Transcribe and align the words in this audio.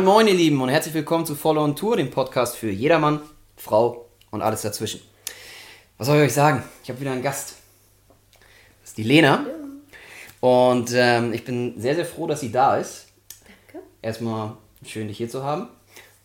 Moin, 0.00 0.06
moin, 0.06 0.28
ihr 0.28 0.34
Lieben, 0.34 0.62
und 0.62 0.70
herzlich 0.70 0.94
willkommen 0.94 1.26
zu 1.26 1.34
Follow 1.34 1.62
on 1.62 1.76
Tour, 1.76 1.94
dem 1.94 2.08
Podcast 2.08 2.56
für 2.56 2.70
jedermann, 2.70 3.20
Frau 3.58 4.06
und 4.30 4.40
alles 4.40 4.62
dazwischen. 4.62 5.02
Was 5.98 6.06
soll 6.06 6.16
ich 6.16 6.22
euch 6.22 6.32
sagen? 6.32 6.62
Ich 6.82 6.88
habe 6.88 6.98
wieder 7.02 7.12
einen 7.12 7.22
Gast. 7.22 7.56
Das 8.80 8.92
ist 8.92 8.96
die 8.96 9.02
Lena. 9.02 9.44
Und 10.40 10.90
ähm, 10.94 11.34
ich 11.34 11.44
bin 11.44 11.78
sehr, 11.78 11.96
sehr 11.96 12.06
froh, 12.06 12.26
dass 12.26 12.40
sie 12.40 12.50
da 12.50 12.78
ist. 12.78 13.08
Danke. 13.44 13.86
Erstmal 14.00 14.56
schön, 14.86 15.06
dich 15.06 15.18
hier 15.18 15.28
zu 15.28 15.44
haben. 15.44 15.68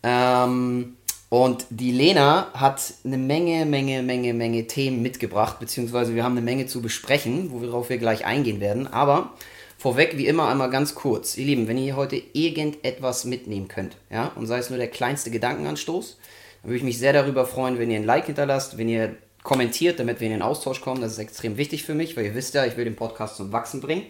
Ähm, 0.02 0.96
und 1.28 1.66
die 1.68 1.92
Lena 1.92 2.46
hat 2.54 2.94
eine 3.04 3.18
Menge, 3.18 3.66
Menge, 3.66 4.02
Menge, 4.02 4.32
Menge 4.32 4.66
Themen 4.66 5.02
mitgebracht, 5.02 5.58
beziehungsweise 5.58 6.14
wir 6.14 6.24
haben 6.24 6.32
eine 6.32 6.40
Menge 6.40 6.64
zu 6.64 6.80
besprechen, 6.80 7.50
worauf 7.50 7.90
wir 7.90 7.98
gleich 7.98 8.24
eingehen 8.24 8.60
werden. 8.60 8.86
Aber 8.86 9.34
vorweg, 9.78 10.16
wie 10.16 10.26
immer, 10.26 10.48
einmal 10.48 10.70
ganz 10.70 10.94
kurz. 10.94 11.36
Ihr 11.36 11.46
Lieben, 11.46 11.68
wenn 11.68 11.78
ihr 11.78 11.96
heute 11.96 12.20
irgendetwas 12.32 13.24
mitnehmen 13.24 13.68
könnt, 13.68 13.96
ja, 14.10 14.32
und 14.34 14.46
sei 14.46 14.58
es 14.58 14.70
nur 14.70 14.78
der 14.78 14.88
kleinste 14.88 15.30
Gedankenanstoß, 15.30 16.18
dann 16.62 16.70
würde 16.70 16.78
ich 16.78 16.84
mich 16.84 16.98
sehr 16.98 17.12
darüber 17.12 17.46
freuen, 17.46 17.78
wenn 17.78 17.90
ihr 17.90 17.98
ein 17.98 18.04
Like 18.04 18.26
hinterlasst, 18.26 18.78
wenn 18.78 18.88
ihr 18.88 19.16
kommentiert, 19.42 20.00
damit 20.00 20.18
wir 20.18 20.26
in 20.26 20.32
den 20.32 20.42
Austausch 20.42 20.80
kommen. 20.80 21.00
Das 21.00 21.12
ist 21.12 21.18
extrem 21.18 21.56
wichtig 21.56 21.84
für 21.84 21.94
mich, 21.94 22.16
weil 22.16 22.24
ihr 22.24 22.34
wisst 22.34 22.54
ja, 22.54 22.66
ich 22.66 22.76
will 22.76 22.84
den 22.84 22.96
Podcast 22.96 23.36
zum 23.36 23.52
Wachsen 23.52 23.80
bringen. 23.80 24.02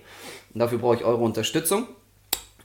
Und 0.54 0.60
dafür 0.60 0.78
brauche 0.78 0.96
ich 0.96 1.04
eure 1.04 1.22
Unterstützung. 1.22 1.86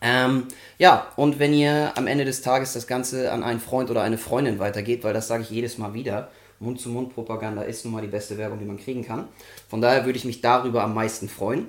Ähm, 0.02 0.48
ja, 0.80 1.08
und 1.18 1.38
wenn 1.38 1.54
ihr 1.54 1.92
am 1.96 2.08
Ende 2.08 2.24
des 2.24 2.42
Tages 2.42 2.74
das 2.74 2.88
Ganze 2.88 3.32
an 3.32 3.44
einen 3.44 3.60
Freund 3.60 3.92
oder 3.92 4.02
eine 4.02 4.18
Freundin 4.18 4.58
weitergeht, 4.58 5.04
weil 5.04 5.14
das 5.14 5.28
sage 5.28 5.44
ich 5.44 5.50
jedes 5.50 5.78
Mal 5.78 5.94
wieder, 5.94 6.32
Mund-zu-Mund-Propaganda 6.60 7.64
ist 7.64 7.84
nun 7.84 7.94
mal 7.94 8.02
die 8.02 8.08
beste 8.08 8.38
Werbung, 8.38 8.60
die 8.60 8.66
man 8.66 8.78
kriegen 8.78 9.06
kann. 9.06 9.28
Von 9.70 9.82
daher 9.82 10.06
würde 10.06 10.18
ich 10.18 10.26
mich 10.26 10.42
darüber 10.42 10.84
am 10.84 10.94
meisten 10.94 11.28
freuen. 11.28 11.68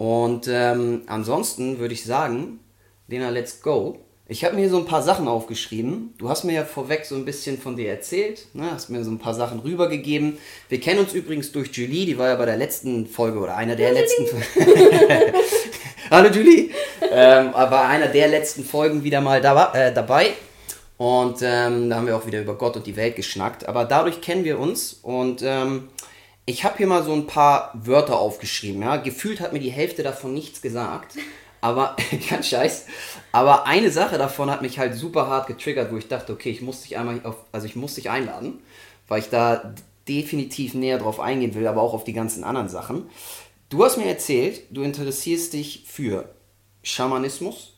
Und 0.00 0.48
ähm, 0.48 1.02
ansonsten 1.08 1.78
würde 1.78 1.92
ich 1.92 2.06
sagen, 2.06 2.60
Lena, 3.06 3.28
let's 3.28 3.60
go. 3.60 3.98
Ich 4.28 4.46
habe 4.46 4.56
mir 4.56 4.70
so 4.70 4.78
ein 4.78 4.86
paar 4.86 5.02
Sachen 5.02 5.28
aufgeschrieben. 5.28 6.14
Du 6.16 6.30
hast 6.30 6.44
mir 6.44 6.54
ja 6.54 6.64
vorweg 6.64 7.04
so 7.04 7.16
ein 7.16 7.26
bisschen 7.26 7.58
von 7.58 7.76
dir 7.76 7.90
erzählt, 7.90 8.46
ne? 8.54 8.70
hast 8.72 8.88
mir 8.88 9.04
so 9.04 9.10
ein 9.10 9.18
paar 9.18 9.34
Sachen 9.34 9.60
rübergegeben. 9.60 10.38
Wir 10.70 10.80
kennen 10.80 11.00
uns 11.00 11.12
übrigens 11.12 11.52
durch 11.52 11.68
Julie, 11.72 12.06
die 12.06 12.16
war 12.16 12.28
ja 12.28 12.36
bei 12.36 12.46
der 12.46 12.56
letzten 12.56 13.06
Folge 13.06 13.40
oder 13.40 13.58
einer 13.58 13.76
der 13.76 13.88
Hallo, 13.88 13.98
letzten 13.98 14.26
Hallo 16.10 16.30
Julie! 16.30 16.70
ähm, 17.12 17.52
bei 17.52 17.80
einer 17.82 18.06
der 18.06 18.28
letzten 18.28 18.64
Folgen 18.64 19.04
wieder 19.04 19.20
mal 19.20 19.42
da, 19.42 19.74
äh, 19.74 19.92
dabei. 19.92 20.28
Und 20.96 21.42
ähm, 21.42 21.90
da 21.90 21.96
haben 21.96 22.06
wir 22.06 22.16
auch 22.16 22.26
wieder 22.26 22.40
über 22.40 22.54
Gott 22.54 22.74
und 22.74 22.86
die 22.86 22.96
Welt 22.96 23.16
geschnackt. 23.16 23.68
Aber 23.68 23.84
dadurch 23.84 24.22
kennen 24.22 24.44
wir 24.44 24.58
uns 24.58 24.94
und 25.02 25.42
ähm, 25.44 25.88
ich 26.50 26.64
habe 26.64 26.78
hier 26.78 26.88
mal 26.88 27.04
so 27.04 27.12
ein 27.12 27.28
paar 27.28 27.72
Wörter 27.74 28.18
aufgeschrieben. 28.18 28.82
Ja? 28.82 28.96
Gefühlt 28.96 29.40
hat 29.40 29.52
mir 29.52 29.60
die 29.60 29.70
Hälfte 29.70 30.02
davon 30.02 30.34
nichts 30.34 30.60
gesagt. 30.60 31.16
Aber, 31.60 31.94
kein 32.28 32.42
Scheiß. 32.42 32.86
Aber 33.30 33.66
eine 33.66 33.90
Sache 33.90 34.18
davon 34.18 34.50
hat 34.50 34.60
mich 34.60 34.78
halt 34.78 34.94
super 34.94 35.28
hart 35.28 35.46
getriggert, 35.46 35.92
wo 35.92 35.96
ich 35.96 36.08
dachte, 36.08 36.32
okay, 36.32 36.50
ich 36.50 36.60
muss 36.60 36.82
dich 36.82 36.98
einmal 36.98 37.20
auf, 37.24 37.36
also 37.52 37.66
ich 37.66 37.76
muss 37.76 37.94
dich 37.94 38.10
einladen, 38.10 38.58
weil 39.06 39.20
ich 39.20 39.28
da 39.28 39.74
definitiv 40.08 40.74
näher 40.74 40.98
drauf 40.98 41.20
eingehen 41.20 41.54
will, 41.54 41.68
aber 41.68 41.82
auch 41.82 41.94
auf 41.94 42.02
die 42.02 42.12
ganzen 42.12 42.42
anderen 42.42 42.68
Sachen. 42.68 43.08
Du 43.68 43.84
hast 43.84 43.96
mir 43.96 44.06
erzählt, 44.06 44.62
du 44.70 44.82
interessierst 44.82 45.52
dich 45.52 45.84
für 45.86 46.34
Schamanismus. 46.82 47.74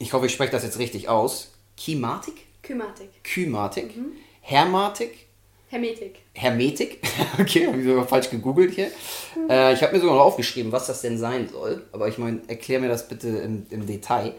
Ich 0.00 0.12
hoffe, 0.14 0.26
ich 0.26 0.32
spreche 0.32 0.50
das 0.50 0.64
jetzt 0.64 0.78
richtig 0.80 1.08
aus. 1.08 1.52
Chimatik? 1.76 2.34
Kymatik. 2.62 3.22
Kymatik? 3.22 3.94
Hermatik? 4.40 5.29
Hermetik. 5.70 6.22
Hermetik. 6.34 7.00
Okay, 7.38 7.66
habe 7.66 7.78
ich 7.78 7.86
sogar 7.86 8.06
falsch 8.06 8.28
gegoogelt 8.28 8.74
hier. 8.74 8.90
Äh, 9.48 9.72
ich 9.72 9.82
habe 9.82 9.94
mir 9.94 10.00
sogar 10.00 10.16
noch 10.16 10.24
aufgeschrieben, 10.24 10.72
was 10.72 10.88
das 10.88 11.00
denn 11.00 11.16
sein 11.16 11.48
soll. 11.48 11.84
Aber 11.92 12.08
ich 12.08 12.18
meine, 12.18 12.40
erklär 12.48 12.80
mir 12.80 12.88
das 12.88 13.08
bitte 13.08 13.28
im, 13.28 13.66
im 13.70 13.86
Detail. 13.86 14.34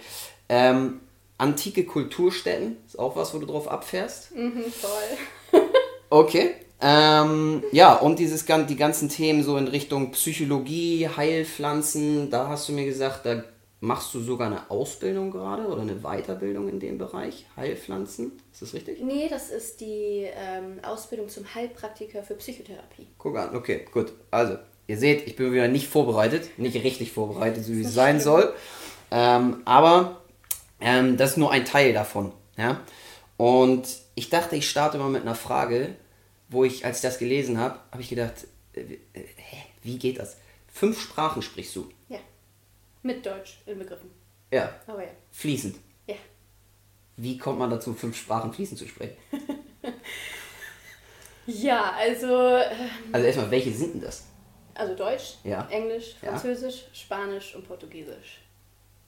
Ähm, 0.49 0.99
antike 1.37 1.85
Kulturstätten 1.85 2.77
ist 2.85 2.99
auch 2.99 3.15
was, 3.15 3.33
wo 3.33 3.39
du 3.39 3.45
drauf 3.45 3.67
abfährst. 3.69 4.35
Mhm, 4.35 4.65
voll. 4.71 5.61
Okay. 6.13 6.55
Ähm, 6.81 7.63
ja, 7.71 7.93
und 7.93 8.19
dieses, 8.19 8.45
die 8.45 8.75
ganzen 8.75 9.07
Themen 9.07 9.43
so 9.43 9.55
in 9.55 9.69
Richtung 9.69 10.11
Psychologie, 10.11 11.07
Heilpflanzen, 11.07 12.29
da 12.29 12.49
hast 12.49 12.67
du 12.67 12.73
mir 12.73 12.83
gesagt, 12.83 13.25
da 13.25 13.45
machst 13.81 14.13
du 14.13 14.19
sogar 14.19 14.47
eine 14.47 14.69
Ausbildung 14.69 15.31
gerade 15.31 15.63
oder 15.67 15.81
eine 15.81 15.95
Weiterbildung 15.95 16.69
in 16.69 16.79
dem 16.79 16.99
Bereich, 16.99 17.47
Heilpflanzen. 17.57 18.33
Ist 18.53 18.61
das 18.61 18.73
richtig? 18.75 19.01
Nee, 19.01 19.27
das 19.27 19.49
ist 19.49 19.81
die 19.81 20.27
ähm, 20.33 20.79
Ausbildung 20.83 21.29
zum 21.29 21.53
Heilpraktiker 21.53 22.23
für 22.23 22.35
Psychotherapie. 22.35 23.07
Guck 23.17 23.37
an, 23.37 23.55
okay, 23.55 23.85
gut. 23.91 24.13
Also, 24.29 24.57
ihr 24.85 24.97
seht, 24.97 25.27
ich 25.27 25.35
bin 25.35 25.51
wieder 25.51 25.67
nicht 25.67 25.87
vorbereitet, 25.87 26.59
nicht 26.59 26.75
richtig 26.75 27.11
vorbereitet, 27.11 27.65
so 27.65 27.73
wie 27.73 27.81
es 27.81 27.93
sein 27.93 28.21
schlimm. 28.21 28.23
soll. 28.23 28.53
Ähm, 29.09 29.63
aber 29.65 30.21
ähm, 30.79 31.17
das 31.17 31.31
ist 31.31 31.37
nur 31.37 31.51
ein 31.51 31.65
Teil 31.65 31.91
davon. 31.91 32.31
Ja? 32.57 32.81
Und 33.37 33.87
ich 34.13 34.29
dachte, 34.29 34.55
ich 34.55 34.69
starte 34.69 34.99
mal 34.99 35.09
mit 35.09 35.23
einer 35.23 35.35
Frage, 35.35 35.95
wo 36.49 36.63
ich, 36.63 36.85
als 36.85 36.97
ich 36.97 37.01
das 37.01 37.17
gelesen 37.17 37.57
habe, 37.57 37.79
habe 37.91 38.03
ich 38.03 38.09
gedacht, 38.09 38.45
äh, 38.73 38.81
äh, 38.81 38.97
hä, 39.13 39.57
wie 39.81 39.97
geht 39.97 40.19
das? 40.19 40.37
Fünf 40.71 41.01
Sprachen 41.01 41.41
sprichst 41.41 41.75
du. 41.75 41.89
Ja. 42.09 42.19
Mit 43.03 43.25
Deutsch 43.25 43.61
inbegriffen. 43.65 44.09
Ja, 44.51 44.73
Aber 44.87 45.01
ja. 45.03 45.09
fließend. 45.31 45.77
Ja. 46.07 46.15
Wie 47.17 47.37
kommt 47.37 47.59
man 47.59 47.69
dazu, 47.69 47.93
fünf 47.93 48.17
Sprachen 48.17 48.51
fließend 48.53 48.79
zu 48.79 48.87
sprechen? 48.87 49.15
Ja, 51.47 51.93
also, 51.97 52.27
ähm, 52.27 52.89
Also 53.11 53.25
erstmal, 53.25 53.51
welche 53.51 53.71
sind 53.71 53.95
denn 53.95 54.01
das? 54.01 54.25
also 54.75 54.95
Deutsch, 54.95 55.35
Ja. 55.43 55.67
Englisch, 55.69 56.15
Ja. 56.21 56.29
Französisch, 56.29 56.85
Spanisch 56.93 57.55
und 57.55 57.67
Portugiesisch. 57.67 58.41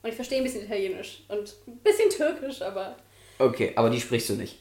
Und 0.02 0.10
ich 0.10 0.14
verstehe 0.16 0.38
ein 0.38 0.44
bisschen 0.44 0.64
Italienisch 0.64 1.22
und 1.28 1.54
ein 1.66 1.78
bisschen 1.78 2.10
Türkisch, 2.10 2.60
aber. 2.60 2.96
Okay, 3.38 3.72
aber 3.76 3.88
die 3.88 4.00
sprichst 4.00 4.28
du 4.30 4.34
nicht. 4.34 4.58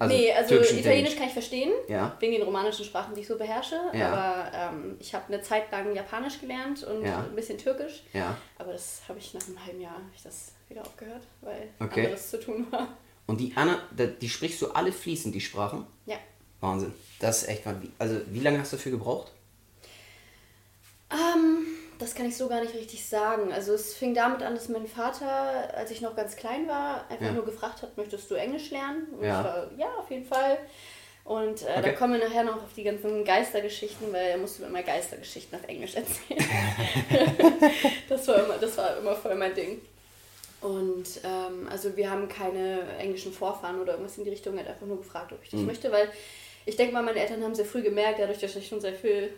Nee, 0.00 0.30
also 0.32 0.50
Türkisch 0.50 0.72
und 0.72 0.78
Italienisch 0.80 1.16
kann 1.16 1.26
ich 1.26 1.32
verstehen. 1.32 1.72
Ja. 1.88 2.16
Wegen 2.20 2.32
den 2.34 2.42
romanischen 2.42 2.84
Sprachen, 2.84 3.14
die 3.14 3.22
ich 3.22 3.26
so 3.26 3.38
beherrsche. 3.38 3.80
Ja. 3.94 4.12
Aber 4.12 4.74
ähm, 4.76 4.96
ich 5.00 5.14
habe 5.14 5.32
eine 5.32 5.40
Zeit 5.42 5.70
lang 5.72 5.94
Japanisch 5.94 6.40
gelernt 6.40 6.82
und 6.84 7.04
Ja. 7.04 7.20
ein 7.20 7.34
bisschen 7.34 7.56
Türkisch. 7.58 8.02
Ja. 8.12 8.36
Aber 8.58 8.72
das 8.72 9.02
habe 9.08 9.18
ich 9.18 9.32
nach 9.34 9.46
einem 9.46 9.64
halben 9.64 9.80
Jahr 9.80 10.00
ich 10.14 10.22
das 10.22 10.52
wieder 10.68 10.82
aufgehört, 10.82 11.22
weil 11.40 11.68
Okay. 11.80 12.04
anderes 12.04 12.30
zu 12.30 12.40
tun 12.40 12.66
war. 12.70 12.88
Und 13.26 13.40
die 13.40 13.52
Anna, 13.56 13.78
die 14.20 14.28
sprichst 14.28 14.60
du 14.62 14.70
alle 14.72 14.92
fließend, 14.92 15.34
die 15.34 15.40
Sprachen? 15.40 15.86
Ja. 16.04 16.16
Wahnsinn. 16.60 16.92
Das 17.18 17.42
ist 17.42 17.48
echt 17.48 17.64
mal. 17.66 17.76
Also, 17.98 18.20
wie 18.30 18.40
lange 18.40 18.58
hast 18.60 18.72
du 18.72 18.76
dafür 18.76 18.92
gebraucht? 18.92 19.32
Ähm, 21.10 21.66
das 21.98 22.14
kann 22.14 22.26
ich 22.26 22.36
so 22.36 22.48
gar 22.48 22.60
nicht 22.60 22.74
richtig 22.74 23.06
sagen. 23.06 23.52
Also 23.52 23.72
es 23.72 23.94
fing 23.94 24.14
damit 24.14 24.42
an, 24.42 24.54
dass 24.54 24.68
mein 24.68 24.86
Vater, 24.86 25.74
als 25.74 25.90
ich 25.90 26.00
noch 26.00 26.14
ganz 26.16 26.36
klein 26.36 26.68
war, 26.68 27.08
einfach 27.10 27.26
Ja. 27.26 27.32
nur 27.32 27.44
gefragt 27.44 27.82
hat, 27.82 27.96
möchtest 27.96 28.30
du 28.30 28.34
Englisch 28.34 28.70
lernen? 28.70 29.06
Und 29.18 29.24
Ja. 29.24 29.40
ich 29.40 29.44
war, 29.44 29.70
ja, 29.78 29.86
auf 29.98 30.10
jeden 30.10 30.24
Fall. 30.26 30.58
Und 31.24 31.62
äh, 31.62 31.66
Okay. 31.78 31.82
da 31.82 31.92
kommen 31.92 32.20
wir 32.20 32.28
nachher 32.28 32.44
noch 32.44 32.56
auf 32.62 32.72
die 32.76 32.84
ganzen 32.84 33.24
Geistergeschichten, 33.24 34.12
weil 34.12 34.26
er 34.30 34.38
musste 34.38 34.62
mir 34.62 34.68
immer 34.68 34.82
Geistergeschichten 34.82 35.58
auf 35.58 35.66
Englisch 35.68 35.94
erzählen. 35.96 36.44
das, 38.08 38.28
war 38.28 38.44
immer, 38.44 38.58
das 38.58 38.76
war 38.76 38.96
immer 38.98 39.14
voll 39.16 39.34
mein 39.34 39.54
Ding. 39.54 39.80
Und 40.60 41.06
ähm, 41.24 41.68
also 41.70 41.96
wir 41.96 42.10
haben 42.10 42.28
keine 42.28 42.80
englischen 42.98 43.32
Vorfahren 43.32 43.80
oder 43.80 43.92
irgendwas 43.92 44.18
in 44.18 44.24
die 44.24 44.30
Richtung. 44.30 44.54
Er 44.56 44.64
hat 44.64 44.70
einfach 44.70 44.86
nur 44.86 44.98
gefragt, 44.98 45.32
ob 45.32 45.42
ich 45.42 45.50
das 45.50 45.60
möchte, 45.60 45.90
weil 45.92 46.08
ich 46.64 46.76
denke 46.76 46.92
mal, 46.94 47.02
meine 47.02 47.20
Eltern 47.20 47.42
haben 47.42 47.54
sehr 47.54 47.64
früh 47.66 47.82
gemerkt, 47.82 48.18
dadurch, 48.18 48.38
dass 48.38 48.56
ich 48.56 48.66
schon 48.68 48.80
sehr 48.80 48.94
viel 48.94 49.30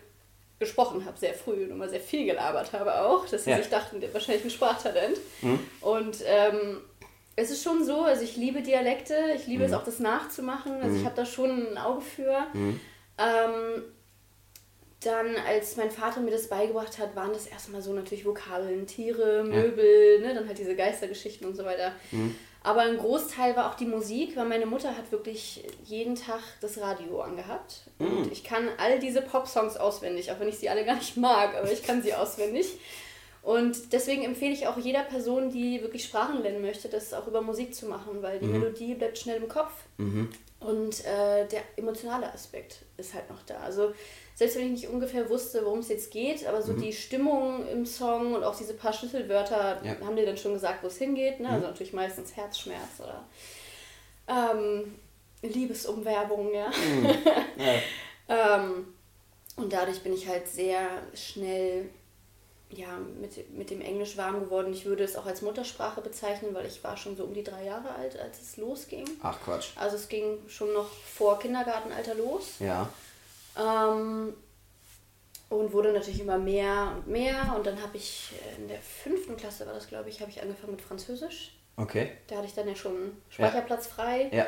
gesprochen 0.59 1.05
habe, 1.05 1.17
sehr 1.17 1.33
früh 1.33 1.63
und 1.63 1.71
immer 1.71 1.87
sehr 1.89 2.01
viel 2.01 2.25
gelabert 2.25 2.73
habe 2.73 3.01
auch, 3.01 3.25
dass 3.27 3.45
sie 3.45 3.51
Ja. 3.51 3.57
sich 3.57 3.69
dachten, 3.69 4.01
der 4.01 4.13
wahrscheinlich 4.13 4.43
ein 4.43 4.49
Sprachtalent. 4.49 5.17
Mhm. 5.41 5.59
Und 5.81 6.17
ähm, 6.25 6.81
es 7.35 7.49
ist 7.51 7.63
schon 7.63 7.85
so, 7.85 8.01
also 8.03 8.21
ich 8.23 8.35
liebe 8.35 8.61
Dialekte, 8.61 9.15
ich 9.35 9.47
liebe 9.47 9.63
Mhm. 9.63 9.69
es 9.69 9.73
auch, 9.73 9.85
das 9.85 9.99
nachzumachen. 9.99 10.81
Also 10.81 10.97
ich 10.97 11.05
habe 11.05 11.15
da 11.15 11.25
schon 11.25 11.67
ein 11.71 11.77
Auge 11.77 12.01
für. 12.01 12.45
Mhm. 12.53 12.79
Ähm, 13.17 13.83
dann, 15.01 15.27
als 15.47 15.77
mein 15.77 15.91
Vater 15.91 16.19
mir 16.19 16.31
das 16.31 16.47
beigebracht 16.49 16.97
hat, 16.99 17.15
waren 17.15 17.31
das 17.31 17.47
erstmal 17.47 17.81
so 17.81 17.93
natürlich 17.93 18.25
Vokabeln, 18.25 18.85
Tiere, 18.85 19.43
Möbel, 19.45 20.19
ne, 20.19 20.33
dann 20.35 20.45
halt 20.45 20.57
diese 20.59 20.75
Geistergeschichten 20.75 21.47
und 21.47 21.55
so 21.55 21.63
weiter. 21.63 21.93
Mhm. 22.11 22.35
Aber 22.61 22.81
ein 22.81 22.97
Großteil 22.97 23.55
war 23.55 23.71
auch 23.71 23.75
die 23.75 23.85
Musik, 23.85 24.35
weil 24.35 24.45
meine 24.45 24.65
Mutter 24.65 24.97
hat 24.97 25.11
wirklich 25.11 25.63
jeden 25.85 26.15
Tag 26.15 26.41
das 26.59 26.79
Radio 26.79 27.21
angehabt. 27.21 27.83
Und 27.99 28.31
ich 28.31 28.43
kann 28.43 28.67
all 28.77 28.99
diese 28.99 29.21
Pop-Songs 29.21 29.77
auswendig, 29.77 30.31
auch 30.31 30.39
wenn 30.39 30.49
ich 30.49 30.57
sie 30.57 30.69
alle 30.69 30.83
gar 30.85 30.95
nicht 30.95 31.15
mag, 31.15 31.55
aber 31.55 31.71
ich 31.71 31.83
kann 31.83 32.01
sie 32.01 32.13
auswendig. 32.13 32.77
Und 33.41 33.93
deswegen 33.93 34.23
empfehle 34.23 34.51
ich 34.53 34.67
auch 34.67 34.77
jeder 34.77 35.03
Person, 35.03 35.49
die 35.49 35.81
wirklich 35.81 36.03
Sprachen 36.03 36.43
lernen 36.43 36.61
möchte, 36.61 36.89
das 36.89 37.13
auch 37.13 37.27
über 37.27 37.41
Musik 37.41 37.73
zu 37.73 37.85
machen, 37.85 38.21
weil 38.21 38.39
die 38.39 38.47
Melodie 38.47 38.95
bleibt 38.95 39.17
schnell 39.17 39.41
im 39.41 39.47
Kopf. 39.47 39.71
Und 40.59 41.05
äh, 41.05 41.47
der 41.47 41.61
emotionale 41.77 42.31
Aspekt 42.33 42.79
ist 42.99 43.13
halt 43.13 43.29
noch 43.29 43.41
da. 43.43 43.59
Also 43.59 43.93
selbst 44.35 44.55
wenn 44.57 44.65
ich 44.67 44.81
nicht 44.83 44.87
ungefähr 44.89 45.29
wusste, 45.29 45.65
worum 45.65 45.79
es 45.79 45.89
jetzt 45.89 46.11
geht, 46.11 46.45
aber 46.45 46.61
so 46.61 46.73
die 46.73 46.93
Stimmung 46.93 47.67
im 47.67 47.85
Song 47.85 48.33
und 48.35 48.43
auch 48.43 48.55
diese 48.55 48.73
paar 48.73 48.93
Schlüsselwörter 48.93 49.81
Ja. 49.83 49.95
haben 50.05 50.15
dir 50.15 50.25
dann 50.25 50.37
schon 50.37 50.53
gesagt, 50.53 50.83
wo 50.83 50.87
es 50.87 50.97
hingeht. 50.97 51.39
Ne? 51.39 51.49
Also 51.49 51.67
natürlich 51.67 51.93
meistens 51.93 52.35
Herzschmerz 52.35 52.99
oder 52.99 53.25
ähm, 54.27 54.95
Liebesumwerbung, 55.41 56.53
ja. 56.53 56.71
Ja. 57.57 57.75
ähm, 58.57 58.93
und 59.55 59.73
dadurch 59.73 60.01
bin 60.01 60.13
ich 60.13 60.27
halt 60.27 60.47
sehr 60.47 60.87
schnell 61.13 61.89
ja, 62.71 62.97
mit, 63.19 63.51
mit 63.57 63.69
dem 63.71 63.81
Englisch 63.81 64.15
warm 64.17 64.41
geworden. 64.41 64.71
Ich 64.71 64.85
würde 64.85 65.03
es 65.03 65.15
auch 65.15 65.25
als 65.25 65.41
Muttersprache 65.41 66.01
bezeichnen, 66.01 66.53
weil 66.53 66.67
ich 66.67 66.83
war 66.83 66.97
schon 66.97 67.17
so 67.17 67.23
um 67.23 67.33
die 67.33 67.43
drei 67.43 67.65
Jahre 67.65 67.89
alt, 67.95 68.19
als 68.19 68.41
es 68.41 68.57
losging. 68.57 69.05
Ach 69.23 69.39
Quatsch. 69.43 69.69
Also 69.75 69.95
es 69.95 70.07
ging 70.07 70.37
schon 70.47 70.73
noch 70.73 70.89
vor 70.89 71.39
Kindergartenalter 71.39 72.15
los. 72.15 72.59
Ja. 72.59 72.87
Ähm, 73.57 74.33
und 75.49 75.73
wurde 75.73 75.91
natürlich 75.91 76.21
immer 76.21 76.37
mehr 76.37 76.93
und 76.95 77.07
mehr. 77.07 77.55
Und 77.57 77.65
dann 77.65 77.81
habe 77.81 77.97
ich 77.97 78.33
in 78.57 78.67
der 78.67 78.79
fünften 78.79 79.35
Klasse, 79.35 79.65
war 79.65 79.73
das 79.73 79.87
glaube 79.87 80.09
ich, 80.09 80.21
habe 80.21 80.29
ich 80.29 80.41
angefangen 80.41 80.73
mit 80.73 80.81
Französisch. 80.81 81.55
Okay. 81.75 82.11
Da 82.27 82.37
hatte 82.37 82.47
ich 82.47 82.53
dann 82.53 82.67
ja 82.67 82.75
schon 82.75 83.17
Speicherplatz 83.29 83.87
frei. 83.87 84.29
Ja. 84.31 84.45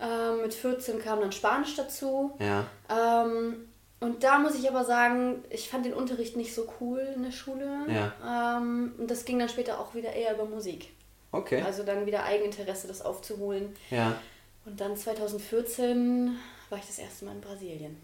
Ähm, 0.00 0.42
mit 0.42 0.54
14 0.54 1.02
kam 1.02 1.20
dann 1.20 1.32
Spanisch 1.32 1.74
dazu. 1.76 2.38
Ja. 2.38 2.66
Ähm, 2.88 3.67
und 4.00 4.22
da 4.22 4.38
muss 4.38 4.54
ich 4.54 4.68
aber 4.68 4.84
sagen, 4.84 5.42
ich 5.50 5.68
fand 5.68 5.84
den 5.84 5.94
Unterricht 5.94 6.36
nicht 6.36 6.54
so 6.54 6.68
cool 6.80 7.00
in 7.14 7.22
der 7.24 7.32
Schule. 7.32 7.66
Ja. 7.88 8.56
Ähm, 8.58 8.94
und 8.98 9.10
das 9.10 9.24
ging 9.24 9.38
dann 9.38 9.48
später 9.48 9.80
auch 9.80 9.94
wieder 9.94 10.12
eher 10.12 10.34
über 10.34 10.44
Musik. 10.44 10.90
Okay. 11.32 11.62
Also 11.62 11.82
dann 11.82 12.06
wieder 12.06 12.24
Eigeninteresse, 12.24 12.86
das 12.86 13.02
aufzuholen. 13.02 13.74
Ja. 13.90 14.16
Und 14.64 14.80
dann 14.80 14.96
2014 14.96 16.36
war 16.70 16.78
ich 16.78 16.86
das 16.86 16.98
erste 16.98 17.24
Mal 17.24 17.32
in 17.32 17.40
Brasilien. 17.40 17.96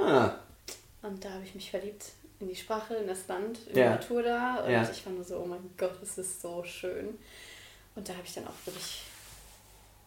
Ah. 0.00 0.32
Und 1.02 1.24
da 1.24 1.30
habe 1.30 1.44
ich 1.44 1.54
mich 1.54 1.70
verliebt 1.70 2.04
in 2.40 2.48
die 2.48 2.56
Sprache, 2.56 2.94
in 2.94 3.06
das 3.06 3.26
Land, 3.28 3.58
in 3.68 3.76
Ja. 3.78 3.84
die 3.84 3.90
Natur 3.94 4.22
da. 4.22 4.56
Und 4.64 4.70
Ja. 4.70 4.88
ich 4.90 5.02
fand 5.02 5.16
nur 5.16 5.24
so, 5.24 5.38
oh 5.38 5.46
mein 5.46 5.70
Gott, 5.76 5.94
das 6.00 6.18
ist 6.18 6.40
so 6.40 6.62
schön. 6.64 7.18
Und 7.94 8.08
da 8.08 8.12
habe 8.12 8.22
ich 8.26 8.34
dann 8.34 8.46
auch 8.46 8.66
wirklich 8.66 9.02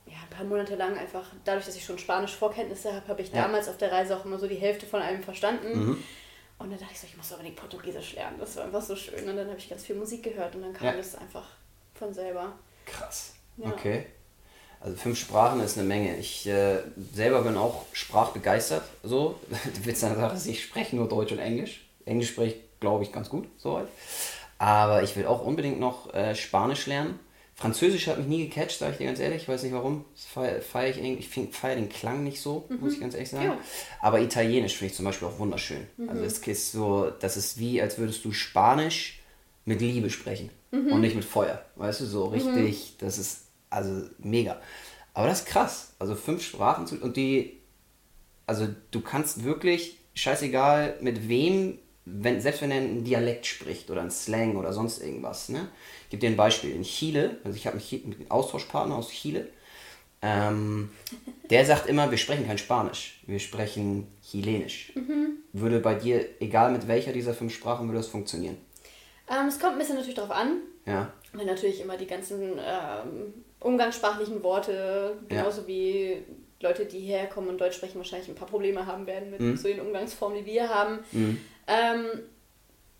ja, 0.09 0.17
ein 0.23 0.29
paar 0.35 0.45
Monate 0.45 0.75
lang 0.75 0.97
einfach, 0.97 1.25
dadurch, 1.45 1.65
dass 1.65 1.75
ich 1.75 1.85
schon 1.85 1.97
Spanisch-Vorkenntnisse 2.00 2.94
habe, 2.94 3.07
habe 3.07 3.21
ich 3.21 3.31
Ja. 3.31 3.44
damals 3.44 3.67
auf 3.69 3.77
der 3.77 3.91
Reise 3.91 4.17
auch 4.17 4.25
immer 4.25 4.39
so 4.39 4.47
die 4.47 4.56
Hälfte 4.56 4.85
von 4.85 5.01
allem 5.01 5.23
verstanden. 5.23 5.79
Mhm. 5.79 6.03
Und 6.57 6.71
dann 6.71 6.79
dachte 6.79 6.91
ich 6.94 7.00
so, 7.00 7.07
ich 7.07 7.15
muss 7.15 7.31
unbedingt 7.31 7.56
Portugiesisch 7.56 8.13
lernen. 8.15 8.35
Das 8.39 8.56
war 8.57 8.65
einfach 8.65 8.81
so 8.81 8.95
schön. 8.95 9.27
Und 9.29 9.38
dann 9.38 9.47
habe 9.47 9.57
ich 9.57 9.69
ganz 9.69 9.85
viel 9.85 9.95
Musik 9.95 10.23
gehört 10.23 10.56
und 10.56 10.61
dann 10.63 10.73
kam 10.73 10.88
Ja. 10.88 10.94
das 10.94 11.15
einfach 11.15 11.45
von 11.94 12.13
selber. 12.13 12.53
Krass. 12.85 13.33
Ja. 13.57 13.67
Okay. 13.69 14.07
Also 14.81 14.95
fünf 14.97 15.19
Sprachen 15.19 15.59
ist 15.61 15.77
eine 15.77 15.88
Menge. 15.88 16.17
Ich 16.17 16.47
äh, 16.47 16.79
selber 17.13 17.41
bin 17.44 17.56
auch 17.57 17.85
sprachbegeistert. 17.94 18.83
So, 19.03 19.39
an 19.51 19.83
der 19.85 19.95
Sache 19.95 20.35
ist, 20.35 20.47
ich 20.47 20.63
spreche 20.63 20.95
nur 20.95 21.07
Deutsch 21.07 21.31
und 21.31 21.39
Englisch. 21.39 21.85
Englisch 22.06 22.29
spreche 22.29 22.56
ich, 22.56 22.79
glaube 22.79 23.03
ich, 23.03 23.11
ganz 23.11 23.29
gut, 23.29 23.47
soweit. 23.57 23.88
Aber 24.57 25.03
ich 25.03 25.15
will 25.15 25.25
auch 25.27 25.44
unbedingt 25.45 25.79
noch 25.79 26.13
äh, 26.13 26.35
Spanisch 26.35 26.88
lernen. 26.88 27.19
Französisch 27.59 28.07
hat 28.07 28.17
mich 28.17 28.27
nie 28.27 28.47
gecatcht, 28.47 28.79
sage 28.79 28.94
ich 28.94 28.97
dir 29.00 29.07
ganz 29.07 29.19
ehrlich. 29.19 29.41
Ich 29.41 29.47
weiß 29.50 29.63
nicht 29.63 29.73
warum. 29.73 30.06
Feiere 30.15 30.61
feier 30.61 30.91
ich 30.91 30.97
irgendwie. 30.97 31.19
Ich 31.19 31.56
feiere 31.56 31.75
den 31.75 31.89
Klang 31.89 32.23
nicht 32.23 32.41
so, 32.41 32.69
muss 32.79 32.94
ich 32.94 33.01
ganz 33.01 33.15
ehrlich 33.15 33.29
sagen. 33.29 33.45
Ja. 33.45 33.57
Aber 34.01 34.21
Italienisch 34.21 34.77
finde 34.77 34.91
ich 34.91 34.95
zum 34.95 35.03
Beispiel 35.03 35.27
auch 35.27 35.39
wunderschön. 35.39 35.85
Also 36.07 36.23
es 36.23 36.39
ist 36.39 36.71
so, 36.71 37.11
das 37.19 37.35
ist 37.35 37.59
wie, 37.59 37.81
als 37.81 37.97
würdest 37.97 38.23
du 38.23 38.31
Spanisch 38.31 39.19
mit 39.65 39.81
Liebe 39.81 40.09
sprechen 40.09 40.50
und 40.71 41.01
nicht 41.01 41.15
mit 41.15 41.25
Feuer. 41.25 41.61
Weißt 41.75 42.00
du, 42.00 42.06
so 42.06 42.27
richtig, 42.27 42.95
das 43.00 43.17
ist 43.17 43.41
also 43.69 44.07
mega. 44.19 44.61
Aber 45.13 45.27
das 45.27 45.39
ist 45.39 45.47
krass. 45.47 45.94
Also 46.00 46.15
fünf 46.15 46.41
Sprachen 46.44 46.88
zu, 46.88 46.95
und 46.95 47.17
die, 47.17 47.59
also 48.47 48.69
du 48.91 49.01
kannst 49.01 49.44
wirklich, 49.44 49.97
scheißegal 50.15 50.97
mit 51.01 51.27
wem, 51.27 51.79
wenn, 52.06 52.39
selbst 52.41 52.61
wenn 52.61 52.71
er 52.71 52.77
einen 52.77 53.03
Dialekt 53.03 53.45
spricht 53.45 53.91
oder 53.91 54.01
einen 54.01 54.11
Slang 54.11 54.56
oder 54.56 54.73
sonst 54.73 55.01
irgendwas, 55.01 55.50
ne? 55.50 55.67
Ich 56.09 56.11
gebe 56.11 56.21
dir 56.21 56.31
ein 56.31 56.38
Beispiel. 56.38 56.71
In 56.71 56.81
Chile, 56.81 57.38
also 57.44 57.56
ich 57.56 57.67
habe 57.67 57.77
einen 57.77 58.25
Austauschpartner 58.29 58.95
aus 58.95 59.11
Chile, 59.11 59.47
ähm, 60.23 60.89
der 61.51 61.65
sagt 61.65 61.85
immer, 61.88 62.09
wir 62.09 62.17
sprechen 62.17 62.47
kein 62.47 62.57
Spanisch, 62.57 63.19
wir 63.27 63.38
sprechen 63.38 64.07
Chilenisch. 64.27 64.91
Würde 65.53 65.79
bei 65.79 65.94
dir, 65.94 66.25
egal 66.39 66.71
mit 66.71 66.88
welcher 66.88 67.13
dieser 67.13 67.35
fünf 67.35 67.53
Sprachen, 67.53 67.88
würde 67.88 68.00
das 68.00 68.07
funktionieren? 68.07 68.57
Ähm, 69.29 69.50
es 69.50 69.59
kommt 69.59 69.73
ein 69.73 69.77
bisschen 69.77 69.97
natürlich 69.97 70.15
darauf 70.15 70.35
an, 70.35 70.61
Ja, 70.88 71.13
weil 71.33 71.45
natürlich 71.45 71.79
immer 71.79 71.95
die 71.95 72.07
ganzen 72.07 72.53
ähm, 72.53 73.33
umgangssprachlichen 73.59 74.41
Worte, 74.41 75.15
genauso 75.27 75.67
wie 75.67 76.23
Leute, 76.59 76.85
die 76.85 77.01
herkommen 77.01 77.51
und 77.51 77.61
Deutsch 77.61 77.75
sprechen, 77.75 78.00
wahrscheinlich 78.00 78.29
ein 78.29 78.35
paar 78.35 78.47
Probleme 78.47 78.88
haben 78.88 79.06
werden 79.06 79.29
mit 79.29 79.59
so 79.59 79.67
den 79.67 79.79
Umgangsformen, 79.79 80.44
die 80.44 80.51
wir 80.51 80.69
haben. 80.69 81.00
Ähm, 81.67 82.06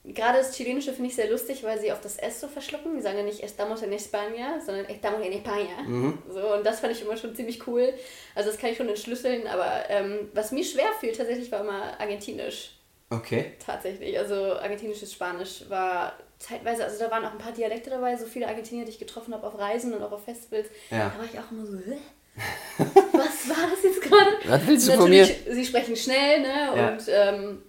Gerade 0.06 0.38
das 0.38 0.56
Chilenische 0.56 0.94
finde 0.94 1.10
ich 1.10 1.16
sehr 1.16 1.30
lustig, 1.30 1.64
weil 1.64 1.80
sie 1.80 1.92
auf 1.92 2.00
das 2.00 2.18
S 2.18 2.40
so 2.40 2.48
verschlucken. 2.48 2.96
Die 2.96 3.02
sagen 3.02 3.18
ja 3.18 3.24
nicht 3.24 3.44
estamos 3.44 3.82
en 3.84 3.92
España, 3.92 4.60
sondern 4.66 4.86
estamos 4.86 5.22
en 5.22 5.34
España. 5.34 6.14
So, 6.34 6.54
und 6.56 6.66
das 6.66 6.80
fand 6.80 6.94
ich 6.94 7.02
immer 7.02 7.18
schon 7.18 7.36
ziemlich 7.36 7.68
cool. 7.68 7.94
Also 8.34 8.50
das 8.50 8.60
kann 8.60 8.72
ich 8.72 8.78
schon 8.78 8.88
entschlüsseln, 8.88 9.46
aber 9.46 9.90
ähm, 9.90 10.30
was 10.34 10.52
mir 10.52 10.64
schwer 10.64 10.90
fiel 11.00 11.12
tatsächlich 11.12 11.52
war 11.52 11.62
immer 11.62 12.00
Argentinisch. 12.00 12.72
okay. 13.10 13.54
Tatsächlich, 13.64 14.18
also 14.18 14.54
argentinisches 14.54 15.12
Spanisch 15.12 15.66
war 15.70 16.14
zeitweise, 16.40 16.86
also 16.86 16.98
da 17.04 17.12
waren 17.12 17.26
auch 17.26 17.34
ein 17.34 17.38
paar 17.38 17.52
Dialekte 17.52 17.90
dabei, 17.90 18.16
so 18.16 18.26
viele 18.26 18.48
Argentinier, 18.48 18.86
die 18.86 18.92
ich 18.92 19.00
getroffen 19.00 19.34
habe 19.34 19.46
auf 19.46 19.60
Reisen 19.60 19.94
und 19.94 20.02
auch 20.02 20.14
auf 20.14 20.24
Festivals. 20.24 20.70
Ja. 20.90 21.10
Da 21.10 21.20
war 21.20 21.26
ich 21.26 21.38
auch 21.38 21.52
immer 21.52 21.66
so, 21.66 21.78
Hä? 21.78 21.98
was 22.78 23.50
war 23.50 23.70
das 23.70 23.84
jetzt 23.84 24.02
gerade? 24.02 24.32
Was 24.46 24.66
willst 24.66 24.88
du 24.88 24.94
von 24.94 25.10
Natürlich, 25.12 25.38
Sie 25.50 25.66
sprechen 25.66 25.96
schnell, 25.98 26.40
ne? 26.42 26.70
Ja. 26.74 26.90
Und 26.90 27.04
ähm, 27.10 27.64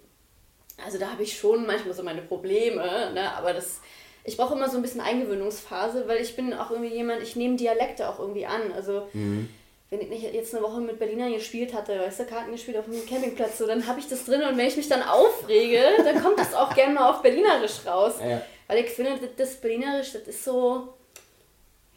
also 0.85 0.97
da 0.97 1.11
habe 1.11 1.23
ich 1.23 1.37
schon 1.37 1.65
manchmal 1.65 1.93
so 1.93 2.03
meine 2.03 2.21
Probleme, 2.21 3.11
ne? 3.13 3.31
Aber 3.37 3.53
das, 3.53 3.79
ich 4.23 4.37
brauche 4.37 4.53
immer 4.55 4.69
so 4.69 4.77
ein 4.77 4.81
bisschen 4.81 5.01
Eingewöhnungsphase, 5.01 6.07
weil 6.07 6.21
ich 6.21 6.35
bin 6.35 6.53
auch 6.53 6.71
irgendwie 6.71 6.93
jemand, 6.93 7.21
ich 7.23 7.35
nehme 7.35 7.55
Dialekte 7.57 8.07
auch 8.09 8.19
irgendwie 8.19 8.45
an. 8.45 8.71
Also 8.75 9.07
Mhm. 9.13 9.49
wenn 9.89 10.01
ich 10.01 10.09
nicht 10.09 10.23
jetzt 10.33 10.53
eine 10.55 10.63
Woche 10.63 10.79
mit 10.79 10.99
Berlinern 10.99 11.33
gespielt 11.33 11.73
hatte, 11.73 11.99
weißt 11.99 12.21
du, 12.21 12.25
Karten 12.25 12.51
gespielt 12.51 12.77
auf 12.77 12.85
dem 12.85 13.05
Campingplatz, 13.05 13.57
so, 13.57 13.67
dann 13.67 13.85
habe 13.87 13.99
ich 13.99 14.07
das 14.07 14.23
drin 14.25 14.41
und 14.43 14.57
wenn 14.57 14.67
ich 14.67 14.77
mich 14.77 14.87
dann 14.87 15.03
aufrege, 15.03 15.81
dann 16.03 16.21
kommt 16.23 16.39
das 16.39 16.53
auch 16.53 16.73
gerne 16.73 16.93
mal 16.93 17.09
auf 17.09 17.21
Berlinerisch 17.21 17.85
raus. 17.85 18.15
Ja. 18.25 18.41
Weil 18.67 18.85
ich 18.85 18.89
finde, 18.91 19.19
das, 19.37 19.55
Berlinerisch, 19.55 20.13
das 20.13 20.21
ist 20.23 20.45
so, 20.45 20.93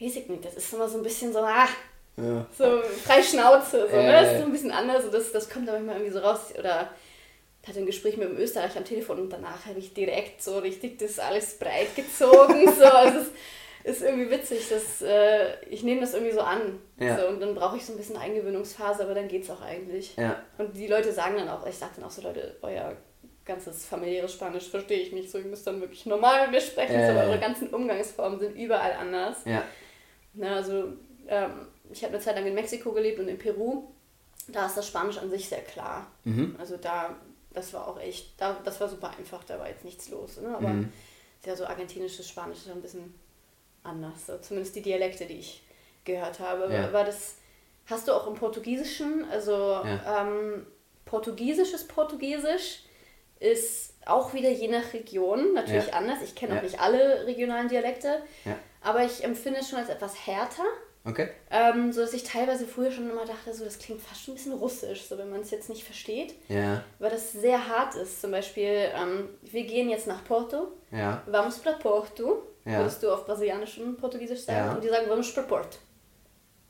weiß 0.01 0.17
ich 0.17 0.29
nicht, 0.29 0.45
das 0.45 0.55
ist 0.55 0.73
immer 0.73 0.89
so 0.89 0.99
ein 0.99 1.05
bisschen 1.05 1.33
so, 1.33 1.39
ah, 1.41 1.69
Ja. 2.17 2.47
so 2.59 2.81
frei 3.05 3.23
Schnauze, 3.23 3.89
so, 3.89 3.97
Ja, 3.97 4.03
ne? 4.03 4.13
Das 4.13 4.33
ist 4.33 4.39
so 4.41 4.45
ein 4.47 4.53
bisschen 4.53 4.73
anders, 4.73 5.05
so, 5.05 5.11
das, 5.11 5.31
das 5.33 5.49
kommt 5.49 5.69
aber 5.69 5.79
immer 5.79 5.93
irgendwie 5.93 6.13
so 6.13 6.19
raus. 6.19 6.53
Oder 6.59 6.89
ich 7.65 7.69
hatte 7.71 7.79
ein 7.79 7.87
Gespräch 7.87 8.19
mit 8.19 8.29
einem 8.29 8.37
Österreicher 8.37 8.77
am 8.77 8.85
Telefon 8.85 9.19
und 9.21 9.33
danach 9.33 9.65
habe 9.65 9.79
ich 9.79 9.95
direkt 9.95 10.43
so 10.43 10.59
richtig 10.59 10.99
das 10.99 11.19
alles 11.19 11.59
breit 11.59 11.97
gezogen. 11.97 12.71
so, 12.79 12.85
also 12.85 13.21
es 13.85 13.97
ist 13.97 14.03
irgendwie 14.03 14.31
witzig, 14.31 14.69
dass 14.69 15.01
äh, 15.01 15.65
ich 15.71 15.83
nehme 15.83 16.03
das 16.03 16.13
irgendwie 16.13 16.35
so 16.35 16.43
an. 16.43 16.79
Ja. 17.01 17.19
So, 17.19 17.27
und 17.27 17.41
dann 17.41 17.55
brauche 17.55 17.79
ich 17.79 17.87
so 17.87 17.95
ein 17.95 17.97
bisschen 17.97 18.19
Eingewöhnungsphase, 18.19 19.03
aber 19.03 19.15
dann 19.15 19.29
geht's 19.29 19.49
auch 19.49 19.63
eigentlich. 19.63 20.15
Ja. 20.17 20.43
Und 20.59 20.77
die 20.77 20.89
Leute 20.89 21.11
sagen 21.11 21.37
dann 21.39 21.49
auch, 21.49 21.67
ich 21.67 21.77
sage 21.77 21.93
dann 21.97 22.05
auch 22.05 22.11
so, 22.11 22.21
Leute, 22.21 22.55
euer 22.61 22.99
ganzes 23.47 23.87
familiäres 23.87 24.35
Spanisch 24.35 24.69
verstehe 24.69 25.01
ich 25.01 25.13
nicht 25.13 25.31
so, 25.31 25.39
ihr 25.39 25.47
müsst 25.47 25.67
dann 25.67 25.81
wirklich 25.81 26.05
normal 26.05 26.43
mit 26.43 26.51
mir 26.51 26.61
sprechen, 26.61 27.01
Ja, 27.01 27.07
so, 27.07 27.19
aber 27.19 27.31
eure 27.31 27.41
ganzen 27.41 27.69
Umgangsformen 27.69 28.41
sind 28.41 28.57
überall 28.57 28.93
anders. 28.93 29.39
Ja. 29.47 29.63
Na, 30.35 30.57
also 30.57 30.89
ähm, 31.29 31.69
ich 31.91 32.03
habe 32.03 32.13
eine 32.13 32.23
Zeit 32.23 32.37
lang 32.37 32.45
in 32.45 32.55
Mexiko 32.55 32.93
gelebt 32.93 33.21
und 33.21 33.29
in 33.29 33.39
Peru. 33.39 33.85
Da 34.49 34.67
ist 34.67 34.77
das 34.77 34.87
Spanisch 34.87 35.17
an 35.17 35.31
sich 35.31 35.49
sehr 35.49 35.63
klar. 35.63 36.11
Mhm. 36.25 36.57
Also 36.59 36.77
da, 36.77 37.17
das 37.55 37.73
war 37.73 37.89
auch 37.89 37.99
echt, 38.01 38.33
da, 38.39 38.57
das 38.65 38.81
war 38.81 38.89
super 38.89 39.11
einfach, 39.17 39.43
da 39.45 39.59
war 39.59 39.69
jetzt 39.69 39.85
nichts 39.85 40.09
los. 40.11 40.37
Ne? 40.39 40.55
Aber 40.57 40.69
Mhm. 40.69 40.93
ja, 41.47 41.57
so 41.57 41.65
argentinisches 41.67 42.29
Spanisch 42.29 42.59
ist 42.59 42.71
ein 42.71 42.83
bisschen 42.83 43.15
anders. 43.83 44.27
So, 44.27 44.39
zumindest 44.39 44.75
die 44.77 44.83
Dialekte, 44.83 45.27
die 45.27 45.39
ich 45.39 45.63
gehört 46.05 46.41
habe. 46.41 46.73
Ja. 46.73 46.93
War 46.93 47.05
das, 47.05 47.37
hast 47.87 48.09
du 48.09 48.13
auch 48.13 48.27
im 48.27 48.35
Portugiesischen, 48.35 49.25
also 49.31 49.53
Ja. 49.53 50.23
ähm, 50.23 50.67
portugiesisches 51.05 51.87
Portugiesisch 51.87 52.81
ist 53.41 53.95
auch 54.07 54.33
wieder 54.33 54.51
je 54.51 54.69
nach 54.69 54.93
Region 54.93 55.55
natürlich 55.55 55.89
Ja. 55.89 55.95
anders. 55.95 56.19
Ich 56.23 56.35
kenne 56.35 56.59
auch 56.59 56.63
nicht 56.63 56.81
alle 56.81 57.27
regionalen 57.27 57.69
Dialekte, 57.69 58.23
aber 58.81 59.05
ich 59.05 59.23
empfinde 59.25 59.61
es 59.61 59.69
schon 59.69 59.79
als 59.79 59.89
etwas 59.89 60.27
härter. 60.27 60.65
Okay. 61.07 61.29
Ähm, 61.51 61.93
so 61.93 62.01
dass 62.01 62.15
ich 62.15 62.25
teilweise 62.25 62.67
früher 62.67 62.91
schon 62.91 63.11
immer 63.11 63.27
dachte, 63.27 63.53
so 63.53 63.65
das 63.65 63.79
klingt 63.79 64.01
fast 64.01 64.23
schon 64.25 64.33
ein 64.33 64.37
bisschen 64.39 64.53
russisch, 64.55 65.03
so 65.05 65.19
wenn 65.19 65.31
man 65.31 65.41
es 65.41 65.51
jetzt 65.51 65.69
nicht 65.69 65.85
versteht, 65.85 66.35
Ja. 66.49 66.83
weil 66.99 67.11
das 67.11 67.33
sehr 67.33 67.69
hart 67.69 67.95
ist. 67.95 68.23
Zum 68.23 68.31
Beispiel, 68.31 68.89
ähm, 68.97 69.29
wir 69.43 69.65
gehen 69.65 69.91
jetzt 69.91 70.07
nach 70.07 70.25
Porto, 70.25 70.69
Ja. 70.91 71.23
vamos 71.27 71.59
para 71.59 71.75
Porto, 71.77 72.45
Ja. 72.65 72.79
würdest 72.79 73.03
du 73.03 73.13
auf 73.13 73.27
brasilianischem 73.27 73.97
Portugiesisch 73.99 74.41
sagen, 74.45 74.67
Ja. 74.69 74.75
und 74.75 74.83
die 74.83 74.89
sagen 74.89 75.07
vamos 75.09 75.31
para 75.35 75.47
Porto. 75.47 75.77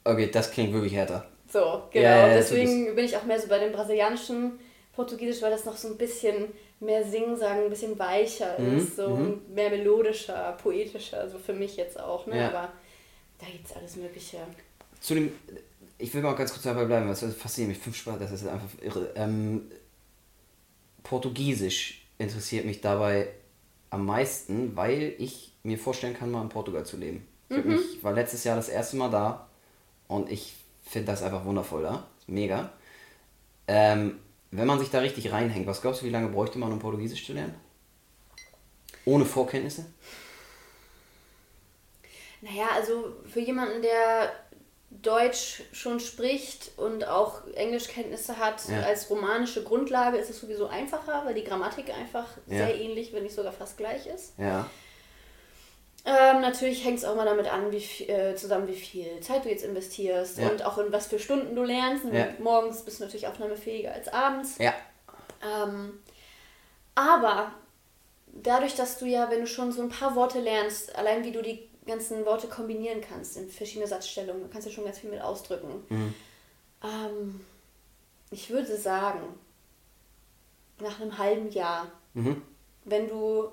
Okay, 0.03 0.29
das 0.31 0.51
klingt 0.51 0.73
wirklich 0.73 0.95
härter. 0.95 1.25
So, 1.49 1.85
genau. 1.93 2.05
Ja, 2.09 2.27
ja, 2.29 2.35
Deswegen 2.35 2.95
bin 2.97 3.05
ich 3.05 3.17
auch 3.17 3.25
mehr 3.25 3.39
so 3.41 3.47
bei 3.47 3.59
dem 3.61 3.71
brasilianischen 3.73 4.59
Portugiesisch, 4.95 5.41
weil 5.43 5.51
das 5.53 5.65
noch 5.65 5.77
so 5.77 5.89
ein 5.89 5.97
bisschen 5.97 6.53
mehr 6.81 7.05
Singsagen, 7.05 7.65
ein 7.65 7.71
bisschen 7.71 7.97
weicher 7.99 8.59
Mhm, 8.59 8.79
ist, 8.79 8.97
so 8.97 9.07
und 9.07 9.55
mehr 9.55 9.71
melodischer, 9.71 10.57
poetischer, 10.61 11.21
also 11.21 11.39
für 11.39 11.53
mich 11.53 11.77
jetzt 11.77 11.99
auch, 12.01 12.27
ne? 12.27 12.49
Aber 12.49 12.73
da 13.45 13.51
gibt 13.51 13.67
es 13.67 13.77
alles 13.77 13.97
Mögliche. 13.97 14.39
Zu 15.01 15.15
dem, 15.15 15.33
ich 15.99 16.13
will 16.15 16.23
mal 16.23 16.35
ganz 16.35 16.53
kurz 16.53 16.63
dabei 16.63 16.85
bleiben, 16.85 17.09
was 17.09 17.21
fasziniert 17.35 17.75
mich. 17.75 17.79
Fünf 17.79 17.97
Sprachen, 17.97 18.21
das 18.21 18.33
ist 18.33 18.47
einfach 18.47 18.69
irre. 18.81 19.13
Ähm, 19.17 19.71
Portugiesisch 21.03 22.07
interessiert 22.19 22.65
mich 22.65 22.81
dabei 22.81 23.29
am 23.91 24.07
meisten, 24.07 24.75
weil 24.77 25.15
ich 25.19 25.53
mir 25.63 25.79
vorstellen 25.79 26.15
kann, 26.15 26.31
mal 26.31 26.43
in 26.43 26.49
Portugal 26.49 26.87
zu 26.87 26.97
leben. 26.97 27.27
Ich, 27.49 27.59
hab 27.59 27.65
mich, 27.65 27.97
ich 27.97 28.05
war 28.05 28.13
letztes 28.13 28.45
Jahr 28.45 28.57
das 28.57 28.69
erste 28.69 28.97
Mal 28.97 29.11
da 29.11 29.49
und 30.09 30.31
ich 30.31 30.55
finde 30.85 31.13
das 31.13 31.23
einfach 31.23 31.45
wundervoll 31.45 31.83
da. 31.83 32.07
Mega. 32.27 32.73
Ähm, 33.69 34.19
wenn 34.51 34.67
man 34.67 34.79
sich 34.79 34.91
da 34.91 35.01
richtig 35.01 35.33
reinhängt, 35.33 35.67
was 35.67 35.83
glaubst 35.83 36.03
du, 36.03 36.07
wie 36.07 36.11
lange 36.11 36.29
bräuchte 36.29 36.59
man, 36.59 36.73
um 36.73 36.79
Portugiesisch 36.79 37.27
zu 37.27 37.33
lernen? 37.33 37.55
Ohne 39.05 39.25
Vorkenntnisse? 39.25 39.87
Naja, 42.45 42.69
also 42.75 43.17
für 43.25 43.41
jemanden, 43.41 43.81
der 43.81 44.31
Deutsch 44.91 45.63
schon 45.73 45.99
spricht 45.99 46.73
und 46.77 47.07
auch 47.09 47.47
Englischkenntnisse 47.55 48.39
hat 48.39 48.69
ja. 48.69 48.83
als 48.83 49.09
romanische 49.09 49.65
Grundlage, 49.65 50.19
ist 50.19 50.29
es 50.29 50.41
sowieso 50.41 50.67
einfacher, 50.67 51.23
weil 51.25 51.35
die 51.35 51.45
Grammatik 51.45 51.91
einfach 51.91 52.27
ja. 52.47 52.67
sehr 52.67 52.79
ähnlich, 52.79 53.13
wenn 53.13 53.23
nicht 53.23 53.35
sogar 53.35 53.53
fast 53.53 53.79
gleich 53.79 54.07
ist. 54.07 54.35
Ja. 54.39 54.69
Ähm, 56.05 56.43
natürlich 56.43 56.85
hängt 56.85 56.99
es 56.99 57.05
auch 57.07 57.17
mal 57.17 57.25
damit 57.25 57.51
an, 57.51 57.73
wie 57.73 58.05
äh, 58.05 58.37
zusammen 58.37 58.69
wie 58.69 58.77
viel 58.77 59.21
Zeit 59.21 59.47
du 59.47 59.49
jetzt 59.49 59.65
investierst 59.65 60.37
ja. 60.37 60.49
und 60.51 60.63
auch 60.65 60.77
in 60.77 60.93
was 60.93 61.07
für 61.07 61.19
Stunden 61.19 61.57
du 61.57 61.63
lernst. 61.63 62.05
Ja. 62.13 62.29
Morgens 62.39 62.83
bist 62.83 63.01
du 63.01 63.05
natürlich 63.05 63.27
aufnahmefähiger 63.27 63.93
als 63.93 64.09
abends. 64.09 64.59
Ja. 64.59 64.75
Ähm, 65.43 66.03
aber 66.95 67.53
dadurch, 68.27 68.75
dass 68.75 68.99
du 68.99 69.07
ja, 69.07 69.31
wenn 69.31 69.41
du 69.41 69.47
schon 69.47 69.73
so 69.73 69.81
ein 69.81 69.89
paar 69.89 70.15
Worte 70.15 70.41
lernst, 70.41 70.95
allein 70.95 71.25
wie 71.25 71.33
du 71.33 71.41
die 71.41 71.71
ganzen 71.87 72.25
Worte 72.25 72.47
kombinieren 72.49 73.01
kannst 73.01 73.37
in 73.37 73.49
verschiedene 73.49 73.87
Satzstellungen, 73.87 74.43
du 74.43 74.49
kannst 74.49 74.67
ja 74.67 74.73
schon 74.73 74.85
ganz 74.85 74.99
viel 74.99 75.11
mit 75.11 75.21
ausdrücken. 75.21 75.85
Mhm. 75.89 76.15
Ähm, 76.83 77.41
ich 78.31 78.51
würde 78.51 78.77
sagen, 78.77 79.21
nach 80.81 81.01
einem 81.01 81.19
halben 81.19 81.51
Jahr, 81.51 81.91
mhm. 82.15 82.43
wenn 82.85 83.09
du 83.09 83.49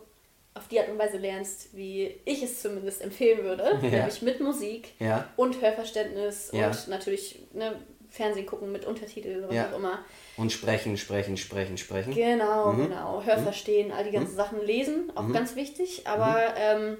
auf 0.53 0.67
die 0.67 0.79
Art 0.79 0.89
und 0.89 0.99
Weise 0.99 1.17
lernst, 1.17 1.75
wie 1.75 2.19
ich 2.25 2.43
es 2.43 2.61
zumindest 2.61 3.01
empfehlen 3.01 3.43
würde, 3.43 3.63
ja. 3.81 3.89
nämlich 3.89 4.21
mit 4.21 4.39
Musik 4.41 4.93
ja. 4.99 5.29
und 5.37 5.61
Hörverständnis 5.61 6.49
ja. 6.51 6.67
und 6.67 6.87
natürlich 6.87 7.39
ne, 7.53 7.75
Fernsehen 8.09 8.45
gucken 8.45 8.71
mit 8.71 8.85
Untertiteln 8.85 9.45
oder 9.45 9.55
was 9.55 9.73
auch 9.73 9.77
immer. 9.77 9.99
Und 10.35 10.51
sprechen, 10.51 10.97
sprechen, 10.97 11.37
sprechen, 11.37 11.77
sprechen. 11.77 12.13
Genau, 12.13 12.73
mhm. 12.73 12.89
genau. 12.89 13.23
Hörverstehen, 13.23 13.93
all 13.93 14.03
die 14.03 14.11
ganzen 14.11 14.33
mhm. 14.33 14.37
Sachen 14.37 14.61
lesen, 14.61 15.11
auch 15.15 15.23
mhm. 15.23 15.33
ganz 15.33 15.55
wichtig. 15.55 16.07
Aber 16.07 16.33
mhm. 16.33 16.55
ähm, 16.57 16.97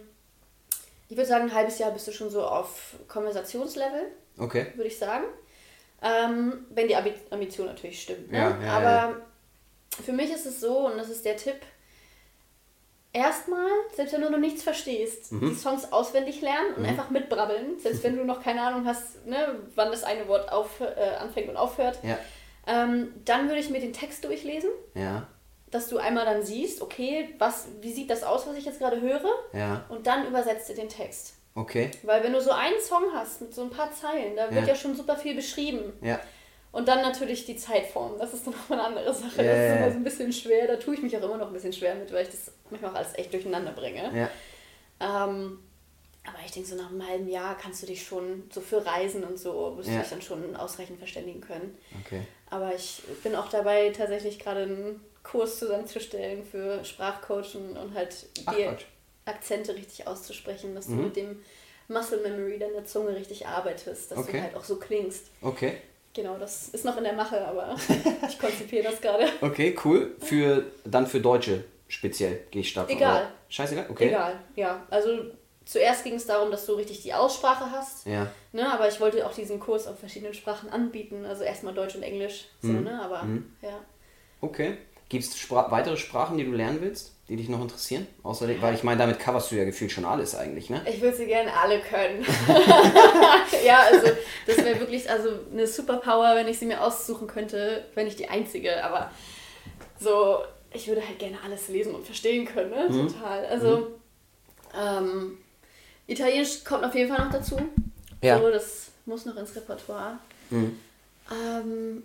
ich 1.11 1.17
würde 1.17 1.27
sagen, 1.27 1.49
ein 1.49 1.53
halbes 1.53 1.77
Jahr 1.77 1.91
bist 1.91 2.07
du 2.07 2.13
schon 2.13 2.29
so 2.29 2.41
auf 2.41 2.95
Konversationslevel. 3.09 4.13
Okay. 4.37 4.67
Würde 4.75 4.87
ich 4.87 4.97
sagen. 4.97 5.25
Ähm, 6.01 6.65
wenn 6.69 6.87
die 6.87 6.95
Ambition 6.95 7.67
natürlich 7.67 8.01
stimmt. 8.01 8.31
Ne? 8.31 8.57
Aber 8.69 9.17
für 10.03 10.13
mich 10.13 10.31
ist 10.31 10.45
es 10.45 10.61
so, 10.61 10.87
und 10.87 10.97
das 10.97 11.09
ist 11.09 11.25
der 11.25 11.35
Tipp, 11.35 11.57
erstmal, 13.11 13.67
selbst 13.93 14.13
wenn 14.13 14.21
du 14.21 14.29
noch 14.29 14.39
nichts 14.39 14.63
verstehst, 14.63 15.33
mhm. 15.33 15.49
die 15.49 15.55
Songs 15.55 15.91
auswendig 15.91 16.39
lernen 16.39 16.75
und 16.77 16.83
mhm. 16.83 16.89
einfach 16.89 17.09
mitbrabbeln, 17.09 17.77
selbst 17.77 18.03
wenn 18.03 18.15
du 18.15 18.23
noch 18.23 18.41
keine 18.41 18.61
Ahnung 18.61 18.85
hast, 18.85 19.25
ne, 19.25 19.59
wann 19.75 19.91
das 19.91 20.05
eine 20.05 20.29
Wort 20.29 20.49
auf, 20.49 20.79
äh, 20.79 21.17
anfängt 21.19 21.49
und 21.49 21.57
aufhört. 21.57 21.99
Ja. 22.03 22.17
Ähm, 22.67 23.11
dann 23.25 23.49
würde 23.49 23.59
ich 23.59 23.69
mir 23.69 23.81
den 23.81 23.91
Text 23.91 24.23
durchlesen. 24.23 24.69
Ja. 24.95 25.27
Dass 25.71 25.87
du 25.87 25.97
einmal 25.97 26.25
dann 26.25 26.43
siehst, 26.43 26.81
okay, 26.81 27.33
was, 27.37 27.67
wie 27.79 27.91
sieht 27.91 28.09
das 28.09 28.23
aus, 28.23 28.45
was 28.45 28.55
ich 28.55 28.65
jetzt 28.65 28.79
gerade 28.79 28.99
höre? 28.99 29.31
Ja. 29.53 29.85
Und 29.89 30.05
dann 30.05 30.27
übersetzt 30.27 30.69
du 30.69 30.73
den 30.73 30.89
Text. 30.89 31.33
Okay. 31.55 31.91
Weil 32.03 32.23
wenn 32.23 32.33
du 32.33 32.41
so 32.41 32.51
einen 32.51 32.79
Song 32.79 33.03
hast 33.13 33.41
mit 33.41 33.53
so 33.53 33.63
ein 33.63 33.69
paar 33.69 33.91
Zeilen, 33.91 34.35
da 34.35 34.49
wird 34.51 34.67
ja, 34.67 34.73
ja 34.73 34.75
schon 34.75 34.95
super 34.95 35.17
viel 35.17 35.35
beschrieben. 35.35 35.93
Ja. 36.01 36.19
Und 36.71 36.87
dann 36.87 37.01
natürlich 37.01 37.45
die 37.45 37.57
Zeitform. 37.57 38.17
Das 38.17 38.33
ist 38.33 38.45
dann 38.47 38.53
auch 38.53 38.71
eine 38.71 38.83
andere 38.83 39.13
Sache. 39.13 39.41
Yeah. 39.41 39.53
Das 39.53 39.71
ist 39.71 39.77
immer 39.77 39.91
so 39.91 39.97
ein 39.97 40.03
bisschen 40.03 40.33
schwer. 40.33 40.67
Da 40.67 40.75
tue 40.77 40.95
ich 40.95 41.01
mich 41.01 41.17
auch 41.17 41.23
immer 41.23 41.37
noch 41.37 41.47
ein 41.47 41.53
bisschen 41.53 41.73
schwer 41.73 41.95
mit, 41.95 42.11
weil 42.13 42.23
ich 42.23 42.31
das 42.31 42.51
manchmal 42.69 42.91
auch 42.91 42.95
alles 42.95 43.15
echt 43.15 43.33
durcheinander 43.33 43.71
bringe. 43.71 44.11
Ja. 44.13 44.29
Ähm, 45.25 45.59
aber 46.23 46.37
ich 46.45 46.51
denke, 46.51 46.69
so 46.69 46.75
nach 46.75 46.89
einem 46.89 47.05
halben 47.05 47.27
Jahr 47.27 47.57
kannst 47.57 47.81
du 47.81 47.87
dich 47.87 48.05
schon, 48.05 48.43
so 48.53 48.61
für 48.61 48.85
Reisen 48.85 49.23
und 49.23 49.39
so, 49.39 49.75
wirst 49.77 49.89
ja. 49.89 49.95
du 49.95 50.01
dich 50.01 50.09
dann 50.09 50.21
schon 50.21 50.55
ausreichend 50.55 50.99
verständigen 50.99 51.41
können. 51.41 51.75
Okay. 52.05 52.21
Aber 52.49 52.75
ich 52.75 53.01
bin 53.23 53.35
auch 53.35 53.49
dabei, 53.49 53.89
tatsächlich 53.89 54.37
gerade 54.37 54.63
einen 54.63 55.01
Kurs 55.23 55.59
zusammenzustellen 55.59 56.43
für 56.43 56.83
Sprachcoaching 56.83 57.75
und 57.77 57.93
halt 57.93 58.27
die 58.37 58.43
Ach, 58.45 58.77
Akzente 59.25 59.75
richtig 59.75 60.07
auszusprechen, 60.07 60.75
dass 60.75 60.87
mhm. 60.87 60.97
du 60.97 61.03
mit 61.03 61.15
dem 61.15 61.39
Muscle 61.87 62.21
Memory 62.21 62.57
deiner 62.57 62.85
Zunge 62.85 63.15
richtig 63.15 63.45
arbeitest, 63.47 64.11
dass 64.11 64.17
okay. 64.17 64.37
du 64.37 64.43
halt 64.43 64.55
auch 64.55 64.63
so 64.63 64.77
klingst. 64.77 65.27
Okay. 65.41 65.77
Genau, 66.13 66.37
das 66.37 66.69
ist 66.69 66.83
noch 66.83 66.97
in 66.97 67.03
der 67.03 67.13
Mache, 67.13 67.45
aber 67.45 67.75
ich 68.27 68.37
konzipiere 68.39 68.83
das 68.83 68.99
gerade. 68.99 69.27
Okay, 69.41 69.77
cool. 69.85 70.15
Für, 70.19 70.65
dann 70.83 71.07
für 71.07 71.21
Deutsche 71.21 71.63
speziell 71.87 72.41
gehe 72.51 72.61
ich 72.61 72.69
stark 72.69 72.89
Egal. 72.89 73.21
Oder? 73.21 73.31
Scheißegal? 73.49 73.85
Okay. 73.89 74.07
Egal, 74.07 74.39
ja. 74.55 74.85
Also 74.89 75.09
zuerst 75.65 76.03
ging 76.03 76.15
es 76.15 76.25
darum, 76.25 76.51
dass 76.51 76.65
du 76.65 76.73
richtig 76.73 77.01
die 77.01 77.13
Aussprache 77.13 77.71
hast. 77.71 78.05
Ja. 78.05 78.27
Ne, 78.51 78.71
aber 78.71 78.87
ich 78.87 78.99
wollte 78.99 79.25
auch 79.25 79.33
diesen 79.33 79.59
Kurs 79.59 79.87
auf 79.87 79.99
verschiedenen 79.99 80.33
Sprachen 80.33 80.69
anbieten. 80.69 81.25
Also 81.25 81.43
erstmal 81.43 81.73
Deutsch 81.73 81.95
und 81.95 82.03
Englisch. 82.03 82.45
So, 82.61 82.69
mhm. 82.69 82.83
ne? 82.83 83.01
Aber 83.01 83.23
mhm. 83.23 83.53
ja. 83.61 83.79
Okay. 84.41 84.77
Gibt 85.11 85.25
es 85.25 85.37
Spra 85.37 85.69
weitere 85.71 85.97
Sprachen, 85.97 86.37
die 86.37 86.45
du 86.45 86.53
lernen 86.53 86.79
willst? 86.79 87.11
die 87.31 87.37
dich 87.37 87.47
noch 87.47 87.61
interessieren? 87.61 88.07
Außerdem, 88.23 88.61
weil 88.61 88.75
ich 88.75 88.83
meine, 88.83 88.97
damit 88.99 89.17
coverst 89.17 89.51
du 89.51 89.55
ja 89.55 89.63
gefühlt 89.63 89.89
schon 89.89 90.03
alles 90.03 90.35
eigentlich, 90.35 90.69
ne? 90.69 90.81
Ich 90.85 90.99
würde 90.99 91.15
sie 91.15 91.27
gerne 91.27 91.53
alle 91.53 91.79
können. 91.79 92.25
ja, 93.65 93.83
also 93.89 94.07
das 94.45 94.57
wäre 94.57 94.77
wirklich 94.81 95.09
also 95.09 95.29
eine 95.49 95.65
Superpower, 95.65 96.35
wenn 96.35 96.49
ich 96.49 96.59
sie 96.59 96.65
mir 96.65 96.83
aussuchen 96.83 97.27
könnte, 97.27 97.85
wenn 97.95 98.05
ich 98.05 98.17
die 98.17 98.27
einzige, 98.27 98.83
aber 98.83 99.11
so, 99.97 100.39
ich 100.73 100.89
würde 100.89 101.07
halt 101.07 101.19
gerne 101.19 101.37
alles 101.45 101.69
lesen 101.69 101.95
und 101.95 102.05
verstehen 102.05 102.45
können, 102.45 102.69
ne? 102.69 102.89
Mhm. 102.89 103.07
Total. 103.07 103.45
Also, 103.45 103.77
mhm. 103.77 103.87
ähm, 104.77 105.37
Italienisch 106.07 106.65
kommt 106.65 106.83
auf 106.83 106.95
jeden 106.95 107.15
Fall 107.15 107.23
noch 107.23 107.31
dazu. 107.31 107.57
Ja. 108.21 108.39
So, 108.39 108.49
das 108.49 108.91
muss 109.05 109.25
noch 109.25 109.37
ins 109.37 109.55
Repertoire. 109.55 110.19
Mhm. 110.49 110.77
Ähm, 111.31 112.03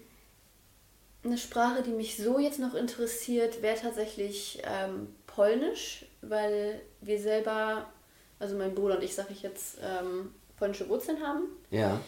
eine 1.26 1.38
Sprache, 1.38 1.82
die 1.82 1.90
mich 1.90 2.16
so 2.16 2.38
jetzt 2.38 2.58
noch 2.58 2.74
interessiert, 2.74 3.62
wäre 3.62 3.78
tatsächlich 3.78 4.62
ähm, 4.64 5.08
Polnisch, 5.26 6.06
weil 6.22 6.80
wir 7.00 7.20
selber, 7.20 7.86
also 8.38 8.56
mein 8.56 8.74
Bruder 8.74 8.96
und 8.96 9.02
ich, 9.02 9.14
sage 9.14 9.32
ich 9.32 9.42
jetzt, 9.42 9.78
ähm, 9.82 10.30
polnische 10.56 10.88
Wurzeln 10.88 11.20
haben. 11.20 11.44
Ja. 11.70 12.00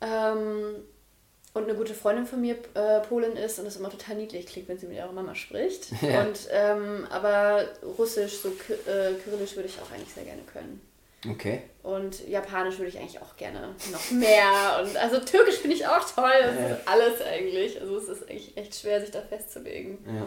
Ähm, 0.00 0.76
und 1.52 1.64
eine 1.64 1.74
gute 1.74 1.94
Freundin 1.94 2.26
von 2.26 2.40
mir 2.40 2.56
äh, 2.74 3.00
Polin 3.00 3.36
ist 3.36 3.58
und 3.60 3.66
es 3.66 3.76
immer 3.76 3.90
total 3.90 4.16
niedlich 4.16 4.46
klingt, 4.46 4.68
wenn 4.68 4.78
sie 4.78 4.86
mit 4.86 4.96
ihrer 4.96 5.12
Mama 5.12 5.34
spricht. 5.34 5.86
Ja. 6.02 6.22
Und, 6.22 6.48
ähm, 6.50 7.06
aber 7.10 7.64
Russisch, 7.98 8.38
so 8.38 8.48
äh, 8.48 9.14
Kyrillisch 9.14 9.54
würde 9.54 9.68
ich 9.68 9.78
auch 9.80 9.90
eigentlich 9.92 10.12
sehr 10.12 10.24
gerne 10.24 10.42
können. 10.42 10.80
Okay. 11.30 11.62
Und 11.82 12.26
Japanisch 12.28 12.78
würde 12.78 12.88
ich 12.88 12.98
eigentlich 12.98 13.20
auch 13.20 13.36
gerne 13.36 13.74
noch 13.92 14.10
mehr. 14.10 14.82
Und 14.82 14.96
also 14.96 15.18
Türkisch 15.20 15.56
finde 15.56 15.76
ich 15.76 15.86
auch 15.86 16.04
toll. 16.14 16.32
Das 16.42 16.54
ja. 16.54 16.66
ist 16.68 16.88
alles 16.88 17.22
eigentlich. 17.22 17.80
Also 17.80 17.96
es 17.96 18.08
ist 18.08 18.28
eigentlich 18.28 18.56
echt 18.56 18.74
schwer, 18.74 19.00
sich 19.00 19.10
da 19.10 19.20
festzulegen. 19.20 19.98
Ja. 20.06 20.26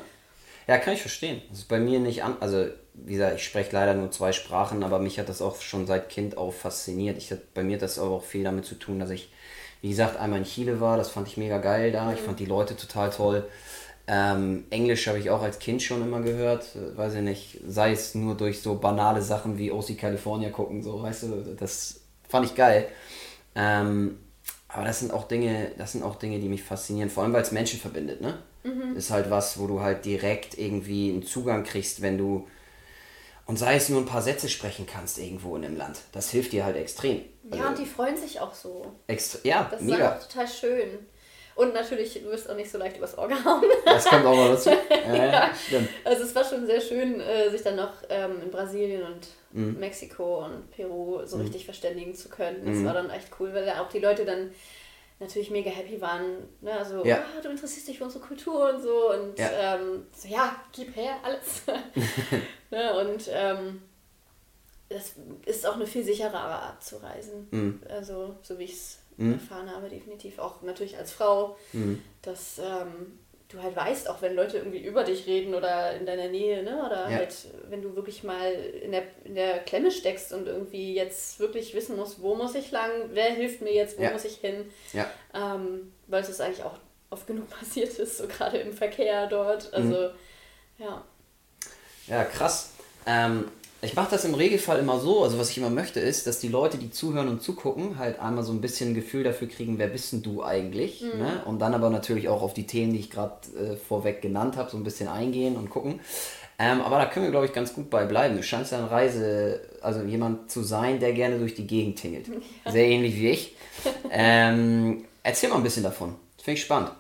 Ja, 0.68 0.77
kann 0.77 0.94
ich 0.94 1.01
verstehen. 1.01 1.42
Das 1.50 1.60
ist 1.60 1.70
bei 1.70 1.80
mir 1.80 2.00
nicht 2.00 2.24
an. 2.24 2.36
Also, 2.42 2.68
wie 2.94 3.13
gesagt, 3.13 3.38
ich 3.38 3.44
spreche 3.44 3.72
leider 3.72 3.94
nur 3.94 4.12
zwei 4.12 4.34
Sprachen, 4.34 4.84
aber 4.84 5.00
mich 5.00 5.18
hat 5.18 5.30
das 5.30 5.42
auch 5.42 5.62
schon 5.62 5.88
seit 5.88 6.10
Kind 6.10 6.38
auf 6.38 6.60
fasziniert. 6.60 7.18
Ich, 7.18 7.34
bei 7.54 7.63
mir 7.63 7.77
hat 7.77 7.84
das 7.84 7.98
aber 7.98 8.12
auch 8.12 8.24
viel 8.24 8.44
damit 8.44 8.66
zu 8.66 8.75
tun, 8.75 9.00
dass 9.00 9.10
ich, 9.10 9.32
wie 9.82 9.89
gesagt, 9.89 10.18
einmal 10.18 10.39
in 10.39 10.46
Chile 10.46 10.82
war. 10.82 10.98
Das 10.98 11.10
fand 11.10 11.30
ich 11.30 11.38
mega 11.38 11.60
geil 11.60 11.94
da. 11.94 12.06
Mhm. 12.06 12.16
Ich 12.16 12.20
fand 12.20 12.39
die 12.42 12.46
Leute 12.46 12.75
total 12.75 13.10
toll. 13.12 13.48
Ähm, 14.09 14.65
Englisch 14.69 15.07
habe 15.07 15.19
ich 15.19 15.29
auch 15.29 15.41
als 15.41 15.59
Kind 15.59 15.83
schon 15.83 16.01
immer 16.01 16.21
gehört, 16.21 16.65
weiß 16.95 17.15
ich 17.15 17.21
nicht, 17.21 17.59
sei 17.67 17.91
es 17.91 18.15
nur 18.15 18.35
durch 18.35 18.61
so 18.61 18.75
banale 18.75 19.21
Sachen 19.21 19.57
wie 19.57 19.71
OC 19.71 19.97
California 19.97 20.49
gucken, 20.49 20.81
so, 20.81 21.01
weißt 21.01 21.23
du, 21.23 21.55
das 21.59 21.99
fand 22.29 22.45
ich 22.45 22.55
geil. 22.55 22.87
Ähm, 23.55 24.19
aber 24.69 24.85
das 24.85 24.99
sind 24.99 25.11
auch 25.11 25.27
Dinge, 25.27 25.71
das 25.77 25.91
sind 25.91 26.03
auch 26.03 26.15
Dinge, 26.15 26.39
die 26.39 26.47
mich 26.47 26.63
faszinieren, 26.63 27.09
vor 27.09 27.23
allem 27.23 27.33
weil 27.33 27.41
es 27.41 27.51
Menschen 27.51 27.79
verbindet, 27.79 28.21
ne? 28.21 28.37
Mhm. 28.63 28.95
Ist 28.95 29.11
halt 29.11 29.29
was, 29.29 29.59
wo 29.59 29.67
du 29.67 29.81
halt 29.81 30.05
direkt 30.05 30.57
irgendwie 30.57 31.11
einen 31.11 31.23
Zugang 31.23 31.63
kriegst, 31.63 32.01
wenn 32.01 32.17
du 32.17 32.47
und 33.45 33.57
sei 33.57 33.75
es 33.75 33.87
nur 33.87 34.01
ein 34.01 34.05
paar 34.05 34.21
Sätze 34.21 34.49
sprechen 34.49 34.85
kannst 34.85 35.17
irgendwo 35.17 35.55
in 35.55 35.63
einem 35.63 35.77
Land. 35.77 35.99
Das 36.11 36.29
hilft 36.29 36.51
dir 36.51 36.65
halt 36.65 36.75
extrem. 36.75 37.21
Ja, 37.49 37.59
also, 37.59 37.67
und 37.69 37.79
die 37.79 37.85
freuen 37.85 38.17
sich 38.17 38.41
auch 38.41 38.53
so. 38.53 38.91
Extra, 39.07 39.39
ja, 39.43 39.67
das 39.71 39.81
mega. 39.81 40.15
ist 40.15 40.25
auch 40.25 40.27
total 40.27 40.47
schön. 40.47 40.99
Und 41.57 41.73
natürlich, 41.73 42.13
du 42.13 42.29
wirst 42.29 42.49
auch 42.49 42.55
nicht 42.55 42.71
so 42.71 42.77
leicht 42.77 42.97
übers 42.97 43.17
Ohr 43.17 43.27
gehauen. 43.27 43.63
Das 43.83 44.05
kommt 44.05 44.25
auch 44.25 44.35
noch 44.35 44.49
dazu. 44.49 44.69
Ja, 45.07 45.25
ja, 45.25 45.51
stimmt. 45.55 45.89
Also 46.03 46.23
es 46.23 46.35
war 46.35 46.43
schon 46.43 46.67
sehr 46.67 46.79
schön, 46.79 47.19
äh, 47.19 47.49
sich 47.49 47.63
dann 47.63 47.77
noch 47.77 47.93
ähm, 48.09 48.41
in 48.43 48.51
Brasilien 48.51 49.01
und 49.03 49.27
mhm. 49.53 49.79
Mexiko 49.79 50.45
und 50.45 50.69
Peru 50.69 51.25
so 51.25 51.37
mhm. 51.37 51.43
richtig 51.43 51.65
verständigen 51.65 52.13
zu 52.13 52.29
können. 52.29 52.63
Das 52.65 52.75
mhm. 52.75 52.85
war 52.85 52.93
dann 52.93 53.09
echt 53.09 53.29
cool, 53.39 53.53
weil 53.53 53.65
da 53.65 53.81
auch 53.81 53.89
die 53.89 53.99
Leute 53.99 54.23
dann 54.23 54.51
natürlich 55.19 55.49
mega 55.49 55.71
happy 55.71 55.99
waren. 55.99 56.47
Ne? 56.61 56.73
Also, 56.73 57.03
ja. 57.03 57.17
ah, 57.17 57.41
du 57.41 57.49
interessierst 57.49 57.87
dich 57.87 57.97
für 57.97 58.03
unsere 58.03 58.23
Kultur 58.23 58.73
und 58.73 58.81
so. 58.81 59.11
Und 59.11 59.39
ja, 59.39 59.49
ähm, 59.75 60.05
so, 60.15 60.27
ja 60.27 60.55
gib 60.73 60.95
her, 60.95 61.15
alles. 61.23 61.63
ne? 62.69 62.99
Und 62.99 63.29
ähm, 63.31 63.81
das 64.89 65.13
ist 65.45 65.65
auch 65.65 65.75
eine 65.75 65.87
viel 65.87 66.03
sicherere 66.03 66.37
Art 66.37 66.83
zu 66.83 66.97
reisen. 66.97 67.47
Mhm. 67.49 67.81
Also, 67.89 68.35
so 68.43 68.59
wie 68.59 68.65
ich 68.65 68.73
es 68.73 68.99
mhm. 69.17 69.33
erfahren 69.33 69.69
habe, 69.69 69.89
definitiv. 69.89 70.39
Auch 70.39 70.62
natürlich 70.62 70.97
als 70.97 71.12
Frau, 71.12 71.57
mhm. 71.74 72.01
dass 72.21 72.59
ähm, 72.59 73.19
du 73.50 73.62
halt 73.62 73.75
weißt, 73.75 74.09
auch 74.09 74.21
wenn 74.21 74.36
Leute 74.36 74.57
irgendwie 74.57 74.83
über 74.83 75.03
dich 75.03 75.25
reden 75.25 75.53
oder 75.53 75.93
in 75.95 76.05
deiner 76.05 76.27
Nähe, 76.27 76.63
ne? 76.63 76.83
oder 76.86 77.09
ja. 77.09 77.17
halt, 77.17 77.33
wenn 77.69 77.81
du 77.81 77.95
wirklich 77.95 78.24
mal 78.24 78.51
in 78.51 78.91
der, 78.91 79.03
in 79.24 79.36
der 79.36 79.59
Klemme 79.59 79.91
steckst 79.91 80.33
und 80.33 80.47
irgendwie 80.47 80.93
jetzt 80.93 81.39
wirklich 81.39 81.74
wissen 81.74 81.95
musst, 81.95 82.21
wo 82.21 82.36
muss 82.36 82.55
ich 82.55 82.71
lang, 82.71 82.91
wer 83.12 83.31
hilft 83.31 83.62
mir 83.62 83.74
jetzt, 83.74 83.97
wo 83.97 84.03
ja. 84.03 84.12
muss 84.12 84.25
ich 84.25 84.38
hin. 84.38 84.69
Ja. 84.93 85.09
Ähm, 85.33 85.93
weil 86.07 86.21
es 86.21 86.29
ist 86.29 86.41
eigentlich 86.41 86.63
auch 86.63 86.77
oft 87.09 87.25
genug 87.27 87.50
passiert 87.59 87.97
ist, 87.97 88.17
so 88.17 88.27
gerade 88.27 88.57
im 88.57 88.74
Verkehr 88.74 89.27
dort. 89.27 89.74
Also, 89.74 90.09
mhm. 90.09 90.13
ja. 90.79 91.03
Ja, 92.07 92.24
krass. 92.25 92.71
Ähm, 93.05 93.50
ich 93.81 93.96
mache 93.96 94.10
das 94.10 94.25
im 94.25 94.34
Regelfall 94.34 94.79
immer 94.79 95.00
so, 95.00 95.24
also 95.24 95.38
was 95.38 95.51
ich 95.51 95.57
immer 95.57 95.69
möchte 95.69 96.00
ist, 96.00 96.25
dass 96.25 96.39
die 96.39 96.48
Leute, 96.48 96.77
die 96.77 96.89
zuhören 96.89 97.27
und 97.27 97.43
zugucken, 97.43 98.00
halt 98.00 98.19
einmal 98.19 98.43
so 98.43 98.51
ein 98.51 98.62
bisschen 98.62 98.91
ein 98.91 98.96
Gefühl 98.96 99.24
dafür 99.24 99.48
kriegen, 99.48 99.77
wer 99.77 99.88
bist 99.88 100.13
denn 100.13 100.24
du 100.24 100.43
eigentlich? 100.43 101.01
Mhm. 101.01 101.19
Ne? 101.19 101.41
Und 101.46 101.60
dann 101.60 101.75
aber 101.75 101.89
natürlich 101.89 102.27
auch 102.27 102.41
auf 102.41 102.53
die 102.53 102.65
Themen, 102.65 102.93
die 102.93 103.00
ich 103.00 103.12
gerade 103.12 103.36
äh, 103.55 103.75
vorweg 103.75 104.22
genannt 104.22 104.57
habe, 104.57 104.72
so 104.72 104.77
ein 104.77 104.84
bisschen 104.84 105.07
eingehen 105.07 105.55
und 105.55 105.69
gucken. 105.69 106.00
Ähm, 106.60 106.81
aber 106.81 106.98
da 106.98 107.05
können 107.05 107.25
wir, 107.25 107.31
glaube 107.31 107.46
ich, 107.46 107.53
ganz 107.53 107.75
gut 107.75 107.91
bei 107.91 108.05
bleiben. 108.05 108.36
Du 108.36 108.41
scheinst 108.41 108.72
ja 108.72 108.79
eine 108.79 108.89
Reise, 108.89 109.62
also 109.81 110.01
jemand 110.01 110.50
zu 110.50 110.63
sein, 110.63 111.00
der 111.00 111.13
gerne 111.13 111.38
durch 111.38 111.53
die 111.53 111.67
Gegend 111.67 112.00
tingelt. 112.00 112.27
Ja. 112.27 112.72
Sehr 112.72 112.88
ähnlich 112.88 113.15
wie 113.15 113.29
ich. 113.29 113.55
ähm, 114.10 115.05
erzähl 115.22 115.50
mal 115.50 115.57
ein 115.57 115.63
bisschen 115.63 115.84
davon. 115.84 116.15
Finde 116.41 116.57
ich 116.57 116.63
spannend. 116.63 116.91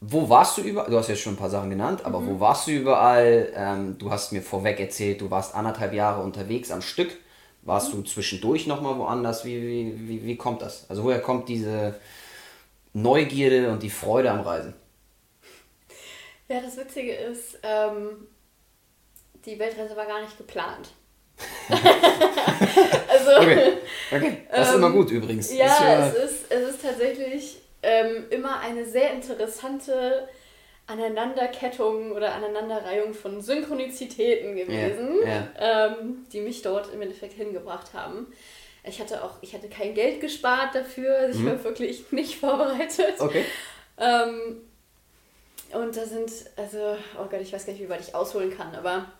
Wo 0.00 0.28
warst 0.28 0.58
du 0.58 0.62
überall? 0.62 0.90
Du 0.90 0.96
hast 0.96 1.08
jetzt 1.08 1.22
schon 1.22 1.34
ein 1.34 1.38
paar 1.38 1.50
Sachen 1.50 1.70
genannt, 1.70 2.04
aber 2.04 2.20
mhm. 2.20 2.28
wo 2.28 2.40
warst 2.40 2.68
du 2.68 2.70
überall? 2.70 3.52
Ähm, 3.54 3.98
du 3.98 4.10
hast 4.10 4.32
mir 4.32 4.42
vorweg 4.42 4.78
erzählt, 4.78 5.20
du 5.20 5.30
warst 5.30 5.54
anderthalb 5.54 5.92
Jahre 5.92 6.22
unterwegs 6.22 6.70
am 6.70 6.82
Stück. 6.82 7.16
Warst 7.62 7.92
mhm. 7.92 7.98
du 7.98 8.08
zwischendurch 8.08 8.66
nochmal 8.68 8.96
woanders? 8.96 9.44
Wie, 9.44 9.60
wie, 9.60 10.08
wie, 10.08 10.24
wie 10.24 10.36
kommt 10.36 10.62
das? 10.62 10.88
Also 10.88 11.02
woher 11.02 11.20
kommt 11.20 11.48
diese 11.48 11.98
Neugierde 12.92 13.70
und 13.70 13.82
die 13.82 13.90
Freude 13.90 14.30
am 14.30 14.40
Reisen? 14.40 14.74
Ja, 16.48 16.60
das 16.60 16.76
Witzige 16.76 17.12
ist, 17.12 17.58
ähm, 17.62 18.28
die 19.44 19.58
Weltreise 19.58 19.96
war 19.96 20.06
gar 20.06 20.22
nicht 20.22 20.38
geplant. 20.38 20.90
also, 21.68 23.36
okay. 23.36 23.72
okay, 24.12 24.42
das 24.50 24.68
ist 24.68 24.74
ähm, 24.74 24.80
immer 24.80 24.90
gut 24.92 25.10
übrigens. 25.10 25.52
Ja, 25.52 25.66
ja, 25.66 26.06
Es, 26.06 26.14
ist, 26.14 26.50
es 26.50 26.70
ist 26.70 26.82
tatsächlich 26.82 27.58
ähm, 27.82 28.26
immer 28.30 28.60
eine 28.60 28.84
sehr 28.84 29.12
interessante 29.12 30.28
Aneinanderkettung 30.86 32.12
oder 32.12 32.34
Aneinanderreihung 32.34 33.12
von 33.12 33.42
Synchronizitäten 33.42 34.56
gewesen, 34.56 35.18
yeah, 35.22 35.48
yeah. 35.58 35.86
Ähm, 35.86 36.26
die 36.32 36.40
mich 36.40 36.62
dort 36.62 36.92
im 36.92 37.02
Endeffekt 37.02 37.34
hingebracht 37.34 37.92
haben. 37.92 38.26
Ich 38.84 39.00
hatte 39.00 39.22
auch, 39.22 39.34
ich 39.42 39.52
hatte 39.54 39.68
kein 39.68 39.94
Geld 39.94 40.20
gespart 40.20 40.74
dafür, 40.74 41.14
also 41.18 41.38
ich 41.38 41.44
mhm. 41.44 41.50
war 41.50 41.64
wirklich 41.64 42.10
nicht 42.10 42.36
vorbereitet. 42.36 43.16
Okay. 43.18 43.44
Ähm, 43.98 44.62
und 45.72 45.94
da 45.94 46.06
sind, 46.06 46.32
also, 46.56 46.96
oh 47.20 47.26
Gott, 47.30 47.40
ich 47.42 47.52
weiß 47.52 47.66
gar 47.66 47.74
nicht, 47.74 47.82
wie 47.82 47.88
weit 47.90 48.00
ich 48.00 48.14
ausholen 48.14 48.56
kann, 48.56 48.74
aber. 48.74 49.12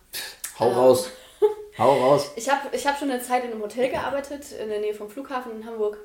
Hau 0.59 0.69
ähm, 0.69 0.73
raus. 0.73 1.11
Hau 1.77 1.93
raus. 1.93 2.31
Ich 2.35 2.49
habe 2.49 2.75
ich 2.75 2.87
hab 2.87 2.97
schon 2.97 3.11
eine 3.11 3.21
Zeit 3.21 3.43
in 3.43 3.51
einem 3.51 3.61
Hotel 3.61 3.89
gearbeitet, 3.89 4.51
in 4.51 4.69
der 4.69 4.79
Nähe 4.79 4.93
vom 4.93 5.09
Flughafen 5.09 5.51
in 5.51 5.65
Hamburg. 5.65 5.97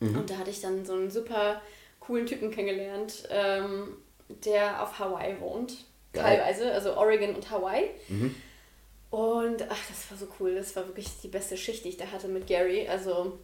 Mhm. 0.00 0.16
Und 0.16 0.30
da 0.30 0.38
hatte 0.38 0.50
ich 0.50 0.60
dann 0.60 0.84
so 0.84 0.94
einen 0.94 1.10
super 1.10 1.60
coolen 2.06 2.26
Typen 2.26 2.50
kennengelernt, 2.50 3.28
ähm, 3.30 3.96
der 4.28 4.82
auf 4.82 4.98
Hawaii 4.98 5.40
wohnt. 5.40 5.84
Geil. 6.12 6.38
Teilweise, 6.38 6.72
also 6.72 6.96
Oregon 6.96 7.34
und 7.34 7.50
Hawaii. 7.50 7.90
Mhm. 8.08 8.34
Und 9.10 9.62
ach, 9.68 9.88
das 9.88 10.10
war 10.10 10.18
so 10.18 10.26
cool. 10.40 10.54
Das 10.54 10.74
war 10.76 10.86
wirklich 10.86 11.08
die 11.22 11.28
beste 11.28 11.56
Schicht, 11.56 11.84
die 11.84 11.90
ich 11.90 11.96
da 11.96 12.06
hatte 12.06 12.28
mit 12.28 12.46
Gary. 12.46 12.88
Also 12.88 13.38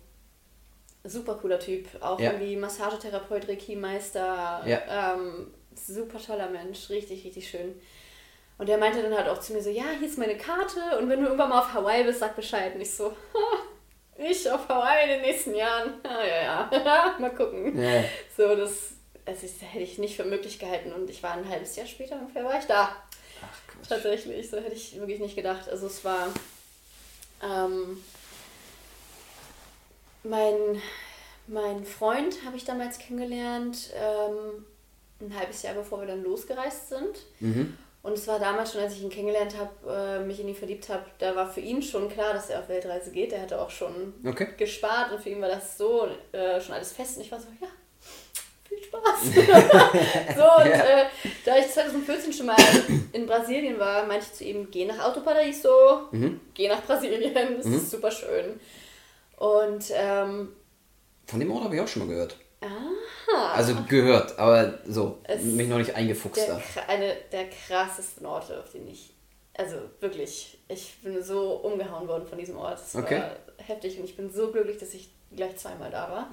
super 1.04 1.34
cooler 1.34 1.58
Typ. 1.58 1.86
Auch 2.00 2.18
ja. 2.18 2.32
irgendwie 2.32 2.56
Massagetherapeut, 2.56 3.48
Reiki-Meister. 3.48 4.62
Ja. 4.66 5.14
Ähm, 5.14 5.48
super 5.74 6.18
toller 6.18 6.48
Mensch, 6.48 6.90
richtig, 6.90 7.24
richtig 7.24 7.48
schön. 7.48 7.74
Und 8.58 8.68
der 8.68 8.78
meinte 8.78 9.02
dann 9.02 9.16
halt 9.16 9.28
auch 9.28 9.40
zu 9.40 9.54
mir 9.54 9.62
so, 9.62 9.70
ja, 9.70 9.84
hier 9.98 10.06
ist 10.06 10.18
meine 10.18 10.36
Karte 10.36 10.98
und 10.98 11.08
wenn 11.08 11.20
du 11.20 11.26
irgendwann 11.26 11.48
mal 11.48 11.60
auf 11.60 11.72
Hawaii 11.72 12.04
bist, 12.04 12.20
sag 12.20 12.36
Bescheid. 12.36 12.74
Und 12.74 12.82
ich 12.82 12.94
so, 12.94 13.16
ich 14.20 14.50
auf 14.50 14.68
Hawaii 14.68 15.04
in 15.04 15.10
den 15.10 15.22
nächsten 15.22 15.54
Jahren. 15.54 15.94
Ah, 16.02 16.24
ja, 16.24 16.70
ja, 16.72 17.16
mal 17.20 17.34
gucken. 17.34 17.80
Ja. 17.80 18.04
So, 18.36 18.54
das, 18.54 18.92
also 19.24 19.42
das 19.42 19.62
hätte 19.62 19.84
ich 19.84 19.98
nicht 19.98 20.16
für 20.16 20.24
möglich 20.24 20.58
gehalten 20.58 20.92
und 20.92 21.08
ich 21.10 21.22
war 21.22 21.32
ein 21.32 21.48
halbes 21.48 21.76
Jahr 21.76 21.86
später 21.86 22.16
ungefähr 22.16 22.44
war 22.44 22.58
ich 22.58 22.66
da. 22.66 22.96
Ach, 23.42 23.86
Tatsächlich, 23.88 24.50
so 24.50 24.58
hätte 24.58 24.74
ich 24.74 24.98
wirklich 24.98 25.20
nicht 25.20 25.36
gedacht. 25.36 25.68
Also 25.68 25.86
es 25.86 26.04
war 26.04 26.28
ähm, 27.42 28.02
mein, 30.22 30.82
mein 31.46 31.84
Freund 31.84 32.44
habe 32.44 32.56
ich 32.56 32.64
damals 32.64 32.98
kennengelernt. 32.98 33.90
Ähm, 33.94 34.66
ein 35.20 35.38
halbes 35.38 35.62
Jahr 35.62 35.74
bevor 35.74 36.00
wir 36.00 36.06
dann 36.06 36.22
losgereist 36.22 36.88
sind. 36.88 37.18
Mhm. 37.40 37.76
Und 38.02 38.14
es 38.14 38.26
war 38.26 38.38
damals 38.38 38.72
schon, 38.72 38.80
als 38.80 38.94
ich 38.94 39.02
ihn 39.02 39.10
kennengelernt 39.10 39.54
habe, 39.58 40.20
äh, 40.20 40.24
mich 40.24 40.40
in 40.40 40.48
ihn 40.48 40.54
verliebt 40.54 40.88
habe, 40.88 41.04
da 41.18 41.36
war 41.36 41.50
für 41.50 41.60
ihn 41.60 41.82
schon 41.82 42.08
klar, 42.08 42.32
dass 42.32 42.48
er 42.48 42.60
auf 42.60 42.68
Weltreise 42.68 43.10
geht. 43.10 43.32
Er 43.32 43.42
hatte 43.42 43.60
auch 43.60 43.68
schon 43.68 44.14
okay. 44.26 44.48
gespart 44.56 45.12
und 45.12 45.20
für 45.20 45.28
ihn 45.28 45.42
war 45.42 45.48
das 45.48 45.76
so 45.76 46.08
äh, 46.32 46.60
schon 46.60 46.74
alles 46.74 46.92
fest. 46.92 47.18
Und 47.18 47.24
ich 47.24 47.32
war 47.32 47.38
so, 47.38 47.48
ja, 47.60 47.68
viel 48.66 48.82
Spaß. 48.82 49.22
so, 50.36 50.62
und 50.62 50.70
ja. 50.70 51.02
äh, 51.02 51.06
da 51.44 51.58
ich 51.58 51.68
2014 51.68 52.32
schon 52.32 52.46
mal 52.46 52.56
in 53.12 53.26
Brasilien 53.26 53.78
war, 53.78 54.06
meinte 54.06 54.24
ich 54.30 54.32
zu 54.32 54.44
ihm, 54.44 54.70
geh 54.70 54.86
nach 54.86 55.04
Autoparadiso, 55.04 56.08
mhm. 56.10 56.40
geh 56.54 56.68
nach 56.68 56.82
Brasilien, 56.82 57.34
das 57.58 57.66
mhm. 57.66 57.74
ist 57.74 57.90
super 57.90 58.10
schön. 58.10 58.58
Und 59.36 59.84
ähm, 59.92 60.54
von 61.26 61.38
dem 61.38 61.50
Ort 61.52 61.64
habe 61.64 61.74
ich 61.74 61.80
auch 61.82 61.88
schon 61.88 62.06
mal 62.06 62.08
gehört. 62.08 62.36
Aha. 62.62 63.54
Also 63.54 63.74
gehört, 63.88 64.38
aber 64.38 64.74
so, 64.86 65.18
es 65.24 65.42
mich 65.42 65.68
noch 65.68 65.78
nicht 65.78 65.94
eingefuchst 65.94 66.46
der, 66.46 66.60
da. 66.74 66.82
Eine 66.88 67.16
der 67.32 67.46
krassesten 67.48 68.26
Orte, 68.26 68.60
auf 68.60 68.70
denen 68.70 68.88
ich, 68.88 69.14
also 69.56 69.76
wirklich, 70.00 70.58
ich 70.68 70.98
bin 71.02 71.22
so 71.22 71.52
umgehauen 71.56 72.06
worden 72.06 72.26
von 72.26 72.38
diesem 72.38 72.58
Ort. 72.58 72.78
Es 72.78 72.94
okay. 72.94 73.18
war 73.18 73.30
heftig 73.56 73.98
und 73.98 74.04
ich 74.04 74.16
bin 74.16 74.30
so 74.30 74.50
glücklich, 74.52 74.76
dass 74.76 74.92
ich 74.92 75.10
gleich 75.34 75.56
zweimal 75.56 75.90
da 75.90 76.10
war. 76.10 76.30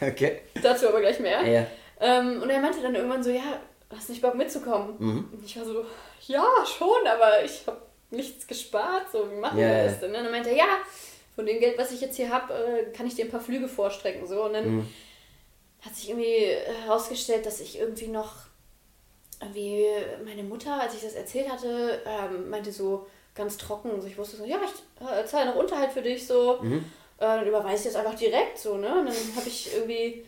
okay. 0.08 0.42
Dazu 0.62 0.88
aber 0.88 1.00
gleich 1.00 1.18
mehr. 1.18 1.44
Ja. 1.44 1.66
Ähm, 2.00 2.42
und 2.42 2.50
er 2.50 2.60
meinte 2.60 2.80
dann 2.80 2.94
irgendwann 2.94 3.24
so, 3.24 3.30
ja, 3.30 3.60
hast 3.90 4.08
du 4.08 4.12
nicht 4.12 4.22
Bock 4.22 4.36
mitzukommen? 4.36 4.94
Mhm. 4.98 5.28
Und 5.32 5.44
ich 5.44 5.56
war 5.58 5.64
so, 5.64 5.84
ja, 6.28 6.46
schon, 6.64 7.06
aber 7.06 7.42
ich 7.44 7.66
habe 7.66 7.78
nichts 8.10 8.46
gespart, 8.46 9.10
so, 9.10 9.28
wie 9.28 9.40
machen 9.40 9.58
yeah. 9.58 9.76
wir 9.76 9.84
das 9.86 10.00
denn? 10.00 10.14
Und 10.14 10.22
dann 10.22 10.30
meinte 10.30 10.50
er, 10.50 10.56
ja, 10.56 10.68
von 11.34 11.44
dem 11.44 11.58
Geld, 11.58 11.76
was 11.76 11.90
ich 11.90 12.00
jetzt 12.00 12.16
hier 12.16 12.30
habe, 12.30 12.54
äh, 12.54 12.96
kann 12.96 13.06
ich 13.06 13.16
dir 13.16 13.24
ein 13.24 13.30
paar 13.30 13.40
Flüge 13.40 13.66
vorstrecken, 13.66 14.24
so. 14.26 14.44
Und 14.44 14.52
dann 14.52 14.76
mhm 14.76 14.88
hat 15.86 15.94
sich 15.94 16.10
irgendwie 16.10 16.48
herausgestellt, 16.82 17.46
dass 17.46 17.60
ich 17.60 17.78
irgendwie 17.78 18.08
noch, 18.08 18.34
wie 19.52 19.84
meine 20.24 20.42
Mutter, 20.42 20.80
als 20.80 20.94
ich 20.94 21.02
das 21.02 21.14
erzählt 21.14 21.50
hatte, 21.50 22.00
ähm, 22.06 22.50
meinte 22.50 22.72
so 22.72 23.06
ganz 23.34 23.56
trocken, 23.56 23.90
also 23.90 24.06
ich 24.06 24.18
wusste 24.18 24.36
so, 24.36 24.44
ja, 24.44 24.58
ich 24.64 25.06
äh, 25.06 25.24
zahle 25.26 25.50
noch 25.50 25.56
Unterhalt 25.56 25.92
für 25.92 26.02
dich, 26.02 26.26
so, 26.26 26.58
mhm. 26.62 26.84
äh, 27.18 27.20
dann 27.20 27.46
überweise 27.46 27.88
ich 27.88 27.94
das 27.94 27.96
einfach 27.96 28.18
direkt, 28.18 28.58
so, 28.58 28.76
ne, 28.76 29.00
und 29.00 29.06
dann 29.06 29.36
habe 29.36 29.46
ich 29.46 29.74
irgendwie, 29.74 30.24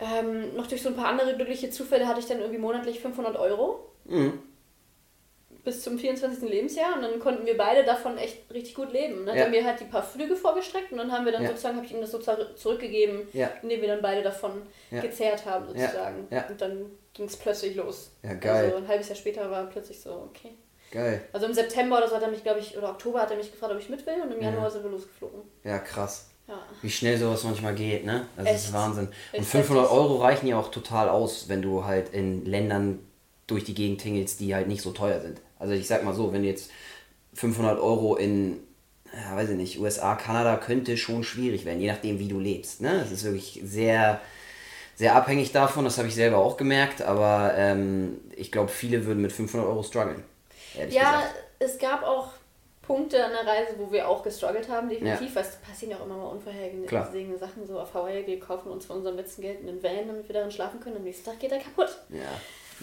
ähm, 0.00 0.54
noch 0.56 0.66
durch 0.66 0.82
so 0.82 0.88
ein 0.88 0.96
paar 0.96 1.06
andere 1.06 1.34
glückliche 1.36 1.70
Zufälle 1.70 2.06
hatte 2.06 2.20
ich 2.20 2.26
dann 2.26 2.40
irgendwie 2.40 2.58
monatlich 2.58 3.00
500 3.00 3.36
Euro. 3.36 3.88
Mhm 4.04 4.40
bis 5.64 5.82
zum 5.82 5.98
24. 5.98 6.48
Lebensjahr 6.48 6.96
und 6.96 7.02
dann 7.02 7.18
konnten 7.18 7.46
wir 7.46 7.56
beide 7.56 7.84
davon 7.84 8.18
echt 8.18 8.52
richtig 8.52 8.74
gut 8.74 8.92
leben. 8.92 9.24
Dann 9.24 9.34
ja. 9.34 9.42
hat 9.42 9.52
er 9.52 9.60
mir 9.60 9.64
halt 9.64 9.80
die 9.80 9.84
paar 9.84 10.02
Flüge 10.02 10.36
vorgestreckt 10.36 10.92
und 10.92 10.98
dann 10.98 11.10
haben 11.10 11.24
wir 11.24 11.32
dann 11.32 11.42
ja. 11.42 11.48
sozusagen, 11.48 11.76
habe 11.76 11.86
ich 11.86 11.92
ihm 11.92 12.00
das 12.00 12.10
sozusagen 12.10 12.44
zurückgegeben, 12.56 13.26
ja. 13.32 13.50
indem 13.62 13.80
wir 13.80 13.88
dann 13.88 14.02
beide 14.02 14.22
davon 14.22 14.62
gezehrt 14.90 15.46
haben 15.46 15.66
sozusagen. 15.66 16.28
Und 16.48 16.60
dann 16.60 16.90
ging 17.14 17.26
es 17.26 17.36
plötzlich 17.36 17.76
los. 17.76 18.10
Ja, 18.22 18.34
geil. 18.34 18.66
Also 18.66 18.76
ein 18.76 18.88
halbes 18.88 19.08
Jahr 19.08 19.16
später 19.16 19.50
war 19.50 19.64
plötzlich 19.66 20.00
so, 20.00 20.28
okay. 20.30 20.54
Geil. 20.90 21.22
Also 21.32 21.46
im 21.46 21.54
September 21.54 21.98
oder 21.98 22.08
so 22.08 22.14
hat 22.14 22.22
er 22.22 22.30
mich, 22.30 22.44
glaube 22.44 22.60
ich, 22.60 22.76
oder 22.76 22.90
Oktober 22.90 23.20
hat 23.20 23.30
er 23.30 23.36
mich 23.36 23.50
gefragt, 23.50 23.72
ob 23.72 23.80
ich 23.80 23.88
mit 23.88 24.06
will 24.06 24.22
und 24.22 24.30
im 24.30 24.40
Januar 24.40 24.70
sind 24.70 24.84
wir 24.84 24.90
losgeflogen. 24.90 25.40
Ja, 25.64 25.78
krass. 25.78 26.28
Ja. 26.46 26.60
Wie 26.82 26.90
schnell 26.90 27.18
sowas 27.18 27.42
manchmal 27.42 27.74
geht, 27.74 28.04
ne? 28.04 28.26
Das 28.36 28.46
Echt? 28.46 28.54
ist 28.56 28.72
Wahnsinn. 28.72 29.08
Und 29.32 29.44
500 29.44 29.90
Euro 29.90 30.18
reichen 30.18 30.46
ja 30.46 30.58
auch 30.58 30.70
total 30.70 31.08
aus, 31.08 31.48
wenn 31.48 31.62
du 31.62 31.84
halt 31.84 32.12
in 32.12 32.44
Ländern 32.44 33.00
durch 33.46 33.64
die 33.64 33.74
Gegend 33.74 34.02
tingelst, 34.02 34.40
die 34.40 34.54
halt 34.54 34.68
nicht 34.68 34.82
so 34.82 34.92
teuer 34.92 35.20
sind. 35.20 35.40
Also 35.58 35.74
ich 35.74 35.86
sag 35.86 36.04
mal 36.04 36.14
so, 36.14 36.32
wenn 36.32 36.42
du 36.42 36.48
jetzt 36.48 36.70
500 37.34 37.78
Euro 37.78 38.16
in, 38.16 38.60
ja, 39.12 39.36
weiß 39.36 39.50
ich 39.50 39.56
nicht, 39.56 39.80
USA, 39.80 40.14
Kanada 40.14 40.56
könnte 40.56 40.96
schon 40.96 41.24
schwierig 41.24 41.64
werden, 41.64 41.80
je 41.80 41.90
nachdem, 41.90 42.18
wie 42.18 42.28
du 42.28 42.38
lebst. 42.38 42.80
Ne? 42.80 42.98
Das 42.98 43.10
ist 43.10 43.24
wirklich 43.24 43.60
sehr, 43.64 44.20
sehr 44.94 45.14
abhängig 45.14 45.52
davon, 45.52 45.84
das 45.84 45.98
habe 45.98 46.08
ich 46.08 46.14
selber 46.14 46.38
auch 46.38 46.56
gemerkt, 46.56 47.02
aber 47.02 47.54
ähm, 47.56 48.20
ich 48.36 48.52
glaube, 48.52 48.70
viele 48.70 49.06
würden 49.06 49.22
mit 49.22 49.32
500 49.32 49.68
Euro 49.68 49.82
strugglen. 49.82 50.22
Ja, 50.74 50.86
gesagt. 50.86 51.34
es 51.58 51.78
gab 51.78 52.02
auch 52.02 52.30
Punkte 52.86 53.24
an 53.24 53.32
der 53.32 53.46
Reise, 53.46 53.74
wo 53.78 53.90
wir 53.90 54.08
auch 54.08 54.22
gestruggelt 54.22 54.68
haben, 54.68 54.88
definitiv, 54.88 55.28
ja. 55.28 55.36
weil 55.36 55.42
es 55.42 55.56
passieren 55.56 55.92
ja 55.92 55.98
auch 55.98 56.06
immer 56.06 56.16
mal 56.16 56.26
unvorhergesehene 56.26 57.38
Sachen. 57.38 57.66
So 57.66 57.80
auf 57.80 57.94
Hawaii, 57.94 58.26
wir 58.26 58.38
kaufen 58.38 58.70
uns 58.70 58.86
von 58.86 58.98
unserem 58.98 59.16
letzten 59.16 59.42
Geld 59.42 59.60
einen 59.60 59.82
Van, 59.82 60.06
damit 60.06 60.28
wir 60.28 60.34
darin 60.34 60.50
schlafen 60.50 60.80
können, 60.80 60.96
am 60.96 61.04
nächsten 61.04 61.24
Tag 61.24 61.38
geht 61.38 61.52
er 61.52 61.58
kaputt. 61.58 61.98
Ja. 62.10 62.20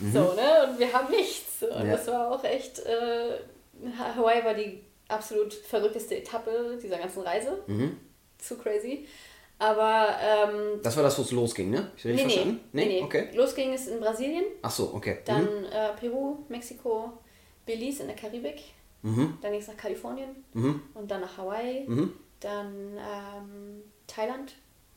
Mhm. 0.02 0.12
So, 0.12 0.34
ne? 0.34 0.68
Und 0.68 0.80
wir 0.80 0.92
haben 0.92 1.12
nichts. 1.12 1.64
Und 1.64 1.88
ja. 1.88 1.96
das 1.96 2.08
war 2.08 2.32
auch 2.32 2.44
echt, 2.44 2.80
äh, 2.80 3.38
Hawaii 3.98 4.44
war 4.44 4.54
die 4.54 4.84
absolut 5.08 5.54
verrückteste 5.54 6.18
Etappe 6.18 6.78
dieser 6.82 6.98
ganzen 6.98 7.22
Reise. 7.22 7.64
Mhm. 7.68 7.98
Zu 8.38 8.58
crazy. 8.58 9.08
Aber. 9.60 10.16
Ähm, 10.20 10.80
das 10.82 10.96
war 10.96 11.04
das, 11.04 11.18
wo 11.18 11.22
es 11.22 11.32
losging, 11.32 11.70
ne? 11.70 11.92
Ich 11.96 12.06
nee, 12.06 12.14
nee, 12.14 12.22
verstanden? 12.22 12.60
Nee, 12.74 12.86
nee, 12.86 13.02
okay. 13.04 13.30
Losging 13.34 13.74
es 13.74 13.88
in 13.88 14.00
Brasilien. 14.00 14.46
Ach 14.64 14.72
so, 14.72 14.92
okay. 14.94 15.20
Dann 15.26 15.44
mhm. 15.44 15.66
äh, 15.66 15.94
Peru, 16.00 16.38
Mexiko, 16.50 17.14
Belize 17.66 18.02
in 18.02 18.08
der 18.08 18.18
Karibik. 18.18 18.62
Mhm. 19.04 19.38
Dann 19.42 19.52
ging 19.52 19.62
es 19.62 19.68
nach 19.68 19.78
Kalifornien. 19.78 20.30
Mhm. 20.54 20.82
Und 20.96 21.12
dann 21.12 21.22
nach 21.22 21.38
Hawaii. 21.38 21.86
Mhm. 21.88 22.14
Dann 22.40 22.98
ähm, 22.98 23.84
Thailand, 24.08 24.56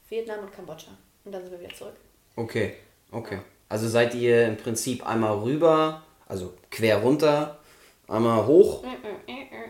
Vietnam 0.09 0.41
und 0.45 0.53
Kambodscha. 0.53 0.93
Und 1.25 1.33
dann 1.33 1.43
sind 1.43 1.53
wir 1.53 1.61
wieder 1.61 1.75
zurück. 1.75 1.97
Okay, 2.37 2.75
okay. 3.13 3.37
Ja. 3.37 3.45
Also 3.69 3.89
seid 3.89 4.15
ihr 4.15 4.47
im 4.47 4.57
Prinzip 4.57 5.07
einmal 5.07 5.39
rüber, 5.39 6.03
also 6.29 6.55
quer 6.71 6.99
runter, 6.99 7.59
einmal 8.07 8.47
hoch 8.47 8.85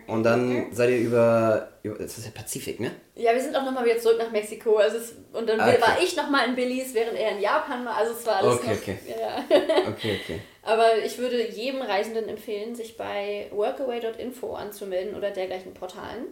und 0.07 0.23
dann 0.23 0.67
seid 0.73 0.89
ihr 0.89 0.97
über, 0.99 1.69
über 1.83 1.97
das 1.99 2.17
ist 2.17 2.25
der 2.27 2.31
Pazifik, 2.31 2.79
ne? 2.81 2.91
Ja, 3.15 3.33
wir 3.33 3.41
sind 3.41 3.55
auch 3.55 3.63
nochmal 3.63 3.85
wieder 3.85 3.97
zurück 3.97 4.17
nach 4.19 4.29
Mexiko. 4.31 4.75
Also 4.75 4.97
es, 4.97 5.15
und 5.31 5.47
dann 5.47 5.59
Ah, 5.59 5.69
okay. 5.69 5.81
war 5.81 5.97
ich 6.03 6.15
nochmal 6.17 6.49
in 6.49 6.55
Belize, 6.55 6.93
während 6.93 7.17
er 7.17 7.31
in 7.31 7.39
Japan 7.39 7.85
war. 7.85 7.95
Also 7.95 8.11
es 8.13 8.25
war 8.27 8.35
alles 8.37 8.55
Okay, 8.55 8.67
noch, 8.71 8.77
okay. 8.77 8.97
Ja. 9.19 9.89
Okay, 9.89 10.19
okay. 10.21 10.39
Aber 10.63 10.97
ich 11.05 11.17
würde 11.17 11.49
jedem 11.49 11.81
Reisenden 11.81 12.27
empfehlen, 12.27 12.75
sich 12.75 12.97
bei 12.97 13.47
workaway.info 13.53 14.53
anzumelden 14.53 15.15
oder 15.15 15.31
dergleichen 15.31 15.73
Portalen. 15.73 16.25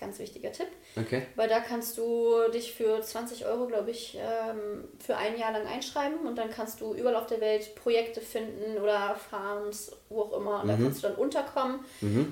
Ganz 0.00 0.18
wichtiger 0.18 0.50
Tipp. 0.50 0.68
Okay. 0.96 1.22
Weil 1.36 1.48
da 1.48 1.60
kannst 1.60 1.98
du 1.98 2.48
dich 2.54 2.72
für 2.72 3.02
20 3.02 3.44
Euro, 3.44 3.66
glaube 3.66 3.90
ich, 3.90 4.16
ähm, 4.16 4.84
für 4.98 5.16
ein 5.16 5.38
Jahr 5.38 5.52
lang 5.52 5.66
einschreiben 5.66 6.26
und 6.26 6.36
dann 6.36 6.50
kannst 6.50 6.80
du 6.80 6.94
überall 6.94 7.16
auf 7.16 7.26
der 7.26 7.42
Welt 7.42 7.74
Projekte 7.74 8.22
finden 8.22 8.78
oder 8.80 9.14
Farms, 9.14 9.92
wo 10.08 10.22
auch 10.22 10.38
immer. 10.38 10.62
Und 10.62 10.68
da 10.68 10.76
kannst 10.76 11.04
du 11.04 11.08
dann 11.08 11.16
unterkommen, 11.16 11.80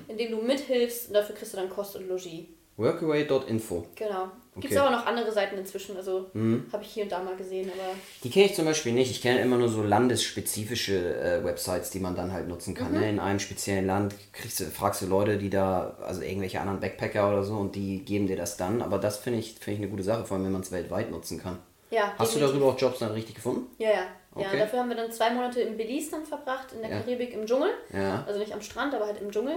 indem 0.07 0.31
du 0.31 0.37
mithilfst 0.41 1.09
und 1.09 1.13
dafür 1.13 1.35
kriegst 1.35 1.53
du 1.53 1.57
dann 1.57 1.69
Kost 1.69 1.95
und 1.95 2.07
Logis. 2.07 2.45
Workaway.info. 2.77 3.85
Genau. 3.95 4.31
Gibt 4.61 4.73
es 4.73 4.79
aber 4.79 4.89
noch 4.91 5.05
andere 5.05 5.31
Seiten 5.31 5.57
inzwischen, 5.57 5.95
also 5.97 6.27
habe 6.71 6.83
ich 6.83 6.89
hier 6.89 7.03
und 7.03 7.11
da 7.11 7.19
mal 7.23 7.35
gesehen, 7.35 7.69
aber 7.73 7.93
Die 8.23 8.29
kenne 8.29 8.45
ich 8.47 8.55
zum 8.55 8.65
Beispiel 8.65 8.93
nicht. 8.93 9.11
Ich 9.11 9.21
kenne 9.21 9.39
immer 9.41 9.57
nur 9.57 9.69
so 9.69 9.81
landesspezifische 9.83 11.15
äh, 11.21 11.43
Websites, 11.43 11.89
die 11.89 11.99
man 11.99 12.15
dann 12.15 12.31
halt 12.33 12.47
nutzen 12.47 12.73
kann. 12.73 12.93
Ne? 12.93 13.09
In 13.09 13.19
einem 13.19 13.39
speziellen 13.39 13.87
Land 13.87 14.15
kriegst 14.33 14.59
du, 14.59 14.65
fragst 14.65 15.01
du 15.01 15.07
Leute, 15.07 15.37
die 15.37 15.49
da, 15.49 15.97
also 16.01 16.21
irgendwelche 16.21 16.59
anderen 16.61 16.79
Backpacker 16.79 17.29
oder 17.29 17.43
so, 17.43 17.55
und 17.55 17.75
die 17.75 17.99
geben 18.05 18.27
dir 18.27 18.37
das 18.37 18.57
dann. 18.57 18.81
Aber 18.81 18.97
das 18.97 19.17
finde 19.17 19.39
ich, 19.39 19.53
finde 19.55 19.71
ich 19.73 19.79
eine 19.79 19.89
gute 19.89 20.03
Sache, 20.03 20.25
vor 20.25 20.35
allem 20.37 20.45
wenn 20.45 20.51
man 20.53 20.61
es 20.61 20.71
weltweit 20.71 21.11
nutzen 21.11 21.39
kann. 21.41 21.59
ja. 21.91 22.13
Hast 22.17 22.35
du 22.35 22.39
darüber 22.39 22.67
auch 22.67 22.79
Jobs 22.79 22.99
dann 22.99 23.11
richtig 23.11 23.35
gefunden? 23.35 23.67
Ja, 23.77 23.89
ja. 23.89 23.95
Ja, 23.95 24.45
Okay. 24.47 24.59
dafür 24.59 24.79
haben 24.79 24.89
wir 24.89 24.95
dann 24.95 25.11
zwei 25.11 25.31
Monate 25.31 25.59
in 25.61 25.75
Belize 25.75 26.11
dann 26.11 26.23
verbracht, 26.25 26.71
in 26.73 26.81
der 26.81 26.91
Ja. 26.91 26.99
Karibik 26.99 27.33
im 27.33 27.45
Dschungel. 27.47 27.71
Ja. 27.91 28.23
Also 28.27 28.39
nicht 28.39 28.53
am 28.53 28.61
Strand, 28.61 28.93
aber 28.93 29.07
halt 29.07 29.19
im 29.19 29.31
Dschungel. 29.31 29.55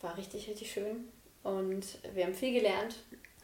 War 0.00 0.16
richtig, 0.16 0.48
richtig 0.48 0.70
schön. 0.70 1.08
Und 1.42 1.84
wir 2.14 2.24
haben 2.24 2.34
viel 2.34 2.52
gelernt. 2.52 2.94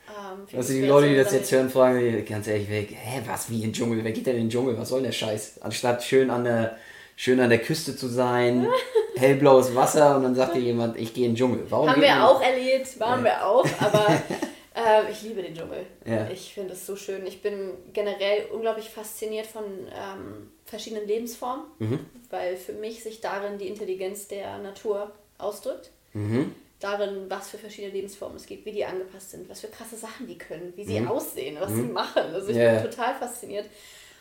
Ähm, 0.08 0.46
Also 0.58 0.72
die 0.72 0.82
Leute, 0.86 1.08
die 1.08 1.16
das 1.16 1.32
jetzt 1.32 1.50
hören, 1.52 1.70
fragen 1.70 2.00
sich 2.00 2.26
ganz 2.26 2.46
ehrlich, 2.46 2.66
wer, 2.68 2.82
hä, 2.82 3.22
was, 3.26 3.50
wie 3.50 3.56
in 3.56 3.62
den 3.62 3.72
Dschungel? 3.72 4.04
Wer 4.04 4.12
geht 4.12 4.26
denn 4.26 4.36
in 4.36 4.42
den 4.44 4.50
Dschungel? 4.50 4.76
Was 4.78 4.88
soll 4.90 5.00
denn 5.00 5.10
der 5.10 5.16
Scheiß? 5.16 5.60
Anstatt 5.62 6.02
schön 6.04 6.30
an 6.30 6.44
der, 6.44 6.76
schön 7.16 7.40
an 7.40 7.48
der 7.50 7.58
Küste 7.60 7.96
zu 7.96 8.08
sein, 8.08 8.66
hellblaues 9.16 9.74
Wasser 9.74 10.16
und 10.16 10.22
dann 10.24 10.34
sagt 10.34 10.54
dir 10.56 10.60
jemand, 10.60 10.96
ich 10.98 11.14
gehe 11.14 11.26
in 11.26 11.32
den 11.32 11.36
Dschungel. 11.38 11.66
Warum 11.70 11.88
Haben 11.90 12.02
wir 12.02 12.08
man- 12.08 12.22
auch 12.22 12.42
erlebt, 12.42 12.98
waren 13.00 13.22
wir 13.24 13.46
auch, 13.46 13.64
aber 13.80 14.06
äh, 14.74 15.10
ich 15.10 15.22
liebe 15.22 15.42
den 15.42 15.54
Dschungel. 15.54 15.86
Ja. 16.04 16.28
Ich 16.32 16.52
finde 16.54 16.72
es 16.74 16.84
so 16.86 16.96
schön. 16.96 17.26
Ich 17.26 17.40
bin 17.42 17.70
generell 17.92 18.46
unglaublich 18.52 18.90
fasziniert 18.90 19.46
von 19.46 19.62
ähm, 19.64 20.50
verschiedenen 20.64 21.06
Lebensformen, 21.06 21.64
Mhm. 21.78 22.00
weil 22.30 22.56
für 22.56 22.72
mich 22.72 23.02
sich 23.02 23.20
darin 23.20 23.58
die 23.58 23.68
Intelligenz 23.68 24.26
der 24.28 24.58
Natur 24.58 25.12
ausdrückt. 25.38 25.90
Mhm. 26.14 26.54
Darin, 26.84 27.30
was 27.30 27.48
für 27.48 27.56
verschiedene 27.58 27.94
Lebensformen 27.94 28.36
es 28.36 28.44
gibt, 28.44 28.66
wie 28.66 28.72
die 28.72 28.84
angepasst 28.84 29.30
sind, 29.30 29.48
was 29.48 29.60
für 29.60 29.68
krasse 29.68 29.96
Sachen 29.96 30.26
die 30.26 30.36
können, 30.36 30.72
wie 30.76 30.84
sie 30.84 31.00
Mhm. 31.00 31.08
aussehen, 31.08 31.56
was 31.58 31.70
sie 31.72 31.82
machen. 31.82 32.22
Also 32.34 32.48
ich 32.50 32.56
ja. 32.56 32.74
bin 32.80 32.90
total 32.90 33.14
fasziniert. 33.14 33.66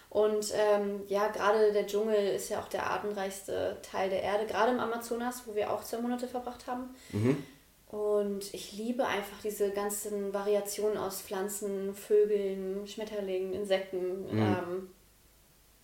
Und 0.09 0.53
ähm, 0.55 1.01
ja, 1.07 1.27
gerade 1.27 1.73
der 1.73 1.85
Dschungel 1.87 2.35
ist 2.35 2.49
ja 2.49 2.61
auch 2.61 2.69
der 2.69 2.89
artenreichste 2.89 3.77
Teil 3.81 4.09
der 4.09 4.21
Erde, 4.23 4.45
gerade 4.45 4.71
im 4.71 4.79
Amazonas, 4.79 5.43
wo 5.45 5.55
wir 5.55 5.71
auch 5.73 5.83
zwei 5.83 5.97
Monate 5.99 6.27
verbracht 6.27 6.65
haben. 6.67 6.95
Mhm. 7.11 7.43
Und 7.87 8.53
ich 8.53 8.71
liebe 8.73 9.05
einfach 9.05 9.41
diese 9.43 9.71
ganzen 9.71 10.33
Variationen 10.33 10.97
aus 10.97 11.21
Pflanzen, 11.21 11.93
Vögeln, 11.93 12.87
Schmetterlingen, 12.87 13.53
Insekten. 13.53 14.21
Mhm. 14.31 14.39
Ähm, 14.41 14.89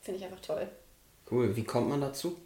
Finde 0.02 0.20
ich 0.20 0.26
einfach 0.26 0.40
toll. 0.42 0.68
Cool, 1.30 1.56
wie 1.56 1.64
kommt 1.66 1.90
man 1.90 2.00
dazu? 2.02 2.38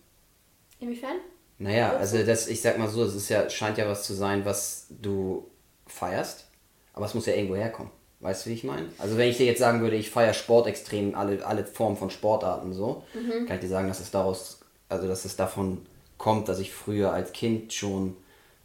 Inwiefern? 0.80 1.18
Naja, 1.64 1.96
also 1.96 2.22
das, 2.24 2.48
ich 2.50 2.62
sag 2.62 2.78
mal 2.78 2.90
so, 2.90 3.04
es 3.04 3.16
ist 3.16 3.30
ja, 3.30 3.50
scheint 3.50 3.78
ja 3.78 3.88
was 3.88 4.04
zu 4.04 4.14
sein, 4.14 4.44
was 4.44 4.88
du 4.90 5.50
feierst, 5.88 6.46
aber 6.92 7.06
es 7.06 7.14
muss 7.14 7.26
ja 7.26 7.34
irgendwo 7.36 7.56
herkommen. 7.56 7.90
Weißt 8.20 8.46
du, 8.46 8.50
wie 8.50 8.56
ich 8.56 8.66
meine? 8.66 8.88
Also 8.98 9.18
wenn 9.18 9.30
ich 9.30 9.38
dir 9.38 9.46
jetzt 9.46 9.60
sagen 9.60 9.80
würde, 9.82 9.96
ich 9.96 10.10
feiere 10.10 10.34
Sport 10.34 10.68
extrem, 10.68 11.16
alle, 11.16 11.46
alle 11.46 11.66
Formen 11.66 11.96
von 11.96 12.10
Sportarten 12.10 12.74
so, 12.74 13.04
kann 13.48 13.56
ich 13.56 13.62
dir 13.62 13.70
sagen, 13.70 13.88
dass 13.88 14.02
es 14.02 14.12
daraus, 14.12 14.60
also 14.90 15.08
dass 15.08 15.24
es 15.24 15.38
davon 15.38 15.86
kommt, 16.18 16.50
dass 16.50 16.60
ich 16.60 16.74
früher 16.74 17.14
als 17.14 17.32
Kind 17.32 17.72
schon, 17.72 18.18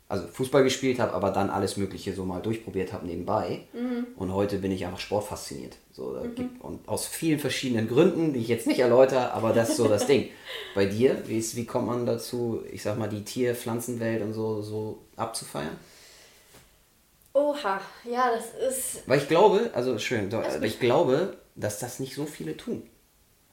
also 0.08 0.26
Fußball 0.26 0.64
gespielt 0.64 1.00
habe, 1.00 1.12
aber 1.12 1.30
dann 1.30 1.50
alles 1.50 1.76
Mögliche 1.76 2.14
so 2.14 2.24
mal 2.24 2.40
durchprobiert 2.40 2.92
habe 2.94 3.06
nebenbei. 3.06 3.66
Und 4.16 4.32
heute 4.32 4.58
bin 4.58 4.72
ich 4.72 4.86
einfach 4.86 5.00
sportfasziniert. 5.00 5.76
So, 5.92 6.14
da 6.14 6.26
gibt, 6.26 6.62
und 6.64 6.88
aus 6.88 7.06
vielen 7.06 7.38
verschiedenen 7.38 7.88
Gründen, 7.88 8.32
die 8.32 8.40
ich 8.40 8.48
jetzt 8.48 8.66
nicht 8.66 8.78
erläutere, 8.78 9.32
aber 9.32 9.52
das 9.52 9.70
ist 9.70 9.76
so 9.76 9.86
das 9.86 10.06
Ding. 10.06 10.30
Bei 10.74 10.86
dir, 10.86 11.22
wie, 11.26 11.38
ist, 11.38 11.56
wie 11.56 11.66
kommt 11.66 11.88
man 11.88 12.06
dazu, 12.06 12.62
ich 12.72 12.82
sag 12.82 12.98
mal, 12.98 13.08
die 13.08 13.22
Tier-, 13.22 13.54
Pflanzenwelt 13.54 14.22
und 14.22 14.32
so, 14.32 14.62
so 14.62 14.98
abzufeiern? 15.16 15.76
Oha, 17.34 17.80
ja, 18.10 18.30
das 18.34 18.76
ist. 18.76 19.02
Weil 19.06 19.18
ich 19.18 19.28
glaube, 19.28 19.70
also 19.74 19.98
schön, 19.98 20.32
aber 20.32 20.62
ich 20.62 20.80
glaube, 20.80 21.36
dass 21.54 21.78
das 21.78 22.00
nicht 22.00 22.14
so 22.14 22.24
viele 22.24 22.56
tun. 22.56 22.82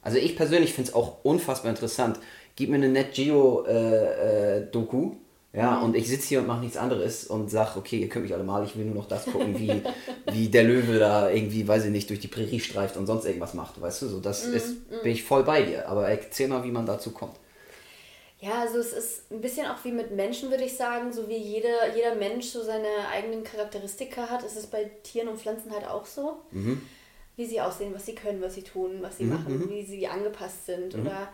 Also 0.02 0.18
ich 0.18 0.38
persönlich 0.38 0.74
finde 0.74 0.90
es 0.90 0.96
auch 0.96 1.24
unfassbar 1.24 1.72
interessant. 1.72 2.20
Gib 2.56 2.70
mir 2.70 2.76
eine 2.76 2.90
Net 2.90 3.14
Geo 3.14 3.66
äh, 3.66 4.60
äh, 4.60 4.72
Doku, 4.72 5.16
ja, 5.56 5.80
und 5.80 5.96
ich 5.96 6.08
sitze 6.10 6.28
hier 6.28 6.40
und 6.40 6.48
mache 6.48 6.62
nichts 6.62 6.76
anderes 6.76 7.28
und 7.28 7.50
sag, 7.50 7.78
okay, 7.78 7.98
ihr 7.98 8.10
könnt 8.10 8.26
mich 8.26 8.34
alle 8.34 8.44
mal, 8.44 8.66
ich 8.66 8.76
will 8.76 8.86
nur 8.86 8.96
noch 8.96 9.08
das 9.08 9.26
gucken, 9.26 9.58
wie, 9.58 9.82
wie 10.34 10.50
der 10.50 10.64
Löwe 10.64 11.00
da 11.00 11.30
irgendwie, 11.30 11.66
weiß 11.66 11.86
ich 11.86 11.92
nicht, 11.92 12.10
durch 12.10 12.20
die 12.20 12.28
Prärie 12.28 12.60
streift 12.60 12.98
und 12.98 13.08
sonst 13.08 13.26
irgendwas 13.26 13.54
macht, 13.54 13.80
weißt 13.80 14.02
du, 14.02 14.08
so 14.08 14.20
das 14.20 14.46
ist, 14.46 14.90
bin 15.02 15.12
ich 15.12 15.24
voll 15.24 15.44
bei 15.44 15.62
dir. 15.64 15.88
Aber 15.88 16.10
erzähl 16.10 16.50
mal, 16.50 16.64
wie 16.64 16.72
man 16.72 16.86
dazu 16.86 17.12
kommt. 17.12 17.38
Ja, 18.42 18.62
also 18.62 18.80
es 18.80 18.92
ist 18.92 19.32
ein 19.32 19.40
bisschen 19.42 19.66
auch 19.66 19.84
wie 19.84 19.92
mit 19.92 20.12
Menschen, 20.12 20.50
würde 20.50 20.66
ich 20.66 20.76
sagen. 20.76 21.14
So 21.14 21.28
wie 21.30 21.38
jeder, 21.38 21.96
jeder 21.96 22.16
Mensch 22.16 22.48
so 22.48 22.62
seine 22.62 23.08
eigenen 23.12 23.44
Charakteristika 23.44 24.30
hat, 24.30 24.44
ist 24.44 24.58
es 24.58 24.68
bei 24.68 24.92
Tieren 25.04 25.30
und 25.30 25.40
Pflanzen 25.40 25.72
halt 25.72 25.88
auch 25.88 26.06
so. 26.06 26.42
Wie 27.38 27.46
sie 27.46 27.62
aussehen, 27.62 27.94
was 27.94 28.06
sie 28.06 28.14
können, 28.14 28.42
was 28.42 28.56
sie 28.56 28.62
tun, 28.64 28.98
was 29.02 29.18
sie 29.18 29.24
machen, 29.26 29.70
wie 29.70 29.84
sie 29.86 30.06
angepasst 30.08 30.66
sind. 30.66 30.96
Oder 30.96 31.30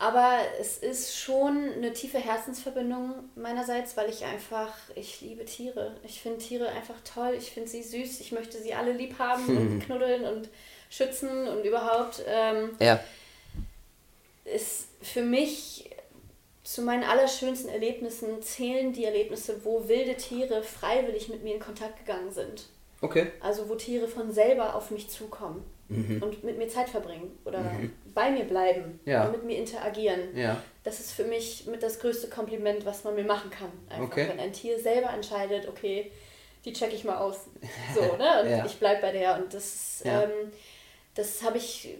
aber 0.00 0.38
es 0.58 0.78
ist 0.78 1.14
schon 1.14 1.74
eine 1.74 1.92
tiefe 1.92 2.16
Herzensverbindung 2.18 3.28
meinerseits, 3.34 3.98
weil 3.98 4.08
ich 4.08 4.24
einfach, 4.24 4.72
ich 4.94 5.20
liebe 5.20 5.44
Tiere. 5.44 5.94
Ich 6.04 6.22
finde 6.22 6.38
Tiere 6.38 6.68
einfach 6.70 6.94
toll, 7.04 7.34
ich 7.36 7.50
finde 7.50 7.68
sie 7.68 7.82
süß, 7.82 8.20
ich 8.20 8.32
möchte 8.32 8.56
sie 8.58 8.72
alle 8.72 8.92
lieb 8.92 9.18
haben 9.18 9.46
und 9.46 9.80
knuddeln 9.84 10.24
und 10.24 10.48
schützen 10.88 11.46
und 11.46 11.64
überhaupt. 11.66 12.22
Ähm, 12.26 12.70
Ja. 12.80 12.98
ist 14.46 14.88
für 15.02 15.20
mich 15.22 15.90
zu 16.64 16.80
meinen 16.80 17.04
allerschönsten 17.04 17.68
Erlebnissen 17.68 18.40
zählen 18.40 18.94
die 18.94 19.04
Erlebnisse, 19.04 19.64
wo 19.64 19.86
wilde 19.86 20.16
Tiere 20.16 20.62
freiwillig 20.62 21.28
mit 21.28 21.44
mir 21.44 21.54
in 21.56 21.60
Kontakt 21.60 21.98
gegangen 21.98 22.32
sind. 22.32 22.68
Okay. 23.02 23.32
Also 23.40 23.68
wo 23.68 23.74
Tiere 23.74 24.08
von 24.08 24.32
selber 24.32 24.74
auf 24.74 24.90
mich 24.90 25.10
zukommen 25.10 25.62
und 25.90 26.44
mit 26.44 26.56
mir 26.58 26.68
Zeit 26.68 26.88
verbringen 26.88 27.36
oder 27.44 27.64
bei 28.14 28.30
mir 28.30 28.44
bleiben 28.44 29.00
Ja. 29.04 29.24
und 29.26 29.32
mit 29.32 29.44
mir 29.44 29.58
interagieren. 29.58 30.36
Ja. 30.36 30.62
Das 30.84 31.00
ist 31.00 31.12
für 31.12 31.24
mich 31.24 31.66
mit 31.66 31.82
das 31.82 31.98
größte 31.98 32.28
Kompliment, 32.28 32.86
was 32.86 33.04
man 33.04 33.14
mir 33.14 33.24
machen 33.24 33.50
kann. 33.50 33.70
Einfach, 33.88 34.04
Okay. 34.12 34.28
wenn 34.28 34.38
ein 34.40 34.52
Tier 34.52 34.78
selber 34.78 35.10
entscheidet, 35.10 35.68
okay, 35.68 36.10
die 36.64 36.72
check 36.72 36.92
ich 36.92 37.04
mal 37.04 37.18
aus. 37.18 37.46
So, 37.94 38.00
ne? 38.16 38.42
Und 38.42 38.50
Ja. 38.50 38.64
ich 38.66 38.78
bleib 38.78 39.00
bei 39.00 39.12
der. 39.12 39.36
Und 39.36 39.52
das, 39.52 40.02
ähm, 40.04 40.52
das 41.14 41.42
habe 41.42 41.58
ich 41.58 41.96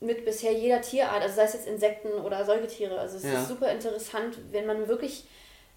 mit 0.00 0.24
bisher 0.24 0.52
jeder 0.52 0.80
Tierart, 0.82 1.22
also 1.22 1.34
sei 1.36 1.44
es 1.44 1.54
jetzt 1.54 1.66
Insekten 1.66 2.12
oder 2.12 2.44
Säugetiere. 2.44 2.98
Also 3.00 3.16
es 3.16 3.24
ist 3.24 3.48
super 3.48 3.70
interessant, 3.72 4.36
wenn 4.52 4.66
man 4.66 4.88
wirklich 4.88 5.24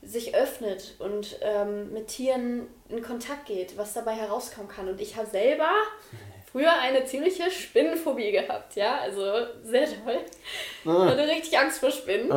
sich 0.01 0.33
öffnet 0.35 0.95
und 0.99 1.37
ähm, 1.41 1.91
mit 1.93 2.07
Tieren 2.07 2.67
in 2.89 3.01
Kontakt 3.01 3.45
geht, 3.47 3.77
was 3.77 3.93
dabei 3.93 4.13
herauskommen 4.13 4.69
kann. 4.69 4.87
Und 4.87 5.01
ich 5.01 5.15
habe 5.17 5.27
selber 5.27 5.69
früher 6.51 6.71
eine 6.81 7.05
ziemliche 7.05 7.49
Spinnenphobie 7.51 8.31
gehabt, 8.31 8.75
ja, 8.75 8.99
also 8.99 9.21
sehr 9.63 9.85
toll. 9.85 10.19
Ich 10.83 11.11
hatte 11.11 11.27
richtig 11.27 11.57
Angst 11.57 11.79
vor 11.79 11.91
Spinnen. 11.91 12.31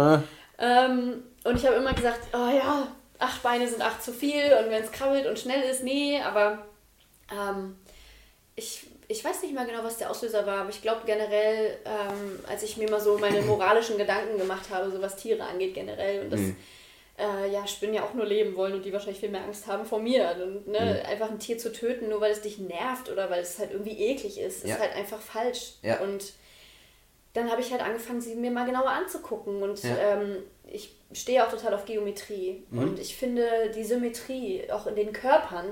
Ähm, 0.59 1.23
und 1.45 1.57
ich 1.57 1.67
habe 1.67 1.77
immer 1.77 1.93
gesagt, 1.93 2.21
oh 2.33 2.51
ja, 2.55 2.89
acht 3.19 3.43
Beine 3.43 3.67
sind 3.69 3.83
acht 3.83 4.03
zu 4.03 4.13
viel 4.13 4.53
und 4.61 4.71
wenn 4.71 4.83
es 4.83 4.93
krabbelt 4.93 5.27
und 5.27 5.39
schnell 5.39 5.63
ist, 5.63 5.83
nee, 5.83 6.21
aber 6.21 6.67
ähm, 7.31 7.77
ich, 8.57 8.87
ich 9.09 9.25
weiß 9.25 9.43
nicht 9.43 9.55
mal 9.55 9.67
genau, 9.67 9.83
was 9.83 9.97
der 9.99 10.11
Auslöser 10.11 10.47
war, 10.47 10.59
aber 10.61 10.71
ich 10.71 10.83
glaube 10.83 11.03
generell, 11.07 11.79
ähm, 11.85 12.41
als 12.49 12.63
ich 12.63 12.77
mir 12.77 12.91
mal 12.91 13.01
so 13.01 13.19
meine 13.19 13.43
moralischen 13.43 13.97
Gedanken 13.99 14.39
gemacht 14.39 14.67
habe, 14.71 14.91
so 14.91 15.01
was 15.01 15.17
Tiere 15.17 15.43
angeht 15.45 15.75
generell 15.75 16.23
und 16.23 16.31
das 16.31 16.41
äh, 17.19 17.51
ja, 17.53 17.67
Spinnen 17.67 17.95
ja 17.95 18.05
auch 18.05 18.15
nur 18.15 18.25
leben 18.27 18.57
wollen 18.57 18.73
und 18.75 18.85
die 18.85 18.93
wahrscheinlich 18.93 19.21
viel 19.21 19.29
mehr 19.29 19.43
Angst 19.45 19.67
haben 19.67 19.85
vor 19.85 20.01
mir. 20.01 20.35
Und, 20.43 20.69
ne, 20.69 21.03
Einfach 21.07 21.31
ein 21.31 21.39
Tier 21.39 21.59
zu 21.59 21.73
töten, 21.73 22.09
nur 22.09 22.21
weil 22.21 22.33
es 22.33 22.41
dich 22.41 22.59
nervt 22.59 23.11
oder 23.11 23.29
weil 23.31 23.43
es 23.43 23.59
halt 23.59 23.71
irgendwie 23.73 23.99
eklig 23.99 24.39
ist, 24.41 24.65
Ja. 24.65 24.75
ist 24.77 24.81
halt 24.81 24.95
einfach 24.95 25.21
falsch. 25.21 25.75
Ja. 25.83 26.01
Und 26.01 26.33
dann 27.35 27.51
habe 27.51 27.61
ich 27.61 27.71
halt 27.71 27.83
angefangen, 27.83 28.21
sie 28.21 28.35
mir 28.35 28.51
mal 28.51 28.67
genauer 28.67 28.91
anzugucken. 28.91 29.63
Und 29.63 29.83
Ja. 29.83 29.97
ähm, 29.97 30.37
ich 30.71 30.95
stehe 31.13 31.45
auch 31.47 31.51
total 31.51 31.75
auf 31.75 31.85
Geometrie. 31.85 32.63
Mhm. 32.71 32.79
Und 32.79 32.99
ich 32.99 33.17
finde 33.17 33.71
die 33.75 33.85
Symmetrie 33.85 34.71
auch 34.71 34.87
in 34.87 34.97
den 34.97 35.13
Körpern 35.13 35.67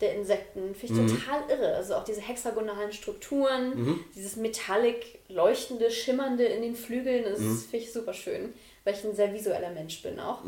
der 0.00 0.14
Insekten 0.14 0.74
finde 0.74 1.02
ich 1.04 1.12
Mhm. 1.12 1.18
total 1.20 1.42
irre. 1.50 1.74
Also 1.76 1.94
auch 1.94 2.04
diese 2.04 2.22
hexagonalen 2.22 2.90
Strukturen, 2.90 3.78
Mhm. 3.78 4.04
dieses 4.14 4.36
metallic 4.36 5.18
leuchtende, 5.28 5.90
schimmernde 5.90 6.44
in 6.44 6.62
den 6.62 6.74
Flügeln, 6.74 7.24
das 7.24 7.38
Mhm. 7.38 7.58
finde 7.70 7.84
ich 7.84 7.92
super 7.92 8.14
schön, 8.14 8.54
weil 8.84 8.94
ich 8.94 9.04
ein 9.04 9.14
sehr 9.14 9.32
visueller 9.32 9.70
Mensch 9.70 10.02
bin 10.02 10.18
auch. 10.20 10.44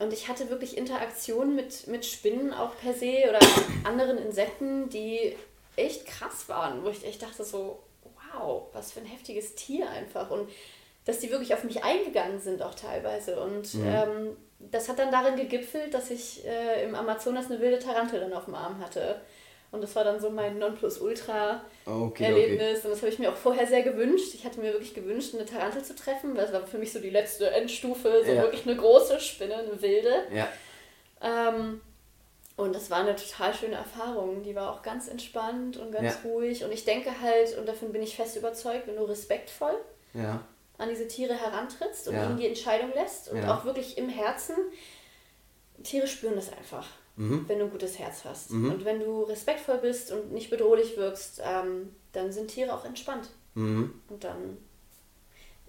und 0.00 0.14
ich 0.14 0.28
hatte 0.28 0.48
wirklich 0.48 0.78
Interaktionen 0.78 1.54
mit, 1.54 1.86
mit 1.86 2.06
Spinnen 2.06 2.54
auch 2.54 2.74
per 2.80 2.94
se 2.94 3.24
oder 3.28 3.38
anderen 3.84 4.16
Insekten, 4.16 4.88
die 4.88 5.36
echt 5.76 6.06
krass 6.06 6.48
waren, 6.48 6.82
wo 6.82 6.88
ich 6.88 7.04
echt 7.04 7.22
dachte 7.22 7.44
so, 7.44 7.82
wow, 8.02 8.68
was 8.72 8.92
für 8.92 9.00
ein 9.00 9.06
heftiges 9.06 9.54
Tier 9.56 9.88
einfach. 9.90 10.30
Und 10.30 10.48
dass 11.04 11.18
die 11.18 11.30
wirklich 11.30 11.52
auf 11.52 11.64
mich 11.64 11.84
eingegangen 11.84 12.40
sind 12.40 12.62
auch 12.62 12.74
teilweise. 12.74 13.40
Und 13.40 13.74
mhm. 13.74 13.86
ähm, 13.86 14.36
das 14.58 14.88
hat 14.88 14.98
dann 14.98 15.12
darin 15.12 15.36
gegipfelt, 15.36 15.92
dass 15.92 16.10
ich 16.10 16.46
äh, 16.46 16.82
im 16.84 16.94
Amazonas 16.94 17.50
eine 17.50 17.60
wilde 17.60 17.78
Tarantel 17.78 18.20
dann 18.20 18.32
auf 18.32 18.46
dem 18.46 18.54
Arm 18.54 18.78
hatte. 18.78 19.20
Und 19.72 19.82
das 19.82 19.94
war 19.94 20.02
dann 20.02 20.20
so 20.20 20.30
mein 20.30 20.58
Nonplusultra-Erlebnis. 20.58 21.62
Okay, 21.86 22.32
okay. 22.32 22.74
Und 22.84 22.90
das 22.90 23.02
habe 23.02 23.08
ich 23.08 23.18
mir 23.20 23.30
auch 23.30 23.36
vorher 23.36 23.66
sehr 23.68 23.82
gewünscht. 23.82 24.34
Ich 24.34 24.44
hatte 24.44 24.60
mir 24.60 24.72
wirklich 24.72 24.94
gewünscht, 24.94 25.34
eine 25.34 25.46
Tarantel 25.46 25.84
zu 25.84 25.94
treffen, 25.94 26.36
weil 26.36 26.46
es 26.46 26.52
war 26.52 26.66
für 26.66 26.78
mich 26.78 26.92
so 26.92 26.98
die 26.98 27.10
letzte 27.10 27.50
Endstufe, 27.50 28.22
so 28.24 28.32
ja. 28.32 28.42
wirklich 28.42 28.66
eine 28.66 28.76
große 28.76 29.20
Spinne, 29.20 29.54
eine 29.56 29.80
wilde. 29.80 30.24
Ja. 30.34 30.48
Ähm, 31.22 31.80
und 32.56 32.74
das 32.74 32.90
war 32.90 32.98
eine 32.98 33.14
total 33.14 33.54
schöne 33.54 33.76
Erfahrung. 33.76 34.42
Die 34.42 34.56
war 34.56 34.72
auch 34.72 34.82
ganz 34.82 35.06
entspannt 35.06 35.76
und 35.76 35.92
ganz 35.92 36.16
ja. 36.16 36.30
ruhig. 36.30 36.64
Und 36.64 36.72
ich 36.72 36.84
denke 36.84 37.10
halt, 37.20 37.56
und 37.56 37.66
davon 37.66 37.92
bin 37.92 38.02
ich 38.02 38.16
fest 38.16 38.36
überzeugt, 38.36 38.88
wenn 38.88 38.96
du 38.96 39.04
respektvoll 39.04 39.76
ja. 40.14 40.42
an 40.78 40.88
diese 40.88 41.06
Tiere 41.06 41.34
herantrittst 41.34 42.08
und 42.08 42.16
ihnen 42.16 42.36
die 42.36 42.48
Entscheidung 42.48 42.92
lässt 42.92 43.30
und 43.30 43.44
auch 43.44 43.64
wirklich 43.64 43.96
im 43.98 44.08
Herzen, 44.08 44.56
Tiere 45.84 46.08
spüren 46.08 46.34
das 46.34 46.52
einfach 46.52 46.86
mhm. 47.20 47.44
wenn 47.46 47.58
du 47.58 47.66
ein 47.66 47.70
gutes 47.70 47.98
Herz 47.98 48.24
hast. 48.24 48.50
Mhm. 48.50 48.72
Und 48.72 48.84
wenn 48.84 48.98
du 48.98 49.22
respektvoll 49.22 49.78
bist 49.78 50.10
und 50.10 50.32
nicht 50.32 50.50
bedrohlich 50.50 50.96
wirkst, 50.96 51.42
ähm, 51.44 51.94
dann 52.12 52.32
sind 52.32 52.48
Tiere 52.48 52.74
auch 52.74 52.84
entspannt. 52.84 53.28
Mhm. 53.54 53.94
Und 54.08 54.24
dann, 54.24 54.56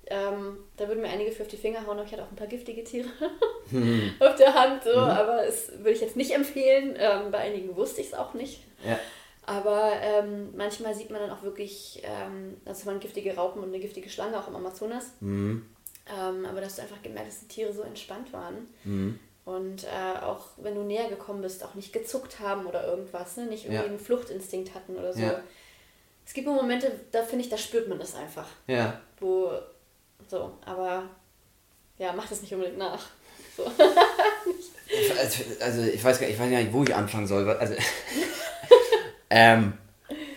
ähm, 0.08 0.58
da 0.78 0.88
würden 0.88 1.02
mir 1.02 1.10
einige 1.10 1.32
für 1.32 1.44
auf 1.44 1.50
die 1.50 1.58
Finger 1.58 1.86
hauen, 1.86 1.98
aber 1.98 2.06
ich 2.06 2.12
hatte 2.12 2.24
auch 2.24 2.32
ein 2.32 2.38
paar 2.38 2.48
giftige 2.48 2.84
Tiere 2.84 3.10
mhm. 3.72 4.14
auf 4.20 4.36
der 4.36 4.54
Hand, 4.54 4.84
so, 4.84 4.92
mhm. 4.92 4.98
aber 4.98 5.46
es 5.46 5.72
würde 5.78 5.92
ich 5.92 6.02
jetzt 6.02 6.16
nicht 6.16 6.32
empfehlen. 6.32 6.96
Ähm, 6.98 7.32
bei 7.32 7.40
einigen 7.40 7.76
wusste 7.76 8.02
ich 8.02 8.08
es 8.08 8.14
auch 8.14 8.34
nicht. 8.34 8.62
Ja. 8.86 8.98
Aber 9.46 9.92
ähm, 10.02 10.56
manchmal 10.56 10.94
sieht 10.96 11.10
man 11.10 11.20
dann 11.20 11.32
auch 11.32 11.44
wirklich, 11.44 12.02
ähm, 12.04 12.58
also 12.64 12.86
waren 12.86 13.00
giftige 13.00 13.36
Raupen 13.36 13.62
und 13.62 13.70
eine 13.70 13.80
giftige 13.80 14.10
Schlange 14.10 14.40
auch 14.40 14.48
im 14.48 14.56
Amazonas. 14.56 15.12
Mhm. 15.20 15.66
Ähm, 16.08 16.46
aber 16.46 16.62
dass 16.62 16.78
du 16.78 16.84
einfach 16.84 17.02
gemerkt, 17.02 17.28
dass 17.28 17.40
die 17.42 17.48
Tiere 17.48 17.74
so 17.74 17.82
entspannt 17.82 18.32
waren. 18.32 18.70
Mhm 18.86 19.20
und 19.56 19.84
äh, 19.84 20.20
auch 20.24 20.46
wenn 20.58 20.76
du 20.76 20.84
näher 20.84 21.10
gekommen 21.10 21.42
bist, 21.42 21.64
auch 21.64 21.74
nicht 21.74 21.92
gezuckt 21.92 22.40
haben 22.40 22.66
oder 22.66 22.88
irgendwas, 22.88 23.36
ne? 23.38 23.46
nicht 23.48 23.66
irgendwie 23.66 23.84
ja. 23.84 23.90
einen 23.90 24.00
Fluchtinstinkt 24.00 24.74
hatten 24.74 24.96
oder 24.96 25.12
so. 25.14 25.20
Ja. 25.20 25.42
Es 26.26 26.34
gibt 26.34 26.48
Momente, 26.48 26.92
da 27.12 27.24
finde 27.24 27.44
ich, 27.44 27.50
da 27.50 27.58
spürt 27.58 27.90
man 27.90 28.00
das 28.00 28.16
einfach. 28.16 28.48
Ja. 28.68 29.02
Wo, 29.20 29.52
so, 30.30 30.54
aber 30.66 31.04
ja, 31.98 32.14
mach 32.14 32.30
das 32.30 32.42
nicht 32.42 32.54
unbedingt 32.54 32.78
nach. 32.78 33.08
So. 33.58 33.66
also, 35.20 35.44
also, 35.60 35.82
ich 35.82 36.04
weiß 36.04 36.20
gar 36.20 36.28
nicht, 36.28 36.36
ich 36.36 36.42
weiß 36.42 36.50
gar 36.50 36.60
nicht, 36.60 36.74
wo 36.74 36.84
ich 36.84 36.96
anfangen 36.96 37.28
soll. 37.28 37.50
Also, 37.50 37.74
ähm, 39.30 39.74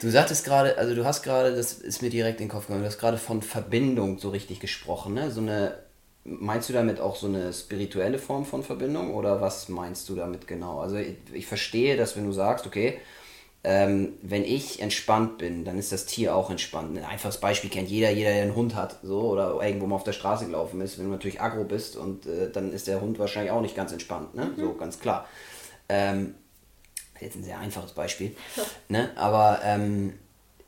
du 0.01 0.11
sagtest 0.11 0.45
gerade, 0.45 0.77
also 0.77 0.95
du 0.95 1.05
hast 1.05 1.23
gerade, 1.23 1.55
das 1.55 1.75
ist 1.75 2.03
mir 2.03 2.11
direkt 2.11 2.41
in 2.41 2.47
den 2.47 2.53
Kopf 2.53 2.67
gegangen, 2.67 2.83
du 2.83 2.89
hast 2.89 2.99
gerade 2.99 3.19
von 3.19 3.43
Verbindung 3.43 4.19
so 4.19 4.31
richtig 4.31 4.59
gesprochen, 4.59 5.15
ne? 5.15 5.31
So 5.31 5.41
eine 5.41 5.84
Meinst 6.25 6.71
du 6.71 6.73
damit 6.73 7.01
auch 7.01 7.17
so 7.17 7.27
eine 7.27 7.53
spirituelle 7.53 8.19
Form 8.19 8.47
von 8.47 8.63
Verbindung 8.63 9.15
oder 9.15 9.43
was 9.43 9.69
meinst 9.69 10.09
du 10.09 10.15
damit 10.15 10.47
genau? 10.47 10.81
Also 10.81 10.97
ich, 10.97 11.17
ich 11.33 11.47
verstehe, 11.47 11.97
dass 11.97 12.17
wenn 12.17 12.25
du 12.25 12.33
sagst, 12.33 12.67
okay, 12.67 12.99
ähm, 13.67 14.15
wenn 14.21 14.45
ich 14.45 14.81
entspannt 14.81 15.39
bin, 15.39 15.65
dann 15.65 15.79
ist 15.79 15.91
das 15.91 16.05
Tier 16.05 16.37
auch 16.37 16.51
entspannt. 16.51 16.97
Ein 16.97 17.05
einfaches 17.05 17.39
Beispiel 17.39 17.71
kennt 17.71 17.89
jeder, 17.89 18.11
jeder, 18.11 18.31
der 18.31 18.43
einen 18.43 18.55
Hund 18.55 18.75
hat, 18.75 18.99
so 19.03 19.23
oder 19.23 19.59
irgendwo 19.63 19.87
mal 19.87 19.97
auf 19.97 20.05
der 20.05 20.13
Straße 20.13 20.45
gelaufen 20.45 20.83
ist. 20.83 20.99
Wenn 20.99 21.07
du 21.07 21.13
natürlich 21.13 21.41
aggro 21.41 21.65
bist 21.65 21.97
und 21.97 22.27
äh, 22.27 22.51
dann 22.51 22.73
ist 22.73 22.89
der 22.89 23.01
Hund 23.01 23.19
wahrscheinlich 23.19 23.53
auch 23.53 23.63
nicht 23.63 23.75
ganz 23.75 23.91
entspannt, 23.91 24.35
ne? 24.35 24.53
Mhm. 24.55 24.61
So 24.61 24.75
ganz 24.75 25.01
klar. 25.01 25.27
Ähm, 25.89 26.35
jetzt 27.21 27.37
ein 27.37 27.45
sehr 27.45 27.59
einfaches 27.59 27.93
Beispiel, 27.93 28.37
ne? 28.89 29.11
Aber 29.17 29.61
ähm, 29.65 30.13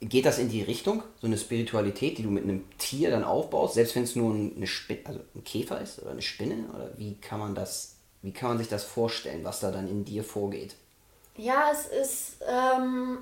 geht 0.00 0.26
das 0.26 0.38
in 0.38 0.48
die 0.48 0.62
Richtung, 0.62 1.02
so 1.20 1.26
eine 1.26 1.38
Spiritualität, 1.38 2.18
die 2.18 2.22
du 2.22 2.30
mit 2.30 2.44
einem 2.44 2.64
Tier 2.78 3.10
dann 3.10 3.24
aufbaust, 3.24 3.74
selbst 3.74 3.96
wenn 3.96 4.02
es 4.02 4.16
nur 4.16 4.34
eine 4.34 4.66
Spinne, 4.66 5.00
also 5.04 5.20
ein 5.34 5.44
Käfer 5.44 5.80
ist 5.80 6.00
oder 6.00 6.10
eine 6.10 6.22
Spinne? 6.22 6.68
Oder 6.74 6.90
wie 6.96 7.16
kann 7.16 7.38
man 7.38 7.54
das, 7.54 7.96
wie 8.22 8.32
kann 8.32 8.50
man 8.50 8.58
sich 8.58 8.68
das 8.68 8.84
vorstellen, 8.84 9.44
was 9.44 9.60
da 9.60 9.70
dann 9.70 9.88
in 9.88 10.04
dir 10.04 10.24
vorgeht? 10.24 10.76
Ja, 11.36 11.70
es 11.72 11.86
ist, 11.86 12.44
ähm, 12.46 13.18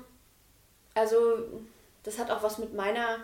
also 0.93 1.17
das 2.03 2.19
hat 2.19 2.31
auch 2.31 2.43
was 2.43 2.57
mit 2.57 2.73
meiner 2.73 3.19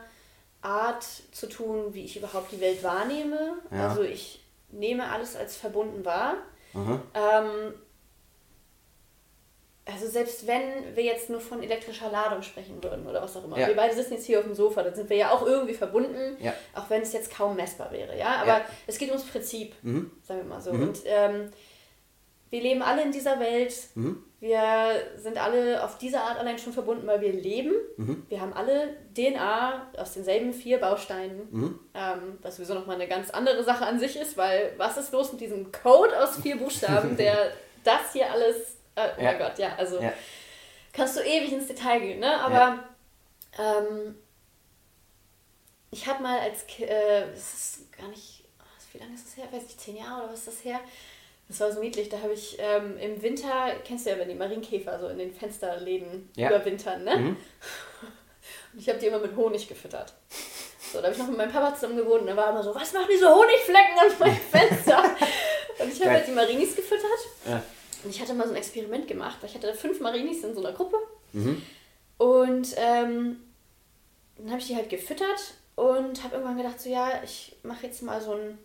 Art 0.61 1.05
zu 1.31 1.47
tun, 1.47 1.93
wie 1.93 2.05
ich 2.05 2.17
überhaupt 2.17 2.51
die 2.51 2.61
Welt 2.61 2.83
wahrnehme. 2.83 3.57
Ja. 3.71 3.89
Also 3.89 4.03
ich 4.03 4.43
nehme 4.69 5.09
alles 5.09 5.35
als 5.35 5.55
verbunden 5.55 6.05
wahr. 6.05 6.35
Ähm, 6.73 7.73
also 9.85 10.07
selbst 10.07 10.45
wenn 10.45 10.95
wir 10.95 11.03
jetzt 11.03 11.29
nur 11.29 11.41
von 11.41 11.63
elektrischer 11.63 12.11
Ladung 12.11 12.43
sprechen 12.43 12.83
würden 12.83 13.07
oder 13.07 13.21
was 13.21 13.35
auch 13.35 13.43
immer. 13.43 13.57
Ja. 13.57 13.67
Wir 13.67 13.75
beide 13.75 13.95
sitzen 13.95 14.13
jetzt 14.13 14.25
hier 14.25 14.39
auf 14.39 14.45
dem 14.45 14.53
Sofa, 14.53 14.83
dann 14.83 14.93
sind 14.93 15.09
wir 15.09 15.17
ja 15.17 15.31
auch 15.31 15.45
irgendwie 15.45 15.73
verbunden, 15.73 16.37
ja. 16.39 16.53
auch 16.75 16.89
wenn 16.89 17.01
es 17.01 17.13
jetzt 17.13 17.35
kaum 17.35 17.55
messbar 17.55 17.91
wäre, 17.91 18.17
ja. 18.17 18.35
Aber 18.41 18.59
ja. 18.59 18.65
es 18.85 18.97
geht 18.97 19.09
ums 19.09 19.25
Prinzip, 19.25 19.73
mhm. 19.81 20.11
sagen 20.21 20.41
wir 20.41 20.47
mal 20.47 20.61
so. 20.61 20.71
Mhm. 20.71 20.83
Und 20.83 20.99
ähm, 21.05 21.51
wir 22.51 22.61
leben 22.61 22.81
alle 22.81 23.01
in 23.01 23.11
dieser 23.11 23.39
Welt. 23.39 23.73
Mhm. 23.95 24.23
Wir 24.39 24.91
sind 25.17 25.37
alle 25.37 25.83
auf 25.83 25.97
diese 25.97 26.19
Art 26.19 26.37
allein 26.37 26.59
schon 26.59 26.73
verbunden, 26.73 27.07
weil 27.07 27.21
wir 27.21 27.31
leben. 27.31 27.73
Mhm. 27.97 28.25
Wir 28.27 28.41
haben 28.41 28.53
alle 28.53 28.97
DNA 29.15 29.91
aus 29.97 30.13
denselben 30.13 30.51
vier 30.51 30.79
Bausteinen, 30.79 31.47
mhm. 31.49 31.79
ähm, 31.93 32.37
was 32.41 32.57
sowieso 32.57 32.73
nochmal 32.73 32.95
eine 32.95 33.07
ganz 33.07 33.29
andere 33.29 33.63
Sache 33.63 33.85
an 33.85 33.99
sich 33.99 34.15
ist, 34.19 34.37
weil 34.37 34.73
was 34.77 34.97
ist 34.97 35.13
los 35.13 35.31
mit 35.31 35.41
diesem 35.41 35.71
Code 35.71 36.21
aus 36.21 36.37
vier 36.41 36.57
Buchstaben, 36.57 37.17
der 37.17 37.51
das 37.83 38.13
hier 38.13 38.29
alles 38.31 38.80
äh, 38.95 39.09
oh 39.17 39.21
ja. 39.21 39.31
mein 39.31 39.37
Gott, 39.37 39.59
ja, 39.59 39.75
also 39.77 40.01
ja. 40.01 40.13
kannst 40.93 41.17
du 41.17 41.21
ewig 41.21 41.51
ins 41.51 41.67
Detail 41.67 41.99
gehen, 41.99 42.19
ne? 42.19 42.39
Aber 42.39 42.83
ähm, 43.57 44.15
ich 45.91 46.07
habe 46.07 46.23
mal 46.23 46.39
als 46.39 46.63
äh, 46.79 47.25
das 47.31 47.53
ist 47.53 47.91
gar 47.97 48.07
nicht, 48.07 48.43
wie 48.93 48.97
lange 48.97 49.13
ist 49.13 49.27
das 49.27 49.37
her? 49.37 49.45
Weiß 49.51 49.63
nicht, 49.63 49.79
zehn 49.79 49.97
Jahre 49.97 50.23
oder 50.23 50.33
was 50.33 50.39
ist 50.39 50.47
das 50.47 50.65
her? 50.65 50.79
Das 51.47 51.59
war 51.59 51.71
so 51.71 51.81
niedlich. 51.81 52.07
Da 52.07 52.21
habe 52.21 52.33
ich 52.33 52.57
ähm, 52.59 52.97
im 52.97 53.21
Winter, 53.21 53.73
kennst 53.83 54.05
du 54.05 54.11
ja, 54.11 54.17
wenn 54.17 54.29
die 54.29 54.35
Marienkäfer 54.35 54.97
so 54.99 55.09
in 55.09 55.17
den 55.17 55.33
Fensterläden 55.33 56.29
ja. 56.35 56.49
überwintern, 56.49 57.03
ne? 57.03 57.17
Mhm. 57.17 57.37
Und 58.73 58.79
ich 58.79 58.87
habe 58.87 58.99
die 58.99 59.07
immer 59.07 59.19
mit 59.19 59.35
Honig 59.35 59.67
gefüttert. 59.67 60.13
So, 60.91 60.99
da 60.99 61.05
habe 61.05 61.13
ich 61.13 61.19
noch 61.19 61.27
mit 61.27 61.37
meinem 61.37 61.51
Papa 61.51 61.73
zusammen 61.73 61.97
gewohnt 61.97 62.21
und 62.21 62.27
da 62.27 62.35
war 62.37 62.49
immer 62.49 62.63
so, 62.63 62.73
was 62.73 62.93
machen 62.93 63.07
diese 63.11 63.29
Honigflecken 63.29 63.99
an 63.99 64.19
meinem 64.19 64.35
Fenster? 64.37 65.03
und 65.79 65.91
ich 65.91 65.99
habe 66.01 66.11
halt 66.11 66.27
die 66.27 66.31
Marinis 66.31 66.75
gefüttert. 66.75 67.19
Ja. 67.45 67.61
Und 68.03 68.09
ich 68.09 68.21
hatte 68.21 68.33
mal 68.33 68.47
so 68.47 68.53
ein 68.53 68.57
Experiment 68.57 69.07
gemacht, 69.07 69.37
weil 69.41 69.49
ich 69.49 69.55
hatte 69.55 69.73
fünf 69.73 69.99
Marinis 69.99 70.43
in 70.43 70.53
so 70.53 70.61
einer 70.61 70.73
Gruppe. 70.73 70.97
Mhm. 71.33 71.61
Und 72.17 72.75
ähm, 72.77 73.37
dann 74.37 74.49
habe 74.49 74.59
ich 74.59 74.67
die 74.67 74.75
halt 74.75 74.89
gefüttert 74.89 75.53
und 75.75 76.23
habe 76.23 76.35
irgendwann 76.35 76.57
gedacht, 76.57 76.79
so 76.79 76.89
ja, 76.89 77.21
ich 77.23 77.55
mache 77.63 77.87
jetzt 77.87 78.01
mal 78.03 78.21
so 78.21 78.33
ein 78.33 78.57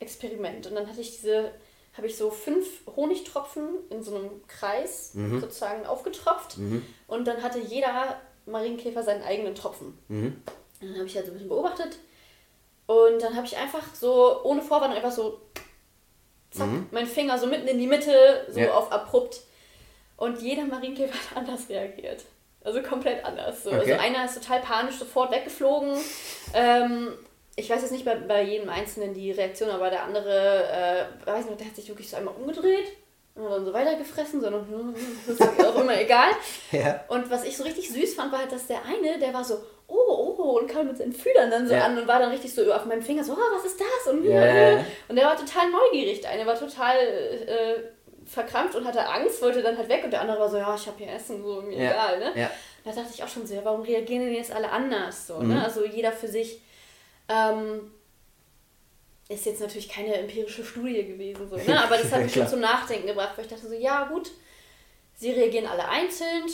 Experiment. 0.00 0.66
Und 0.66 0.74
dann 0.74 0.88
hatte 0.88 1.00
ich 1.00 1.16
diese, 1.16 1.52
habe 1.96 2.06
ich 2.06 2.16
so 2.16 2.30
fünf 2.30 2.66
Honigtropfen 2.96 3.68
in 3.90 4.02
so 4.02 4.16
einem 4.16 4.46
Kreis 4.46 5.14
mhm. 5.14 5.40
sozusagen 5.40 5.86
aufgetropft. 5.86 6.58
Mhm. 6.58 6.84
Und 7.06 7.26
dann 7.26 7.42
hatte 7.42 7.58
jeder 7.58 8.20
Marienkäfer 8.46 9.02
seinen 9.02 9.22
eigenen 9.22 9.54
Tropfen. 9.54 9.98
Mhm. 10.08 10.42
Und 10.80 10.88
dann 10.88 10.96
habe 10.96 11.06
ich 11.06 11.16
halt 11.16 11.26
so 11.26 11.32
ein 11.32 11.34
bisschen 11.34 11.48
beobachtet. 11.48 11.98
Und 12.86 13.20
dann 13.20 13.36
habe 13.36 13.46
ich 13.46 13.56
einfach 13.56 13.94
so, 13.94 14.42
ohne 14.44 14.62
Vorwand, 14.62 14.94
einfach 14.94 15.12
so 15.12 15.40
zack, 16.50 16.66
mhm. 16.66 16.86
mein 16.90 17.06
Finger 17.06 17.38
so 17.38 17.46
mitten 17.46 17.68
in 17.68 17.78
die 17.78 17.86
Mitte, 17.86 18.46
so 18.50 18.60
ja. 18.60 18.72
auf 18.72 18.90
abrupt. 18.92 19.40
Und 20.16 20.42
jeder 20.42 20.64
Marienkäfer 20.64 21.14
hat 21.30 21.36
anders 21.36 21.68
reagiert. 21.68 22.24
Also 22.64 22.82
komplett 22.82 23.24
anders. 23.24 23.64
So. 23.64 23.70
Also 23.70 23.82
okay. 23.82 23.92
Also 23.94 24.04
einer 24.04 24.24
ist 24.24 24.34
total 24.34 24.60
panisch 24.60 24.96
sofort 24.96 25.30
weggeflogen. 25.30 25.96
Ähm, 26.54 27.12
ich 27.56 27.70
weiß 27.70 27.82
jetzt 27.82 27.92
nicht 27.92 28.04
bei, 28.04 28.14
bei 28.14 28.42
jedem 28.42 28.68
Einzelnen 28.68 29.14
die 29.14 29.32
Reaktion, 29.32 29.70
aber 29.70 29.90
der 29.90 30.04
andere, 30.04 31.08
äh, 31.24 31.26
weiß 31.26 31.46
nicht, 31.46 31.60
der 31.60 31.68
hat 31.68 31.76
sich 31.76 31.88
wirklich 31.88 32.08
so 32.08 32.16
einmal 32.16 32.34
umgedreht 32.34 32.92
und 33.34 33.50
dann 33.50 33.64
so 33.64 33.72
weitergefressen, 33.72 34.40
sondern 34.40 34.94
das 35.26 35.36
ist 35.36 35.66
auch 35.66 35.80
immer 35.80 36.00
egal. 36.00 36.30
Ja. 36.72 37.04
Und 37.08 37.30
was 37.30 37.44
ich 37.44 37.56
so 37.56 37.64
richtig 37.64 37.88
süß 37.88 38.14
fand, 38.14 38.32
war 38.32 38.40
halt, 38.40 38.52
dass 38.52 38.66
der 38.66 38.84
eine, 38.84 39.18
der 39.18 39.32
war 39.32 39.44
so, 39.44 39.58
oh, 39.88 40.34
oh, 40.38 40.58
und 40.58 40.68
kam 40.68 40.86
mit 40.86 40.98
seinen 40.98 41.12
Fühlern 41.12 41.50
dann 41.50 41.66
so 41.66 41.74
ja. 41.74 41.84
an 41.84 41.98
und 41.98 42.06
war 42.06 42.18
dann 42.18 42.30
richtig 42.30 42.54
so 42.54 42.72
auf 42.72 42.84
meinem 42.84 43.02
Finger 43.02 43.24
so, 43.24 43.32
oh, 43.32 43.56
was 43.56 43.64
ist 43.64 43.80
das? 43.80 44.12
Und, 44.12 44.24
ja. 44.24 44.84
und 45.08 45.16
der 45.16 45.24
war 45.24 45.36
total 45.36 45.70
neugierig. 45.70 46.20
Der 46.20 46.30
eine 46.30 46.46
war 46.46 46.58
total 46.58 46.96
äh, 46.96 47.74
verkrampft 48.26 48.76
und 48.76 48.86
hatte 48.86 49.06
Angst, 49.08 49.40
wollte 49.42 49.62
dann 49.62 49.76
halt 49.76 49.88
weg 49.88 50.04
und 50.04 50.10
der 50.10 50.20
andere 50.20 50.38
war 50.38 50.48
so, 50.48 50.58
ja, 50.58 50.74
ich 50.74 50.86
habe 50.86 50.98
hier 50.98 51.12
Essen, 51.12 51.42
so 51.42 51.62
mir 51.62 51.78
ja. 51.78 51.90
egal. 51.90 52.18
Ne? 52.18 52.40
Ja. 52.42 52.50
Da 52.84 52.92
dachte 52.92 53.10
ich 53.12 53.22
auch 53.22 53.28
schon 53.28 53.46
so, 53.46 53.54
ja, 53.54 53.64
warum 53.64 53.82
reagieren 53.82 54.26
denn 54.26 54.34
jetzt 54.34 54.52
alle 54.52 54.70
anders? 54.70 55.26
So, 55.26 55.38
ne? 55.38 55.44
mhm. 55.44 55.54
ne? 55.54 55.64
Also 55.64 55.84
jeder 55.84 56.12
für 56.12 56.28
sich. 56.28 56.60
Ähm, 57.28 57.92
ist 59.28 59.44
jetzt 59.44 59.60
natürlich 59.60 59.90
keine 59.90 60.14
empirische 60.14 60.64
Studie 60.64 61.04
gewesen, 61.04 61.50
so, 61.50 61.56
ne? 61.56 61.82
aber 61.82 61.98
das 61.98 62.10
hat 62.10 62.22
mich 62.22 62.32
schon 62.32 62.48
zum 62.48 62.60
Nachdenken 62.60 63.08
gebracht, 63.08 63.32
weil 63.36 63.44
ich 63.44 63.50
dachte 63.50 63.68
so, 63.68 63.74
ja 63.74 64.04
gut, 64.04 64.30
sie 65.16 65.32
reagieren 65.32 65.66
alle 65.66 65.86
einzeln, 65.86 66.44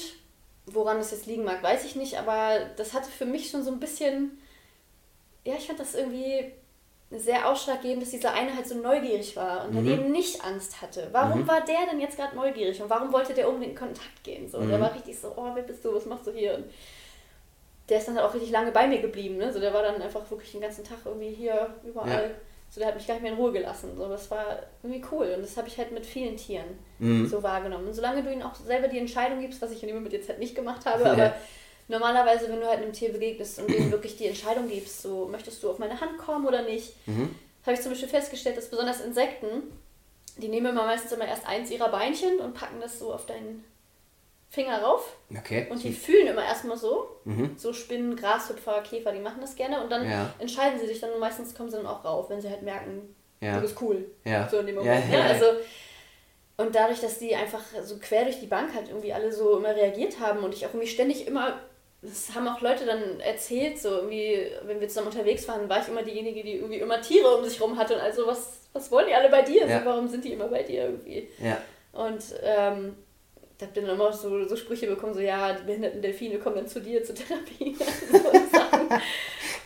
Woran 0.66 0.98
das 0.98 1.10
jetzt 1.10 1.26
liegen 1.26 1.44
mag, 1.44 1.62
weiß 1.62 1.84
ich 1.84 1.94
nicht, 1.94 2.18
aber 2.18 2.70
das 2.76 2.94
hatte 2.94 3.10
für 3.10 3.26
mich 3.26 3.50
schon 3.50 3.62
so 3.62 3.70
ein 3.70 3.80
bisschen, 3.80 4.38
ja, 5.44 5.54
ich 5.54 5.66
fand 5.66 5.78
das 5.78 5.94
irgendwie 5.94 6.52
sehr 7.10 7.48
ausschlaggebend, 7.48 8.02
dass 8.02 8.10
dieser 8.10 8.32
eine 8.32 8.54
halt 8.56 8.66
so 8.66 8.74
neugierig 8.74 9.36
war 9.36 9.64
und 9.64 9.72
mhm. 9.72 9.76
dann 9.76 9.86
eben 9.86 10.12
nicht 10.12 10.42
Angst 10.44 10.80
hatte. 10.80 11.08
Warum 11.12 11.42
mhm. 11.42 11.48
war 11.48 11.60
der 11.60 11.86
denn 11.90 12.00
jetzt 12.00 12.16
gerade 12.16 12.34
neugierig 12.34 12.80
und 12.82 12.90
warum 12.90 13.12
wollte 13.12 13.34
der 13.34 13.48
unbedingt 13.48 13.72
in 13.72 13.78
Kontakt 13.78 14.24
gehen? 14.24 14.48
So, 14.48 14.58
mhm. 14.58 14.70
Der 14.70 14.80
war 14.80 14.94
richtig 14.94 15.18
so, 15.18 15.32
oh, 15.36 15.50
wer 15.54 15.62
bist 15.62 15.84
du, 15.84 15.94
was 15.94 16.06
machst 16.06 16.26
du 16.26 16.32
hier? 16.32 16.54
Und 16.56 16.64
der 17.88 17.98
ist 17.98 18.08
dann 18.08 18.16
halt 18.16 18.26
auch 18.26 18.34
richtig 18.34 18.50
lange 18.50 18.72
bei 18.72 18.86
mir 18.86 19.00
geblieben. 19.00 19.36
Ne? 19.36 19.52
So, 19.52 19.60
der 19.60 19.74
war 19.74 19.82
dann 19.82 20.00
einfach 20.00 20.28
wirklich 20.30 20.52
den 20.52 20.62
ganzen 20.62 20.84
Tag 20.84 20.98
irgendwie 21.04 21.30
hier 21.30 21.74
überall. 21.84 22.30
Ja. 22.30 22.36
So, 22.70 22.80
der 22.80 22.88
hat 22.88 22.96
mich 22.96 23.06
gar 23.06 23.14
nicht 23.14 23.22
mehr 23.22 23.32
in 23.32 23.38
Ruhe 23.38 23.52
gelassen. 23.52 23.92
So, 23.96 24.08
das 24.08 24.30
war 24.30 24.58
irgendwie 24.82 25.04
cool. 25.12 25.32
Und 25.36 25.42
das 25.42 25.56
habe 25.56 25.68
ich 25.68 25.78
halt 25.78 25.92
mit 25.92 26.04
vielen 26.04 26.36
Tieren 26.36 26.78
mhm. 26.98 27.26
so 27.26 27.42
wahrgenommen. 27.42 27.86
Und 27.86 27.94
solange 27.94 28.22
du 28.22 28.32
ihnen 28.32 28.42
auch 28.42 28.54
selber 28.54 28.88
die 28.88 28.98
Entscheidung 28.98 29.40
gibst, 29.40 29.62
was 29.62 29.70
ich 29.70 29.82
in 29.82 29.88
dem 29.88 29.96
Moment 29.96 30.12
jetzt 30.12 30.28
halt 30.28 30.40
nicht 30.40 30.54
gemacht 30.56 30.84
habe, 30.84 31.06
aber 31.06 31.34
normalerweise, 31.88 32.48
wenn 32.48 32.60
du 32.60 32.66
halt 32.66 32.82
einem 32.82 32.92
Tier 32.92 33.12
begegnest 33.12 33.60
und 33.60 33.70
denen 33.70 33.92
wirklich 33.92 34.16
die 34.16 34.26
Entscheidung 34.26 34.68
gibst, 34.68 35.02
so 35.02 35.26
möchtest 35.26 35.62
du 35.62 35.70
auf 35.70 35.78
meine 35.78 36.00
Hand 36.00 36.18
kommen 36.18 36.46
oder 36.46 36.62
nicht, 36.62 36.94
mhm. 37.06 37.34
habe 37.64 37.74
ich 37.74 37.80
zum 37.80 37.92
Beispiel 37.92 38.08
festgestellt, 38.08 38.56
dass 38.56 38.70
besonders 38.70 39.00
Insekten, 39.00 39.62
die 40.36 40.48
nehmen 40.48 40.66
immer 40.66 40.84
meistens 40.84 41.12
immer 41.12 41.26
erst 41.26 41.46
eins 41.46 41.70
ihrer 41.70 41.90
Beinchen 41.90 42.40
und 42.40 42.54
packen 42.54 42.80
das 42.80 42.98
so 42.98 43.12
auf 43.12 43.26
deinen 43.26 43.64
Finger 44.54 44.80
rauf. 44.82 45.16
Okay. 45.36 45.66
Und 45.68 45.82
die 45.82 45.92
fühlen 45.92 46.28
immer 46.28 46.44
erstmal 46.44 46.76
so. 46.76 47.16
Mhm. 47.24 47.54
So 47.56 47.72
Spinnen, 47.72 48.16
Grashüpfer, 48.16 48.82
Käfer, 48.82 49.12
die 49.12 49.20
machen 49.20 49.40
das 49.40 49.56
gerne. 49.56 49.82
Und 49.82 49.90
dann 49.90 50.08
ja. 50.08 50.32
entscheiden 50.38 50.78
sie 50.78 50.86
sich 50.86 51.00
dann 51.00 51.10
und 51.10 51.20
meistens 51.20 51.54
kommen 51.54 51.70
sie 51.70 51.76
dann 51.76 51.86
auch 51.86 52.04
rauf, 52.04 52.30
wenn 52.30 52.40
sie 52.40 52.48
halt 52.48 52.62
merken, 52.62 53.14
ja. 53.40 53.56
du 53.56 53.62
bist 53.62 53.80
cool. 53.80 54.04
Ja. 54.24 54.48
So 54.48 54.58
in 54.58 54.66
dem 54.66 54.76
Moment. 54.76 55.04
Ja, 55.10 55.18
ne? 55.18 55.24
Also, 55.24 55.46
und 56.56 56.74
dadurch, 56.74 57.00
dass 57.00 57.18
die 57.18 57.34
einfach 57.34 57.62
so 57.82 57.98
quer 57.98 58.24
durch 58.24 58.38
die 58.38 58.46
Bank 58.46 58.72
halt 58.74 58.88
irgendwie 58.88 59.12
alle 59.12 59.32
so 59.32 59.58
immer 59.58 59.74
reagiert 59.74 60.20
haben 60.20 60.44
und 60.44 60.54
ich 60.54 60.64
auch 60.64 60.70
irgendwie 60.70 60.86
ständig 60.86 61.26
immer 61.26 61.60
das 62.04 62.34
haben 62.34 62.46
auch 62.48 62.60
Leute 62.60 62.84
dann 62.84 63.18
erzählt, 63.20 63.80
so 63.80 63.88
irgendwie, 63.88 64.46
wenn 64.64 64.78
wir 64.78 64.88
zusammen 64.88 65.06
unterwegs 65.06 65.48
waren, 65.48 65.68
war 65.68 65.80
ich 65.80 65.88
immer 65.88 66.02
diejenige, 66.02 66.42
die 66.42 66.56
irgendwie 66.56 66.78
immer 66.78 67.00
Tiere 67.00 67.34
um 67.34 67.44
sich 67.44 67.58
rum 67.60 67.78
hatte 67.78 67.94
und 67.94 68.00
also, 68.00 68.26
was, 68.26 68.60
was 68.74 68.90
wollen 68.90 69.06
die 69.08 69.14
alle 69.14 69.30
bei 69.30 69.40
dir? 69.40 69.66
Ja. 69.66 69.80
So, 69.80 69.86
warum 69.86 70.06
sind 70.06 70.22
die 70.24 70.34
immer 70.34 70.48
bei 70.48 70.62
dir 70.62 70.84
irgendwie? 70.84 71.28
Ja. 71.42 71.56
Und 71.92 72.22
ähm, 72.42 72.94
da 73.58 73.66
habe 73.66 73.80
dann 73.80 73.90
immer 73.90 74.12
so, 74.12 74.46
so 74.48 74.56
Sprüche 74.56 74.86
bekommen, 74.86 75.14
so 75.14 75.20
ja, 75.20 75.52
die 75.52 75.64
behinderten 75.64 76.02
Delfine 76.02 76.38
kommen 76.38 76.56
dann 76.56 76.68
zu 76.68 76.80
dir 76.80 77.04
zur 77.04 77.14
Therapie. 77.14 77.76
so 78.10 78.18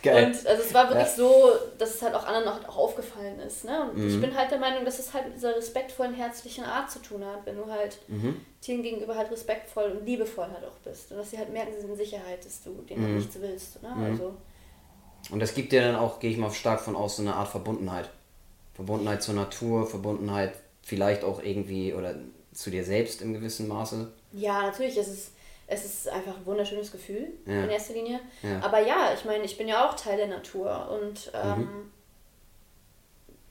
Geil. 0.01 0.27
Und 0.27 0.47
also 0.47 0.63
es 0.63 0.73
war 0.73 0.89
wirklich 0.89 1.07
ja. 1.07 1.13
so, 1.13 1.51
dass 1.77 1.95
es 1.95 2.01
halt 2.01 2.15
auch 2.15 2.25
anderen 2.25 2.47
auch, 2.47 2.69
auch 2.69 2.77
aufgefallen 2.77 3.39
ist. 3.39 3.65
Ne? 3.65 3.89
Und 3.89 3.97
mhm. 3.97 4.07
ich 4.07 4.21
bin 4.21 4.35
halt 4.35 4.49
der 4.49 4.59
Meinung, 4.59 4.85
dass 4.85 4.99
es 4.99 5.13
halt 5.13 5.25
mit 5.25 5.35
dieser 5.35 5.55
respektvollen, 5.55 6.13
herzlichen 6.13 6.63
Art 6.63 6.89
zu 6.89 6.99
tun 6.99 7.25
hat, 7.25 7.45
wenn 7.45 7.57
du 7.57 7.65
halt 7.69 7.97
mhm. 8.07 8.39
Tieren 8.61 8.81
gegenüber 8.81 9.15
halt 9.15 9.29
respektvoll 9.29 9.91
und 9.91 10.05
liebevoll 10.05 10.47
halt 10.47 10.63
auch 10.63 10.77
bist. 10.85 11.11
Und 11.11 11.17
dass 11.17 11.31
sie 11.31 11.37
halt 11.37 11.51
merken, 11.51 11.73
sie 11.73 11.81
sind 11.81 11.89
in 11.89 11.97
Sicherheit, 11.97 12.45
dass 12.45 12.63
du 12.63 12.71
denen 12.89 13.01
halt 13.01 13.11
mhm. 13.11 13.17
nichts 13.17 13.41
willst. 13.41 13.83
Ne? 13.83 13.89
Mhm. 13.93 14.03
Also, 14.05 14.33
und 15.31 15.39
das 15.41 15.53
gibt 15.53 15.73
dir 15.73 15.81
dann 15.81 15.95
auch, 15.95 16.19
gehe 16.19 16.31
ich 16.31 16.37
mal 16.37 16.51
stark 16.51 16.79
von 16.79 16.95
aus, 16.95 17.17
so 17.17 17.21
eine 17.21 17.35
Art 17.35 17.49
Verbundenheit. 17.49 18.09
Verbundenheit 18.73 19.21
zur 19.21 19.33
Natur, 19.33 19.85
Verbundenheit 19.85 20.53
vielleicht 20.81 21.25
auch 21.25 21.43
irgendwie 21.43 21.93
oder 21.93 22.15
zu 22.59 22.69
dir 22.69 22.83
selbst 22.83 23.21
im 23.21 23.33
gewissen 23.33 23.67
Maße. 23.67 24.11
Ja, 24.33 24.63
natürlich. 24.63 24.97
Es 24.97 25.07
ist 25.07 25.31
es 25.71 25.85
ist 25.85 26.09
einfach 26.09 26.35
ein 26.35 26.45
wunderschönes 26.45 26.91
Gefühl 26.91 27.27
ja. 27.45 27.63
in 27.63 27.69
erster 27.69 27.93
Linie. 27.93 28.19
Ja. 28.41 28.59
Aber 28.61 28.79
ja, 28.79 29.13
ich 29.13 29.23
meine, 29.23 29.43
ich 29.43 29.57
bin 29.57 29.67
ja 29.67 29.87
auch 29.87 29.95
Teil 29.95 30.17
der 30.17 30.27
Natur 30.27 30.89
und 30.99 31.31
ähm, 31.33 31.59
mhm. 31.59 31.91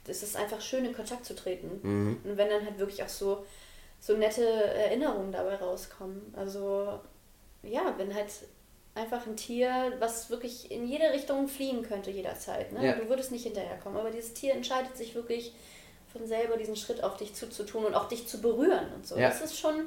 es 0.07 0.25
ist 0.25 0.37
einfach 0.37 0.61
schön, 0.61 0.85
in 0.85 0.93
Kontakt 0.93 1.25
zu 1.25 1.37
treten. 1.37 1.79
Mhm. 1.83 2.21
Und 2.25 2.37
wenn 2.37 2.49
dann 2.49 2.65
halt 2.65 2.79
wirklich 2.79 3.03
auch 3.05 3.09
so, 3.09 3.47
so 4.01 4.17
nette 4.17 4.45
Erinnerungen 4.45 5.31
dabei 5.31 5.55
rauskommen. 5.55 6.35
Also 6.37 6.99
ja, 7.63 7.95
wenn 7.97 8.13
halt 8.13 8.33
einfach 8.97 9.25
ein 9.27 9.37
Tier, 9.37 9.93
was 10.01 10.29
wirklich 10.29 10.73
in 10.73 10.89
jede 10.89 11.13
Richtung 11.13 11.47
fliegen 11.47 11.83
könnte 11.83 12.11
jederzeit. 12.11 12.73
Ne? 12.73 12.85
Ja. 12.85 12.93
Du 12.95 13.09
würdest 13.09 13.31
nicht 13.31 13.45
hinterherkommen, 13.45 13.97
aber 13.97 14.11
dieses 14.11 14.35
Tier 14.35 14.55
entscheidet 14.55 14.97
sich 14.97 15.15
wirklich 15.15 15.55
von 16.13 16.27
selber 16.27 16.57
diesen 16.57 16.77
Schritt 16.77 17.03
auf 17.03 17.17
dich 17.17 17.35
zuzutun 17.35 17.85
und 17.85 17.95
auch 17.95 18.09
dich 18.09 18.27
zu 18.27 18.41
berühren 18.41 18.93
und 18.95 19.07
so. 19.07 19.17
Ja. 19.17 19.29
Das 19.29 19.41
ist 19.41 19.59
schon 19.59 19.87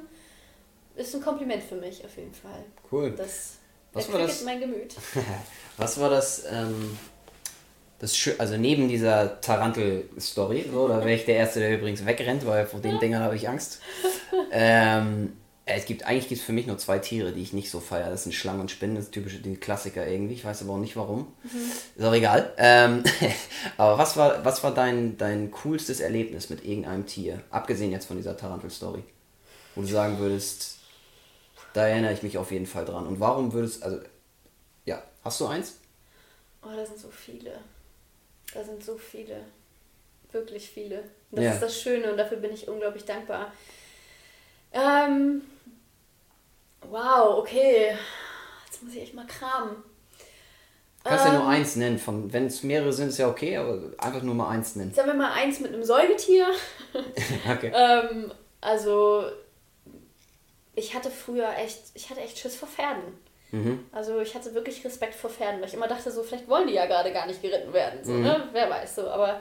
ist 0.94 1.14
ein 1.14 1.22
Kompliment 1.22 1.62
für 1.62 1.76
mich 1.76 2.04
auf 2.04 2.16
jeden 2.16 2.34
Fall. 2.34 2.64
Cool. 2.90 3.12
Das 3.12 3.56
was 3.92 4.10
war 4.12 4.20
das? 4.20 4.42
mein 4.42 4.60
Gemüt. 4.60 4.94
was 5.76 6.00
war 6.00 6.08
das, 6.08 6.44
ähm, 6.50 6.98
das 7.98 8.30
also 8.38 8.56
neben 8.56 8.88
dieser 8.88 9.40
Tarantel-Story, 9.40 10.66
so, 10.72 10.88
da 10.88 11.00
wäre 11.00 11.14
ich 11.14 11.24
der 11.24 11.36
Erste, 11.36 11.60
der 11.60 11.78
übrigens 11.78 12.04
wegrennt, 12.06 12.46
weil 12.46 12.66
vor 12.66 12.80
den 12.80 12.98
Dingern 12.98 13.22
habe 13.22 13.36
ich 13.36 13.48
Angst. 13.48 13.80
ähm, 14.50 15.36
es 15.64 15.86
gibt 15.86 16.04
eigentlich 16.04 16.28
gibt's 16.28 16.44
für 16.44 16.52
mich 16.52 16.66
nur 16.66 16.78
zwei 16.78 16.98
Tiere, 16.98 17.32
die 17.32 17.42
ich 17.42 17.52
nicht 17.52 17.70
so 17.70 17.78
feiere. 17.78 18.10
Das 18.10 18.24
sind 18.24 18.32
Schlangen 18.32 18.60
und 18.60 18.70
Spinnen, 18.70 18.96
das 18.96 19.04
ist 19.04 19.12
typische 19.12 19.38
die 19.38 19.56
Klassiker 19.56 20.06
irgendwie. 20.06 20.34
Ich 20.34 20.44
weiß 20.44 20.62
aber 20.62 20.72
auch 20.72 20.78
nicht 20.78 20.96
warum. 20.96 21.32
Mhm. 21.44 21.72
Ist 21.96 22.04
auch 22.04 22.12
egal. 22.12 22.52
Ähm, 22.56 23.04
aber 23.76 23.96
was 23.96 24.16
war, 24.16 24.44
was 24.44 24.64
war 24.64 24.74
dein, 24.74 25.16
dein 25.18 25.52
coolstes 25.52 26.00
Erlebnis 26.00 26.50
mit 26.50 26.64
irgendeinem 26.64 27.06
Tier? 27.06 27.42
Abgesehen 27.50 27.92
jetzt 27.92 28.06
von 28.06 28.16
dieser 28.16 28.36
Tarantel-Story. 28.36 29.04
Wo 29.74 29.82
du 29.82 29.86
sagen 29.86 30.18
würdest, 30.18 30.78
da 31.74 31.86
erinnere 31.86 32.12
ich 32.12 32.22
mich 32.22 32.38
auf 32.38 32.50
jeden 32.50 32.66
Fall 32.66 32.84
dran. 32.84 33.06
Und 33.06 33.20
warum 33.20 33.52
würdest 33.52 33.84
also 33.84 34.00
ja, 34.84 35.00
hast 35.22 35.40
du 35.40 35.46
eins? 35.46 35.78
Oh, 36.62 36.74
da 36.74 36.84
sind 36.84 36.98
so 36.98 37.08
viele. 37.08 37.52
Da 38.52 38.64
sind 38.64 38.82
so 38.82 38.98
viele. 38.98 39.44
Wirklich 40.32 40.68
viele. 40.68 41.04
das 41.30 41.44
ja. 41.44 41.52
ist 41.52 41.62
das 41.62 41.80
Schöne 41.80 42.10
und 42.10 42.16
dafür 42.16 42.38
bin 42.38 42.52
ich 42.52 42.66
unglaublich 42.66 43.04
dankbar. 43.04 43.52
Ähm, 44.72 45.42
wow, 46.88 47.38
okay. 47.38 47.96
Jetzt 48.66 48.82
muss 48.82 48.94
ich 48.94 49.02
echt 49.02 49.14
mal 49.14 49.26
kramen. 49.26 49.76
Du 51.04 51.10
kannst 51.10 51.26
ähm, 51.26 51.32
ja 51.32 51.38
nur 51.38 51.48
eins 51.48 51.76
nennen. 51.76 52.00
Wenn 52.32 52.46
es 52.46 52.62
mehrere 52.62 52.92
sind, 52.92 53.08
ist 53.08 53.18
ja 53.18 53.28
okay, 53.28 53.56
aber 53.56 53.80
einfach 53.98 54.22
nur 54.22 54.34
mal 54.34 54.48
eins 54.48 54.76
nennen. 54.76 54.94
Sagen 54.94 55.08
wir 55.08 55.14
mal 55.14 55.32
eins 55.32 55.60
mit 55.60 55.72
einem 55.72 55.82
Säugetier. 55.82 56.46
okay. 57.50 57.72
ähm, 57.74 58.32
also 58.60 59.24
ich 60.74 60.94
hatte 60.94 61.10
früher 61.10 61.48
echt, 61.58 61.80
ich 61.94 62.08
hatte 62.08 62.20
echt 62.20 62.38
Schiss 62.38 62.56
vor 62.56 62.68
Pferden. 62.68 63.02
Mhm. 63.50 63.84
Also 63.92 64.20
ich 64.20 64.34
hatte 64.34 64.54
wirklich 64.54 64.84
Respekt 64.84 65.14
vor 65.14 65.28
Pferden, 65.28 65.60
weil 65.60 65.68
ich 65.68 65.74
immer 65.74 65.88
dachte, 65.88 66.10
so 66.10 66.22
vielleicht 66.22 66.48
wollen 66.48 66.68
die 66.68 66.74
ja 66.74 66.86
gerade 66.86 67.12
gar 67.12 67.26
nicht 67.26 67.42
geritten 67.42 67.72
werden. 67.72 68.02
So, 68.02 68.12
mhm. 68.12 68.22
ne? 68.22 68.48
Wer 68.52 68.70
weiß 68.70 68.96
so, 68.96 69.08
aber. 69.08 69.40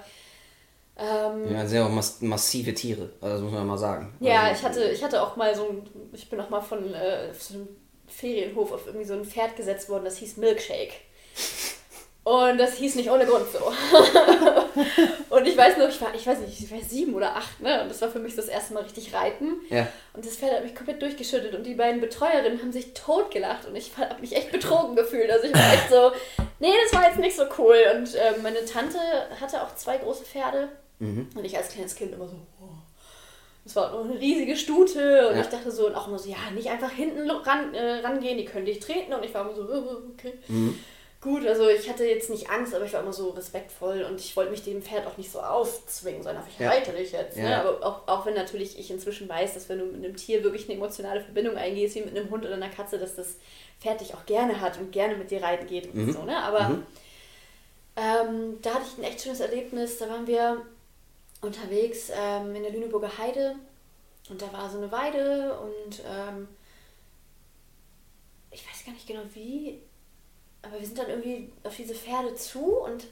Ähm, 1.02 1.52
ja, 1.52 1.66
sehr 1.66 1.86
auch 1.86 1.90
mass 1.90 2.22
massive 2.22 2.76
Tiere, 2.76 3.10
also 3.22 3.36
das 3.36 3.42
muss 3.42 3.54
man 3.54 3.66
mal 3.66 3.78
sagen. 3.78 4.14
Ja, 4.20 4.44
also, 4.44 4.60
ich 4.60 4.64
hatte, 4.64 4.84
ich 4.92 5.04
hatte 5.04 5.24
auch 5.24 5.36
mal 5.36 5.56
so 5.56 5.68
ein, 5.68 5.90
ich 6.14 6.30
bin 6.30 6.40
auch 6.40 6.50
mal 6.50 6.62
von 6.62 6.94
äh, 6.94 7.34
so 7.34 7.56
einem 7.56 7.68
Ferienhof 8.08 8.72
auf 8.72 8.86
irgendwie 8.86 9.08
so 9.08 9.16
ein 9.16 9.26
Pferd 9.26 9.56
gesetzt 9.56 9.90
worden, 9.90 10.06
das 10.06 10.18
hieß 10.18 10.38
Milkshake. 10.38 10.94
Und 12.24 12.60
das 12.60 12.76
hieß 12.76 12.96
nicht 12.96 13.10
ohne 13.10 13.26
Grund 13.26 13.48
so. 13.52 13.60
und 15.36 15.48
ich 15.48 15.58
weiß 15.58 15.78
noch, 15.78 15.90
ich 15.90 16.00
war, 16.00 16.14
ich 16.14 16.28
weiß 16.28 16.38
nicht, 16.40 16.62
ich 16.62 16.72
war 16.72 16.80
sieben 16.80 17.16
oder 17.16 17.36
acht, 17.36 17.60
ne? 17.62 17.82
Und 17.82 17.90
das 17.90 18.00
war 18.00 18.10
für 18.10 18.20
mich 18.20 18.36
das 18.36 18.48
erste 18.48 18.76
Mal 18.76 18.84
richtig 18.84 19.12
reiten. 19.12 19.60
Ja. 19.70 19.88
Und 20.14 20.24
das 20.24 20.36
Pferd 20.36 20.54
hat 20.54 20.64
mich 20.64 20.76
komplett 20.76 21.02
durchgeschüttet 21.02 21.56
und 21.56 21.64
die 21.66 21.74
beiden 21.74 22.00
Betreuerinnen 22.00 22.60
haben 22.60 22.72
sich 22.72 22.94
totgelacht 22.94 23.66
und 23.66 23.76
ich 23.76 23.98
habe 23.98 24.22
mich 24.22 24.36
echt 24.36 24.52
betrogen 24.52 24.96
gefühlt. 24.96 25.32
Also 25.32 25.48
ich 25.48 25.54
war 25.56 25.74
echt 25.74 25.90
so, 25.90 26.12
nee, 26.60 26.74
das 26.84 26.94
war 26.94 27.08
jetzt 27.08 27.18
nicht 27.18 27.36
so 27.36 27.46
cool. 27.58 27.78
Und 27.96 28.14
äh, 28.14 28.34
meine 28.44 28.64
Tante 28.66 29.00
hatte 29.40 29.64
auch 29.64 29.74
zwei 29.74 29.98
große 29.98 30.24
Pferde. 30.24 30.70
Mhm. 31.02 31.28
Und 31.36 31.46
ich 31.46 31.58
als 31.58 31.70
kleines 31.70 31.96
Kind 31.96 32.14
immer 32.14 32.28
so, 32.28 32.36
oh. 32.62 32.70
Das 33.64 33.76
war 33.76 33.94
eine 33.94 34.20
riesige 34.20 34.56
Stute 34.56 35.28
und 35.30 35.36
ja. 35.36 35.42
ich 35.42 35.48
dachte 35.48 35.70
so, 35.70 35.86
und 35.86 35.94
auch 35.94 36.08
immer 36.08 36.18
so, 36.18 36.30
ja, 36.30 36.38
nicht 36.56 36.70
einfach 36.70 36.90
hinten 36.90 37.30
ran, 37.30 37.76
äh, 37.76 38.00
rangehen, 38.00 38.40
die 38.40 38.46
können 38.46 38.66
dich 38.66 38.80
treten. 38.80 39.14
Und 39.14 39.24
ich 39.24 39.32
war 39.36 39.42
immer 39.42 39.54
so, 39.54 39.62
okay. 40.14 40.34
Mhm 40.48 40.80
gut. 41.22 41.46
Also 41.46 41.70
ich 41.70 41.88
hatte 41.88 42.04
jetzt 42.04 42.30
nicht 42.30 42.50
Angst, 42.50 42.74
aber 42.76 42.86
ich 42.86 42.94
war 42.94 43.02
immer 43.02 43.14
so 43.14 43.30
respektvoll 43.30 44.02
und 44.02 44.20
ich 44.20 44.36
wollte 44.36 44.52
mich 44.52 44.64
dem 44.64 44.82
Pferd 44.82 45.08
auch 45.08 45.18
nicht 45.18 45.32
so 45.32 45.40
aufzwingen, 45.40 46.24
sondern 46.24 46.44
ich 46.50 46.60
ja. 46.60 46.70
reite 46.70 46.92
dich 46.92 47.12
jetzt. 47.12 47.38
Ne? 47.38 47.50
Ja. 47.50 47.62
Aber 47.62 47.86
auch, 47.86 48.08
auch 48.08 48.26
wenn 48.26 48.34
natürlich 48.34 48.78
ich 48.78 48.92
inzwischen 48.92 49.30
weiß, 49.30 49.54
dass 49.54 49.70
wenn 49.70 49.80
du 49.80 49.86
mit 49.86 50.04
einem 50.04 50.16
Tier 50.16 50.44
wirklich 50.44 50.66
eine 50.66 50.78
emotionale 50.78 51.22
Verbindung 51.22 51.56
eingehst, 51.56 51.96
wie 51.96 52.02
mit 52.02 52.18
einem 52.18 52.30
Hund 52.30 52.44
oder 52.44 52.56
einer 52.56 52.70
Katze, 52.70 52.98
dass 52.98 53.16
das 53.16 53.38
Pferd 53.80 54.02
dich 54.02 54.16
auch 54.16 54.26
gerne 54.26 54.60
hat 54.60 54.78
und 54.80 54.92
gerne 54.92 55.16
mit 55.16 55.32
dir 55.32 55.42
reiten 55.42 55.68
geht 55.68 55.94
und 55.94 56.08
mhm. 56.08 56.14
so. 56.14 56.24
Ne? 56.24 56.38
Aber 56.38 56.70
mhm. 56.70 56.86
ähm, 57.96 58.60
da 58.62 58.74
hatte 58.74 58.86
ich 58.92 58.98
ein 58.98 59.10
echt 59.10 59.22
schönes 59.22 59.40
Erlebnis. 59.40 60.00
Da 60.00 60.10
waren 60.10 60.28
wir 60.28 60.66
unterwegs 61.42 62.12
ähm, 62.14 62.56
in 62.56 62.64
der 62.64 62.72
Lüneburger 62.72 63.18
Heide 63.18 63.56
und 64.30 64.42
da 64.42 64.52
war 64.54 64.70
so 64.70 64.78
eine 64.78 64.92
Weide 64.92 65.60
und 65.60 66.02
ähm, 66.06 66.48
ich 68.52 68.68
weiß 68.68 68.86
gar 68.86 68.94
nicht 68.94 69.08
genau 69.08 69.24
wie 69.34 69.82
aber 70.62 70.80
wir 70.80 70.86
sind 70.86 70.98
dann 70.98 71.10
irgendwie 71.10 71.52
auf 71.64 71.76
diese 71.76 71.96
Pferde 71.96 72.36
zu 72.36 72.78
und 72.78 73.08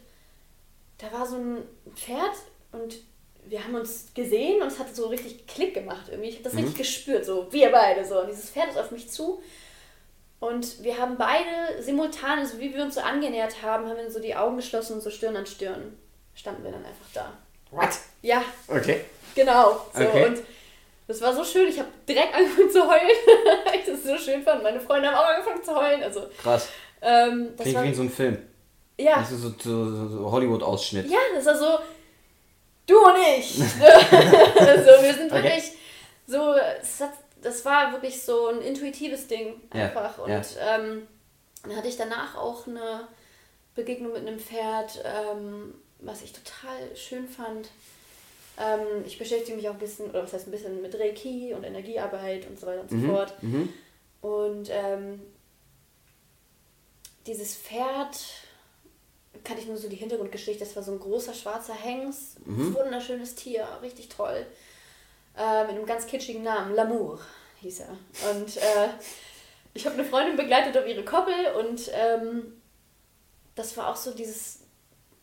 da 0.98 1.12
war 1.12 1.26
so 1.26 1.38
ein 1.38 1.64
Pferd 1.96 2.36
und 2.72 2.98
wir 3.46 3.64
haben 3.64 3.76
uns 3.76 4.14
gesehen 4.14 4.62
und 4.62 4.68
es 4.68 4.78
hat 4.78 4.96
so 4.96 5.08
richtig 5.08 5.48
Klick 5.48 5.74
gemacht 5.74 6.10
irgendwie. 6.10 6.30
Ich 6.30 6.36
habe 6.36 6.44
das 6.44 6.54
mhm. 6.54 6.60
richtig 6.60 6.78
gespürt, 6.80 7.26
so 7.26 7.52
wir 7.52 7.72
beide 7.72 8.06
so. 8.06 8.20
Und 8.20 8.28
dieses 8.28 8.52
Pferd 8.52 8.70
ist 8.70 8.78
auf 8.78 8.92
mich 8.92 9.10
zu 9.10 9.42
und 10.40 10.84
wir 10.84 10.98
haben 10.98 11.18
beide 11.18 11.82
simultan, 11.82 12.40
also 12.40 12.60
wie 12.60 12.74
wir 12.74 12.84
uns 12.84 12.96
so 12.96 13.02
angenähert 13.02 13.62
haben, 13.64 13.88
haben 13.88 13.98
wir 13.98 14.12
so 14.12 14.20
die 14.20 14.36
Augen 14.36 14.58
geschlossen 14.58 14.94
und 14.94 15.02
so 15.02 15.10
Stirn 15.10 15.36
an 15.36 15.46
Stirn 15.46 15.98
standen 16.36 16.64
wir 16.64 16.72
dann 16.72 16.86
einfach 16.86 17.08
da. 17.14 17.38
What? 17.72 17.90
Ja. 18.22 18.44
Okay. 18.68 19.02
Genau. 19.36 19.86
So. 19.94 20.04
Okay. 20.04 20.26
Und 20.26 20.40
das 21.08 21.22
war 21.22 21.34
so 21.34 21.44
schön. 21.44 21.68
Ich 21.70 21.80
habe 21.80 21.90
direkt 22.08 22.34
angefangen 22.34 22.70
zu 22.70 22.82
heulen, 22.82 23.10
weil 23.66 23.80
ich 23.80 23.86
das 23.86 24.04
so 24.04 24.18
schön 24.18 24.44
fand. 24.44 24.64
Meine 24.64 24.80
Freunde 24.80 25.10
haben 25.10 25.16
auch 25.16 25.30
angefangen 25.30 25.64
zu 25.64 25.76
heulen. 25.76 26.04
Also, 26.04 26.28
Krass. 26.42 26.70
Ähm, 27.02 27.50
das 27.56 27.64
Klingt 27.64 27.78
war, 27.78 27.84
wie 27.84 27.88
in 27.88 27.96
so 27.96 28.02
einem 28.02 28.12
Film. 28.12 28.38
Ja. 28.98 29.20
Das 29.20 29.32
ist 29.32 29.42
so, 29.42 29.54
so, 29.60 30.08
so 30.08 30.32
Hollywood-Ausschnitt. 30.32 31.10
Ja, 31.10 31.20
das 31.34 31.46
ist 31.46 31.60
so, 31.60 31.80
du 32.86 32.98
und 32.98 33.16
ich. 33.38 33.62
also 33.62 35.04
wir 35.04 35.14
sind 35.14 35.32
wirklich 35.32 35.54
okay. 35.54 35.74
so, 36.28 36.56
das 37.42 37.66
war 37.66 37.92
wirklich 37.94 38.22
so 38.22 38.48
ein 38.48 38.62
intuitives 38.62 39.28
Ding 39.28 39.62
einfach. 39.70 40.18
Ja. 40.18 40.24
Und 40.24 40.56
ja. 40.56 40.76
Ähm, 40.76 41.08
dann 41.64 41.76
hatte 41.76 41.88
ich 41.88 41.98
danach 41.98 42.36
auch 42.36 42.68
eine 42.68 43.08
Begegnung 43.76 44.14
mit 44.14 44.28
einem 44.28 44.40
Pferd, 44.40 45.04
ähm, 45.06 45.74
was 46.00 46.22
ich 46.22 46.34
total 46.34 46.96
schön 46.96 47.28
fand. 47.28 47.70
Ähm, 48.58 49.04
ich 49.06 49.18
beschäftige 49.18 49.56
mich 49.56 49.70
auch 49.70 49.74
ein 49.74 49.80
bisschen, 49.80 50.10
oder 50.10 50.24
was 50.24 50.34
heißt 50.34 50.48
ein 50.48 50.52
bisschen 50.52 50.82
mit 50.82 50.96
Reiki 50.96 51.54
und 51.54 51.64
Energiearbeit 51.64 52.48
und 52.48 52.60
so 52.60 52.68
weiter 52.68 52.82
und 52.82 52.90
so 52.90 52.96
mhm. 52.96 53.10
fort. 53.10 53.44
Mhm. 53.44 53.74
Und 54.22 54.70
ähm, 54.72 55.22
dieses 57.26 57.56
Pferd, 57.56 58.18
kann 59.44 59.58
ich 59.58 59.68
nur 59.68 59.78
so 59.78 59.88
die 59.88 59.96
Hintergrundgeschichte, 59.96 60.64
das 60.64 60.76
war 60.76 60.84
so 60.84 60.92
ein 60.92 61.00
großer 61.00 61.34
schwarzer 61.34 61.74
Hengst, 61.74 62.46
mhm. 62.46 62.76
wunderschönes 62.76 63.36
Tier, 63.36 63.68
richtig 63.82 64.10
toll. 64.10 64.46
Äh, 65.38 65.64
mit 65.64 65.76
einem 65.76 65.86
ganz 65.86 66.08
kitschigen 66.08 66.44
Namen, 66.44 66.76
L'amour 66.76 67.20
hieß 67.62 67.82
er. 67.82 67.98
Und 68.32 68.58
äh, 68.58 68.90
ich 69.74 69.86
habe 69.86 69.96
eine 69.96 70.06
Freundin 70.06 70.36
begleitet 70.36 70.78
auf 70.78 70.88
ihre 70.88 71.06
Koppel 71.06 71.34
und 71.58 71.90
ähm, 71.94 72.62
das 73.56 73.78
war 73.78 73.90
auch 73.90 73.96
so 73.96 74.12
dieses, 74.12 74.59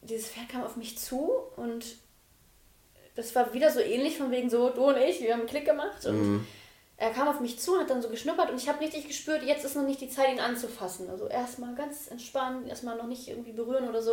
dieses 0.06 0.28
Pferd 0.28 0.48
kam 0.48 0.64
auf 0.64 0.76
mich 0.76 0.98
zu 0.98 1.32
und 1.56 1.84
das 3.14 3.34
war 3.34 3.52
wieder 3.54 3.70
so 3.70 3.80
ähnlich 3.80 4.18
von 4.18 4.30
wegen 4.30 4.50
so, 4.50 4.70
du 4.70 4.88
und 4.88 4.98
ich, 4.98 5.20
wir 5.20 5.32
haben 5.32 5.40
einen 5.40 5.48
Klick 5.48 5.64
gemacht 5.64 6.04
und 6.04 6.20
mhm. 6.20 6.46
er 6.96 7.10
kam 7.10 7.28
auf 7.28 7.40
mich 7.40 7.58
zu, 7.58 7.78
hat 7.78 7.90
dann 7.90 8.02
so 8.02 8.08
geschnuppert 8.08 8.50
und 8.50 8.60
ich 8.60 8.68
habe 8.68 8.80
richtig 8.80 9.08
gespürt, 9.08 9.42
jetzt 9.42 9.64
ist 9.64 9.74
noch 9.74 9.86
nicht 9.86 10.00
die 10.00 10.10
Zeit, 10.10 10.32
ihn 10.32 10.40
anzufassen. 10.40 11.08
Also 11.08 11.26
erstmal 11.26 11.74
ganz 11.74 12.10
entspannt, 12.10 12.68
erstmal 12.68 12.96
noch 12.96 13.06
nicht 13.06 13.28
irgendwie 13.28 13.52
berühren 13.52 13.88
oder 13.88 14.02
so. 14.02 14.12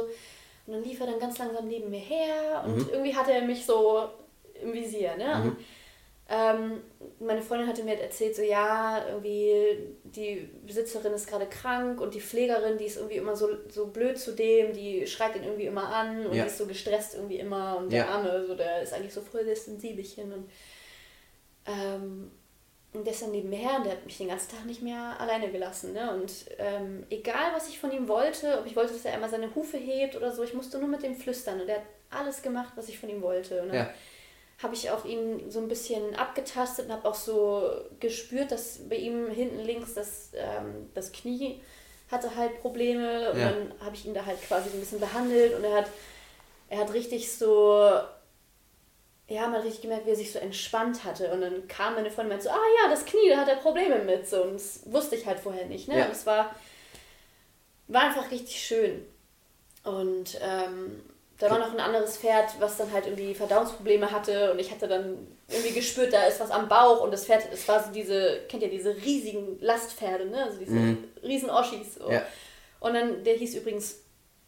Und 0.66 0.74
dann 0.74 0.84
lief 0.84 1.02
er 1.02 1.08
dann 1.08 1.20
ganz 1.20 1.38
langsam 1.38 1.68
neben 1.68 1.90
mir 1.90 2.00
her 2.00 2.64
und 2.66 2.78
mhm. 2.78 2.90
irgendwie 2.92 3.16
hatte 3.16 3.34
er 3.34 3.42
mich 3.42 3.66
so 3.66 4.08
im 4.62 4.74
Visier, 4.74 5.18
ne? 5.18 5.36
Mhm. 5.44 5.58
Ähm, 6.30 6.82
meine 7.20 7.42
Freundin 7.42 7.68
hatte 7.68 7.84
mir 7.84 8.00
erzählt, 8.00 8.36
so 8.36 8.42
ja, 8.42 9.06
irgendwie 9.10 9.78
die 10.04 10.50
Besitzerin 10.66 11.14
ist 11.14 11.28
gerade 11.28 11.48
krank 11.48 12.00
und 12.00 12.14
die 12.14 12.22
Pflegerin, 12.22 12.78
die 12.78 12.86
ist 12.86 12.96
irgendwie 12.96 13.18
immer 13.18 13.36
so, 13.36 13.50
so 13.68 13.88
blöd 13.88 14.18
zu 14.18 14.32
dem, 14.32 14.72
die 14.72 15.06
schreit 15.06 15.36
ihn 15.36 15.44
irgendwie 15.44 15.66
immer 15.66 15.90
an 15.90 16.26
und 16.26 16.34
ja. 16.34 16.44
die 16.44 16.50
ist 16.50 16.58
so 16.58 16.66
gestresst 16.66 17.16
irgendwie 17.16 17.40
immer 17.40 17.78
und 17.78 17.92
der 17.92 18.06
ja. 18.06 18.10
Arme, 18.10 18.46
so 18.48 18.56
der 18.56 18.82
ist 18.82 18.94
eigentlich 18.94 19.14
so 19.14 19.22
voll 19.22 19.46
das 19.46 19.66
Sensibelchen 19.66 20.32
und 20.32 20.50
ähm, 21.66 22.32
und 22.94 23.06
der 23.06 23.14
ist 23.14 23.24
dann 23.24 23.32
nebenher 23.32 23.78
und 23.78 23.86
der 23.86 23.94
hat 23.94 24.06
mich 24.06 24.18
den 24.18 24.28
ganzen 24.28 24.52
Tag 24.52 24.66
nicht 24.66 24.84
mehr 24.84 25.20
alleine 25.20 25.52
gelassen. 25.52 25.94
Ne? 25.94 26.14
Und 26.14 26.32
ähm, 26.60 27.04
egal, 27.10 27.52
was 27.56 27.68
ich 27.68 27.80
von 27.80 27.92
ihm 27.92 28.08
wollte, 28.08 28.60
ob 28.60 28.68
ich 28.68 28.76
wollte, 28.76 28.94
dass 28.94 29.04
er 29.04 29.14
einmal 29.14 29.32
seine 29.32 29.54
Hufe 29.56 29.78
hebt 29.78 30.16
oder 30.16 30.32
so, 30.32 30.44
ich 30.44 30.54
musste 30.54 30.78
nur 30.78 30.90
mit 30.90 31.02
dem 31.02 31.16
flüstern. 31.16 31.60
Und 31.60 31.66
der 31.66 31.78
hat 31.78 31.86
alles 32.12 32.44
gemacht, 32.44 32.74
was 32.76 32.90
ich 32.90 33.00
von 33.00 33.10
ihm 33.10 33.24
wollte. 33.24 33.64
Und 33.64 33.70
dann 33.70 33.78
ja 33.78 33.94
habe 34.64 34.74
ich 34.76 34.90
auch 34.90 35.04
ihn 35.04 35.52
so 35.52 35.60
ein 35.60 35.68
bisschen 35.68 36.16
abgetastet 36.16 36.86
und 36.86 36.94
habe 36.94 37.08
auch 37.08 37.16
so 37.16 37.70
gespürt, 38.00 38.52
dass 38.52 38.80
bei 38.90 38.96
ihm 38.96 39.30
hinten 39.30 39.60
links 39.60 39.94
das, 39.94 40.32
ähm, 40.36 40.90
das 40.94 41.12
Knie 41.12 41.62
hatte 42.10 42.36
halt 42.36 42.62
Probleme 42.62 43.32
und 43.32 43.40
ja. 43.40 43.52
dann 43.52 43.74
habe 43.84 43.96
ich 43.96 44.06
ihn 44.06 44.14
da 44.14 44.26
halt 44.26 44.42
quasi 44.42 44.70
so 44.70 44.78
ein 44.78 44.80
bisschen 44.80 45.00
behandelt 45.00 45.56
und 45.56 45.64
er 45.66 45.76
hat, 45.76 45.90
er 46.70 46.80
hat 46.80 46.94
richtig 46.94 47.32
so, 47.32 47.90
ja, 49.28 49.42
man 49.42 49.56
hat 49.56 49.66
richtig 49.66 49.82
gemerkt, 49.82 50.06
wie 50.06 50.12
er 50.12 50.16
sich 50.16 50.32
so 50.32 50.40
entspannt 50.40 51.04
hatte 51.04 51.32
und 51.32 51.42
dann 51.42 51.68
kam 51.68 51.96
meine 51.96 52.10
Freundin 52.10 52.38
und 52.38 52.38
meinte 52.38 52.46
so, 52.46 52.50
ah 52.52 52.84
ja, 52.84 52.90
das 52.90 53.06
Knie, 53.06 53.30
da 53.30 53.38
hat 53.38 53.50
er 53.50 53.58
Probleme 53.58 54.00
mit 54.00 54.28
so 54.28 54.44
und 54.44 54.54
das 54.54 54.82
wusste 54.86 55.16
ich 55.16 55.26
halt 55.26 55.40
vorher 55.40 55.66
nicht, 55.66 55.90
ne, 55.90 56.00
ja. 56.00 56.06
und 56.06 56.12
es 56.12 56.26
war, 56.26 56.56
war 57.88 58.04
einfach 58.04 58.32
richtig 58.32 58.62
schön 58.62 59.06
und 59.84 60.40
ähm, 60.42 61.02
da 61.44 61.50
war 61.50 61.60
noch 61.60 61.74
ein 61.74 61.80
anderes 61.80 62.18
Pferd, 62.18 62.56
was 62.60 62.78
dann 62.78 62.92
halt 62.94 63.06
irgendwie 63.06 63.36
Verdauungsprobleme 63.36 64.10
hatte 64.10 64.54
und 64.54 64.60
ich 64.60 64.72
hatte 64.72 64.88
dann 64.88 65.28
irgendwie 65.50 65.74
gespürt, 65.74 66.14
da 66.14 66.24
ist 66.24 66.40
was 66.40 66.52
am 66.52 66.70
Bauch 66.70 67.02
und 67.02 67.12
das 67.12 67.26
Pferd, 67.26 67.44
es 67.52 67.68
war 67.68 67.84
so 67.84 67.92
diese, 67.92 68.44
kennt 68.48 68.64
ihr 68.64 68.70
diese 68.70 68.96
riesigen 68.96 69.60
Lastpferde, 69.60 70.26
ne? 70.26 70.44
Also 70.46 70.60
diese 70.60 70.72
mhm. 70.72 71.04
riesen 71.22 71.50
Oschis. 71.50 71.96
So. 71.96 72.10
Ja. 72.10 72.24
Und 72.80 72.94
dann, 72.94 73.26
der 73.26 73.34
hieß 73.36 73.56
übrigens 73.56 74.00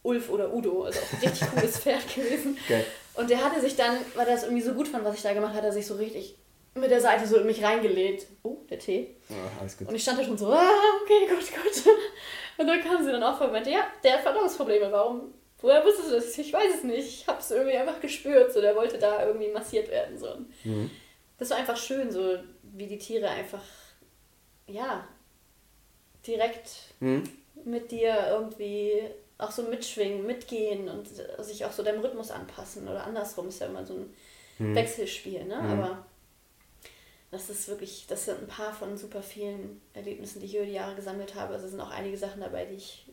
Ulf 0.04 0.30
oder 0.30 0.54
Udo, 0.54 0.84
also 0.84 1.00
auch 1.02 1.14
ein 1.14 1.28
richtig 1.28 1.48
cooles 1.54 1.80
Pferd 1.80 2.16
gewesen. 2.16 2.58
Okay. 2.64 2.86
Und 3.16 3.30
der 3.30 3.44
hatte 3.44 3.60
sich 3.60 3.76
dann, 3.76 3.98
weil 4.16 4.28
er 4.28 4.36
das 4.36 4.44
irgendwie 4.44 4.64
so 4.64 4.74
gut 4.74 4.88
fand, 4.88 5.04
was 5.04 5.16
ich 5.16 5.22
da 5.22 5.34
gemacht 5.34 5.50
habe, 5.50 5.58
hat 5.58 5.66
er 5.66 5.74
sich 5.74 5.86
so 5.86 5.96
richtig 5.96 6.38
mit 6.76 6.92
der 6.92 7.02
Seite 7.02 7.28
so 7.28 7.38
in 7.38 7.46
mich 7.46 7.62
reingelegt. 7.62 8.28
Oh, 8.44 8.58
der 8.70 8.80
Tee. 8.80 9.16
Ja, 9.28 9.36
alles 9.60 9.78
gut. 9.78 9.90
Und 9.90 9.96
ich 9.96 10.02
stand 10.02 10.20
da 10.20 10.24
schon 10.24 10.38
so, 10.38 10.48
ah, 10.48 10.72
okay, 11.04 11.28
gut, 11.28 11.40
gut. 11.40 11.94
Und 12.58 12.68
dann 12.68 12.82
kam 12.82 13.04
sie 13.04 13.12
dann 13.12 13.24
auch 13.24 13.42
und 13.42 13.52
meinte, 13.52 13.70
ja, 13.70 13.82
der 14.02 14.14
hat 14.14 14.22
Verdauungsprobleme, 14.22 14.90
warum 14.90 15.34
Woher 15.62 15.84
wusstest 15.86 16.12
du 16.12 16.16
das? 16.16 16.38
Ich 16.38 16.54
weiß 16.54 16.76
es 16.76 16.84
nicht. 16.84 17.08
Ich 17.08 17.28
habe 17.28 17.40
es 17.40 17.50
irgendwie 17.52 17.78
einfach 17.78 18.00
gespürt. 18.00 18.52
So, 18.54 18.62
der 18.62 18.76
wollte 18.76 18.98
da 18.98 19.26
irgendwie 19.26 19.52
massiert 19.52 19.90
werden. 19.90 20.18
So. 20.18 20.38
Mhm. 20.64 20.92
Das 21.38 21.50
war 21.50 21.58
einfach 21.58 21.78
schön, 21.78 22.12
so 22.12 22.38
wie 22.64 22.88
die 22.88 22.98
Tiere 22.98 23.30
einfach, 23.30 23.64
ja, 24.68 25.08
direkt 26.26 26.70
mhm. 27.00 27.24
mit 27.64 27.92
dir 27.92 28.28
irgendwie 28.30 29.02
auch 29.38 29.52
so 29.52 29.64
mitschwingen, 29.64 30.26
mitgehen 30.26 30.90
und 30.90 31.08
sich 31.40 31.66
auch 31.66 31.72
so 31.72 31.84
deinem 31.84 32.02
Rhythmus 32.02 32.32
anpassen. 32.32 32.88
Oder 32.88 33.06
andersrum 33.06 33.50
ist 33.50 33.60
ja 33.60 33.68
immer 33.68 33.86
so 33.86 33.94
ein 33.94 34.14
mhm. 34.60 34.76
Wechselspiel, 34.76 35.46
ne? 35.46 35.62
Mhm. 35.62 35.72
Aber 35.72 36.06
das 37.32 37.50
ist 37.50 37.68
wirklich, 37.68 38.06
das 38.08 38.26
sind 38.26 38.40
ein 38.40 38.48
paar 38.48 38.74
von 38.74 38.98
super 38.98 39.22
vielen 39.22 39.82
Erlebnissen, 39.94 40.40
die 40.40 40.46
ich 40.46 40.56
über 40.56 40.66
die 40.66 40.74
Jahre 40.74 40.96
gesammelt 40.96 41.36
habe. 41.36 41.54
Also 41.54 41.68
sind 41.68 41.82
auch 41.82 41.92
einige 41.92 42.18
Sachen 42.18 42.42
dabei, 42.42 42.66
die 42.66 42.76
ich 42.76 43.05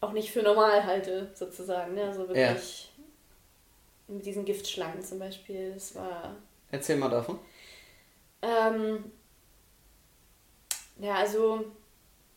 auch 0.00 0.12
nicht 0.12 0.30
für 0.30 0.42
normal 0.42 0.84
halte, 0.84 1.30
sozusagen. 1.34 1.94
Ne? 1.94 2.04
Also 2.04 2.28
wirklich 2.28 2.90
ja. 2.96 4.14
mit 4.14 4.24
diesen 4.24 4.44
Giftschlangen 4.44 5.02
zum 5.02 5.18
Beispiel. 5.18 5.72
Das 5.72 5.94
war. 5.94 6.36
Erzähl 6.70 6.96
mal 6.96 7.10
davon. 7.10 7.38
Ähm, 8.42 9.10
ja, 10.98 11.14
also 11.16 11.64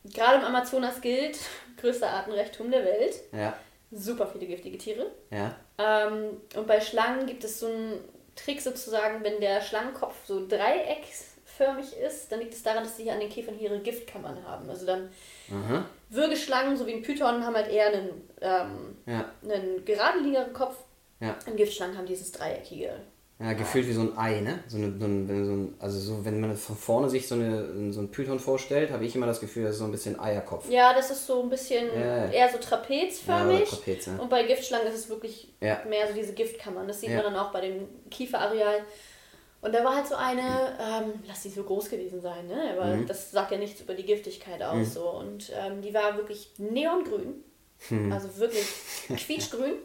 gerade 0.05 0.39
im 0.39 0.45
Amazonas 0.45 1.01
gilt, 1.01 1.37
größter 1.77 2.09
Artenreichtum 2.09 2.71
der 2.71 2.85
Welt. 2.85 3.15
Ja. 3.31 3.57
Super 3.91 4.27
viele 4.27 4.47
giftige 4.47 4.77
Tiere. 4.77 5.11
Ja. 5.29 5.55
Ähm, 5.77 6.37
und 6.55 6.65
bei 6.67 6.79
Schlangen 6.79 7.27
gibt 7.27 7.43
es 7.43 7.59
so 7.59 7.67
einen 7.67 7.99
Trick 8.35 8.61
sozusagen, 8.61 9.23
wenn 9.23 9.41
der 9.41 9.61
Schlangenkopf 9.61 10.15
so 10.25 10.47
dreieckförmig 10.47 11.97
ist, 11.97 12.31
dann 12.31 12.39
liegt 12.39 12.53
es 12.53 12.63
daran, 12.63 12.83
dass 12.83 12.95
sie 12.95 13.03
hier 13.03 13.13
an 13.13 13.19
den 13.19 13.29
Käfern 13.29 13.59
ihre 13.59 13.79
Giftkammern 13.79 14.45
haben. 14.47 14.69
Also 14.69 14.85
dann 14.85 15.09
mhm. 15.49 15.85
Würgeschlangen, 16.11 16.77
so 16.77 16.85
wie 16.85 16.93
ein 16.93 17.01
Python, 17.01 17.45
haben 17.45 17.55
halt 17.55 17.69
eher 17.69 17.87
einen, 17.87 18.09
ähm, 18.41 18.97
ja. 19.05 19.31
einen 19.43 19.83
geradlinigeren 19.85 20.53
Kopf. 20.53 20.75
Ja. 21.19 21.37
Und 21.47 21.55
Giftschlangen 21.55 21.97
haben 21.97 22.05
dieses 22.05 22.31
dreieckige. 22.31 22.93
Ja, 23.39 23.53
gefühlt 23.53 23.87
wie 23.87 23.93
so 23.93 24.01
ein 24.01 24.17
Ei, 24.17 24.41
ne? 24.41 24.59
So 24.67 24.77
eine, 24.77 24.93
so 24.99 25.05
ein, 25.05 25.27
so 25.27 25.33
ein, 25.33 25.75
also 25.79 25.99
so, 25.99 26.25
wenn 26.25 26.39
man 26.41 26.55
von 26.55 26.75
vorne 26.75 27.09
sich 27.09 27.27
so, 27.27 27.35
eine, 27.35 27.91
so 27.91 28.01
ein 28.01 28.11
Python 28.11 28.39
vorstellt, 28.39 28.91
habe 28.91 29.03
ich 29.03 29.15
immer 29.15 29.25
das 29.25 29.39
Gefühl, 29.39 29.63
das 29.63 29.73
ist 29.73 29.79
so 29.79 29.85
ein 29.85 29.91
bisschen 29.91 30.19
Eierkopf. 30.19 30.69
Ja, 30.69 30.93
das 30.93 31.09
ist 31.09 31.25
so 31.25 31.41
ein 31.41 31.49
bisschen 31.49 31.87
ja. 31.87 32.29
eher 32.29 32.49
so 32.49 32.59
trapezförmig. 32.59 33.61
Ja, 33.61 33.65
Trapez, 33.65 34.05
ja. 34.05 34.17
Und 34.17 34.29
bei 34.29 34.43
Giftschlangen 34.43 34.87
ist 34.87 34.95
es 34.95 35.09
wirklich 35.09 35.53
mehr 35.59 36.07
so 36.07 36.13
diese 36.13 36.33
Giftkammern. 36.33 36.87
Das 36.87 37.01
sieht 37.01 37.09
man 37.09 37.23
dann 37.23 37.35
auch 37.35 37.51
bei 37.51 37.61
dem 37.61 37.87
Kieferareal. 38.11 38.81
Und 39.61 39.73
da 39.75 39.83
war 39.83 39.95
halt 39.95 40.07
so 40.07 40.15
eine, 40.15 40.75
ähm, 40.79 41.13
lass 41.27 41.43
die 41.43 41.49
so 41.49 41.63
groß 41.63 41.89
gewesen 41.89 42.19
sein, 42.19 42.47
ne? 42.47 42.73
Aber 42.75 42.85
mhm. 42.85 43.05
das 43.05 43.29
sagt 43.31 43.51
ja 43.51 43.57
nichts 43.57 43.79
über 43.79 43.93
die 43.93 44.05
Giftigkeit 44.05 44.61
aus. 44.63 44.75
Mhm. 44.75 44.85
So. 44.85 45.09
Und 45.09 45.51
ähm, 45.55 45.81
die 45.81 45.93
war 45.93 46.17
wirklich 46.17 46.51
neongrün. 46.57 47.43
Mhm. 47.89 48.11
Also 48.11 48.35
wirklich 48.37 48.67
quietschgrün. 49.07 49.75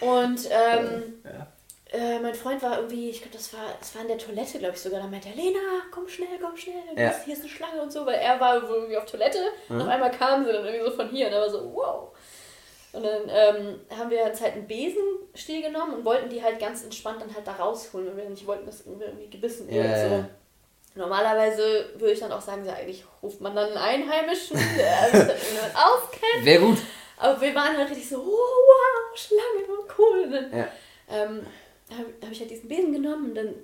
Und 0.00 0.48
ähm, 0.50 1.14
ja. 1.24 1.46
äh, 1.90 2.20
mein 2.20 2.34
Freund 2.34 2.62
war 2.62 2.76
irgendwie, 2.76 3.08
ich 3.08 3.22
glaube, 3.22 3.36
das 3.36 3.52
war, 3.54 3.74
das 3.78 3.94
war 3.94 4.02
in 4.02 4.08
der 4.08 4.18
Toilette, 4.18 4.58
glaube 4.58 4.74
ich 4.74 4.80
sogar. 4.80 5.00
Da 5.00 5.06
meinte 5.06 5.30
er, 5.30 5.34
Lena, 5.34 5.58
komm 5.90 6.06
schnell, 6.06 6.38
komm 6.40 6.56
schnell, 6.56 6.74
ja. 6.94 7.14
hier 7.24 7.34
ist 7.34 7.40
eine 7.40 7.48
Schlange 7.48 7.82
und 7.82 7.90
so, 7.90 8.04
weil 8.04 8.16
er 8.16 8.38
war 8.38 8.62
irgendwie 8.62 8.98
auf 8.98 9.06
Toilette. 9.06 9.38
Und 9.70 9.80
auf 9.80 9.88
einmal 9.88 10.10
kam 10.10 10.44
sie 10.44 10.52
dann 10.52 10.64
irgendwie 10.64 10.84
so 10.84 10.94
von 10.94 11.08
hier 11.08 11.26
und 11.28 11.32
er 11.32 11.40
war 11.40 11.50
so, 11.50 11.72
wow. 11.74 12.12
Und 12.98 13.04
dann 13.04 13.28
ähm, 13.28 13.80
haben 13.96 14.10
wir 14.10 14.18
jetzt 14.18 14.42
halt 14.42 14.54
einen 14.54 14.66
Besenstiel 14.66 15.62
genommen 15.62 15.94
und 15.94 16.04
wollten 16.04 16.28
die 16.28 16.42
halt 16.42 16.58
ganz 16.58 16.82
entspannt 16.82 17.22
dann 17.22 17.32
halt 17.32 17.46
da 17.46 17.52
rausholen, 17.52 18.08
weil 18.08 18.16
wir 18.16 18.28
nicht 18.28 18.44
wollten, 18.44 18.66
dass 18.66 18.86
irgendwie 18.86 19.30
gebissen 19.30 19.68
wird. 19.68 19.84
Yeah. 19.84 20.08
So. 20.08 20.24
Normalerweise 20.96 21.90
würde 21.94 22.14
ich 22.14 22.18
dann 22.18 22.32
auch 22.32 22.40
sagen, 22.40 22.64
so 22.64 22.72
eigentlich 22.72 23.04
ruft 23.22 23.40
man 23.40 23.54
dann 23.54 23.68
einen 23.68 23.76
Einheimischen, 23.76 24.58
der 24.76 25.04
sich 25.12 25.28
dann 25.28 25.76
auskennt. 25.76 26.44
Wäre 26.44 26.64
gut. 26.64 26.78
Aber 27.18 27.40
wir 27.40 27.54
waren 27.54 27.76
halt 27.76 27.88
richtig 27.88 28.08
so, 28.08 28.16
oh, 28.16 28.26
wow, 28.26 29.16
Schlange, 29.16 29.86
cool. 29.96 30.22
Und 30.24 30.32
dann 30.32 30.58
ja. 30.58 30.68
ähm, 31.08 31.46
habe 31.96 32.14
hab 32.20 32.32
ich 32.32 32.40
halt 32.40 32.50
diesen 32.50 32.68
Besen 32.68 32.92
genommen 32.92 33.28
und 33.28 33.34
dann 33.36 33.54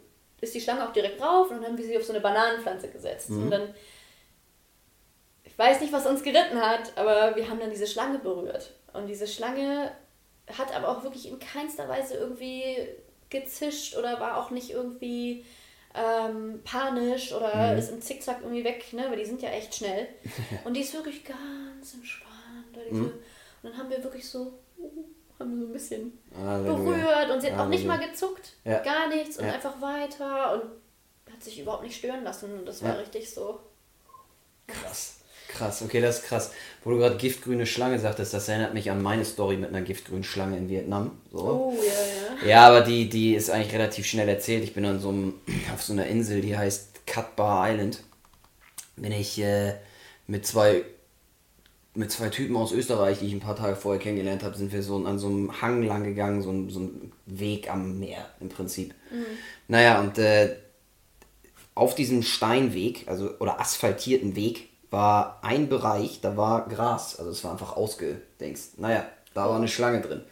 ist 0.41 0.55
die 0.55 0.61
Schlange 0.61 0.87
auch 0.87 0.93
direkt 0.93 1.21
rauf 1.21 1.51
und 1.51 1.57
dann 1.57 1.65
haben 1.65 1.79
wir 1.79 1.85
sie 1.85 1.97
auf 1.97 2.05
so 2.05 2.13
eine 2.13 2.21
Bananenpflanze 2.21 2.87
gesetzt. 2.87 3.31
Mhm. 3.31 3.43
Und 3.43 3.51
dann, 3.51 3.75
ich 5.43 5.59
weiß 5.59 5.81
nicht, 5.81 5.93
was 5.93 6.07
uns 6.07 6.23
geritten 6.23 6.61
hat, 6.61 6.93
aber 6.95 7.35
wir 7.35 7.49
haben 7.51 7.59
dann 7.59 7.71
diese 7.71 7.89
Schlange 7.89 8.21
berührt. 8.21 8.71
Und 8.95 9.07
diese 9.09 9.27
Schlange 9.27 9.91
hat 10.59 10.75
aber 10.75 10.89
auch 10.89 11.03
wirklich 11.03 11.29
in 11.29 11.39
keinster 11.39 11.89
Weise 11.89 12.15
irgendwie 12.15 12.89
gezischt 13.29 13.97
oder 13.97 14.21
war 14.21 14.39
auch 14.39 14.51
nicht 14.51 14.71
irgendwie 14.71 15.45
ähm, 15.95 16.61
panisch 16.65 17.33
oder 17.33 17.73
mhm. 17.73 17.79
ist 17.79 17.91
im 17.91 18.01
Zickzack 18.01 18.39
irgendwie 18.43 18.65
weg, 18.65 18.93
ne? 18.93 19.07
weil 19.11 19.19
die 19.19 19.25
sind 19.25 19.43
ja 19.43 19.51
echt 19.51 19.75
schnell. 19.75 20.09
Und 20.65 20.75
die 20.75 20.81
ist 20.81 20.95
wirklich 20.95 21.25
ganz 21.25 21.95
entspannt. 21.95 22.33
Mhm. 22.91 23.05
Und 23.05 23.13
dann 23.63 23.77
haben 23.77 23.91
wir 23.91 24.03
wirklich 24.03 24.29
so, 24.29 24.59
uh, 24.79 25.05
haben 25.39 25.53
wir 25.53 25.59
so 25.61 25.67
ein 25.67 25.73
bisschen 25.73 26.19
Halleluja. 26.37 26.75
berührt 26.77 27.31
und 27.31 27.41
sie 27.41 27.51
hat 27.53 27.59
auch 27.59 27.69
nicht 27.69 27.87
mal 27.87 27.99
gezuckt, 27.99 28.53
Ja. 28.65 28.81
gar 28.81 29.09
nichts 29.09 29.39
und 29.39 29.47
Ja. 29.47 29.55
einfach 29.55 29.81
weiter 29.81 30.53
und 30.53 31.33
hat 31.33 31.43
sich 31.43 31.59
überhaupt 31.61 31.83
nicht 31.83 31.97
stören 31.97 32.25
lassen 32.25 32.59
und 32.59 32.67
das 32.67 32.83
war 32.83 32.91
Ja. 32.91 32.97
richtig 33.01 33.33
so. 33.33 33.61
Krass. 34.67 35.21
Krass, 35.49 35.83
okay, 35.83 36.01
das 36.01 36.21
ist 36.21 36.25
krass. 36.27 36.51
Wo 36.83 36.91
du 36.91 36.99
gerade 36.99 37.17
giftgrüne 37.17 37.67
Schlange 37.67 37.99
sagtest, 37.99 38.35
das 38.35 38.49
erinnert 38.49 38.75
mich 38.75 38.91
an 38.91 39.03
meine 39.03 39.25
Story 39.25 39.57
mit 39.57 39.69
einer 39.69 39.83
giftgrünen 39.83 40.25
Schlange 40.25 40.57
in 40.57 40.69
Vietnam. 40.69 41.13
So. 41.33 41.39
Oh, 41.39 41.75
ja, 41.77 42.47
ja. 42.47 42.49
Ja, 42.49 42.69
aber 42.69 42.81
die, 42.81 43.09
die 43.09 43.35
ist 43.35 43.51
eigentlich 43.51 43.73
relativ 43.73 44.07
schnell 44.07 44.29
erzählt. 44.29 44.65
Ich 44.65 44.75
bin 44.75 44.85
an 44.85 45.01
so 45.01 45.11
einem, 45.11 45.35
auf 45.75 45.83
so 45.83 45.93
einer 45.93 46.07
Insel, 46.07 46.41
die 46.41 46.57
heißt 46.57 47.07
Cut 47.07 47.37
Bar 47.37 47.71
Island. 47.71 48.01
Bin 48.97 49.13
ich 49.13 49.41
äh, 49.41 49.75
mit 50.27 50.47
zwei 50.47 50.85
mit 51.97 52.11
zwei 52.11 52.29
Typen 52.29 52.57
aus 52.57 52.73
Österreich, 52.73 53.21
die 53.21 53.27
ich 53.27 53.33
ein 53.33 53.41
paar 53.41 53.55
Tage 53.55 53.77
vorher 53.77 54.03
kennengelernt 54.03 54.43
habe, 54.43 54.57
sind 54.57 54.73
wir 54.73 54.83
so 54.83 54.97
an 55.05 55.19
so 55.19 55.29
einem 55.29 55.63
Hang 55.63 55.83
lang 55.83 56.03
gegangen, 56.03 56.43
so 56.43 56.51
ein, 56.51 56.69
so 56.69 56.81
ein 56.81 57.13
Weg 57.27 57.71
am 57.71 58.01
Meer 58.01 58.29
im 58.41 58.49
Prinzip. 58.49 58.95
Naja, 59.69 60.01
und 60.01 60.19
äh, 60.19 60.57
auf 61.75 61.95
diesem 61.95 62.23
Steinweg, 62.23 63.05
also 63.07 63.31
oder 63.39 63.61
asphaltierten 63.61 64.35
Weg, 64.35 64.69
war 64.95 65.41
ein 65.43 65.69
Bereich, 65.69 66.21
da 66.21 66.37
war 66.37 66.69
Gras, 66.69 67.17
also 67.19 67.33
es 67.33 67.43
war 67.43 67.51
einfach 67.51 67.77
ausgedenkst. 67.77 68.79
Naja, 68.79 69.05
da 69.35 69.49
war 69.49 69.57
eine 69.57 69.67
Schlange 69.67 70.01
drin. 70.01 70.23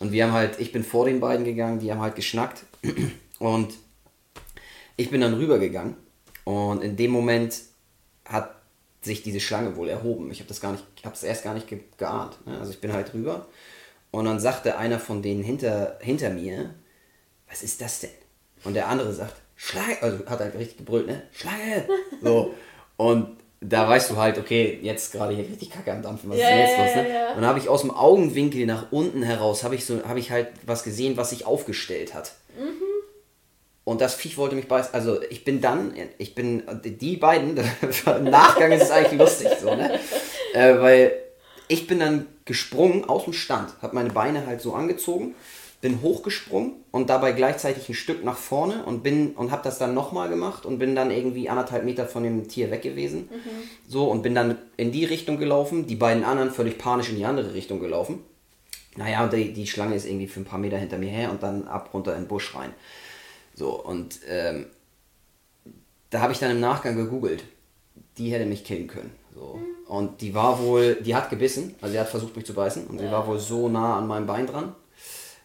Und 0.00 0.10
wir 0.10 0.24
haben 0.24 0.32
halt, 0.32 0.58
ich 0.58 0.72
bin 0.72 0.82
vor 0.82 1.06
den 1.06 1.20
beiden 1.20 1.44
gegangen, 1.44 1.78
die 1.78 1.92
haben 1.92 2.00
halt 2.00 2.16
geschnackt 2.16 2.64
und 3.38 3.72
ich 4.96 5.10
bin 5.10 5.20
dann 5.20 5.34
rübergegangen 5.34 5.96
und 6.42 6.82
in 6.82 6.96
dem 6.96 7.12
Moment 7.12 7.54
hat 8.24 8.56
sich 9.00 9.22
diese 9.22 9.38
Schlange 9.38 9.76
wohl 9.76 9.88
erhoben. 9.88 10.30
Ich 10.32 10.40
habe 10.40 10.48
das 10.48 10.60
gar 10.60 10.72
nicht, 10.72 10.84
ich 10.96 11.04
habe 11.04 11.14
es 11.14 11.22
erst 11.22 11.44
gar 11.44 11.54
nicht 11.54 11.68
ge 11.68 11.80
geahnt. 11.96 12.44
Ne? 12.46 12.58
Also 12.58 12.72
ich 12.72 12.80
bin 12.80 12.92
halt 12.92 13.14
rüber 13.14 13.46
und 14.10 14.24
dann 14.24 14.40
sagte 14.40 14.76
einer 14.76 14.98
von 14.98 15.22
denen 15.22 15.44
hinter, 15.44 15.98
hinter 16.00 16.30
mir, 16.30 16.74
was 17.48 17.62
ist 17.62 17.80
das 17.80 18.00
denn? 18.00 18.10
Und 18.64 18.74
der 18.74 18.88
andere 18.88 19.12
sagt, 19.12 19.36
Schlange, 19.54 20.02
also 20.02 20.26
hat 20.26 20.40
halt 20.40 20.54
richtig 20.56 20.78
gebrüllt, 20.78 21.06
ne? 21.06 21.22
Schlange! 21.30 21.86
So. 22.22 22.54
Und 22.96 23.39
da 23.60 23.88
weißt 23.88 24.10
du 24.10 24.16
halt, 24.16 24.38
okay, 24.38 24.78
jetzt 24.82 25.12
gerade 25.12 25.34
hier 25.34 25.44
richtig 25.46 25.70
Kacke 25.70 25.92
am 25.92 26.02
Dampfen, 26.02 26.30
was 26.30 26.36
ist 26.38 26.42
Ja, 26.44 26.48
denn 26.50 26.58
jetzt 26.60 26.76
ja, 26.78 26.84
los, 26.84 26.94
ne? 26.94 27.12
ja. 27.14 27.28
Und 27.30 27.36
dann 27.42 27.46
habe 27.46 27.58
ich 27.58 27.68
aus 27.68 27.82
dem 27.82 27.90
Augenwinkel 27.90 28.64
nach 28.66 28.90
unten 28.90 29.22
heraus, 29.22 29.64
habe 29.64 29.74
ich 29.74 29.84
so, 29.84 30.02
habe 30.04 30.18
ich 30.18 30.30
halt 30.30 30.48
was 30.64 30.82
gesehen, 30.82 31.16
was 31.16 31.30
sich 31.30 31.46
aufgestellt 31.46 32.14
hat. 32.14 32.32
Und 33.84 34.00
das 34.00 34.14
Viech 34.14 34.36
wollte 34.38 34.54
mich 34.54 34.68
beißen. 34.68 34.94
Also 34.94 35.20
ich 35.30 35.44
bin 35.44 35.60
dann, 35.60 35.92
ich 36.18 36.34
bin, 36.34 36.62
die 36.84 37.16
beiden, 37.16 37.56
im 38.06 38.24
Nachgang 38.24 38.72
ist 38.72 38.82
es 38.84 38.90
eigentlich 38.90 39.18
lustig, 39.18 39.48
so, 39.60 39.74
ne? 39.74 39.98
Äh, 40.54 40.78
weil 40.80 41.12
ich 41.68 41.86
bin 41.86 41.98
dann 42.00 42.26
gesprungen 42.44 43.04
aus 43.08 43.24
dem 43.24 43.32
Stand, 43.32 43.70
habe 43.82 43.94
meine 43.94 44.10
Beine 44.10 44.46
halt 44.46 44.60
so 44.60 44.74
angezogen, 44.74 45.34
bin 45.80 46.02
hochgesprungen 46.02 46.74
und 46.90 47.08
dabei 47.08 47.32
gleichzeitig 47.32 47.88
ein 47.88 47.94
Stück 47.94 48.22
nach 48.22 48.36
vorne 48.36 48.84
und 48.84 49.02
bin 49.02 49.32
und 49.32 49.50
habe 49.50 49.62
das 49.62 49.78
dann 49.78 49.94
nochmal 49.94 50.28
gemacht 50.28 50.66
und 50.66 50.78
bin 50.78 50.94
dann 50.94 51.10
irgendwie 51.10 51.48
anderthalb 51.48 51.84
Meter 51.84 52.06
von 52.06 52.22
dem 52.22 52.48
Tier 52.48 52.70
weg 52.70 52.82
gewesen. 52.82 53.30
So 53.88 54.10
und 54.10 54.22
bin 54.22 54.34
dann 54.34 54.58
in 54.76 54.92
die 54.92 55.06
Richtung 55.06 55.38
gelaufen, 55.38 55.86
die 55.86 55.96
beiden 55.96 56.24
anderen 56.24 56.50
völlig 56.50 56.76
panisch 56.76 57.08
in 57.08 57.16
die 57.16 57.24
andere 57.24 57.54
Richtung 57.54 57.80
gelaufen. 57.80 58.22
Naja, 58.96 59.24
und 59.24 59.32
die, 59.32 59.52
die 59.52 59.66
Schlange 59.66 59.94
ist 59.94 60.04
irgendwie 60.04 60.26
für 60.26 60.40
ein 60.40 60.44
paar 60.44 60.58
Meter 60.58 60.76
hinter 60.76 60.98
mir 60.98 61.10
her 61.10 61.30
und 61.30 61.42
dann 61.42 61.66
ab 61.66 61.94
runter 61.94 62.14
in 62.14 62.24
den 62.24 62.28
Busch 62.28 62.54
rein. 62.54 62.74
So, 63.54 63.80
und 63.82 64.20
ähm, 64.28 64.66
da 66.10 66.20
habe 66.20 66.32
ich 66.32 66.38
dann 66.40 66.50
im 66.50 66.60
Nachgang 66.60 66.96
gegoogelt. 66.96 67.44
Die 68.18 68.32
hätte 68.32 68.46
mich 68.46 68.64
killen 68.64 68.88
können. 68.88 69.12
So. 69.34 69.60
Und 69.86 70.20
die 70.20 70.34
war 70.34 70.62
wohl, 70.62 70.96
die 70.96 71.14
hat 71.14 71.30
gebissen, 71.30 71.74
also 71.80 71.92
sie 71.92 72.00
hat 72.00 72.08
versucht 72.08 72.36
mich 72.36 72.44
zu 72.44 72.54
beißen 72.54 72.86
und 72.86 72.98
sie 72.98 73.10
war 73.10 73.26
wohl 73.26 73.38
so 73.38 73.68
nah 73.68 73.96
an 73.96 74.06
meinem 74.06 74.26
Bein 74.26 74.46
dran. 74.46 74.74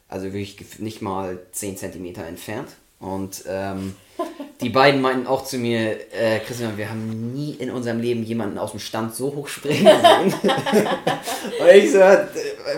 Also 0.08 0.34
wirklich 0.34 0.80
nicht 0.80 1.02
mal 1.02 1.40
10 1.52 1.78
Zentimeter 1.78 2.26
entfernt. 2.26 2.70
Und 3.00 3.44
ähm, 3.48 3.96
die 4.62 4.70
beiden 4.70 5.02
meinten 5.02 5.28
auch 5.28 5.44
zu 5.44 5.58
mir, 5.58 5.98
äh, 6.14 6.40
Christian, 6.40 6.78
wir 6.78 6.90
haben 6.90 7.34
nie 7.34 7.54
in 7.54 7.72
unserem 7.72 8.00
Leben 8.00 8.24
jemanden 8.24 8.58
aus 8.58 8.72
dem 8.72 8.80
Stand 8.80 9.16
so 9.16 9.36
hoch 9.36 9.48
springen 9.48 9.86
sehen. 9.86 10.34
Und 11.60 11.68
ich 11.74 11.92
so, 11.92 12.00
äh, 12.00 12.26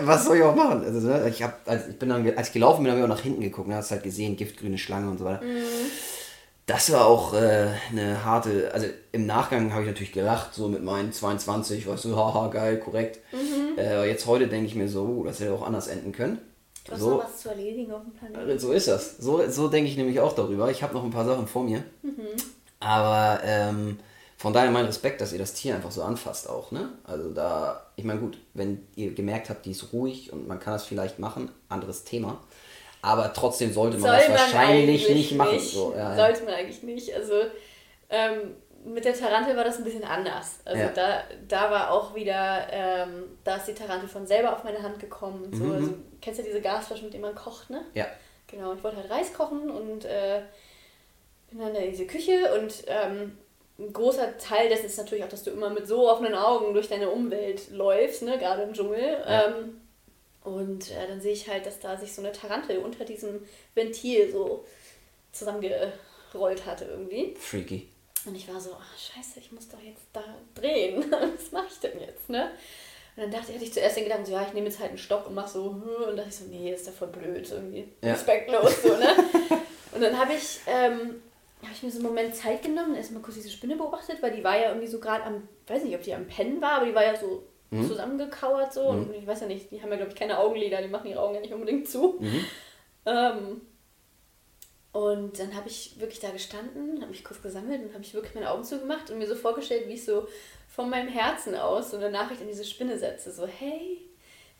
was 0.02 0.24
soll 0.24 0.38
ich 0.38 0.42
auch 0.42 0.54
machen? 0.54 0.84
Also, 0.84 1.06
ne, 1.06 1.28
ich, 1.28 1.42
hab, 1.42 1.60
als, 1.68 1.88
ich 1.88 1.98
bin 1.98 2.08
dann, 2.08 2.26
als 2.36 2.48
ich 2.48 2.54
gelaufen 2.54 2.82
bin, 2.82 2.90
habe 2.90 3.00
ich 3.00 3.04
auch 3.04 3.14
nach 3.14 3.22
hinten 3.22 3.42
geguckt 3.42 3.68
und 3.68 3.74
hast 3.74 3.90
halt 3.90 4.02
gesehen, 4.02 4.36
giftgrüne 4.36 4.78
Schlange 4.78 5.10
und 5.10 5.18
so 5.18 5.24
weiter. 5.24 5.42
Das 6.66 6.92
war 6.92 7.06
auch 7.06 7.32
äh, 7.32 7.68
eine 7.90 8.24
harte, 8.26 8.70
also 8.74 8.86
im 9.12 9.24
Nachgang 9.24 9.72
habe 9.72 9.84
ich 9.84 9.88
natürlich 9.88 10.12
gelacht, 10.12 10.52
so 10.52 10.68
mit 10.68 10.84
meinen 10.84 11.14
22, 11.14 11.86
weißt 11.86 12.04
du, 12.04 12.16
haha, 12.16 12.48
geil, 12.48 12.78
korrekt. 12.78 13.20
Äh, 13.78 14.06
jetzt 14.06 14.26
heute 14.26 14.48
denke 14.48 14.66
ich 14.66 14.74
mir 14.74 14.86
so, 14.86 15.04
uh, 15.04 15.24
das 15.24 15.40
hätte 15.40 15.54
auch 15.54 15.66
anders 15.66 15.88
enden 15.88 16.12
können. 16.12 16.38
Du 16.88 16.94
hast 16.94 17.00
So, 17.00 17.10
noch 17.10 17.24
was 17.24 17.38
zu 17.40 17.48
erledigen 17.50 17.92
auf 17.92 18.02
dem 18.02 18.12
Planeten. 18.12 18.58
so 18.58 18.72
ist 18.72 18.88
das. 18.88 19.18
So, 19.18 19.48
so 19.48 19.68
denke 19.68 19.90
ich 19.90 19.96
nämlich 19.96 20.18
auch 20.20 20.32
darüber. 20.32 20.70
Ich 20.70 20.82
habe 20.82 20.94
noch 20.94 21.04
ein 21.04 21.10
paar 21.10 21.24
Sachen 21.24 21.46
vor 21.46 21.62
mir. 21.64 21.84
Aber 22.80 23.40
ähm, 23.44 23.98
von 24.36 24.52
daher 24.52 24.70
mein 24.70 24.86
Respekt, 24.86 25.20
dass 25.20 25.32
ihr 25.32 25.38
das 25.38 25.52
Tier 25.54 25.74
einfach 25.74 25.90
so 25.90 26.02
anfasst 26.02 26.48
auch. 26.48 26.70
Ne? 26.70 26.90
Also 27.04 27.30
da, 27.30 27.86
ich 27.96 28.04
meine 28.04 28.20
gut, 28.20 28.38
wenn 28.54 28.86
ihr 28.94 29.12
gemerkt 29.14 29.50
habt, 29.50 29.66
die 29.66 29.72
ist 29.72 29.92
ruhig 29.92 30.32
und 30.32 30.46
man 30.46 30.60
kann 30.60 30.74
das 30.74 30.84
vielleicht 30.84 31.18
machen, 31.18 31.50
anderes 31.68 32.04
Thema. 32.04 32.38
Aber 33.02 33.32
trotzdem 33.32 33.72
sollte 33.72 33.98
man 33.98 34.12
das 34.12 34.28
wahrscheinlich 34.28 35.06
eigentlich 35.06 35.08
nicht 35.10 35.34
machen. 35.36 35.58
So, 35.58 35.92
ja, 35.96 36.10
ja. 36.10 36.16
Sollte 36.16 36.44
man 36.44 36.54
eigentlich 36.54 36.82
nicht. 36.82 37.14
Also 37.14 37.34
ähm, 38.10 38.54
mit 38.84 39.04
der 39.04 39.14
Tarantel 39.14 39.56
war 39.56 39.64
das 39.64 39.78
ein 39.78 39.84
bisschen 39.84 40.04
anders. 40.04 40.60
Also 40.64 40.80
Ja. 40.82 40.88
da, 40.94 41.20
da 41.48 41.70
war 41.70 41.90
auch 41.92 42.14
wieder, 42.14 42.66
ähm, 42.70 43.24
da 43.44 43.56
ist 43.56 43.66
die 43.66 43.74
Tarantel 43.74 44.08
von 44.08 44.26
selber 44.26 44.52
auf 44.52 44.64
meine 44.64 44.80
Hand 44.82 44.98
gekommen. 45.00 45.44
Und 45.44 45.56
so. 45.56 45.64
Mhm. 45.64 45.72
Also, 45.74 45.94
kennst 46.20 46.40
du 46.40 46.44
diese 46.44 46.60
Gasflasche, 46.60 47.04
mit 47.04 47.12
der 47.12 47.20
man 47.20 47.34
kocht, 47.34 47.70
ne? 47.70 47.84
ja. 47.94 48.06
Genau, 48.50 48.72
ich 48.72 48.82
wollte 48.82 48.96
halt 48.96 49.10
Reis 49.10 49.34
kochen 49.34 49.70
und 49.70 50.06
äh, 50.06 50.40
bin 51.50 51.58
dann 51.58 51.74
in 51.74 51.90
diese 51.90 52.06
Küche 52.06 52.58
und 52.58 52.82
ähm, 52.86 53.36
ein 53.78 53.92
großer 53.92 54.38
Teil 54.38 54.68
dessen 54.68 54.86
ist 54.86 54.96
natürlich 54.96 55.22
auch, 55.22 55.28
dass 55.28 55.44
du 55.44 55.50
immer 55.50 55.70
mit 55.70 55.86
so 55.86 56.10
offenen 56.10 56.34
Augen 56.34 56.72
durch 56.72 56.88
deine 56.88 57.10
Umwelt 57.10 57.70
läufst, 57.70 58.22
ne, 58.22 58.38
gerade 58.38 58.62
im 58.62 58.72
Dschungel. 58.72 59.22
Ja. 59.26 59.46
Ähm, 59.46 59.80
und 60.42 60.90
äh, 60.90 61.06
dann 61.06 61.20
sehe 61.20 61.32
ich 61.32 61.48
halt, 61.48 61.66
dass 61.66 61.78
da 61.78 61.96
sich 61.96 62.12
so 62.12 62.22
eine 62.22 62.32
Tarantel 62.32 62.78
unter 62.78 63.04
diesem 63.04 63.46
Ventil 63.74 64.32
so 64.32 64.64
zusammengerollt 65.32 66.64
hatte 66.64 66.86
irgendwie. 66.86 67.34
Freaky. 67.38 67.88
Und 68.24 68.34
ich 68.34 68.48
war 68.52 68.60
so, 68.60 68.74
ach, 68.74 68.98
scheiße, 68.98 69.40
ich 69.40 69.52
muss 69.52 69.68
doch 69.68 69.80
jetzt 69.80 70.06
da 70.12 70.24
drehen. 70.54 71.04
Was 71.10 71.52
mache 71.52 71.68
ich 71.70 71.78
denn 71.80 72.00
jetzt, 72.00 72.28
ne? 72.28 72.50
Und 73.18 73.24
dann 73.24 73.32
dachte 73.32 73.46
ich, 73.48 73.54
hatte 73.56 73.64
ich 73.64 73.72
zuerst 73.72 73.96
den 73.96 74.04
Gedanken, 74.04 74.26
so, 74.26 74.32
ja, 74.32 74.44
ich 74.46 74.52
nehme 74.54 74.68
jetzt 74.68 74.78
halt 74.78 74.90
einen 74.90 74.98
Stock 74.98 75.26
und 75.26 75.34
mach 75.34 75.48
so, 75.48 75.72
hm, 75.72 76.08
und 76.10 76.16
dachte 76.16 76.28
ich 76.28 76.36
so, 76.36 76.44
nee, 76.44 76.72
ist 76.72 76.86
ja 76.86 76.92
voll 76.92 77.08
blöd, 77.08 77.50
irgendwie 77.50 77.88
Ja. 78.00 78.12
respektlos, 78.12 78.80
so, 78.80 78.90
ne? 78.90 79.08
und 79.92 80.00
dann 80.00 80.16
habe 80.16 80.34
ich, 80.34 80.60
ähm, 80.68 81.20
habe 81.60 81.72
ich 81.74 81.82
mir 81.82 81.90
so 81.90 81.98
einen 81.98 82.06
Moment 82.06 82.36
Zeit 82.36 82.62
genommen, 82.62 82.94
erstmal 82.94 83.20
kurz 83.20 83.34
diese 83.34 83.50
Spinne 83.50 83.74
beobachtet, 83.74 84.22
weil 84.22 84.30
die 84.30 84.44
war 84.44 84.56
ja 84.56 84.68
irgendwie 84.68 84.86
so 84.86 85.00
gerade 85.00 85.24
am, 85.24 85.48
weiß 85.66 85.82
nicht, 85.82 85.96
ob 85.96 86.02
die 86.02 86.14
am 86.14 86.28
Pennen 86.28 86.62
war, 86.62 86.74
aber 86.74 86.86
die 86.86 86.94
war 86.94 87.04
ja 87.04 87.16
so 87.16 87.42
zusammengekauert 87.88 88.72
so. 88.72 88.82
Und 88.82 89.12
ich 89.14 89.26
weiß 89.26 89.40
ja 89.40 89.46
nicht, 89.48 89.68
die 89.72 89.82
haben 89.82 89.90
ja, 89.90 89.96
glaube 89.96 90.12
ich, 90.12 90.16
keine 90.16 90.38
Augenlider, 90.38 90.80
die 90.80 90.86
machen 90.88 91.10
ihre 91.10 91.20
Augen 91.20 91.34
ja 91.34 91.40
nicht 91.40 91.52
unbedingt 91.52 91.88
zu. 91.88 92.20
Ähm, 93.04 93.62
und 94.92 95.38
dann 95.38 95.54
habe 95.54 95.68
ich 95.68 95.98
wirklich 96.00 96.20
da 96.20 96.30
gestanden, 96.30 97.00
habe 97.00 97.10
mich 97.10 97.24
kurz 97.24 97.42
gesammelt 97.42 97.82
und 97.84 97.92
habe 97.94 98.02
ich 98.02 98.14
wirklich 98.14 98.34
meine 98.34 98.50
Augen 98.50 98.64
zugemacht 98.64 99.10
und 99.10 99.18
mir 99.18 99.26
so 99.28 99.34
vorgestellt, 99.34 99.86
wie 99.88 99.94
ich 99.94 100.04
so 100.04 100.26
von 100.74 100.88
meinem 100.90 101.08
Herzen 101.08 101.54
aus 101.54 101.90
so 101.90 101.96
eine 101.96 102.10
Nachricht 102.10 102.40
an 102.40 102.48
diese 102.48 102.64
Spinne 102.64 102.98
setze. 102.98 103.30
So, 103.32 103.46
hey, 103.46 104.00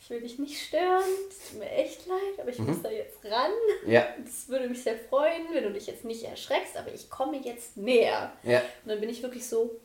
ich 0.00 0.10
will 0.10 0.20
dich 0.20 0.38
nicht 0.38 0.60
stören, 0.60 1.02
es 1.28 1.50
tut 1.50 1.58
mir 1.58 1.70
echt 1.70 2.06
leid, 2.06 2.38
aber 2.40 2.50
ich 2.50 2.58
muss 2.58 2.82
da 2.82 2.90
jetzt 2.90 3.24
ran. 3.24 3.50
Ja, 3.86 4.06
Es 4.26 4.48
würde 4.48 4.68
mich 4.68 4.82
sehr 4.82 4.96
freuen, 4.98 5.46
wenn 5.52 5.64
du 5.64 5.72
dich 5.72 5.86
jetzt 5.86 6.04
nicht 6.04 6.22
erschreckst, 6.24 6.76
aber 6.76 6.92
ich 6.92 7.08
komme 7.10 7.38
jetzt 7.38 7.76
näher. 7.76 8.32
ja, 8.44 8.58
Und 8.84 8.90
dann 8.90 9.00
bin 9.00 9.08
ich 9.08 9.22
wirklich 9.22 9.46
so 9.46 9.80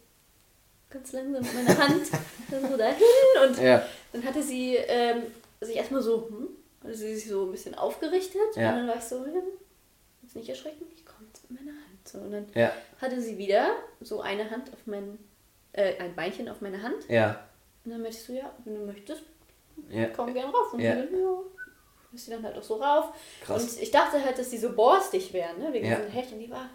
ganz 0.89 1.11
langsam 1.13 1.41
mit 1.43 1.53
meiner 1.55 1.77
Hand 1.77 2.03
dann 2.51 2.69
so 2.69 2.77
dahin 2.77 3.03
und 3.47 3.57
ja. 3.59 3.83
dann 4.11 4.23
hatte 4.23 4.43
sie 4.43 4.75
ähm, 4.75 5.23
sich 5.61 5.75
erstmal 5.77 6.01
so, 6.03 6.27
hm, 6.27 6.49
hatte 6.83 6.93
sie 6.95 7.15
sich 7.15 7.27
so 7.29 7.45
ein 7.45 7.51
bisschen 7.51 7.73
aufgerichtet 7.75 8.39
Ja. 8.55 8.69
und 8.69 8.75
dann 8.77 8.87
war 8.89 8.97
ich 8.97 9.03
so, 9.03 9.23
hm, 9.25 9.41
jetzt 10.33 10.35
nicht 10.35 10.49
erschrecken, 10.49 10.85
ich 10.95 11.05
komme 11.05 11.27
jetzt 11.27 11.49
mit 11.49 11.59
meiner 11.61 11.71
Hand. 11.77 12.07
So, 12.07 12.17
und 12.19 12.31
dann 12.31 12.45
Ja, 12.55 12.71
hatte 12.99 13.21
sie 13.21 13.37
wieder 13.37 13.75
so 14.01 14.21
eine 14.21 14.49
Hand 14.49 14.71
auf 14.73 14.79
mein, 14.85 15.19
äh, 15.73 15.97
ein 15.99 16.15
Beinchen 16.15 16.49
auf 16.49 16.61
meine 16.61 16.81
Hand 16.81 17.07
ja, 17.07 17.39
und 17.85 17.91
dann 17.91 18.01
meinte 18.01 18.17
ich 18.17 18.23
so, 18.23 18.33
ja, 18.33 18.51
wenn 18.65 18.75
du 18.75 18.85
möchtest, 18.85 19.23
ja. 19.89 20.07
komm 20.07 20.33
gern 20.33 20.49
rauf. 20.49 20.73
Und 20.73 20.79
Ja. 20.79 20.95
sie 20.95 21.01
dann, 21.07 21.19
ja. 21.21 21.37
Ist 22.13 22.25
sie 22.25 22.31
dann 22.31 22.43
halt 22.43 22.55
auch 22.57 22.63
so 22.63 22.75
rauf. 22.75 23.05
Krass. 23.41 23.63
Und 23.63 23.81
ich 23.81 23.89
dachte 23.89 24.23
halt, 24.23 24.37
dass 24.37 24.49
die 24.51 24.57
so 24.59 24.71
borstig 24.73 25.33
wären, 25.33 25.57
ne? 25.59 25.73
wegen 25.73 25.87
Ja. 25.87 25.95
diesem 25.95 26.11
Hecht. 26.11 26.31
Und 26.31 26.39
die 26.39 26.49
war 26.51 26.69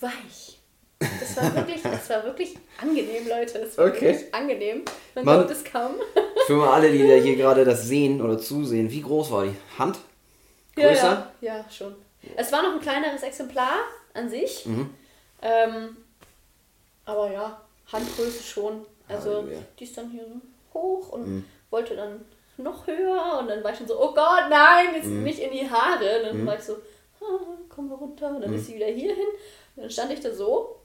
weich. 0.00 0.58
Das 0.98 1.36
war 1.36 1.54
wirklich, 1.54 1.80
das 1.82 2.10
war 2.10 2.24
wirklich 2.24 2.56
angenehm, 2.80 3.28
Leute. 3.28 3.58
Es 3.58 3.78
war 3.78 3.86
Okay. 3.86 4.00
wirklich 4.06 4.34
angenehm. 4.34 4.84
Man 5.14 5.24
Mann. 5.24 5.46
glaubt 5.46 5.50
es 5.52 5.64
kaum. 5.64 5.92
Für 6.46 6.54
mal 6.56 6.72
alle, 6.74 6.90
die 6.90 7.06
da 7.06 7.14
hier 7.14 7.36
gerade 7.36 7.64
das 7.64 7.84
sehen 7.86 8.20
oder 8.20 8.36
zusehen, 8.36 8.90
wie 8.90 9.02
groß 9.02 9.30
war 9.30 9.44
die? 9.44 9.54
Hand? 9.78 9.98
Größer? 10.74 10.92
Ja, 10.92 11.32
ja, 11.40 11.56
ja, 11.58 11.70
schon. 11.70 11.94
Es 12.36 12.52
war 12.52 12.62
noch 12.62 12.74
ein 12.74 12.80
kleineres 12.80 13.22
Exemplar 13.22 13.78
an 14.14 14.28
sich. 14.28 14.66
Mhm. 14.66 14.94
Ähm, 15.42 15.96
aber 17.04 17.32
ja, 17.32 17.60
Handgröße 17.92 18.42
schon. 18.42 18.86
Also 19.08 19.30
Halleluja. 19.30 19.58
die 19.78 19.84
ist 19.84 19.96
dann 19.96 20.10
hier 20.10 20.24
so 20.24 20.78
hoch 20.78 21.10
und 21.10 21.26
mhm. 21.26 21.44
wollte 21.70 21.96
dann 21.96 22.24
noch 22.56 22.86
höher 22.86 23.38
und 23.40 23.48
dann 23.48 23.64
war 23.64 23.72
ich 23.72 23.78
schon 23.78 23.88
so, 23.88 24.00
oh 24.00 24.14
Gott, 24.14 24.44
nein, 24.48 24.94
jetzt 24.94 25.06
mhm. 25.06 25.24
nicht 25.24 25.38
in 25.40 25.50
die 25.50 25.68
Haare. 25.68 26.18
Und 26.18 26.26
dann 26.26 26.42
mhm. 26.42 26.46
war 26.46 26.56
ich 26.56 26.62
so, 26.62 26.74
ah, 27.20 27.40
komm 27.68 27.88
mal 27.88 27.96
runter. 27.96 28.28
Und 28.28 28.42
dann 28.42 28.50
mhm. 28.50 28.56
ist 28.56 28.66
sie 28.66 28.76
wieder 28.76 28.86
hier 28.86 29.14
hin. 29.14 29.28
Und 29.76 29.82
dann 29.82 29.90
stand 29.90 30.12
ich 30.12 30.20
da 30.20 30.32
so 30.32 30.78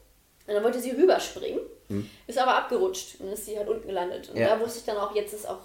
und 0.48 0.54
dann 0.54 0.64
wollte 0.64 0.80
sie 0.80 0.92
rüberspringen, 0.92 1.60
mhm. 1.90 2.10
ist 2.26 2.38
aber 2.38 2.56
abgerutscht 2.56 3.20
und 3.20 3.32
ist 3.34 3.46
sie 3.46 3.58
halt 3.58 3.68
unten 3.68 3.88
gelandet. 3.88 4.30
Und 4.30 4.38
ja. 4.38 4.48
da 4.48 4.60
wusste 4.60 4.80
ich 4.80 4.86
dann 4.86 4.98
auch, 4.98 5.14
jetzt 5.14 5.34
ist 5.34 5.48
auch 5.48 5.60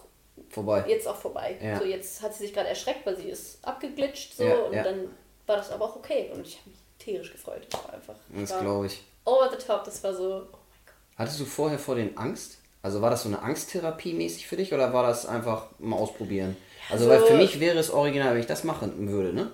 vorbei. 0.49 0.85
Jetzt 0.89 1.07
auch 1.07 1.17
vorbei. 1.17 1.57
Ja. 1.63 1.79
So, 1.79 1.85
jetzt 1.85 2.21
hat 2.21 2.35
sie 2.35 2.45
sich 2.45 2.53
gerade 2.53 2.69
erschreckt, 2.69 3.07
weil 3.07 3.17
sie 3.17 3.29
ist 3.29 3.65
abgeglitscht 3.65 4.37
so 4.37 4.45
ja, 4.45 4.57
und 4.57 4.75
dann 4.75 5.09
war 5.47 5.57
das 5.57 5.71
aber 5.71 5.85
auch 5.87 5.97
okay. 5.97 6.31
Und 6.35 6.47
ich 6.47 6.59
habe 6.59 6.71
mich 6.71 6.79
tierisch 6.99 7.33
gefreut. 7.33 7.67
Das 7.71 7.85
war 7.85 7.95
einfach. 7.95 8.15
Das 8.35 8.61
glaube 8.61 8.87
ich. 8.87 9.03
Over 9.25 9.51
the 9.51 9.65
top, 9.65 9.85
das 9.85 10.03
war 10.03 10.15
so, 10.15 10.25
oh 10.25 10.39
mein 10.41 10.81
Gott. 10.87 10.95
Hattest 11.17 11.41
du 11.41 11.45
vorher 11.45 11.79
vor 11.79 11.95
den 11.95 12.17
Angst? 12.17 12.59
Also 12.83 13.01
war 13.01 13.11
das 13.11 13.23
so 13.23 13.29
eine 13.29 13.41
Angsttherapie 13.43 14.13
mäßig 14.13 14.49
für 14.49 14.57
dich 14.57 14.75
oder 14.75 14.93
war 14.93 15.05
das 15.05 15.25
einfach 15.27 15.67
mal 15.79 15.97
ausprobieren? 15.97 16.57
Also, 16.91 17.09
also 17.09 17.25
weil 17.25 17.31
für 17.31 17.37
mich 17.37 17.61
wäre 17.61 17.79
es 17.79 17.91
original, 17.91 18.35
wenn 18.35 18.41
ich 18.41 18.47
das 18.47 18.65
machen 18.65 19.09
würde, 19.09 19.33
ne? 19.33 19.53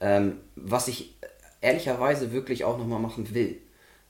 Ähm, 0.00 0.40
was 0.56 0.88
ich 0.88 1.14
ehrlicherweise 1.60 2.32
wirklich 2.32 2.64
auch 2.64 2.78
nochmal 2.78 2.98
machen 2.98 3.34
will. 3.34 3.60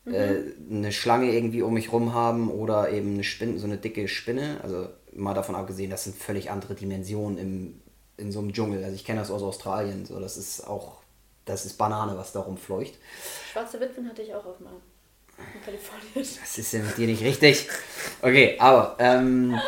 Mhm. 0.05 0.15
Äh, 0.15 0.41
eine 0.71 0.93
Schlange 0.93 1.33
irgendwie 1.33 1.63
um 1.63 1.75
mich 1.75 1.93
rum 1.93 2.15
haben 2.15 2.51
oder 2.51 2.91
eben 2.91 3.15
eine 3.15 3.25
Spinne, 3.25 3.59
so 3.59 3.67
eine 3.67 3.77
dicke 3.77 4.09
Spinne. 4.09 4.61
Also 4.63 4.89
mal 5.13 5.35
davon 5.35 5.55
abgesehen, 5.55 5.91
das 5.91 6.05
sind 6.05 6.17
völlig 6.17 6.51
andere 6.51 6.75
Dimensionen 6.75 7.39
im, 7.39 7.81
in 8.17 8.33
so 8.33 8.39
einem 8.39 8.53
Dschungel. 8.53 8.83
Also 8.83 8.95
ich 8.95 9.05
kenne 9.05 9.21
das 9.21 9.31
aus 9.31 9.43
Australien. 9.43 10.07
So, 10.07 10.19
das 10.19 10.37
ist 10.37 10.67
auch, 10.67 11.02
das 11.45 11.67
ist 11.67 11.77
Banane, 11.79 12.17
was 12.17 12.33
da 12.33 12.41
rumfleucht. 12.41 12.95
Schwarze 13.53 13.81
Witwen 13.81 14.09
hatte 14.09 14.23
ich 14.23 14.35
auch 14.35 14.45
auf 14.47 14.61
meinem. 14.61 14.81
Das 16.15 16.59
ist 16.59 16.73
ja 16.73 16.81
mit 16.81 16.97
dir 16.99 17.07
nicht 17.07 17.23
richtig. 17.23 17.69
Okay, 18.21 18.57
aber 18.61 18.97
ähm, 19.01 19.59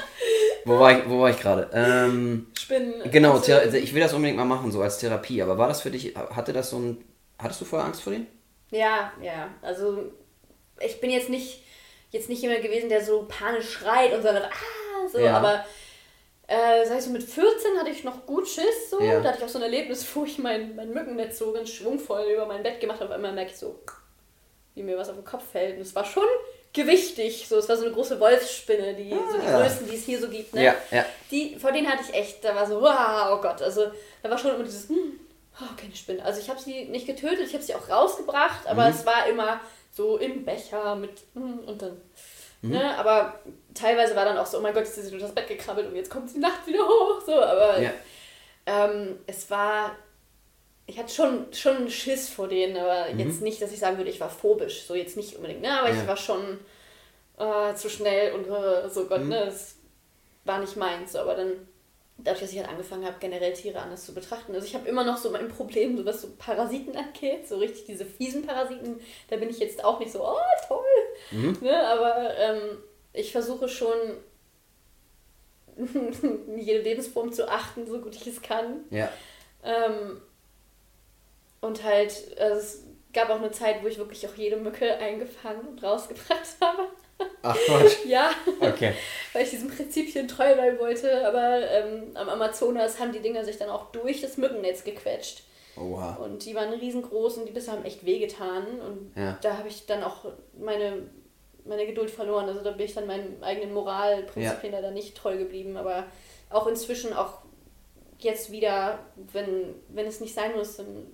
wo 0.65 0.79
war 0.79 0.99
ich, 0.99 1.09
wo 1.09 1.21
war 1.21 1.31
ich 1.31 1.41
gerade? 1.41 1.69
Ähm, 1.73 2.47
Spinnen. 2.57 3.11
Genau, 3.11 3.33
also, 3.33 3.77
ich 3.77 3.95
will 3.95 4.01
das 4.01 4.13
unbedingt 4.13 4.39
mal 4.39 4.45
machen, 4.45 4.71
so 4.71 4.83
als 4.83 4.99
Therapie. 4.99 5.43
Aber 5.43 5.59
war 5.59 5.69
das 5.69 5.81
für 5.81 5.91
dich, 5.91 6.15
hatte 6.17 6.53
das 6.53 6.71
so 6.71 6.79
ein, 6.79 7.05
hattest 7.39 7.63
du 7.63 7.65
vorher 7.65 7.87
Angst 7.87 8.03
vor 8.03 8.13
denen? 8.13 8.27
Ja, 8.71 9.13
ja. 9.23 9.49
Also 9.63 10.13
ich 10.81 11.01
bin 11.01 11.11
jetzt 11.11 11.29
nicht, 11.29 11.63
jetzt 12.11 12.29
nicht 12.29 12.43
jemand 12.43 12.63
gewesen, 12.63 12.89
der 12.89 13.05
so 13.05 13.27
panisch 13.29 13.71
schreit 13.71 14.13
und 14.13 14.23
so, 14.23 14.29
ah, 14.29 15.09
so, 15.11 15.19
ja. 15.19 15.37
aber 15.37 15.65
äh, 16.47 16.85
sag 16.87 16.99
ich 16.99 17.05
so, 17.05 17.11
mit 17.11 17.23
14 17.23 17.79
hatte 17.79 17.91
ich 17.91 18.05
noch 18.05 18.27
gut 18.27 18.47
Schiss, 18.47 18.91
so. 18.91 19.01
Ja. 19.01 19.21
Da 19.21 19.29
hatte 19.29 19.39
ich 19.39 19.45
auch 19.45 19.49
so 19.49 19.59
ein 19.59 19.65
Erlebnis, 19.65 20.07
wo 20.15 20.25
ich 20.25 20.39
mein, 20.39 20.77
mein 20.77 20.93
Mückennetz 20.93 21.39
so 21.39 21.53
ganz 21.53 21.71
schwungvoll 21.71 22.25
über 22.35 22.47
mein 22.47 22.63
Bett 22.63 22.81
gemacht 22.81 23.01
habe. 23.01 23.11
Auf 23.11 23.15
einmal 23.17 23.33
merke 23.33 23.53
ich 23.53 23.57
so, 23.57 23.79
wie 24.75 24.83
mir 24.83 24.99
was 24.99 25.09
auf 25.09 25.17
den 25.17 25.25
Kopf 25.25 25.45
fällt. 25.53 25.77
Und 25.77 25.83
es 25.83 25.95
war 25.95 26.05
schon 26.05 26.25
gewichtig. 26.75 27.49
So, 27.49 27.57
es 27.57 27.69
war 27.69 27.77
so 27.77 27.85
eine 27.87 27.95
große 27.95 28.21
Wolfsspinne, 28.21 28.95
die 28.95 29.13
ah, 29.13 29.31
so 29.31 29.39
die 29.39 29.47
ja. 29.47 29.61
größten, 29.61 29.89
die 29.89 29.97
es 29.97 30.05
hier 30.05 30.21
so 30.21 30.29
gibt. 30.29 30.55
Ne? 30.55 30.65
Ja, 30.65 30.75
ja. 30.91 31.07
Die, 31.31 31.57
vor 31.57 31.73
denen 31.73 31.89
hatte 31.89 32.03
ich 32.07 32.15
echt, 32.15 32.45
da 32.45 32.55
war 32.55 32.67
so, 32.67 32.81
wow, 32.83 33.39
oh 33.39 33.41
Gott. 33.41 33.63
Also 33.63 33.87
da 34.23 34.29
war 34.29 34.37
schon 34.37 34.55
immer 34.55 34.65
dieses, 34.65 34.89
hm, 34.91 35.21
oh, 35.61 35.77
keine 35.81 35.97
Spinne. 35.97 36.23
Also 36.23 36.41
ich 36.41 36.51
habe 36.51 36.61
sie 36.61 36.85
nicht 36.87 37.07
getötet, 37.07 37.47
ich 37.47 37.55
habe 37.55 37.65
sie 37.65 37.75
auch 37.75 37.89
rausgebracht, 37.89 38.67
aber 38.67 38.85
mhm. 38.85 38.91
es 38.91 39.07
war 39.07 39.27
immer 39.29 39.61
so 39.93 40.19
im 40.19 40.45
Becher 40.45 40.97
mit 40.97 41.23
hm, 41.35 41.61
und 41.61 41.81
dann. 41.81 42.01
Mhm. 42.61 42.71
Ne? 42.71 42.99
Aber 42.99 43.39
teilweise 43.75 44.17
war 44.17 44.25
dann 44.25 44.39
auch 44.39 44.47
so, 44.47 44.59
oh 44.59 44.61
mein 44.61 44.73
Gott, 44.73 44.85
jetzt 44.85 44.97
ist 44.97 45.05
sie 45.05 45.11
durch 45.11 45.23
das 45.23 45.35
Bett 45.35 45.49
gekrabbelt 45.49 45.89
und 45.89 45.97
jetzt 45.97 46.11
kommt 46.11 46.31
sie 46.31 46.39
nachts 46.39 46.67
wieder 46.67 46.87
hoch. 46.87 47.21
So, 47.25 47.35
aber 47.35 47.81
ja. 47.81 47.91
ähm, 48.67 49.19
es 49.27 49.51
war 49.51 49.97
ich 50.87 50.99
hatte 50.99 51.13
schon, 51.13 51.47
schon 51.53 51.89
Schiss 51.89 52.29
vor 52.29 52.49
denen, 52.49 52.77
aber 52.77 53.13
mhm. 53.13 53.19
jetzt 53.19 53.41
nicht, 53.41 53.61
dass 53.63 53.73
ich 53.73 53.79
sagen 53.79 53.97
würde, 53.97 54.11
ich 54.11 54.21
war 54.21 54.29
phobisch. 54.29 54.85
So 54.87 54.95
jetzt 54.95 55.17
nicht 55.17 55.37
unbedingt, 55.37 55.63
ne? 55.63 55.79
Aber 55.79 55.89
ja. 55.89 55.97
ich 55.97 56.07
war 56.07 56.17
schon 56.17 56.59
äh, 57.39 57.75
zu 57.75 57.89
schnell 57.89 58.33
und 58.33 58.47
äh, 58.47 58.89
so 58.91 59.07
Gott, 59.07 59.23
mhm. 59.23 59.31
ne? 59.31 59.47
Das 59.47 59.77
war 60.45 60.59
nicht 60.59 60.77
meins. 60.77 61.17
Aber 61.17 61.35
dann, 61.35 61.53
dadurch, 62.19 62.43
dass 62.43 62.53
ich 62.53 62.59
halt 62.59 62.69
angefangen 62.69 63.07
habe, 63.07 63.17
generell 63.19 63.55
Tiere 63.55 63.81
anders 63.81 64.05
zu 64.05 64.13
betrachten. 64.13 64.55
Also 64.55 64.67
ich 64.67 64.75
habe 64.75 64.87
immer 64.87 65.05
noch 65.05 65.17
so 65.17 65.31
mein 65.31 65.49
Problem, 65.49 65.97
so 65.97 66.05
was 66.05 66.21
so 66.21 66.29
Parasiten 66.37 66.95
angeht, 66.97 67.49
so 67.49 67.57
richtig 67.57 67.87
diese 67.87 68.05
fiesen 68.05 68.47
Parasiten, 68.47 69.01
da 69.31 69.37
bin 69.37 69.49
ich 69.49 69.61
jetzt 69.61 69.83
auch 69.83 69.99
nicht 69.99 70.13
so, 70.13 70.23
oh 70.23 70.37
toll. 70.69 70.85
Mhm. 71.31 71.57
Ne? 71.63 71.89
Aber 71.89 72.37
ähm, 72.37 72.79
ich 73.15 73.33
versuche 73.33 73.69
schon 73.69 73.97
jede 76.57 76.83
Lebensform 76.83 77.33
zu 77.33 77.49
achten, 77.49 77.87
so 77.87 78.01
gut 78.01 78.15
ich 78.15 78.27
es 78.27 78.43
kann. 78.43 78.85
Ja. 78.91 79.09
Ähm, 79.63 80.21
und 81.61 81.83
halt, 81.83 82.39
also 82.39 82.61
es 82.61 82.85
gab 83.15 83.31
auch 83.31 83.39
eine 83.39 83.53
Zeit, 83.53 83.83
wo 83.83 83.87
ich 83.87 83.97
wirklich 83.97 84.27
auch 84.29 84.35
jede 84.35 84.57
Mücke 84.57 84.97
eingefangen 84.99 85.67
und 85.67 85.83
rausgebracht 85.83 86.47
habe. 86.61 86.89
Ach 87.43 87.57
Gott. 87.67 88.05
ja. 88.07 88.31
Okay. 88.61 88.93
Weil 89.33 89.45
ich 89.45 89.51
diesem 89.51 89.71
Prinzipien 89.71 90.27
treu 90.29 90.55
bleiben 90.55 90.79
wollte. 90.79 91.27
Aber 91.27 91.71
ähm, 91.71 92.11
am 92.15 92.29
Amazonas 92.29 92.99
haben 92.99 93.13
die 93.13 93.21
Dinger 93.21 93.45
sich 93.45 93.57
dann 93.57 93.71
auch 93.71 93.93
durch 93.93 94.21
das 94.21 94.37
Mückennetz 94.37 94.85
gequetscht. 94.85 95.45
Oha. 95.77 96.15
Und 96.17 96.45
die 96.45 96.55
waren 96.55 96.73
riesengroß 96.73 97.39
und 97.39 97.47
die 97.47 97.53
Bisse 97.53 97.73
haben 97.73 97.85
echt 97.85 98.05
wehgetan. 98.05 98.81
Und 98.81 99.13
ja. 99.17 99.39
da 99.43 99.59
habe 99.59 99.69
ich 99.69 99.87
dann 99.87 100.03
auch 100.03 100.25
meine, 100.59 101.09
meine 101.65 101.87
Geduld 101.87 102.11
verloren. 102.11 102.47
Also 102.47 102.63
da 102.63 102.71
bin 102.73 102.87
ich 102.87 102.95
dann 102.95 103.07
meinen 103.07 103.43
eigenen 103.43 103.73
Moralprinzipien 103.73 104.73
ja. 104.73 104.79
leider 104.79 104.91
nicht 104.91 105.17
treu 105.17 105.37
geblieben. 105.37 105.77
Aber 105.77 106.05
auch 106.51 106.67
inzwischen, 106.67 107.13
auch 107.13 107.39
jetzt 108.19 108.51
wieder, 108.51 108.99
wenn, 109.33 109.75
wenn 109.89 110.07
es 110.07 110.21
nicht 110.21 110.35
sein 110.35 110.53
muss, 110.57 110.77
dann 110.77 111.07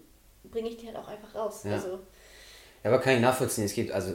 bringe 0.45 0.69
ich 0.69 0.77
die 0.77 0.87
halt 0.87 0.97
auch 0.97 1.09
einfach 1.09 1.35
raus. 1.35 1.63
Ja. 1.65 1.73
Also, 1.73 1.99
ja, 2.83 2.91
aber 2.91 3.01
kann 3.01 3.15
ich 3.15 3.21
nachvollziehen. 3.21 3.65
Es 3.65 3.75
gibt, 3.75 3.93
also 3.93 4.13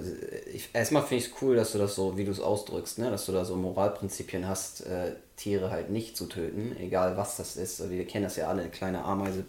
ich, 0.51 0.69
erstmal 0.73 1.03
finde 1.03 1.23
ich 1.23 1.31
es 1.31 1.41
cool, 1.41 1.55
dass 1.55 1.71
du 1.71 1.77
das 1.77 1.95
so, 1.95 2.17
wie 2.17 2.25
du 2.25 2.31
es 2.31 2.39
ausdrückst, 2.39 2.99
ne? 2.99 3.11
dass 3.11 3.25
du 3.25 3.31
da 3.31 3.45
so 3.45 3.55
Moralprinzipien 3.55 4.47
hast, 4.47 4.85
äh, 4.87 5.13
Tiere 5.35 5.69
halt 5.69 5.89
nicht 5.89 6.17
zu 6.17 6.25
töten, 6.25 6.75
egal 6.79 7.17
was 7.17 7.37
das 7.37 7.57
ist. 7.57 7.79
Also, 7.81 7.91
wir 7.91 8.07
kennen 8.07 8.23
das 8.23 8.37
ja 8.37 8.47
alle, 8.47 8.61
eine 8.61 8.71
kleine 8.71 9.03
Ameise, 9.03 9.45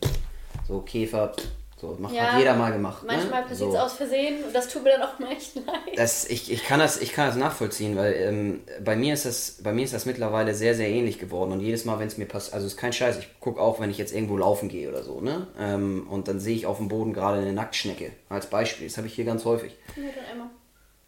so 0.69 0.81
Käfer, 0.81 1.33
so, 1.79 1.95
macht, 1.99 2.15
ja, 2.15 2.33
hat 2.33 2.39
jeder 2.39 2.55
mal 2.55 2.73
gemacht. 2.73 3.03
Ne? 3.03 3.13
Manchmal 3.13 3.43
ne? 3.43 3.49
passiert 3.49 3.69
es 3.69 3.75
so. 3.75 3.79
aus 3.79 3.93
Versehen 3.93 4.43
und 4.45 4.55
das 4.55 4.69
tut 4.69 4.83
mir 4.83 4.93
dann 4.93 5.03
auch 5.03 5.19
mal 5.19 5.31
echt 5.31 5.57
leid. 5.57 5.97
Das, 5.97 6.25
ich, 6.27 6.51
ich, 6.51 6.65
kann 6.65 6.81
das, 6.81 6.99
ich 7.01 7.13
kann 7.13 7.27
das 7.27 7.37
nachvollziehen, 7.37 7.97
weil 7.97 8.15
ähm, 8.15 8.61
bei, 8.83 8.97
mir 8.97 9.13
ist 9.13 9.27
das, 9.27 9.59
bei 9.63 9.73
mir 9.75 9.85
ist 9.85 9.93
das 9.93 10.07
mittlerweile 10.07 10.55
sehr, 10.55 10.75
sehr 10.75 10.89
ähnlich 10.89 11.19
geworden. 11.19 11.53
Und 11.53 11.61
jedes 11.61 11.85
Mal, 11.85 11.99
wenn 11.99 12.07
es 12.07 12.17
mir 12.17 12.25
passiert, 12.25 12.55
also 12.55 12.67
es 12.67 12.73
ist 12.73 12.79
kein 12.79 12.95
Scheiß, 12.95 13.19
ich 13.19 13.41
gucke 13.41 13.61
auch, 13.61 13.79
wenn 13.79 13.91
ich 13.91 13.99
jetzt 13.99 14.15
irgendwo 14.15 14.39
laufen 14.39 14.71
gehe 14.71 14.89
oder 14.89 15.03
so, 15.03 15.21
ne? 15.21 15.49
Ähm, 15.59 16.07
und 16.09 16.29
dann 16.29 16.41
sehe 16.41 16.57
ich 16.57 16.65
auf 16.65 16.79
dem 16.79 16.89
Boden 16.89 17.13
gerade 17.13 17.43
eine 17.43 17.53
Nacktschnecke 17.53 18.13
als 18.31 18.47
Beispiel. 18.47 18.87
Das 18.87 18.97
habe 18.97 19.07
ich 19.07 19.15
hier 19.15 19.27
ganz 19.27 19.45
häufig. 19.45 19.77
Ja, 19.97 20.03
dann 20.05 20.33
einmal. 20.33 20.49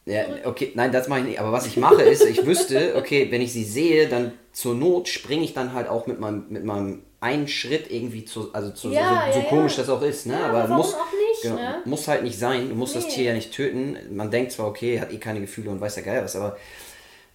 Ja, 0.05 0.25
okay, 0.45 0.73
nein, 0.75 0.93
das 0.93 1.09
mache 1.09 1.21
ich 1.21 1.27
nicht. 1.27 1.41
Aber 1.41 1.53
was 1.53 1.67
ich 1.67 1.77
mache 1.77 2.03
ist, 2.03 2.25
ich 2.25 2.45
wüsste, 2.47 2.95
okay, 2.97 3.29
wenn 3.31 3.43
ich 3.43 3.53
sie 3.53 3.65
sehe, 3.65 4.09
dann 4.09 4.33
zur 4.53 4.75
Not 4.75 5.09
springe 5.09 5.45
ich 5.45 5.53
dann 5.53 5.75
halt 5.75 5.89
auch 5.89 6.07
mit 6.07 6.19
meinem, 6.19 6.47
mit 6.49 6.65
meinem 6.65 7.03
einen 7.21 7.49
Schritt 7.49 7.91
irgendwie 7.91 8.25
zu, 8.25 8.53
also 8.55 8.71
zu, 8.71 8.91
ja, 8.91 9.27
so, 9.27 9.33
so 9.33 9.39
ja, 9.41 9.45
komisch 9.47 9.73
ja. 9.77 9.83
das 9.83 9.91
auch 9.91 10.03
ist, 10.03 10.27
ne? 10.27 10.39
aber 10.39 10.69
muss, 10.69 10.93
nicht, 10.93 11.43
genau, 11.43 11.57
ne? 11.57 11.83
muss 11.85 12.07
halt 12.07 12.23
nicht 12.23 12.39
sein. 12.39 12.69
Du 12.69 12.75
musst 12.77 12.95
nee. 12.95 13.03
das 13.03 13.13
Tier 13.13 13.25
ja 13.25 13.35
nicht 13.35 13.53
töten. 13.53 13.97
Man 14.11 14.31
denkt 14.31 14.53
zwar, 14.53 14.69
okay, 14.69 15.01
hat 15.01 15.13
eh 15.13 15.19
keine 15.19 15.41
Gefühle 15.41 15.71
und 15.71 15.81
weiß 15.81 15.97
ja 15.97 16.03
geil 16.03 16.23
was, 16.23 16.37
aber 16.37 16.57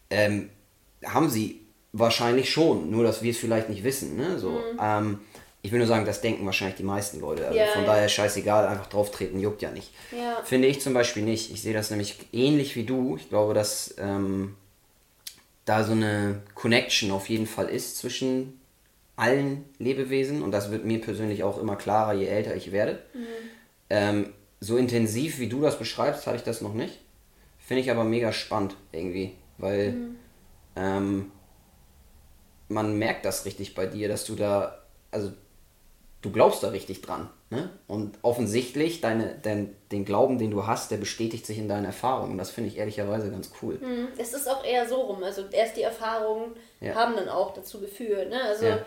ähm, 0.10 0.50
haben 1.06 1.30
sie 1.30 1.62
wahrscheinlich 1.92 2.50
schon, 2.50 2.92
nur 2.92 3.04
dass 3.04 3.22
wir 3.22 3.32
es 3.32 3.38
vielleicht 3.38 3.70
nicht 3.70 3.84
wissen. 3.84 4.16
Ne? 4.16 4.40
So, 4.40 4.52
mhm. 4.52 4.80
ähm, 4.82 5.20
ich 5.62 5.72
will 5.72 5.80
nur 5.80 5.88
sagen, 5.88 6.06
das 6.06 6.22
denken 6.22 6.46
wahrscheinlich 6.46 6.78
die 6.78 6.84
meisten 6.84 7.20
Leute. 7.20 7.48
Also 7.48 7.60
von 7.74 7.86
daher 7.86 8.10
scheißegal, 8.10 8.68
einfach 8.68 8.88
drauf 8.88 9.12
treten, 9.12 9.40
juckt 9.40 9.62
ja 9.62 9.72
nicht. 9.72 9.92
Finde 10.44 10.68
ich 10.68 10.82
zum 10.82 10.94
Beispiel 10.94 11.24
nicht. 11.24 11.52
Ich 11.52 11.62
sehe 11.62 11.74
das 11.74 11.90
nämlich 11.90 12.18
ähnlich 12.34 12.76
wie 12.76 12.84
du. 12.84 13.16
Ich 13.18 13.30
glaube, 13.30 13.54
dass 13.54 13.96
ähm, 13.98 14.56
da 15.64 15.86
so 15.86 15.94
eine 15.94 16.42
Connection 16.54 17.12
auf 17.12 17.30
jeden 17.30 17.48
Fall 17.48 17.70
ist 17.70 17.98
zwischen 17.98 18.60
allen 19.16 19.66
Lebewesen 19.78 20.42
und 20.42 20.52
das 20.52 20.72
wird 20.72 20.86
mir 20.86 21.00
persönlich 21.00 21.44
auch 21.44 21.60
immer 21.60 21.76
klarer, 21.76 22.14
je 22.14 22.26
älter 22.26 22.56
ich 22.56 22.72
werde. 22.72 23.04
Mhm. 23.14 23.26
Ähm, 23.90 24.34
so 24.60 24.78
intensiv 24.78 25.40
wie 25.40 25.50
du 25.50 25.62
das 25.62 25.78
beschreibst, 25.78 26.26
hatte 26.26 26.38
ich 26.38 26.44
das 26.44 26.62
noch 26.62 26.74
nicht. 26.74 27.00
Finde 27.60 27.82
ich 27.82 27.92
aber 27.92 28.04
mega 28.04 28.32
spannend 28.32 28.76
irgendwie, 28.92 29.36
weil 29.58 29.92
mhm. 29.92 30.16
ähm, 30.76 31.32
man 32.70 32.98
merkt 32.98 33.26
das 33.26 33.46
richtig 33.46 33.76
bei 33.76 33.86
dir, 33.86 34.08
dass 34.08 34.26
du 34.26 34.36
da, 34.36 34.80
also 35.12 35.32
du 36.22 36.32
glaubst 36.32 36.64
da 36.64 36.70
richtig 36.70 37.02
dran. 37.02 37.30
Ne? 37.52 37.70
Und 37.88 38.18
offensichtlich, 38.24 39.00
deine, 39.00 39.38
dein, 39.44 39.76
den 39.92 40.06
Glauben, 40.06 40.40
den 40.40 40.50
du 40.50 40.66
hast, 40.66 40.90
der 40.90 40.98
bestätigt 40.98 41.46
sich 41.46 41.60
in 41.60 41.68
deinen 41.68 41.86
Erfahrungen. 41.86 42.38
Das 42.38 42.50
finde 42.50 42.70
ich 42.70 42.78
ehrlicherweise 42.78 43.30
ganz 43.30 43.52
cool. 43.62 43.76
Mhm. 43.76 44.08
Es 44.18 44.34
ist 44.34 44.50
auch 44.50 44.66
eher 44.66 44.90
so 44.90 44.96
rum. 44.96 45.24
Also 45.24 45.44
erst 45.52 45.78
die 45.78 45.84
Erfahrungen 45.84 46.56
ja. 46.82 46.96
haben 46.96 47.16
dann 47.16 47.30
auch 47.30 47.54
dazu 47.54 47.80
geführt. 47.80 48.30
Ne? 48.30 48.42
Also 48.42 48.66
ja 48.66 48.84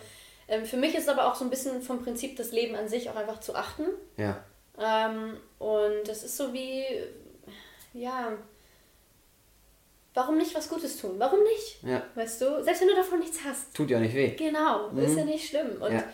ähm, 0.48 0.64
für 0.64 0.76
mich 0.76 0.94
ist 0.94 1.08
aber 1.08 1.26
auch 1.26 1.34
so 1.34 1.44
ein 1.44 1.50
bisschen 1.50 1.82
vom 1.82 2.02
Prinzip 2.02 2.36
das 2.36 2.52
Leben 2.52 2.74
an 2.76 2.88
sich 2.88 3.10
auch 3.10 3.16
einfach 3.16 3.40
zu 3.40 3.54
achten. 3.54 3.84
Ja. 4.16 4.44
Ähm, 4.78 5.36
und 5.58 6.06
das 6.06 6.22
ist 6.22 6.36
so 6.36 6.52
wie, 6.52 6.84
ja, 7.92 8.32
warum 10.14 10.38
nicht 10.38 10.54
was 10.54 10.68
Gutes 10.68 10.98
tun? 10.98 11.14
Warum 11.18 11.42
nicht? 11.42 11.82
Ja. 11.82 12.02
Weißt 12.14 12.40
du, 12.40 12.62
selbst 12.62 12.80
wenn 12.80 12.88
du 12.88 12.94
davon 12.94 13.20
nichts 13.20 13.38
hast. 13.44 13.74
Tut 13.74 13.90
ja 13.90 14.00
nicht 14.00 14.14
weh. 14.14 14.30
Genau, 14.30 14.90
mhm. 14.90 14.98
ist 14.98 15.16
ja 15.16 15.24
nicht 15.24 15.48
schlimm. 15.48 15.80
Und 15.80 15.92
ja. 15.92 16.04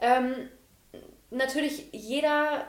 ähm, 0.00 0.48
natürlich 1.30 1.88
jeder, 1.92 2.66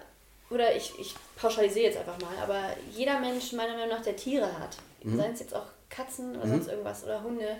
oder 0.49 0.75
ich, 0.75 0.93
ich 0.99 1.15
pauschalisiere 1.35 1.85
jetzt 1.85 1.97
einfach 1.97 2.19
mal, 2.19 2.35
aber 2.41 2.61
jeder 2.95 3.19
Mensch 3.19 3.53
meiner 3.53 3.73
Meinung 3.73 3.89
nach, 3.89 4.01
der 4.01 4.15
Tiere 4.15 4.59
hat, 4.59 4.77
mhm. 5.03 5.17
seien 5.17 5.33
es 5.33 5.39
jetzt 5.39 5.55
auch 5.55 5.65
Katzen 5.89 6.35
oder 6.35 6.45
mhm. 6.45 6.51
sonst 6.51 6.67
irgendwas 6.69 7.03
oder 7.03 7.21
Hunde, 7.23 7.57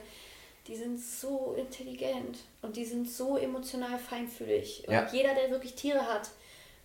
die 0.68 0.76
sind 0.76 1.00
so 1.00 1.56
intelligent 1.58 2.40
und 2.62 2.76
die 2.76 2.86
sind 2.86 3.10
so 3.10 3.38
emotional 3.38 3.98
feinfühlig. 3.98 4.84
Und 4.88 4.94
ja. 4.94 5.08
jeder, 5.12 5.34
der 5.34 5.50
wirklich 5.50 5.76
Tiere 5.76 6.02
hat 6.02 6.30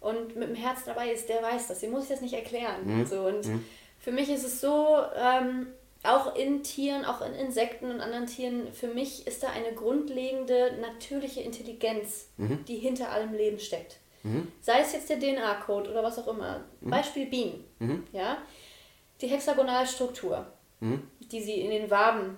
und 0.00 0.36
mit 0.36 0.48
dem 0.48 0.54
Herz 0.54 0.84
dabei 0.84 1.10
ist, 1.10 1.28
der 1.28 1.42
weiß 1.42 1.68
das. 1.68 1.80
Den 1.80 1.90
muss 1.90 2.04
ich 2.04 2.10
das 2.10 2.20
nicht 2.20 2.34
erklären. 2.34 2.84
Mhm. 2.84 3.06
So, 3.06 3.26
und 3.26 3.46
mhm. 3.46 3.64
für 3.98 4.12
mich 4.12 4.30
ist 4.30 4.44
es 4.44 4.60
so, 4.60 4.98
ähm, 5.16 5.68
auch 6.04 6.34
in 6.34 6.62
Tieren, 6.62 7.04
auch 7.04 7.20
in 7.24 7.32
Insekten 7.34 7.90
und 7.90 8.00
anderen 8.00 8.26
Tieren, 8.26 8.72
für 8.72 8.88
mich 8.88 9.26
ist 9.26 9.42
da 9.42 9.48
eine 9.48 9.72
grundlegende 9.72 10.76
natürliche 10.80 11.40
Intelligenz, 11.40 12.28
mhm. 12.36 12.64
die 12.66 12.76
hinter 12.76 13.10
allem 13.10 13.32
Leben 13.32 13.58
steckt. 13.58 13.98
Mhm. 14.24 14.50
Sei 14.60 14.80
es 14.80 14.92
jetzt 14.92 15.10
der 15.10 15.18
DNA-Code 15.18 15.90
oder 15.90 16.02
was 16.02 16.18
auch 16.18 16.28
immer. 16.28 16.64
Mhm. 16.80 16.90
Beispiel 16.90 17.26
Bienen. 17.26 17.64
Mhm. 17.78 18.04
Ja? 18.12 18.38
Die 19.20 19.28
Hexagonalstruktur, 19.28 20.46
die 20.80 21.40
sie 21.40 21.60
in 21.60 21.70
den 21.70 21.88
Waben 21.88 22.36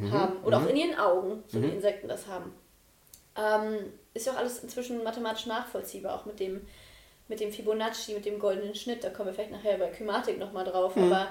mhm. 0.00 0.12
haben 0.12 0.42
oder 0.44 0.58
auch 0.58 0.66
in 0.66 0.76
ihren 0.76 0.98
Augen, 0.98 1.42
so 1.46 1.62
wie 1.62 1.68
Insekten 1.68 2.08
das 2.08 2.26
haben. 2.26 2.52
Ähm, 3.36 3.92
ist 4.14 4.26
ja 4.26 4.32
auch 4.32 4.38
alles 4.38 4.62
inzwischen 4.62 5.02
mathematisch 5.04 5.46
nachvollziehbar, 5.46 6.14
auch 6.14 6.26
mit 6.26 6.40
dem, 6.40 6.66
mit 7.28 7.40
dem 7.40 7.52
Fibonacci, 7.52 8.14
mit 8.14 8.24
dem 8.24 8.38
goldenen 8.38 8.74
Schnitt. 8.74 9.04
Da 9.04 9.10
kommen 9.10 9.28
wir 9.28 9.34
vielleicht 9.34 9.52
nachher 9.52 9.78
bei 9.78 9.88
Kymatik 9.88 10.38
nochmal 10.38 10.64
drauf. 10.64 10.96
Aber 10.96 11.28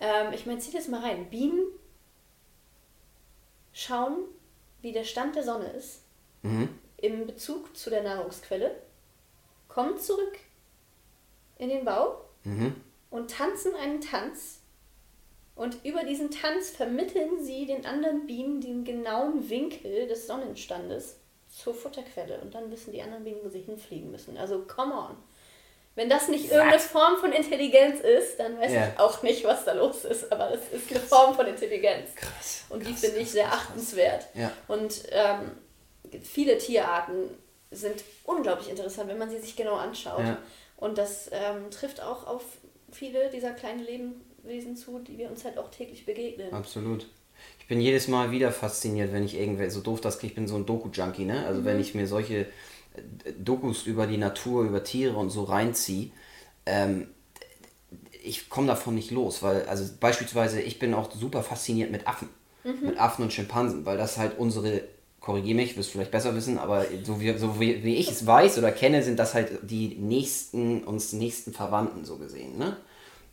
ähm, 0.00 0.32
ich 0.32 0.46
meine, 0.46 0.58
zieh 0.58 0.72
das 0.72 0.88
mal 0.88 1.02
rein. 1.02 1.28
Bienen 1.28 1.64
schauen, 3.72 4.24
wie 4.80 4.92
der 4.92 5.04
Stand 5.04 5.36
der 5.36 5.42
Sonne 5.42 5.68
ist 5.70 6.02
mhm. 6.42 6.68
im 6.98 7.26
Bezug 7.26 7.76
zu 7.76 7.90
der 7.90 8.02
Nahrungsquelle, 8.02 8.74
kommen 9.68 9.98
zurück 9.98 10.38
in 11.58 11.68
den 11.68 11.84
Bau 11.84 12.24
mhm. 12.44 12.74
und 13.10 13.30
tanzen 13.30 13.74
einen 13.74 14.00
Tanz. 14.00 14.60
Und 15.54 15.84
über 15.84 16.02
diesen 16.04 16.30
Tanz 16.30 16.70
vermitteln 16.70 17.42
sie 17.42 17.66
den 17.66 17.86
anderen 17.86 18.26
Bienen 18.26 18.60
den 18.60 18.84
genauen 18.84 19.48
Winkel 19.48 20.08
des 20.08 20.26
Sonnenstandes 20.26 21.20
zur 21.48 21.74
Futterquelle. 21.74 22.40
Und 22.40 22.54
dann 22.54 22.70
wissen 22.70 22.92
die 22.92 23.02
anderen 23.02 23.24
Bienen, 23.24 23.40
wo 23.44 23.48
sie 23.48 23.60
hinfliegen 23.60 24.10
müssen. 24.10 24.36
Also, 24.36 24.62
come 24.62 24.94
on. 24.94 25.16
Wenn 25.96 26.08
das 26.08 26.26
nicht 26.26 26.50
irgendeine 26.50 26.80
Form 26.80 27.18
von 27.18 27.32
Intelligenz 27.32 28.00
ist, 28.00 28.40
dann 28.40 28.58
weiß 28.58 28.72
ja. 28.72 28.88
ich 28.88 28.98
auch 28.98 29.22
nicht, 29.22 29.44
was 29.44 29.64
da 29.64 29.74
los 29.74 30.04
ist. 30.04 30.32
Aber 30.32 30.50
es 30.52 30.72
ist 30.72 30.90
eine 30.90 30.98
Form 30.98 31.36
von 31.36 31.46
Intelligenz. 31.46 32.16
Krass. 32.16 32.64
Und 32.68 32.84
die 32.84 32.94
finde 32.94 33.18
ich 33.18 33.30
sehr 33.30 33.46
achtenswert. 33.46 34.26
Ja. 34.34 34.50
Und 34.66 35.04
ähm, 35.12 35.52
viele 36.20 36.58
Tierarten 36.58 37.38
sind 37.70 38.02
unglaublich 38.24 38.70
interessant, 38.70 39.08
wenn 39.08 39.18
man 39.18 39.30
sie 39.30 39.38
sich 39.38 39.54
genau 39.54 39.74
anschaut. 39.74 40.24
Ja. 40.24 40.38
Und 40.76 40.98
das 40.98 41.30
ähm, 41.30 41.70
trifft 41.70 42.02
auch 42.02 42.26
auf 42.26 42.42
viele 42.90 43.30
dieser 43.30 43.52
kleinen 43.52 43.84
Lebewesen 44.44 44.76
zu, 44.76 44.98
die 44.98 45.18
wir 45.18 45.30
uns 45.30 45.44
halt 45.44 45.58
auch 45.58 45.70
täglich 45.70 46.06
begegnen. 46.06 46.52
Absolut. 46.52 47.06
Ich 47.58 47.66
bin 47.66 47.80
jedes 47.80 48.08
Mal 48.08 48.30
wieder 48.30 48.52
fasziniert, 48.52 49.12
wenn 49.12 49.24
ich 49.24 49.36
irgendwer, 49.36 49.70
so 49.70 49.80
doof 49.80 50.00
das 50.00 50.22
ich 50.22 50.34
bin 50.34 50.46
so 50.46 50.56
ein 50.56 50.66
Doku-Junkie, 50.66 51.24
ne? 51.24 51.44
Also 51.46 51.60
mhm. 51.60 51.64
wenn 51.64 51.80
ich 51.80 51.94
mir 51.94 52.06
solche 52.06 52.46
Dokus 53.38 53.86
über 53.86 54.06
die 54.06 54.18
Natur, 54.18 54.64
über 54.64 54.84
Tiere 54.84 55.16
und 55.16 55.30
so 55.30 55.44
reinziehe, 55.44 56.10
ähm, 56.66 57.08
ich 58.22 58.48
komme 58.48 58.68
davon 58.68 58.94
nicht 58.94 59.10
los, 59.10 59.42
weil, 59.42 59.64
also 59.64 59.84
beispielsweise, 60.00 60.60
ich 60.60 60.78
bin 60.78 60.94
auch 60.94 61.10
super 61.12 61.42
fasziniert 61.42 61.90
mit 61.90 62.06
Affen, 62.06 62.28
mhm. 62.62 62.86
mit 62.86 62.98
Affen 62.98 63.24
und 63.24 63.32
Schimpansen, 63.32 63.84
weil 63.84 63.98
das 63.98 64.16
halt 64.16 64.38
unsere, 64.38 64.82
korrigiere 65.20 65.56
mich, 65.56 65.76
wirst 65.76 65.90
du 65.90 65.92
vielleicht 65.94 66.12
besser 66.12 66.34
wissen, 66.34 66.58
aber 66.58 66.86
so 67.02 67.20
wie, 67.20 67.36
so 67.36 67.60
wie, 67.60 67.82
wie 67.84 67.96
ich 67.96 68.10
es 68.10 68.26
weiß 68.26 68.58
oder 68.58 68.72
kenne, 68.72 69.02
sind 69.02 69.18
das 69.18 69.34
halt 69.34 69.58
die 69.62 69.96
nächsten, 69.96 70.84
uns 70.84 71.12
nächsten 71.12 71.52
Verwandten 71.52 72.04
so 72.04 72.16
gesehen, 72.16 72.56
ne? 72.56 72.76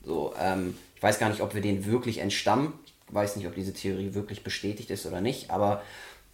So, 0.03 0.34
ähm, 0.39 0.76
ich 1.01 1.03
weiß 1.03 1.17
gar 1.17 1.29
nicht, 1.29 1.41
ob 1.41 1.55
wir 1.55 1.61
denen 1.61 1.87
wirklich 1.87 2.19
entstammen. 2.19 2.77
Ich 3.07 3.13
weiß 3.15 3.35
nicht, 3.35 3.47
ob 3.47 3.55
diese 3.55 3.73
Theorie 3.73 4.13
wirklich 4.13 4.43
bestätigt 4.43 4.91
ist 4.91 5.07
oder 5.07 5.19
nicht, 5.19 5.49
aber 5.49 5.81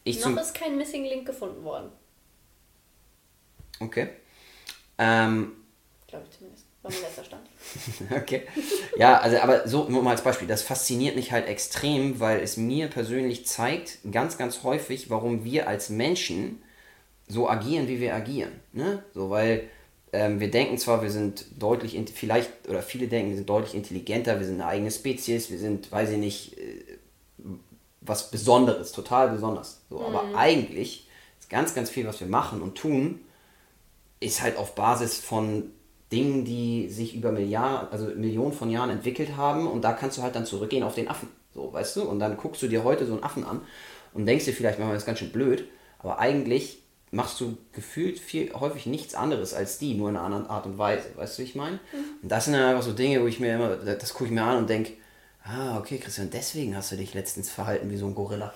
ich. 0.04 0.20
Noch 0.26 0.36
ist 0.36 0.54
kein 0.54 0.78
Missing 0.78 1.06
Link 1.06 1.26
gefunden 1.26 1.64
worden. 1.64 1.90
Okay. 3.80 4.10
Ähm, 4.98 5.54
Glaube 6.06 6.26
ich 6.30 6.38
zumindest. 6.38 6.66
War 6.82 6.92
mein 6.92 7.02
letzter 7.02 7.24
Stand. 7.24 7.48
okay. 8.22 8.46
Ja, 8.98 9.20
also 9.20 9.38
aber 9.38 9.66
so 9.70 9.88
nur 9.88 10.04
mal 10.04 10.12
als 10.12 10.22
Beispiel, 10.22 10.50
das 10.50 10.64
fasziniert 10.64 11.16
mich 11.16 11.32
halt 11.32 11.48
extrem, 11.48 12.20
weil 12.20 12.42
es 12.42 12.58
mir 12.58 12.90
persönlich 12.90 13.48
zeigt, 13.48 14.00
ganz, 14.12 14.38
ganz 14.38 14.64
häufig, 14.64 15.10
warum 15.10 15.46
wir 15.46 15.70
als 15.70 15.88
Menschen 15.88 16.62
so 17.30 17.50
agieren, 17.50 17.88
wie 17.88 18.02
wir 18.02 18.14
agieren. 18.14 18.60
Ne? 18.74 19.02
So, 19.14 19.30
weil 19.30 19.70
ähm, 20.14 20.40
wir 20.40 20.50
denken 20.50 20.78
zwar, 20.78 21.02
wir 21.02 21.12
sind 21.12 21.46
deutlich, 21.60 22.00
vielleicht, 22.14 22.70
oder 22.70 22.82
viele 22.82 23.08
denken, 23.08 23.32
wir 23.32 23.38
sind 23.38 23.50
deutlich 23.50 23.76
intelligenter, 23.76 24.40
wir 24.40 24.46
sind 24.46 24.62
eine 24.62 24.68
eigene 24.68 24.92
Spezies, 24.92 25.50
wir 25.52 25.60
sind, 25.60 25.92
weiß 25.92 26.12
ich 26.12 26.18
nicht, 26.18 26.58
äh, 26.58 26.84
was 28.02 28.32
Besonderes, 28.32 28.94
total 28.94 29.30
besonders. 29.30 29.82
So, 29.90 30.00
mhm. 30.00 30.06
Aber 30.06 30.38
eigentlich 30.38 31.08
ist 31.40 31.50
ganz, 31.50 31.76
ganz 31.76 31.90
viel, 31.90 32.08
was 32.08 32.20
wir 32.20 32.28
machen 32.28 32.62
und 32.62 32.76
tun, 32.76 33.20
ist 34.20 34.42
halt 34.42 34.58
auf 34.58 34.76
Basis 34.76 35.20
von 35.20 35.72
Dingen, 36.12 36.46
die 36.46 36.90
sich 36.90 37.16
über 37.16 37.32
Milliarden, 37.32 37.90
also 37.92 38.06
Millionen 38.06 38.54
von 38.54 38.70
Jahren 38.70 38.90
entwickelt 38.90 39.36
haben 39.36 39.68
und 39.68 39.82
da 39.82 39.92
kannst 39.92 40.18
du 40.18 40.22
halt 40.22 40.36
dann 40.36 40.46
zurückgehen 40.46 40.84
auf 40.84 40.96
den 40.96 41.10
Affen. 41.10 41.28
So, 41.54 41.74
weißt 41.74 41.98
du? 41.98 42.04
Und 42.04 42.20
dann 42.20 42.38
guckst 42.38 42.62
du 42.62 42.68
dir 42.68 42.84
heute 42.84 43.06
so 43.06 43.14
einen 43.14 43.24
Affen 43.24 43.44
an 43.44 43.62
und 44.14 44.26
denkst 44.26 44.46
dir 44.46 44.54
vielleicht 44.54 44.80
manchmal, 44.80 44.96
das 44.96 45.04
ist 45.04 45.08
ganz 45.08 45.20
schön 45.20 45.32
blöd, 45.32 45.66
aber 46.00 46.20
eigentlich 46.20 46.82
machst 47.12 47.40
du 47.40 47.58
gefühlt 47.74 48.20
viel 48.20 48.54
häufig 48.54 48.86
nichts 48.86 49.16
anderes 49.16 49.54
als 49.54 49.78
die, 49.78 49.94
nur 49.94 50.10
in 50.10 50.18
einer 50.18 50.26
anderen 50.26 50.48
Art 50.48 50.66
und 50.66 50.78
Weise. 50.78 51.06
Weißt 51.16 51.38
du, 51.38 51.42
wie 51.42 51.48
ich 51.48 51.56
meine? 51.56 51.80
Mhm. 51.94 52.00
Und 52.24 52.30
das 52.30 52.46
sind 52.46 52.54
dann 52.54 52.64
einfach 52.64 52.84
so 52.84 52.94
Dinge, 52.94 53.22
wo 53.22 53.28
ich 53.28 53.40
mir 53.40 53.56
immer, 53.56 53.76
das 53.78 54.14
gucke 54.14 54.26
ich 54.26 54.32
mir 54.32 54.44
an 54.44 54.58
und 54.58 54.70
denke, 54.70 54.94
ah, 55.44 55.78
okay, 55.78 55.98
Christian, 55.98 56.30
deswegen 56.30 56.76
hast 56.76 56.92
du 56.92 56.98
dich 56.98 57.14
letztens 57.14 57.50
verhalten 57.50 57.90
wie 57.90 57.98
so 57.98 58.08
ein 58.08 58.16
Gorilla. 58.16 58.54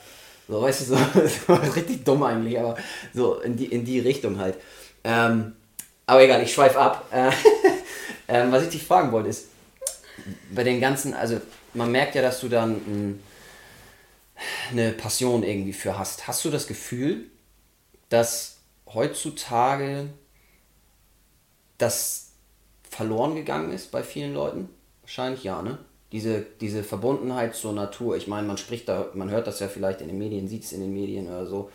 So, 0.48 0.62
weißt 0.62 0.82
du, 0.82 0.86
so, 0.86 0.96
das 1.14 1.48
war 1.48 1.76
richtig 1.76 2.04
dumm 2.04 2.24
eigentlich, 2.24 2.60
aber 2.60 2.76
so 3.14 3.40
in 3.40 3.56
die, 3.56 3.66
in 3.66 3.86
die 3.86 4.00
Richtung 4.00 4.38
halt. 4.38 4.58
Ähm, 5.04 5.54
aber 6.06 6.24
egal, 6.24 6.44
ich 6.44 6.54
schweife 6.54 6.78
ab. 6.78 7.08
Äh, 7.12 7.32
ähm, 8.28 8.52
was 8.52 8.64
ich 8.64 8.70
dich 8.70 8.84
fragen 8.84 9.12
wollte 9.14 9.30
ist, 9.30 9.48
bei 10.54 10.64
den 10.64 10.82
ganzen, 10.82 11.14
also 11.14 11.40
man 11.74 11.92
merkt 11.92 12.16
ja, 12.16 12.22
dass 12.22 12.42
du 12.42 12.50
dann 12.50 12.72
ein, 12.72 13.24
eine 14.72 14.92
Passion 14.92 15.44
irgendwie 15.44 15.74
für 15.74 15.98
hast. 15.98 16.28
Hast 16.28 16.44
du 16.44 16.50
das 16.50 16.68
Gefühl, 16.68 17.31
dass 18.12 18.58
heutzutage 18.88 20.10
das 21.78 22.34
verloren 22.84 23.36
gegangen 23.36 23.72
ist 23.72 23.90
bei 23.90 24.04
vielen 24.04 24.34
Leuten? 24.34 24.70
Wahrscheinlich 25.02 25.44
ja, 25.46 25.62
ne? 25.62 25.80
Diese, 26.12 26.42
diese 26.60 26.84
Verbundenheit 26.84 27.56
zur 27.56 27.72
Natur. 27.72 28.18
Ich 28.18 28.28
meine, 28.28 28.46
man 28.46 28.58
spricht 28.58 28.90
da, 28.90 29.10
man 29.14 29.30
hört 29.30 29.48
das 29.48 29.62
ja 29.62 29.70
vielleicht 29.70 30.02
in 30.02 30.10
den 30.10 30.18
Medien, 30.18 30.50
sieht 30.50 30.66
es 30.66 30.74
in 30.74 30.82
den 30.82 30.94
Medien 30.94 31.28
oder 31.28 31.48
so. 31.48 31.72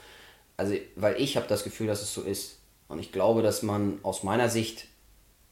Also, 0.58 0.74
weil 0.94 1.18
ich 1.18 1.38
habe 1.38 1.46
das 1.48 1.64
Gefühl, 1.64 1.86
dass 1.86 2.02
es 2.02 2.12
so 2.12 2.20
ist. 2.20 2.58
Und 2.88 2.98
ich 2.98 3.12
glaube, 3.12 3.40
dass 3.40 3.62
man 3.62 3.98
aus 4.02 4.22
meiner 4.22 4.50
Sicht, 4.50 4.88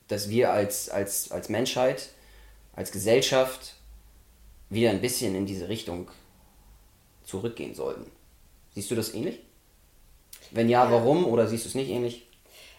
dass 0.08 0.28
wir 0.28 0.52
als, 0.52 0.90
als, 0.90 1.30
als 1.30 1.48
Menschheit, 1.48 2.10
als 2.74 2.92
Gesellschaft 2.92 3.76
wieder 4.68 4.90
ein 4.90 5.00
bisschen 5.00 5.34
in 5.34 5.46
diese 5.46 5.70
Richtung 5.70 6.10
zurückgehen 7.24 7.74
sollten. 7.74 8.10
Siehst 8.74 8.90
du 8.90 8.94
das 8.94 9.14
ähnlich? 9.14 9.40
Wenn 10.54 10.68
ja, 10.68 10.84
ja. 10.84 10.90
warum? 10.90 11.26
Oder 11.26 11.46
siehst 11.46 11.64
du 11.64 11.68
es 11.68 11.74
nicht 11.74 11.90
ähnlich? 11.90 12.26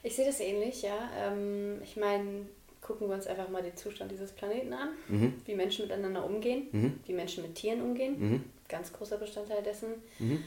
Ich 0.03 0.15
sehe 0.15 0.26
das 0.26 0.39
ähnlich, 0.39 0.82
ja. 0.82 1.09
Ähm, 1.19 1.82
ich 1.84 1.97
meine, 1.97 2.45
gucken 2.82 3.07
wir 3.07 3.15
uns 3.15 3.28
einfach 3.28 3.49
mal 3.49 3.63
den 3.63 3.76
Zustand 3.76 4.11
dieses 4.11 4.32
Planeten 4.32 4.73
an, 4.73 4.89
mhm. 5.07 5.34
wie 5.45 5.55
Menschen 5.55 5.86
miteinander 5.86 6.23
umgehen, 6.23 6.67
mhm. 6.71 6.99
wie 7.05 7.13
Menschen 7.13 7.43
mit 7.43 7.55
Tieren 7.55 7.82
umgehen. 7.82 8.15
Mhm. 8.19 8.43
Ganz 8.69 8.93
großer 8.93 9.17
Bestandteil 9.17 9.63
dessen. 9.63 9.89
Mhm. 10.19 10.43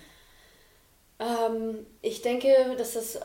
Ähm, 1.19 1.87
ich 2.01 2.23
denke, 2.23 2.49
dass 2.77 2.95
das 2.95 3.21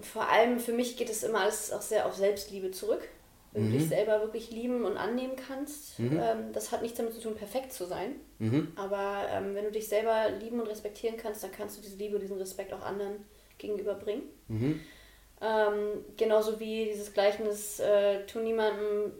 vor 0.00 0.28
allem 0.28 0.58
für 0.58 0.72
mich 0.72 0.96
geht 0.96 1.10
es 1.10 1.22
immer 1.22 1.40
alles 1.40 1.72
auch 1.72 1.82
sehr 1.82 2.06
auf 2.06 2.14
Selbstliebe 2.14 2.70
zurück. 2.70 3.08
Wenn 3.56 3.68
mhm. 3.68 3.72
du 3.72 3.78
dich 3.78 3.88
selber 3.88 4.20
wirklich 4.20 4.50
lieben 4.50 4.84
und 4.84 4.98
annehmen 4.98 5.34
kannst. 5.34 5.98
Mhm. 5.98 6.20
Ähm, 6.22 6.52
das 6.52 6.72
hat 6.72 6.82
nichts 6.82 6.98
damit 6.98 7.14
zu 7.14 7.22
tun, 7.22 7.34
perfekt 7.34 7.72
zu 7.72 7.86
sein. 7.86 8.16
Mhm. 8.38 8.72
Aber 8.76 9.24
ähm, 9.30 9.54
wenn 9.54 9.64
du 9.64 9.72
dich 9.72 9.88
selber 9.88 10.28
lieben 10.28 10.60
und 10.60 10.66
respektieren 10.66 11.16
kannst, 11.16 11.42
dann 11.42 11.52
kannst 11.52 11.78
du 11.78 11.80
diese 11.80 11.96
Liebe, 11.96 12.18
diesen 12.18 12.36
Respekt 12.36 12.74
auch 12.74 12.82
anderen 12.82 13.24
gegenüberbringen. 13.56 14.24
Mhm. 14.48 14.80
Ähm, 15.40 16.04
genauso 16.18 16.60
wie 16.60 16.84
dieses 16.84 17.14
Gleichnis, 17.14 17.80
äh, 17.80 18.26
tu 18.26 18.40
niemandem, 18.40 19.12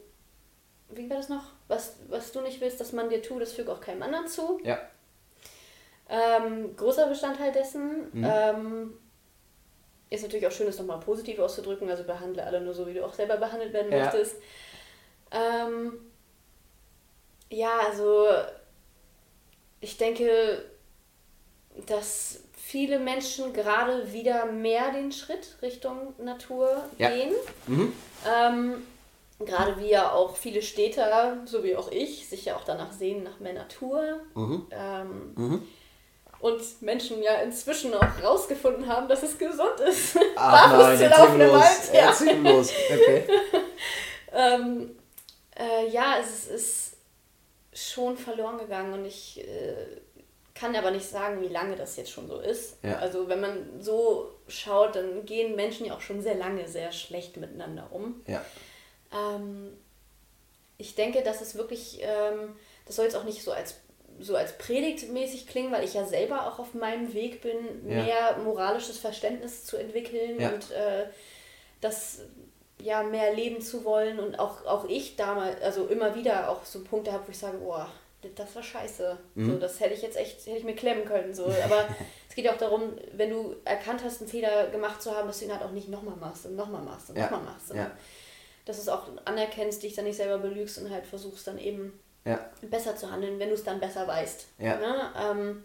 wie 0.91 1.09
war 1.09 1.17
das 1.17 1.31
noch? 1.31 1.53
Was, 1.69 1.97
was 2.09 2.31
du 2.31 2.43
nicht 2.43 2.61
willst, 2.61 2.79
dass 2.79 2.93
man 2.93 3.09
dir 3.09 3.23
tut, 3.23 3.41
das 3.41 3.55
füge 3.55 3.73
auch 3.73 3.81
keinem 3.81 4.03
anderen 4.03 4.29
zu. 4.29 4.61
Ja. 4.65 4.79
Ähm, 6.11 6.77
großer 6.77 7.07
Bestandteil 7.07 7.53
dessen. 7.53 8.13
Ist 10.09 10.23
natürlich 10.23 10.47
auch 10.47 10.53
schön, 10.53 10.67
das 10.67 10.79
nochmal 10.79 11.01
positiv 11.01 11.39
auszudrücken, 11.39 11.91
also 11.91 12.05
behandle 12.05 12.45
alle 12.45 12.61
nur 12.61 12.75
so, 12.75 12.87
wie 12.87 12.95
du 12.95 13.05
auch 13.05 13.13
selber 13.13 13.37
behandelt 13.37 13.73
werden 13.73 13.91
ja. 13.91 14.05
möchtest. 14.05 14.37
Ähm, 15.33 15.93
ja, 17.51 17.79
also 17.87 18.29
ich 19.81 19.97
denke, 19.97 20.65
dass 21.87 22.41
viele 22.55 22.99
Menschen 22.99 23.53
gerade 23.53 24.13
wieder 24.13 24.47
mehr 24.47 24.93
den 24.93 25.13
Schritt 25.13 25.57
Richtung 25.63 26.15
Natur 26.19 26.85
ja. 26.99 27.11
gehen. 27.11 27.33
Mhm. 27.67 27.93
Ähm, 28.29 28.75
gerade 29.39 29.79
wie 29.81 29.91
ja 29.91 30.13
auch 30.13 30.37
viele 30.37 30.63
Städter, 30.63 31.39
so 31.45 31.63
wie 31.63 31.77
auch 31.77 31.91
ich, 31.91 32.29
sich 32.29 32.47
ja 32.47 32.57
auch 32.57 32.65
danach 32.65 32.93
sehen 32.93 33.23
nach 33.23 33.39
mehr 33.39 33.53
Natur. 33.53 34.21
Mhm. 34.35 34.67
Ähm, 34.71 35.35
mhm. 35.37 35.69
Und 36.41 36.83
Menschen 36.83 37.23
ja 37.23 37.37
inzwischen 37.37 37.95
auch 37.95 38.23
rausgefunden 38.23 38.87
haben, 38.87 39.09
dass 39.09 39.23
es 39.23 39.39
gesund 39.39 39.81
ist. 39.89 40.19
Ach 40.37 40.73
nein, 40.79 40.99
zu 40.99 41.09
laufen 41.09 41.41
im 41.41 41.51
Wald. 41.53 41.93
Ja. 41.93 42.51
Los. 42.51 42.71
Okay. 42.91 43.25
ähm, 44.33 44.97
äh, 45.59 45.89
ja, 45.89 46.17
es 46.21 46.47
ist 46.47 46.97
schon 47.73 48.17
verloren 48.17 48.59
gegangen 48.59 48.93
und 48.93 49.05
ich 49.05 49.41
äh, 49.41 50.01
kann 50.55 50.75
aber 50.75 50.91
nicht 50.91 51.07
sagen, 51.07 51.43
wie 51.43 51.49
lange 51.49 51.77
das 51.77 51.97
jetzt 51.97 52.11
schon 52.11 52.29
so 52.29 52.41
ist. 52.41 52.79
Ja. 52.83 52.99
Also 52.99 53.29
wenn 53.29 53.41
man 53.41 53.81
so 53.81 54.33
schaut, 54.49 54.97
dann 54.97 55.25
gehen 55.27 55.55
Menschen 55.55 55.87
ja 55.87 55.95
auch 55.95 56.01
schon 56.01 56.23
sehr 56.23 56.35
lange 56.35 56.67
sehr 56.69 56.93
schlecht 56.93 57.37
miteinander 57.37 57.89
um. 57.91 58.23
Ja. 58.27 58.45
Ähm, 59.13 59.77
ich 60.79 60.95
denke, 60.95 61.23
dass 61.23 61.41
es 61.41 61.55
wirklich, 61.57 61.99
ähm, 62.01 62.57
das 62.87 62.97
soll 62.97 63.05
jetzt 63.05 63.17
auch 63.17 63.25
nicht 63.25 63.43
so 63.43 63.53
als 63.53 63.77
so 64.21 64.37
als 64.37 64.57
predigtmäßig 64.59 65.47
klingen, 65.47 65.73
weil 65.73 65.85
ich 65.85 65.95
ja 65.95 66.05
selber 66.05 66.47
auch 66.47 66.59
auf 66.59 66.75
meinem 66.75 67.13
Weg 67.15 67.43
bin, 67.43 67.57
Ja. 67.89 68.03
mehr 68.03 68.37
moralisches 68.45 68.99
Verständnis 68.99 69.65
zu 69.65 69.77
entwickeln 69.77 70.41
Ja. 70.41 70.51
und 70.51 70.71
äh, 70.71 71.07
das 71.81 72.21
ja 72.79 73.03
mehr 73.03 73.33
leben 73.35 73.61
zu 73.61 73.85
wollen 73.85 74.19
und 74.19 74.39
auch, 74.39 74.65
auch 74.67 74.87
ich 74.89 75.17
damals, 75.17 75.61
also 75.63 75.87
immer 75.87 76.15
wieder 76.15 76.51
auch 76.51 76.65
so 76.65 76.83
Punkte 76.85 77.13
habe, 77.13 77.27
wo 77.27 77.31
ich 77.31 77.39
sage, 77.39 77.59
boah, 77.59 77.89
das 78.35 78.55
war 78.57 78.63
scheiße. 78.63 79.17
Mhm. 79.35 79.53
So, 79.53 79.59
das 79.59 79.79
hätte 79.81 79.95
ich 79.95 80.03
jetzt 80.03 80.17
echt, 80.17 80.47
hätte 80.47 80.59
ich 80.59 80.65
mir 80.65 80.75
klemmen 80.75 81.05
können. 81.05 81.33
So. 81.33 81.45
Aber 81.45 81.85
es 82.29 82.35
geht 82.35 82.45
ja 82.45 82.53
auch 82.53 82.59
darum, 82.59 82.93
wenn 83.13 83.31
du 83.31 83.55
erkannt 83.65 84.03
hast, 84.05 84.21
einen 84.21 84.29
Fehler 84.31 84.67
gemacht 84.69 85.01
zu 85.01 85.15
haben, 85.15 85.29
dass 85.29 85.39
du 85.39 85.45
ihn 85.47 85.53
halt 85.53 85.63
auch 85.63 85.71
nicht 85.71 85.89
nochmal 85.89 86.17
machst 86.17 86.45
und 86.47 86.57
nochmal 86.57 86.83
machst 86.83 87.09
und 87.11 87.17
Ja. 87.17 87.25
nochmal 87.25 87.43
machst. 87.45 87.71
Und 87.71 87.77
Ja. 87.79 87.91
Dass 88.65 88.77
du 88.77 88.83
es 88.83 88.89
auch 88.89 89.05
anerkennst, 89.25 89.83
dich 89.83 89.95
dann 89.95 90.05
nicht 90.07 90.17
selber 90.17 90.39
belügst 90.39 90.79
und 90.79 90.91
halt 90.91 91.07
versuchst 91.07 91.47
dann 91.47 91.57
eben 91.59 91.99
Ja. 92.27 92.39
besser 92.63 92.97
zu 92.97 93.11
handeln, 93.11 93.39
wenn 93.39 93.49
du 93.49 93.55
es 93.55 93.65
dann 93.65 93.81
besser 93.81 94.07
weißt. 94.07 94.47
Ja. 94.59 94.77
Ne? 94.79 95.13
Ähm, 95.19 95.65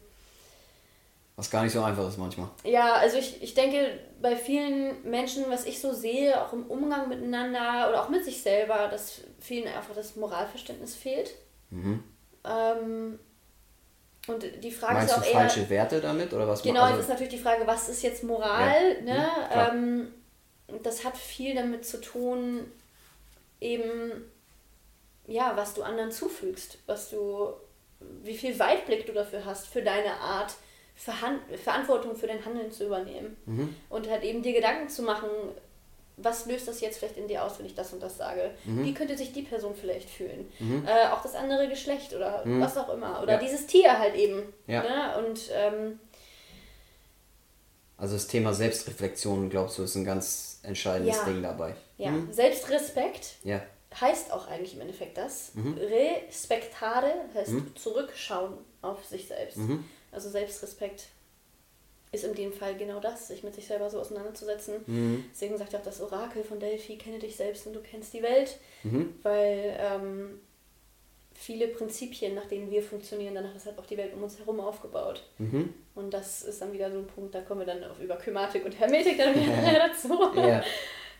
Was 1.35 1.49
gar 1.51 1.63
nicht 1.63 1.73
so 1.73 1.81
einfach 1.83 2.07
ist 2.07 2.17
manchmal. 2.17 2.47
ja, 2.63 2.93
also 2.93 3.17
ich, 3.17 3.41
ich 3.41 3.53
denke, 3.55 3.99
bei 4.21 4.35
vielen 4.35 5.01
Menschen, 5.09 5.45
was 5.49 5.65
ich 5.65 5.81
so 5.81 5.91
sehe, 5.91 6.39
auch 6.39 6.53
im 6.53 6.67
Umgang 6.67 7.09
miteinander 7.09 7.89
oder 7.89 8.03
auch 8.03 8.09
mit 8.09 8.23
sich 8.23 8.41
selber, 8.43 8.87
dass 8.89 9.21
vielen 9.39 9.67
einfach 9.67 9.95
das 9.95 10.15
Moralverständnis 10.15 10.95
fehlt. 10.95 11.31
Mhm. 11.71 12.03
Ähm, 12.45 13.19
und 14.27 14.43
die 14.63 14.71
Frage 14.71 14.93
Meinst 14.93 15.15
ist 15.15 15.17
du 15.17 15.21
auch 15.23 15.25
eher. 15.33 15.39
falsche 15.39 15.69
Werte 15.69 15.99
damit 15.99 16.31
oder 16.31 16.47
was? 16.47 16.61
Genau, 16.61 16.81
also, 16.81 16.93
jetzt 16.95 17.03
ist 17.05 17.09
natürlich 17.09 17.33
die 17.33 17.39
Frage, 17.39 17.65
was 17.65 17.89
ist 17.89 18.03
jetzt 18.03 18.23
Moral? 18.23 18.97
Ja, 18.97 19.01
Ne? 19.01 19.13
mhm, 19.17 19.51
klar. 19.51 19.73
ähm, 19.73 20.13
das 20.83 21.03
hat 21.03 21.17
viel 21.17 21.55
damit 21.55 21.85
zu 21.85 21.99
tun, 21.99 22.71
eben, 23.59 24.31
ja, 25.31 25.53
was 25.55 25.73
du 25.73 25.83
anderen 25.83 26.11
zufügst, 26.11 26.77
was 26.85 27.09
du, 27.09 27.53
wie 28.23 28.37
viel 28.37 28.57
Weitblick 28.59 29.05
du 29.05 29.13
dafür 29.13 29.45
hast, 29.45 29.67
für 29.67 29.81
deine 29.81 30.13
Art, 30.19 30.53
Verhan 30.95 31.39
Verantwortung 31.63 32.15
für 32.15 32.27
dein 32.27 32.43
Handeln 32.45 32.71
zu 32.71 32.85
übernehmen. 32.85 33.35
Mhm. 33.45 33.75
Und 33.89 34.09
halt 34.09 34.23
eben 34.23 34.43
dir 34.43 34.53
Gedanken 34.53 34.87
zu 34.89 35.01
machen, 35.03 35.29
was 36.17 36.45
löst 36.45 36.67
das 36.67 36.81
jetzt 36.81 36.99
vielleicht 36.99 37.17
in 37.17 37.27
dir 37.27 37.43
aus, 37.43 37.57
wenn 37.57 37.65
ich 37.65 37.73
das 37.73 37.91
und 37.93 38.03
das 38.03 38.17
sage? 38.17 38.51
Mhm. 38.65 38.83
Wie 38.83 38.93
könnte 38.93 39.17
sich 39.17 39.33
die 39.33 39.41
Person 39.41 39.73
vielleicht 39.73 40.09
fühlen? 40.09 40.51
Äh, 40.85 41.07
auch 41.07 41.23
das 41.23 41.33
andere 41.33 41.67
Geschlecht 41.69 42.13
oder 42.13 42.45
Mhm. 42.45 42.61
was 42.61 42.77
auch 42.77 42.89
immer. 42.93 43.21
Oder 43.23 43.33
Ja. 43.33 43.39
dieses 43.39 43.65
Tier 43.65 43.97
halt 43.97 44.13
eben. 44.15 44.43
Ja. 44.67 44.83
Ne? 44.83 45.25
Und 45.27 45.49
ähm, 45.53 45.99
also 47.97 48.13
das 48.15 48.27
Thema 48.27 48.53
Selbstreflexion, 48.53 49.49
glaubst 49.49 49.77
du, 49.77 49.83
ist 49.83 49.95
ein 49.95 50.05
ganz 50.05 50.59
entscheidendes 50.63 51.17
Ja. 51.17 51.23
Ding 51.25 51.41
dabei. 51.41 51.75
ja, 51.97 52.11
Mhm. 52.11 52.31
Selbstrespekt 52.33 53.35
Ja. 53.43 53.61
Heißt 53.99 54.31
auch 54.31 54.47
eigentlich 54.47 54.75
im 54.75 54.81
Endeffekt 54.81 55.17
das. 55.17 55.53
Mhm. 55.55 55.77
Respektare 55.77 57.13
heißt 57.33 57.53
zurückschauen 57.75 58.57
auf 58.81 59.03
sich 59.05 59.27
selbst. 59.27 59.57
Mhm. 59.57 59.83
Also 60.11 60.29
Selbstrespekt 60.29 61.07
ist 62.11 62.25
in 62.25 62.35
dem 62.35 62.51
Fall 62.51 62.75
genau 62.75 62.99
das, 62.99 63.27
sich 63.27 63.43
mit 63.43 63.55
sich 63.55 63.67
selber 63.67 63.89
so 63.89 63.99
auseinanderzusetzen. 63.99 64.75
Mhm. 64.85 65.25
Deswegen 65.31 65.57
sagt 65.57 65.75
auch 65.75 65.83
das 65.83 66.01
Orakel 66.01 66.43
von 66.43 66.59
Delphi, 66.59 66.97
kenne 66.97 67.19
dich 67.19 67.35
selbst 67.35 67.67
und 67.67 67.73
du 67.73 67.79
kennst 67.79 68.13
die 68.13 68.21
Welt. 68.21 68.57
Mhm. 68.83 69.15
Weil 69.23 69.77
ähm, 69.79 70.39
viele 71.33 71.67
Prinzipien, 71.67 72.35
nach 72.35 72.45
denen 72.45 72.69
wir 72.69 72.83
funktionieren, 72.83 73.35
danach 73.35 73.55
ist 73.55 73.65
halt 73.65 73.79
auch 73.79 73.85
die 73.85 73.97
Welt 73.97 74.13
um 74.13 74.23
uns 74.23 74.37
herum 74.37 74.59
aufgebaut. 74.59 75.23
Mhm. 75.37 75.73
Und 75.95 76.13
das 76.13 76.43
ist 76.43 76.61
dann 76.61 76.73
wieder 76.73 76.91
so 76.91 76.99
ein 76.99 77.07
Punkt, 77.07 77.33
da 77.33 77.41
kommen 77.41 77.61
wir 77.61 77.67
dann 77.67 77.83
auf 77.85 77.99
über 77.99 78.17
Kymatik 78.17 78.65
und 78.65 78.77
Hermetik 78.77 79.17
dann 79.17 79.33
wieder 79.33 79.89
dazu. 79.89 80.37
Ja. 80.37 80.63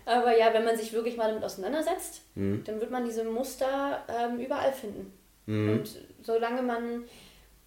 Aber 0.06 0.38
ja, 0.38 0.54
wenn 0.54 0.64
man 0.66 0.78
sich 0.78 0.94
wirklich 0.94 1.18
mal 1.18 1.28
damit 1.30 1.44
auseinandersetzt, 1.44 2.22
Mhm. 2.36 2.64
dann 2.66 2.80
wird 2.80 2.92
man 2.92 3.06
diese 3.06 3.24
Muster 3.24 4.04
ähm, 4.08 4.40
überall 4.40 4.74
finden. 4.74 5.12
Mhm. 5.46 5.70
Und 5.70 6.00
solange 6.24 6.62
man 6.62 7.04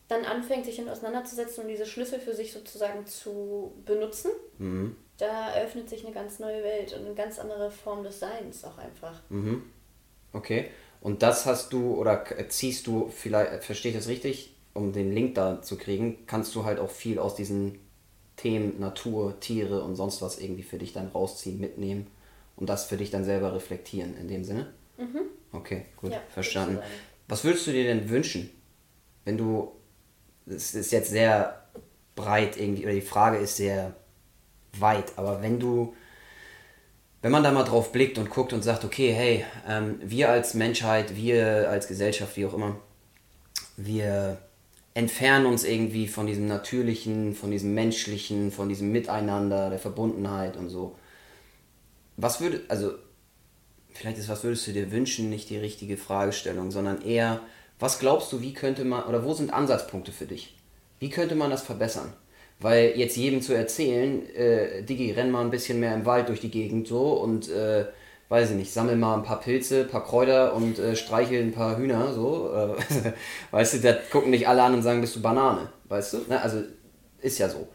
dann 0.08 0.24
anfängt, 0.24 0.64
sich 0.66 0.76
damit 0.76 0.92
auseinanderzusetzen 0.92 1.64
und 1.64 1.68
diese 1.70 1.86
Schlüssel 1.86 2.18
für 2.20 2.34
sich 2.34 2.52
sozusagen 2.52 3.06
zu 3.06 3.72
benutzen, 3.84 4.30
Mhm. 4.58 4.96
da 5.18 5.50
eröffnet 5.50 5.88
sich 5.88 6.04
eine 6.04 6.14
ganz 6.14 6.38
neue 6.38 6.62
Welt 6.62 6.92
und 6.92 7.06
eine 7.06 7.14
ganz 7.14 7.38
andere 7.38 7.70
Form 7.70 8.02
des 8.04 8.20
Seins 8.20 8.64
auch 8.64 8.78
einfach. 8.78 9.20
Mhm. 9.30 9.62
Okay. 10.32 10.70
Und 11.00 11.22
das 11.22 11.46
hast 11.46 11.72
du 11.72 11.94
oder 11.94 12.24
ziehst 12.48 12.86
du 12.86 13.08
vielleicht, 13.08 13.64
verstehe 13.64 13.92
ich 13.92 13.96
das 13.98 14.08
richtig, 14.08 14.54
um 14.72 14.92
den 14.92 15.12
Link 15.12 15.34
da 15.36 15.62
zu 15.62 15.76
kriegen, 15.76 16.26
kannst 16.26 16.54
du 16.54 16.64
halt 16.64 16.80
auch 16.80 16.90
viel 16.90 17.18
aus 17.18 17.34
diesen 17.34 17.78
Themen 18.36 18.80
Natur, 18.80 19.38
Tiere 19.38 19.82
und 19.84 19.94
sonst 19.96 20.20
was 20.20 20.38
irgendwie 20.38 20.64
für 20.64 20.78
dich 20.78 20.92
dann 20.92 21.08
rausziehen, 21.08 21.60
mitnehmen 21.60 22.08
und 22.56 22.68
das 22.68 22.86
für 22.86 22.96
dich 22.96 23.10
dann 23.10 23.24
selber 23.24 23.54
reflektieren 23.54 24.16
in 24.16 24.28
dem 24.28 24.44
Sinne? 24.44 24.72
Okay, 25.52 25.86
gut, 25.96 26.12
Ja, 26.12 26.20
verstanden. 26.32 26.78
Was 27.28 27.44
würdest 27.44 27.66
du 27.66 27.72
dir 27.72 27.84
denn 27.84 28.08
wünschen, 28.08 28.50
wenn 29.24 29.38
du, 29.38 29.72
es 30.46 30.74
ist 30.74 30.92
jetzt 30.92 31.10
sehr 31.10 31.64
breit 32.14 32.56
irgendwie, 32.56 32.84
oder 32.84 32.94
die 32.94 33.00
Frage 33.00 33.38
ist 33.38 33.56
sehr 33.56 33.94
weit, 34.78 35.12
aber 35.16 35.42
wenn 35.42 35.58
du, 35.58 35.94
wenn 37.22 37.32
man 37.32 37.42
da 37.42 37.52
mal 37.52 37.64
drauf 37.64 37.92
blickt 37.92 38.18
und 38.18 38.30
guckt 38.30 38.52
und 38.52 38.62
sagt, 38.62 38.84
okay, 38.84 39.12
hey, 39.12 39.44
ähm, 39.66 39.98
wir 40.02 40.28
als 40.28 40.54
Menschheit, 40.54 41.16
wir 41.16 41.70
als 41.70 41.88
Gesellschaft, 41.88 42.36
wie 42.36 42.46
auch 42.46 42.54
immer, 42.54 42.76
wir 43.76 44.38
entfernen 44.92 45.46
uns 45.46 45.64
irgendwie 45.64 46.06
von 46.06 46.26
diesem 46.26 46.46
Natürlichen, 46.46 47.34
von 47.34 47.50
diesem 47.50 47.74
Menschlichen, 47.74 48.52
von 48.52 48.68
diesem 48.68 48.92
Miteinander, 48.92 49.70
der 49.70 49.78
Verbundenheit 49.78 50.56
und 50.56 50.68
so. 50.68 50.96
Was 52.16 52.40
würde, 52.40 52.60
also 52.68 52.92
vielleicht 53.92 54.18
ist, 54.18 54.28
was 54.28 54.44
würdest 54.44 54.66
du 54.66 54.72
dir 54.72 54.90
wünschen, 54.92 55.30
nicht 55.30 55.50
die 55.50 55.58
richtige 55.58 55.96
Fragestellung, 55.96 56.70
sondern 56.70 57.02
eher, 57.02 57.40
was 57.78 57.98
glaubst 57.98 58.32
du, 58.32 58.40
wie 58.40 58.54
könnte 58.54 58.84
man, 58.84 59.04
oder 59.04 59.24
wo 59.24 59.34
sind 59.34 59.52
Ansatzpunkte 59.52 60.12
für 60.12 60.26
dich? 60.26 60.56
Wie 60.98 61.10
könnte 61.10 61.34
man 61.34 61.50
das 61.50 61.62
verbessern? 61.62 62.12
Weil 62.60 62.92
jetzt 62.96 63.16
jedem 63.16 63.42
zu 63.42 63.52
erzählen, 63.52 64.28
äh, 64.34 64.82
Digi, 64.82 65.10
renn 65.10 65.30
mal 65.30 65.42
ein 65.42 65.50
bisschen 65.50 65.80
mehr 65.80 65.94
im 65.94 66.06
Wald 66.06 66.28
durch 66.28 66.40
die 66.40 66.50
Gegend 66.50 66.86
so 66.86 67.14
und, 67.14 67.48
äh, 67.48 67.86
weiß 68.28 68.50
ich 68.50 68.56
nicht, 68.56 68.72
sammel 68.72 68.96
mal 68.96 69.16
ein 69.16 69.22
paar 69.22 69.40
Pilze, 69.40 69.82
ein 69.82 69.88
paar 69.88 70.04
Kräuter 70.04 70.54
und 70.54 70.78
äh, 70.78 70.96
streichel 70.96 71.42
ein 71.42 71.52
paar 71.52 71.76
Hühner, 71.76 72.12
so, 72.12 72.52
äh, 72.54 73.12
weißt 73.50 73.74
du, 73.74 73.78
da 73.80 73.92
gucken 73.92 74.32
dich 74.32 74.48
alle 74.48 74.62
an 74.62 74.74
und 74.74 74.82
sagen, 74.82 75.00
bist 75.00 75.16
du 75.16 75.22
Banane, 75.22 75.68
weißt 75.88 76.12
du? 76.14 76.18
Ne? 76.28 76.40
Also, 76.40 76.62
ist 77.20 77.38
ja 77.38 77.48
so. 77.48 77.68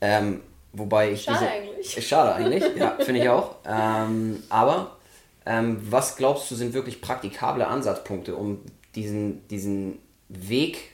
Ähm, 0.00 0.42
wobei 0.78 1.12
ich 1.12 1.24
Schade 1.24 1.38
diese, 1.38 1.50
eigentlich. 1.50 2.06
Schade 2.06 2.34
eigentlich, 2.34 2.64
ja, 2.76 2.96
finde 3.00 3.20
ich 3.20 3.28
auch. 3.28 3.56
Ähm, 3.66 4.42
aber 4.48 4.96
ähm, 5.44 5.78
was 5.90 6.16
glaubst 6.16 6.50
du 6.50 6.54
sind 6.54 6.74
wirklich 6.74 7.00
praktikable 7.00 7.66
Ansatzpunkte, 7.66 8.34
um 8.34 8.62
diesen, 8.94 9.46
diesen 9.48 9.98
Weg, 10.28 10.92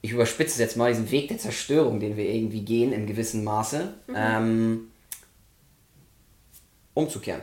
ich 0.00 0.12
überspitze 0.12 0.52
es 0.52 0.58
jetzt 0.58 0.76
mal, 0.76 0.90
diesen 0.90 1.10
Weg 1.10 1.28
der 1.28 1.38
Zerstörung, 1.38 2.00
den 2.00 2.16
wir 2.16 2.24
irgendwie 2.24 2.62
gehen 2.62 2.92
im 2.92 3.06
gewissen 3.06 3.44
Maße, 3.44 3.92
ähm, 4.14 4.90
umzukehren? 6.94 7.42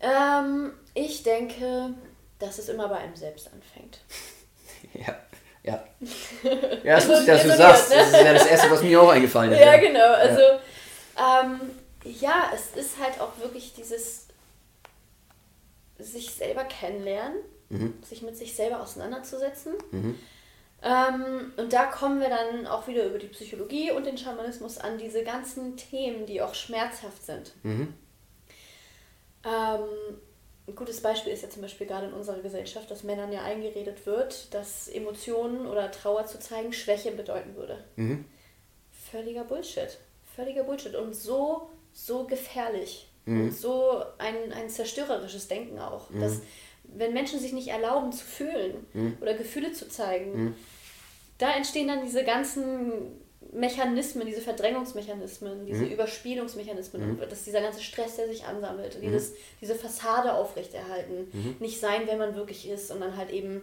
Ähm, 0.00 0.72
ich 0.94 1.22
denke, 1.22 1.94
dass 2.38 2.58
es 2.58 2.68
immer 2.68 2.88
bei 2.88 2.96
einem 2.98 3.16
selbst 3.16 3.52
anfängt. 3.52 4.00
Ja, 4.94 5.14
ja. 5.68 5.84
Ja, 6.84 6.96
das 6.96 7.08
wusste 7.08 7.20
ich, 7.20 7.26
dass 7.26 7.42
du 7.42 7.56
sagst. 7.56 7.90
ne? 7.90 7.96
Das 7.96 8.08
ist 8.08 8.24
ja 8.24 8.32
das 8.32 8.46
Erste, 8.46 8.70
was 8.70 8.82
mir 8.82 9.02
auch 9.02 9.10
eingefallen 9.10 9.52
ist. 9.52 9.60
Ja, 9.60 9.76
genau. 9.76 10.12
Also, 10.14 10.40
ähm, 11.18 11.60
ja, 12.04 12.50
es 12.54 12.76
ist 12.76 12.98
halt 12.98 13.20
auch 13.20 13.38
wirklich 13.38 13.74
dieses 13.74 14.28
sich 15.98 16.32
selber 16.32 16.64
kennenlernen, 16.64 17.38
sich 18.02 18.22
mit 18.22 18.36
sich 18.36 18.54
selber 18.54 18.80
auseinanderzusetzen. 18.80 19.74
Ähm, 20.80 21.52
und 21.56 21.72
da 21.72 21.86
kommen 21.86 22.20
wir 22.20 22.28
dann 22.28 22.66
auch 22.68 22.86
wieder 22.86 23.04
über 23.04 23.18
die 23.18 23.26
Psychologie 23.26 23.90
und 23.90 24.06
den 24.06 24.16
Schamanismus 24.16 24.78
an 24.78 24.96
diese 24.96 25.24
ganzen 25.24 25.76
Themen, 25.76 26.24
die 26.24 26.40
auch 26.40 26.54
schmerzhaft 26.54 27.24
sind. 27.26 27.52
Mhm. 27.64 27.94
Ähm, 29.44 30.18
ein 30.68 30.74
gutes 30.76 31.00
Beispiel 31.00 31.32
ist 31.32 31.42
ja 31.42 31.48
zum 31.48 31.62
Beispiel 31.62 31.86
gerade 31.86 32.06
in 32.08 32.12
unserer 32.12 32.40
Gesellschaft, 32.40 32.90
dass 32.90 33.02
Männern 33.02 33.32
ja 33.32 33.42
eingeredet 33.42 34.04
wird, 34.06 34.52
dass 34.52 34.88
Emotionen 34.88 35.66
oder 35.66 35.90
Trauer 35.90 36.26
zu 36.26 36.38
zeigen 36.38 36.72
Schwäche 36.72 37.10
bedeuten 37.12 37.56
würde. 37.56 37.82
Mhm. 37.96 38.26
Völliger 39.10 39.44
Bullshit. 39.44 39.98
Völliger 40.36 40.64
Bullshit. 40.64 40.94
Und 40.94 41.16
so, 41.16 41.70
so 41.92 42.24
gefährlich. 42.24 43.08
Mhm. 43.24 43.40
Und 43.44 43.52
so 43.52 44.02
ein, 44.18 44.52
ein 44.52 44.68
zerstörerisches 44.68 45.48
Denken 45.48 45.78
auch. 45.78 46.06
Dass, 46.20 46.42
wenn 46.84 47.14
Menschen 47.14 47.40
sich 47.40 47.52
nicht 47.54 47.68
erlauben 47.68 48.12
zu 48.12 48.24
fühlen 48.24 48.86
Mhm. 48.92 49.16
oder 49.22 49.34
Gefühle 49.34 49.72
zu 49.72 49.88
zeigen, 49.88 50.54
da 51.38 51.52
entstehen 51.52 51.88
dann 51.88 52.02
diese 52.02 52.24
ganzen 52.24 53.20
Mechanismen, 53.52 54.26
diese 54.26 54.40
Verdrängungsmechanismen, 54.40 55.66
diese 55.66 55.84
mhm. 55.84 55.92
Überspielungsmechanismen, 55.92 57.14
mhm. 57.14 57.20
dass 57.28 57.44
dieser 57.44 57.60
ganze 57.60 57.82
Stress, 57.82 58.16
der 58.16 58.28
sich 58.28 58.44
ansammelt, 58.44 58.96
mhm. 58.96 59.02
dieses, 59.02 59.34
diese 59.60 59.74
Fassade 59.74 60.34
aufrechterhalten, 60.34 61.28
mhm. 61.32 61.56
nicht 61.58 61.80
sein, 61.80 62.02
wer 62.06 62.16
man 62.16 62.34
wirklich 62.34 62.68
ist, 62.68 62.90
und 62.90 63.00
dann 63.00 63.16
halt 63.16 63.30
eben 63.30 63.62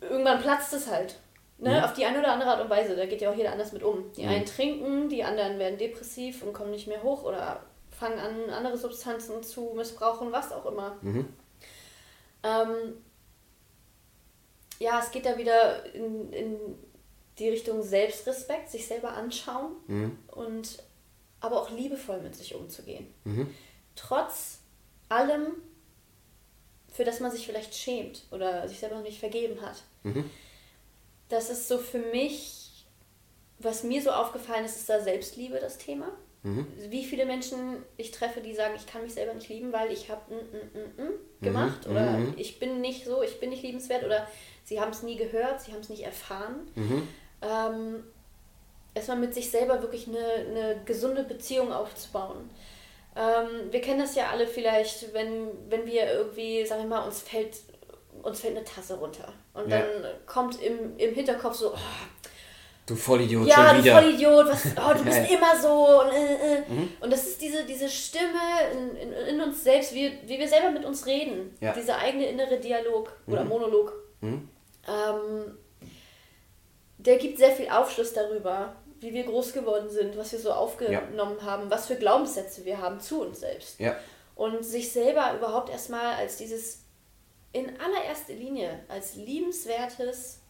irgendwann 0.00 0.40
platzt 0.40 0.72
es 0.72 0.88
halt. 0.88 1.16
Ne? 1.58 1.78
Mhm. 1.78 1.84
Auf 1.84 1.92
die 1.92 2.04
eine 2.04 2.20
oder 2.20 2.32
andere 2.32 2.50
Art 2.50 2.62
und 2.62 2.70
Weise. 2.70 2.96
Da 2.96 3.06
geht 3.06 3.20
ja 3.20 3.30
auch 3.30 3.36
jeder 3.36 3.52
anders 3.52 3.72
mit 3.72 3.82
um. 3.82 4.12
Die 4.16 4.22
mhm. 4.22 4.28
einen 4.28 4.46
trinken, 4.46 5.08
die 5.08 5.24
anderen 5.24 5.58
werden 5.58 5.78
depressiv 5.78 6.42
und 6.42 6.52
kommen 6.52 6.70
nicht 6.70 6.86
mehr 6.86 7.02
hoch 7.02 7.24
oder 7.24 7.60
fangen 7.90 8.18
an, 8.18 8.50
andere 8.50 8.78
Substanzen 8.78 9.42
zu 9.42 9.72
missbrauchen, 9.74 10.30
was 10.30 10.52
auch 10.52 10.66
immer. 10.66 10.96
Ähm, 11.02 12.94
ja, 14.78 15.00
es 15.00 15.10
geht 15.10 15.26
da 15.26 15.36
wieder 15.36 15.92
in, 15.92 16.32
in 16.32 16.56
die 17.38 17.48
Richtung 17.48 17.82
Selbstrespekt, 17.82 18.70
sich 18.70 18.86
selber 18.86 19.12
anschauen 19.12 19.76
mhm. 19.86 20.18
und 20.28 20.82
aber 21.40 21.62
auch 21.62 21.70
liebevoll 21.70 22.20
mit 22.20 22.34
sich 22.34 22.54
umzugehen. 22.54 23.06
Mhm. 23.24 23.54
Trotz 23.94 24.58
allem, 25.08 25.46
für 26.92 27.04
das 27.04 27.20
man 27.20 27.30
sich 27.30 27.46
vielleicht 27.46 27.74
schämt 27.74 28.24
oder 28.30 28.68
sich 28.68 28.80
selber 28.80 28.96
noch 28.96 29.02
nicht 29.02 29.20
vergeben 29.20 29.60
hat. 29.62 29.82
Mhm. 30.02 30.28
Das 31.28 31.50
ist 31.50 31.68
so 31.68 31.78
für 31.78 31.98
mich, 31.98 32.86
was 33.58 33.84
mir 33.84 34.02
so 34.02 34.10
aufgefallen 34.10 34.64
ist, 34.64 34.76
ist 34.76 34.88
da 34.88 35.00
Selbstliebe 35.00 35.58
das 35.60 35.78
Thema. 35.78 36.10
Mhm. 36.42 36.66
Wie 36.88 37.04
viele 37.04 37.26
Menschen 37.26 37.82
ich 37.96 38.10
treffe, 38.10 38.40
die 38.40 38.54
sagen, 38.54 38.74
ich 38.76 38.86
kann 38.86 39.02
mich 39.02 39.14
selber 39.14 39.34
nicht 39.34 39.48
lieben, 39.48 39.72
weil 39.72 39.92
ich 39.92 40.08
habe 40.10 40.22
gemacht 41.40 41.86
mhm. 41.86 41.92
oder 41.92 42.12
mhm. 42.12 42.34
ich 42.36 42.58
bin 42.58 42.80
nicht 42.80 43.04
so, 43.04 43.22
ich 43.22 43.38
bin 43.38 43.50
nicht 43.50 43.62
liebenswert 43.62 44.04
oder 44.04 44.26
sie 44.64 44.80
haben 44.80 44.90
es 44.90 45.02
nie 45.02 45.16
gehört, 45.16 45.60
sie 45.60 45.72
haben 45.72 45.80
es 45.80 45.88
nicht 45.88 46.02
erfahren. 46.02 46.68
Mhm 46.74 47.06
ähm, 47.42 48.04
erstmal 48.94 49.18
mit 49.18 49.34
sich 49.34 49.50
selber 49.50 49.80
wirklich 49.82 50.08
eine, 50.08 50.18
eine 50.18 50.80
gesunde 50.84 51.24
Beziehung 51.24 51.72
aufzubauen. 51.72 52.50
Ähm, 53.16 53.70
wir 53.72 53.80
kennen 53.80 54.00
das 54.00 54.14
ja 54.14 54.28
alle 54.30 54.46
vielleicht, 54.46 55.12
wenn, 55.12 55.48
wenn 55.68 55.86
wir 55.86 56.12
irgendwie, 56.12 56.64
sagen 56.66 56.82
wir 56.82 56.88
mal, 56.88 57.06
uns 57.06 57.20
fällt, 57.20 57.56
uns 58.22 58.40
fällt 58.40 58.56
eine 58.56 58.64
Tasse 58.64 58.94
runter. 58.94 59.32
Und 59.54 59.70
ja. 59.70 59.78
dann 59.78 59.86
kommt 60.26 60.62
im, 60.62 60.96
im 60.98 61.14
Hinterkopf 61.14 61.54
so, 61.54 61.72
oh, 61.72 61.78
Du 62.88 62.96
Vollidiot, 62.96 63.46
ja, 63.46 63.68
schon 63.68 63.84
wieder. 63.84 63.92
Ja, 63.92 64.00
du 64.00 64.06
Vollidiot, 64.06 64.48
was, 64.48 64.64
oh, 64.64 64.94
du 64.96 65.04
bist 65.04 65.30
immer 65.30 65.60
so. 65.60 66.00
Und, 66.00 66.10
äh, 66.10 66.54
äh. 66.54 66.60
Mhm. 66.66 66.88
und 67.00 67.12
das 67.12 67.26
ist 67.26 67.42
diese, 67.42 67.64
diese 67.64 67.86
Stimme 67.86 68.40
in, 68.72 68.96
in, 68.96 69.12
in, 69.12 69.40
uns 69.42 69.62
selbst, 69.62 69.94
wie, 69.94 70.10
wie 70.24 70.38
wir 70.38 70.48
selber 70.48 70.70
mit 70.70 70.86
uns 70.86 71.04
reden. 71.04 71.54
Ja. 71.60 71.74
Dieser 71.74 71.98
eigene 71.98 72.26
innere 72.26 72.58
Dialog 72.58 73.12
oder 73.26 73.44
mhm. 73.44 73.48
Monolog. 73.50 73.92
Mhm. 74.22 74.48
Ähm, 74.88 75.58
der 76.98 77.16
gibt 77.16 77.38
sehr 77.38 77.52
viel 77.52 77.68
Aufschluss 77.68 78.12
darüber, 78.12 78.76
wie 79.00 79.12
wir 79.12 79.24
groß 79.24 79.52
geworden 79.52 79.88
sind, 79.88 80.16
was 80.16 80.32
wir 80.32 80.38
so 80.38 80.52
aufgenommen 80.52 81.36
ja. 81.38 81.42
haben, 81.42 81.70
was 81.70 81.86
für 81.86 81.96
Glaubenssätze 81.96 82.64
wir 82.64 82.80
haben 82.80 83.00
zu 83.00 83.22
uns 83.22 83.40
selbst. 83.40 83.78
Ja. 83.78 83.96
Und 84.34 84.64
sich 84.64 84.92
selber 84.92 85.34
überhaupt 85.36 85.70
erstmal 85.70 86.14
als 86.14 86.36
dieses 86.36 86.80
in 87.52 87.68
allererster 87.80 88.34
Linie 88.34 88.80
als 88.88 89.16
liebenswertes, 89.16 90.40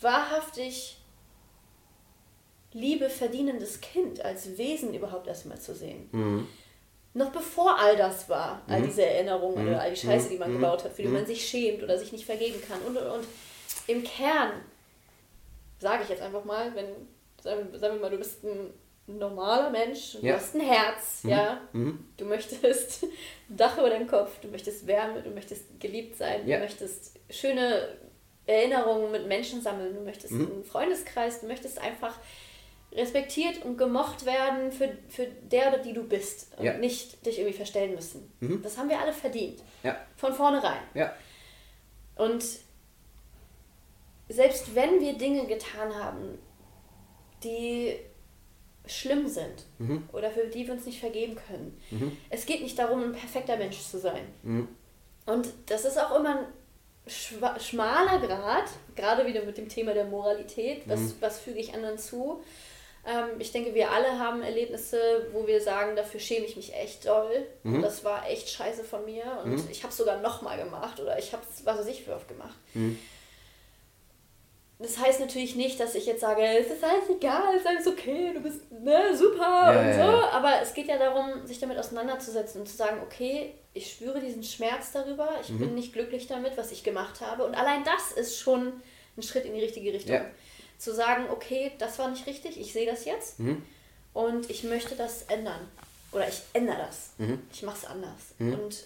wahrhaftig 0.00 0.96
Liebe 2.72 3.10
verdienendes 3.10 3.80
Kind, 3.80 4.24
als 4.24 4.56
Wesen 4.56 4.94
überhaupt 4.94 5.26
erstmal 5.26 5.60
zu 5.60 5.74
sehen. 5.74 6.08
Mhm. 6.12 6.48
Noch 7.14 7.32
bevor 7.32 7.76
all 7.76 7.96
das 7.96 8.28
war, 8.28 8.62
all 8.68 8.80
mhm. 8.80 8.86
diese 8.86 9.04
Erinnerungen 9.04 9.64
mhm. 9.64 9.68
oder 9.70 9.80
all 9.80 9.90
die 9.90 10.00
Scheiße, 10.00 10.28
die 10.28 10.38
man 10.38 10.50
mhm. 10.50 10.60
gebaut 10.60 10.84
hat, 10.84 10.92
für 10.92 11.02
die 11.02 11.08
mhm. 11.08 11.14
man 11.14 11.26
sich 11.26 11.44
schämt 11.44 11.82
oder 11.82 11.98
sich 11.98 12.12
nicht 12.12 12.24
vergeben 12.24 12.62
kann 12.66 12.80
und 12.82 12.96
und 12.96 13.06
und. 13.06 13.26
Im 13.88 14.04
Kern 14.04 14.52
sage 15.80 16.04
ich 16.04 16.08
jetzt 16.10 16.22
einfach 16.22 16.44
mal, 16.44 16.72
wenn, 16.74 16.86
sagen 17.42 17.72
wir 17.72 18.00
mal, 18.00 18.10
du 18.10 18.18
bist 18.18 18.44
ein 18.44 18.72
normaler 19.06 19.70
Mensch, 19.70 20.12
du 20.12 20.26
ja. 20.26 20.34
hast 20.34 20.54
ein 20.54 20.60
Herz, 20.60 21.24
mhm. 21.24 21.30
ja, 21.30 21.60
mhm. 21.72 22.04
du 22.16 22.24
möchtest 22.26 23.02
ein 23.02 23.08
Dach 23.56 23.76
über 23.78 23.90
deinem 23.90 24.06
Kopf, 24.06 24.38
du 24.40 24.48
möchtest 24.48 24.86
Wärme, 24.86 25.22
du 25.22 25.30
möchtest 25.30 25.80
geliebt 25.80 26.16
sein, 26.16 26.46
ja. 26.46 26.58
du 26.58 26.62
möchtest 26.62 27.18
schöne 27.28 27.96
Erinnerungen 28.46 29.10
mit 29.10 29.26
Menschen 29.26 29.62
sammeln, 29.62 29.94
du 29.94 30.00
möchtest 30.02 30.32
mhm. 30.32 30.52
einen 30.52 30.64
Freundeskreis, 30.64 31.40
du 31.40 31.46
möchtest 31.46 31.80
einfach 31.80 32.18
respektiert 32.92 33.64
und 33.64 33.78
gemocht 33.78 34.26
werden 34.26 34.72
für, 34.72 34.90
für 35.08 35.26
der 35.26 35.68
oder 35.68 35.78
die 35.78 35.92
du 35.92 36.02
bist 36.02 36.48
und 36.58 36.64
ja. 36.64 36.76
nicht 36.76 37.24
dich 37.24 37.38
irgendwie 37.38 37.56
verstellen 37.56 37.94
müssen. 37.94 38.32
Mhm. 38.40 38.62
Das 38.62 38.78
haben 38.78 38.88
wir 38.88 38.98
alle 38.98 39.12
verdient. 39.12 39.62
Von 40.16 40.34
vornherein. 40.34 40.82
Ja. 40.94 41.14
Und 42.16 42.44
selbst 44.30 44.74
wenn 44.74 45.00
wir 45.00 45.14
Dinge 45.14 45.46
getan 45.46 45.94
haben, 45.94 46.38
die 47.42 47.96
schlimm 48.86 49.28
sind 49.28 49.66
mhm. 49.78 50.08
oder 50.12 50.30
für 50.30 50.46
die 50.46 50.66
wir 50.66 50.74
uns 50.74 50.86
nicht 50.86 51.00
vergeben 51.00 51.36
können. 51.36 51.80
Mhm. 51.90 52.16
Es 52.30 52.46
geht 52.46 52.62
nicht 52.62 52.78
darum, 52.78 53.02
ein 53.02 53.12
perfekter 53.12 53.56
Mensch 53.56 53.78
zu 53.80 53.98
sein. 53.98 54.22
Mhm. 54.42 54.68
Und 55.26 55.48
das 55.66 55.84
ist 55.84 55.98
auch 55.98 56.18
immer 56.18 56.38
ein 56.38 57.60
schmaler 57.60 58.18
Grad, 58.20 58.64
gerade 58.96 59.26
wieder 59.26 59.42
mit 59.42 59.58
dem 59.58 59.68
Thema 59.68 59.94
der 59.94 60.04
Moralität, 60.04 60.82
was, 60.86 61.00
mhm. 61.00 61.14
was 61.20 61.38
füge 61.40 61.58
ich 61.58 61.74
anderen 61.74 61.98
zu. 61.98 62.42
Ähm, 63.06 63.38
ich 63.38 63.52
denke, 63.52 63.74
wir 63.74 63.90
alle 63.90 64.18
haben 64.18 64.42
Erlebnisse, 64.42 65.26
wo 65.32 65.46
wir 65.46 65.60
sagen, 65.60 65.96
dafür 65.96 66.20
schäme 66.20 66.46
ich 66.46 66.56
mich 66.56 66.74
echt 66.74 67.06
doll. 67.06 67.46
Mhm. 67.62 67.82
Das 67.82 68.04
war 68.04 68.28
echt 68.28 68.48
scheiße 68.48 68.84
von 68.84 69.04
mir 69.04 69.24
und 69.44 69.52
mhm. 69.52 69.68
ich 69.70 69.82
habe 69.82 69.90
es 69.90 69.96
sogar 69.96 70.20
nochmal 70.20 70.58
gemacht 70.58 71.00
oder 71.00 71.18
ich 71.18 71.32
habe 71.32 71.42
es, 71.48 71.64
was 71.64 71.78
weiß 71.78 71.86
ich, 71.86 72.04
für 72.04 72.14
oft 72.14 72.28
gemacht. 72.28 72.56
Das 74.82 74.98
heißt 74.98 75.20
natürlich 75.20 75.56
nicht, 75.56 75.78
dass 75.78 75.94
ich 75.94 76.06
jetzt 76.06 76.22
sage, 76.22 76.42
es 76.42 76.68
ist 76.68 76.82
alles 76.82 77.10
egal, 77.10 77.54
es 77.54 77.60
ist 77.60 77.66
alles 77.66 77.86
okay, 77.86 78.32
du 78.32 78.40
bist 78.40 78.72
ne, 78.72 79.14
super 79.14 79.74
ja, 79.74 79.78
und 79.78 79.92
so. 79.92 80.20
Ja. 80.20 80.30
Aber 80.30 80.62
es 80.62 80.72
geht 80.72 80.88
ja 80.88 80.96
darum, 80.96 81.46
sich 81.46 81.58
damit 81.58 81.76
auseinanderzusetzen 81.76 82.62
und 82.62 82.66
zu 82.66 82.76
sagen, 82.76 82.98
okay, 83.02 83.54
ich 83.74 83.90
spüre 83.92 84.20
diesen 84.20 84.42
Schmerz 84.42 84.92
darüber, 84.92 85.28
ich 85.42 85.50
mhm. 85.50 85.58
bin 85.58 85.74
nicht 85.74 85.92
glücklich 85.92 86.26
damit, 86.28 86.56
was 86.56 86.72
ich 86.72 86.82
gemacht 86.82 87.20
habe. 87.20 87.44
Und 87.44 87.54
allein 87.54 87.84
das 87.84 88.12
ist 88.12 88.38
schon 88.38 88.72
ein 89.18 89.22
Schritt 89.22 89.44
in 89.44 89.52
die 89.52 89.60
richtige 89.60 89.92
Richtung. 89.92 90.14
Ja. 90.14 90.24
Zu 90.78 90.94
sagen, 90.94 91.26
okay, 91.30 91.72
das 91.78 91.98
war 91.98 92.08
nicht 92.08 92.26
richtig, 92.26 92.58
ich 92.58 92.72
sehe 92.72 92.86
das 92.86 93.04
jetzt 93.04 93.38
mhm. 93.38 93.62
und 94.14 94.48
ich 94.48 94.64
möchte 94.64 94.94
das 94.94 95.24
ändern. 95.24 95.68
Oder 96.12 96.26
ich 96.26 96.40
ändere 96.54 96.78
das. 96.78 97.10
Mhm. 97.18 97.42
Ich 97.52 97.62
mache 97.62 97.76
es 97.76 97.84
anders. 97.84 98.34
Mhm. 98.38 98.54
Und 98.54 98.84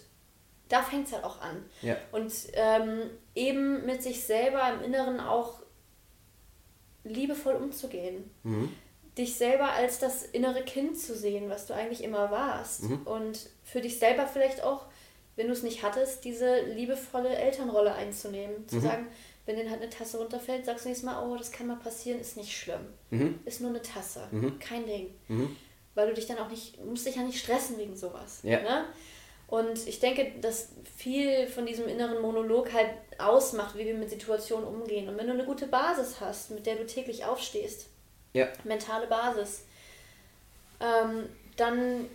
da 0.69 0.83
fängt 0.83 1.07
es 1.07 1.13
halt 1.13 1.23
auch 1.23 1.41
an. 1.41 1.65
Und 2.11 2.33
ähm, 2.55 3.11
eben 3.37 3.87
mit 3.87 4.03
sich 4.03 4.25
selber 4.25 4.61
im 4.73 4.83
Inneren 4.83 5.21
auch 5.21 5.64
liebevoll 7.05 7.55
umzugehen. 7.55 8.31
Mhm. 8.43 8.71
Dich 9.17 9.37
selber 9.37 9.71
als 9.73 9.99
das 9.99 10.25
innere 10.25 10.65
Kind 10.65 10.99
zu 10.99 11.15
sehen, 11.15 11.49
was 11.49 11.67
du 11.67 11.75
eigentlich 11.75 12.03
immer 12.03 12.31
warst. 12.31 12.85
Mhm. 12.85 13.03
Und 13.05 13.51
für 13.63 13.81
dich 13.81 13.99
selber 13.99 14.27
vielleicht 14.27 14.63
auch, 14.63 14.87
wenn 15.37 15.47
du 15.47 15.53
es 15.53 15.63
nicht 15.63 15.83
hattest, 15.83 16.25
diese 16.25 16.63
liebevolle 16.63 17.35
Elternrolle 17.35 17.95
einzunehmen. 17.95 18.67
Zu 18.67 18.77
mhm. 18.77 18.81
sagen, 18.81 19.07
wenn 19.47 19.57
dir 19.57 19.71
halt 19.71 19.83
eine 19.83 19.91
Tasse 19.91 20.19
runterfällt, 20.19 20.65
sagst 20.65 20.85
du 20.85 20.89
nächstes 20.89 21.05
Mal, 21.05 21.25
oh, 21.25 21.37
das 21.37 21.53
kann 21.53 21.67
mal 21.67 21.77
passieren, 21.77 22.21
ist 22.21 22.37
nicht 22.37 22.57
schlimm. 22.57 22.87
Mhm. 23.11 23.39
Ist 23.45 23.61
nur 23.61 23.71
eine 23.71 23.83
Tasse, 23.83 24.27
mhm. 24.31 24.59
kein 24.59 24.87
Ding. 24.87 25.15
Mhm. 25.29 25.55
Weil 25.95 26.09
du 26.09 26.15
dich 26.15 26.27
dann 26.27 26.39
auch 26.39 26.51
nicht, 26.51 26.83
musst 26.85 27.07
dich 27.07 27.17
ja 27.17 27.23
nicht 27.23 27.39
stressen 27.39 27.79
wegen 27.79 27.95
sowas. 27.95 28.41
Ja. 28.43 28.63
Ne? 28.63 28.85
Und 29.47 29.87
ich 29.87 30.01
denke, 30.01 30.33
dass 30.41 30.71
viel 30.97 31.47
von 31.47 31.67
diesem 31.67 31.87
inneren 31.89 32.21
Monolog 32.21 32.73
halt 32.73 32.91
ausmacht, 33.19 33.77
wie 33.77 33.85
wir 33.85 33.95
mit 33.95 34.11
Situationen 34.11 34.67
umgehen. 34.67 35.09
Und 35.09 35.19
wenn 35.19 35.27
du 35.27 35.33
eine 35.33 35.45
gute 35.45 35.67
Basis 35.67 36.21
hast, 36.21 36.51
mit 36.51 36.67
der 36.67 36.77
du 36.77 36.87
täglich 36.87 37.25
aufstehst, 37.25 37.89
ja. 38.33 38.49
mentale 38.65 39.07
Basis, 39.07 39.65
ähm, 40.81 41.29
dann 41.57 42.09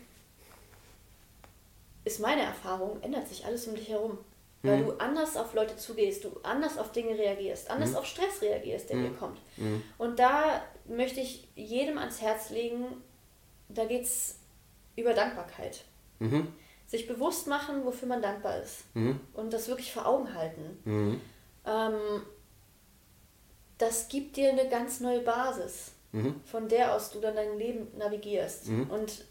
ist 2.03 2.19
meine 2.19 2.41
Erfahrung, 2.41 3.01
ändert 3.01 3.27
sich 3.27 3.45
alles 3.45 3.67
um 3.67 3.75
dich 3.75 3.89
herum. 3.89 4.17
Weil 4.61 4.79
mhm. 4.79 4.85
du 4.87 4.91
anders 4.99 5.37
auf 5.37 5.53
Leute 5.53 5.77
zugehst, 5.77 6.25
du 6.25 6.37
anders 6.43 6.77
auf 6.77 6.91
Dinge 6.91 7.17
reagierst, 7.17 7.69
anders 7.71 7.91
mhm. 7.91 7.97
auf 7.97 8.05
Stress 8.05 8.41
reagierst, 8.41 8.89
der 8.89 8.97
mhm. 8.97 9.03
dir 9.03 9.17
kommt. 9.17 9.39
Mhm. 9.55 9.83
Und 9.97 10.19
da 10.19 10.61
möchte 10.85 11.21
ich 11.21 11.47
jedem 11.55 11.97
ans 11.97 12.21
Herz 12.21 12.49
legen, 12.49 12.85
da 13.69 13.85
geht 13.85 14.03
es 14.03 14.37
über 14.97 15.13
Dankbarkeit. 15.13 15.85
Sich 16.89 17.07
bewusst 17.07 17.47
machen, 17.47 17.85
wofür 17.85 18.07
man 18.07 18.21
dankbar 18.21 18.61
ist. 18.61 18.83
Mhm. 18.95 19.19
Und 19.33 19.53
das 19.53 19.67
wirklich 19.67 19.93
vor 19.93 20.07
Augen 20.07 20.33
halten. 20.33 20.79
Mhm. 20.83 21.21
Ähm, 21.65 22.21
das 23.77 24.09
gibt 24.09 24.35
dir 24.35 24.49
eine 24.49 24.67
ganz 24.67 24.99
neue 24.99 25.21
Basis, 25.21 25.91
mhm. 26.11 26.41
von 26.45 26.67
der 26.67 26.93
aus 26.93 27.11
du 27.11 27.19
dann 27.19 27.35
dein 27.35 27.57
Leben 27.57 27.87
navigierst. 27.97 28.67
Mhm. 28.67 28.89
Und 28.89 29.25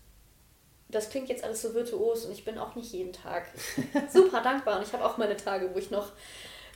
das 0.89 1.11
klingt 1.11 1.29
jetzt 1.29 1.45
alles 1.45 1.61
so 1.61 1.75
virtuos 1.75 2.25
und 2.25 2.33
ich 2.33 2.45
bin 2.45 2.59
auch 2.59 2.75
nicht 2.75 2.93
jeden 2.93 3.13
Tag 3.13 3.47
super 4.13 4.41
dankbar. 4.41 4.79
Und 4.79 4.87
ich 4.87 4.93
habe 4.93 5.05
auch 5.05 5.19
meine 5.19 5.37
Tage, 5.37 5.71
wo 5.75 5.79
ich 5.79 5.91
noch 5.91 6.13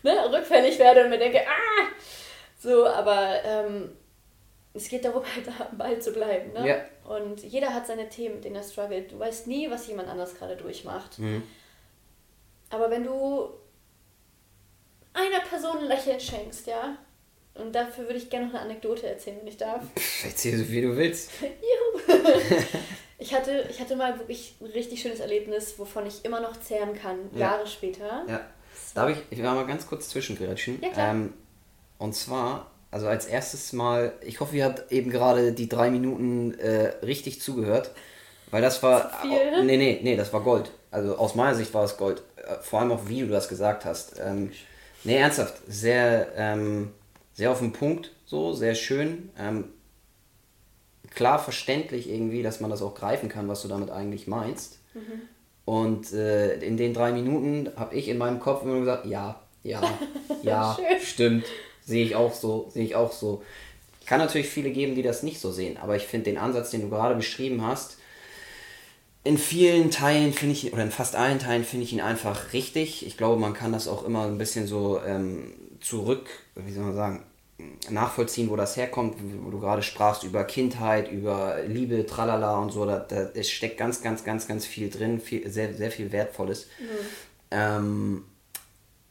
ne, 0.03 0.13
rückfällig 0.31 0.79
werde 0.79 1.05
und 1.05 1.11
mir 1.11 1.19
denke, 1.19 1.41
ah! 1.41 1.87
So, 2.59 2.87
aber 2.87 3.43
ähm, 3.45 3.93
es 4.75 4.89
geht 4.89 5.05
darum, 5.05 5.23
halt 5.35 5.79
Ball 5.79 6.01
zu 6.01 6.13
bleiben. 6.13 6.53
Ne? 6.53 6.69
Ja. 6.69 6.77
Und 7.05 7.43
jeder 7.43 7.75
hat 7.75 7.87
seine 7.87 8.09
Themen, 8.09 8.37
mit 8.37 8.45
denen 8.45 8.57
er 8.57 8.63
struggelt. 8.63 9.13
Du 9.13 9.19
weißt 9.19 9.47
nie, 9.47 9.71
was 9.71 9.87
jemand 9.87 10.09
anders 10.09 10.35
gerade 10.35 10.57
durchmacht. 10.57 11.19
Mhm. 11.19 11.43
Aber 12.71 12.91
wenn 12.91 13.05
du 13.05 13.51
einer 15.13 15.41
Person 15.41 15.79
ein 15.79 15.87
Lächeln 15.87 16.21
schenkst, 16.21 16.67
ja, 16.67 16.97
Und 17.55 17.75
dafür 17.75 18.05
würde 18.05 18.17
ich 18.17 18.31
gerne 18.31 18.47
noch 18.47 18.55
eine 18.55 18.63
Anekdote 18.63 19.07
erzählen, 19.07 19.39
wenn 19.41 19.49
ich 19.49 19.59
darf. 19.59 19.83
Erzähl 20.25 20.57
so 20.57 20.65
viel 20.65 20.83
du 20.83 20.97
willst. 20.97 21.31
Juhu. 21.43 22.19
ich, 23.19 23.35
hatte, 23.35 23.67
ich 23.69 23.79
hatte 23.79 23.95
mal 23.95 24.19
wirklich 24.19 24.55
ein 24.61 24.67
richtig 24.67 25.03
schönes 25.03 25.21
Erlebnis, 25.21 25.79
wovon 25.79 26.07
ich 26.07 26.25
immer 26.25 26.41
noch 26.41 26.59
zehren 26.61 26.95
kann, 26.95 27.19
ja. 27.33 27.41
Jahre 27.41 27.67
später. 27.67 28.25
Ja. 28.27 28.41
Darf 28.95 29.11
ich, 29.11 29.19
ich 29.31 29.39
will 29.39 29.45
mal 29.45 29.67
ganz 29.67 29.87
kurz 29.87 30.09
zwischengrätschen? 30.09 30.81
Ja, 30.83 30.89
klar. 30.91 31.11
Ähm, 31.11 31.35
und 31.99 32.15
zwar, 32.15 32.72
also 32.93 33.09
als 33.09 33.27
erstes 33.27 33.73
Mal, 33.73 34.13
ich 34.21 34.39
hoffe, 34.39 34.55
ihr 34.55 34.67
habt 34.67 34.93
eben 34.93 35.11
gerade 35.11 35.53
die 35.53 35.69
drei 35.69 35.91
Minuten 35.91 36.55
äh, 36.59 36.93
richtig 37.05 37.41
zugehört. 37.41 37.91
Weil 38.53 38.61
das 38.61 38.83
war. 38.83 39.11
Viel? 39.23 39.65
nee, 39.65 39.79
nee, 39.79 40.01
nee, 40.03 40.15
das 40.15 40.33
war 40.33 40.43
Gold. 40.43 40.71
Also 40.91 41.17
aus 41.17 41.35
meiner 41.35 41.55
Sicht 41.55 41.73
war 41.73 41.85
es 41.85 41.97
Gold. 41.97 42.23
Äh, 42.37 42.61
vor 42.61 42.81
allem 42.81 42.93
auch, 42.93 43.09
wie 43.09 43.23
du 43.23 43.29
das 43.29 43.49
gesagt 43.49 43.87
hast. 43.87 44.21
Ähm, 44.23 44.53
nee, 45.05 45.17
ernsthaft. 45.17 45.55
Sehr, 45.67 46.29
ähm, 46.37 46.93
sehr 47.33 47.51
auf 47.51 47.61
den 47.61 47.73
Punkt, 47.73 48.13
so, 48.27 48.53
sehr 48.53 48.75
schön. 48.75 49.31
Ähm, 49.39 49.71
klar 51.15 51.39
verständlich 51.39 52.11
irgendwie, 52.11 52.43
dass 52.43 52.61
man 52.61 52.71
das 52.71 52.83
auch 52.83 52.95
greifen 52.95 53.31
kann, 53.31 53.49
was 53.49 53.63
du 53.63 53.69
damit 53.69 53.91
eigentlich 53.91 54.27
meinst. 54.27 54.81
Mhm. 54.93 55.23
Und 55.65 56.13
äh, 56.13 56.57
in 56.57 56.77
den 56.77 56.93
drei 56.93 57.13
Minuten 57.13 57.71
habe 57.77 57.95
ich 57.95 58.09
in 58.09 58.19
meinem 58.19 58.39
Kopf 58.39 58.65
immer 58.65 58.81
gesagt, 58.81 59.07
ja, 59.07 59.41
ja, 59.63 59.81
ja, 60.43 60.77
stimmt, 61.03 61.47
sehe 61.85 62.05
ich 62.05 62.15
auch 62.15 62.35
so, 62.35 62.71
sehe 62.73 62.85
ich 62.85 62.95
auch 62.95 63.13
so. 63.13 63.43
Kann 64.07 64.19
natürlich 64.19 64.49
viele 64.49 64.71
geben, 64.71 64.95
die 64.95 65.03
das 65.03 65.23
nicht 65.23 65.41
so 65.41 65.53
sehen, 65.53 65.77
aber 65.77 65.97
ich 65.97 66.05
finde 66.05 66.31
den 66.31 66.39
Ansatz, 66.39 66.71
den 66.71 66.83
du 66.83 66.89
gerade 66.89 67.15
beschrieben 67.15 67.65
hast, 67.65 67.99
in 69.25 69.39
vielen 69.39 69.91
Teilen 69.91 70.33
finde 70.33 70.55
ich, 70.55 70.73
oder 70.73 70.83
in 70.83 70.91
fast 70.91 71.15
allen 71.15 71.39
Teilen 71.39 71.65
finde 71.65 71.85
ich 71.85 71.93
ihn 71.93 72.01
einfach 72.01 72.53
richtig. 72.53 73.07
Ich 73.07 73.17
glaube, 73.17 73.41
man 73.41 73.55
kann 73.55 73.73
das 73.73 73.87
auch 73.87 74.05
immer 74.05 74.27
ein 74.27 74.39
bisschen 74.39 74.67
so 74.67 75.01
ähm, 75.07 75.53
zurück, 75.81 76.29
wie 76.57 76.73
soll 76.73 76.85
man 76.85 76.95
sagen, 76.95 77.23
nachvollziehen, 77.91 78.51
wo 78.51 78.57
das 78.57 78.77
herkommt, 78.77 79.17
wo 79.45 79.51
du 79.51 79.61
gerade 79.61 79.83
sprachst 79.83 80.25
über 80.25 80.45
Kindheit, 80.45 81.11
über 81.11 81.63
Liebe, 81.67 82.07
tralala 82.07 82.59
und 82.59 82.73
so. 82.73 82.85
Da, 82.85 82.99
da 82.99 83.31
es 83.35 83.51
steckt 83.51 83.79
ganz, 83.79 84.03
ganz, 84.03 84.25
ganz, 84.25 84.49
ganz 84.49 84.67
viel 84.67 84.91
drin, 84.91 85.21
viel, 85.21 85.49
sehr, 85.49 85.73
sehr 85.75 85.91
viel 85.91 86.11
Wertvolles. 86.11 86.67
Mhm. 86.81 86.85
Ähm, 87.53 88.25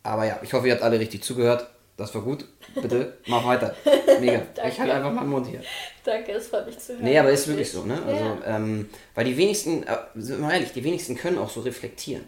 aber 0.04 0.26
ja, 0.26 0.40
ich 0.44 0.54
hoffe, 0.54 0.68
ihr 0.68 0.74
habt 0.74 0.84
alle 0.84 1.00
richtig 1.00 1.24
zugehört. 1.24 1.68
Das 1.96 2.14
war 2.16 2.22
gut. 2.22 2.46
Bitte, 2.76 3.18
mach 3.28 3.46
weiter. 3.46 3.76
Mega. 4.20 4.42
ich 4.68 4.80
halte 4.80 4.94
einfach 4.94 5.12
meinen 5.12 5.30
Mund 5.30 5.48
hier. 5.48 5.62
Danke, 6.04 6.34
es 6.34 6.48
freut 6.48 6.68
mich 6.68 6.78
zu 6.80 6.94
hören. 6.94 7.04
Nee, 7.04 7.18
aber 7.18 7.32
ist 7.32 7.48
wirklich 7.48 7.72
so, 7.72 7.84
ne? 7.84 8.02
Also, 8.06 8.24
ja. 8.24 8.58
ähm, 8.58 8.90
weil 9.16 9.26
die 9.26 9.38
wenigsten, 9.38 9.84
äh, 9.84 9.98
sind 10.16 10.42
wir 10.42 10.54
ehrlich, 10.54 10.72
die 10.74 10.84
wenigsten 10.84 11.16
können 11.16 11.38
auch 11.38 11.50
so 11.50 11.62
reflektieren. 11.62 12.24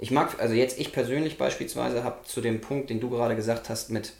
Ich 0.00 0.10
mag, 0.10 0.40
also 0.40 0.54
jetzt 0.54 0.78
ich 0.78 0.92
persönlich 0.92 1.38
beispielsweise 1.38 2.04
habe 2.04 2.24
zu 2.24 2.40
dem 2.40 2.60
Punkt, 2.60 2.90
den 2.90 3.00
du 3.00 3.10
gerade 3.10 3.34
gesagt 3.34 3.68
hast, 3.68 3.90
mit 3.90 4.12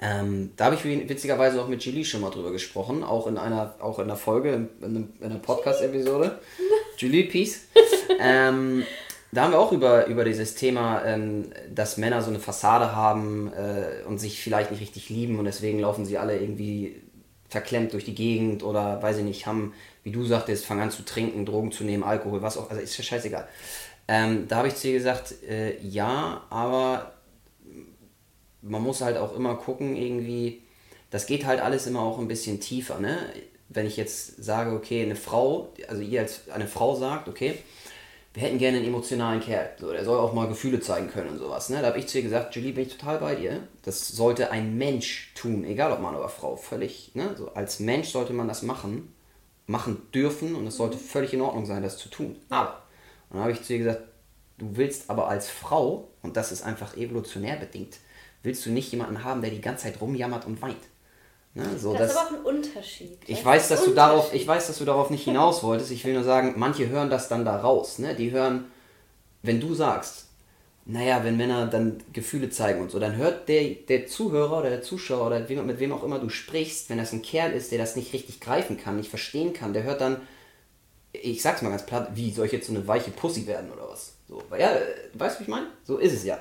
ähm, 0.00 0.52
da 0.56 0.66
habe 0.66 0.76
ich 0.76 0.84
witzigerweise 0.84 1.60
auch 1.60 1.66
mit 1.66 1.82
Julie 1.82 2.04
schon 2.04 2.20
mal 2.20 2.30
drüber 2.30 2.52
gesprochen, 2.52 3.02
auch 3.02 3.26
in 3.26 3.36
einer, 3.36 3.74
auch 3.80 3.98
in 3.98 4.04
einer 4.04 4.16
Folge, 4.16 4.68
in, 4.80 5.12
in 5.20 5.24
einer 5.24 5.40
Podcast-Episode. 5.40 6.38
Julie, 6.98 7.24
Peace. 7.24 7.62
ähm, 8.20 8.84
da 9.32 9.42
haben 9.42 9.52
wir 9.52 9.60
auch 9.60 9.72
über, 9.72 10.06
über 10.06 10.24
dieses 10.24 10.54
Thema, 10.54 11.04
ähm, 11.04 11.52
dass 11.74 11.98
Männer 11.98 12.22
so 12.22 12.30
eine 12.30 12.40
Fassade 12.40 12.94
haben 12.96 13.52
äh, 13.52 14.06
und 14.06 14.18
sich 14.18 14.40
vielleicht 14.40 14.70
nicht 14.70 14.80
richtig 14.80 15.10
lieben 15.10 15.38
und 15.38 15.44
deswegen 15.44 15.80
laufen 15.80 16.06
sie 16.06 16.18
alle 16.18 16.38
irgendwie 16.38 17.02
verklemmt 17.48 17.92
durch 17.92 18.04
die 18.04 18.14
Gegend 18.14 18.62
oder 18.62 19.02
weiß 19.02 19.18
ich 19.18 19.24
nicht, 19.24 19.46
haben, 19.46 19.74
wie 20.02 20.12
du 20.12 20.24
sagtest, 20.24 20.66
fangen 20.66 20.82
an 20.82 20.90
zu 20.90 21.04
trinken, 21.04 21.46
Drogen 21.46 21.72
zu 21.72 21.84
nehmen, 21.84 22.04
Alkohol, 22.04 22.42
was 22.42 22.56
auch, 22.56 22.70
also 22.70 22.82
ist 22.82 22.96
ja 22.96 23.04
scheißegal. 23.04 23.48
Ähm, 24.06 24.48
da 24.48 24.56
habe 24.56 24.68
ich 24.68 24.76
zu 24.76 24.88
ihr 24.88 24.94
gesagt, 24.94 25.34
äh, 25.46 25.78
ja, 25.80 26.42
aber 26.48 27.12
man 28.62 28.82
muss 28.82 29.00
halt 29.00 29.18
auch 29.18 29.34
immer 29.36 29.56
gucken, 29.56 29.96
irgendwie, 29.96 30.62
das 31.10 31.26
geht 31.26 31.46
halt 31.46 31.60
alles 31.60 31.86
immer 31.86 32.00
auch 32.00 32.18
ein 32.18 32.28
bisschen 32.28 32.60
tiefer, 32.60 32.98
ne? 32.98 33.18
Wenn 33.70 33.86
ich 33.86 33.98
jetzt 33.98 34.42
sage, 34.42 34.72
okay, 34.72 35.02
eine 35.02 35.16
Frau, 35.16 35.74
also 35.88 36.00
ihr 36.00 36.22
als 36.22 36.48
eine 36.50 36.66
Frau 36.66 36.94
sagt, 36.96 37.28
okay, 37.28 37.54
wir 38.38 38.46
hätten 38.46 38.58
gerne 38.58 38.76
einen 38.76 38.86
emotionalen 38.86 39.40
Kerl, 39.40 39.70
so, 39.80 39.90
der 39.90 40.04
soll 40.04 40.16
auch 40.16 40.32
mal 40.32 40.46
Gefühle 40.46 40.78
zeigen 40.78 41.10
können 41.10 41.30
und 41.30 41.38
sowas, 41.38 41.70
ne? 41.70 41.80
Da 41.80 41.88
habe 41.88 41.98
ich 41.98 42.06
zu 42.06 42.18
ihr 42.18 42.22
gesagt, 42.22 42.54
Julie, 42.54 42.70
bin 42.70 42.86
ich 42.86 42.96
total 42.96 43.18
bei 43.18 43.34
dir. 43.34 43.66
Das 43.82 44.06
sollte 44.06 44.52
ein 44.52 44.78
Mensch 44.78 45.32
tun, 45.34 45.64
egal 45.64 45.90
ob 45.90 46.00
Mann 46.00 46.14
oder 46.14 46.28
Frau, 46.28 46.54
völlig, 46.54 47.16
ne? 47.16 47.34
So, 47.36 47.52
als 47.54 47.80
Mensch 47.80 48.10
sollte 48.10 48.32
man 48.32 48.46
das 48.46 48.62
machen, 48.62 49.12
machen 49.66 50.02
dürfen 50.14 50.54
und 50.54 50.68
es 50.68 50.76
sollte 50.76 50.98
mhm. 50.98 51.00
völlig 51.00 51.34
in 51.34 51.40
Ordnung 51.40 51.66
sein, 51.66 51.82
das 51.82 51.98
zu 51.98 52.10
tun. 52.10 52.36
Aber, 52.48 52.84
und 53.28 53.38
dann 53.38 53.40
habe 53.40 53.50
ich 53.50 53.64
zu 53.64 53.72
ihr 53.72 53.80
gesagt, 53.80 54.02
du 54.58 54.76
willst 54.76 55.10
aber 55.10 55.26
als 55.26 55.50
Frau, 55.50 56.08
und 56.22 56.36
das 56.36 56.52
ist 56.52 56.62
einfach 56.62 56.96
evolutionär 56.96 57.56
bedingt, 57.56 57.96
willst 58.44 58.64
du 58.64 58.70
nicht 58.70 58.92
jemanden 58.92 59.24
haben, 59.24 59.40
der 59.40 59.50
die 59.50 59.60
ganze 59.60 59.86
Zeit 59.86 60.00
rumjammert 60.00 60.46
und 60.46 60.62
weint. 60.62 60.76
Ne? 61.58 61.76
So, 61.76 61.92
das, 61.92 62.00
das, 62.00 62.10
ist 62.12 62.16
aber 62.16 62.28
auch 62.28 62.32
ein 62.34 62.56
Unterschied. 62.56 63.18
Ich 63.26 63.44
weiß, 63.44 63.66
dass 63.68 63.84
du 63.84 63.90
darauf, 63.90 64.32
ich 64.32 64.46
weiß, 64.46 64.68
dass 64.68 64.78
du 64.78 64.84
darauf 64.84 65.10
nicht 65.10 65.24
hinaus 65.24 65.64
wolltest. 65.64 65.90
Ich 65.90 66.04
will 66.04 66.14
nur 66.14 66.22
sagen, 66.22 66.54
manche 66.56 66.88
hören 66.88 67.10
das 67.10 67.28
dann 67.28 67.44
da 67.44 67.56
raus. 67.56 67.98
Ne? 67.98 68.14
Die 68.14 68.30
hören, 68.30 68.66
wenn 69.42 69.60
du 69.60 69.74
sagst, 69.74 70.26
naja, 70.84 71.24
wenn 71.24 71.36
Männer 71.36 71.66
dann 71.66 71.98
Gefühle 72.12 72.48
zeigen 72.48 72.80
und 72.80 72.92
so, 72.92 73.00
dann 73.00 73.16
hört 73.16 73.48
der, 73.48 73.70
der 73.70 74.06
Zuhörer 74.06 74.58
oder 74.58 74.70
der 74.70 74.82
Zuschauer 74.82 75.26
oder 75.26 75.40
mit 75.40 75.80
wem 75.80 75.92
auch 75.92 76.04
immer 76.04 76.20
du 76.20 76.28
sprichst, 76.28 76.88
wenn 76.90 76.98
das 76.98 77.12
ein 77.12 77.22
Kerl 77.22 77.52
ist, 77.52 77.72
der 77.72 77.78
das 77.78 77.96
nicht 77.96 78.12
richtig 78.12 78.40
greifen 78.40 78.78
kann, 78.78 78.96
nicht 78.96 79.10
verstehen 79.10 79.52
kann, 79.52 79.72
der 79.72 79.82
hört 79.82 80.00
dann, 80.00 80.20
ich 81.12 81.42
sag's 81.42 81.60
mal 81.60 81.70
ganz 81.70 81.84
platt, 81.84 82.10
wie 82.14 82.30
soll 82.30 82.46
ich 82.46 82.52
jetzt 82.52 82.68
so 82.68 82.74
eine 82.74 82.86
weiche 82.86 83.10
Pussy 83.10 83.48
werden 83.48 83.70
oder 83.72 83.90
was? 83.90 84.14
So, 84.28 84.40
ja, 84.56 84.70
weißt 85.14 85.36
du, 85.36 85.40
wie 85.40 85.42
ich 85.42 85.48
meine? 85.48 85.66
So 85.84 85.98
ist 85.98 86.12
es 86.12 86.24
ja. 86.24 86.40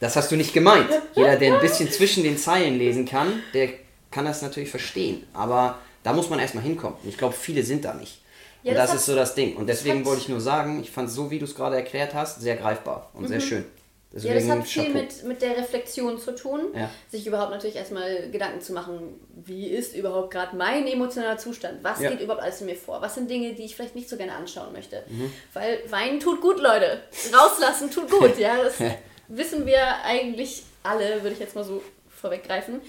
Das 0.00 0.16
hast 0.16 0.30
du 0.30 0.36
nicht 0.36 0.52
gemeint. 0.52 0.88
Jeder, 1.16 1.36
der 1.36 1.54
ein 1.54 1.60
bisschen 1.60 1.90
zwischen 1.90 2.22
den 2.22 2.36
Zeilen 2.36 2.78
lesen 2.78 3.06
kann, 3.06 3.42
der 3.54 3.70
kann 4.10 4.24
das 4.24 4.42
natürlich 4.42 4.70
verstehen. 4.70 5.26
Aber 5.32 5.78
da 6.02 6.12
muss 6.12 6.30
man 6.30 6.38
erstmal 6.38 6.64
hinkommen. 6.64 6.96
Ich 7.04 7.18
glaube, 7.18 7.34
viele 7.34 7.62
sind 7.62 7.84
da 7.84 7.94
nicht. 7.94 8.20
Ja, 8.62 8.72
und 8.72 8.78
das, 8.78 8.90
das 8.90 9.00
ist 9.00 9.06
so 9.06 9.14
das 9.14 9.34
Ding. 9.34 9.56
Und 9.56 9.68
deswegen 9.68 10.04
wollte 10.04 10.22
ich 10.22 10.28
nur 10.28 10.40
sagen, 10.40 10.80
ich 10.80 10.90
fand 10.90 11.08
es 11.08 11.14
so, 11.14 11.30
wie 11.30 11.38
du 11.38 11.44
es 11.44 11.54
gerade 11.54 11.76
erklärt 11.76 12.14
hast, 12.14 12.40
sehr 12.40 12.56
greifbar 12.56 13.10
und 13.14 13.22
mhm. 13.22 13.28
sehr 13.28 13.40
schön. 13.40 13.64
Deswegen 14.10 14.34
ja, 14.34 14.40
das 14.40 14.58
hat 14.58 14.66
viel 14.66 14.88
mit, 14.88 15.22
mit 15.24 15.42
der 15.42 15.58
Reflexion 15.58 16.18
zu 16.18 16.34
tun, 16.34 16.68
ja. 16.74 16.90
sich 17.10 17.26
überhaupt 17.26 17.50
natürlich 17.50 17.76
erstmal 17.76 18.30
Gedanken 18.30 18.62
zu 18.62 18.72
machen, 18.72 19.20
wie 19.34 19.66
ist 19.66 19.94
überhaupt 19.94 20.30
gerade 20.30 20.56
mein 20.56 20.86
emotionaler 20.86 21.36
Zustand, 21.36 21.84
was 21.84 22.00
ja. 22.00 22.10
geht 22.10 22.22
überhaupt 22.22 22.42
alles 22.42 22.60
in 22.62 22.68
mir 22.68 22.74
vor, 22.74 23.02
was 23.02 23.16
sind 23.16 23.30
Dinge, 23.30 23.52
die 23.52 23.64
ich 23.64 23.76
vielleicht 23.76 23.94
nicht 23.94 24.08
so 24.08 24.16
gerne 24.16 24.32
anschauen 24.32 24.72
möchte. 24.72 25.04
Mhm. 25.08 25.30
Weil 25.52 25.80
Weinen 25.90 26.20
tut 26.20 26.40
gut, 26.40 26.58
Leute. 26.58 27.02
Rauslassen 27.34 27.90
tut 27.90 28.10
gut, 28.10 28.38
ja. 28.38 28.56
Das 28.62 28.76
wissen 29.28 29.66
wir 29.66 30.02
eigentlich 30.02 30.62
alle, 30.82 31.22
würde 31.22 31.34
ich 31.34 31.40
jetzt 31.40 31.54
mal 31.54 31.64
so 31.64 31.82
vorweggreifen. 32.08 32.80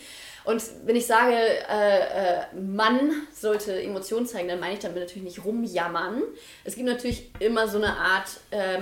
Und 0.50 0.64
wenn 0.86 0.96
ich 0.96 1.06
sage, 1.06 1.36
äh, 1.36 2.00
äh, 2.00 2.60
Mann 2.60 3.12
sollte 3.32 3.84
Emotionen 3.84 4.26
zeigen, 4.26 4.48
dann 4.48 4.60
meine 4.60 4.74
ich 4.74 4.80
damit 4.80 4.98
natürlich 4.98 5.22
nicht 5.22 5.46
rumjammern. 5.46 6.24
Es 6.64 6.74
gibt 6.74 6.88
natürlich 6.88 7.30
immer 7.38 7.68
so 7.68 7.78
eine 7.78 7.96
Art, 7.96 8.32
ähm, 8.52 8.82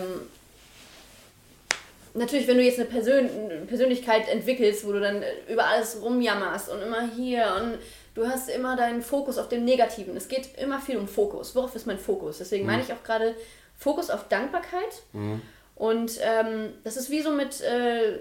natürlich, 2.13 2.47
wenn 2.47 2.55
du 2.55 2.63
jetzt 2.63 2.79
eine, 2.79 2.87
Persön 2.87 3.29
eine 3.29 3.65
Persönlichkeit 3.65 4.29
entwickelst, 4.29 4.87
wo 4.87 4.93
du 4.93 5.01
dann 5.01 5.21
über 5.49 5.65
alles 5.65 6.01
rumjammerst 6.01 6.69
und 6.69 6.81
immer 6.83 7.05
hier 7.13 7.53
und 7.59 7.79
du 8.15 8.25
hast 8.25 8.49
immer 8.49 8.77
deinen 8.77 9.01
Fokus 9.01 9.37
auf 9.37 9.49
dem 9.49 9.65
Negativen. 9.65 10.15
Es 10.15 10.29
geht 10.29 10.57
immer 10.57 10.79
viel 10.79 10.95
um 10.95 11.09
Fokus. 11.09 11.53
Worauf 11.53 11.75
ist 11.75 11.85
mein 11.85 11.99
Fokus? 11.99 12.37
Deswegen 12.37 12.63
mhm. 12.63 12.71
meine 12.71 12.83
ich 12.83 12.93
auch 12.93 13.03
gerade 13.03 13.35
Fokus 13.77 14.09
auf 14.09 14.29
Dankbarkeit. 14.29 15.03
Mhm. 15.11 15.41
Und 15.75 16.17
ähm, 16.21 16.69
das 16.85 16.95
ist 16.95 17.11
wie 17.11 17.21
so 17.21 17.31
mit, 17.31 17.59
äh, 17.59 18.19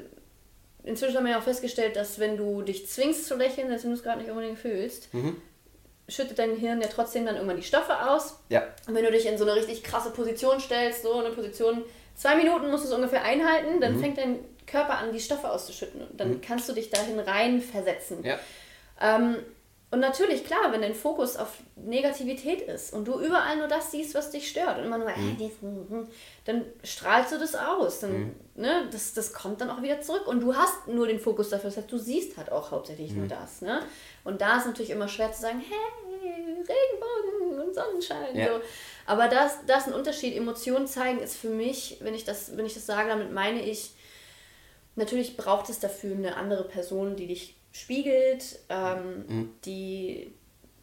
inzwischen 0.87 1.17
haben 1.17 1.25
wir 1.25 1.33
ja 1.33 1.39
auch 1.39 1.45
festgestellt, 1.45 1.97
dass 1.97 2.19
wenn 2.19 2.37
du 2.37 2.63
dich 2.63 2.89
zwingst 2.89 3.27
zu 3.27 3.37
lächeln, 3.37 3.69
selbst 3.69 3.85
wenn 3.85 3.91
du 3.91 3.97
es 3.97 4.03
gerade 4.03 4.21
nicht 4.21 4.31
unbedingt 4.31 4.59
fühlst, 4.59 5.13
mhm. 5.13 5.37
schüttet 6.09 6.39
dein 6.39 6.57
Hirn 6.57 6.81
ja 6.81 6.89
trotzdem 6.89 7.27
dann 7.27 7.35
irgendwann 7.35 7.57
die 7.57 7.63
Stoffe 7.63 8.09
aus. 8.09 8.39
Ja. 8.49 8.67
Und 8.87 8.95
wenn 8.95 9.05
du 9.05 9.11
dich 9.11 9.27
in 9.27 9.37
so 9.37 9.45
eine 9.45 9.55
richtig 9.55 9.83
krasse 9.83 10.11
Position 10.11 10.61
stellst, 10.61 11.03
so 11.03 11.15
eine 11.15 11.31
Position, 11.31 11.83
zwei 12.15 12.37
Minuten 12.37 12.71
musst 12.71 12.85
du 12.85 12.89
es 12.89 12.95
ungefähr 12.95 13.23
einhalten, 13.23 13.81
dann 13.81 13.97
mhm. 13.97 14.01
fängt 14.01 14.19
dein 14.19 14.39
Körper 14.67 14.99
an, 14.99 15.13
die 15.13 15.21
Stoffe 15.21 15.51
auszuschütten. 15.51 16.01
Und 16.03 16.21
dann 16.21 16.31
mhm. 16.31 16.41
kannst 16.41 16.69
du 16.69 16.73
dich 16.73 16.91
dahin 16.91 17.19
rein 17.19 17.61
versetzen. 17.61 18.25
Ja. 18.25 18.39
Ähm, 19.01 19.37
und 19.91 20.01
natürlich, 20.01 20.45
klar, 20.45 20.73
wenn 20.73 20.83
dein 20.83 20.95
Fokus 20.95 21.37
auf 21.37 21.59
Negativität 21.77 22.63
ist 22.63 22.93
und 22.93 23.07
du 23.07 23.21
überall 23.21 23.57
nur 23.57 23.69
das 23.69 23.93
siehst, 23.93 24.15
was 24.15 24.31
dich 24.31 24.49
stört 24.49 24.79
und 24.79 24.85
immer 24.85 24.99
nur, 24.99 25.09
mhm. 25.11 25.41
äh, 25.41 26.07
dann 26.45 26.65
strahlst 26.83 27.33
du 27.33 27.39
das 27.39 27.55
aus. 27.55 28.01
Dann, 28.01 28.13
mhm. 28.13 28.35
Ne, 28.57 28.89
das, 28.91 29.15
das 29.15 29.33
kommt 29.33 29.61
dann 29.61 29.70
auch 29.70 29.83
wieder 29.83 30.01
zurück. 30.01 30.27
Und 30.27 30.41
du 30.41 30.55
hast 30.55 30.89
nur 30.89 31.07
den 31.07 31.20
Fokus 31.20 31.51
dafür. 31.51 31.70
Das 31.70 31.77
heißt, 31.77 31.93
du 31.93 31.99
siehst 31.99 32.37
halt 32.37 32.51
auch 32.51 32.70
hauptsächlich 32.70 33.12
mhm. 33.12 33.19
nur 33.19 33.28
das. 33.28 33.62
Ne? 33.62 33.83
Und 34.24 34.41
da 34.41 34.59
ist 34.59 34.66
natürlich 34.66 34.91
immer 34.91 35.09
schwer 35.09 35.33
zu 35.33 35.43
sagen, 35.43 35.61
hey, 35.61 36.27
Regenbogen 36.59 37.61
und 37.66 37.74
Sonnenschein. 37.74 38.37
Ja. 38.37 38.55
So. 38.55 38.61
Aber 39.07 39.28
das, 39.28 39.59
das 39.66 39.83
ist 39.87 39.93
ein 39.93 39.95
Unterschied. 39.95 40.37
Emotionen 40.37 40.87
zeigen 40.87 41.20
ist 41.20 41.37
für 41.37 41.51
mich, 41.51 41.99
wenn 42.01 42.15
ich 42.15 42.24
das, 42.24 42.57
wenn 42.57 42.66
ich 42.66 42.74
das 42.74 42.87
sage, 42.87 43.09
damit 43.09 43.33
meine 43.33 43.62
ich, 43.62 43.93
natürlich 44.97 45.37
braucht 45.37 45.69
es 45.70 45.78
dafür 45.78 46.15
eine 46.15 46.37
andere 46.37 46.65
Person, 46.65 47.16
die 47.16 47.27
dich 47.27 47.57
spiegelt, 47.73 48.59
ähm, 48.69 49.24
mhm. 49.28 49.55
die, 49.65 50.33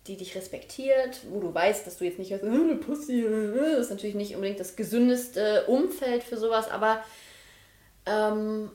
die 0.08 0.16
dich 0.16 0.36
respektiert, 0.36 1.22
wo 1.32 1.40
du 1.40 1.54
weißt, 1.54 1.86
dass 1.88 1.98
du 1.98 2.06
jetzt 2.06 2.20
nicht 2.20 2.32
hörst, 2.32 2.44
äh, 2.44 2.76
Pussy, 2.76 3.22
äh, 3.22 3.76
das 3.76 3.86
ist 3.86 3.90
natürlich 3.90 4.16
nicht 4.16 4.36
unbedingt 4.36 4.60
das 4.60 4.76
gesündeste 4.76 5.66
Umfeld 5.66 6.24
für 6.24 6.38
sowas, 6.38 6.70
aber 6.70 7.04
ähm, 8.06 8.72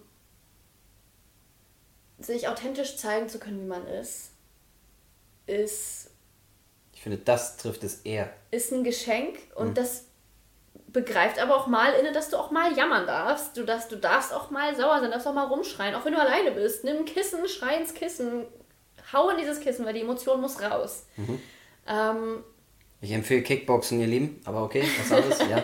sich 2.19 2.49
authentisch 2.49 2.97
zeigen 2.97 3.29
zu 3.29 3.39
können, 3.39 3.61
wie 3.61 3.69
man 3.69 3.87
ist, 3.87 4.33
ist. 5.47 6.11
Ich 6.93 7.03
finde, 7.03 7.19
das 7.19 7.57
trifft 7.57 7.85
es 7.85 8.01
eher. 8.03 8.33
Ist 8.51 8.73
ein 8.73 8.85
Geschenk 8.85 9.39
und 9.55 9.69
mhm. 9.69 9.75
das 9.75 10.05
begreift 10.89 11.39
aber 11.39 11.57
auch 11.57 11.67
mal 11.67 11.93
inne, 11.93 12.13
dass 12.13 12.31
du 12.31 12.37
auch 12.37 12.51
mal 12.51 12.77
jammern 12.77 13.07
darfst. 13.07 13.57
Du 13.57 13.65
darfst, 13.65 13.93
du 13.93 13.97
darfst 13.97 14.33
auch 14.33 14.51
mal 14.51 14.75
sauer 14.75 15.01
sein, 15.01 15.11
darfst 15.11 15.27
auch 15.27 15.35
mal 15.35 15.47
rumschreien, 15.47 15.95
auch 15.95 16.05
wenn 16.05 16.15
du 16.15 16.21
alleine 16.21 16.51
bist. 16.51 16.83
Nimm 16.85 16.99
ein 16.99 17.05
Kissen, 17.05 17.47
schrei 17.49 17.77
ins 17.77 17.95
Kissen, 17.95 18.47
hau 19.13 19.29
in 19.31 19.37
dieses 19.37 19.61
Kissen, 19.61 19.85
weil 19.85 19.95
die 19.95 20.01
Emotion 20.01 20.41
muss 20.41 20.61
raus. 20.61 21.05
Mhm. 21.17 21.41
Ähm, 21.87 22.45
ich 23.01 23.13
empfehle 23.13 23.43
Kickboxen, 23.43 24.01
ihr 24.01 24.07
Lieben, 24.07 24.41
aber 24.45 24.63
okay, 24.63 24.83
was 24.99 25.13
anderes, 25.13 25.39
ja. 25.51 25.63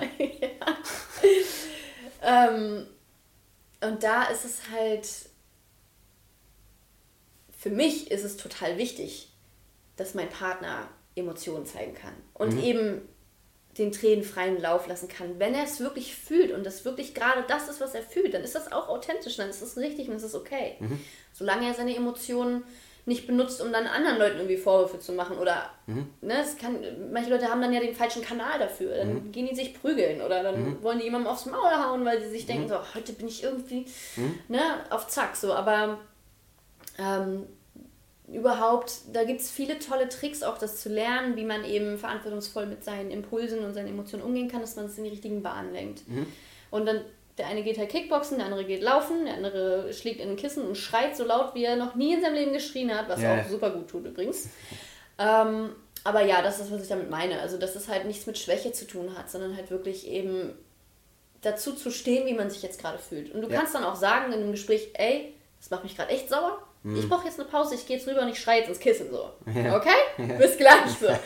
ja. 2.23 2.49
ähm, 2.49 2.86
und 3.80 4.02
da 4.02 4.24
ist 4.24 4.44
es 4.44 4.70
halt, 4.72 5.09
für 7.56 7.70
mich 7.70 8.10
ist 8.10 8.24
es 8.24 8.36
total 8.36 8.78
wichtig, 8.78 9.32
dass 9.96 10.14
mein 10.14 10.28
Partner 10.28 10.88
Emotionen 11.14 11.66
zeigen 11.66 11.94
kann. 11.94 12.14
Und 12.32 12.55
mhm. 12.55 12.62
eben 12.62 13.09
den 13.78 13.92
Tränen 13.92 14.24
freien 14.24 14.60
Lauf 14.60 14.86
lassen 14.86 15.09
kann. 15.09 15.38
Wenn 15.38 15.55
er 15.55 15.64
es 15.64 15.80
wirklich 15.80 16.14
fühlt 16.14 16.52
und 16.52 16.64
das 16.64 16.84
wirklich 16.84 17.14
gerade 17.14 17.44
das 17.48 17.68
ist, 17.68 17.80
was 17.80 17.94
er 17.94 18.02
fühlt, 18.02 18.34
dann 18.34 18.42
ist 18.42 18.55
das 18.55 18.70
auch 18.70 18.88
authentisch, 18.88 19.36
dann 19.36 19.51
ist 19.51 19.62
das 19.62 19.76
richtig 19.76 20.09
und 20.09 20.16
es 20.16 20.22
ist 20.22 20.34
okay. 20.34 20.76
Mhm. 20.78 21.01
Solange 21.32 21.66
er 21.66 21.74
seine 21.74 21.96
Emotionen 21.96 22.64
nicht 23.06 23.26
benutzt, 23.26 23.60
um 23.60 23.72
dann 23.72 23.86
anderen 23.86 24.18
Leuten 24.18 24.36
irgendwie 24.36 24.56
Vorwürfe 24.56 24.98
zu 24.98 25.12
machen 25.12 25.36
oder 25.39 25.70
mhm. 25.86 26.06
ne, 26.22 26.40
es 26.40 26.56
kann, 26.56 26.78
manche 27.12 27.31
Leute 27.31 27.51
haben 27.51 27.60
dann 27.60 27.72
ja 27.72 27.81
den 27.81 27.94
falschen 27.94 28.22
Kanal 28.22 28.59
dafür, 28.59 28.97
dann 28.97 29.14
mhm. 29.14 29.32
gehen 29.32 29.47
die 29.47 29.55
sich 29.55 29.78
prügeln 29.78 30.22
oder 30.22 30.43
dann 30.43 30.62
mhm. 30.62 30.82
wollen 30.82 30.98
die 30.98 31.05
jemandem 31.05 31.31
aufs 31.31 31.47
Maul 31.47 31.70
hauen, 31.70 32.05
weil 32.05 32.20
sie 32.22 32.31
sich 32.31 32.47
denken, 32.47 32.64
mhm. 32.64 32.68
so, 32.68 32.94
heute 32.94 33.12
bin 33.12 33.28
ich 33.28 33.43
irgendwie 33.43 33.86
mhm. 34.16 34.39
ne, 34.48 34.60
auf 34.90 35.06
Zack, 35.09 35.36
so, 35.36 35.52
aber 35.52 35.98
ähm, 36.98 37.47
überhaupt, 38.28 39.01
da 39.12 39.24
gibt 39.24 39.40
es 39.40 39.51
viele 39.51 39.78
tolle 39.78 40.09
Tricks, 40.09 40.43
auch 40.43 40.56
das 40.56 40.81
zu 40.81 40.89
lernen, 40.89 41.36
wie 41.36 41.44
man 41.44 41.64
eben 41.64 41.98
verantwortungsvoll 41.98 42.66
mit 42.66 42.82
seinen 42.82 43.10
Impulsen 43.10 43.64
und 43.64 43.74
seinen 43.74 43.89
Emotionen 43.89 44.24
umgehen 44.24 44.48
kann, 44.48 44.60
dass 44.60 44.76
man 44.76 44.86
es 44.86 44.97
in 44.97 45.05
die 45.05 45.10
richtigen 45.10 45.43
Bahnen 45.43 45.72
lenkt. 45.72 46.09
Mhm. 46.09 46.26
Und 46.70 46.86
dann, 46.86 47.02
der 47.39 47.47
eine 47.47 47.62
geht 47.62 47.78
halt 47.78 47.90
Kickboxen, 47.90 48.39
der 48.39 48.47
andere 48.47 48.65
geht 48.65 48.82
laufen, 48.82 49.24
der 49.24 49.35
andere 49.35 49.93
schlägt 49.93 50.20
in 50.20 50.31
ein 50.31 50.36
Kissen 50.36 50.66
und 50.66 50.77
schreit 50.77 51.16
so 51.16 51.24
laut, 51.24 51.55
wie 51.55 51.65
er 51.65 51.77
noch 51.77 51.94
nie 51.94 52.15
in 52.15 52.23
seinem 52.23 52.35
Leben 52.35 52.52
geschrien 52.52 52.97
hat, 52.97 53.09
was 53.09 53.20
ja. 53.20 53.40
auch 53.40 53.48
super 53.48 53.70
gut 53.70 53.89
tut 53.89 54.06
übrigens. 54.06 54.48
ähm, 55.19 55.74
aber 56.05 56.23
ja, 56.24 56.43
das 56.43 56.61
ist, 56.61 56.70
was 56.70 56.82
ich 56.82 56.89
damit 56.89 57.11
meine. 57.11 57.40
Also, 57.40 57.59
dass 57.59 57.74
es 57.77 57.89
halt 57.89 58.05
nichts 58.05 58.27
mit 58.27 58.39
Schwäche 58.39 58.73
zu 58.73 58.86
tun 58.86 59.16
hat, 59.16 59.31
sondern 59.31 59.56
halt 59.56 59.70
wirklich 59.70 60.06
eben 60.06 60.52
dazu 61.40 61.73
zu 61.74 61.90
stehen, 61.90 62.27
wie 62.27 62.35
man 62.35 62.51
sich 62.51 62.62
jetzt 62.62 62.81
gerade 62.81 62.98
fühlt. 62.98 63.35
Und 63.35 63.43
du 63.43 63.48
ja. 63.48 63.56
kannst 63.56 63.74
dann 63.74 63.85
auch 63.85 63.97
sagen 63.97 64.32
in 64.32 64.40
einem 64.40 64.52
Gespräch, 64.52 64.90
ey, 64.94 65.35
das 65.59 65.70
macht 65.70 65.82
mich 65.82 65.97
gerade 65.97 66.11
echt 66.11 66.28
sauer 66.28 66.62
hm. 66.85 66.97
Ich 66.97 67.09
brauche 67.09 67.24
jetzt 67.24 67.40
eine 67.40 67.48
Pause, 67.48 67.74
ich 67.74 67.86
gehe 67.86 67.97
jetzt 67.97 68.06
rüber 68.06 68.20
und 68.20 68.28
ich 68.28 68.39
schreie 68.39 68.61
jetzt 68.61 68.69
ins 68.69 68.78
Kissen 68.78 69.11
so. 69.11 69.31
Ja. 69.55 69.77
Okay? 69.77 69.89
Ja. 70.19 70.35
Bis 70.35 70.56
gleich 70.56 70.90
so. 71.01 71.09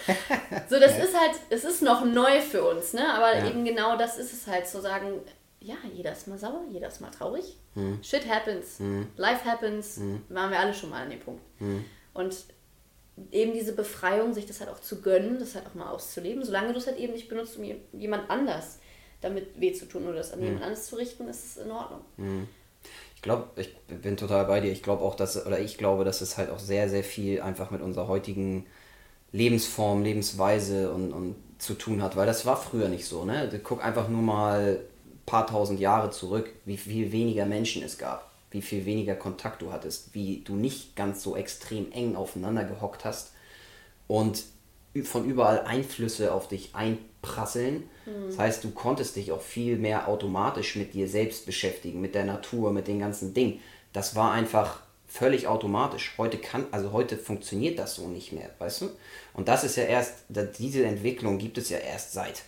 So, 0.69 0.79
das 0.79 0.99
ist 0.99 1.19
halt, 1.19 1.33
es 1.51 1.65
ist 1.65 1.83
noch 1.83 2.05
neu 2.05 2.41
für 2.41 2.63
uns, 2.63 2.93
ne? 2.93 3.15
Aber 3.15 3.43
eben 3.43 3.65
genau 3.65 3.97
das 3.97 4.19
ist 4.19 4.33
es 4.33 4.47
halt, 4.47 4.67
zu 4.67 4.83
sagen, 4.83 5.21
ja, 5.61 5.77
jeder 5.93 6.13
ist 6.13 6.29
mal 6.29 6.39
sauer, 6.39 6.63
jeder 6.71 6.89
ist 6.89 7.01
mal 7.01 7.11
traurig. 7.11 7.57
Hm. 7.75 7.99
Shit 8.03 8.29
happens, 8.29 8.79
hm. 8.79 9.09
life 9.17 9.45
happens, 9.45 9.97
hm. 9.97 10.23
waren 10.29 10.51
wir 10.51 10.59
alle 10.59 10.75
schon 10.75 10.91
mal 10.91 11.03
an 11.03 11.11
dem 11.11 11.21
Punkt. 11.21 11.43
Hm. 11.59 11.85
Und 12.15 12.37
eben 13.33 13.53
diese 13.53 13.73
Befreiung, 13.73 14.33
sich 14.33 14.47
das 14.47 14.61
halt 14.61 14.71
auch 14.71 14.81
zu 14.81 15.01
gönnen, 15.01 15.39
das 15.39 15.55
halt 15.55 15.67
auch 15.67 15.75
mal 15.75 15.91
auszuleben, 15.91 16.45
solange 16.45 16.73
du 16.73 16.79
es 16.79 16.87
halt 16.87 16.99
eben 16.99 17.13
nicht 17.13 17.29
benutzt, 17.29 17.57
um 17.59 17.65
jemand 17.93 18.31
anders 18.31 18.79
damit 19.21 19.61
weh 19.61 19.73
zu 19.73 19.87
tun 19.87 20.05
oder 20.07 20.19
das 20.19 20.33
an 20.33 20.39
hm. 20.39 20.47
jemand 20.47 20.65
anders 20.65 20.87
zu 20.87 20.97
richten, 20.97 21.27
ist 21.29 21.45
es 21.45 21.57
in 21.57 21.71
Ordnung. 21.71 22.03
Ich 23.17 23.23
glaube, 23.23 23.49
ich 23.61 23.77
bin 23.89 24.17
total 24.17 24.45
bei 24.45 24.61
dir. 24.61 24.71
Ich 24.71 24.85
glaube 24.85 25.03
auch, 25.03 25.17
dass, 25.17 25.45
oder 25.45 25.59
ich 25.59 25.77
glaube, 25.77 26.05
dass 26.05 26.21
es 26.21 26.39
halt 26.39 26.51
auch 26.51 26.61
sehr, 26.61 26.89
sehr 26.89 27.03
viel 27.03 27.41
einfach 27.43 27.73
mit 27.73 27.83
unserer 27.83 28.07
heutigen 28.07 28.65
Lebensform, 29.33 30.05
Lebensweise 30.05 30.93
und, 30.93 31.13
und 31.13 31.35
zu 31.59 31.75
tun 31.75 32.01
hat, 32.01 32.15
weil 32.15 32.27
das 32.27 32.47
war 32.47 32.57
früher 32.57 32.89
nicht 32.89 33.07
so. 33.07 33.25
Ne? 33.25 33.61
Guck 33.65 33.85
einfach 33.85 34.09
nur 34.09 34.23
mal 34.23 34.81
paar 35.29 35.47
tausend 35.47 35.79
Jahre 35.79 36.11
zurück, 36.11 36.51
wie 36.65 36.79
viel 36.79 37.13
weniger 37.13 37.45
Menschen 37.45 37.83
es 37.83 37.99
gab, 37.99 38.31
wie 38.51 38.63
viel 38.63 38.87
weniger 38.87 39.15
Kontakt 39.15 39.61
du 39.61 39.73
hattest, 39.73 40.15
wie 40.15 40.43
du 40.45 40.57
nicht 40.57 40.97
ganz 40.97 41.23
so 41.23 41.37
extrem 41.37 41.93
eng 41.93 42.17
aufeinander 42.17 42.65
gehockt 42.65 43.05
hast 43.05 43.33
und 44.07 44.43
von 45.05 45.27
überall 45.27 45.61
Einflüsse 45.61 46.33
auf 46.33 46.49
dich 46.49 46.75
einprasseln. 46.75 47.85
Mhm. 48.07 48.29
Das 48.29 48.39
heißt, 48.39 48.65
du 48.65 48.71
konntest 48.71 49.17
dich 49.17 49.31
auch 49.31 49.43
viel 49.43 49.77
mehr 49.77 50.09
automatisch 50.09 50.77
mit 50.77 50.95
dir 50.95 51.09
selbst 51.09 51.45
beschäftigen, 51.45 52.01
mit 52.01 52.15
der 52.15 52.25
Natur, 52.25 52.73
mit 52.73 52.89
den 52.89 52.99
ganzen 52.99 53.35
Dingen. 53.35 53.61
Das 53.93 54.17
war 54.17 54.33
einfach 54.33 54.81
völlig 55.07 55.47
automatisch. 55.47 56.15
Heute 56.17 56.39
kann, 56.39 56.67
also 56.71 56.93
heute 56.93 57.19
funktioniert 57.19 57.79
das 57.79 57.97
so 57.97 58.09
nicht 58.09 58.33
mehr, 58.33 58.51
weißt 58.59 58.81
du? 58.81 58.91
Und 59.35 59.49
das 59.49 59.63
ist 59.63 59.77
ja 59.77 59.85
erst, 59.85 60.25
diese 60.59 60.85
Entwicklung 60.85 61.39
gibt 61.39 61.59
es 61.59 61.69
ja 61.69 61.79
erst 61.79 62.13
seit, 62.13 62.43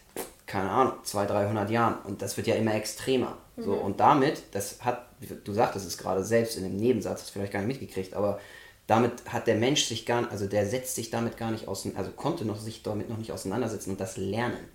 keine 0.50 0.70
Ahnung, 0.70 0.94
200, 1.04 1.36
300 1.36 1.70
Jahren. 1.70 1.98
Und 2.04 2.22
das 2.22 2.36
wird 2.36 2.46
ja 2.46 2.56
immer 2.56 2.74
extremer. 2.74 3.38
Mhm. 3.56 3.62
So, 3.62 3.72
und 3.72 4.00
damit, 4.00 4.42
das 4.52 4.84
hat, 4.84 5.06
du 5.44 5.52
sagtest 5.52 5.86
es 5.86 5.96
gerade 5.96 6.24
selbst 6.24 6.56
in 6.56 6.64
dem 6.64 6.76
Nebensatz, 6.76 7.20
hast 7.20 7.28
du 7.28 7.32
vielleicht 7.34 7.52
gar 7.52 7.62
nicht 7.62 7.80
mitgekriegt, 7.80 8.14
aber 8.14 8.40
damit 8.86 9.12
hat 9.28 9.46
der 9.46 9.54
Mensch 9.54 9.84
sich 9.84 10.04
gar 10.04 10.28
also 10.32 10.48
der 10.48 10.66
setzt 10.66 10.96
sich 10.96 11.10
damit 11.10 11.36
gar 11.36 11.52
nicht 11.52 11.68
auseinander, 11.68 12.00
also 12.00 12.10
konnte 12.10 12.44
noch 12.44 12.58
sich 12.58 12.82
damit 12.82 13.08
noch 13.08 13.18
nicht 13.18 13.30
auseinandersetzen 13.30 13.90
und 13.90 14.00
das 14.00 14.16
lernen. 14.16 14.68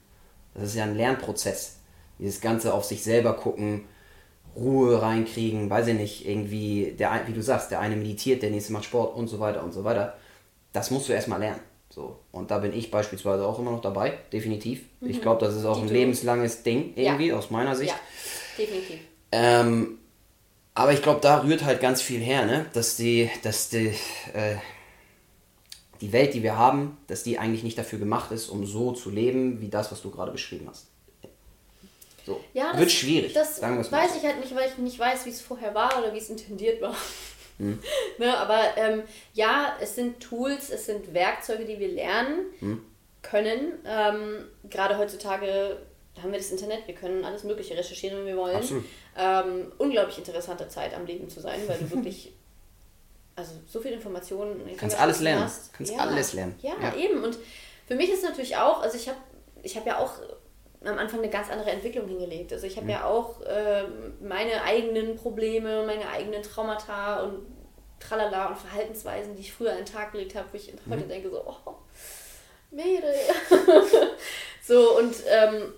Das 0.54 0.64
ist 0.64 0.76
ja 0.76 0.86
ein 0.86 0.96
Lernprozess. 0.96 1.80
Dieses 2.18 2.40
Ganze 2.40 2.74
auf 2.74 2.86
sich 2.86 3.04
selber 3.04 3.34
gucken, 3.34 3.84
Ruhe 4.56 5.02
reinkriegen, 5.02 5.70
weiß 5.70 5.88
ich 5.88 5.96
nicht, 5.96 6.26
irgendwie, 6.26 6.96
der, 6.98 7.24
wie 7.28 7.34
du 7.34 7.44
sagst, 7.44 7.72
der 7.72 7.82
eine 7.82 7.98
meditiert, 7.98 8.42
der 8.42 8.52
nächste 8.52 8.72
macht 8.72 8.86
Sport 8.86 9.18
und 9.18 9.28
so 9.28 9.42
weiter 9.42 9.62
und 9.62 9.74
so 9.74 9.84
weiter. 9.84 10.16
Das 10.72 10.92
musst 10.92 11.10
du 11.10 11.14
erstmal 11.14 11.42
lernen. 11.42 11.60
So. 11.96 12.20
Und 12.34 12.52
da 12.52 12.58
bin 12.58 12.74
ich 12.74 12.92
beispielsweise 12.92 13.48
auch 13.48 13.58
immer 13.58 13.72
noch 13.72 13.80
dabei, 13.80 14.20
definitiv. 14.34 14.82
Mhm. 15.00 15.10
Ich 15.10 15.22
glaube, 15.22 15.46
das 15.46 15.56
ist 15.56 15.64
auch 15.64 15.78
Die 15.78 15.84
ein 15.84 15.88
lebenslanges 15.88 16.62
Ding, 16.62 16.92
irgendwie, 16.98 17.28
ja. 17.28 17.38
aus 17.38 17.50
meiner 17.52 17.74
Sicht. 17.74 17.94
Ja, 17.94 18.00
definitiv. 18.58 19.00
Ähm, 19.32 20.00
aber 20.74 20.92
ich 20.92 21.02
glaube, 21.02 21.22
da 21.22 21.42
rührt 21.44 21.64
halt 21.64 21.80
ganz 21.80 22.02
viel 22.02 22.20
her, 22.20 22.46
ne? 22.46 22.66
Dass 22.74 22.98
die, 22.98 23.30
dass 23.44 23.70
die, 23.70 23.96
äh, 24.34 24.58
die 26.02 26.12
Welt, 26.12 26.34
die 26.34 26.44
wir 26.44 26.58
haben, 26.58 26.98
dass 27.08 27.24
die 27.24 27.40
eigentlich 27.40 27.64
nicht 27.64 27.78
dafür 27.78 27.98
gemacht 27.98 28.30
ist, 28.32 28.50
um 28.50 28.66
so 28.66 28.92
zu 28.92 29.10
leben, 29.10 29.62
wie 29.62 29.70
das, 29.70 29.90
was 29.90 30.02
du 30.02 30.12
gerade 30.12 30.34
beschrieben 30.34 30.68
hast. 30.70 30.88
So. 32.26 32.44
Ja, 32.54 32.72
das, 32.72 32.82
Wird 32.82 32.92
schwierig. 32.92 33.32
Das 33.32 33.62
weiß 33.62 34.18
ich 34.18 34.24
halt 34.24 34.42
nicht, 34.42 34.54
weil 34.54 34.70
ich 34.70 34.78
nicht 34.80 35.00
weiß, 35.00 35.26
wie 35.26 35.30
es 35.30 35.40
vorher 35.40 35.74
war 35.74 35.98
oder 35.98 36.14
wie 36.14 36.18
es 36.18 36.30
intendiert 36.30 36.82
war. 36.82 36.94
Hm. 37.58 37.80
ne, 38.18 38.38
aber 38.38 38.78
ähm, 38.78 39.04
ja, 39.34 39.76
es 39.80 39.96
sind 39.96 40.20
Tools, 40.20 40.70
es 40.70 40.86
sind 40.86 41.14
Werkzeuge, 41.14 41.66
die 41.66 41.80
wir 41.80 41.90
lernen 41.90 42.46
hm. 42.60 42.82
können. 43.22 43.74
Ähm, 43.86 44.48
gerade 44.70 44.98
heutzutage 44.98 45.78
haben 46.22 46.32
wir 46.32 46.40
das 46.40 46.52
Internet, 46.52 46.88
wir 46.88 46.96
können 46.96 47.26
alles 47.26 47.44
Mögliche 47.44 47.76
recherchieren, 47.78 48.20
wenn 48.20 48.26
wir 48.26 48.38
wollen. 48.38 48.86
Ähm, 49.18 49.72
unglaublich 49.78 50.18
interessante 50.18 50.68
Zeit 50.70 50.94
am 50.94 51.06
Leben 51.06 51.30
zu 51.30 51.42
sein, 51.42 51.60
weil 51.68 51.78
du 51.78 51.92
wirklich 51.92 52.34
also 53.36 53.54
so 53.68 53.82
viel 53.82 53.92
Informationen. 53.92 54.62
Kannst 54.78 55.00
alles 55.00 55.20
lernen. 55.20 55.44
Hast. 55.44 55.74
Kannst 55.74 55.94
ja. 55.94 56.00
alles 56.00 56.34
lernen. 56.34 56.56
Ja, 56.62 56.74
ja, 56.82 56.96
eben. 56.96 57.24
Und 57.24 57.38
für 57.88 57.96
mich 57.96 58.10
ist 58.10 58.24
natürlich 58.24 58.56
auch, 58.58 58.82
also 58.82 58.98
ich 58.98 59.08
habe 59.08 59.18
ich 59.62 59.76
hab 59.76 59.86
ja 59.86 60.00
auch 60.00 60.14
am 60.88 60.98
Anfang 60.98 61.20
eine 61.20 61.30
ganz 61.30 61.50
andere 61.50 61.72
Entwicklung 61.72 62.08
hingelegt. 62.08 62.54
Also 62.54 62.68
ich 62.68 62.76
habe 62.76 62.86
mhm. 62.86 62.92
ja 62.92 63.06
auch 63.06 63.42
äh, 63.42 63.84
meine 64.22 64.64
eigenen 64.64 65.16
Probleme, 65.16 65.84
meine 65.86 66.10
eigenen 66.10 66.44
Traumata 66.44 67.22
und 67.24 67.46
Tralala 68.00 68.48
und 68.48 68.58
Verhaltensweisen, 68.58 69.36
die 69.36 69.42
ich 69.42 69.54
früher 69.54 69.72
an 69.72 69.78
den 69.78 69.86
Tag 69.86 70.12
gelegt 70.12 70.36
habe, 70.36 70.48
wo 70.52 70.58
ich 70.58 70.72
mhm. 70.72 70.92
heute 70.92 71.04
denke 71.04 71.30
so, 71.30 71.44
oh, 71.46 71.76
Mädel. 72.72 73.14
so 74.62 74.98
und 74.98 75.16
ähm, 75.28 75.74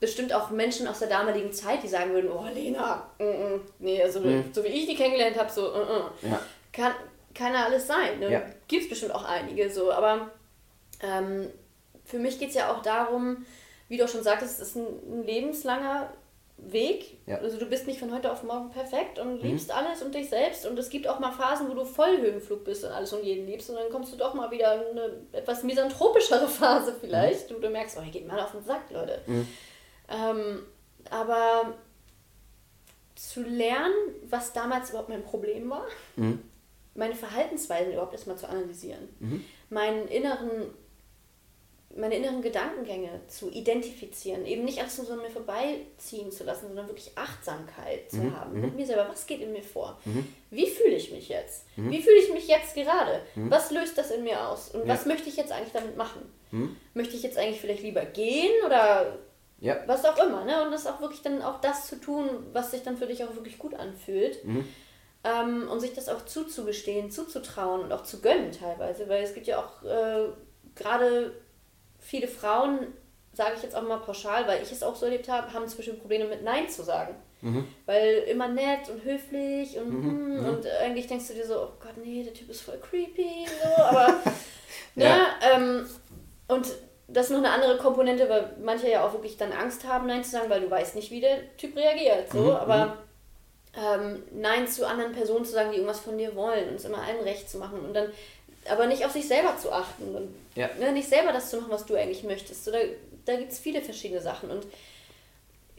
bestimmt 0.00 0.32
auch 0.32 0.50
Menschen 0.50 0.88
aus 0.88 1.00
der 1.00 1.08
damaligen 1.08 1.52
Zeit, 1.52 1.82
die 1.82 1.88
sagen 1.88 2.12
würden, 2.12 2.30
oh 2.30 2.46
Lena, 2.52 3.10
mm, 3.18 3.24
mm, 3.24 3.60
nee, 3.80 4.02
also 4.02 4.20
mhm. 4.20 4.44
so 4.52 4.64
wie 4.64 4.68
ich 4.68 4.86
die 4.86 4.96
kennengelernt 4.96 5.38
habe, 5.38 5.50
so, 5.50 5.62
mm, 5.68 6.28
ja. 6.30 6.40
kann, 6.72 6.94
kann 7.34 7.52
ja 7.52 7.66
alles 7.66 7.86
sein. 7.86 8.18
Ne? 8.18 8.32
Ja. 8.32 8.42
Gibt 8.66 8.84
es 8.84 8.88
bestimmt 8.88 9.14
auch 9.14 9.24
einige 9.24 9.70
so, 9.70 9.92
aber 9.92 10.30
ähm, 11.02 11.50
für 12.04 12.18
mich 12.18 12.38
geht 12.38 12.48
es 12.48 12.54
ja 12.54 12.72
auch 12.72 12.82
darum, 12.82 13.44
wie 13.90 13.96
du 13.96 14.04
auch 14.04 14.08
schon 14.08 14.22
sagtest, 14.22 14.60
es 14.60 14.68
ist 14.68 14.76
ein, 14.76 14.86
ein 14.86 15.24
lebenslanger 15.24 16.10
Weg. 16.56 17.18
Ja. 17.26 17.38
Also 17.38 17.58
du 17.58 17.66
bist 17.66 17.88
nicht 17.88 17.98
von 17.98 18.14
heute 18.14 18.30
auf 18.30 18.44
morgen 18.44 18.70
perfekt 18.70 19.18
und 19.18 19.42
mhm. 19.42 19.48
liebst 19.48 19.68
mhm. 19.68 19.74
alles 19.74 20.00
und 20.00 20.14
dich 20.14 20.30
selbst. 20.30 20.64
Und 20.64 20.78
es 20.78 20.90
gibt 20.90 21.08
auch 21.08 21.18
mal 21.18 21.32
Phasen, 21.32 21.68
wo 21.68 21.74
du 21.74 21.84
voll 21.84 22.18
Höhenflug 22.18 22.64
bist 22.64 22.84
und 22.84 22.92
alles 22.92 23.12
und 23.12 23.24
jeden 23.24 23.46
liebst. 23.46 23.68
Und 23.68 23.76
dann 23.76 23.90
kommst 23.90 24.12
du 24.12 24.16
doch 24.16 24.32
mal 24.34 24.50
wieder 24.52 24.74
in 24.74 24.96
eine 24.96 25.12
etwas 25.32 25.64
misanthropischere 25.64 26.46
Phase 26.48 26.94
vielleicht, 27.00 27.50
mhm. 27.50 27.56
wo 27.56 27.58
du 27.58 27.68
merkst, 27.68 27.98
oh, 27.98 28.02
hier 28.02 28.12
geht 28.12 28.28
mal 28.28 28.38
auf 28.38 28.52
den 28.52 28.62
Sack, 28.62 28.90
Leute. 28.90 29.20
Mhm. 29.26 29.48
Ähm, 30.08 30.62
aber 31.10 31.74
zu 33.16 33.42
lernen, 33.42 33.94
was 34.28 34.52
damals 34.52 34.90
überhaupt 34.90 35.08
mein 35.08 35.24
Problem 35.24 35.68
war, 35.68 35.86
mhm. 36.14 36.42
meine 36.94 37.16
Verhaltensweisen 37.16 37.92
überhaupt 37.92 38.12
erstmal 38.12 38.36
zu 38.36 38.48
analysieren, 38.48 39.08
mhm. 39.18 39.44
meinen 39.68 40.06
inneren 40.06 40.70
meine 42.00 42.16
inneren 42.16 42.42
Gedankengänge 42.42 43.08
zu 43.28 43.50
identifizieren, 43.50 44.46
eben 44.46 44.64
nicht 44.64 44.80
alles 44.80 44.96
nur 44.98 45.06
so 45.06 45.12
an 45.12 45.20
mir 45.22 45.30
vorbeiziehen 45.30 46.32
zu 46.32 46.44
lassen, 46.44 46.66
sondern 46.68 46.86
wirklich 46.88 47.12
Achtsamkeit 47.16 48.10
zu 48.10 48.16
Mhm, 48.18 48.36
haben 48.36 48.60
mit 48.60 48.74
mir 48.74 48.86
selber. 48.86 49.06
Was 49.08 49.26
geht 49.26 49.40
in 49.40 49.52
mir 49.52 49.62
vor? 49.62 49.98
Mhm. 50.04 50.26
Wie 50.50 50.66
fühle 50.66 50.96
ich 50.96 51.12
mich 51.12 51.28
jetzt? 51.28 51.66
Wie 51.76 52.02
fühle 52.02 52.16
ich 52.18 52.32
mich 52.32 52.48
jetzt 52.48 52.74
gerade? 52.74 53.20
Mhm. 53.34 53.50
Was 53.50 53.70
löst 53.70 53.96
das 53.98 54.10
in 54.10 54.24
mir 54.24 54.48
aus? 54.48 54.70
Und 54.74 54.86
Ja. 54.86 54.94
was 54.94 55.06
möchte 55.06 55.28
ich 55.28 55.36
jetzt 55.36 55.52
eigentlich 55.52 55.72
damit 55.72 55.96
machen? 55.96 56.22
Mhm. 56.50 56.76
Möchte 56.94 57.14
ich 57.16 57.22
jetzt 57.22 57.38
eigentlich 57.38 57.60
vielleicht 57.60 57.82
lieber 57.82 58.04
gehen 58.04 58.52
oder 58.66 59.18
Ja. 59.60 59.78
was 59.86 60.04
auch 60.04 60.16
immer, 60.18 60.44
ne? 60.44 60.64
Und 60.64 60.72
das 60.72 60.86
auch 60.86 61.00
wirklich 61.00 61.22
dann 61.22 61.42
auch 61.42 61.60
das 61.60 61.86
zu 61.86 61.96
tun, 62.00 62.28
was 62.52 62.70
sich 62.70 62.82
dann 62.82 62.96
für 62.96 63.06
dich 63.06 63.22
auch 63.24 63.34
wirklich 63.34 63.58
gut 63.58 63.74
anfühlt. 63.74 64.44
Mhm. 64.44 64.66
Ähm, 65.22 65.68
und 65.68 65.80
sich 65.80 65.92
das 65.92 66.08
auch 66.08 66.24
zuzugestehen, 66.24 67.10
zuzutrauen 67.10 67.82
und 67.82 67.92
auch 67.92 68.04
zu 68.04 68.22
gönnen 68.22 68.52
teilweise, 68.52 69.06
weil 69.06 69.22
es 69.22 69.34
gibt 69.34 69.46
ja 69.46 69.58
auch 69.62 69.82
äh, 69.84 70.28
gerade 70.74 71.34
viele 72.10 72.26
Frauen, 72.28 72.88
sage 73.32 73.52
ich 73.56 73.62
jetzt 73.62 73.76
auch 73.76 73.82
mal 73.82 73.98
pauschal, 73.98 74.46
weil 74.48 74.60
ich 74.62 74.72
es 74.72 74.82
auch 74.82 74.96
so 74.96 75.06
erlebt 75.06 75.28
habe, 75.28 75.52
haben 75.52 75.64
Beispiel 75.64 75.94
Probleme 75.94 76.26
mit 76.26 76.42
Nein 76.42 76.68
zu 76.68 76.82
sagen. 76.82 77.14
Mhm. 77.40 77.66
Weil 77.86 78.24
immer 78.28 78.48
nett 78.48 78.88
und 78.90 79.02
höflich 79.04 79.78
und, 79.78 79.90
hm, 79.90 80.44
und 80.44 80.66
eigentlich 80.82 81.06
denkst 81.06 81.28
du 81.28 81.34
dir 81.34 81.46
so, 81.46 81.54
oh 81.62 81.68
Gott, 81.80 81.96
nee, 82.04 82.22
der 82.24 82.34
Typ 82.34 82.50
ist 82.50 82.62
voll 82.62 82.78
creepy, 82.78 83.46
so, 83.46 83.82
aber 83.82 84.08
ne, 84.96 85.04
Ja. 85.04 85.26
ähm, 85.54 85.86
und 86.48 86.66
das 87.08 87.26
ist 87.26 87.30
noch 87.30 87.38
eine 87.38 87.50
andere 87.50 87.78
Komponente, 87.78 88.28
weil 88.28 88.54
manche 88.62 88.90
ja 88.90 89.06
auch 89.06 89.12
wirklich 89.12 89.36
dann 89.36 89.52
Angst 89.52 89.86
haben, 89.86 90.06
Nein 90.06 90.22
zu 90.24 90.32
sagen, 90.32 90.50
weil 90.50 90.60
du 90.60 90.70
weißt 90.70 90.96
nicht, 90.96 91.10
wie 91.10 91.20
der 91.20 91.56
Typ 91.56 91.76
reagiert. 91.76 92.30
So, 92.30 92.40
Mhm, 92.40 92.50
aber 92.50 92.98
ähm, 93.74 94.22
Nein 94.32 94.66
zu 94.68 94.86
anderen 94.86 95.12
Personen 95.12 95.44
zu 95.44 95.52
sagen, 95.52 95.70
die 95.70 95.76
irgendwas 95.76 96.00
von 96.00 96.18
dir 96.18 96.34
wollen 96.34 96.68
und 96.68 96.74
es 96.74 96.84
immer 96.84 97.02
allen 97.02 97.20
recht 97.22 97.48
zu 97.48 97.58
machen 97.58 97.80
und 97.80 97.94
dann 97.94 98.10
aber 98.68 98.86
nicht 98.86 99.04
auf 99.06 99.12
sich 99.12 99.26
selber 99.26 99.56
zu 99.56 99.72
achten 99.72 100.14
und 100.14 100.34
Ja. 100.54 100.68
ne, 100.78 100.92
nicht 100.92 101.08
selber 101.08 101.32
das 101.32 101.50
zu 101.50 101.58
machen, 101.58 101.70
was 101.70 101.86
du 101.86 101.94
eigentlich 101.94 102.24
möchtest. 102.24 102.64
So, 102.64 102.72
da 102.72 102.78
da 103.24 103.36
gibt 103.36 103.52
es 103.52 103.58
viele 103.58 103.82
verschiedene 103.82 104.20
Sachen 104.20 104.50
und 104.50 104.66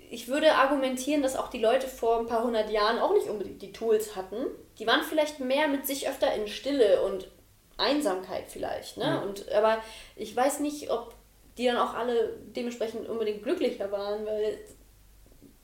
ich 0.10 0.28
würde 0.28 0.54
argumentieren, 0.54 1.22
dass 1.22 1.38
auch 1.38 1.50
die 1.50 1.60
Leute 1.60 1.88
vor 1.88 2.20
ein 2.20 2.28
paar 2.28 2.44
hundert 2.44 2.70
Jahren 2.70 3.00
auch 3.00 3.14
nicht 3.14 3.28
unbedingt 3.28 3.62
die 3.62 3.72
Tools 3.72 4.16
hatten. 4.16 4.46
Die 4.78 4.86
waren 4.86 5.04
vielleicht 5.04 5.40
mehr 5.40 5.70
mit 5.70 5.88
sich 5.88 6.10
öfter 6.10 6.34
in 6.34 6.50
Stille 6.50 7.02
und 7.04 7.30
Einsamkeit 7.78 8.46
vielleicht. 8.50 8.98
Ne? 8.98 9.06
Ja. 9.06 9.20
Und, 9.20 9.50
aber 9.54 9.82
ich 10.18 10.36
weiß 10.36 10.60
nicht, 10.60 10.92
ob 10.92 11.16
die 11.58 11.66
dann 11.66 11.78
auch 11.78 11.94
alle 11.94 12.38
dementsprechend 12.56 13.08
unbedingt 13.08 13.44
glücklicher 13.44 13.90
waren, 13.92 14.26
weil 14.26 14.60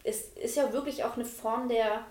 es 0.06 0.30
ist 0.30 0.56
ja 0.56 0.72
wirklich 0.72 1.04
auch 1.04 1.16
eine 1.16 1.26
Form 1.26 1.68
der, 1.68 2.06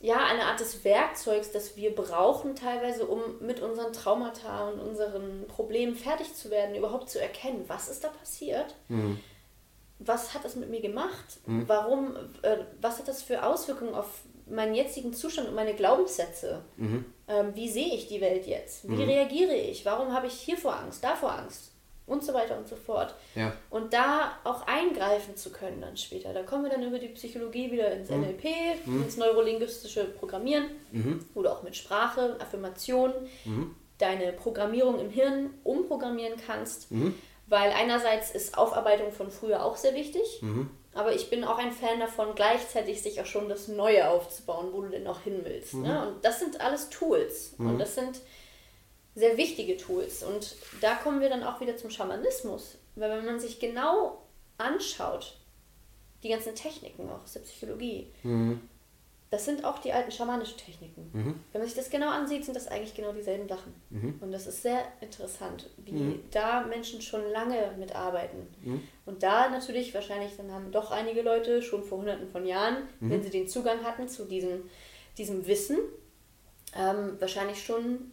ja, 0.00 0.18
eine 0.24 0.44
Art 0.44 0.60
des 0.60 0.84
Werkzeugs, 0.84 1.50
das 1.52 1.76
wir 1.76 1.94
brauchen 1.94 2.54
teilweise, 2.54 3.06
um 3.06 3.20
mit 3.40 3.60
unseren 3.60 3.92
Traumata 3.92 4.68
und 4.68 4.80
unseren 4.80 5.46
Problemen 5.48 5.94
fertig 5.96 6.34
zu 6.34 6.50
werden, 6.50 6.74
überhaupt 6.76 7.08
zu 7.10 7.20
erkennen, 7.20 7.64
was 7.68 7.88
ist 7.88 8.04
da 8.04 8.08
passiert 8.08 8.74
Mhm. 8.88 9.18
was 9.98 10.34
hat 10.34 10.44
das 10.44 10.56
mit 10.56 10.68
mir 10.68 10.82
gemacht? 10.82 11.38
Mhm. 11.46 11.66
Warum, 11.68 12.14
äh, 12.42 12.58
was 12.82 12.98
hat 12.98 13.08
das 13.08 13.22
für 13.22 13.42
Auswirkungen 13.42 13.94
auf 13.94 14.06
meinen 14.48 14.74
jetzigen 14.74 15.14
Zustand 15.14 15.48
und 15.48 15.54
meine 15.54 15.74
Glaubenssätze? 15.74 16.62
Mhm. 16.76 17.04
Ähm, 17.28 17.54
wie 17.54 17.68
sehe 17.70 17.94
ich 17.94 18.06
die 18.06 18.20
Welt 18.20 18.46
jetzt? 18.46 18.86
Wie 18.86 18.92
Mhm. 18.92 19.02
reagiere 19.08 19.54
ich? 19.54 19.84
Warum 19.86 20.12
habe 20.12 20.26
ich 20.26 20.34
hiervor 20.34 20.76
Angst, 20.76 21.02
davor 21.02 21.32
Angst? 21.32 21.72
Und 22.06 22.22
so 22.24 22.32
weiter 22.34 22.56
und 22.56 22.68
so 22.68 22.76
fort. 22.76 23.14
Ja. 23.34 23.52
Und 23.68 23.92
da 23.92 24.32
auch 24.44 24.64
eingreifen 24.68 25.36
zu 25.36 25.50
können 25.50 25.80
dann 25.80 25.96
später. 25.96 26.32
Da 26.32 26.44
kommen 26.44 26.62
wir 26.62 26.70
dann 26.70 26.84
über 26.84 27.00
die 27.00 27.08
Psychologie 27.08 27.72
wieder 27.72 27.90
ins 27.90 28.10
NLP, 28.10 28.44
ins 28.86 29.16
neurolinguistische 29.16 30.04
Programmieren 30.04 30.66
Mhm. 30.92 31.24
oder 31.34 31.52
auch 31.52 31.62
mit 31.64 31.74
Sprache, 31.74 32.36
Affirmationen, 32.40 33.12
Mhm. 33.44 33.74
deine 33.98 34.32
Programmierung 34.32 35.00
im 35.00 35.10
Hirn 35.10 35.50
umprogrammieren 35.64 36.38
kannst. 36.46 36.92
Mhm. 36.92 37.14
Weil 37.48 37.72
einerseits 37.72 38.30
ist 38.30 38.56
Aufarbeitung 38.56 39.10
von 39.10 39.30
früher 39.30 39.64
auch 39.64 39.76
sehr 39.76 39.94
wichtig, 39.94 40.40
Mhm. 40.42 40.70
aber 40.94 41.12
ich 41.12 41.28
bin 41.30 41.42
auch 41.44 41.58
ein 41.58 41.72
Fan 41.72 41.98
davon, 42.00 42.34
gleichzeitig 42.36 43.02
sich 43.02 43.20
auch 43.20 43.26
schon 43.26 43.48
das 43.48 43.66
Neue 43.68 44.08
aufzubauen, 44.10 44.68
wo 44.72 44.82
du 44.82 44.88
denn 44.90 45.06
auch 45.08 45.20
hin 45.20 45.40
willst. 45.44 45.74
Ne? 45.74 46.08
Und 46.08 46.24
das 46.24 46.38
sind 46.40 46.60
alles 46.60 46.88
Tools. 46.90 47.54
Und 47.58 47.78
das 47.78 47.94
sind 47.96 48.20
sehr 49.16 49.36
wichtige 49.36 49.76
Tools. 49.76 50.22
Und 50.22 50.54
da 50.80 50.94
kommen 50.94 51.20
wir 51.20 51.28
dann 51.30 51.42
auch 51.42 51.60
wieder 51.60 51.76
zum 51.76 51.90
Schamanismus. 51.90 52.76
Weil 52.94 53.10
wenn 53.10 53.26
man 53.26 53.40
sich 53.40 53.58
genau 53.58 54.22
anschaut, 54.58 55.36
die 56.22 56.28
ganzen 56.28 56.54
Techniken 56.54 57.10
auch 57.10 57.22
aus 57.24 57.32
der 57.32 57.40
Psychologie, 57.40 58.12
Mhm. 58.22 58.60
das 59.30 59.44
sind 59.44 59.64
auch 59.64 59.78
die 59.80 59.92
alten 59.92 60.10
schamanischen 60.12 60.56
Techniken. 60.56 61.10
Mhm. 61.12 61.40
Wenn 61.52 61.60
man 61.60 61.68
sich 61.68 61.76
das 61.76 61.90
genau 61.90 62.08
ansieht, 62.10 62.44
sind 62.44 62.54
das 62.54 62.68
eigentlich 62.68 62.94
genau 62.94 63.12
dieselben 63.12 63.48
Sachen. 63.48 63.74
Mhm. 63.90 64.18
Und 64.20 64.32
das 64.32 64.46
ist 64.46 64.62
sehr 64.62 64.80
interessant, 65.00 65.68
wie 65.78 65.92
Mhm. 65.92 66.20
da 66.30 66.62
Menschen 66.66 67.00
schon 67.02 67.22
lange 67.32 67.74
mitarbeiten. 67.78 68.46
Mhm. 68.64 68.82
Und 69.06 69.22
da 69.22 69.48
natürlich 69.50 69.92
wahrscheinlich, 69.94 70.36
dann 70.36 70.52
haben 70.52 70.70
doch 70.72 70.90
einige 70.90 71.22
Leute 71.22 71.60
schon 71.62 71.82
vor 71.84 71.98
hunderten 71.98 72.28
von 72.28 72.46
Jahren, 72.46 72.84
Mhm. 73.00 73.10
wenn 73.10 73.22
sie 73.22 73.30
den 73.30 73.48
Zugang 73.48 73.82
hatten 73.82 74.08
zu 74.08 74.24
diesem, 74.26 74.68
diesem 75.18 75.46
Wissen, 75.46 75.78
ähm, 76.74 77.16
wahrscheinlich 77.20 77.62
schon 77.64 78.12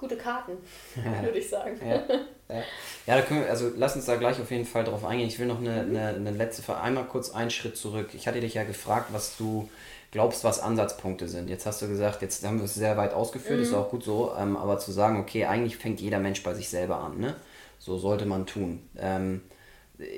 gute 0.00 0.16
Karten, 0.16 0.52
würde 1.22 1.38
ich 1.38 1.48
sagen. 1.48 1.78
Ja. 1.86 2.02
Ja, 2.48 2.62
ja 3.06 3.16
da 3.16 3.22
können 3.22 3.42
wir, 3.42 3.50
also 3.50 3.70
lass 3.76 3.94
uns 3.94 4.06
da 4.06 4.16
gleich 4.16 4.40
auf 4.40 4.50
jeden 4.50 4.64
Fall 4.64 4.82
drauf 4.82 5.04
eingehen. 5.04 5.28
Ich 5.28 5.38
will 5.38 5.46
noch 5.46 5.60
eine, 5.60 5.82
eine, 5.82 6.08
eine 6.08 6.30
letzte, 6.30 6.62
Frage- 6.62 6.80
einmal 6.80 7.04
kurz 7.04 7.30
einen 7.30 7.50
Schritt 7.50 7.76
zurück. 7.76 8.08
Ich 8.14 8.26
hatte 8.26 8.40
dich 8.40 8.54
ja 8.54 8.64
gefragt, 8.64 9.10
was 9.12 9.36
du 9.36 9.68
glaubst, 10.10 10.42
was 10.42 10.58
Ansatzpunkte 10.58 11.28
sind. 11.28 11.48
Jetzt 11.48 11.66
hast 11.66 11.82
du 11.82 11.86
gesagt, 11.88 12.22
jetzt 12.22 12.44
haben 12.44 12.58
wir 12.58 12.64
es 12.64 12.74
sehr 12.74 12.96
weit 12.96 13.12
ausgeführt, 13.14 13.60
ist 13.60 13.74
auch 13.74 13.90
gut 13.90 14.02
so, 14.02 14.32
ähm, 14.36 14.56
aber 14.56 14.78
zu 14.78 14.90
sagen, 14.90 15.20
okay, 15.20 15.44
eigentlich 15.44 15.76
fängt 15.76 16.00
jeder 16.00 16.18
Mensch 16.18 16.42
bei 16.42 16.54
sich 16.54 16.68
selber 16.68 16.96
an, 16.98 17.18
ne? 17.18 17.36
So 17.78 17.96
sollte 17.98 18.26
man 18.26 18.44
tun. 18.46 18.82
Ähm, 18.98 19.42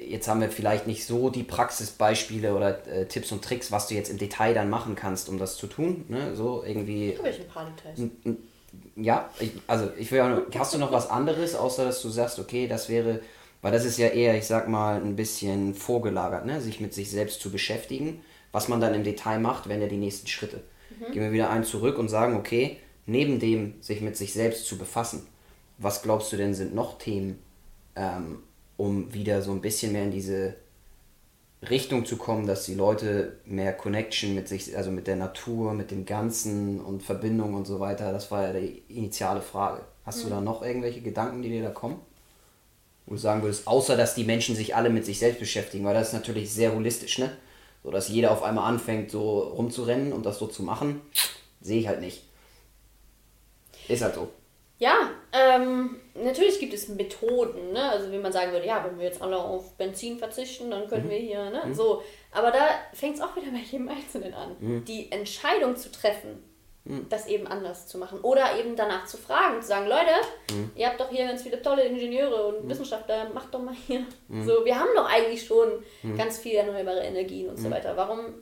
jetzt 0.08 0.28
haben 0.28 0.40
wir 0.40 0.48
vielleicht 0.48 0.86
nicht 0.86 1.04
so 1.06 1.28
die 1.28 1.42
Praxisbeispiele 1.42 2.54
oder 2.54 2.86
äh, 2.88 3.06
Tipps 3.06 3.32
und 3.32 3.44
Tricks, 3.44 3.70
was 3.70 3.88
du 3.88 3.94
jetzt 3.94 4.10
im 4.10 4.16
Detail 4.18 4.54
dann 4.54 4.70
machen 4.70 4.94
kannst, 4.94 5.28
um 5.28 5.38
das 5.38 5.56
zu 5.56 5.66
tun, 5.66 6.06
ne? 6.08 6.34
So 6.34 6.64
irgendwie 6.64 7.14
Habe 7.18 7.28
ich 7.28 7.40
ein 7.40 7.48
paar 7.48 7.66
Details. 7.66 8.10
Ja, 8.96 9.30
ich, 9.40 9.52
also 9.66 9.90
ich 9.98 10.10
will 10.12 10.20
auch 10.20 10.28
nur, 10.28 10.46
hast 10.56 10.74
du 10.74 10.78
noch 10.78 10.92
was 10.92 11.10
anderes, 11.10 11.54
außer 11.54 11.84
dass 11.84 12.02
du 12.02 12.08
sagst, 12.08 12.38
okay, 12.38 12.66
das 12.66 12.88
wäre, 12.88 13.20
weil 13.60 13.72
das 13.72 13.84
ist 13.84 13.98
ja 13.98 14.08
eher, 14.08 14.36
ich 14.36 14.46
sag 14.46 14.68
mal, 14.68 15.00
ein 15.00 15.16
bisschen 15.16 15.74
vorgelagert, 15.74 16.46
ne? 16.46 16.60
sich 16.60 16.80
mit 16.80 16.94
sich 16.94 17.10
selbst 17.10 17.40
zu 17.40 17.50
beschäftigen, 17.50 18.20
was 18.52 18.68
man 18.68 18.80
dann 18.80 18.94
im 18.94 19.04
Detail 19.04 19.38
macht, 19.38 19.68
wenn 19.68 19.80
ja 19.80 19.88
die 19.88 19.96
nächsten 19.96 20.26
Schritte. 20.26 20.60
Gehen 21.10 21.22
wir 21.22 21.32
wieder 21.32 21.50
einen 21.50 21.64
zurück 21.64 21.98
und 21.98 22.08
sagen, 22.08 22.36
okay, 22.36 22.76
neben 23.06 23.40
dem 23.40 23.74
sich 23.80 24.02
mit 24.02 24.16
sich 24.16 24.32
selbst 24.32 24.66
zu 24.66 24.76
befassen, 24.76 25.26
was 25.78 26.02
glaubst 26.02 26.32
du 26.32 26.36
denn 26.36 26.54
sind 26.54 26.74
noch 26.74 26.98
Themen, 26.98 27.38
ähm, 27.96 28.40
um 28.76 29.12
wieder 29.12 29.42
so 29.42 29.52
ein 29.52 29.60
bisschen 29.60 29.92
mehr 29.92 30.04
in 30.04 30.10
diese 30.10 30.54
Richtung 31.68 32.04
zu 32.04 32.16
kommen, 32.16 32.46
dass 32.46 32.64
die 32.64 32.74
Leute 32.74 33.38
mehr 33.44 33.72
Connection 33.72 34.34
mit 34.34 34.48
sich, 34.48 34.76
also 34.76 34.90
mit 34.90 35.06
der 35.06 35.16
Natur, 35.16 35.74
mit 35.74 35.90
dem 35.90 36.04
Ganzen 36.04 36.80
und 36.80 37.02
Verbindung 37.02 37.54
und 37.54 37.66
so 37.66 37.78
weiter, 37.78 38.12
das 38.12 38.30
war 38.30 38.48
ja 38.48 38.52
die 38.52 38.82
initiale 38.88 39.42
Frage. 39.42 39.82
Hast 40.04 40.24
du 40.24 40.28
da 40.28 40.40
noch 40.40 40.62
irgendwelche 40.62 41.00
Gedanken, 41.00 41.42
die 41.42 41.50
dir 41.50 41.62
da 41.62 41.70
kommen? 41.70 42.00
Wo 43.06 43.14
du 43.14 43.20
sagen 43.20 43.42
würdest, 43.42 43.68
außer 43.68 43.96
dass 43.96 44.16
die 44.16 44.24
Menschen 44.24 44.56
sich 44.56 44.74
alle 44.74 44.90
mit 44.90 45.04
sich 45.04 45.20
selbst 45.20 45.38
beschäftigen, 45.38 45.84
weil 45.84 45.94
das 45.94 46.08
ist 46.08 46.14
natürlich 46.14 46.52
sehr 46.52 46.74
holistisch, 46.74 47.18
ne? 47.18 47.30
So 47.84 47.90
dass 47.90 48.08
jeder 48.08 48.32
auf 48.32 48.42
einmal 48.42 48.68
anfängt, 48.68 49.10
so 49.10 49.40
rumzurennen 49.40 50.12
und 50.12 50.26
das 50.26 50.38
so 50.38 50.46
zu 50.46 50.62
machen, 50.62 51.00
sehe 51.60 51.80
ich 51.80 51.88
halt 51.88 52.00
nicht. 52.00 52.24
Ist 53.88 54.02
halt 54.02 54.14
so. 54.14 54.28
Ja, 54.82 55.12
ähm, 55.32 56.00
natürlich 56.16 56.58
gibt 56.58 56.74
es 56.74 56.88
Methoden, 56.88 57.70
ne? 57.70 57.88
Also 57.88 58.10
wie 58.10 58.18
man 58.18 58.32
sagen 58.32 58.50
würde, 58.50 58.66
ja, 58.66 58.84
wenn 58.84 58.98
wir 58.98 59.04
jetzt 59.04 59.22
alle 59.22 59.38
auf 59.38 59.76
Benzin 59.76 60.18
verzichten, 60.18 60.72
dann 60.72 60.88
können 60.88 61.08
wir 61.08 61.18
hier, 61.18 61.50
ne? 61.50 61.72
So. 61.72 62.02
Aber 62.32 62.50
da 62.50 62.66
fängt 62.92 63.14
es 63.14 63.20
auch 63.20 63.36
wieder 63.36 63.46
bei 63.52 63.60
jedem 63.60 63.88
Einzelnen 63.88 64.34
an. 64.34 64.56
Die 64.84 65.12
Entscheidung 65.12 65.76
zu 65.76 65.92
treffen, 65.92 66.42
das 67.08 67.28
eben 67.28 67.46
anders 67.46 67.86
zu 67.86 67.96
machen. 67.96 68.18
Oder 68.22 68.58
eben 68.58 68.74
danach 68.74 69.06
zu 69.06 69.18
fragen, 69.18 69.62
zu 69.62 69.68
sagen, 69.68 69.86
Leute, 69.86 70.10
ihr 70.74 70.88
habt 70.88 70.98
doch 70.98 71.10
hier 71.10 71.28
ganz 71.28 71.44
viele 71.44 71.62
tolle 71.62 71.84
Ingenieure 71.84 72.46
und 72.46 72.68
Wissenschaftler, 72.68 73.30
macht 73.32 73.54
doch 73.54 73.62
mal 73.62 73.76
hier. 73.86 74.04
So, 74.44 74.64
wir 74.64 74.76
haben 74.76 74.90
doch 74.96 75.08
eigentlich 75.08 75.46
schon 75.46 75.68
ganz 76.18 76.38
viele 76.38 76.58
erneuerbare 76.58 77.04
Energien 77.04 77.48
und 77.50 77.56
so 77.56 77.70
weiter. 77.70 77.96
Warum? 77.96 78.34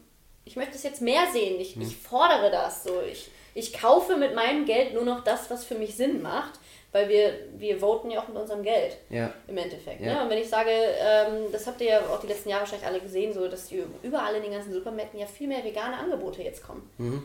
Ich 0.46 0.56
möchte 0.56 0.76
es 0.76 0.84
jetzt 0.84 1.02
mehr 1.02 1.24
sehen. 1.30 1.60
Ich, 1.60 1.78
ich 1.78 1.94
fordere 1.98 2.50
das 2.50 2.84
so. 2.84 3.02
Ich, 3.02 3.30
ich 3.54 3.72
kaufe 3.72 4.16
mit 4.16 4.34
meinem 4.34 4.64
Geld 4.64 4.94
nur 4.94 5.04
noch 5.04 5.24
das, 5.24 5.50
was 5.50 5.64
für 5.64 5.74
mich 5.74 5.96
Sinn 5.96 6.22
macht, 6.22 6.58
weil 6.92 7.08
wir, 7.08 7.32
wir 7.56 7.78
voten 7.78 8.10
ja 8.10 8.20
auch 8.20 8.28
mit 8.28 8.36
unserem 8.36 8.62
Geld 8.62 8.96
Ja. 9.10 9.32
im 9.46 9.56
Endeffekt. 9.56 10.00
Ja. 10.00 10.14
Ne? 10.14 10.22
Und 10.24 10.30
wenn 10.30 10.38
ich 10.38 10.48
sage, 10.48 10.70
ähm, 10.70 11.46
das 11.52 11.66
habt 11.66 11.80
ihr 11.80 11.86
ja 11.88 12.00
auch 12.00 12.20
die 12.20 12.26
letzten 12.26 12.48
Jahre 12.48 12.62
wahrscheinlich 12.62 12.86
alle 12.88 13.00
gesehen, 13.00 13.32
so 13.32 13.46
dass 13.48 13.70
überall 14.02 14.34
in 14.34 14.42
den 14.42 14.52
ganzen 14.52 14.72
Supermärkten 14.72 15.20
ja 15.20 15.26
viel 15.26 15.46
mehr 15.48 15.64
vegane 15.64 15.96
Angebote 15.96 16.42
jetzt 16.42 16.66
kommen. 16.66 16.88
Mhm. 16.98 17.22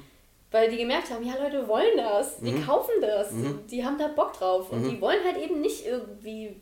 Weil 0.52 0.70
die 0.70 0.78
gemerkt 0.78 1.10
haben, 1.10 1.26
ja 1.26 1.34
Leute 1.42 1.68
wollen 1.68 1.98
das, 1.98 2.38
die 2.40 2.62
kaufen 2.64 2.94
das, 3.02 3.32
Mhm. 3.32 3.66
die 3.70 3.84
haben 3.84 3.98
da 3.98 4.08
Bock 4.08 4.34
drauf 4.34 4.72
und 4.72 4.84
die 4.90 5.02
wollen 5.02 5.24
halt 5.26 5.38
eben 5.38 5.60
nicht 5.60 5.86
irgendwie 5.86 6.56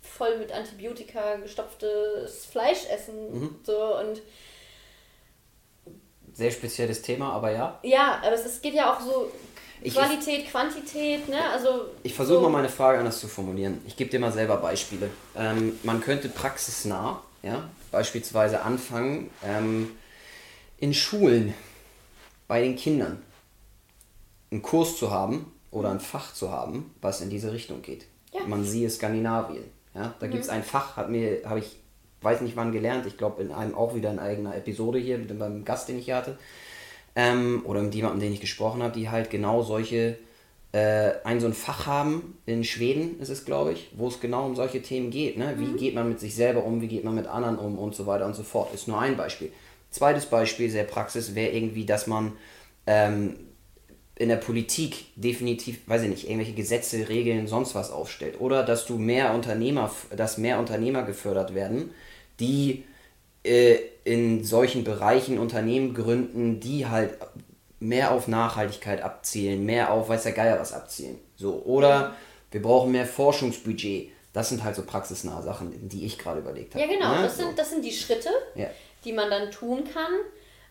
voll 0.00 0.38
mit 0.38 0.50
Antibiotika 0.52 1.36
gestopftes 1.36 2.46
Fleisch 2.46 2.86
essen. 2.90 3.40
Mhm. 3.40 3.56
So 3.64 3.98
und 3.98 4.22
Sehr 6.36 6.50
spezielles 6.50 7.00
Thema, 7.00 7.32
aber 7.32 7.50
ja. 7.50 7.78
ja, 7.82 8.20
aber 8.22 8.32
es, 8.34 8.60
geht 8.60 8.74
ja 8.74 8.92
auch 8.94 9.00
so 9.00 9.32
Ich, 9.80 9.94
Qualität, 9.94 10.50
Quantität, 10.50 11.26
ne? 11.30 11.42
Also 11.50 11.86
Ich 12.02 12.12
versuche 12.12 12.36
so- 12.38 12.42
mal 12.42 12.50
meine 12.50 12.68
Frage 12.68 12.98
anders 12.98 13.18
zu 13.20 13.26
formulieren. 13.26 13.80
Ich 13.86 13.96
gebe 13.96 14.10
dir 14.10 14.20
mal 14.20 14.32
selber 14.32 14.58
Beispiele. 14.58 15.08
Ähm, 15.34 15.78
man 15.82 16.02
könnte 16.02 16.28
praxisnah, 16.28 17.22
ja, 17.42 17.68
beispielsweise 17.90 18.60
anfangen, 18.62 19.30
ähm, 19.42 19.92
in 20.76 20.92
Schulen 20.92 21.54
bei 22.48 22.60
den 22.60 22.76
Kindern 22.76 23.22
einen 24.50 24.60
Kurs 24.60 24.98
zu 24.98 25.10
haben 25.10 25.50
oder 25.70 25.90
ein 25.90 26.00
Fach 26.00 26.34
zu 26.34 26.50
haben, 26.52 26.94
was 27.00 27.22
in 27.22 27.30
diese 27.30 27.50
Richtung 27.50 27.80
geht. 27.80 28.04
Ja. 28.34 28.42
Man 28.46 28.62
siehe 28.62 28.90
Skandinavien. 28.90 29.64
Ja, 29.94 30.14
da 30.20 30.26
gibt 30.26 30.44
es 30.44 30.50
ein 30.50 30.62
Fach, 30.62 30.96
hat 30.98 31.08
mir, 31.08 31.40
habe 31.46 31.60
ich, 31.60 31.76
weiß 32.26 32.40
nicht 32.40 32.56
wann 32.56 32.72
gelernt, 32.72 33.06
ich 33.06 33.16
glaube 33.16 33.40
in 33.40 33.52
einem 33.52 33.74
auch 33.74 33.94
wieder 33.94 34.10
in 34.10 34.18
eigener 34.18 34.56
Episode 34.56 34.98
hier 34.98 35.16
mit 35.16 35.38
beim 35.38 35.64
Gast, 35.64 35.88
den 35.88 35.98
ich 35.98 36.06
hier 36.06 36.16
hatte. 36.16 36.36
Ähm, 37.14 37.62
oder 37.64 37.80
mit 37.80 37.94
jemandem, 37.94 38.20
den 38.20 38.32
ich 38.32 38.40
gesprochen 38.40 38.82
habe, 38.82 38.92
die 38.92 39.08
halt 39.08 39.30
genau 39.30 39.62
solche 39.62 40.18
äh, 40.72 41.12
ein 41.24 41.40
so 41.40 41.46
ein 41.46 41.54
Fach 41.54 41.86
haben, 41.86 42.36
in 42.44 42.64
Schweden 42.64 43.20
ist 43.20 43.30
es, 43.30 43.44
glaube 43.44 43.72
ich, 43.72 43.90
wo 43.96 44.08
es 44.08 44.20
genau 44.20 44.44
um 44.44 44.56
solche 44.56 44.82
Themen 44.82 45.10
geht. 45.10 45.38
Ne? 45.38 45.54
Wie 45.56 45.78
geht 45.78 45.94
man 45.94 46.08
mit 46.08 46.20
sich 46.20 46.34
selber 46.34 46.64
um, 46.64 46.80
wie 46.82 46.88
geht 46.88 47.04
man 47.04 47.14
mit 47.14 47.28
anderen 47.28 47.56
um 47.56 47.78
und 47.78 47.94
so 47.94 48.06
weiter 48.06 48.26
und 48.26 48.34
so 48.34 48.42
fort. 48.42 48.74
Ist 48.74 48.88
nur 48.88 49.00
ein 49.00 49.16
Beispiel. 49.16 49.52
Zweites 49.90 50.26
Beispiel, 50.26 50.68
sehr 50.68 50.84
Praxis, 50.84 51.34
wäre 51.34 51.52
irgendwie, 51.52 51.86
dass 51.86 52.06
man 52.06 52.32
ähm, 52.86 53.36
in 54.16 54.28
der 54.28 54.36
Politik 54.36 55.06
definitiv, 55.14 55.80
weiß 55.86 56.02
ich 56.02 56.08
nicht, 56.08 56.24
irgendwelche 56.24 56.54
Gesetze, 56.54 57.08
Regeln, 57.08 57.46
sonst 57.46 57.74
was 57.74 57.90
aufstellt. 57.90 58.40
Oder 58.40 58.62
dass 58.62 58.86
du 58.86 58.98
mehr 58.98 59.32
Unternehmer, 59.34 59.90
dass 60.16 60.38
mehr 60.38 60.58
Unternehmer 60.58 61.02
gefördert 61.04 61.54
werden, 61.54 61.90
die 62.40 62.84
äh, 63.44 63.76
in 64.04 64.44
solchen 64.44 64.84
Bereichen 64.84 65.38
Unternehmen 65.38 65.94
gründen, 65.94 66.60
die 66.60 66.86
halt 66.86 67.16
mehr 67.80 68.12
auf 68.12 68.28
Nachhaltigkeit 68.28 69.02
abzielen, 69.02 69.64
mehr 69.64 69.92
auf 69.92 70.08
weiß 70.08 70.22
der 70.24 70.32
Geier 70.32 70.58
was 70.58 70.72
abzielen. 70.72 71.18
So, 71.36 71.62
oder 71.64 72.14
wir 72.50 72.62
brauchen 72.62 72.92
mehr 72.92 73.06
Forschungsbudget. 73.06 74.10
Das 74.32 74.48
sind 74.50 74.64
halt 74.64 74.76
so 74.76 74.82
praxisnahe 74.82 75.42
Sachen, 75.42 75.88
die 75.88 76.04
ich 76.06 76.18
gerade 76.18 76.40
überlegt 76.40 76.74
habe. 76.74 76.84
Ja, 76.84 76.90
genau. 76.90 77.14
Ne? 77.14 77.22
Das 77.22 77.36
So. 77.36 77.44
sind, 77.44 77.58
das 77.58 77.70
sind 77.70 77.84
die 77.84 77.92
Schritte, 77.92 78.28
Ja. 78.54 78.68
die 79.04 79.12
man 79.12 79.30
dann 79.30 79.50
tun 79.50 79.84
kann. 79.92 80.12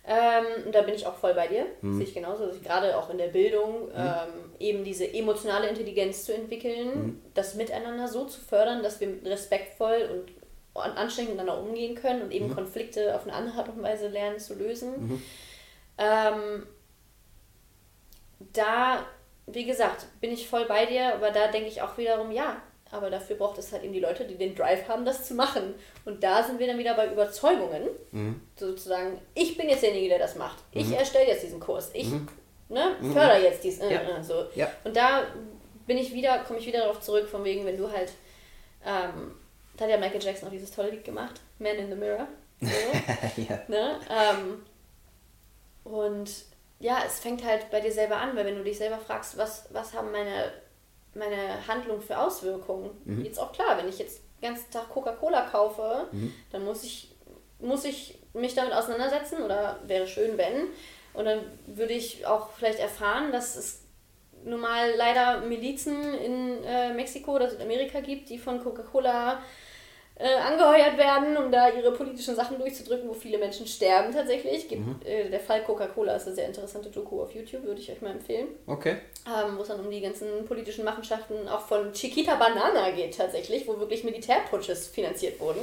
Ähm, 0.08 0.66
und 0.68 0.76
da 0.76 0.84
bin 0.84 0.94
ich 0.94 1.08
auch 1.08 1.16
voll 1.16 1.34
bei 1.34 1.48
dir. 1.48 1.66
Mhm. 1.82 1.98
Sehe 1.98 2.06
ich 2.06 2.14
genauso. 2.14 2.44
Also 2.44 2.60
gerade 2.60 2.96
auch 2.96 3.10
in 3.10 3.18
der 3.18 3.28
Bildung, 3.30 3.90
ähm, 3.96 4.52
eben 4.60 4.84
diese 4.84 5.12
emotionale 5.12 5.68
Intelligenz 5.68 6.26
zu 6.26 6.34
entwickeln, 6.36 6.88
Mhm. 7.06 7.22
das 7.34 7.56
Miteinander 7.56 8.08
so 8.08 8.26
zu 8.26 8.40
fördern, 8.40 8.84
dass 8.84 9.00
wir 9.02 9.10
respektvoll 9.26 10.10
und 10.12 10.35
an- 10.76 10.98
anständig 10.98 11.36
miteinander 11.36 11.62
umgehen 11.62 11.96
können 11.96 12.22
und 12.22 12.28
Mhm. 12.28 12.34
eben 12.34 12.56
Konflikte 12.56 13.16
auf 13.16 13.24
eine 13.24 13.34
andere 13.34 13.58
Art 13.60 13.70
und 13.70 13.82
Weise 13.82 14.08
lernen 14.08 14.40
zu 14.40 14.54
lösen. 14.56 15.22
Ähm, 15.98 16.66
da, 18.54 19.06
wie 19.48 19.66
gesagt, 19.66 20.06
bin 20.22 20.32
ich 20.32 20.48
voll 20.48 20.66
bei 20.66 20.86
dir, 20.86 21.14
aber 21.16 21.32
da 21.32 21.48
denke 21.48 21.68
ich 21.70 21.82
auch 21.82 21.98
wiederum, 21.98 22.32
ja, 22.32 22.62
aber 22.92 23.10
dafür 23.10 23.36
braucht 23.36 23.58
es 23.58 23.72
halt 23.72 23.84
eben 23.84 23.94
die 23.94 24.00
Leute, 24.00 24.26
die 24.26 24.36
den 24.38 24.56
Drive 24.56 24.88
haben, 24.88 25.06
das 25.06 25.26
zu 25.26 25.34
machen. 25.34 25.74
Und 26.06 26.24
da 26.24 26.44
sind 26.44 26.60
wir 26.60 26.68
dann 26.68 26.78
wieder 26.78 26.94
bei 26.96 27.12
Überzeugungen. 27.12 27.90
Sozusagen, 28.56 29.20
ich 29.34 29.58
bin 29.58 29.70
jetzt 29.70 29.84
derjenige, 29.84 30.10
der 30.10 30.20
das 30.20 30.36
macht. 30.36 30.58
Ich 30.72 30.92
erstelle 30.92 31.28
jetzt 31.28 31.44
diesen 31.44 31.60
Kurs. 31.60 31.90
Ich 31.94 32.08
ne, 32.70 32.96
fördere 33.14 33.42
jetzt 33.44 33.64
dies. 33.64 33.80
Äh, 33.80 33.94
Ja. 33.94 34.18
äh, 34.18 34.24
so. 34.24 34.46
Ja. 34.56 34.72
Und 34.84 34.96
da 34.96 35.24
bin 35.88 35.98
ich 35.98 36.14
wieder, 36.14 36.40
komme 36.40 36.60
ich 36.60 36.68
wieder 36.68 36.80
darauf 36.80 37.02
zurück, 37.02 37.28
von 37.28 37.44
wegen, 37.44 37.66
wenn 37.66 37.78
du 37.78 37.92
halt, 37.92 38.12
ähm, 38.86 39.36
da 39.78 39.86
hat 39.86 39.92
ja 39.92 39.98
Michael 39.98 40.22
Jackson 40.22 40.48
auch 40.48 40.54
dieses 40.54 40.72
tolle 40.72 40.92
Lied 40.92 41.04
gemacht, 41.04 41.42
Man 41.60 41.76
in 41.76 41.90
the 41.90 41.96
Mirror. 41.96 42.28
So. 42.62 42.68
ja. 43.42 43.60
Ne? 43.68 44.00
Ähm, 44.10 44.66
und 45.84 46.30
ja, 46.80 47.00
es 47.06 47.20
fängt 47.20 47.44
halt 47.44 47.70
bei 47.72 47.80
dir 47.80 47.92
selber 47.92 48.18
an, 48.18 48.36
weil 48.36 48.46
wenn 48.46 48.58
du 48.58 48.64
dich 48.64 48.78
selber 48.78 48.98
fragst, 48.98 49.38
was, 49.38 49.68
was 49.72 49.94
haben 49.94 50.12
meine, 50.12 50.52
meine 51.14 51.68
Handlungen 51.68 52.02
für 52.02 52.18
Auswirkungen? 52.18 52.92
Jetzt 53.24 53.40
auch 53.40 53.52
klar, 53.52 53.78
wenn 53.78 53.88
ich 53.88 54.00
jetzt 54.00 54.22
den 54.42 54.50
ganzen 54.50 54.72
Tag 54.72 54.90
Coca-Cola 54.90 55.42
kaufe, 55.50 56.08
dann 56.52 56.66
muss 56.66 56.84
ich, 56.84 57.16
muss 57.60 57.86
ich 57.86 58.20
mich 58.34 58.56
damit 58.56 58.74
auseinandersetzen 58.74 59.42
oder 59.42 59.80
wäre 59.86 60.08
schön, 60.08 60.38
wenn. 60.38 60.68
Und 61.14 61.26
dann 61.26 61.40
würde 61.68 61.94
ich 61.94 62.26
auch 62.26 62.50
vielleicht 62.52 62.80
erfahren, 62.80 63.32
dass 63.32 63.56
es 63.56 63.86
nun 64.44 64.60
mal 64.60 64.92
leider 64.96 65.42
Milizen 65.42 66.14
in 66.14 66.64
äh, 66.64 66.94
Mexiko 66.94 67.36
oder 67.36 67.50
Südamerika 67.50 68.02
gibt, 68.02 68.30
die 68.30 68.38
von 68.38 68.62
Coca-Cola 68.62 69.42
äh, 70.18 70.34
angeheuert 70.36 70.98
werden, 70.98 71.36
um 71.36 71.52
da 71.52 71.70
ihre 71.70 71.92
politischen 71.92 72.36
Sachen 72.36 72.58
durchzudrücken, 72.58 73.10
wo 73.10 73.14
viele 73.14 73.38
Menschen 73.38 73.68
sterben 73.68 74.14
tatsächlich. 74.14 74.70
Gibt, 74.70 75.06
äh, 75.06 75.30
der 75.30 75.40
Fall 75.42 75.62
Coca-Cola 75.64 76.16
ist 76.16 76.28
eine 76.28 76.36
sehr 76.36 76.48
interessante 76.48 76.90
Doku 76.90 77.22
auf 77.22 77.34
YouTube, 77.36 77.64
würde 77.64 77.82
ich 77.82 77.92
euch 77.92 78.02
mal 78.02 78.12
empfehlen. 78.12 78.48
Okay. 78.66 78.98
Ähm, 79.28 79.58
wo 79.58 79.62
es 79.64 79.68
dann 79.68 79.80
um 79.80 79.92
die 79.92 80.00
ganzen 80.02 80.46
politischen 80.46 80.86
Machenschaften 80.86 81.50
auch 81.50 81.62
von 81.68 81.92
Chiquita 81.92 82.36
Banana 82.36 82.92
geht 82.92 83.18
tatsächlich, 83.18 83.68
wo 83.68 83.78
wirklich 83.80 84.04
Militärputsches 84.06 84.88
finanziert 84.88 85.40
wurden. 85.40 85.62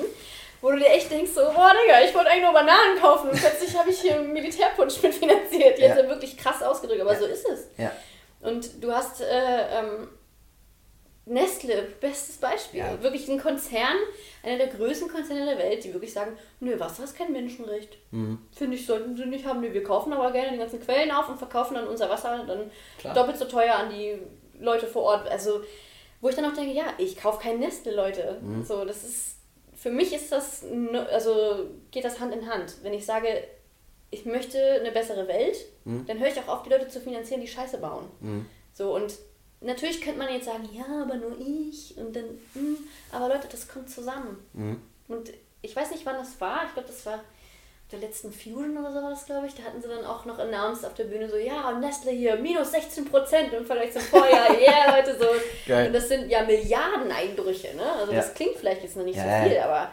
Wo 0.60 0.70
du 0.70 0.76
dir 0.78 0.86
echt 0.90 1.10
denkst, 1.10 1.32
so, 1.34 1.40
boah 1.40 1.72
Digga, 1.82 2.04
ich 2.04 2.14
wollte 2.14 2.30
eigentlich 2.30 2.44
nur 2.44 2.52
Bananen 2.52 2.98
kaufen 3.00 3.30
und 3.30 3.40
plötzlich 3.40 3.76
habe 3.76 3.90
ich 3.90 4.00
hier 4.00 4.16
einen 4.16 4.32
Militärputsch 4.32 5.02
mitfinanziert. 5.02 5.80
Hat 5.82 5.98
ja 5.98 6.08
wirklich 6.08 6.36
krass 6.36 6.62
ausgedrückt, 6.62 7.00
aber 7.00 7.14
Ja. 7.14 7.18
so 7.18 7.24
ist 7.26 7.48
es. 7.48 7.68
Ja. 7.78 7.90
Und 8.42 8.84
du 8.84 8.92
hast 8.92 9.22
äh, 9.22 9.24
ähm, 9.78 10.08
Nestle, 11.24 11.82
bestes 12.00 12.36
Beispiel. 12.38 12.80
Ja. 12.80 13.00
Wirklich 13.02 13.28
ein 13.30 13.40
Konzern, 13.40 13.96
einer 14.42 14.58
der 14.58 14.66
größten 14.66 15.08
Konzerne 15.08 15.44
der 15.46 15.58
Welt, 15.58 15.84
die 15.84 15.92
wirklich 15.92 16.12
sagen, 16.12 16.36
nö, 16.58 16.78
Wasser 16.80 17.04
ist 17.04 17.16
kein 17.16 17.30
Menschenrecht. 17.32 17.96
Mhm. 18.10 18.38
Finde 18.52 18.76
ich, 18.76 18.84
sollten 18.86 19.16
sie 19.16 19.26
nicht 19.26 19.46
haben. 19.46 19.60
Nö, 19.60 19.72
wir 19.72 19.84
kaufen 19.84 20.12
aber 20.12 20.32
gerne 20.32 20.50
die 20.52 20.58
ganzen 20.58 20.80
Quellen 20.80 21.12
auf 21.12 21.28
und 21.28 21.38
verkaufen 21.38 21.74
dann 21.74 21.86
unser 21.86 22.10
Wasser 22.10 22.44
dann 22.46 22.70
Klar. 22.98 23.14
doppelt 23.14 23.36
so 23.38 23.44
teuer 23.44 23.74
an 23.76 23.90
die 23.90 24.18
Leute 24.58 24.86
vor 24.88 25.02
Ort. 25.02 25.28
Also, 25.28 25.62
wo 26.20 26.28
ich 26.28 26.34
dann 26.34 26.44
auch 26.44 26.54
denke, 26.54 26.72
ja, 26.74 26.86
ich 26.98 27.16
kaufe 27.16 27.40
kein 27.40 27.60
Nestle, 27.60 27.94
Leute. 27.94 28.38
Mhm. 28.40 28.64
So, 28.64 28.84
das 28.84 29.04
ist, 29.04 29.36
für 29.76 29.90
mich 29.90 30.12
ist 30.12 30.32
das, 30.32 30.62
ne- 30.64 31.06
also 31.10 31.66
geht 31.92 32.04
das 32.04 32.18
Hand 32.18 32.34
in 32.34 32.48
Hand. 32.50 32.74
Wenn 32.82 32.94
ich 32.94 33.06
sage, 33.06 33.28
ich 34.10 34.24
möchte 34.24 34.58
eine 34.60 34.90
bessere 34.90 35.28
Welt, 35.28 35.56
Mhm. 35.84 36.04
dann 36.06 36.18
höre 36.18 36.28
ich 36.28 36.38
auch 36.40 36.48
auf, 36.48 36.62
die 36.64 36.70
Leute 36.70 36.88
zu 36.88 37.00
finanzieren, 37.00 37.40
die 37.40 37.46
Scheiße 37.48 37.78
bauen. 37.78 38.06
So, 38.72 38.94
und 38.94 39.14
natürlich 39.64 40.00
könnte 40.00 40.18
man 40.18 40.32
jetzt 40.32 40.46
sagen, 40.46 40.68
ja, 40.72 40.84
aber 41.02 41.14
nur 41.16 41.36
ich 41.38 41.94
und 41.96 42.14
dann, 42.14 42.24
hm, 42.54 42.76
aber 43.12 43.28
Leute, 43.28 43.48
das 43.50 43.68
kommt 43.68 43.90
zusammen. 43.90 44.38
Und 45.08 45.30
ich 45.62 45.74
weiß 45.76 45.90
nicht, 45.92 46.04
wann 46.06 46.16
das 46.16 46.40
war, 46.40 46.64
ich 46.66 46.72
glaube, 46.74 46.88
das 46.88 47.04
war 47.06 47.20
der 47.90 47.98
letzten 48.00 48.32
Fusion 48.32 48.76
oder 48.78 48.90
so 48.90 49.02
war 49.02 49.10
das, 49.10 49.26
glaube 49.26 49.46
ich, 49.46 49.54
da 49.54 49.64
hatten 49.64 49.82
sie 49.82 49.88
dann 49.88 50.06
auch 50.06 50.24
noch 50.24 50.38
announced 50.38 50.84
auf 50.86 50.94
der 50.94 51.04
Bühne 51.04 51.28
so, 51.28 51.36
ja, 51.36 51.68
und 51.68 51.80
Nestle 51.80 52.10
hier, 52.10 52.36
minus 52.36 52.72
16% 52.72 53.52
im 53.52 53.66
Vergleich 53.66 53.92
zum 53.92 54.00
Vorjahr, 54.00 54.50
yeah, 54.60 54.96
Leute, 54.96 55.14
so. 55.18 55.26
Geil. 55.66 55.88
Und 55.88 55.92
das 55.92 56.08
sind 56.08 56.30
ja 56.30 56.42
Milliarden 56.42 57.12
Einbrüche, 57.12 57.76
ne? 57.76 57.92
Also 57.92 58.12
Ja. 58.12 58.20
das 58.20 58.32
klingt 58.32 58.56
vielleicht 58.56 58.82
jetzt 58.82 58.96
noch 58.96 59.04
nicht 59.04 59.16
Ja, 59.18 59.42
so 59.42 59.48
viel, 59.48 59.58
aber 59.58 59.90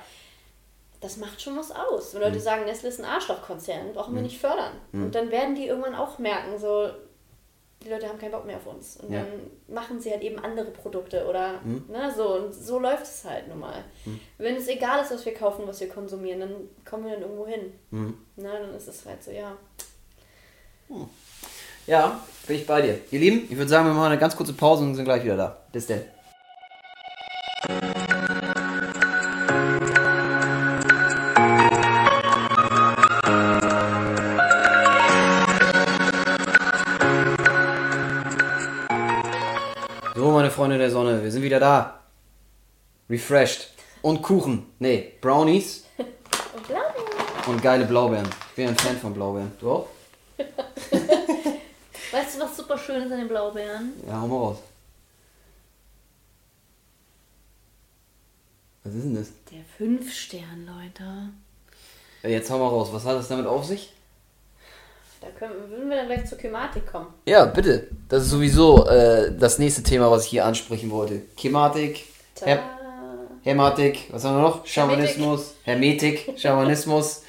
das 1.02 1.18
macht 1.18 1.42
schon 1.42 1.58
was 1.58 1.72
aus. 1.72 2.14
Wenn 2.14 2.22
Mhm. 2.22 2.28
Leute 2.28 2.40
sagen, 2.40 2.64
Nestle 2.66 2.88
ist 2.90 3.00
ein 3.00 3.06
Arschlochkonzern, 3.06 3.92
brauchen 3.94 4.16
wir 4.16 4.22
nicht 4.22 4.40
fördern. 4.40 4.74
Und 4.94 5.14
dann 5.14 5.30
werden 5.30 5.56
die 5.56 5.68
irgendwann 5.68 5.96
auch 5.96 6.20
merken, 6.20 6.58
so, 6.58 6.90
die 7.84 7.90
Leute 7.90 8.10
haben 8.10 8.20
keinen 8.20 8.32
Bock 8.32 8.46
mehr 8.46 8.58
auf 8.58 8.68
uns. 8.68 8.98
Und 8.98 9.12
Ja. 9.14 9.20
dann 9.22 9.74
machen 9.74 10.00
sie 10.02 10.12
halt 10.12 10.22
eben 10.22 10.38
andere 10.40 10.70
Produkte 10.72 11.26
oder 11.28 11.60
Mhm. 11.64 11.86
ne, 11.90 12.14
so. 12.16 12.36
Und 12.36 12.54
so 12.54 12.78
läuft 12.80 13.04
es 13.04 13.24
halt 13.26 13.48
nun 13.48 13.60
mal. 13.60 13.84
Wenn 14.38 14.56
es 14.56 14.68
egal 14.68 15.02
ist, 15.04 15.12
was 15.12 15.26
wir 15.26 15.34
kaufen, 15.34 15.64
was 15.66 15.80
wir 15.80 15.88
konsumieren, 15.90 16.42
dann 16.42 16.56
kommen 16.84 17.06
wir 17.06 17.14
dann 17.14 17.22
irgendwo 17.22 17.48
hin. 17.48 17.72
Mhm. 17.92 18.18
Na, 18.36 18.60
dann 18.60 18.74
ist 18.76 18.88
es 18.88 19.06
halt 19.06 19.24
so, 19.24 19.32
ja. 19.32 19.56
Ja, 21.88 22.20
bin 22.48 22.56
ich 22.58 22.68
bei 22.68 22.82
dir. 22.82 23.00
Ihr 23.12 23.20
Lieben, 23.20 23.48
ich 23.50 23.58
würde 23.58 23.70
sagen, 23.70 23.86
wir 23.88 23.94
machen 23.94 24.12
eine 24.12 24.20
ganz 24.20 24.36
kurze 24.36 24.54
Pause 24.54 24.84
und 24.84 24.96
sind 24.96 25.06
gleich 25.06 25.24
wieder 25.24 25.38
da. 25.38 25.58
Bis 25.72 25.88
denn. 25.88 26.02
Meine 40.50 40.56
Freunde 40.56 40.78
der 40.80 40.90
Sonne, 40.90 41.22
wir 41.24 41.32
sind 41.32 41.44
wieder 41.44 41.60
da. 41.60 42.00
Refreshed. 43.08 43.70
Und 44.02 44.24
Kuchen. 44.24 44.66
Nee, 44.80 45.14
Brownies 45.22 45.86
Und 45.98 46.08
Blaubeeren. 46.68 47.46
und 47.46 47.62
geile 47.62 47.86
Blaubeeren. 47.86 48.28
Ich 48.50 48.56
bin 48.56 48.70
ein 48.70 48.76
Fan 48.76 48.98
von 48.98 49.14
Blaubeeren. 49.14 49.52
Du 49.60 49.70
auch? 49.72 49.88
Weißt 52.12 52.36
du, 52.36 52.40
was 52.40 52.58
super 52.58 52.80
schön 52.80 53.04
ist 53.04 53.12
an 53.12 53.20
den 53.20 53.28
Blaubeeren? 53.28 53.94
Ja, 54.08 54.22
hau 54.22 54.28
mal 54.28 54.38
raus. 54.38 54.58
Was 58.84 58.94
ist 58.96 59.04
denn 59.04 59.16
das? 59.16 59.28
Der 59.52 59.64
Fünf-Stern, 59.78 60.66
Leute. 60.66 61.30
Ja, 62.24 62.30
Jetzt 62.30 62.50
hau 62.50 62.58
mal 62.58 62.70
raus. 62.70 62.90
Was 62.92 63.06
hat 63.06 63.18
das 63.18 63.28
damit 63.28 63.46
auf 63.46 63.66
sich? 63.66 63.94
Da 65.22 65.28
können, 65.38 65.70
würden 65.70 65.90
wir 65.90 65.98
dann 65.98 66.08
gleich 66.08 66.26
zur 66.26 66.38
Thematik 66.38 66.90
kommen. 66.90 67.08
Ja, 67.26 67.46
bitte. 67.46 67.88
Das 68.08 68.24
ist 68.24 68.30
sowieso 68.30 68.88
äh, 68.88 69.32
das 69.38 69.60
nächste 69.60 69.84
Thema, 69.84 70.10
was 70.10 70.26
ich 70.26 70.30
hier 70.30 70.46
ansprechen 70.46 70.90
wollte. 70.92 71.22
Chematik, 71.36 72.06
Ta 72.36 72.46
Her 72.46 72.60
Hermatik, 73.42 74.08
was 74.12 74.26
haben 74.26 74.36
wir 74.36 74.42
noch? 74.42 74.66
Schamanismus, 74.66 75.56
Hermetik, 75.64 76.34
Schamanismus. 76.38 77.24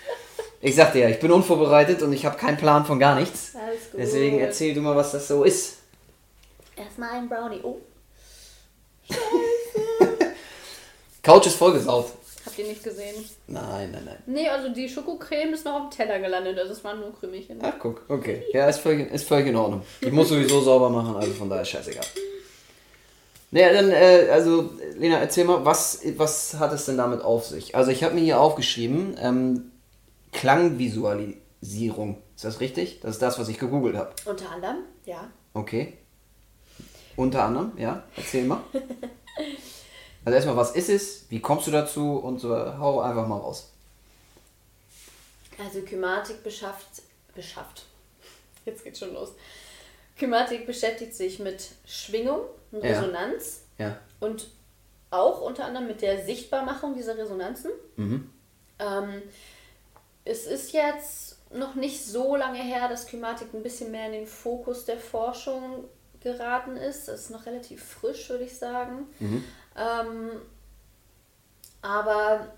Ich 0.60 0.74
sagte 0.74 0.98
ja, 0.98 1.08
ich 1.08 1.20
bin 1.20 1.30
unvorbereitet 1.30 2.02
und 2.02 2.12
ich 2.12 2.26
habe 2.26 2.36
keinen 2.36 2.56
Plan 2.56 2.84
von 2.84 2.98
gar 2.98 3.14
nichts. 3.14 3.54
Alles 3.54 3.90
gut. 3.90 4.00
Deswegen 4.00 4.40
erzähl 4.40 4.74
du 4.74 4.80
mal, 4.80 4.96
was 4.96 5.12
das 5.12 5.28
so 5.28 5.44
ist. 5.44 5.78
Erstmal 6.76 7.10
ein 7.12 7.28
Brownie. 7.28 7.60
Oh. 7.62 7.78
Couch 11.22 11.46
ist 11.46 11.56
vollgesaut. 11.56 12.12
Habt 12.46 12.58
ihr 12.58 12.66
nicht 12.66 12.82
gesehen? 12.82 13.24
Nein, 13.46 13.90
nein, 13.92 14.02
nein. 14.06 14.16
Nee, 14.26 14.48
also 14.48 14.70
die 14.70 14.88
Schokocreme 14.88 15.52
ist 15.52 15.64
noch 15.64 15.74
auf 15.74 15.90
dem 15.90 15.96
Teller 15.96 16.18
gelandet. 16.20 16.58
Also 16.58 16.72
es 16.72 16.82
waren 16.82 17.00
nur 17.00 17.14
Krümelchen. 17.14 17.58
Ach, 17.62 17.74
guck, 17.78 18.02
okay. 18.08 18.44
Ja, 18.52 18.66
ist 18.66 18.80
völlig, 18.80 19.12
ist 19.12 19.28
völlig 19.28 19.48
in 19.48 19.56
Ordnung. 19.56 19.82
Ich 20.00 20.10
muss 20.10 20.30
sowieso 20.30 20.60
sauber 20.60 20.88
machen, 20.88 21.16
also 21.16 21.32
von 21.32 21.50
daher 21.50 21.62
ist 21.62 21.68
scheißegal. 21.68 22.04
Naja, 23.50 23.72
dann, 23.72 23.90
äh, 23.90 24.28
also, 24.30 24.70
Lena, 24.96 25.18
erzähl 25.18 25.44
mal, 25.44 25.64
was, 25.64 26.00
was 26.16 26.54
hat 26.54 26.72
es 26.72 26.86
denn 26.86 26.96
damit 26.96 27.20
auf 27.20 27.46
sich? 27.46 27.74
Also, 27.74 27.90
ich 27.90 28.04
habe 28.04 28.14
mir 28.14 28.20
hier 28.20 28.40
aufgeschrieben, 28.40 29.16
ähm, 29.20 29.72
Klangvisualisierung. 30.32 32.22
Ist 32.36 32.44
das 32.44 32.60
richtig? 32.60 33.00
Das 33.00 33.12
ist 33.12 33.22
das, 33.22 33.38
was 33.40 33.48
ich 33.48 33.58
gegoogelt 33.58 33.96
habe. 33.96 34.12
Unter 34.24 34.50
anderem, 34.50 34.78
ja. 35.04 35.28
Okay. 35.52 35.98
Unter 37.16 37.42
anderem, 37.42 37.72
ja. 37.76 38.04
Erzähl 38.16 38.44
mal. 38.44 38.60
Also 40.24 40.34
erstmal, 40.36 40.56
was 40.56 40.72
ist 40.72 40.88
es? 40.90 41.24
Wie 41.30 41.40
kommst 41.40 41.66
du 41.66 41.70
dazu? 41.70 42.16
Und 42.18 42.38
so, 42.40 42.50
hau 42.78 43.00
einfach 43.00 43.26
mal 43.26 43.38
raus. 43.38 43.70
Also 45.58 45.80
Kymatik 45.82 46.42
beschafft, 46.42 46.86
beschafft. 47.34 47.84
Jetzt 48.64 48.84
geht's 48.84 48.98
schon 48.98 49.14
los. 49.14 49.30
Kymatik 50.18 50.66
beschäftigt 50.66 51.14
sich 51.14 51.38
mit 51.38 51.70
Schwingung 51.86 52.40
und 52.72 52.84
Ja. 52.84 52.98
Resonanz 53.00 53.62
Ja. 53.78 53.96
und 54.20 54.48
auch 55.10 55.40
unter 55.40 55.64
anderem 55.64 55.86
mit 55.88 56.02
der 56.02 56.24
Sichtbarmachung 56.24 56.94
dieser 56.94 57.16
Resonanzen. 57.18 57.70
Mhm. 57.96 58.30
Ähm, 58.78 59.22
es 60.24 60.46
ist 60.46 60.72
jetzt 60.72 61.38
noch 61.52 61.74
nicht 61.74 62.04
so 62.04 62.36
lange 62.36 62.62
her, 62.62 62.88
dass 62.88 63.06
Kymatik 63.06 63.52
ein 63.54 63.62
bisschen 63.62 63.90
mehr 63.90 64.06
in 64.06 64.12
den 64.12 64.26
Fokus 64.26 64.84
der 64.84 64.98
Forschung 64.98 65.84
geraten 66.20 66.76
ist. 66.76 67.08
Das 67.08 67.22
ist 67.22 67.30
noch 67.30 67.46
relativ 67.46 67.82
frisch, 67.82 68.28
würde 68.30 68.44
ich 68.44 68.56
sagen. 68.56 69.06
Ähm, 69.76 70.40
aber 71.82 72.52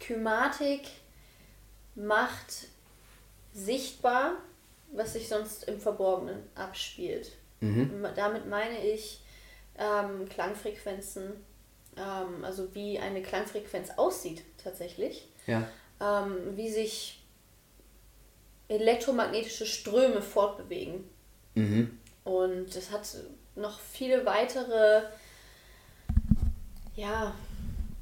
Kymatik 0.00 0.88
macht 1.94 2.66
sichtbar, 3.52 4.34
was 4.92 5.14
sich 5.14 5.28
sonst 5.28 5.64
im 5.64 5.80
Verborgenen 5.80 6.42
abspielt. 6.54 7.32
Mhm. 7.60 8.06
Damit 8.14 8.46
meine 8.46 8.84
ich 8.86 9.20
ähm, 9.76 10.28
Klangfrequenzen, 10.28 11.32
ähm, 11.96 12.44
also 12.44 12.74
wie 12.74 12.98
eine 12.98 13.22
Klangfrequenz 13.22 13.90
aussieht 13.96 14.42
tatsächlich, 14.62 15.26
Ja. 15.46 15.68
ähm, 16.00 16.56
wie 16.56 16.70
sich 16.70 17.20
elektromagnetische 18.68 19.66
Ströme 19.66 20.22
fortbewegen. 20.22 21.08
Mhm. 21.54 21.98
Und 22.24 22.76
es 22.76 22.90
hat 22.90 23.08
noch 23.56 23.80
viele 23.80 24.24
weitere 24.26 25.02
ja, 26.98 27.32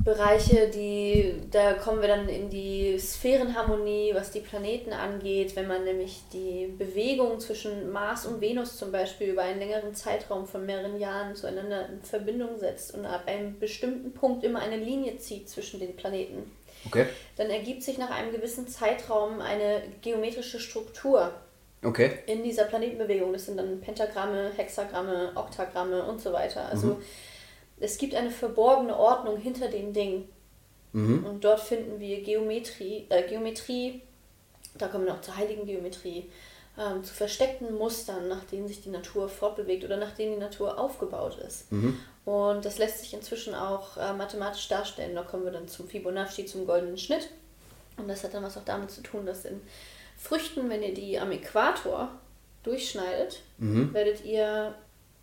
Bereiche, 0.02 0.68
die, 0.68 1.34
da 1.50 1.74
kommen 1.74 2.00
wir 2.00 2.08
dann 2.08 2.28
in 2.28 2.48
die 2.48 2.96
Sphärenharmonie, 2.98 4.12
was 4.14 4.30
die 4.30 4.40
Planeten 4.40 4.92
angeht, 4.92 5.56
wenn 5.56 5.66
man 5.66 5.84
nämlich 5.84 6.22
die 6.32 6.72
Bewegung 6.78 7.40
zwischen 7.40 7.90
Mars 7.90 8.24
und 8.24 8.40
Venus 8.40 8.78
zum 8.78 8.92
Beispiel 8.92 9.30
über 9.30 9.42
einen 9.42 9.58
längeren 9.58 9.94
Zeitraum 9.94 10.46
von 10.46 10.64
mehreren 10.64 10.98
Jahren 10.98 11.34
zueinander 11.34 11.88
in 11.88 12.00
Verbindung 12.02 12.56
setzt 12.56 12.94
und 12.94 13.04
ab 13.04 13.24
einem 13.26 13.58
bestimmten 13.58 14.12
Punkt 14.12 14.44
immer 14.44 14.60
eine 14.60 14.76
Linie 14.76 15.18
zieht 15.18 15.50
zwischen 15.50 15.80
den 15.80 15.96
Planeten. 15.96 16.50
Okay. 16.86 17.06
Dann 17.36 17.50
ergibt 17.50 17.82
sich 17.82 17.98
nach 17.98 18.10
einem 18.10 18.30
gewissen 18.30 18.68
Zeitraum 18.68 19.40
eine 19.40 19.82
geometrische 20.02 20.60
Struktur 20.60 21.32
Okay. 21.84 22.20
in 22.26 22.42
dieser 22.42 22.64
Planetenbewegung. 22.64 23.32
Das 23.32 23.46
sind 23.46 23.58
dann 23.58 23.80
Pentagramme, 23.80 24.52
Hexagramme, 24.56 25.32
Oktagramme 25.34 26.04
und 26.04 26.20
so 26.20 26.32
weiter. 26.32 26.68
Also 26.70 27.00
es 27.78 27.98
gibt 27.98 28.14
eine 28.14 28.30
verborgene 28.30 28.96
Ordnung 28.96 29.36
hinter 29.36 29.68
den 29.68 29.92
Dingen. 29.92 30.28
Mhm. 30.92 31.26
Und 31.26 31.44
dort 31.44 31.60
finden 31.60 32.00
wir 32.00 32.22
Geometrie, 32.22 33.06
äh, 33.10 33.28
Geometrie, 33.28 34.02
da 34.74 34.88
kommen 34.88 35.04
wir 35.04 35.12
noch 35.12 35.20
zur 35.20 35.36
heiligen 35.36 35.66
Geometrie, 35.66 36.30
ähm, 36.78 37.04
zu 37.04 37.14
versteckten 37.14 37.74
Mustern, 37.74 38.28
nach 38.28 38.44
denen 38.44 38.68
sich 38.68 38.82
die 38.82 38.90
Natur 38.90 39.28
fortbewegt 39.28 39.84
oder 39.84 39.96
nach 39.96 40.12
denen 40.12 40.32
die 40.32 40.40
Natur 40.40 40.78
aufgebaut 40.78 41.38
ist. 41.38 41.66
Und 42.24 42.64
das 42.64 42.78
lässt 42.78 43.00
sich 43.00 43.14
inzwischen 43.14 43.54
auch 43.54 43.96
äh, 43.96 44.12
mathematisch 44.12 44.68
darstellen. 44.68 45.14
Da 45.14 45.22
kommen 45.22 45.44
wir 45.44 45.52
dann 45.52 45.68
zum 45.68 45.88
Fibonacci, 45.88 46.44
zum 46.46 46.66
goldenen 46.66 46.98
Schnitt. 46.98 47.28
Und 47.96 48.08
das 48.08 48.24
hat 48.24 48.34
dann 48.34 48.42
was 48.42 48.58
auch 48.58 48.64
damit 48.64 48.90
zu 48.90 49.02
tun, 49.02 49.24
dass 49.24 49.44
in 49.44 49.60
Früchten, 50.18 50.68
wenn 50.68 50.82
ihr 50.82 50.92
die 50.92 51.18
am 51.18 51.30
Äquator 51.30 52.10
durchschneidet, 52.62 53.42
werdet 53.92 54.24
ihr 54.24 54.74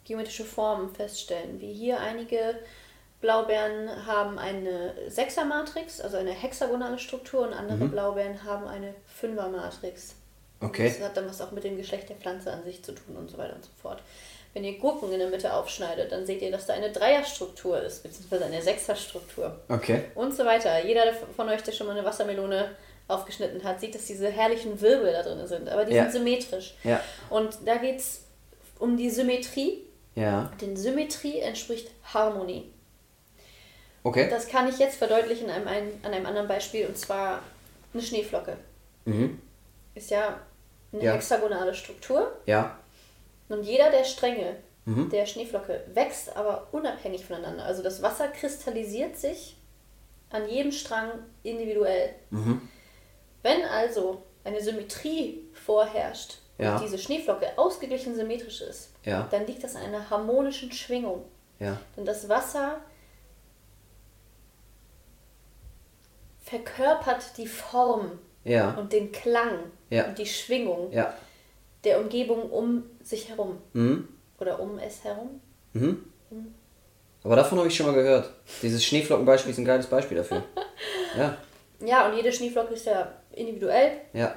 geometrische 0.06 0.44
Formen 0.46 0.94
feststellen. 0.94 1.60
Wie 1.60 1.74
hier 1.74 2.00
einige 2.00 2.58
Blaubeeren 3.22 4.06
haben 4.06 4.38
eine 4.38 4.94
Sechsermatrix, 5.08 6.02
also 6.02 6.18
eine 6.18 6.32
hexagonale 6.32 7.00
Struktur, 7.00 7.48
und 7.48 7.54
andere 7.54 7.86
Blaubeeren 7.88 8.44
haben 8.44 8.68
eine 8.68 8.94
Fünfermatrix. 9.08 10.16
Okay. 10.60 10.90
Das 10.90 11.02
hat 11.08 11.18
dann 11.18 11.28
was 11.30 11.42
auch 11.42 11.52
mit 11.52 11.64
dem 11.64 11.78
Geschlecht 11.78 12.10
der 12.10 12.16
Pflanze 12.18 12.52
an 12.52 12.64
sich 12.64 12.84
zu 12.84 12.94
tun 12.94 13.16
und 13.18 13.30
so 13.30 13.38
weiter 13.38 13.56
und 13.56 13.64
so 13.64 13.72
fort. 13.82 14.02
Wenn 14.54 14.64
ihr 14.66 14.78
Gurken 14.78 15.12
in 15.12 15.20
der 15.20 15.30
Mitte 15.30 15.52
aufschneidet, 15.54 16.12
dann 16.12 16.26
seht 16.26 16.42
ihr, 16.42 16.52
dass 16.52 16.68
da 16.68 16.74
eine 16.74 16.92
Dreierstruktur 16.92 17.82
ist, 17.82 18.04
beziehungsweise 18.04 18.46
eine 18.46 18.62
Sechserstruktur 18.62 19.58
Okay. 19.68 20.04
und 20.16 20.36
so 20.36 20.46
weiter. 20.46 20.86
Jeder 20.86 21.06
der 21.06 21.14
von 21.16 21.50
euch, 21.50 21.64
der 21.64 21.72
schon 21.72 21.88
mal 21.88 21.98
eine 21.98 22.06
Wassermelone 22.06 22.72
aufgeschnitten 23.08 23.64
hat, 23.64 23.80
sieht, 23.80 23.96
dass 23.96 24.06
diese 24.06 24.30
herrlichen 24.30 24.80
Wirbel 24.80 25.12
da 25.12 25.24
drin 25.24 25.46
sind, 25.48 25.68
aber 25.70 25.86
die 25.86 25.94
Ja. 25.96 26.04
sind 26.04 26.14
symmetrisch. 26.14 26.76
Ja. 26.84 27.02
Und 27.30 27.58
da 27.66 27.76
geht 27.78 28.00
es 28.00 28.24
um 28.80 28.96
die 28.96 29.10
Symmetrie. 29.10 29.86
Ja. 30.15 30.52
Denn 30.61 30.76
Symmetrie 30.77 31.40
entspricht 31.40 31.90
Harmonie. 32.14 32.72
Okay. 34.03 34.27
Das 34.30 34.48
kann 34.48 34.68
ich 34.68 34.80
jetzt 34.80 34.98
verdeutlichen 34.98 35.49
an 35.49 35.68
einem, 35.68 35.91
an 36.03 36.14
einem 36.14 36.26
anderen 36.26 36.48
Beispiel, 36.48 36.85
und 36.88 36.98
zwar 36.98 37.41
eine 37.94 38.03
Schneeflocke. 38.03 38.57
Mhm. 39.06 39.41
Ist 39.95 40.11
ja 40.11 40.40
eine 40.91 41.03
Ja. 41.03 41.14
hexagonale 41.14 41.73
Struktur. 41.73 42.38
Ja. 42.45 42.77
Und 43.49 43.64
jeder 43.64 43.91
der 43.91 44.03
Stränge 44.03 44.57
Mhm. 44.85 45.10
der 45.10 45.26
Schneeflocke 45.26 45.85
wächst 45.94 46.35
aber 46.35 46.68
unabhängig 46.73 47.26
voneinander. 47.26 47.64
Also 47.64 47.81
das 47.81 48.02
Wasser 48.02 48.27
kristallisiert 48.27 49.15
sich 49.18 49.56
an 50.30 50.49
jedem 50.49 50.72
Strang 50.73 51.11
individuell. 51.44 52.14
Mhm. 52.31 52.68
Wenn 53.44 53.64
also 53.64 54.23
eine 54.44 54.61
Symmetrie 54.61 55.44
vorherrscht 55.53 56.40
Ja. 56.58 56.76
und 56.76 56.84
diese 56.84 56.98
Schneeflocke 57.00 57.48
ausgeglichen 57.58 58.16
symmetrisch 58.16 58.62
ist, 58.62 58.92
Ja. 59.04 59.28
dann 59.32 59.46
liegt 59.48 59.64
das 59.64 59.76
an 59.76 59.84
einer 59.84 60.10
harmonischen 60.10 60.72
Schwingung. 60.72 61.26
Ja. 61.60 61.78
Denn 61.98 62.06
das 62.06 62.30
Wasser 62.30 62.78
verkörpert 66.42 67.38
die 67.38 67.48
Form 67.48 68.20
Ja. 68.44 68.72
und 68.76 68.92
den 68.94 69.12
Klang 69.12 69.72
Ja. 69.90 70.06
und 70.08 70.18
die 70.18 70.26
Schwingung 70.26 70.92
Ja. 70.92 71.14
der 71.84 72.00
Umgebung 72.00 72.50
um 72.50 72.84
sich 73.02 73.30
herum 73.30 73.58
Mhm. 73.74 74.08
oder 74.40 74.60
um 74.60 74.78
es 74.80 75.04
herum. 75.04 75.42
Mhm. 75.74 76.06
Aber 77.24 77.38
davon 77.38 77.58
habe 77.58 77.68
ich 77.70 77.76
schon 77.76 77.86
mal 77.86 77.96
gehört. 77.96 78.32
Dieses 78.62 78.84
Schneeflockenbeispiel 78.84 79.52
ist 79.52 79.58
ein 79.58 79.66
geiles 79.66 79.88
Beispiel 79.88 80.18
dafür. 80.18 80.44
Ja. 81.18 81.38
Ja, 81.86 82.10
und 82.10 82.16
jede 82.16 82.32
Schneeflocke 82.34 82.74
ist 82.74 82.86
ja 82.88 83.12
individuell 83.32 84.02
Ja. 84.14 84.36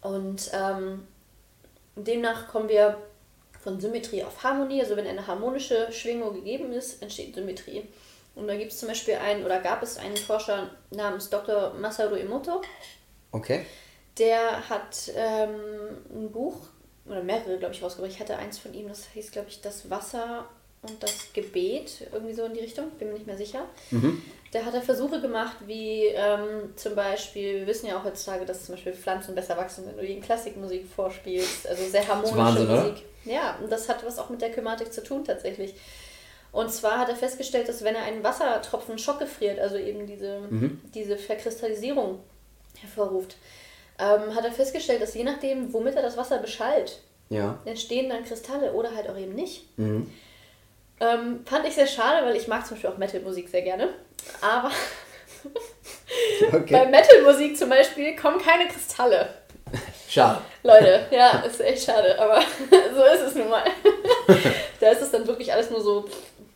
und 0.00 0.48
ähm, 0.54 1.06
demnach 1.96 2.48
kommen 2.48 2.68
wir 2.68 2.98
von 3.60 3.80
Symmetrie 3.80 4.22
auf 4.24 4.42
Harmonie. 4.42 4.80
Also 4.80 4.96
wenn 4.96 5.06
eine 5.06 5.26
harmonische 5.26 5.90
Schwingung 5.92 6.34
gegeben 6.34 6.72
ist, 6.72 7.02
entsteht 7.02 7.34
Symmetrie. 7.34 7.84
Und 8.34 8.48
da 8.48 8.56
gibt 8.56 8.72
es 8.72 8.78
zum 8.78 8.88
Beispiel 8.88 9.14
einen, 9.14 9.44
oder 9.44 9.60
gab 9.60 9.82
es 9.82 9.96
einen 9.96 10.16
Forscher 10.16 10.70
namens 10.90 11.30
Dr. 11.30 11.72
Masaru 11.74 12.16
Emoto, 12.16 12.60
Okay. 13.30 13.64
der 14.18 14.68
hat 14.68 15.10
ähm, 15.14 15.98
ein 16.12 16.30
Buch, 16.32 16.56
oder 17.06 17.22
mehrere, 17.22 17.58
glaube 17.58 17.74
ich, 17.74 17.82
rausgebracht. 17.82 18.12
Ich 18.12 18.20
hatte 18.20 18.36
eins 18.36 18.58
von 18.58 18.74
ihm, 18.74 18.88
das 18.88 19.06
hieß, 19.06 19.30
glaube 19.30 19.48
ich, 19.48 19.60
Das 19.60 19.88
Wasser 19.88 20.46
und 20.88 21.02
das 21.02 21.32
Gebet, 21.32 22.06
irgendwie 22.12 22.34
so 22.34 22.44
in 22.44 22.54
die 22.54 22.60
Richtung, 22.60 22.90
bin 22.98 23.08
mir 23.08 23.14
nicht 23.14 23.26
mehr 23.26 23.36
sicher. 23.36 23.64
Da 24.52 24.64
hat 24.64 24.74
er 24.74 24.82
Versuche 24.82 25.20
gemacht, 25.20 25.56
wie 25.66 26.04
ähm, 26.06 26.72
zum 26.76 26.94
Beispiel, 26.94 27.60
wir 27.60 27.66
wissen 27.66 27.86
ja 27.88 27.98
auch 27.98 28.04
heutzutage, 28.04 28.44
dass 28.44 28.66
zum 28.66 28.76
Beispiel 28.76 28.92
Pflanzen 28.92 29.34
besser 29.34 29.56
wachsen, 29.56 29.84
wenn 29.86 29.96
du 29.96 30.06
ihnen 30.06 30.22
Klassikmusik 30.22 30.86
vorspielst, 30.86 31.66
also 31.68 31.84
sehr 31.88 32.06
harmonische 32.06 32.36
Wahnsinn, 32.36 32.66
oder? 32.70 32.82
Musik. 32.82 33.02
Ja, 33.24 33.58
und 33.62 33.72
das 33.72 33.88
hat 33.88 34.04
was 34.06 34.18
auch 34.18 34.28
mit 34.30 34.40
der 34.42 34.52
Kymatik 34.52 34.92
zu 34.92 35.02
tun 35.02 35.24
tatsächlich. 35.24 35.74
Und 36.52 36.70
zwar 36.70 36.98
hat 36.98 37.08
er 37.08 37.16
festgestellt, 37.16 37.68
dass 37.68 37.82
wenn 37.82 37.96
er 37.96 38.02
einen 38.04 38.22
Wassertropfen 38.22 38.96
schockgefriert, 38.98 39.58
also 39.58 39.76
eben 39.76 40.06
diese, 40.06 40.40
diese 40.94 41.16
Verkristallisierung 41.16 42.20
hervorruft, 42.80 43.36
ähm, 43.98 44.34
hat 44.36 44.44
er 44.44 44.52
festgestellt, 44.52 45.02
dass 45.02 45.14
je 45.14 45.24
nachdem, 45.24 45.72
womit 45.72 45.96
er 45.96 46.02
das 46.02 46.16
Wasser 46.16 46.38
beschallt, 46.38 47.00
Ja. 47.28 47.58
entstehen 47.64 48.08
dann 48.08 48.24
Kristalle 48.24 48.72
oder 48.72 48.94
halt 48.94 49.08
auch 49.08 49.16
eben 49.18 49.34
nicht. 49.34 49.76
Mhm. 49.78 50.08
Ähm, 51.04 51.40
fand 51.44 51.66
ich 51.66 51.74
sehr 51.74 51.86
schade, 51.86 52.24
weil 52.24 52.36
ich 52.36 52.48
mag 52.48 52.66
zum 52.66 52.76
Beispiel 52.76 52.90
auch 52.90 52.98
Metal-Musik 52.98 53.48
sehr 53.48 53.62
gerne. 53.62 53.88
Aber 54.40 54.70
bei 56.50 56.58
Okay. 56.58 56.86
Metal-Musik 56.86 57.56
zum 57.56 57.68
Beispiel 57.68 58.16
kommen 58.16 58.40
keine 58.40 58.68
Kristalle. 58.68 59.28
Schade. 60.08 60.40
Leute, 60.62 61.06
ja, 61.10 61.40
ist 61.40 61.60
echt 61.60 61.84
schade, 61.84 62.18
aber 62.18 62.40
so 62.70 63.02
ist 63.02 63.28
es 63.28 63.34
nun 63.34 63.48
mal. 63.48 63.64
da 64.80 64.90
ist 64.90 65.02
es 65.02 65.10
dann 65.10 65.26
wirklich 65.26 65.52
alles 65.52 65.70
nur 65.70 65.80
so 65.80 66.04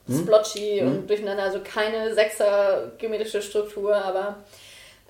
hm? 0.07 0.21
splotchy 0.21 0.79
hm? 0.79 0.87
und 0.87 1.11
durcheinander, 1.11 1.43
also 1.43 1.61
keine 1.65 2.15
sechser 2.15 2.93
geometrische 2.99 3.43
Struktur, 3.43 3.95
aber 3.97 4.37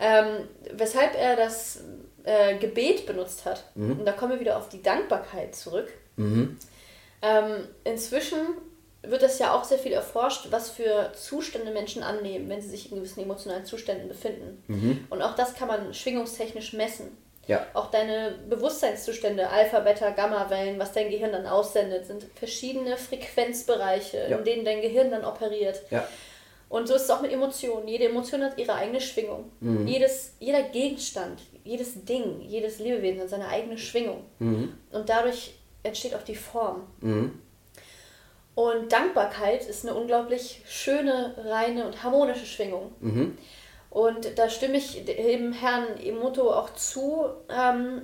ähm, 0.00 0.48
weshalb 0.72 1.14
er 1.14 1.36
das 1.36 1.84
äh, 2.24 2.56
Gebet 2.56 3.04
benutzt 3.06 3.44
hat, 3.44 3.64
mhm. 3.74 3.98
und 4.00 4.06
da 4.06 4.12
kommen 4.12 4.32
wir 4.32 4.40
wieder 4.40 4.56
auf 4.56 4.68
die 4.68 4.82
Dankbarkeit 4.82 5.54
zurück. 5.54 5.88
Mhm. 6.16 6.56
Ähm, 7.20 7.68
inzwischen 7.84 8.38
wird 9.02 9.22
das 9.22 9.38
ja 9.38 9.54
auch 9.54 9.64
sehr 9.64 9.78
viel 9.78 9.92
erforscht, 9.92 10.48
was 10.50 10.70
für 10.70 11.12
Zustände 11.14 11.70
Menschen 11.70 12.02
annehmen, 12.02 12.48
wenn 12.48 12.60
sie 12.60 12.68
sich 12.68 12.90
in 12.90 12.98
gewissen 12.98 13.22
emotionalen 13.22 13.64
Zuständen 13.64 14.08
befinden. 14.08 14.62
Mhm. 14.66 15.06
Und 15.10 15.22
auch 15.22 15.34
das 15.34 15.54
kann 15.54 15.68
man 15.68 15.94
schwingungstechnisch 15.94 16.72
messen. 16.72 17.16
Ja. 17.46 17.66
Auch 17.72 17.90
deine 17.90 18.34
Bewusstseinszustände, 18.48 19.48
Alpha, 19.48 19.80
Beta, 19.80 20.10
Gamma-Wellen, 20.10 20.78
was 20.78 20.92
dein 20.92 21.10
Gehirn 21.10 21.32
dann 21.32 21.46
aussendet, 21.46 22.06
sind 22.06 22.26
verschiedene 22.34 22.96
Frequenzbereiche, 22.98 24.26
ja. 24.28 24.36
in 24.36 24.44
denen 24.44 24.64
dein 24.64 24.82
Gehirn 24.82 25.10
dann 25.10 25.24
operiert. 25.24 25.80
Ja. 25.90 26.06
Und 26.68 26.86
so 26.86 26.94
ist 26.94 27.04
es 27.04 27.10
auch 27.10 27.22
mit 27.22 27.32
Emotionen. 27.32 27.88
Jede 27.88 28.04
Emotion 28.04 28.42
hat 28.42 28.58
ihre 28.58 28.74
eigene 28.74 29.00
Schwingung. 29.00 29.50
Mhm. 29.60 29.86
Jedes, 29.86 30.34
jeder 30.38 30.62
Gegenstand, 30.62 31.40
jedes 31.64 32.04
Ding, 32.04 32.42
jedes 32.42 32.78
Lebewesen 32.78 33.22
hat 33.22 33.30
seine 33.30 33.48
eigene 33.48 33.78
Schwingung. 33.78 34.24
Mhm. 34.38 34.74
Und 34.92 35.08
dadurch 35.08 35.54
entsteht 35.82 36.14
auch 36.14 36.22
die 36.22 36.34
Form. 36.34 36.86
Mhm. 37.00 37.40
Und 38.58 38.90
Dankbarkeit 38.90 39.64
ist 39.68 39.86
eine 39.86 39.94
unglaublich 39.94 40.62
schöne, 40.66 41.32
reine 41.44 41.86
und 41.86 42.02
harmonische 42.02 42.44
Schwingung. 42.44 42.90
Mhm. 42.98 43.38
Und 43.88 44.36
da 44.36 44.50
stimme 44.50 44.78
ich 44.78 45.04
dem 45.04 45.52
Herrn 45.52 45.96
Emoto 46.02 46.50
auch 46.50 46.74
zu, 46.74 47.26
ähm, 47.48 48.02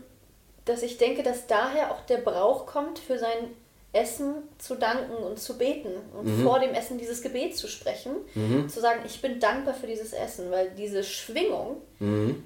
dass 0.65 0.85
ich 0.85 0.97
denke, 0.97 1.25
dass 1.25 1.49
daher 1.49 1.91
auch 1.91 2.03
der 2.03 2.19
Brauch 2.19 2.67
kommt, 2.67 3.01
für 3.01 3.19
sein 3.19 3.51
Essen 3.93 4.45
zu 4.59 4.77
danken 4.77 5.17
und 5.25 5.41
zu 5.41 5.59
beten 5.59 5.91
und 6.17 6.27
mhm. 6.27 6.45
vor 6.45 6.61
dem 6.61 6.73
Essen 6.73 6.99
dieses 6.99 7.21
Gebet 7.21 7.57
zu 7.57 7.67
sprechen, 7.67 8.13
mhm. 8.37 8.69
zu 8.69 8.81
sagen, 8.81 9.01
ich 9.05 9.21
bin 9.21 9.41
dankbar 9.41 9.75
für 9.75 9.89
dieses 9.89 10.13
Essen, 10.13 10.53
weil 10.53 10.71
diese 10.77 11.03
Schwingung 11.03 11.79
mhm 11.99 12.45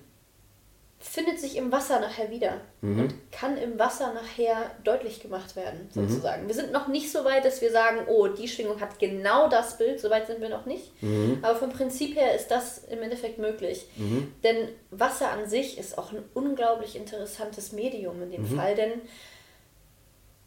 findet 1.00 1.38
sich 1.38 1.56
im 1.56 1.70
Wasser 1.70 2.00
nachher 2.00 2.30
wieder 2.30 2.60
mhm. 2.80 3.00
und 3.00 3.14
kann 3.30 3.56
im 3.56 3.78
Wasser 3.78 4.12
nachher 4.14 4.70
deutlich 4.82 5.20
gemacht 5.20 5.54
werden, 5.54 5.88
mhm. 5.94 6.08
sozusagen. 6.08 6.42
Mhm. 6.42 6.48
Wir 6.48 6.54
sind 6.56 6.72
noch 6.72 6.88
nicht 6.88 7.12
so 7.12 7.24
weit, 7.24 7.44
dass 7.44 7.60
wir 7.60 7.70
sagen, 7.70 8.00
oh, 8.08 8.26
die 8.26 8.48
Schwingung 8.48 8.80
hat 8.80 8.98
genau 8.98 9.48
das 9.48 9.78
Bild, 9.78 10.00
so 10.00 10.10
weit 10.10 10.26
sind 10.26 10.40
wir 10.40 10.48
noch 10.48 10.66
nicht. 10.66 11.00
Mhm. 11.00 11.38
Aber 11.42 11.56
vom 11.56 11.70
Prinzip 11.70 12.16
her 12.16 12.34
ist 12.34 12.48
das 12.48 12.78
im 12.78 13.00
Endeffekt 13.00 13.38
möglich. 13.38 13.86
Mhm. 13.96 14.32
Denn 14.42 14.68
Wasser 14.90 15.30
an 15.30 15.48
sich 15.48 15.78
ist 15.78 15.96
auch 15.98 16.12
ein 16.12 16.24
unglaublich 16.34 16.96
interessantes 16.96 17.70
Medium 17.70 18.20
in 18.22 18.32
dem 18.32 18.42
mhm. 18.42 18.56
Fall, 18.56 18.74
denn 18.74 18.92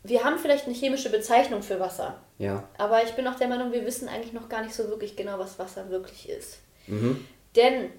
wir 0.03 0.23
haben 0.25 0.37
vielleicht 0.37 0.65
eine 0.65 0.75
chemische 0.75 1.11
Bezeichnung 1.11 1.61
für 1.61 1.79
Wasser. 1.79 2.19
Ja. 2.39 2.67
Aber 2.77 3.03
ich 3.03 3.11
bin 3.11 3.25
auch 3.27 3.35
der 3.35 3.47
Meinung, 3.47 3.71
wir 3.71 3.85
wissen 3.85 4.09
eigentlich 4.09 4.33
noch 4.33 4.49
gar 4.49 4.63
nicht 4.63 4.73
so 4.73 4.89
wirklich 4.89 5.15
genau, 5.15 5.39
was 5.39 5.59
Wasser 5.59 5.89
wirklich 5.91 6.27
ist. 6.27 6.57
Denn 7.55 7.91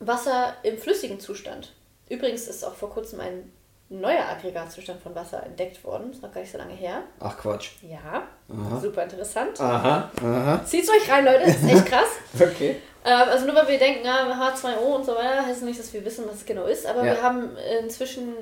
Wasser 0.00 0.54
im 0.62 0.78
flüssigen 0.78 1.20
Zustand. 1.20 1.72
Übrigens 2.08 2.46
ist 2.46 2.64
auch 2.64 2.74
vor 2.74 2.90
kurzem 2.90 3.20
ein 3.20 3.52
neuer 3.90 4.26
Aggregatzustand 4.28 5.00
von 5.02 5.14
Wasser 5.14 5.42
entdeckt 5.44 5.82
worden. 5.84 6.10
Ist 6.12 6.22
noch 6.22 6.32
gar 6.32 6.40
nicht 6.40 6.52
so 6.52 6.58
lange 6.58 6.74
her. 6.74 7.02
Ach 7.20 7.36
Quatsch. 7.38 7.70
Ja, 7.82 8.28
aha. 8.52 8.80
super 8.80 9.04
interessant. 9.04 9.60
Aha, 9.60 10.10
aha. 10.22 10.64
Zieht's 10.64 10.90
euch 10.90 11.10
rein, 11.10 11.24
Leute, 11.24 11.44
das 11.46 11.56
ist 11.56 11.70
echt 11.70 11.86
krass. 11.86 12.08
okay. 12.34 12.76
Ähm, 13.04 13.28
also 13.28 13.46
nur 13.46 13.54
weil 13.54 13.68
wir 13.68 13.78
denken, 13.78 14.04
ja, 14.04 14.26
H2O 14.26 14.96
und 14.96 15.06
so 15.06 15.14
weiter, 15.14 15.46
heißt 15.46 15.62
nicht, 15.62 15.78
dass 15.78 15.92
wir 15.92 16.04
wissen, 16.04 16.26
was 16.26 16.36
es 16.36 16.46
genau 16.46 16.66
ist. 16.66 16.86
Aber 16.86 17.04
ja. 17.04 17.14
wir 17.14 17.22
haben 17.22 17.56
inzwischen, 17.80 18.34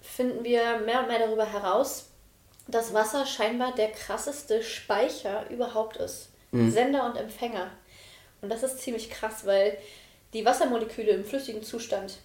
finden 0.00 0.44
wir 0.44 0.78
mehr 0.84 1.00
und 1.00 1.08
mehr 1.08 1.18
darüber 1.18 1.46
heraus, 1.46 2.10
dass 2.68 2.94
Wasser 2.94 3.26
scheinbar 3.26 3.74
der 3.74 3.90
krasseste 3.90 4.62
Speicher 4.62 5.50
überhaupt 5.50 5.96
ist. 5.96 6.30
Mhm. 6.52 6.70
Sender 6.70 7.06
und 7.06 7.16
Empfänger. 7.16 7.70
Und 8.40 8.50
das 8.50 8.62
ist 8.62 8.78
ziemlich 8.80 9.10
krass, 9.10 9.46
weil 9.46 9.76
die 10.32 10.44
Wassermoleküle 10.44 11.12
im 11.12 11.24
flüssigen 11.24 11.62
Zustand 11.62 12.18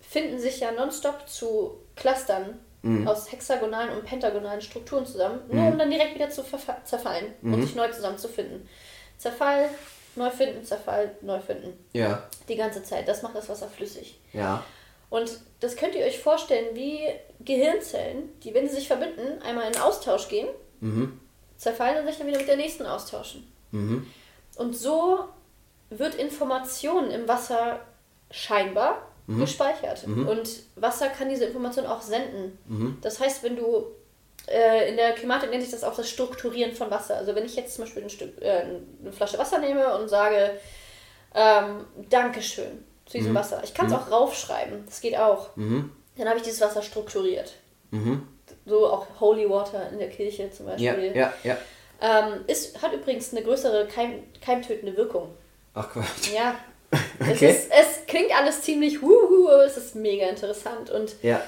finden 0.00 0.38
sich 0.38 0.60
ja 0.60 0.72
nonstop 0.72 1.28
zu 1.28 1.78
Clustern 1.96 2.58
mhm. 2.82 3.06
aus 3.06 3.30
hexagonalen 3.30 3.96
und 3.96 4.04
pentagonalen 4.04 4.60
Strukturen 4.60 5.06
zusammen, 5.06 5.40
nur 5.48 5.62
mhm. 5.62 5.72
um 5.72 5.78
dann 5.78 5.90
direkt 5.90 6.14
wieder 6.14 6.30
zu 6.30 6.44
zerfallen 6.84 7.32
mhm. 7.40 7.54
und 7.54 7.62
sich 7.62 7.74
neu 7.74 7.90
zusammenzufinden. 7.90 8.68
Zerfall, 9.18 9.68
neu 10.16 10.30
finden, 10.30 10.64
Zerfall, 10.64 11.14
neu 11.22 11.40
finden. 11.40 11.72
Ja. 11.92 12.28
Die 12.48 12.56
ganze 12.56 12.82
Zeit. 12.82 13.06
Das 13.06 13.22
macht 13.22 13.36
das 13.36 13.48
Wasser 13.48 13.68
flüssig. 13.68 14.18
Ja. 14.32 14.64
Und 15.10 15.38
das 15.60 15.76
könnt 15.76 15.94
ihr 15.94 16.04
euch 16.04 16.18
vorstellen 16.18 16.74
wie 16.74 17.00
Gehirnzellen, 17.40 18.30
die, 18.42 18.54
wenn 18.54 18.68
sie 18.68 18.76
sich 18.76 18.88
verbinden, 18.88 19.40
einmal 19.42 19.70
in 19.70 19.78
Austausch 19.78 20.28
gehen, 20.28 20.48
mhm. 20.80 21.20
zerfallen 21.56 22.00
und 22.00 22.06
sich 22.06 22.18
dann 22.18 22.26
wieder 22.26 22.38
mit 22.38 22.48
der 22.48 22.56
nächsten 22.56 22.86
austauschen. 22.86 23.46
Mhm. 23.70 24.06
Und 24.56 24.74
so 24.74 25.28
wird 25.98 26.14
Information 26.14 27.10
im 27.10 27.28
Wasser 27.28 27.80
scheinbar 28.30 29.06
mhm. 29.26 29.40
gespeichert. 29.40 30.06
Mhm. 30.06 30.28
Und 30.28 30.48
Wasser 30.76 31.08
kann 31.08 31.28
diese 31.28 31.44
Information 31.44 31.86
auch 31.86 32.02
senden. 32.02 32.58
Mhm. 32.66 32.98
Das 33.02 33.20
heißt, 33.20 33.42
wenn 33.42 33.56
du 33.56 33.86
äh, 34.48 34.90
in 34.90 34.96
der 34.96 35.12
Klimatik 35.12 35.50
nennt 35.50 35.62
sich 35.62 35.72
das 35.72 35.84
auch 35.84 35.94
das 35.94 36.08
Strukturieren 36.08 36.72
von 36.74 36.90
Wasser. 36.90 37.16
Also 37.16 37.34
wenn 37.34 37.44
ich 37.44 37.56
jetzt 37.56 37.74
zum 37.74 37.84
Beispiel 37.84 38.02
ein 38.02 38.10
Stück, 38.10 38.40
äh, 38.40 38.64
eine 39.00 39.12
Flasche 39.12 39.38
Wasser 39.38 39.58
nehme 39.58 39.96
und 39.98 40.08
sage, 40.08 40.58
ähm, 41.34 41.86
Dankeschön 42.10 42.84
zu 43.06 43.18
diesem 43.18 43.32
mhm. 43.32 43.36
Wasser. 43.36 43.60
Ich 43.64 43.74
kann 43.74 43.86
es 43.86 43.92
mhm. 43.92 43.98
auch 43.98 44.10
raufschreiben, 44.10 44.84
das 44.86 45.00
geht 45.00 45.16
auch. 45.16 45.56
Mhm. 45.56 45.92
Dann 46.16 46.28
habe 46.28 46.38
ich 46.38 46.44
dieses 46.44 46.60
Wasser 46.60 46.82
strukturiert. 46.82 47.54
So 48.66 48.86
auch 48.86 49.06
Holy 49.20 49.48
Water 49.48 49.88
in 49.90 49.98
der 49.98 50.08
Kirche 50.08 50.50
zum 50.50 50.66
Beispiel. 50.66 51.12
Ja, 51.14 51.32
ja, 51.32 51.32
ja. 51.44 51.56
Ähm, 52.00 52.40
ist, 52.46 52.82
hat 52.82 52.92
übrigens 52.92 53.32
eine 53.32 53.42
größere 53.44 53.86
Keim, 53.86 54.22
keimtötende 54.40 54.96
Wirkung. 54.96 55.30
Ach 55.74 55.90
Quatsch. 55.90 56.32
Ja. 56.34 56.54
Okay. 57.20 57.46
Es, 57.50 57.64
ist, 57.64 57.70
es 57.70 58.06
klingt 58.06 58.36
alles 58.36 58.62
ziemlich 58.62 59.00
aber 59.00 59.64
es 59.64 59.76
ist 59.76 59.94
mega 59.94 60.26
interessant. 60.26 60.90
Und 60.90 61.14
ja. 61.22 61.40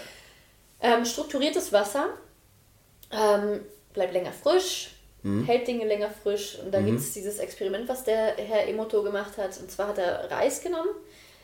ähm, 0.81 1.05
strukturiertes 1.05 1.73
Wasser 1.73 2.07
ähm, 3.11 3.61
bleibt 3.93 4.13
länger 4.13 4.33
frisch, 4.33 4.93
mhm. 5.23 5.45
hält 5.45 5.67
Dinge 5.67 5.85
länger 5.85 6.11
frisch. 6.11 6.59
Und 6.65 6.73
da 6.73 6.81
mhm. 6.81 6.87
gibt 6.87 7.01
es 7.01 7.13
dieses 7.13 7.39
Experiment, 7.39 7.89
was 7.89 8.05
der 8.05 8.37
Herr 8.37 8.69
Emoto 8.69 9.03
gemacht 9.03 9.37
hat. 9.37 9.59
Und 9.61 9.71
zwar 9.71 9.89
hat 9.89 9.99
er 9.99 10.31
Reis 10.31 10.63
genommen, 10.63 10.91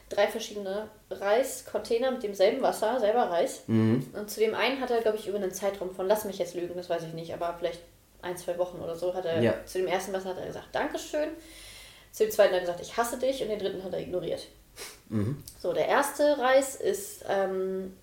drei 0.08 0.28
verschiedene 0.28 0.88
Reiscontainer 1.10 2.10
mit 2.10 2.22
demselben 2.22 2.62
Wasser, 2.62 3.00
selber 3.00 3.30
Reis. 3.30 3.62
Mhm. 3.66 4.06
Und 4.12 4.30
zu 4.30 4.40
dem 4.40 4.54
einen 4.54 4.80
hat 4.80 4.90
er, 4.90 5.00
glaube 5.00 5.18
ich, 5.18 5.26
über 5.26 5.38
einen 5.38 5.52
Zeitraum 5.52 5.94
von, 5.94 6.06
lass 6.06 6.24
mich 6.24 6.38
jetzt 6.38 6.54
lügen, 6.54 6.74
das 6.76 6.88
weiß 6.88 7.04
ich 7.04 7.14
nicht, 7.14 7.34
aber 7.34 7.54
vielleicht 7.58 7.80
ein, 8.22 8.36
zwei 8.36 8.58
Wochen 8.58 8.78
oder 8.78 8.96
so, 8.96 9.14
hat 9.14 9.24
er 9.24 9.40
ja. 9.40 9.54
zu 9.64 9.78
dem 9.78 9.86
ersten 9.86 10.12
Wasser 10.12 10.30
hat 10.30 10.38
er 10.38 10.46
gesagt, 10.46 10.68
Dankeschön. 10.72 11.30
Zu 12.12 12.24
dem 12.24 12.32
zweiten 12.32 12.54
hat 12.54 12.60
er 12.60 12.66
gesagt, 12.66 12.80
ich 12.80 12.96
hasse 12.96 13.18
dich 13.18 13.42
und 13.42 13.48
den 13.48 13.58
dritten 13.58 13.84
hat 13.84 13.92
er 13.92 14.00
ignoriert. 14.00 14.46
Mhm. 15.08 15.42
So, 15.60 15.72
der 15.72 15.86
erste 15.86 16.38
Reis 16.38 16.76
ist 16.76 17.24
ähm, 17.28 17.96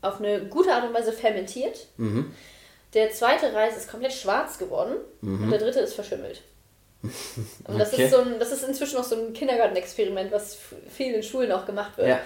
auf 0.00 0.18
eine 0.18 0.46
gute 0.46 0.72
Art 0.72 0.84
und 0.84 0.94
Weise 0.94 1.12
fermentiert. 1.12 1.86
Mhm. 1.96 2.32
Der 2.94 3.10
zweite 3.10 3.52
Reis 3.52 3.76
ist 3.76 3.90
komplett 3.90 4.12
schwarz 4.12 4.58
geworden 4.58 4.96
mhm. 5.20 5.44
und 5.44 5.50
der 5.50 5.58
dritte 5.58 5.80
ist 5.80 5.94
verschimmelt. 5.94 6.42
Und 7.64 7.78
das, 7.78 7.92
okay. 7.92 8.06
ist 8.06 8.10
so 8.10 8.18
ein, 8.18 8.40
das 8.40 8.50
ist 8.50 8.64
inzwischen 8.64 8.96
noch 8.96 9.04
so 9.04 9.14
ein 9.14 9.32
Kindergartenexperiment, 9.32 10.32
was 10.32 10.58
viel 10.90 11.14
in 11.14 11.22
Schulen 11.22 11.52
auch 11.52 11.64
gemacht 11.64 11.96
wird. 11.96 12.08
Ja. 12.08 12.20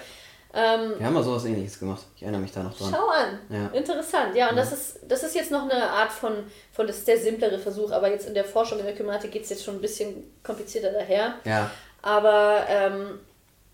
Ähm, 0.55 0.93
Wir 0.99 1.05
haben 1.07 1.13
mal 1.13 1.23
sowas 1.23 1.45
ähnliches 1.45 1.79
gemacht. 1.79 2.03
Ich 2.15 2.21
erinnere 2.21 2.41
mich 2.41 2.51
da 2.51 2.61
noch 2.61 2.77
dran. 2.77 2.93
Schau 2.93 3.07
an. 3.07 3.39
Ja. 3.49 3.67
Interessant. 3.77 4.35
Ja, 4.35 4.49
und 4.49 4.55
ja. 4.55 4.61
Das, 4.61 4.71
ist, 4.71 4.99
das 5.07 5.23
ist 5.23 5.33
jetzt 5.33 5.49
noch 5.49 5.63
eine 5.63 5.89
Art 5.89 6.11
von, 6.11 6.31
von 6.71 6.85
das 6.85 6.99
ist 6.99 7.07
der 7.07 7.17
simplere 7.17 7.57
Versuch, 7.57 7.91
aber 7.91 8.11
jetzt 8.11 8.27
in 8.27 8.35
der 8.35 8.45
Forschung, 8.45 8.77
in 8.79 8.85
der 8.85 8.93
Kymatik 8.93 9.31
geht 9.31 9.43
es 9.43 9.49
jetzt 9.49 9.63
schon 9.63 9.75
ein 9.75 9.81
bisschen 9.81 10.31
komplizierter 10.43 10.91
daher. 10.91 11.35
Ja. 11.43 11.71
Aber 12.03 12.65
ähm, 12.67 13.19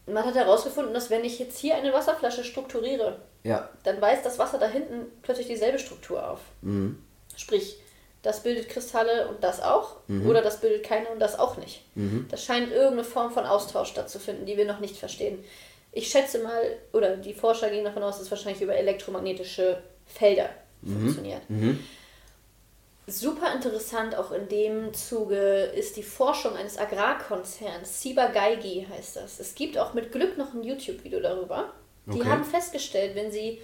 man 0.08 0.26
hat 0.26 0.36
herausgefunden, 0.36 0.94
dass 0.94 1.10
wenn 1.10 1.26
ich 1.26 1.38
jetzt 1.38 1.58
hier 1.58 1.76
eine 1.76 1.92
Wasserflasche 1.92 2.46
strukturiere, 2.46 3.18
ja. 3.44 3.70
dann 3.84 4.00
weist 4.00 4.26
das 4.26 4.40
Wasser 4.40 4.58
da 4.58 4.68
hinten 4.68 5.08
plötzlich 5.22 5.48
dieselbe 5.48 5.80
Struktur 5.80 6.30
auf. 6.30 6.40
Mhm. 6.62 7.04
Sprich, 7.36 7.78
das 8.22 8.44
bildet 8.44 8.70
Kristalle 8.70 9.28
und 9.28 9.44
das 9.44 9.62
auch, 9.62 9.98
mhm. 10.08 10.30
oder 10.30 10.42
das 10.42 10.62
bildet 10.62 10.84
keine 10.84 11.10
und 11.10 11.20
das 11.20 11.38
auch 11.38 11.58
nicht. 11.58 11.84
Mhm. 11.96 12.28
Das 12.30 12.44
scheint 12.44 12.72
irgendeine 12.72 13.04
Form 13.04 13.32
von 13.32 13.46
Austausch 13.46 13.90
stattzufinden, 13.90 14.46
die 14.46 14.56
wir 14.56 14.66
noch 14.66 14.80
nicht 14.80 14.98
verstehen 14.98 15.44
ich 15.92 16.10
schätze 16.10 16.40
mal, 16.40 16.62
oder 16.94 17.18
die 17.18 17.34
Forscher 17.34 17.70
gehen 17.70 17.84
davon 17.84 18.04
aus, 18.04 18.16
dass 18.16 18.26
es 18.26 18.32
wahrscheinlich 18.32 18.62
über 18.62 18.76
elektromagnetische 18.76 19.82
Felder 20.06 20.50
mhm. 20.82 21.02
funktioniert. 21.02 21.50
Mhm. 21.50 21.80
Super 23.08 23.54
interessant 23.56 24.16
auch 24.16 24.32
in 24.32 24.48
dem 24.50 24.94
Zuge 24.94 25.64
ist 25.76 25.98
die 25.98 26.04
Forschung 26.04 26.56
eines 26.56 26.78
Agrarkonzerns. 26.78 28.02
Siba 28.02 28.28
Geigi 28.28 28.86
heißt 28.88 29.16
das. 29.16 29.40
Es 29.40 29.56
gibt 29.56 29.80
auch 29.80 29.96
mit 29.96 30.12
Glück 30.12 30.38
noch 30.38 30.54
ein 30.54 30.64
YouTube-Video 30.64 31.20
darüber. 31.20 31.74
Die 32.06 32.22
okay. 32.22 32.30
haben 32.30 32.44
festgestellt, 32.44 33.16
wenn 33.16 33.32
sie 33.32 33.62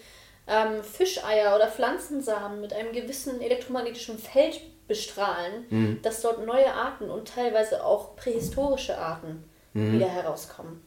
ähm, 0.47 0.83
Fischeier 0.83 1.55
oder 1.55 1.67
Pflanzensamen 1.67 2.59
mit 2.59 2.73
einem 2.73 2.91
gewissen 2.91 3.39
elektromagnetischen 3.41 4.17
Feld 4.17 4.61
bestrahlen, 4.87 5.65
mhm. 5.69 5.99
dass 6.01 6.21
dort 6.21 6.45
neue 6.45 6.71
Arten 6.71 7.09
und 7.09 7.27
teilweise 7.27 7.83
auch 7.83 8.15
prähistorische 8.15 8.97
Arten 8.97 9.43
mhm. 9.73 9.93
wieder 9.93 10.07
herauskommen. 10.07 10.81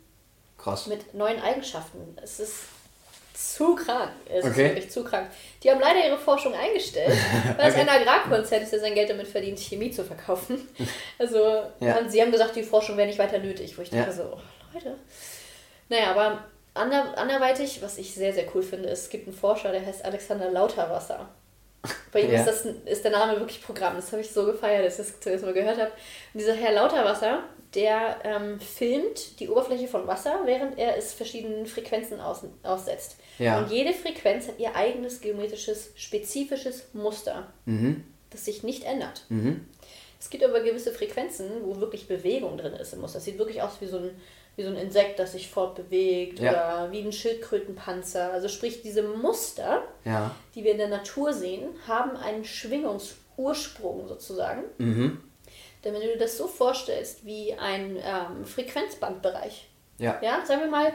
Krass. 0.71 0.87
Mit 0.87 1.15
neuen 1.15 1.41
Eigenschaften. 1.41 2.17
Es 2.23 2.41
ist 2.41 2.55
zu 3.35 3.75
krank. 3.77 4.11
Es 4.29 4.45
Okay. 4.45 4.49
ist 4.51 4.57
wirklich 4.75 4.91
zu 4.91 5.05
krank. 5.05 5.29
Die 5.63 5.71
haben 5.71 5.81
leider 5.81 6.05
ihre 6.05 6.19
Forschung 6.19 6.55
eingestellt, 6.55 7.17
weil 7.57 7.69
es 7.71 7.77
ein 7.77 7.89
Agrarkonzern 7.89 8.63
ist, 8.63 8.73
der 8.73 8.81
sein 8.81 8.95
Geld 8.95 9.11
damit 9.11 9.29
verdient, 9.29 9.59
Chemie 9.59 9.91
zu 9.91 10.05
verkaufen. 10.05 10.69
Also 11.19 11.63
Ja. 11.81 11.95
haben, 11.95 12.09
sie 12.09 12.21
haben 12.23 12.33
gesagt, 12.33 12.55
die 12.57 12.63
Forschung 12.63 12.97
wäre 12.97 13.07
nicht 13.09 13.19
weiter 13.19 13.39
nötig. 13.39 13.77
Wo 13.79 13.83
ich 13.83 13.91
Ja. 13.91 14.01
dachte 14.01 14.13
so, 14.17 14.23
oh, 14.35 14.41
Leute. 14.75 14.95
Naja, 15.89 16.11
aber 16.11 16.45
ander, 16.75 17.17
anderweitig, 17.17 17.81
was 17.83 17.97
ich 17.99 18.13
sehr, 18.15 18.33
sehr 18.33 18.45
cool 18.55 18.63
finde, 18.63 18.89
ist, 18.89 19.03
es 19.05 19.09
gibt 19.11 19.27
einen 19.27 19.37
Forscher, 19.37 19.73
der 19.73 19.85
heißt 19.85 20.05
Alexander 20.05 20.51
Lauterwasser. 20.51 21.29
Bei 22.13 22.21
ihm 22.23 22.33
Ja. 22.33 22.41
ist, 22.41 22.47
das, 22.47 22.65
ist 22.85 23.05
der 23.05 23.13
Name 23.13 23.39
wirklich 23.39 23.63
Programm. 23.63 23.97
Das 23.97 24.11
habe 24.13 24.21
ich 24.21 24.31
so 24.31 24.45
gefeiert, 24.47 24.85
als 24.85 24.99
ich 24.99 25.07
das 25.07 25.21
zuerst 25.21 25.45
mal 25.45 25.53
gehört 25.55 25.79
habe. 25.79 25.91
Und 26.35 26.41
dieser 26.41 26.55
Herr 26.55 26.73
Lauterwasser, 26.73 27.45
der 27.75 28.19
ähm, 28.25 28.61
filmt 28.61 29.41
die 29.41 29.49
Oberfläche 29.49 29.89
von 29.89 30.07
Wasser, 30.07 30.41
während 30.47 30.79
er 30.79 30.97
es 30.97 31.13
verschiedenen 31.13 31.67
Frequenzen 31.67 32.19
aus, 32.21 32.43
aussetzt. 32.63 33.17
Ja. 33.39 33.59
Und 33.59 33.71
jede 33.71 33.93
Frequenz 33.93 34.49
hat 34.49 34.59
ihr 34.59 34.75
eigenes 34.75 35.21
geometrisches, 35.21 35.91
spezifisches 35.97 36.89
Muster, 36.95 37.53
Mhm. 37.67 38.05
das 38.31 38.45
sich 38.47 38.63
nicht 38.63 38.85
ändert. 38.85 39.25
Mhm. 39.29 39.67
Es 40.21 40.31
gibt 40.31 40.43
aber 40.45 40.61
gewisse 40.61 40.93
Frequenzen, 40.93 41.49
wo 41.63 41.79
wirklich 41.81 42.09
Bewegung 42.09 42.57
drin 42.57 42.73
ist 42.73 42.93
im 42.95 43.01
Muster. 43.01 43.19
Das 43.19 43.25
sieht 43.27 43.39
wirklich 43.39 43.63
aus 43.63 43.73
wie 43.81 43.87
so 43.87 43.99
ein, 43.99 44.11
wie 44.57 44.65
so 44.65 44.71
ein 44.71 44.77
Insekt, 44.77 45.19
das 45.21 45.33
sich 45.33 45.49
fortbewegt 45.49 46.41
Ja. 46.41 46.51
oder 46.87 46.93
wie 46.93 47.01
ein 47.03 47.13
Schildkrötenpanzer. 47.13 48.33
Also 48.33 48.49
sprich, 48.49 48.83
diese 48.83 49.03
Muster, 49.03 49.85
Ja. 50.05 50.35
die 50.57 50.65
wir 50.65 50.73
in 50.73 50.79
der 50.79 50.89
Natur 50.89 51.33
sehen, 51.33 51.69
haben 51.87 52.17
einen 52.17 52.45
Schwingungsursprung 52.45 54.09
sozusagen. 54.09 54.65
Mhm. 54.79 55.21
Denn 55.89 55.95
wenn 55.95 56.03
du 56.03 56.09
dir 56.13 56.19
das 56.19 56.37
so 56.37 56.47
vorstellst 56.47 57.25
wie 57.25 57.55
ein 57.55 57.97
ähm, 57.97 58.45
Frequenzbandbereich, 58.45 59.69
Ja. 59.99 60.19
ja, 60.23 60.45
sagen 60.45 60.61
wir 60.61 60.69
mal, 60.69 60.93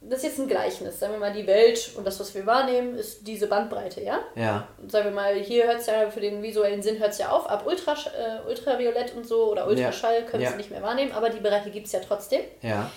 das 0.00 0.18
ist 0.18 0.24
jetzt 0.26 0.38
ein 0.38 0.46
Gleichnis, 0.46 1.00
sagen 1.00 1.14
wir 1.14 1.18
mal, 1.18 1.32
die 1.32 1.48
Welt 1.48 1.90
und 1.96 2.06
das, 2.06 2.20
was 2.20 2.32
wir 2.32 2.46
wahrnehmen, 2.46 2.94
ist 2.96 3.26
diese 3.26 3.48
Bandbreite, 3.48 4.00
ja? 4.04 4.20
Ja. 4.36 4.68
Sagen 4.86 5.06
wir 5.06 5.10
mal, 5.10 5.34
hier 5.34 5.66
hört 5.66 5.80
es 5.80 5.86
ja 5.86 6.08
für 6.08 6.20
den 6.20 6.40
visuellen 6.40 6.80
Sinn 6.80 7.00
hört's 7.00 7.18
ja 7.18 7.30
auf, 7.30 7.48
ab 7.50 7.66
Ultra, 7.66 7.94
äh, 7.94 8.48
Ultraviolett 8.48 9.16
und 9.16 9.26
so 9.26 9.50
oder 9.50 9.66
Ultraschall 9.66 10.24
können 10.26 10.44
Ja. 10.44 10.50
sie 10.52 10.56
nicht 10.56 10.70
mehr 10.70 10.82
wahrnehmen, 10.82 11.10
aber 11.10 11.28
die 11.30 11.40
Bereiche 11.40 11.70
gibt 11.72 11.86
es 11.86 11.92
ja 11.92 11.98
trotzdem. 11.98 12.42
Ja. 12.62 12.88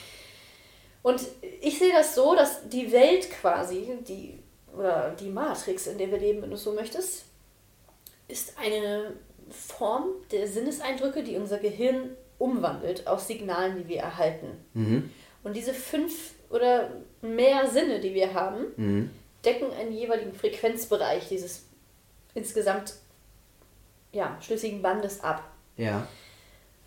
Und 1.02 1.20
ich 1.62 1.80
sehe 1.80 1.92
das 1.92 2.14
so, 2.14 2.36
dass 2.36 2.70
die 2.70 2.92
Welt 2.92 3.32
quasi, 3.32 3.98
die, 4.08 4.38
oder 4.78 5.16
die 5.20 5.30
Matrix, 5.30 5.88
in 5.88 5.98
der 5.98 6.12
wir 6.12 6.20
leben, 6.20 6.44
wenn 6.44 6.52
du 6.52 6.58
so 6.58 6.72
möchtest, 6.74 7.26
ist 8.28 8.54
eine 8.60 9.14
Form 9.52 10.06
der 10.32 10.48
Sinneseindrücke, 10.48 11.24
die 11.24 11.38
unser 11.38 11.58
Gehirn 11.60 12.12
umwandelt 12.38 13.08
aus 13.08 13.28
Signalen, 13.28 13.78
die 13.78 13.88
wir 13.88 14.00
erhalten. 14.00 14.48
Mhm. 14.74 15.12
Und 15.44 15.56
diese 15.56 15.74
fünf 15.74 16.34
oder 16.50 16.90
mehr 17.22 17.68
Sinne, 17.70 18.00
die 18.00 18.14
wir 18.14 18.34
haben, 18.34 18.66
Mhm. 18.76 19.10
decken 19.46 19.72
einen 19.74 19.92
jeweiligen 19.92 20.34
Frequenzbereich 20.34 21.28
dieses 21.30 21.66
insgesamt 22.34 22.96
ja, 24.12 24.38
schlüssigen 24.42 24.82
Bandes 24.82 25.24
ab. 25.24 25.44
Ja. 25.78 26.08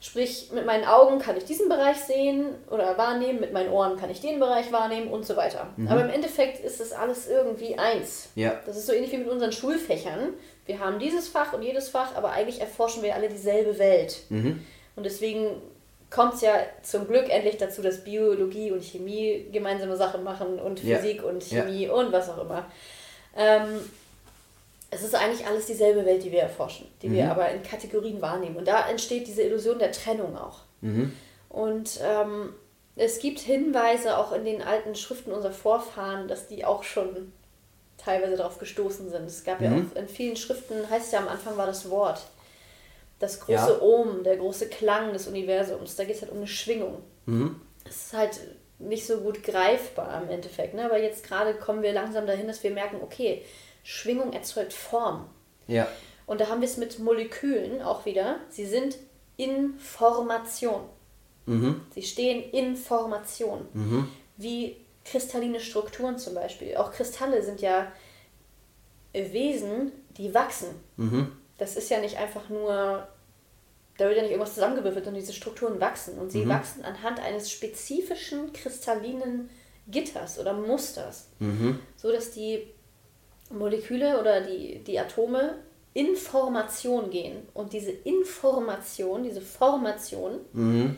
Sprich, 0.04 0.50
mit 0.52 0.66
meinen 0.66 0.84
Augen 0.84 1.18
kann 1.18 1.34
ich 1.38 1.46
diesen 1.46 1.70
Bereich 1.70 1.96
sehen 1.96 2.48
oder 2.70 2.98
wahrnehmen, 2.98 3.40
mit 3.40 3.54
meinen 3.54 3.70
Ohren 3.70 3.96
kann 3.96 4.10
ich 4.10 4.20
den 4.20 4.38
Bereich 4.38 4.70
wahrnehmen 4.70 5.08
und 5.10 5.24
so 5.24 5.34
weiter. 5.34 5.68
Aber 5.88 6.02
im 6.02 6.10
Endeffekt 6.10 6.62
ist 6.62 6.78
das 6.78 6.92
alles 6.92 7.26
irgendwie 7.26 7.78
eins. 7.78 8.28
Ja. 8.34 8.60
Das 8.66 8.76
ist 8.76 8.86
so 8.86 8.92
ähnlich 8.92 9.12
wie 9.12 9.16
mit 9.16 9.30
unseren 9.30 9.50
Schulfächern. 9.50 10.34
Wir 10.66 10.78
haben 10.78 10.98
dieses 10.98 11.28
Fach 11.28 11.54
und 11.54 11.62
jedes 11.62 11.88
Fach, 11.88 12.14
aber 12.16 12.32
eigentlich 12.32 12.60
erforschen 12.60 13.02
wir 13.02 13.14
alle 13.14 13.30
dieselbe 13.30 13.78
Welt. 13.78 14.18
Mhm. 14.28 14.62
Und 14.94 15.06
deswegen 15.06 15.62
kommt 16.10 16.34
es 16.34 16.42
ja 16.42 16.52
zum 16.82 17.08
Glück 17.08 17.30
endlich 17.30 17.56
dazu, 17.56 17.80
dass 17.80 18.04
Biologie 18.04 18.72
und 18.72 18.84
Chemie 18.84 19.46
gemeinsame 19.52 19.96
Sachen 19.96 20.22
machen 20.22 20.58
und 20.58 20.84
Ja. 20.84 20.98
Physik 20.98 21.24
und 21.24 21.50
Ja. 21.50 21.62
Chemie 21.62 21.88
und 21.88 22.12
was 22.12 22.28
auch 22.28 22.42
immer. 22.42 22.66
Ähm, 23.34 23.80
es 24.94 25.02
ist 25.02 25.14
eigentlich 25.14 25.46
alles 25.46 25.66
dieselbe 25.66 26.04
Welt, 26.06 26.22
die 26.24 26.32
wir 26.32 26.40
erforschen, 26.42 26.86
die 27.02 27.10
wir 27.12 27.30
aber 27.30 27.50
in 27.50 27.62
Kategorien 27.62 28.22
wahrnehmen. 28.22 28.56
Und 28.56 28.68
da 28.68 28.88
entsteht 28.88 29.26
diese 29.26 29.42
Illusion 29.42 29.78
der 29.78 29.92
Trennung 29.92 30.36
auch. 30.38 30.60
Mhm. 30.80 31.12
Und 31.48 32.00
ähm, 32.02 32.54
es 32.96 33.18
gibt 33.18 33.40
Hinweise 33.40 34.16
auch 34.18 34.32
in 34.32 34.44
den 34.44 34.62
alten 34.62 34.94
Schriften 34.94 35.32
unserer 35.32 35.52
Vorfahren, 35.52 36.28
dass 36.28 36.46
die 36.48 36.64
auch 36.64 36.82
schon 36.84 37.32
teilweise 37.98 38.36
darauf 38.36 38.58
gestoßen 38.58 39.10
sind. 39.10 39.24
Es 39.26 39.44
gab 39.44 39.60
ja 39.60 39.70
Mhm. 39.70 39.90
auch 39.92 39.96
in 39.98 40.08
vielen 40.08 40.36
Schriften, 40.36 40.88
heißt 40.90 41.06
es 41.06 41.12
ja 41.12 41.18
am 41.20 41.28
Anfang 41.28 41.56
war 41.56 41.66
das 41.66 41.88
Wort. 41.90 42.20
Das 43.18 43.40
große 43.40 43.52
Ja. 43.52 43.80
Ohm, 43.80 44.22
der 44.24 44.36
große 44.36 44.68
Klang 44.68 45.12
des 45.12 45.26
Universums. 45.28 45.96
Da 45.96 46.04
geht 46.04 46.16
es 46.16 46.22
halt 46.22 46.32
um 46.32 46.38
eine 46.38 46.46
Schwingung. 46.46 46.98
Mhm. 47.26 47.60
Es 47.88 48.06
ist 48.06 48.12
halt 48.12 48.40
nicht 48.78 49.06
so 49.06 49.18
gut 49.18 49.42
greifbar 49.42 50.22
im 50.22 50.28
Endeffekt. 50.30 50.74
Ne? 50.74 50.84
Aber 50.84 50.98
jetzt 51.00 51.24
gerade 51.24 51.54
kommen 51.54 51.82
wir 51.82 51.92
langsam 51.92 52.26
dahin, 52.26 52.46
dass 52.48 52.62
wir 52.62 52.72
merken, 52.72 52.98
okay, 53.02 53.42
Schwingung 53.84 54.32
erzeugt 54.32 54.72
Form. 54.72 55.28
Ja. 55.68 55.86
Und 56.26 56.40
da 56.40 56.48
haben 56.48 56.60
wir 56.60 56.68
es 56.68 56.78
mit 56.78 56.98
Molekülen 56.98 57.82
auch 57.82 58.06
wieder. 58.06 58.40
Sie 58.48 58.66
sind 58.66 58.96
in 59.36 59.78
Formation. 59.78 60.82
Mhm. 61.46 61.82
Sie 61.94 62.02
stehen 62.02 62.42
in 62.50 62.76
Formation. 62.76 63.68
Mhm. 63.74 64.08
Wie 64.36 64.76
kristalline 65.04 65.60
Strukturen 65.60 66.18
zum 66.18 66.34
Beispiel. 66.34 66.76
Auch 66.76 66.92
Kristalle 66.92 67.42
sind 67.42 67.60
ja 67.60 67.92
Wesen, 69.12 69.92
die 70.16 70.32
wachsen. 70.34 70.68
Mhm. 70.96 71.32
Das 71.58 71.76
ist 71.76 71.90
ja 71.90 72.00
nicht 72.00 72.16
einfach 72.16 72.48
nur, 72.48 73.06
da 73.98 74.06
wird 74.06 74.16
ja 74.16 74.22
nicht 74.22 74.32
irgendwas 74.32 74.54
zusammengewürfelt, 74.54 75.04
sondern 75.04 75.20
diese 75.20 75.34
Strukturen 75.34 75.78
wachsen. 75.78 76.18
Und 76.18 76.32
sie 76.32 76.48
wachsen 76.48 76.84
anhand 76.84 77.20
eines 77.20 77.50
spezifischen 77.50 78.52
kristallinen 78.54 79.50
Gitters 79.88 80.38
oder 80.38 80.54
Musters. 80.54 81.28
Mhm. 81.38 81.78
So 81.96 82.10
dass 82.10 82.30
die 82.30 82.66
Moleküle 83.54 84.18
oder 84.20 84.40
die, 84.40 84.78
die 84.84 84.98
Atome 84.98 85.56
in 85.94 86.16
Formation 86.16 87.10
gehen. 87.10 87.46
Und 87.54 87.72
diese 87.72 87.90
Information, 87.92 89.22
diese 89.22 89.40
Formation, 89.40 90.40
Mhm. 90.52 90.96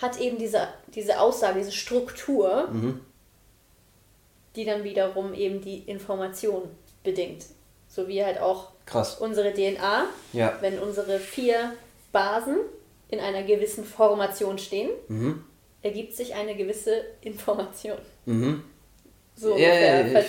hat 0.00 0.20
eben 0.20 0.38
diese, 0.38 0.68
diese 0.94 1.20
Aussage, 1.20 1.58
diese 1.58 1.72
Struktur, 1.72 2.68
Mhm. 2.72 3.00
die 4.56 4.64
dann 4.64 4.84
wiederum 4.84 5.34
eben 5.34 5.60
die 5.60 5.78
Information 5.78 6.62
bedingt. 7.02 7.46
So 7.88 8.06
wie 8.08 8.24
halt 8.24 8.38
auch 8.40 8.68
Krass. 8.86 9.16
unsere 9.18 9.52
DNA, 9.52 10.04
Ja. 10.32 10.56
wenn 10.60 10.78
unsere 10.78 11.18
vier 11.18 11.72
Basen 12.12 12.56
in 13.08 13.18
einer 13.20 13.42
gewissen 13.42 13.84
Formation 13.84 14.58
stehen, 14.58 14.90
Mhm. 15.08 15.44
ergibt 15.82 16.14
sich 16.14 16.34
eine 16.34 16.54
gewisse 16.56 17.04
Information. 17.22 17.98
Mhm. 18.26 18.62
So 19.34 19.56
Ja, 19.56 19.70
ungefähr. 19.72 20.12
ja, 20.22 20.24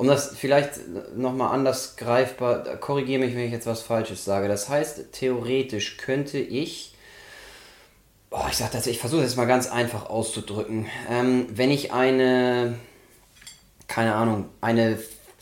um 0.00 0.06
das 0.06 0.34
vielleicht 0.34 0.80
nochmal 1.14 1.52
anders 1.52 1.94
greifbar, 1.98 2.64
korrigiere 2.78 3.20
mich, 3.20 3.34
wenn 3.34 3.44
ich 3.44 3.52
jetzt 3.52 3.66
was 3.66 3.82
Falsches 3.82 4.24
sage. 4.24 4.48
Das 4.48 4.70
heißt, 4.70 5.12
theoretisch 5.12 5.98
könnte 5.98 6.38
ich, 6.38 6.94
oh, 8.30 8.40
ich 8.48 8.56
sag 8.56 8.72
das, 8.72 8.86
ich 8.86 8.98
versuche 8.98 9.20
das 9.20 9.36
mal 9.36 9.44
ganz 9.44 9.70
einfach 9.70 10.08
auszudrücken. 10.08 10.86
Ähm, 11.10 11.48
wenn 11.50 11.70
ich 11.70 11.92
eine, 11.92 12.76
keine 13.88 14.14
Ahnung, 14.14 14.46
eine 14.62 14.98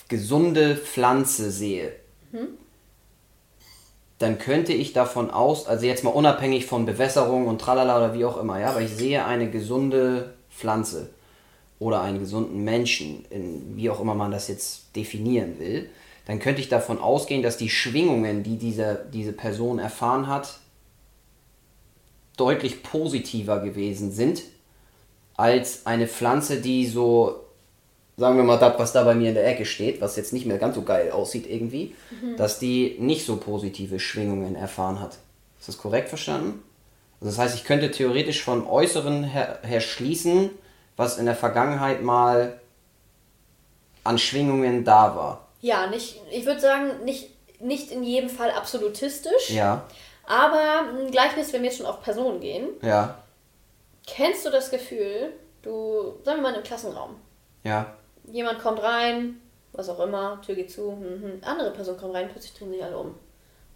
gesunde 0.09 0.75
Pflanze 0.75 1.53
sehe, 1.53 1.93
dann 4.19 4.41
könnte 4.41 4.73
ich 4.73 4.93
davon 4.93 5.31
aus, 5.31 5.69
also 5.69 5.87
jetzt 5.87 6.03
mal 6.03 6.11
unabhängig 6.11 6.67
von 6.67 6.85
Bewässerung 6.85 7.47
und 7.47 7.61
tralala 7.61 7.97
oder 7.97 8.13
wie 8.13 8.25
auch 8.25 8.37
immer, 8.39 8.59
ja, 8.59 8.71
aber 8.71 8.81
ich 8.81 8.91
sehe 8.91 9.25
eine 9.25 9.53
gesunde 9.53 10.35
Pflanze 10.51 11.11
oder 11.79 12.01
einen 12.03 12.19
gesunden 12.19 12.65
Menschen, 12.65 13.25
in, 13.31 13.77
wie 13.77 13.91
auch 13.91 14.01
immer 14.01 14.15
man 14.15 14.31
das 14.31 14.49
jetzt 14.49 14.97
definieren 14.97 15.59
will, 15.59 15.89
dann 16.27 16.41
könnte 16.41 16.61
ich 16.61 16.69
davon 16.69 16.99
ausgehen, 16.99 17.43
dass 17.43 17.57
die 17.57 17.71
Schwingungen, 17.71 18.43
die 18.43 18.57
diese, 18.57 19.07
diese 19.13 19.33
Person 19.33 19.79
erfahren 19.79 20.27
hat, 20.27 20.59
deutlich 22.37 22.83
positiver 22.83 23.61
gewesen 23.61 24.13
sind 24.13 24.43
als 25.37 25.87
eine 25.87 26.09
Pflanze, 26.09 26.61
die 26.61 26.87
so, 26.87 27.45
sagen 28.17 28.37
wir 28.37 28.45
mal, 28.45 28.59
das, 28.59 28.79
was 28.79 28.93
da 28.93 29.05
bei 29.05 29.15
mir 29.15 29.29
in 29.29 29.35
der 29.35 29.47
Ecke 29.47 29.65
steht, 29.65 30.01
was 30.01 30.17
jetzt 30.17 30.33
nicht 30.33 30.47
mehr 30.47 30.59
ganz 30.59 30.75
so 30.75 30.83
geil 30.83 31.11
aussieht 31.13 31.49
irgendwie, 31.49 31.95
dass 32.37 32.59
die 32.59 32.97
nicht 32.99 33.25
so 33.25 33.37
positive 33.37 34.01
Schwingungen 34.01 34.57
erfahren 34.57 35.01
hat. 35.01 35.19
Ist 35.59 35.69
das 35.69 35.79
korrekt 35.79 36.09
verstanden? 36.09 36.63
Also 37.21 37.31
das 37.31 37.39
heißt, 37.39 37.55
ich 37.55 37.65
könnte 37.65 37.91
theoretisch 37.91 38.43
von 38.43 38.67
Äußeren 38.67 39.25
her, 39.25 39.61
her 39.63 39.81
schließen, 39.81 40.51
was 40.99 41.17
in 41.17 41.25
der 41.25 41.35
Vergangenheit 41.37 42.03
mal 42.03 42.61
an 44.05 44.19
Schwingungen 44.19 44.85
da 44.85 45.17
war. 45.17 45.49
Ja, 45.61 45.87
nicht, 45.87 46.21
ich 46.31 46.45
würde 46.45 46.61
sagen, 46.61 47.05
nicht, 47.05 47.31
nicht 47.61 47.91
in 47.91 48.03
jedem 48.03 48.29
Fall 48.29 48.51
absolutistisch, 48.51 49.51
Ja, 49.51 49.85
aber 50.27 50.85
ein 50.99 51.11
Gleichnis, 51.11 51.53
wenn 51.53 51.63
wir 51.63 51.71
jetzt 51.71 51.79
schon 51.79 51.87
auf 51.87 52.03
Personen 52.03 52.41
gehen. 52.41 52.69
ja, 52.83 53.17
Kennst 54.07 54.45
du 54.47 54.51
das 54.51 54.71
Gefühl, 54.71 55.33
du, 55.63 56.15
sagen 56.25 56.39
wir 56.43 56.51
mal, 56.51 56.55
im 56.55 56.63
Klassenraum, 56.63 57.17
ja, 57.63 57.95
jemand 58.25 58.59
kommt 58.61 58.83
rein, 58.83 59.41
was 59.73 59.89
auch 59.89 60.01
immer, 60.01 60.41
Tür 60.45 60.55
geht 60.55 60.71
zu, 60.71 60.93
mhm, 60.93 61.41
andere 61.45 61.71
Person 61.73 61.97
kommt 61.99 62.15
rein, 62.15 62.29
plötzlich 62.31 62.55
tun 62.55 62.71
sich 62.71 62.83
alle 62.83 62.97
um. 62.99 63.15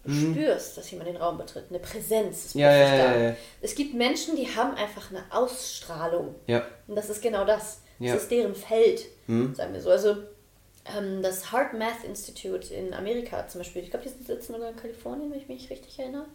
Du 0.05 0.13
spürst, 0.13 0.77
dass 0.77 0.91
jemand 0.91 1.09
den 1.09 1.17
Raum 1.17 1.37
betritt, 1.37 1.65
eine 1.69 1.79
Präsenz 1.79 2.45
ist 2.45 2.55
Mhm. 2.55 2.61
Ja, 2.61 2.75
ja, 2.75 2.95
ja, 2.95 3.17
ja. 3.29 3.35
Es 3.61 3.73
gibt 3.73 3.93
Menschen, 3.93 4.35
die 4.35 4.47
haben 4.47 4.75
einfach 4.75 5.09
eine 5.11 5.23
Ausstrahlung. 5.29 6.35
ja, 6.47 6.63
Und 6.87 6.95
das 6.95 7.09
ist 7.09 7.21
genau 7.21 7.45
das. 7.45 7.81
Ja. 7.99 8.13
Das 8.13 8.23
ist 8.23 8.31
deren 8.31 8.55
Feld, 8.55 9.05
mhm. 9.27 9.55
sagen 9.55 9.73
wir 9.73 9.81
so. 9.81 9.89
Also 9.89 10.17
ähm, 10.97 11.21
das 11.21 11.51
Heart 11.51 11.73
Math 11.73 12.03
Institute 12.03 12.73
in 12.73 12.93
Amerika 12.93 13.47
zum 13.47 13.61
Beispiel, 13.61 13.83
ich 13.83 13.91
glaube, 13.91 14.05
die 14.05 14.25
sitzen 14.25 14.53
sogar 14.53 14.69
in 14.69 14.75
Kalifornien, 14.75 15.31
wenn 15.31 15.39
ich 15.39 15.47
mich 15.47 15.69
richtig 15.69 15.97
erinnere, 15.99 16.25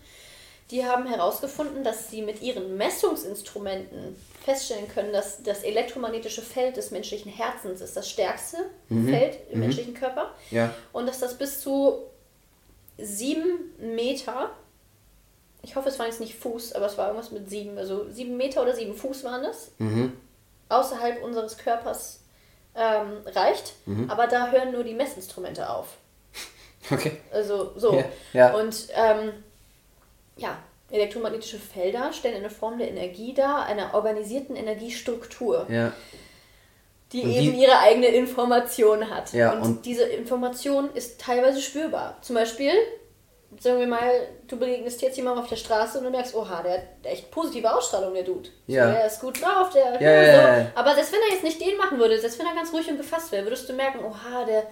die 0.71 0.85
haben 0.85 1.07
herausgefunden, 1.07 1.83
dass 1.83 2.11
sie 2.11 2.23
mit 2.23 2.43
ihren 2.43 2.77
Messungsinstrumenten 2.77 4.17
feststellen 4.45 4.89
können, 4.89 5.13
dass 5.13 5.43
das 5.43 5.63
elektromagnetische 5.63 6.43
Feld 6.43 6.77
des 6.77 6.91
menschlichen 6.91 7.33
Herzens 7.33 7.81
ist 7.81 7.97
das 7.97 8.09
stärkste 8.09 8.59
mhm. 8.89 9.09
Feld 9.09 9.39
im 9.51 9.59
mhm. 9.59 9.65
menschlichen 9.65 9.95
Körper. 9.95 10.35
Ja. 10.51 10.75
Und 10.93 11.07
dass 11.07 11.21
das 11.21 11.39
bis 11.39 11.61
zu 11.61 12.08
sieben 12.99 13.73
Meter, 13.79 14.51
ich 15.63 15.77
hoffe, 15.77 15.89
es 15.89 15.99
war 15.99 16.07
jetzt 16.07 16.21
nicht 16.21 16.35
Fuß, 16.35 16.73
aber 16.75 16.87
es 16.87 16.99
war 16.99 17.09
irgendwas 17.09 17.31
mit 17.31 17.49
sieben, 17.49 17.79
also 17.79 18.09
sieben 18.11 18.37
Meter 18.37 18.63
oder 18.63 18.75
sieben 18.75 18.95
Fuß 18.95 19.25
waren 19.25 19.43
das, 19.43 19.73
mhm. 19.79 20.13
außerhalb 20.69 21.23
unseres 21.23 21.59
Körpers 21.59 22.21
ähm, 22.75 23.19
reicht. 23.27 23.75
Mhm. 23.87 24.11
Aber 24.11 24.27
da 24.27 24.51
hören 24.51 24.73
nur 24.73 24.85
die 24.85 24.95
Messinstrumente 24.95 25.69
auf. 25.69 25.97
Okay. 26.91 27.19
Also 27.33 27.73
so. 27.77 27.93
Ja. 27.93 28.05
ja. 28.33 28.55
Und 28.55 28.89
ähm, 28.95 29.33
ja, 30.37 30.57
elektromagnetische 30.91 31.59
Felder 31.59 32.15
stellen 32.15 32.37
eine 32.37 32.49
Form 32.49 32.79
der 32.79 32.89
Energie 32.89 33.35
dar, 33.35 33.67
einer 33.67 33.93
organisierten 33.93 34.57
Energiestruktur. 34.57 35.67
Ja. 35.69 35.93
Die 37.13 37.23
und 37.23 37.31
eben 37.31 37.53
die, 37.53 37.63
ihre 37.63 37.79
eigene 37.79 38.09
Information 38.09 39.09
hat. 39.09 39.33
Ja, 39.33 39.53
und, 39.53 39.63
und 39.63 39.87
diese 39.87 40.05
Information 40.05 40.91
ist 40.95 41.21
teilweise 41.21 41.61
spürbar. 41.61 42.19
Zum 42.21 42.35
Beispiel, 42.35 42.73
sagen 43.59 43.79
wir 43.79 43.87
mal, 43.87 44.11
du 44.47 44.59
begegnest 44.59 45.01
jetzt 45.01 45.17
jemandem 45.17 45.43
auf 45.43 45.49
der 45.49 45.57
Straße 45.57 45.99
und 45.99 46.05
du 46.05 46.11
merkst, 46.11 46.35
oha, 46.35 46.63
der 46.63 46.73
hat 46.75 46.83
echt 47.05 47.31
positive 47.31 47.73
Ausstrahlung, 47.73 48.13
der 48.13 48.25
Dude. 48.25 48.51
Ja. 48.67 48.87
So, 48.87 48.93
der 48.93 49.07
ist 49.07 49.21
gut 49.21 49.43
drauf, 49.43 49.71
der. 49.71 50.01
Ja, 50.01 50.23
ja, 50.23 50.63
so. 50.65 50.71
Aber 50.75 50.95
selbst 50.95 51.13
wenn 51.13 51.21
er 51.21 51.35
jetzt 51.35 51.45
nicht 51.45 51.61
den 51.61 51.77
machen 51.79 51.99
würde, 51.99 52.19
selbst 52.19 52.39
wenn 52.39 52.47
er 52.47 52.55
ganz 52.55 52.73
ruhig 52.73 52.89
und 52.91 52.99
gefasst 52.99 53.33
wäre, 53.33 53.45
würdest 53.45 53.69
du 53.69 53.73
merken, 53.73 54.01
oha, 54.05 54.45
der, 54.45 54.65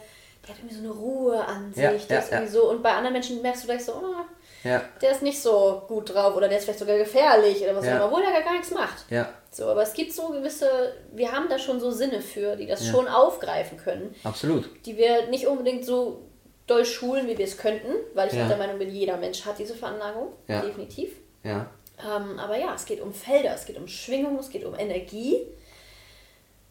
der 0.43 0.51
hat 0.51 0.59
irgendwie 0.59 0.75
so 0.75 0.83
eine 0.83 0.93
Ruhe 0.93 1.43
an 1.43 1.73
sich. 1.73 2.07
der 2.07 2.19
ist 2.19 2.33
irgendwie 2.33 2.53
so. 2.53 2.71
Und 2.71 2.83
bei 2.83 2.93
anderen 2.93 3.15
Menschen 3.15 3.41
merkst 3.41 3.63
du 3.63 3.69
gleich 3.69 3.85
so, 3.85 3.93
oh, 3.93 4.25
ja. 4.67 4.83
Der 5.01 5.13
ist 5.13 5.23
nicht 5.23 5.41
so 5.41 5.83
gut 5.89 6.13
drauf 6.13 6.37
oder 6.37 6.49
der 6.49 6.59
ist 6.59 6.65
vielleicht 6.65 6.81
sogar 6.81 6.99
gefährlich 6.99 7.63
oder 7.63 7.77
was 7.77 7.87
auch 7.87 7.91
immer, 7.91 8.07
obwohl 8.07 8.23
er 8.23 8.43
gar 8.43 8.53
nichts 8.53 8.71
macht. 8.71 9.05
Ja. 9.11 9.29
So, 9.51 9.67
aber 9.67 9.83
es 9.83 9.95
gibt 9.95 10.13
so 10.13 10.29
gewisse, 10.29 10.69
wir 11.13 11.33
haben 11.33 11.49
da 11.49 11.59
schon 11.59 11.81
so 11.81 11.91
Sinne 11.91 12.21
für, 12.21 12.57
die 12.57 12.67
das 12.67 12.87
ja. 12.87 12.93
schon 12.93 13.09
aufgreifen 13.09 13.79
können. 13.79 14.15
Absolut. 14.25 14.69
Die 14.85 14.97
wir 14.97 15.29
nicht 15.29 15.47
unbedingt 15.47 15.85
so 15.85 16.23
doll 16.67 16.85
schulen, 16.85 17.29
wie 17.29 17.39
wir 17.39 17.45
es 17.45 17.57
könnten, 17.57 17.93
weil 18.15 18.29
ich 18.29 18.35
ja. 18.35 18.49
der 18.49 18.57
Meinung 18.57 18.79
bin, 18.79 18.91
jeder 18.91 19.17
Mensch 19.17 19.45
hat 19.47 19.59
diese 19.59 19.75
Veranlagung, 19.75 20.33
ja. 20.49 20.61
definitiv. 20.63 21.13
Ja. 21.45 21.71
Ähm, 21.99 22.39
aber 22.39 22.59
ja, 22.59 22.75
es 22.75 22.85
geht 22.85 23.01
um 23.01 23.15
Felder, 23.15 23.55
es 23.55 23.65
geht 23.65 23.79
um 23.79 23.89
Schwingung, 23.89 24.39
es 24.39 24.51
geht 24.51 24.65
um 24.65 24.75
Energie. 24.75 25.47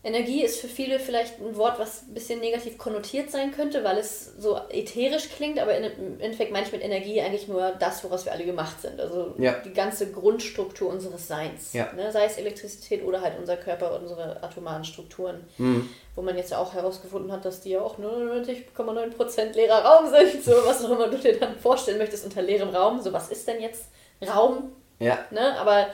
Energie 0.05 0.43
ist 0.43 0.59
für 0.59 0.67
viele 0.67 0.99
vielleicht 0.99 1.41
ein 1.41 1.55
Wort, 1.55 1.79
was 1.79 2.03
ein 2.03 2.13
bisschen 2.13 2.39
negativ 2.39 2.77
konnotiert 2.77 3.31
sein 3.31 3.51
könnte, 3.51 3.83
weil 3.83 3.97
es 3.97 4.35
so 4.37 4.55
ätherisch 4.69 5.29
klingt, 5.29 5.57
aber 5.57 5.75
im 5.75 6.21
Endeffekt 6.21 6.51
meine 6.51 6.63
ich 6.63 6.71
mit 6.71 6.83
Energie 6.83 7.19
eigentlich 7.21 7.47
nur 7.47 7.71
das, 7.71 8.03
woraus 8.03 8.23
wir 8.23 8.31
alle 8.31 8.45
gemacht 8.45 8.79
sind. 8.79 9.01
Also 9.01 9.33
ja. 9.39 9.53
die 9.65 9.73
ganze 9.73 10.11
Grundstruktur 10.11 10.91
unseres 10.91 11.27
Seins. 11.27 11.73
Ja. 11.73 11.91
Ne? 11.93 12.11
Sei 12.11 12.25
es 12.25 12.37
Elektrizität 12.37 13.03
oder 13.03 13.19
halt 13.19 13.39
unser 13.39 13.57
Körper, 13.57 13.99
unsere 13.99 14.43
atomaren 14.43 14.83
Strukturen. 14.83 15.43
Mhm. 15.57 15.89
Wo 16.13 16.21
man 16.21 16.37
jetzt 16.37 16.51
ja 16.51 16.59
auch 16.59 16.75
herausgefunden 16.75 17.31
hat, 17.31 17.43
dass 17.43 17.61
die 17.61 17.71
ja 17.71 17.81
auch 17.81 17.97
99,9% 17.97 19.53
leerer 19.55 19.83
Raum 19.83 20.11
sind. 20.11 20.43
So 20.43 20.51
was 20.65 20.85
auch 20.85 20.91
immer 20.91 21.07
du 21.07 21.17
dir 21.17 21.39
dann 21.39 21.57
vorstellen 21.57 21.97
möchtest 21.97 22.25
unter 22.25 22.43
leerem 22.43 22.69
Raum. 22.69 23.01
So 23.01 23.11
was 23.11 23.31
ist 23.31 23.47
denn 23.47 23.59
jetzt 23.59 23.85
Raum? 24.21 24.71
Ja. 24.99 25.17
Ne? 25.31 25.59
Aber 25.59 25.87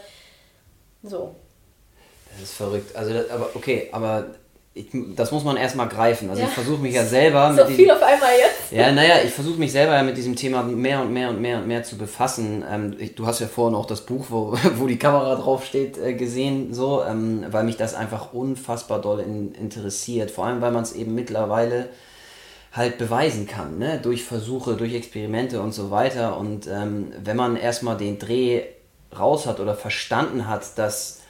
so. 1.02 1.34
Das 2.34 2.50
ist 2.50 2.54
verrückt. 2.54 2.96
Also, 2.96 3.14
das, 3.14 3.30
aber 3.30 3.50
okay, 3.56 3.90
aber 3.92 4.28
ich, 4.74 4.88
das 5.16 5.32
muss 5.32 5.44
man 5.44 5.58
erstmal 5.58 5.90
greifen. 5.90 6.30
Also 6.30 6.42
ja. 6.42 6.48
ich 6.48 6.54
versuche 6.54 6.82
mich 6.82 6.96
ja 6.96 7.04
selber. 7.06 7.54
So 7.54 7.66
viel 7.66 7.76
diesem, 7.76 7.92
auf 7.92 8.04
einmal 8.04 8.30
jetzt. 8.38 8.72
Ja, 8.72 8.92
naja, 8.92 9.16
ich 9.24 9.32
versuche 9.32 9.60
mich 9.60 9.72
selber 9.72 9.96
ja 9.96 10.04
mit 10.04 10.16
diesem 10.16 10.36
Thema 10.36 10.64
mehr 10.64 11.02
und 11.02 11.12
mehr 11.12 11.30
und 11.30 11.42
mehr 11.42 11.58
und 11.58 11.68
mehr 11.68 11.84
zu 11.84 11.98
befassen. 11.98 12.64
Ähm, 12.70 12.96
ich, 12.98 13.16
du 13.16 13.26
hast 13.26 13.40
ja 13.42 13.48
vorhin 13.48 13.76
auch 13.76 13.86
das 13.86 14.02
Buch, 14.06 14.28
wo, 14.30 14.58
wo 14.76 14.88
die 14.88 14.98
Kamera 14.98 15.36
draufsteht, 15.36 15.98
äh, 15.98 16.14
gesehen, 16.14 16.74
so, 16.74 17.04
ähm, 17.04 17.46
weil 17.50 17.66
mich 17.66 17.76
das 17.76 17.96
einfach 17.96 18.34
unfassbar 18.34 19.02
doll 19.02 19.20
in, 19.20 19.54
interessiert. 19.54 20.32
Vor 20.32 20.46
allem, 20.46 20.62
weil 20.62 20.72
man 20.72 20.84
es 20.84 20.94
eben 20.94 21.16
mittlerweile 21.16 21.90
halt 22.72 22.98
beweisen 22.98 23.48
kann, 23.48 23.78
ne? 23.78 24.00
durch 24.02 24.24
Versuche, 24.24 24.76
durch 24.76 24.94
Experimente 24.94 25.60
und 25.62 25.74
so 25.74 25.92
weiter. 25.92 26.38
Und 26.38 26.68
ähm, 26.68 27.12
wenn 27.22 27.36
man 27.36 27.58
erstmal 27.58 27.98
den 27.98 28.18
Dreh 28.18 28.64
raus 29.20 29.46
hat 29.46 29.60
oder 29.60 29.76
verstanden 29.76 30.48
hat, 30.48 30.78
dass 30.78 31.21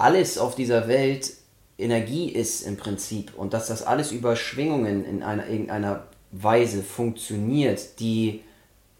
alles 0.00 0.38
auf 0.38 0.54
dieser 0.54 0.88
Welt 0.88 1.32
Energie 1.78 2.28
ist 2.28 2.62
im 2.62 2.76
Prinzip 2.76 3.32
und 3.36 3.52
dass 3.54 3.68
das 3.68 3.82
alles 3.82 4.12
über 4.12 4.36
Schwingungen 4.36 5.04
in 5.04 5.22
einer 5.22 5.48
irgendeiner 5.48 6.04
Weise 6.30 6.82
funktioniert, 6.82 8.00
die 8.00 8.40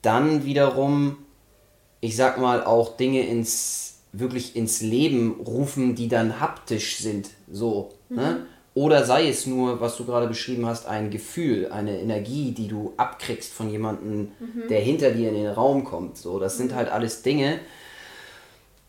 dann 0.02 0.44
wiederum, 0.44 1.18
ich 2.01 2.16
sag 2.16 2.39
mal, 2.39 2.64
auch 2.64 2.97
Dinge 2.97 3.27
ins 3.27 3.98
wirklich 4.12 4.56
ins 4.56 4.81
Leben 4.81 5.40
rufen, 5.47 5.94
die 5.94 6.09
dann 6.09 6.40
haptisch 6.40 6.98
sind, 6.98 7.31
so. 7.51 7.90
Ne? 8.09 8.16
Mhm. 8.16 8.22
Ne? 8.22 8.47
Oder 8.72 9.05
sei 9.05 9.28
es 9.28 9.47
nur, 9.47 9.81
was 9.81 9.97
du 9.97 10.05
gerade 10.05 10.28
beschrieben 10.28 10.64
hast, 10.64 10.86
ein 10.86 11.10
Gefühl, 11.10 11.70
eine 11.72 12.01
Energie, 12.01 12.52
die 12.52 12.68
du 12.68 12.93
abkriegst 12.97 13.52
von 13.52 13.68
jemandem, 13.68 14.31
mhm. 14.39 14.68
der 14.68 14.81
hinter 14.81 15.10
dir 15.10 15.28
in 15.28 15.35
den 15.35 15.48
Raum 15.48 15.85
kommt. 15.85 16.16
So, 16.16 16.39
das 16.39 16.56
sind 16.56 16.70
mhm. 16.70 16.77
halt 16.77 16.89
alles 16.89 17.22
Dinge, 17.22 17.59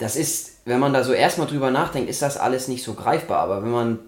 das 0.02 0.15
ist, 0.15 0.61
wenn 0.65 0.80
man 0.80 0.94
da 0.94 1.03
so 1.03 1.14
erstmal 1.14 1.45
drüber 1.45 1.69
nachdenkt, 1.69 2.10
ist 2.10 2.23
das 2.23 2.38
alles 2.38 2.68
nicht 2.68 2.84
so 2.84 2.95
greifbar. 2.95 3.38
Aber 3.40 3.61
wenn 3.61 3.72
man, 3.72 3.99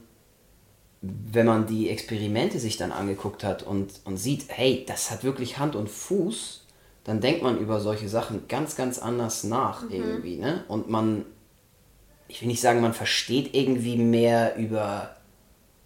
wenn 1.01 1.45
man 1.45 1.67
die 1.67 1.89
Experimente 1.89 2.59
sich 2.59 2.77
dann 2.77 2.91
angeguckt 2.91 3.43
hat 3.43 3.61
und, 3.61 4.01
und 4.03 4.17
sieht, 4.17 4.45
hey, 4.47 4.83
das 4.87 5.11
hat 5.11 5.23
wirklich 5.23 5.59
Hand 5.59 5.75
und 5.75 5.89
Fuß, 5.89 6.65
dann 7.03 7.21
denkt 7.21 7.43
man 7.43 7.59
über 7.59 7.79
solche 7.79 8.09
Sachen 8.09 8.47
ganz, 8.47 8.75
ganz 8.75 8.97
anders 8.97 9.43
nach 9.43 9.83
mhm. 9.83 9.91
irgendwie. 9.91 10.37
Ne? 10.37 10.63
Und 10.67 10.89
man, 10.89 11.25
ich 12.27 12.41
will 12.41 12.47
nicht 12.47 12.61
sagen, 12.61 12.81
man 12.81 12.93
versteht 12.93 13.53
irgendwie 13.53 13.97
mehr 13.97 14.55
über 14.55 15.15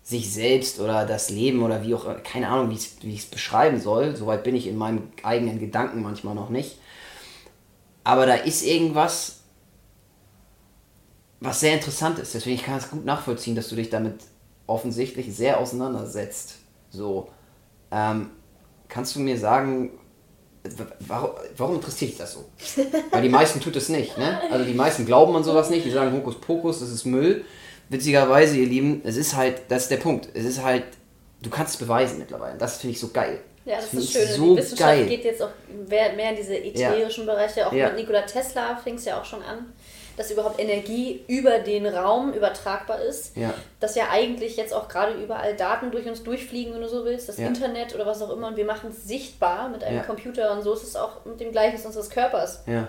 sich 0.03 0.31
selbst 0.31 0.79
oder 0.79 1.05
das 1.05 1.29
Leben 1.29 1.63
oder 1.63 1.83
wie 1.83 1.93
auch, 1.93 2.05
keine 2.23 2.47
Ahnung, 2.47 2.69
wie 2.69 3.13
ich 3.13 3.19
es 3.19 3.25
beschreiben 3.25 3.81
soll. 3.81 4.15
Soweit 4.15 4.45
bin 4.45 4.55
ich 4.55 4.67
in 4.67 4.77
meinen 4.77 5.11
eigenen 5.23 5.59
Gedanken 5.59 6.01
manchmal 6.01 6.33
noch 6.33 6.49
nicht. 6.49 6.77
Aber 8.05 8.25
da 8.25 8.35
ist 8.35 8.63
irgendwas, 8.63 9.36
was 11.39 11.59
sehr 11.59 11.73
interessant 11.73 12.19
ist. 12.19 12.33
Deswegen 12.33 12.61
kann 12.61 12.77
ich 12.77 12.85
es 12.85 12.89
gut 12.89 13.05
nachvollziehen, 13.05 13.55
dass 13.55 13.69
du 13.69 13.75
dich 13.75 13.89
damit 13.89 14.15
offensichtlich 14.65 15.35
sehr 15.35 15.59
auseinandersetzt. 15.59 16.55
So, 16.89 17.29
ähm, 17.91 18.31
kannst 18.87 19.15
du 19.15 19.19
mir 19.19 19.37
sagen, 19.37 19.91
warum, 20.99 21.31
warum 21.55 21.75
interessiert 21.75 22.11
dich 22.11 22.17
das 22.17 22.33
so? 22.33 22.45
Weil 23.11 23.21
die 23.21 23.29
meisten 23.29 23.59
tut 23.59 23.75
es 23.75 23.89
nicht, 23.89 24.17
ne? 24.17 24.41
Also 24.51 24.65
die 24.65 24.73
meisten 24.73 25.05
glauben 25.05 25.35
an 25.35 25.43
sowas 25.43 25.69
nicht, 25.69 25.85
die 25.85 25.91
sagen 25.91 26.11
Hokuspokus, 26.11 26.79
das 26.79 26.89
ist 26.89 27.05
Müll. 27.05 27.45
Witzigerweise, 27.89 28.57
ihr 28.57 28.67
Lieben, 28.67 29.01
es 29.05 29.15
ist 29.15 29.35
halt, 29.35 29.61
das 29.69 29.83
ist 29.83 29.91
der 29.91 29.97
Punkt. 29.97 30.27
Es 30.33 30.43
ist 30.43 30.61
halt, 30.61 30.83
du 31.41 31.49
kannst 31.49 31.75
es 31.75 31.79
beweisen 31.79 32.19
mittlerweile. 32.19 32.57
Das 32.57 32.77
finde 32.77 32.95
ich 32.95 32.99
so 32.99 33.09
geil. 33.09 33.39
Ja, 33.63 33.77
das, 33.77 33.91
das 33.91 34.03
ist 34.03 34.11
schön. 34.13 34.27
So 34.27 34.55
die 34.55 34.61
Wissenschaft 34.61 34.89
geil. 34.89 35.05
geht 35.07 35.23
jetzt 35.23 35.41
auch 35.41 35.49
mehr 35.87 36.29
in 36.29 36.35
diese 36.35 36.57
ätherischen 36.57 37.25
ja. 37.25 37.33
Bereiche. 37.33 37.67
Auch 37.67 37.71
ja. 37.71 37.87
mit 37.87 37.97
Nikola 37.97 38.21
Tesla 38.21 38.75
fing 38.77 38.95
es 38.95 39.05
ja 39.05 39.19
auch 39.19 39.25
schon 39.25 39.41
an 39.43 39.73
dass 40.17 40.31
überhaupt 40.31 40.59
Energie 40.59 41.23
über 41.27 41.59
den 41.59 41.85
Raum 41.85 42.33
übertragbar 42.33 42.99
ist. 43.01 43.37
Ja. 43.37 43.53
Dass 43.79 43.95
ja 43.95 44.09
eigentlich 44.11 44.57
jetzt 44.57 44.73
auch 44.73 44.89
gerade 44.89 45.13
überall 45.13 45.55
Daten 45.55 45.91
durch 45.91 46.07
uns 46.07 46.23
durchfliegen, 46.23 46.73
wenn 46.73 46.81
du 46.81 46.89
so 46.89 47.05
willst, 47.05 47.29
das 47.29 47.37
ja. 47.37 47.47
Internet 47.47 47.95
oder 47.95 48.05
was 48.05 48.21
auch 48.21 48.31
immer, 48.31 48.47
und 48.47 48.57
wir 48.57 48.65
machen 48.65 48.89
es 48.89 49.07
sichtbar 49.07 49.69
mit 49.69 49.83
einem 49.83 49.97
ja. 49.97 50.03
Computer 50.03 50.51
und 50.51 50.63
so 50.63 50.73
ist 50.73 50.83
es 50.83 50.95
auch 50.95 51.23
mit 51.23 51.39
dem 51.39 51.51
Gleichnis 51.51 51.85
unseres 51.85 52.09
Körpers. 52.09 52.63
Ja. 52.65 52.87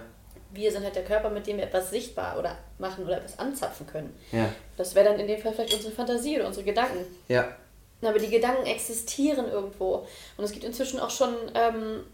Wir 0.50 0.72
sind 0.72 0.82
halt 0.82 0.96
der 0.96 1.04
Körper, 1.04 1.28
mit 1.28 1.46
dem 1.46 1.58
wir 1.58 1.64
etwas 1.64 1.90
sichtbar 1.90 2.38
oder 2.38 2.56
machen 2.78 3.04
oder 3.04 3.18
etwas 3.18 3.38
anzapfen 3.38 3.86
können. 3.86 4.18
Ja. 4.32 4.48
Das 4.78 4.94
wäre 4.94 5.10
dann 5.10 5.20
in 5.20 5.26
dem 5.26 5.38
Fall 5.38 5.52
vielleicht 5.52 5.74
unsere 5.74 5.92
Fantasie 5.92 6.36
oder 6.36 6.46
unsere 6.46 6.64
Gedanken. 6.64 7.04
Ja. 7.28 7.54
Aber 8.00 8.18
die 8.18 8.30
Gedanken 8.30 8.64
existieren 8.64 9.50
irgendwo. 9.50 10.06
Und 10.38 10.44
es 10.44 10.52
gibt 10.52 10.64
inzwischen 10.64 11.00
auch 11.00 11.10
schon 11.10 11.34
ähm, 11.54 12.04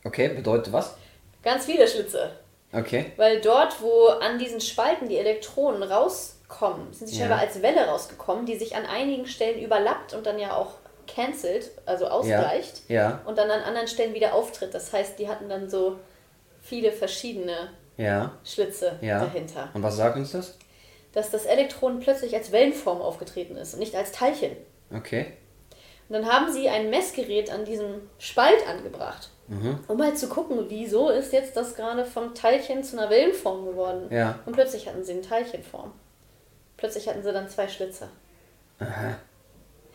Okay, 0.04 0.30
bedeutet 0.30 0.72
was? 0.72 0.96
Ganz 1.44 1.66
viele 1.66 1.88
Schlitze. 1.88 2.32
Okay. 2.74 3.12
Weil 3.18 3.42
dort, 3.42 3.82
wo 3.82 4.08
an 4.08 4.40
diesen 4.40 4.62
Spalten 4.62 5.10
die 5.10 5.18
Elektronen 5.18 5.84
rauskommen, 5.84 6.94
sind 6.94 7.08
sie 7.08 7.18
scheinbar 7.18 7.40
ja. 7.42 7.48
als 7.48 7.62
Welle 7.62 7.86
rausgekommen, 7.88 8.46
die 8.46 8.58
sich 8.58 8.76
an 8.76 8.86
einigen 8.86 9.26
Stellen 9.26 9.62
überlappt 9.62 10.14
und 10.14 10.26
dann 10.26 10.40
ja 10.40 10.56
auch 10.56 10.76
cancelt, 11.08 11.72
also 11.86 12.08
ausgleicht. 12.08 12.84
Ja. 12.88 13.02
ja. 13.02 13.22
Und 13.26 13.38
dann 13.38 13.52
an 13.52 13.62
anderen 13.62 13.88
Stellen 13.88 14.14
wieder 14.14 14.34
auftritt. 14.34 14.74
Das 14.74 14.94
heißt, 14.94 15.20
die 15.20 15.28
hatten 15.28 15.50
dann 15.50 15.70
so 15.70 16.00
viele 16.62 16.92
verschiedene 16.92 17.70
ja. 17.98 18.32
Schlitze 18.46 18.98
ja. 19.02 19.20
dahinter. 19.20 19.70
Und 19.74 19.84
was 19.84 19.98
sagt 19.98 20.16
uns 20.16 20.32
das? 20.32 20.58
Dass 21.14 21.30
das 21.30 21.46
Elektron 21.46 22.00
plötzlich 22.00 22.34
als 22.36 22.52
Wellenform 22.54 23.02
aufgetreten 23.02 23.58
ist 23.58 23.74
und 23.74 23.80
nicht 23.80 23.96
als 23.96 24.14
Teilchen. 24.14 24.56
Okay. 24.96 25.34
Und 26.12 26.24
dann 26.24 26.30
haben 26.30 26.52
sie 26.52 26.68
ein 26.68 26.90
Messgerät 26.90 27.50
an 27.50 27.64
diesem 27.64 28.10
Spalt 28.20 28.68
angebracht, 28.68 29.30
mhm. 29.48 29.80
um 29.88 29.98
mal 29.98 30.14
zu 30.14 30.28
gucken, 30.28 30.66
wieso 30.68 31.10
ist 31.10 31.32
jetzt 31.32 31.56
das 31.56 31.74
gerade 31.74 32.04
vom 32.04 32.36
Teilchen 32.36 32.84
zu 32.84 33.00
einer 33.00 33.10
Wellenform 33.10 33.66
geworden. 33.66 34.14
Ja. 34.14 34.38
Und 34.46 34.52
plötzlich 34.52 34.90
hatten 34.90 35.06
sie 35.06 35.14
eine 35.14 35.22
Teilchenform. 35.22 35.94
Plötzlich 36.76 37.08
hatten 37.08 37.24
sie 37.24 37.32
dann 37.32 37.48
zwei 37.48 37.70
Schlitze. 37.70 38.10
Aha. 38.82 39.16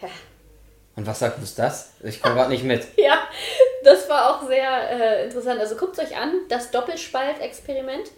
Ja. 0.00 0.08
Und 0.96 1.06
was 1.06 1.18
sagt 1.18 1.38
uns 1.38 1.54
das? 1.54 1.92
Ich 2.02 2.22
komme 2.22 2.36
gerade 2.36 2.48
nicht 2.48 2.64
mit. 2.64 2.86
ja, 2.96 3.28
das 3.84 4.08
war 4.08 4.30
auch 4.30 4.48
sehr 4.48 4.88
äh, 4.88 5.24
interessant. 5.24 5.60
Also 5.60 5.76
guckt 5.76 5.98
euch 5.98 6.16
an, 6.16 6.32
das 6.48 6.70
Doppelspalt-Experiment 6.70 8.10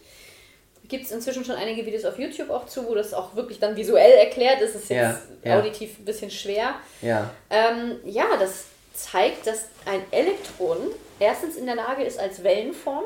gibt 0.88 1.04
es 1.04 1.12
inzwischen 1.12 1.44
schon 1.44 1.54
einige 1.54 1.84
Videos 1.84 2.04
auf 2.04 2.18
YouTube 2.18 2.50
auch 2.50 2.66
zu, 2.66 2.86
wo 2.88 2.94
das 2.94 3.12
auch 3.12 3.36
wirklich 3.36 3.60
dann 3.60 3.76
visuell 3.76 4.12
erklärt 4.12 4.60
ist. 4.60 4.74
Es 4.74 4.82
ist 4.82 4.90
jetzt 4.90 5.20
ja, 5.44 5.58
auditiv 5.58 5.98
ein 5.98 6.04
bisschen 6.04 6.30
schwer. 6.30 6.74
Ja. 7.02 7.30
Ähm, 7.50 7.96
ja, 8.04 8.24
das 8.38 8.64
zeigt, 8.94 9.46
dass 9.46 9.66
ein 9.84 10.00
Elektron 10.10 10.78
erstens 11.20 11.56
in 11.56 11.66
der 11.66 11.76
Lage 11.76 12.02
ist, 12.02 12.18
als 12.18 12.42
Wellenform 12.42 13.04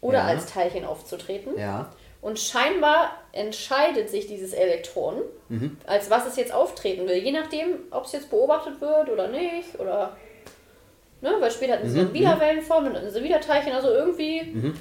oder 0.00 0.18
ja. 0.18 0.24
als 0.24 0.46
Teilchen 0.46 0.84
aufzutreten. 0.84 1.58
Ja. 1.58 1.92
Und 2.20 2.40
scheinbar 2.40 3.12
entscheidet 3.32 4.10
sich 4.10 4.26
dieses 4.26 4.52
Elektron, 4.52 5.22
mhm. 5.48 5.76
als 5.86 6.10
was 6.10 6.26
es 6.26 6.36
jetzt 6.36 6.52
auftreten 6.52 7.06
will. 7.06 7.16
Je 7.16 7.30
nachdem, 7.30 7.78
ob 7.92 8.06
es 8.06 8.12
jetzt 8.12 8.30
beobachtet 8.30 8.80
wird 8.80 9.08
oder 9.10 9.28
nicht. 9.28 9.78
Oder. 9.78 10.16
Ne? 11.20 11.36
Weil 11.38 11.50
später 11.52 11.74
hatten 11.74 11.88
sie 11.88 12.00
mhm. 12.00 12.04
dann 12.06 12.14
wieder 12.14 12.34
mhm. 12.34 12.40
Wellenform 12.40 12.86
und 12.86 12.94
dann 12.94 13.08
sie 13.08 13.22
wieder 13.22 13.40
Teilchen. 13.40 13.72
Also 13.72 13.90
irgendwie. 13.90 14.42
Mhm 14.42 14.76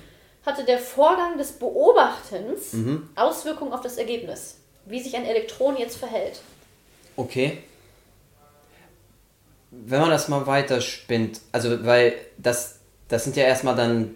hatte 0.45 0.63
der 0.63 0.79
Vorgang 0.79 1.37
des 1.37 1.53
Beobachtens 1.53 2.73
mhm. 2.73 3.09
Auswirkungen 3.15 3.73
auf 3.73 3.81
das 3.81 3.97
Ergebnis, 3.97 4.57
wie 4.85 5.01
sich 5.01 5.15
ein 5.15 5.25
Elektron 5.25 5.77
jetzt 5.77 5.97
verhält. 5.97 6.41
Okay. 7.15 7.59
Wenn 9.71 10.01
man 10.01 10.09
das 10.09 10.27
mal 10.27 10.45
weiterspinnt, 10.47 11.41
also 11.51 11.83
weil 11.85 12.13
das, 12.37 12.79
das 13.07 13.23
sind 13.23 13.35
ja 13.35 13.43
erstmal 13.43 13.75
dann, 13.75 14.15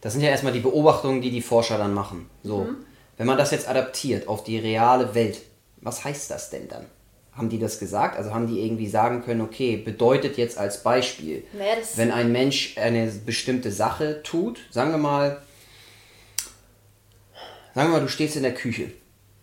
das 0.00 0.12
sind 0.12 0.22
ja 0.22 0.28
erstmal 0.28 0.52
die 0.52 0.60
Beobachtungen, 0.60 1.20
die 1.20 1.30
die 1.30 1.42
Forscher 1.42 1.78
dann 1.78 1.94
machen. 1.94 2.28
So, 2.42 2.58
mhm. 2.58 2.84
wenn 3.16 3.26
man 3.26 3.38
das 3.38 3.50
jetzt 3.50 3.68
adaptiert 3.68 4.28
auf 4.28 4.44
die 4.44 4.58
reale 4.58 5.14
Welt, 5.14 5.40
was 5.80 6.04
heißt 6.04 6.30
das 6.30 6.50
denn 6.50 6.68
dann? 6.68 6.86
Haben 7.32 7.48
die 7.48 7.58
das 7.58 7.78
gesagt? 7.78 8.16
Also 8.16 8.34
haben 8.34 8.46
die 8.46 8.60
irgendwie 8.60 8.88
sagen 8.88 9.22
können, 9.24 9.40
okay, 9.40 9.76
bedeutet 9.76 10.36
jetzt 10.36 10.58
als 10.58 10.82
Beispiel, 10.82 11.44
naja, 11.52 11.74
wenn 11.96 12.10
ein 12.10 12.32
Mensch 12.32 12.76
eine 12.76 13.06
bestimmte 13.06 13.70
Sache 13.70 14.22
tut, 14.22 14.60
sagen 14.70 14.90
wir 14.90 14.98
mal, 14.98 15.40
sagen 17.74 17.88
wir 17.88 17.98
mal, 17.98 18.00
du 18.00 18.08
stehst 18.08 18.36
in 18.36 18.42
der 18.42 18.54
Küche 18.54 18.92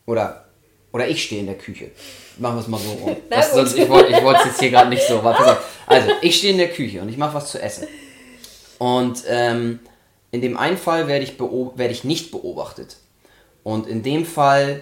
oder 0.05 0.47
oder 0.91 1.07
ich 1.07 1.23
stehe 1.23 1.41
in 1.41 1.47
der 1.47 1.57
Küche. 1.57 1.91
Machen 2.37 2.55
wir 2.55 2.61
es 2.61 2.67
mal 2.67 2.79
so 2.79 2.91
rum. 2.91 3.15
Das, 3.29 3.53
sonst, 3.53 3.77
ich 3.77 3.87
wollte 3.87 4.13
es 4.13 4.45
jetzt 4.45 4.59
hier 4.59 4.71
gerade 4.71 4.89
nicht 4.89 5.05
so. 5.05 5.23
Warte, 5.23 5.57
also, 5.85 6.11
ich 6.21 6.37
stehe 6.37 6.53
in 6.53 6.59
der 6.59 6.69
Küche 6.69 7.01
und 7.01 7.09
ich 7.09 7.17
mache 7.17 7.35
was 7.35 7.51
zu 7.51 7.61
essen. 7.61 7.87
Und 8.79 9.23
ähm, 9.27 9.79
in 10.31 10.41
dem 10.41 10.57
einen 10.57 10.77
Fall 10.77 11.07
werde 11.07 11.23
ich, 11.23 11.39
werde 11.39 11.93
ich 11.93 12.03
nicht 12.03 12.31
beobachtet. 12.31 12.97
Und 13.63 13.87
in 13.87 14.01
dem 14.01 14.25
Fall 14.25 14.81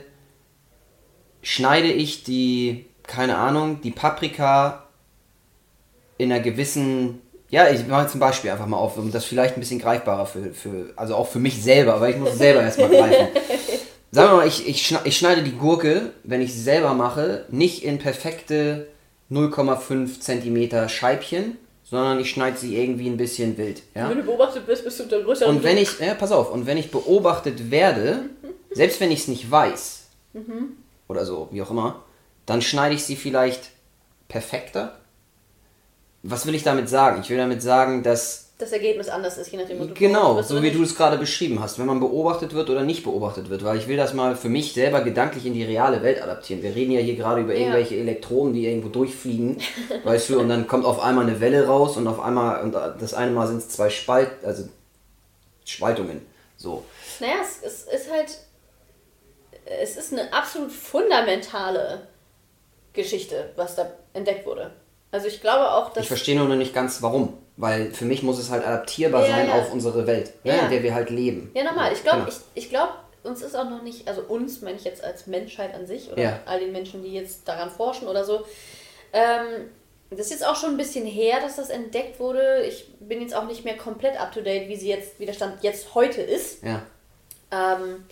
schneide 1.41 1.91
ich 1.91 2.23
die 2.23 2.85
keine 3.07 3.37
Ahnung, 3.37 3.81
die 3.81 3.91
Paprika 3.91 4.83
in 6.17 6.31
einer 6.31 6.41
gewissen, 6.41 7.21
ja, 7.49 7.69
ich 7.69 7.85
mache 7.87 8.07
zum 8.07 8.19
Beispiel 8.19 8.51
einfach 8.51 8.67
mal 8.67 8.77
auf, 8.77 8.97
um 8.97 9.11
das 9.11 9.25
vielleicht 9.25 9.55
ein 9.55 9.59
bisschen 9.59 9.79
greifbarer 9.79 10.25
für, 10.25 10.53
für 10.53 10.93
also 10.95 11.15
auch 11.15 11.27
für 11.27 11.39
mich 11.39 11.61
selber, 11.61 11.99
weil 11.99 12.11
ich 12.11 12.17
muss 12.17 12.31
es 12.31 12.37
selber 12.37 12.61
erstmal 12.61 12.89
greifen. 12.89 13.27
Sagen 14.11 14.31
wir 14.31 14.37
mal, 14.37 14.47
ich, 14.47 14.67
ich, 14.67 15.17
schneide 15.17 15.43
die 15.43 15.51
Gurke, 15.51 16.13
wenn 16.23 16.41
ich 16.41 16.53
sie 16.53 16.61
selber 16.61 16.93
mache, 16.93 17.45
nicht 17.49 17.83
in 17.83 17.99
perfekte 17.99 18.87
0,5 19.29 20.21
cm 20.21 20.87
Scheibchen, 20.87 21.57
sondern 21.83 22.19
ich 22.19 22.29
schneide 22.29 22.57
sie 22.57 22.77
irgendwie 22.77 23.09
ein 23.09 23.17
bisschen 23.17 23.57
wild. 23.57 23.83
Ja? 23.93 24.09
Wenn 24.09 24.19
du 24.19 24.23
beobachtet 24.23 24.65
bist, 24.65 24.85
bist 24.85 25.01
du 25.01 25.03
der 25.03 25.21
größere. 25.21 25.49
Und 25.49 25.63
wenn 25.63 25.77
ich, 25.77 25.99
ja, 25.99 26.13
pass 26.13 26.31
auf, 26.31 26.49
und 26.49 26.65
wenn 26.65 26.77
ich 26.77 26.91
beobachtet 26.91 27.69
werde, 27.71 28.29
selbst 28.71 29.01
wenn 29.01 29.11
ich 29.11 29.19
es 29.19 29.27
nicht 29.27 29.51
weiß, 29.51 30.05
mhm. 30.31 30.77
oder 31.09 31.25
so, 31.25 31.49
wie 31.51 31.61
auch 31.61 31.71
immer, 31.71 32.04
dann 32.45 32.61
schneide 32.61 32.95
ich 32.95 33.03
sie 33.03 33.15
vielleicht 33.15 33.71
perfekter. 34.27 34.97
Was 36.23 36.45
will 36.45 36.55
ich 36.55 36.63
damit 36.63 36.89
sagen? 36.89 37.21
Ich 37.21 37.29
will 37.29 37.37
damit 37.37 37.61
sagen, 37.61 38.03
dass 38.03 38.45
das 38.57 38.71
Ergebnis 38.71 39.09
anders 39.09 39.37
ist, 39.37 39.51
je 39.51 39.57
nachdem, 39.57 39.79
wo 39.79 39.83
du 39.83 39.93
Genau, 39.93 40.41
so 40.41 40.63
wie 40.63 40.71
du 40.71 40.81
es 40.81 40.95
gerade 40.95 41.17
beschrieben 41.17 41.59
hast, 41.59 41.77
wenn 41.77 41.87
man 41.87 41.99
beobachtet 41.99 42.53
wird 42.53 42.69
oder 42.69 42.83
nicht 42.83 43.03
beobachtet 43.03 43.49
wird, 43.49 43.65
weil 43.65 43.77
ich 43.77 43.89
will 43.89 43.97
das 43.97 44.13
mal 44.13 44.37
für 44.37 44.47
mich 44.47 44.71
selber 44.71 45.01
gedanklich 45.01 45.45
in 45.45 45.53
die 45.53 45.65
reale 45.65 46.01
Welt 46.03 46.21
adaptieren. 46.21 46.63
Wir 46.63 46.73
reden 46.73 46.93
ja 46.93 47.01
hier 47.01 47.17
gerade 47.17 47.41
über 47.41 47.53
irgendwelche 47.53 47.95
ja. 47.95 48.01
Elektronen, 48.01 48.53
die 48.53 48.65
irgendwo 48.65 48.87
durchfliegen, 48.87 49.57
weißt 50.05 50.29
du, 50.29 50.39
und 50.39 50.47
dann 50.47 50.67
kommt 50.67 50.85
auf 50.85 51.01
einmal 51.01 51.27
eine 51.27 51.41
Welle 51.41 51.67
raus 51.67 51.97
und 51.97 52.07
auf 52.07 52.21
einmal, 52.21 52.63
und 52.63 52.73
das 52.73 53.13
eine 53.13 53.31
Mal 53.31 53.47
sind 53.47 53.57
es 53.57 53.67
zwei 53.67 53.89
Spalt, 53.89 54.29
also 54.43 54.69
Spaltungen, 55.65 56.21
so. 56.55 56.85
Naja, 57.19 57.35
es, 57.41 57.61
es 57.61 57.83
ist 57.83 58.09
halt, 58.09 58.37
es 59.81 59.97
ist 59.97 60.13
eine 60.13 60.31
absolut 60.31 60.71
fundamentale 60.71 62.07
Geschichte, 62.95 63.51
was 63.55 63.75
da 63.75 63.91
entdeckt 64.13 64.45
wurde. 64.45 64.71
Also 65.11 65.27
ich 65.27 65.41
glaube 65.41 65.71
auch, 65.71 65.93
dass. 65.93 66.03
Ich 66.03 66.07
verstehe 66.07 66.35
nur 66.35 66.47
noch 66.47 66.55
nicht 66.55 66.73
ganz 66.73 67.01
warum. 67.01 67.37
Weil 67.57 67.91
für 67.91 68.03
mich 68.03 68.21
muss 68.21 68.37
es 68.37 68.49
halt 68.49 68.65
adaptierbar 68.65 69.25
ja, 69.25 69.29
sein 69.29 69.47
ja. 69.47 69.55
auf 69.55 69.71
unsere 69.71 70.05
Welt, 70.07 70.33
ne, 70.43 70.59
in 70.59 70.69
der 70.69 70.83
wir 70.83 70.93
halt 70.93 71.09
leben. 71.09 71.51
Ja, 71.53 71.63
normal. 71.63 71.93
Ich 71.93 72.03
glaube, 72.03 72.25
genau. 72.25 72.29
ich, 72.29 72.63
ich 72.65 72.69
glaube, 72.69 72.91
uns 73.23 73.41
ist 73.41 73.55
auch 73.55 73.69
noch 73.69 73.81
nicht, 73.81 74.09
also 74.09 74.21
uns 74.23 74.61
meine 74.61 74.77
ich 74.77 74.83
jetzt 74.83 75.03
als 75.03 75.25
Menschheit 75.27 75.73
an 75.73 75.87
sich 75.87 76.11
oder 76.11 76.41
all 76.45 76.59
den 76.59 76.73
Menschen, 76.73 77.01
die 77.01 77.13
jetzt 77.13 77.47
daran 77.47 77.71
forschen 77.71 78.09
oder 78.09 78.25
so. 78.25 78.45
Ähm, 79.13 79.69
das 80.09 80.27
ist 80.27 80.31
jetzt 80.31 80.45
auch 80.45 80.55
schon 80.55 80.71
ein 80.71 80.77
bisschen 80.77 81.05
her, 81.05 81.39
dass 81.41 81.55
das 81.55 81.69
entdeckt 81.69 82.19
wurde. 82.19 82.63
Ich 82.65 82.87
bin 82.99 83.21
jetzt 83.21 83.33
auch 83.33 83.45
nicht 83.45 83.63
mehr 83.63 83.77
komplett 83.77 84.19
up 84.19 84.33
to 84.33 84.41
date, 84.41 84.67
wie 84.67 84.75
sie 84.75 84.89
jetzt, 84.89 85.19
wie 85.19 85.25
der 85.25 85.33
Stand 85.33 85.63
jetzt 85.63 85.95
heute 85.95 86.21
ist. 86.21 86.61
Ja. 86.61 86.83
Ähm, 87.51 88.05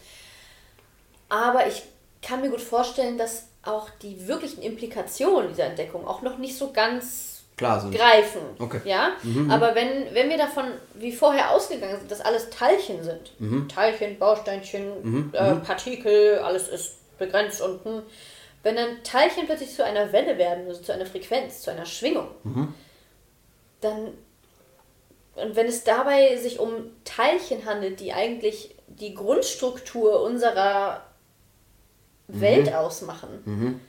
aber 1.30 1.68
ich 1.68 1.84
kann 2.22 2.42
mir 2.42 2.50
gut 2.50 2.62
vorstellen, 2.62 3.18
dass 3.18 3.48
auch 3.64 3.90
die 4.02 4.28
wirklichen 4.28 4.62
Implikationen 4.62 5.50
dieser 5.50 5.66
Entdeckung 5.66 6.06
auch 6.06 6.22
noch 6.22 6.38
nicht 6.38 6.58
so 6.58 6.72
ganz 6.72 7.44
Klar 7.56 7.80
sind. 7.80 7.96
greifen. 7.96 8.42
Okay. 8.60 8.82
Ja? 8.84 9.12
Mhm. 9.24 9.50
Aber 9.50 9.76
wenn, 9.76 10.14
wenn 10.14 10.30
wir 10.30 10.38
davon 10.38 10.66
wie 10.96 11.12
vorher 11.12 11.52
ausgegangen 11.52 11.98
sind, 11.98 12.12
dass 12.12 12.22
alles 12.22 12.50
Teilchen 12.50 13.04
sind, 13.04 13.40
mhm. 13.40 13.70
Teilchen, 13.70 14.20
Bausteinchen, 14.20 15.04
mhm. 15.04 15.34
Äh, 15.34 15.54
mhm. 15.54 15.64
Partikel, 15.64 16.40
alles 16.40 16.68
ist 16.68 17.18
begrenzt 17.18 17.62
unten, 17.62 18.04
wenn 18.64 18.76
dann 18.76 19.04
Teilchen 19.04 19.46
plötzlich 19.46 19.74
zu 19.74 19.84
einer 19.84 20.12
Welle 20.12 20.38
werden, 20.38 20.68
also 20.68 20.82
zu 20.82 20.94
einer 20.94 21.06
Frequenz, 21.06 21.62
zu 21.62 21.72
einer 21.72 21.86
Schwingung, 21.86 22.28
mhm. 22.44 22.74
dann 23.82 24.14
und 25.36 25.56
wenn 25.56 25.66
es 25.66 25.84
dabei 25.84 26.38
sich 26.38 26.60
um 26.60 26.92
Teilchen 27.06 27.66
handelt, 27.66 28.00
die 28.00 28.14
eigentlich 28.14 28.76
die 28.88 29.16
Grundstruktur 29.16 30.22
unserer 30.22 31.02
Welt 32.28 32.74
ausmachen, 32.74 33.82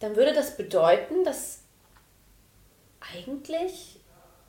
dann 0.00 0.16
würde 0.16 0.32
das 0.32 0.56
bedeuten, 0.56 1.24
dass 1.24 1.60
eigentlich 3.14 4.00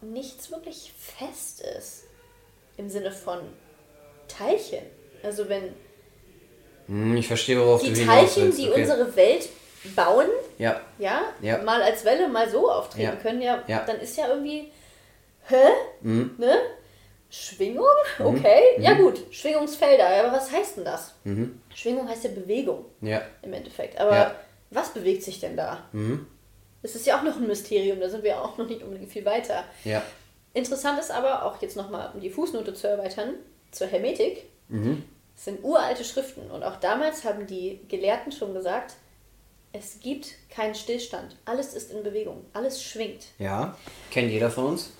nichts 0.01 0.51
wirklich 0.51 0.93
fest 0.97 1.61
ist. 1.61 2.03
Im 2.77 2.89
Sinne 2.89 3.11
von 3.11 3.39
Teilchen. 4.27 4.83
Also 5.23 5.47
wenn 5.49 5.73
Hm, 6.87 7.17
ich 7.17 7.27
verstehe, 7.27 7.59
worauf 7.59 7.81
die 7.81 7.93
du 7.93 8.05
Teilchen, 8.05 8.55
die 8.55 8.69
okay. 8.69 8.81
unsere 8.81 9.15
Welt 9.15 9.49
bauen, 9.95 10.27
Ja, 10.57 10.81
ja, 10.99 11.23
Ja. 11.41 11.57
mal 11.63 11.81
als 11.81 12.05
Welle, 12.05 12.27
mal 12.27 12.49
so 12.49 12.69
auftreten 12.69 13.01
Ja. 13.03 13.15
können, 13.15 13.41
ja, 13.41 13.63
Ja. 13.67 13.83
dann 13.85 13.99
ist 13.99 14.17
ja 14.17 14.27
irgendwie, 14.27 14.71
hä? 15.47 15.63
Mhm. 16.01 16.35
Ne? 16.37 16.57
Schwingung? 17.29 17.85
Okay, 18.19 18.61
ja 18.79 18.93
gut, 18.93 19.19
Schwingungsfelder, 19.31 20.07
aber 20.07 20.37
was 20.37 20.51
heißt 20.51 20.77
denn 20.77 20.85
das? 20.85 21.13
Mhm. 21.23 21.59
Schwingung 21.75 22.07
heißt 22.09 22.23
ja 22.23 22.31
Bewegung 22.31 22.85
ja. 23.01 23.21
im 23.41 23.53
Endeffekt. 23.53 23.99
Aber 23.99 24.15
Ja. 24.15 24.35
was 24.71 24.93
bewegt 24.93 25.23
sich 25.23 25.39
denn 25.39 25.55
da? 25.57 25.83
Mhm. 25.91 26.25
Das 26.81 26.95
ist 26.95 27.05
ja 27.05 27.17
auch 27.17 27.23
noch 27.23 27.35
ein 27.35 27.47
Mysterium, 27.47 27.99
da 27.99 28.09
sind 28.09 28.23
wir 28.23 28.41
auch 28.41 28.57
noch 28.57 28.67
nicht 28.67 28.81
unbedingt 28.81 29.11
viel 29.11 29.25
weiter. 29.25 29.63
Ja. 29.83 30.01
Interessant 30.53 30.99
ist 30.99 31.11
aber, 31.11 31.43
auch 31.45 31.61
jetzt 31.61 31.75
nochmal, 31.75 32.11
um 32.13 32.21
die 32.21 32.29
Fußnote 32.29 32.73
zu 32.73 32.87
erweitern, 32.87 33.33
zur 33.71 33.87
Hermetik. 33.87 34.45
Mhm. 34.69 35.03
Es 35.35 35.45
sind 35.45 35.63
uralte 35.63 36.05
Schriften 36.05 36.49
und 36.49 36.63
auch 36.63 36.77
damals 36.77 37.25
haben 37.25 37.45
die 37.45 37.81
Gelehrten 37.89 38.31
schon 38.31 38.53
gesagt, 38.53 38.93
es 39.73 39.99
gibt 39.99 40.27
keinen 40.49 40.75
Stillstand. 40.75 41.35
Alles 41.43 41.73
ist 41.73 41.91
in 41.91 42.03
Bewegung, 42.03 42.45
alles 42.53 42.81
schwingt. 42.81 43.25
Ja. 43.37 43.77
Kennt 44.11 44.31
jeder 44.31 44.49
von 44.49 44.67
uns. 44.67 44.91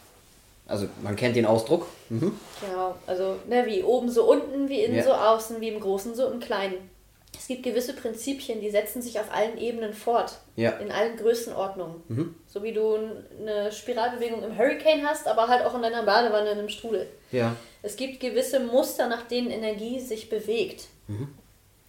Also 0.67 0.87
man 1.03 1.15
kennt 1.15 1.35
den 1.35 1.45
Ausdruck. 1.45 1.87
Mhm. 2.09 2.39
Genau, 2.61 2.95
also 3.05 3.35
ne, 3.47 3.65
wie 3.65 3.83
oben 3.83 4.09
so 4.09 4.29
unten, 4.29 4.67
wie 4.69 4.81
innen 4.83 4.97
Ja. 4.97 5.03
so 5.03 5.13
außen, 5.13 5.61
wie 5.61 5.69
im 5.69 5.79
Großen 5.79 6.15
so 6.15 6.27
im 6.27 6.39
Kleinen. 6.39 6.89
Es 7.37 7.47
gibt 7.47 7.63
gewisse 7.63 7.93
Prinzipien, 7.93 8.61
die 8.61 8.69
setzen 8.69 9.01
sich 9.01 9.19
auf 9.19 9.31
allen 9.31 9.57
Ebenen 9.57 9.93
fort. 9.93 10.37
Ja. 10.55 10.71
In 10.77 10.89
allen 10.91 11.17
Größenordnungen. 11.17 12.35
So 12.47 12.63
wie 12.63 12.71
du 12.71 12.97
eine 13.39 13.71
Spiralbewegung 13.73 14.41
im 14.41 14.57
Hurricane 14.57 15.05
hast, 15.05 15.27
aber 15.27 15.49
halt 15.49 15.65
auch 15.65 15.75
in 15.75 15.81
deiner 15.81 16.03
Badewanne 16.03 16.51
in 16.51 16.59
einem 16.59 16.69
Strudel. 16.69 17.07
Ja. 17.31 17.55
Es 17.83 17.97
gibt 17.97 18.21
gewisse 18.21 18.61
Muster, 18.61 19.07
nach 19.09 19.27
denen 19.27 19.51
Energie 19.51 19.99
sich 19.99 20.29
bewegt. 20.29 20.85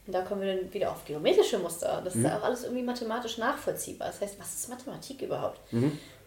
Und 0.07 0.13
da 0.13 0.23
kommen 0.23 0.43
wir 0.43 0.55
dann 0.55 0.73
wieder 0.73 0.93
auf 0.93 1.05
geometrische 1.05 1.59
Muster. 1.59 2.01
Das 2.05 2.15
ist 2.15 2.23
ja 2.23 2.39
auch 2.39 2.45
alles 2.45 2.63
irgendwie 2.63 2.85
mathematisch 2.85 3.39
nachvollziehbar. 3.39 4.09
Das 4.09 4.21
heißt, 4.21 4.39
was 4.39 4.55
ist 4.55 4.69
Mathematik 4.69 5.21
überhaupt? 5.23 5.61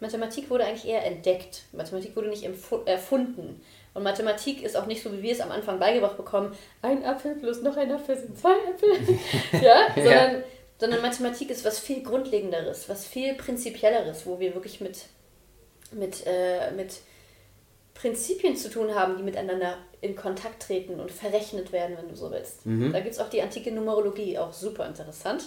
Mathematik 0.01 0.49
wurde 0.49 0.65
eigentlich 0.65 0.87
eher 0.87 1.05
entdeckt. 1.05 1.63
Mathematik 1.71 2.15
wurde 2.15 2.27
nicht 2.27 2.47
erfunden. 2.85 3.61
Und 3.93 4.03
Mathematik 4.03 4.63
ist 4.63 4.75
auch 4.75 4.85
nicht 4.85 5.01
so, 5.01 5.11
wie 5.13 5.21
wir 5.21 5.31
es 5.31 5.41
am 5.41 5.51
Anfang 5.51 5.79
beigebracht 5.79 6.17
bekommen, 6.17 6.55
ein 6.81 7.03
Apfel 7.05 7.35
plus 7.35 7.61
noch 7.61 7.75
ein 7.77 7.91
Apfel 7.91 8.17
sind 8.17 8.37
zwei 8.37 8.53
Äpfel. 8.69 9.17
ja, 9.61 9.87
sondern, 9.95 10.43
sondern 10.77 11.01
Mathematik 11.01 11.49
ist 11.49 11.65
was 11.65 11.79
viel 11.79 12.03
Grundlegenderes, 12.03 12.87
was 12.87 13.05
viel 13.05 13.33
Prinzipielleres, 13.35 14.25
wo 14.25 14.39
wir 14.39 14.53
wirklich 14.53 14.79
mit, 14.79 15.05
mit, 15.91 16.25
äh, 16.27 16.71
mit 16.71 16.99
Prinzipien 17.99 18.55
zu 18.55 18.69
tun 18.69 18.95
haben, 18.95 19.17
die 19.17 19.23
miteinander 19.23 19.77
in 19.99 20.15
Kontakt 20.15 20.63
treten 20.63 21.01
und 21.01 21.11
verrechnet 21.11 21.73
werden, 21.73 21.97
wenn 21.97 22.07
du 22.07 22.15
so 22.15 22.31
willst. 22.31 22.61
Da 22.93 22.99
gibt 23.01 23.13
es 23.13 23.19
auch 23.19 23.29
die 23.29 23.41
antike 23.41 23.71
Numerologie, 23.71 24.37
auch 24.37 24.53
super 24.53 24.87
interessant, 24.87 25.43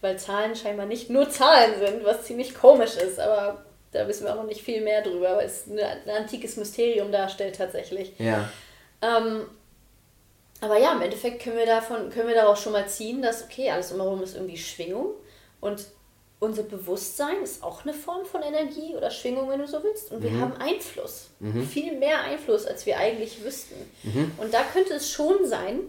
weil 0.00 0.18
Zahlen 0.18 0.56
scheinbar 0.56 0.86
nicht 0.86 1.10
nur 1.10 1.28
Zahlen 1.28 1.78
sind, 1.78 2.02
was 2.02 2.24
ziemlich 2.24 2.54
komisch 2.54 2.96
ist, 2.96 3.20
aber 3.20 3.66
da 3.90 4.08
wissen 4.08 4.24
wir 4.24 4.32
auch 4.32 4.38
noch 4.38 4.46
nicht 4.46 4.62
viel 4.62 4.80
mehr 4.80 5.02
drüber, 5.02 5.36
weil 5.36 5.44
es 5.44 5.68
eine, 5.70 5.86
ein 5.86 6.22
antikes 6.22 6.56
Mysterium 6.56 7.12
darstellt 7.12 7.56
tatsächlich. 7.56 8.14
Ja. 8.18 8.48
Ähm, 9.02 9.42
aber 10.62 10.78
ja, 10.78 10.92
im 10.92 11.02
Endeffekt 11.02 11.42
können 11.42 11.58
wir 11.58 11.66
davon, 11.66 12.08
können 12.08 12.28
wir 12.28 12.34
daraus 12.34 12.62
schon 12.62 12.72
mal 12.72 12.88
ziehen, 12.88 13.20
dass, 13.20 13.44
okay, 13.44 13.70
alles 13.70 13.90
drumherum 13.90 14.22
ist 14.22 14.34
irgendwie 14.34 14.56
Schwingung 14.56 15.10
und 15.60 15.84
unser 16.42 16.64
Bewusstsein 16.64 17.40
ist 17.42 17.62
auch 17.62 17.84
eine 17.84 17.94
Form 17.94 18.26
von 18.26 18.42
Energie 18.42 18.96
oder 18.96 19.12
Schwingung, 19.12 19.48
wenn 19.48 19.60
du 19.60 19.68
so 19.68 19.82
willst. 19.84 20.10
Und 20.10 20.24
wir 20.24 20.40
haben 20.40 20.54
Einfluss. 20.54 21.30
Viel 21.70 21.96
mehr 21.96 22.20
Einfluss, 22.22 22.66
als 22.66 22.84
wir 22.84 22.98
eigentlich 22.98 23.44
wüssten. 23.44 23.76
Und 24.38 24.52
da 24.52 24.62
könnte 24.72 24.94
es 24.94 25.08
schon 25.08 25.46
sein, 25.46 25.80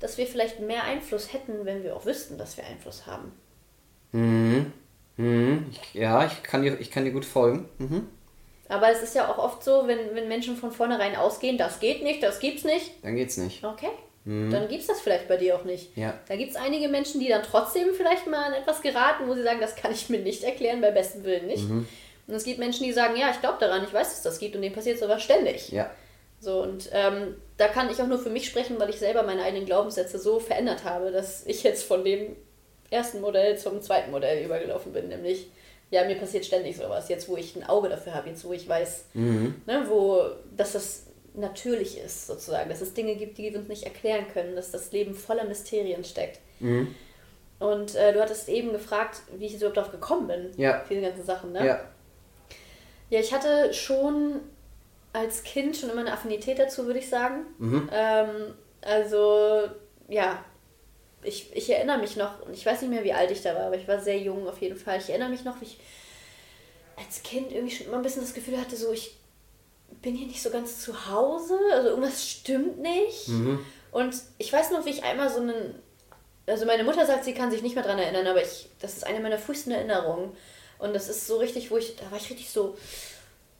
dass 0.00 0.18
wir 0.18 0.26
vielleicht 0.26 0.60
mehr 0.60 0.84
Einfluss 0.84 1.32
hätten, 1.32 1.64
wenn 1.64 1.82
wir 1.82 1.96
auch 1.96 2.04
wüssten, 2.04 2.36
dass 2.36 2.58
wir 2.58 2.64
Einfluss 2.64 3.06
haben. 3.06 3.32
Mhm. 4.12 4.72
Mhm. 5.16 5.66
Ich, 5.70 5.94
ja, 5.94 6.26
ich 6.26 6.42
kann, 6.42 6.62
dir, 6.62 6.78
ich 6.78 6.90
kann 6.90 7.06
dir 7.06 7.12
gut 7.12 7.24
folgen. 7.24 7.70
Mhm. 7.78 8.06
Aber 8.68 8.90
es 8.90 9.02
ist 9.02 9.14
ja 9.14 9.32
auch 9.32 9.38
oft 9.38 9.64
so, 9.64 9.86
wenn, 9.86 10.14
wenn 10.14 10.28
Menschen 10.28 10.58
von 10.58 10.70
vornherein 10.70 11.16
ausgehen, 11.16 11.56
das 11.56 11.80
geht 11.80 12.02
nicht, 12.02 12.22
das 12.22 12.40
gibt's 12.40 12.64
nicht, 12.64 12.92
Dann 13.02 13.16
geht's 13.16 13.38
nicht. 13.38 13.64
Okay. 13.64 13.90
Dann 14.26 14.68
gibt 14.68 14.80
es 14.80 14.86
das 14.86 15.00
vielleicht 15.02 15.28
bei 15.28 15.36
dir 15.36 15.54
auch 15.54 15.64
nicht. 15.64 15.94
Ja. 15.96 16.18
Da 16.28 16.36
gibt 16.36 16.52
es 16.52 16.56
einige 16.56 16.88
Menschen, 16.88 17.20
die 17.20 17.28
dann 17.28 17.42
trotzdem 17.42 17.92
vielleicht 17.94 18.26
mal 18.26 18.44
an 18.44 18.54
etwas 18.54 18.80
geraten, 18.80 19.28
wo 19.28 19.34
sie 19.34 19.42
sagen, 19.42 19.60
das 19.60 19.76
kann 19.76 19.92
ich 19.92 20.08
mir 20.08 20.20
nicht 20.20 20.44
erklären, 20.44 20.80
bei 20.80 20.90
bestem 20.90 21.24
Willen 21.24 21.46
nicht. 21.46 21.64
Und 22.26 22.34
es 22.34 22.44
gibt 22.44 22.58
Menschen, 22.58 22.84
die 22.84 22.92
sagen, 22.92 23.16
ja, 23.16 23.30
ich 23.30 23.40
glaube 23.40 23.58
daran, 23.60 23.84
ich 23.84 23.92
weiß, 23.92 24.08
dass 24.08 24.22
das 24.22 24.38
gibt 24.38 24.56
und 24.56 24.62
denen 24.62 24.74
passiert 24.74 24.98
sowas 24.98 25.22
ständig. 25.22 25.70
Ja. 25.70 25.90
So, 26.40 26.62
und 26.62 26.88
ähm, 26.92 27.36
da 27.56 27.68
kann 27.68 27.90
ich 27.90 28.00
auch 28.00 28.06
nur 28.06 28.18
für 28.18 28.30
mich 28.30 28.46
sprechen, 28.46 28.78
weil 28.78 28.90
ich 28.90 28.98
selber 28.98 29.22
meine 29.22 29.42
eigenen 29.42 29.66
Glaubenssätze 29.66 30.18
so 30.18 30.40
verändert 30.40 30.84
habe, 30.84 31.10
dass 31.10 31.46
ich 31.46 31.62
jetzt 31.62 31.84
von 31.84 32.04
dem 32.04 32.36
ersten 32.90 33.20
Modell 33.20 33.58
zum 33.58 33.82
zweiten 33.82 34.10
Modell 34.10 34.44
übergelaufen 34.44 34.92
bin, 34.92 35.08
nämlich, 35.08 35.48
ja, 35.90 36.04
mir 36.04 36.16
passiert 36.16 36.44
ständig 36.44 36.76
sowas, 36.76 37.08
jetzt 37.08 37.28
wo 37.28 37.36
ich 37.36 37.56
ein 37.56 37.64
Auge 37.64 37.88
dafür 37.88 38.14
habe, 38.14 38.28
jetzt 38.28 38.44
wo 38.44 38.52
ich 38.52 38.68
weiß, 38.68 39.06
ne, 39.66 39.84
wo, 39.88 40.22
dass 40.56 40.72
das 40.72 41.06
natürlich 41.34 41.98
ist, 41.98 42.26
sozusagen, 42.26 42.68
dass 42.70 42.80
es 42.80 42.94
Dinge 42.94 43.16
gibt, 43.16 43.38
die 43.38 43.52
wir 43.52 43.58
uns 43.58 43.68
nicht 43.68 43.82
erklären 43.84 44.26
können, 44.32 44.56
dass 44.56 44.70
das 44.70 44.92
Leben 44.92 45.14
voller 45.14 45.44
Mysterien 45.44 46.04
steckt. 46.04 46.40
Und 47.58 47.94
äh, 47.94 48.12
du 48.12 48.20
hattest 48.20 48.48
eben 48.48 48.72
gefragt, 48.72 49.22
wie 49.36 49.46
ich 49.46 49.54
überhaupt 49.56 49.76
darauf 49.76 49.90
gekommen 49.92 50.26
bin, 50.28 50.50
Ja. 50.56 50.84
diese 50.88 51.00
ganzen 51.00 51.24
Sachen, 51.24 51.52
ne? 51.52 51.64
Ja. 51.66 51.84
Ja, 53.10 53.20
ich 53.20 53.32
hatte 53.32 53.72
schon 53.74 54.40
als 55.12 55.42
Kind 55.44 55.76
schon 55.76 55.90
immer 55.90 56.00
eine 56.00 56.12
Affinität 56.12 56.58
dazu, 56.58 56.86
würde 56.86 56.98
ich 56.98 57.08
sagen. 57.08 57.46
Ähm, 57.92 58.54
also, 58.80 59.68
ja, 60.08 60.44
ich, 61.22 61.54
ich 61.54 61.70
erinnere 61.70 61.98
mich 61.98 62.16
noch, 62.16 62.42
und 62.46 62.52
ich 62.54 62.66
weiß 62.66 62.82
nicht 62.82 62.90
mehr, 62.90 63.04
wie 63.04 63.12
alt 63.12 63.30
ich 63.30 63.42
da 63.42 63.54
war, 63.54 63.66
aber 63.66 63.76
ich 63.76 63.86
war 63.88 64.00
sehr 64.00 64.18
jung 64.18 64.48
auf 64.48 64.60
jeden 64.60 64.76
Fall. 64.76 64.98
Ich 64.98 65.08
erinnere 65.10 65.28
mich 65.30 65.44
noch, 65.44 65.60
wie 65.60 65.64
ich 65.66 65.78
als 66.96 67.22
Kind 67.22 67.52
irgendwie 67.52 67.74
schon 67.74 67.86
immer 67.86 67.96
ein 67.96 68.02
bisschen 68.02 68.22
das 68.22 68.34
Gefühl 68.34 68.60
hatte, 68.60 68.76
so, 68.76 68.92
ich 68.92 69.16
bin 70.04 70.14
hier 70.14 70.26
nicht 70.28 70.42
so 70.42 70.50
ganz 70.50 70.80
zu 70.82 71.08
Hause, 71.10 71.58
also 71.72 71.88
irgendwas 71.88 72.28
stimmt 72.28 72.78
nicht. 72.80 73.28
Und 73.90 74.14
ich 74.38 74.52
weiß 74.52 74.70
noch, 74.70 74.84
wie 74.84 74.90
ich 74.90 75.02
einmal 75.02 75.30
so 75.30 75.40
einen, 75.40 75.74
also 76.46 76.66
meine 76.66 76.84
Mutter 76.84 77.06
sagt, 77.06 77.24
sie 77.24 77.32
kann 77.34 77.50
sich 77.50 77.62
nicht 77.62 77.74
mehr 77.74 77.84
dran 77.84 77.98
erinnern, 77.98 78.26
aber 78.26 78.42
ich, 78.42 78.68
das 78.80 78.96
ist 78.96 79.04
eine 79.06 79.20
meiner 79.20 79.38
frühesten 79.38 79.70
Erinnerungen. 79.72 80.36
Und 80.78 80.94
das 80.94 81.08
ist 81.08 81.26
so 81.26 81.38
richtig, 81.38 81.70
wo 81.70 81.78
ich, 81.78 81.96
da 81.96 82.10
war 82.10 82.18
ich 82.18 82.28
richtig 82.30 82.50
so, 82.50 82.76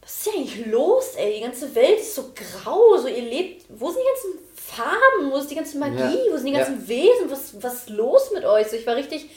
was 0.02 0.16
ist 0.18 0.24
hier 0.24 0.34
eigentlich 0.34 0.66
los, 0.66 1.12
ey? 1.16 1.36
Die 1.36 1.40
ganze 1.40 1.74
Welt 1.74 1.98
ist 1.98 2.14
so 2.14 2.32
grau, 2.34 2.98
so 2.98 3.08
ihr 3.08 3.22
lebt, 3.22 3.64
wo 3.70 3.90
sind 3.90 4.00
die 4.02 4.08
ganzen 4.32 4.44
Farben, 4.54 5.30
wo 5.32 5.36
ist 5.38 5.50
die 5.50 5.54
ganze 5.54 5.78
Magie, 5.78 6.26
Ja. 6.26 6.32
wo 6.32 6.36
sind 6.36 6.46
die 6.46 6.52
Ja. 6.52 6.58
ganzen 6.58 6.86
Wesen, 6.86 7.30
was, 7.30 7.62
was 7.62 7.74
ist 7.74 7.90
los 7.90 8.30
mit 8.34 8.44
euch? 8.44 8.66
So, 8.66 8.76
ich 8.76 8.86
war 8.86 8.96
richtig, 8.96 9.30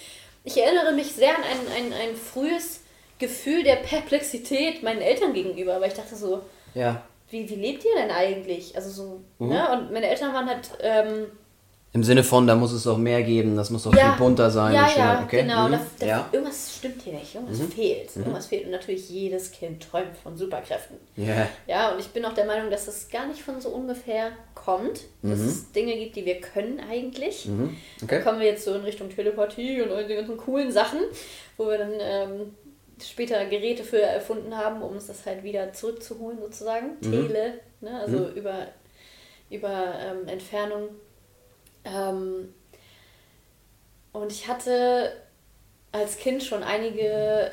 ich 0.43 0.57
erinnere 0.57 0.91
mich 0.91 1.13
sehr 1.13 1.29
an 1.37 1.43
ein, 1.43 1.85
ein, 1.85 1.93
ein 1.93 2.15
frühes 2.17 2.81
Gefühl 3.19 3.63
der 3.63 3.77
Perplexität 3.77 4.83
meinen 4.83 5.01
Eltern 5.01 5.33
gegenüber, 5.33 5.79
weil 5.79 5.89
ich 5.89 5.95
dachte 5.97 6.15
so, 6.17 6.41
Ja. 6.77 7.01
wie, 7.29 7.49
wie 7.49 7.55
lebt 7.55 7.83
ihr 7.85 7.91
denn 7.99 8.11
eigentlich? 8.11 8.75
Also 8.75 8.89
so, 8.89 9.21
ne? 9.45 9.67
Und 9.71 9.91
meine 9.91 10.07
Eltern 10.07 10.33
waren 10.33 10.47
halt, 10.47 10.69
ähm, 10.81 11.25
Im 11.93 12.03
Sinne 12.03 12.23
von, 12.23 12.45
da 12.45 12.55
muss 12.55 12.71
es 12.73 12.83
doch 12.83 12.97
mehr 12.97 13.23
geben, 13.23 13.55
das 13.55 13.69
muss 13.71 13.83
doch 13.83 13.95
ja, 13.95 14.09
viel 14.11 14.17
bunter 14.19 14.51
sein. 14.51 14.73
Ja, 14.75 14.87
ja, 14.95 15.23
okay. 15.25 15.41
genau. 15.41 15.67
Mhm. 15.67 15.71
Da, 15.71 15.79
da, 15.99 16.05
ja. 16.05 16.29
Irgendwas 16.31 16.75
stimmt 16.77 17.01
hier 17.01 17.13
nicht, 17.13 17.33
irgendwas 17.33 17.59
fehlt. 17.73 18.15
Irgendwas 18.15 18.45
fehlt. 18.47 18.65
Und 18.65 18.71
natürlich 18.71 19.09
jedes 19.09 19.51
Kind 19.51 19.81
träumt 19.89 20.15
von 20.21 20.37
Superkräften. 20.37 20.97
Ja. 21.15 21.47
Ja, 21.65 21.91
und 21.91 21.99
ich 21.99 22.07
bin 22.09 22.23
auch 22.25 22.33
der 22.33 22.45
Meinung, 22.45 22.69
dass 22.69 22.87
es 22.87 23.09
gar 23.09 23.25
nicht 23.25 23.41
von 23.41 23.59
so 23.59 23.69
ungefähr 23.69 24.31
kommt, 24.53 25.01
dass 25.23 25.39
es 25.39 25.71
Dinge 25.71 25.95
gibt, 25.97 26.15
die 26.17 26.25
wir 26.25 26.39
können 26.39 26.79
eigentlich. 26.91 27.45
Mhm. 27.47 27.75
Da 28.01 28.05
Okay. 28.05 28.21
kommen 28.21 28.39
wir 28.39 28.47
jetzt 28.47 28.63
so 28.65 28.73
in 28.75 28.81
Richtung 28.83 29.09
Telepathie 29.09 29.81
und 29.81 29.91
all 29.91 30.05
die 30.05 30.15
ganzen 30.15 30.37
coolen 30.37 30.71
Sachen, 30.71 30.99
wo 31.57 31.67
wir 31.67 31.77
dann 31.79 31.93
ähm, 31.99 32.53
später 33.01 33.45
Geräte 33.45 33.83
für 33.83 34.01
erfunden 34.01 34.55
haben, 34.55 34.81
um 34.81 34.91
uns 34.91 35.07
das 35.07 35.25
halt 35.25 35.43
wieder 35.43 35.73
zurückzuholen 35.73 36.39
sozusagen. 36.39 36.99
Tele, 37.01 37.59
ne? 37.81 37.99
also 37.99 38.29
über, 38.29 38.67
über 39.49 39.95
ähm, 39.99 40.27
Entfernung. 40.27 40.89
Ähm, 41.83 42.53
und 44.13 44.31
ich 44.31 44.47
hatte 44.47 45.13
als 45.91 46.17
Kind 46.17 46.43
schon 46.43 46.63
einige, 46.63 47.51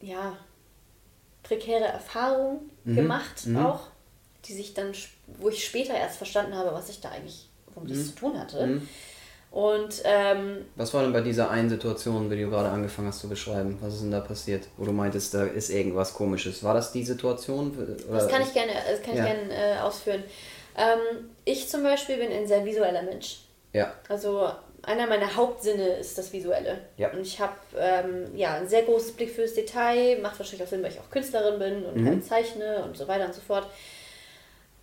ja, 0.00 0.36
prekäre 1.42 1.84
Erfahrungen 1.84 2.70
gemacht 2.84 3.46
auch, 3.56 3.88
die 4.44 4.52
sich 4.52 4.74
dann, 4.74 4.92
wo 5.38 5.48
ich 5.48 5.64
später 5.64 5.94
erst 5.94 6.16
verstanden 6.16 6.54
habe, 6.54 6.72
was 6.72 6.88
ich 6.88 7.00
da 7.00 7.10
eigentlich, 7.10 7.48
womit 7.74 7.90
das 7.92 8.06
zu 8.08 8.14
tun 8.14 8.38
hatte. 8.38 8.82
Und 9.50 10.02
ähm, 10.04 10.64
Was 10.76 10.94
war 10.94 11.02
denn 11.02 11.12
bei 11.12 11.22
dieser 11.22 11.50
einen 11.50 11.68
Situation, 11.68 12.30
die 12.30 12.40
du 12.40 12.50
gerade 12.50 12.68
angefangen 12.68 13.08
hast 13.08 13.18
zu 13.20 13.28
beschreiben? 13.28 13.76
Was 13.80 13.94
ist 13.94 14.02
denn 14.02 14.12
da 14.12 14.20
passiert, 14.20 14.68
wo 14.76 14.84
du 14.84 14.92
meintest, 14.92 15.34
da 15.34 15.44
ist 15.44 15.70
irgendwas 15.70 16.14
komisches? 16.14 16.62
War 16.62 16.74
das 16.74 16.92
die 16.92 17.04
Situation? 17.04 17.76
Oder? 18.08 18.18
das 18.20 18.28
kann 18.28 18.42
ich 18.42 18.52
gerne, 18.54 18.72
das 18.88 19.02
kann 19.02 19.16
Ja. 19.16 19.24
ich 19.26 19.30
gerne 19.32 19.52
äh, 19.52 19.78
ausführen. 19.80 20.22
Ähm, 20.76 21.30
ich 21.44 21.68
zum 21.68 21.82
Beispiel 21.82 22.16
bin 22.18 22.30
ein 22.30 22.46
sehr 22.46 22.64
visueller 22.64 23.02
Mensch. 23.02 23.40
Ja. 23.72 23.92
Also 24.08 24.48
einer 24.82 25.06
meiner 25.08 25.34
Hauptsinne 25.34 25.96
ist 25.96 26.16
das 26.16 26.32
Visuelle. 26.32 26.78
Ja. 26.96 27.10
Und 27.10 27.20
ich 27.20 27.40
habe 27.40 27.52
ähm, 27.76 28.28
ja 28.36 28.54
einen 28.54 28.68
sehr 28.68 28.82
großes 28.82 29.12
Blick 29.12 29.30
fürs 29.30 29.54
Detail. 29.54 30.20
Macht 30.22 30.38
wahrscheinlich 30.38 30.62
auch 30.64 30.70
Sinn, 30.70 30.82
weil 30.84 30.92
ich 30.92 31.00
auch 31.00 31.10
Künstlerin 31.10 31.58
bin 31.58 31.84
und 31.86 31.96
Mhm. 31.96 32.06
halt 32.06 32.24
zeichne 32.24 32.84
und 32.84 32.96
so 32.96 33.08
weiter 33.08 33.26
und 33.26 33.34
so 33.34 33.40
fort. 33.40 33.66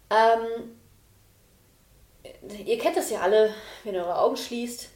Ähm, 0.09 0.71
ihr 2.65 2.77
kennt 2.77 2.97
das 2.97 3.09
ja 3.09 3.21
alle, 3.21 3.53
wenn 3.83 3.93
ihr 3.95 4.01
eure 4.01 4.19
Augen 4.19 4.37
schließt, 4.37 4.89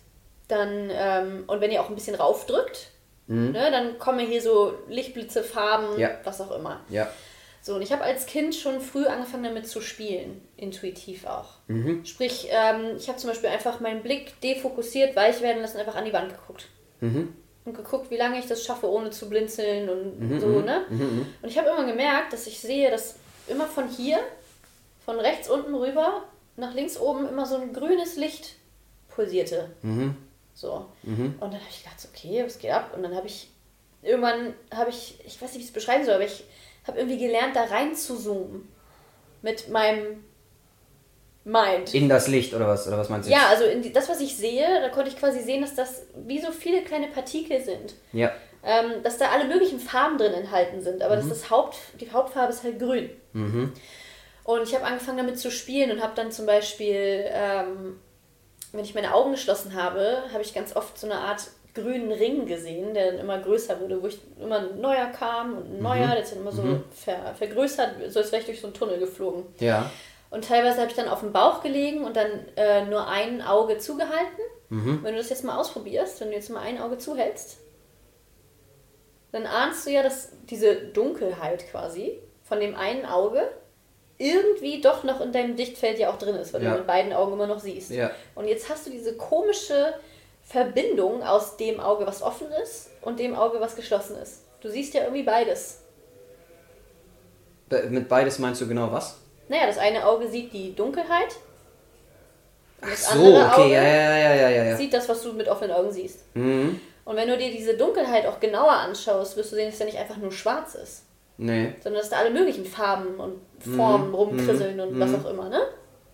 dann 0.47 0.89
ähm, 0.91 1.43
und 1.47 1.61
wenn 1.61 1.71
ihr 1.71 1.81
auch 1.81 1.89
ein 1.89 1.95
bisschen 1.95 2.15
raufdrückt, 2.15 2.87
ne, 3.27 3.71
dann 3.71 3.97
kommen 3.97 4.19
hier 4.27 4.41
so 4.41 4.73
Lichtblitze, 4.89 5.43
Farben, 5.43 5.93
Mhm. 5.93 5.99
Ja. 5.99 6.09
was 6.23 6.41
auch 6.41 6.51
immer. 6.51 6.81
Ja. 6.89 7.09
So, 7.61 7.75
und 7.75 7.81
ich 7.83 7.91
habe 7.91 8.03
als 8.03 8.25
Kind 8.25 8.55
schon 8.55 8.81
früh 8.81 9.05
angefangen 9.05 9.43
damit 9.43 9.67
zu 9.67 9.81
spielen, 9.81 10.41
intuitiv 10.57 11.25
auch. 11.27 11.49
Mhm. 11.67 12.03
Sprich, 12.05 12.47
ähm, 12.49 12.95
ich 12.97 13.07
habe 13.07 13.19
zum 13.19 13.29
Beispiel 13.29 13.49
einfach 13.49 13.79
meinen 13.79 14.01
Blick 14.01 14.41
defokussiert, 14.41 15.15
weich 15.15 15.41
werden 15.41 15.61
lassen, 15.61 15.77
einfach 15.77 15.95
an 15.95 16.05
die 16.05 16.11
Wand 16.13 16.33
geguckt. 16.33 16.65
Mhm. 17.01 17.33
Und 17.63 17.77
geguckt, 17.77 18.09
wie 18.09 18.17
lange 18.17 18.39
ich 18.39 18.47
das 18.47 18.65
schaffe, 18.65 18.89
ohne 18.89 19.11
zu 19.11 19.29
blinzeln 19.29 19.87
und 19.89 20.19
Mhm, 20.19 20.39
so, 20.39 20.47
ne? 20.61 20.85
Und 20.89 21.47
ich 21.49 21.57
habe 21.59 21.69
immer 21.69 21.85
gemerkt, 21.85 22.33
dass 22.33 22.47
ich 22.47 22.59
sehe, 22.59 22.89
dass 22.89 23.15
immer 23.47 23.67
von 23.67 23.87
hier, 23.87 24.17
von 25.05 25.19
rechts 25.19 25.47
unten 25.47 25.75
rüber, 25.75 26.23
nach 26.57 26.73
links 26.73 26.97
oben 26.97 27.27
immer 27.27 27.45
so 27.45 27.55
ein 27.55 27.73
grünes 27.73 28.15
Licht 28.15 28.55
pulsierte. 29.07 29.71
Mhm. 29.81 30.15
So. 30.53 30.85
Und 31.03 31.41
dann 31.53 31.59
habe 31.59 31.69
ich 31.69 31.83
gedacht, 31.83 32.07
okay, 32.11 32.43
was 32.45 32.59
geht 32.59 32.71
ab? 32.71 32.91
Und 32.95 33.03
dann 33.03 33.15
habe 33.15 33.27
ich, 33.27 33.49
irgendwann 34.01 34.53
habe 34.73 34.89
ich, 34.89 35.19
ich 35.25 35.41
weiß 35.41 35.53
nicht, 35.53 35.59
wie 35.59 35.63
ich 35.63 35.67
es 35.67 35.73
beschreiben 35.73 36.05
soll, 36.05 36.15
aber 36.15 36.25
ich 36.25 36.43
habe 36.85 36.99
irgendwie 36.99 37.17
gelernt, 37.17 37.55
da 37.55 37.63
rein 37.63 37.95
zu 37.95 38.17
zoomen. 38.17 38.67
Mit 39.41 39.69
meinem 39.69 40.23
Mind. 41.43 41.93
In 41.95 42.07
das 42.07 42.27
Licht 42.27 42.53
oder 42.53 42.67
was? 42.67 42.87
Oder 42.87 42.99
was 42.99 43.09
meinst 43.09 43.27
du? 43.27 43.33
Ja, 43.33 43.47
also 43.49 43.63
in 43.63 43.81
die, 43.81 43.91
das, 43.91 44.07
was 44.07 44.21
ich 44.21 44.35
sehe, 44.35 44.81
da 44.81 44.89
konnte 44.89 45.09
ich 45.09 45.17
quasi 45.17 45.39
sehen, 45.39 45.61
dass 45.61 45.73
das 45.73 46.03
wie 46.15 46.39
so 46.39 46.51
viele 46.51 46.83
kleine 46.83 47.07
Partikel 47.07 47.63
sind. 47.63 47.95
Ja. 48.13 48.31
Ähm, 48.63 49.01
dass 49.01 49.17
da 49.17 49.29
alle 49.31 49.45
möglichen 49.45 49.79
Farben 49.79 50.19
drin 50.19 50.33
enthalten 50.33 50.81
sind, 50.81 51.01
aber 51.01 51.15
dass 51.15 51.27
das 51.27 51.49
Haupt, 51.49 51.77
die 51.99 52.11
Hauptfarbe 52.11 52.53
ist 52.53 52.63
halt 52.63 52.77
grün. 52.77 53.09
Und 54.43 54.63
ich 54.63 54.73
habe 54.73 54.85
angefangen 54.85 55.17
damit 55.17 55.39
zu 55.39 55.51
spielen 55.51 55.91
und 55.91 56.01
habe 56.01 56.13
dann 56.15 56.31
zum 56.31 56.45
Beispiel, 56.45 57.25
ähm, 57.27 57.99
wenn 58.71 58.83
ich 58.83 58.95
meine 58.95 59.13
Augen 59.13 59.31
geschlossen 59.31 59.75
habe, 59.75 60.23
habe 60.31 60.41
ich 60.41 60.53
ganz 60.53 60.75
oft 60.75 60.97
so 60.97 61.07
eine 61.07 61.19
Art 61.19 61.47
grünen 61.73 62.11
Ring 62.11 62.45
gesehen, 62.45 62.93
der 62.93 63.11
dann 63.11 63.19
immer 63.19 63.39
größer 63.39 63.79
wurde, 63.79 64.01
wo 64.01 64.07
ich 64.07 64.19
immer 64.39 64.59
ein 64.59 64.81
neuer 64.81 65.05
kam 65.07 65.57
und 65.57 65.77
ein 65.77 65.81
neuer, 65.81 66.07
der 66.07 66.23
ist 66.23 66.33
dann 66.33 66.41
immer 66.41 66.51
so 66.51 66.63
ver, 66.91 67.33
vergrößert, 67.35 68.11
so 68.11 68.19
als 68.19 68.31
wäre 68.31 68.41
ich 68.41 68.45
durch 68.45 68.59
so 68.59 68.67
einen 68.67 68.73
Tunnel 68.73 68.99
geflogen. 68.99 69.45
Ja. 69.59 69.89
Und 70.31 70.45
teilweise 70.45 70.79
habe 70.81 70.89
ich 70.89 70.95
dann 70.95 71.07
auf 71.07 71.19
dem 71.19 71.31
Bauch 71.31 71.61
gelegen 71.61 72.03
und 72.03 72.15
dann 72.15 72.27
äh, 72.55 72.85
nur 72.85 73.07
ein 73.07 73.41
Auge 73.41 73.77
zugehalten. 73.77 74.41
Wenn 75.03 75.13
du 75.13 75.17
das 75.17 75.29
jetzt 75.29 75.43
mal 75.43 75.57
ausprobierst, 75.57 76.21
wenn 76.21 76.29
du 76.29 76.35
jetzt 76.35 76.49
mal 76.49 76.61
ein 76.61 76.79
Auge 76.79 76.97
zuhältst, 76.97 77.57
dann 79.33 79.45
ahnst 79.45 79.85
du 79.85 79.91
ja, 79.91 80.03
dass 80.03 80.31
diese 80.49 80.75
Dunkelheit 80.75 81.69
quasi 81.69 82.19
von 82.43 82.59
dem 82.59 82.75
einen 82.75 83.05
Auge 83.05 83.49
irgendwie 84.21 84.79
doch 84.81 85.03
noch 85.03 85.19
in 85.21 85.31
deinem 85.31 85.57
Sichtfeld 85.57 85.97
ja 85.99 86.11
auch 86.11 86.17
drin 86.17 86.35
ist, 86.35 86.53
weil 86.53 86.63
Ja. 86.63 86.71
du 86.71 86.77
mit 86.77 86.87
beiden 86.87 87.11
Augen 87.13 87.33
immer 87.33 87.47
noch 87.47 87.59
siehst. 87.59 87.91
Ja. 87.91 88.11
Und 88.35 88.47
jetzt 88.47 88.69
hast 88.69 88.85
du 88.85 88.91
diese 88.91 89.15
komische 89.17 89.93
Verbindung 90.43 91.23
aus 91.23 91.57
dem 91.57 91.79
Auge, 91.79 92.05
was 92.05 92.21
offen 92.21 92.47
ist 92.63 92.89
und 93.01 93.19
dem 93.19 93.35
Auge, 93.35 93.59
was 93.59 93.75
geschlossen 93.75 94.17
ist. 94.17 94.43
Du 94.61 94.69
siehst 94.69 94.93
ja 94.93 95.01
irgendwie 95.01 95.23
beides. 95.23 95.79
Be 97.69 97.87
mit 97.89 98.07
beides 98.07 98.37
meinst 98.39 98.61
du 98.61 98.67
genau 98.67 98.91
was? 98.91 99.17
Naja, 99.47 99.65
das 99.67 99.77
eine 99.77 100.05
Auge 100.05 100.27
sieht 100.27 100.53
die 100.53 100.75
Dunkelheit. 100.75 101.35
Ach 102.81 102.89
das 102.89 103.09
so, 103.11 103.19
andere 103.19 103.45
okay, 103.45 103.61
Auge 103.61 103.73
ja, 103.73 103.83
ja, 103.83 104.17
ja, 104.17 104.33
ja, 104.35 104.49
ja, 104.49 104.63
ja. 104.65 104.77
sieht 104.77 104.93
das, 104.93 105.07
was 105.09 105.21
du 105.23 105.33
mit 105.33 105.47
offenen 105.47 105.71
Augen 105.73 105.91
siehst. 105.91 106.35
Mhm. 106.35 106.79
Und 107.05 107.15
wenn 107.15 107.27
du 107.27 107.37
dir 107.37 107.51
diese 107.51 107.75
Dunkelheit 107.75 108.25
auch 108.27 108.39
genauer 108.39 108.71
anschaust, 108.71 109.35
wirst 109.37 109.51
du 109.51 109.55
sehen, 109.55 109.69
dass 109.69 109.79
ja 109.79 109.85
nicht 109.85 109.97
einfach 109.97 110.17
nur 110.17 110.31
schwarz 110.31 110.75
ist, 110.75 111.03
Nee. 111.37 111.73
sondern 111.81 112.01
dass 112.01 112.09
da 112.09 112.17
alle 112.17 112.29
möglichen 112.31 112.65
Farben 112.65 113.15
und 113.19 113.33
Mhm. 113.65 113.75
Formen 113.75 114.13
rumkrisseln 114.13 114.79
und 114.79 114.99
was 114.99 115.13
auch 115.13 115.29
immer, 115.29 115.47
ne? 115.47 115.59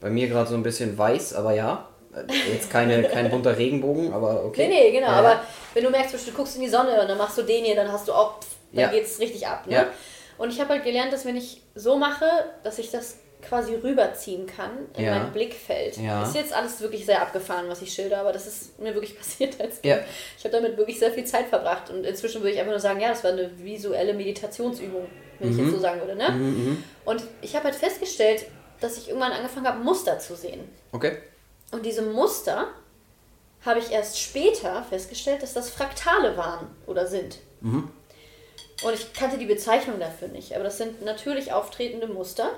Bei 0.01 0.09
mir 0.09 0.27
gerade 0.27 0.49
so 0.49 0.55
ein 0.55 0.63
bisschen 0.63 0.97
weiß, 0.97 1.33
aber 1.35 1.53
ja. 1.53 1.87
Äh, 2.13 2.51
Jetzt 2.53 2.69
keine, 2.69 3.03
kein 3.09 3.29
bunter 3.29 3.57
Regenbogen, 3.57 4.11
aber 4.13 4.43
okay. 4.45 4.67
Nee, 4.67 4.73
nee, 4.87 4.91
genau. 4.91 5.07
Ja, 5.07 5.13
ja. 5.13 5.19
Aber 5.19 5.41
wenn 5.73 5.83
du 5.83 5.89
merkst, 5.89 6.13
du 6.27 6.31
guckst 6.33 6.55
in 6.57 6.61
die 6.63 6.67
Sonne 6.69 6.99
und 7.01 7.07
dann 7.09 7.17
machst 7.17 7.37
du 7.37 7.43
den 7.43 7.63
hier, 7.63 7.75
dann 7.75 7.89
hast 7.91 8.07
du 8.07 8.11
auch, 8.13 8.39
pff, 8.41 8.47
dann 8.73 8.81
Ja. 8.81 8.87
geht's 8.89 9.19
richtig 9.19 9.47
ab, 9.47 9.65
ne? 9.65 9.73
Ja. 9.75 9.87
Und 10.37 10.49
ich 10.51 10.59
habe 10.59 10.71
halt 10.71 10.83
gelernt, 10.83 11.11
dass 11.13 11.25
wenn 11.25 11.35
ich 11.37 11.61
so 11.73 11.97
mache, 11.97 12.25
dass 12.63 12.77
ich 12.79 12.91
das 12.91 13.17
quasi 13.41 13.75
rüberziehen 13.75 14.45
kann 14.47 14.71
in 14.97 15.05
Ja. 15.05 15.19
mein 15.19 15.31
Blickfeld. 15.31 15.97
Ja. 15.97 16.23
Ist 16.23 16.35
jetzt 16.35 16.53
alles 16.53 16.81
wirklich 16.81 17.05
sehr 17.05 17.21
abgefahren, 17.21 17.69
was 17.69 17.81
ich 17.81 17.93
schilder, 17.93 18.19
aber 18.19 18.31
das 18.33 18.47
ist 18.47 18.79
mir 18.79 18.93
wirklich 18.93 19.15
passiert 19.17 19.59
als. 19.61 19.79
Ja. 19.83 19.99
Ich 20.37 20.43
habe 20.43 20.51
damit 20.55 20.77
wirklich 20.77 20.99
sehr 20.99 21.11
viel 21.11 21.23
Zeit 21.25 21.47
verbracht 21.47 21.89
und 21.89 22.03
inzwischen 22.05 22.41
würde 22.41 22.51
ich 22.53 22.59
einfach 22.59 22.71
nur 22.71 22.79
sagen, 22.79 22.99
ja, 22.99 23.09
das 23.09 23.23
war 23.23 23.31
eine 23.31 23.49
visuelle 23.63 24.13
Meditationsübung, 24.13 25.07
wenn 25.39 25.51
ich 25.51 25.57
jetzt 25.57 25.71
so 25.71 25.79
sagen 25.79 25.99
würde. 26.01 26.15
Ne? 26.15 26.77
Und 27.05 27.23
ich 27.41 27.55
habe 27.55 27.65
halt 27.65 27.75
festgestellt, 27.75 28.45
dass 28.81 28.97
ich 28.97 29.07
irgendwann 29.09 29.31
angefangen 29.31 29.67
habe, 29.67 29.83
Muster 29.83 30.19
zu 30.19 30.35
sehen. 30.35 30.61
Okay. 30.91 31.17
Und 31.71 31.85
diese 31.85 32.01
Muster 32.01 32.67
habe 33.65 33.79
ich 33.79 33.91
erst 33.91 34.19
später 34.19 34.83
festgestellt, 34.83 35.41
dass 35.43 35.53
das 35.53 35.69
Fraktale 35.69 36.37
waren 36.37 36.67
oder 36.85 37.05
sind. 37.07 37.39
Und 37.61 38.93
ich 38.93 39.13
kannte 39.13 39.37
die 39.37 39.45
Bezeichnung 39.47 39.99
dafür 39.99 40.27
nicht, 40.27 40.53
aber 40.53 40.63
das 40.63 40.77
sind 40.77 41.03
natürlich 41.03 41.51
auftretende 41.51 42.07
Muster, 42.07 42.51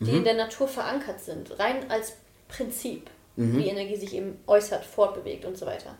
die 0.00 0.16
in 0.18 0.24
der 0.24 0.34
Natur 0.34 0.68
verankert 0.68 1.20
sind, 1.20 1.58
rein 1.58 1.90
als 1.90 2.14
Prinzip, 2.48 3.08
wie 3.36 3.68
Energie 3.68 3.96
sich 3.96 4.14
eben 4.14 4.38
äußert, 4.46 4.84
fortbewegt 4.84 5.44
und 5.44 5.56
so 5.58 5.66
weiter. 5.66 5.96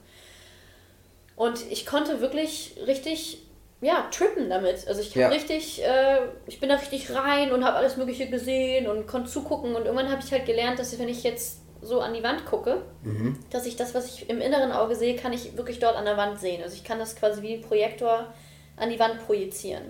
Und 1.36 1.70
ich 1.70 1.84
konnte 1.84 2.20
wirklich 2.20 2.76
richtig, 2.86 3.42
ja, 3.82 4.08
trippen 4.10 4.48
damit. 4.48 4.88
Also 4.88 5.00
ich 5.02 5.10
habe 5.10 5.20
Ja. 5.20 5.28
richtig, 5.28 5.82
äh, 5.84 6.20
ich 6.46 6.60
bin 6.60 6.68
da 6.70 6.76
richtig 6.76 7.14
rein 7.14 7.52
und 7.52 7.62
habe 7.64 7.76
alles 7.76 7.96
Mögliche 7.98 8.28
gesehen 8.30 8.86
und 8.86 9.06
konnte 9.06 9.30
zugucken. 9.30 9.74
Und 9.76 9.84
irgendwann 9.84 10.10
habe 10.10 10.22
ich 10.24 10.32
halt 10.32 10.46
gelernt, 10.46 10.78
dass 10.78 10.98
wenn 10.98 11.08
ich 11.10 11.22
jetzt 11.24 11.60
so 11.82 12.00
an 12.00 12.14
die 12.14 12.22
Wand 12.22 12.46
gucke, 12.46 12.82
dass 13.50 13.66
ich 13.66 13.76
das, 13.76 13.94
was 13.94 14.06
ich 14.06 14.30
im 14.30 14.40
inneren 14.40 14.72
Auge 14.72 14.94
sehe, 14.96 15.14
kann 15.14 15.32
ich 15.34 15.56
wirklich 15.58 15.78
dort 15.78 15.94
an 15.96 16.06
der 16.06 16.16
Wand 16.16 16.40
sehen. 16.40 16.62
Also 16.62 16.74
ich 16.74 16.84
kann 16.84 16.98
das 16.98 17.16
quasi 17.16 17.42
wie 17.42 17.52
ein 17.54 17.60
Projektor 17.60 18.32
an 18.76 18.88
die 18.90 18.98
Wand 18.98 19.24
projizieren. 19.26 19.82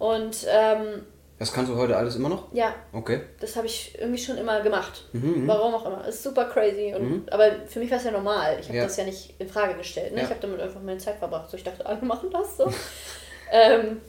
Und 0.00 0.44
ähm, 0.50 1.06
Das 1.38 1.52
kannst 1.52 1.70
du 1.70 1.76
heute 1.76 1.96
alles 1.96 2.16
immer 2.16 2.28
noch? 2.28 2.52
ja, 2.52 2.74
Okay. 2.92 3.20
das 3.40 3.54
habe 3.54 3.66
ich 3.66 3.96
irgendwie 3.98 4.18
schon 4.20 4.36
immer 4.38 4.60
gemacht. 4.60 5.04
Warum 5.12 5.74
auch 5.74 5.86
immer. 5.86 6.06
Ist 6.08 6.22
super 6.24 6.46
crazy. 6.46 6.92
Und, 6.96 7.32
Aber 7.32 7.50
für 7.66 7.78
mich 7.78 7.90
war 7.90 7.98
es 7.98 8.04
ja 8.04 8.10
normal. 8.10 8.56
Ich 8.60 8.66
habe 8.68 8.78
Ja. 8.78 8.84
das 8.84 8.96
ja 8.96 9.04
nicht 9.04 9.34
in 9.38 9.48
Frage 9.48 9.74
gestellt. 9.74 10.12
Ne? 10.12 10.18
Ja. 10.18 10.24
Ich 10.24 10.30
habe 10.30 10.40
damit 10.40 10.60
einfach 10.60 10.80
meine 10.82 10.98
Zeit 10.98 11.16
verbracht. 11.18 11.48
So, 11.50 11.56
ich 11.56 11.62
dachte, 11.64 11.86
alle 11.86 12.02
machen 12.02 12.30
das 12.32 12.56
so. 12.56 12.64
ähm, 13.52 14.00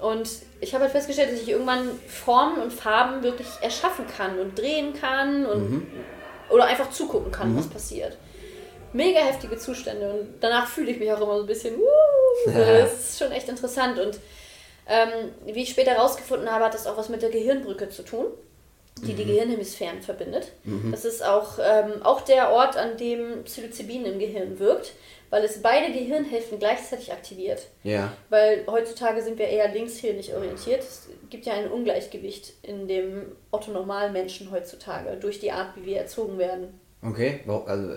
und 0.00 0.28
ich 0.60 0.72
habe 0.74 0.84
halt 0.84 0.92
festgestellt, 0.92 1.32
dass 1.32 1.40
ich 1.40 1.48
irgendwann 1.48 1.90
Formen 2.06 2.62
und 2.62 2.72
Farben 2.72 3.22
wirklich 3.22 3.48
erschaffen 3.60 4.06
kann 4.06 4.38
und 4.38 4.56
drehen 4.56 4.92
kann 4.94 5.44
und 5.44 5.86
oder 6.50 6.66
einfach 6.66 6.90
zugucken 6.90 7.32
kann, 7.32 7.56
was 7.56 7.66
passiert. 7.66 8.16
Mega 8.92 9.18
heftige 9.18 9.58
Zustände 9.58 10.08
und 10.08 10.28
danach 10.40 10.68
fühle 10.68 10.92
ich 10.92 11.00
mich 11.00 11.12
auch 11.12 11.20
immer 11.20 11.34
so 11.36 11.40
ein 11.42 11.46
bisschen, 11.48 11.74
uh, 11.76 12.50
das 12.54 12.92
ist 13.10 13.18
schon 13.18 13.32
echt 13.32 13.48
interessant 13.48 13.98
und 13.98 14.18
ähm, 14.88 15.32
wie 15.44 15.62
ich 15.62 15.70
später 15.70 15.92
herausgefunden 15.92 16.50
habe, 16.50 16.64
hat 16.64 16.74
das 16.74 16.86
auch 16.86 16.96
was 16.96 17.08
mit 17.08 17.22
der 17.22 17.30
Gehirnbrücke 17.30 17.88
zu 17.88 18.02
tun, 18.02 18.26
die 19.02 19.14
die 19.14 19.24
Gehirnhemisphären 19.26 20.00
verbindet. 20.00 20.52
Das 20.90 21.04
ist 21.04 21.24
auch, 21.24 21.58
ähm, 21.62 22.02
auch 22.02 22.22
der 22.22 22.50
Ort, 22.50 22.76
an 22.76 22.96
dem 22.96 23.44
Psilocybin 23.44 24.06
im 24.06 24.18
Gehirn 24.18 24.58
wirkt, 24.58 24.92
weil 25.28 25.44
es 25.44 25.60
beide 25.60 25.92
Gehirnhälften 25.92 26.58
gleichzeitig 26.58 27.12
aktiviert. 27.12 27.66
Ja. 27.82 28.12
Weil 28.30 28.64
heutzutage 28.66 29.22
sind 29.22 29.38
wir 29.38 29.48
eher 29.48 29.68
linkshirnig 29.68 30.34
orientiert. 30.34 30.80
Es 30.80 31.08
gibt 31.30 31.46
ja 31.46 31.54
ein 31.54 31.70
Ungleichgewicht 31.70 32.54
in 32.62 32.86
dem 32.88 33.32
otto-normalen 33.50 34.12
Menschen 34.12 34.50
heutzutage 34.50 35.16
durch 35.16 35.40
die 35.40 35.52
Art, 35.52 35.76
wie 35.76 35.84
wir 35.84 35.98
erzogen 35.98 36.38
werden. 36.38 36.80
Okay. 37.08 37.40
Also, 37.66 37.90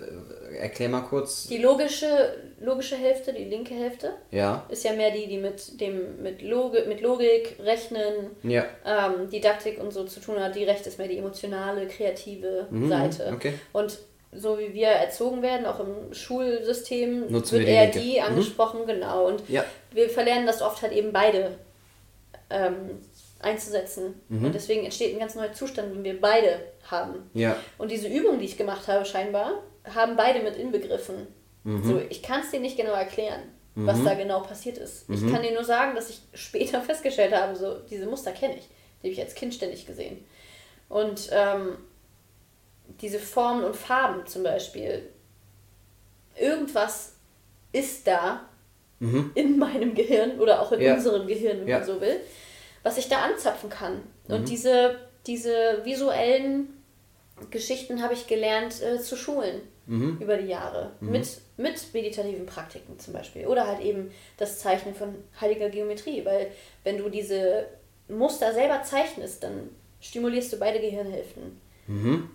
erklär 0.60 0.90
mal 0.90 1.02
kurz. 1.02 1.48
Die 1.48 1.58
logische, 1.58 2.08
logische 2.60 2.96
Hälfte, 2.96 3.34
die 3.34 3.46
linke 3.46 3.74
Hälfte, 3.74 4.14
Ja. 4.32 4.66
ist 4.70 4.84
ja 4.84 4.94
mehr 4.94 5.12
die, 5.12 5.28
die 5.28 5.38
mit 5.38 5.80
dem 5.82 6.22
mit 6.22 6.42
Logik, 6.42 6.88
mit 6.88 7.02
Logik 7.02 7.56
Rechnen, 7.64 8.32
Ja. 8.44 8.66
ähm, 8.86 9.30
Didaktik 9.30 9.82
und 9.82 9.92
so 9.92 10.04
zu 10.06 10.20
tun 10.20 10.40
hat. 10.40 10.56
Die 10.56 10.64
rechte 10.64 10.90
ist 10.90 10.98
mehr 11.00 11.08
die 11.08 11.18
emotionale, 11.18 11.88
kreative 11.88 12.68
Seite. 12.88 13.28
Mhm, 13.30 13.36
okay. 13.36 13.54
Und 13.74 13.98
so 14.32 14.60
wie 14.60 14.74
wir 14.74 14.90
erzogen 14.90 15.42
werden, 15.42 15.66
auch 15.66 15.80
im 15.80 16.14
Schulsystem, 16.14 17.32
Nutzen 17.32 17.54
wird 17.58 17.62
wir 17.62 17.66
die 17.66 17.72
eher 17.72 17.84
linke. 17.86 18.00
die 18.00 18.20
Mhm. 18.20 18.26
angesprochen, 18.28 18.86
genau. 18.86 19.26
Und 19.28 19.42
Ja. 19.50 19.64
wir 19.92 20.10
verlernen 20.10 20.46
das 20.46 20.62
oft 20.62 20.82
halt 20.82 20.94
eben 20.94 21.12
beide 21.12 21.58
ähm, 22.52 23.00
einzusetzen. 23.40 24.16
Mhm. 24.30 24.46
Und 24.46 24.56
deswegen 24.56 24.84
entsteht 24.84 25.14
ein 25.14 25.20
ganz 25.20 25.36
neuer 25.36 25.54
Zustand, 25.54 25.94
wenn 25.94 26.04
wir 26.04 26.20
beide 26.20 26.62
haben. 26.90 27.30
Ja. 27.34 27.56
Und 27.78 27.92
diese 27.92 28.08
Übung, 28.08 28.40
die 28.40 28.46
ich 28.46 28.58
gemacht 28.58 28.88
habe, 28.88 29.06
scheinbar, 29.06 29.64
haben 29.94 30.16
beide 30.16 30.42
mit 30.42 30.58
inbegriffen. 30.58 31.28
Mhm. 31.64 31.84
So, 31.84 32.02
ich 32.10 32.22
kann 32.22 32.42
es 32.42 32.52
dir 32.52 32.60
nicht 32.60 32.78
genau 32.78 32.94
erklären, 32.94 33.42
was 33.76 34.04
da 34.04 34.14
genau 34.14 34.42
passiert 34.42 34.78
ist. 34.78 35.10
Ich 35.10 35.22
kann 35.32 35.42
dir 35.42 35.54
nur 35.54 35.64
sagen, 35.64 35.96
dass 35.96 36.10
ich 36.10 36.20
später 36.34 36.82
festgestellt 36.82 37.34
habe, 37.34 37.56
so 37.56 37.80
diese 37.90 38.08
Muster 38.08 38.32
kenne 38.32 38.58
ich. 38.58 38.68
Die 39.02 39.08
habe 39.08 39.14
ich 39.14 39.22
als 39.22 39.36
Kind 39.36 39.54
ständig 39.54 39.86
gesehen. 39.86 40.26
Und 40.90 41.30
ähm, 41.32 41.78
diese 43.02 43.20
Formen 43.20 43.64
und 43.64 43.76
Farben 43.76 44.26
zum 44.26 44.44
Beispiel. 44.44 45.10
Irgendwas 46.38 47.14
ist 47.72 48.08
da 48.08 48.46
mhm. 49.00 49.32
in 49.36 49.58
meinem 49.58 49.94
Gehirn 49.94 50.40
oder 50.40 50.62
auch 50.62 50.72
in 50.72 50.82
ja. 50.82 50.96
unserem 50.96 51.28
Gehirn, 51.28 51.62
wenn 51.62 51.68
ja. 51.68 51.80
man 51.80 51.88
so 51.88 52.02
will, 52.02 52.20
was 52.84 52.98
ich 52.98 53.10
da 53.10 53.22
anzapfen 53.22 53.70
kann. 53.70 54.04
Mhm. 54.28 54.36
Und 54.36 54.50
diese, 54.50 55.00
diese 55.28 55.82
visuellen 55.84 56.70
Geschichten 57.50 58.02
habe 58.02 58.14
ich 58.14 58.28
gelernt 58.28 58.82
äh, 58.82 59.00
zu 59.00 59.16
schulen 59.16 59.62
mhm. 59.86 60.18
über 60.20 60.38
die 60.38 60.48
Jahre. 60.48 60.92
Mhm. 61.00 61.12
Mit, 61.12 61.28
mit 61.58 61.94
meditativen 61.94 62.46
Praktiken 62.46 63.00
zum 63.00 63.14
Beispiel. 63.14 63.48
Oder 63.48 63.68
halt 63.68 63.82
eben 63.82 64.12
das 64.38 64.60
Zeichnen 64.60 64.96
von 64.96 65.16
heiliger 65.40 65.70
Geometrie. 65.70 66.24
Weil 66.26 66.52
wenn 66.84 66.98
du 66.98 67.10
diese 67.10 67.68
Muster 68.08 68.54
selber 68.54 68.84
zeichnest, 68.84 69.44
dann 69.44 69.70
stimulierst 70.02 70.54
du 70.54 70.58
beide 70.58 70.80
Gehirnhälften. 70.80 71.60
Mhm. 71.88 72.30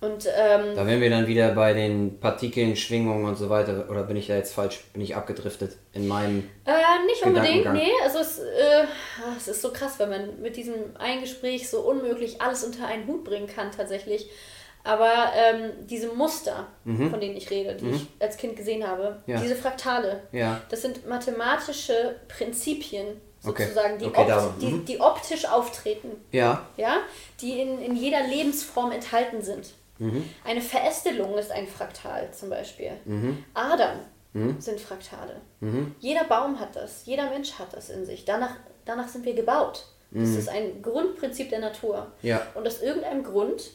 Und, 0.00 0.26
ähm, 0.26 0.76
da 0.76 0.86
wären 0.86 1.00
wir 1.00 1.10
dann 1.10 1.26
wieder 1.26 1.52
bei 1.52 1.72
den 1.72 2.20
Partikeln, 2.20 2.76
Schwingungen 2.76 3.24
und 3.24 3.36
so 3.36 3.50
weiter. 3.50 3.86
Oder 3.90 4.04
bin 4.04 4.16
ich 4.16 4.28
da 4.28 4.36
jetzt 4.36 4.54
falsch, 4.54 4.84
bin 4.92 5.02
ich 5.02 5.16
abgedriftet 5.16 5.76
in 5.92 6.06
meinem. 6.06 6.48
Äh, 6.64 6.72
nicht 7.06 7.24
unbedingt, 7.24 7.72
nee. 7.72 7.90
Also 8.04 8.18
es, 8.20 8.38
äh, 8.38 8.84
es 9.36 9.48
ist 9.48 9.60
so 9.60 9.72
krass, 9.72 9.98
wenn 9.98 10.10
man 10.10 10.40
mit 10.40 10.56
diesem 10.56 10.74
einen 10.98 11.20
Gespräch 11.20 11.68
so 11.68 11.80
unmöglich 11.80 12.40
alles 12.40 12.62
unter 12.62 12.86
einen 12.86 13.08
Hut 13.08 13.24
bringen 13.24 13.48
kann, 13.48 13.72
tatsächlich. 13.72 14.30
Aber 14.84 15.32
ähm, 15.34 15.72
diese 15.86 16.08
Muster, 16.08 16.68
mhm. 16.84 17.10
von 17.10 17.20
denen 17.20 17.36
ich 17.36 17.50
rede, 17.50 17.74
die 17.74 17.86
mhm. 17.86 17.94
ich 17.94 18.06
als 18.20 18.36
Kind 18.36 18.56
gesehen 18.56 18.86
habe, 18.86 19.22
ja. 19.26 19.40
diese 19.40 19.56
Fraktale, 19.56 20.22
ja. 20.32 20.60
das 20.70 20.82
sind 20.82 21.06
mathematische 21.08 22.16
Prinzipien, 22.28 23.20
sozusagen, 23.40 23.94
okay. 23.94 23.98
die, 23.98 24.06
okay, 24.06 24.32
opt 24.32 24.62
die, 24.62 24.66
mhm. 24.66 24.84
die, 24.84 25.00
optisch 25.00 25.46
auftreten. 25.46 26.12
Ja. 26.32 26.66
Ja, 26.76 26.98
die 27.40 27.60
in, 27.60 27.82
in 27.82 27.96
jeder 27.96 28.26
Lebensform 28.26 28.92
enthalten 28.92 29.42
sind. 29.42 29.74
Mhm. 29.98 30.28
Eine 30.44 30.60
Verästelung 30.60 31.36
ist 31.38 31.50
ein 31.50 31.66
Fraktal 31.66 32.32
zum 32.32 32.50
Beispiel. 32.50 32.92
Mhm. 33.04 33.44
Adern 33.54 34.00
mhm. 34.32 34.60
sind 34.60 34.80
Fraktale. 34.80 35.40
Mhm. 35.60 35.94
Jeder 35.98 36.24
Baum 36.24 36.58
hat 36.60 36.76
das, 36.76 37.04
jeder 37.06 37.28
Mensch 37.30 37.58
hat 37.58 37.72
das 37.72 37.90
in 37.90 38.06
sich. 38.06 38.24
Danach, 38.24 38.56
danach 38.84 39.08
sind 39.08 39.24
wir 39.24 39.34
gebaut. 39.34 39.86
Das 40.10 40.28
mhm. 40.28 40.38
ist 40.38 40.48
ein 40.48 40.82
Grundprinzip 40.82 41.50
der 41.50 41.60
Natur. 41.60 42.12
Ja. 42.22 42.46
Und 42.54 42.66
aus 42.66 42.80
irgendeinem 42.80 43.22
Grund 43.22 43.70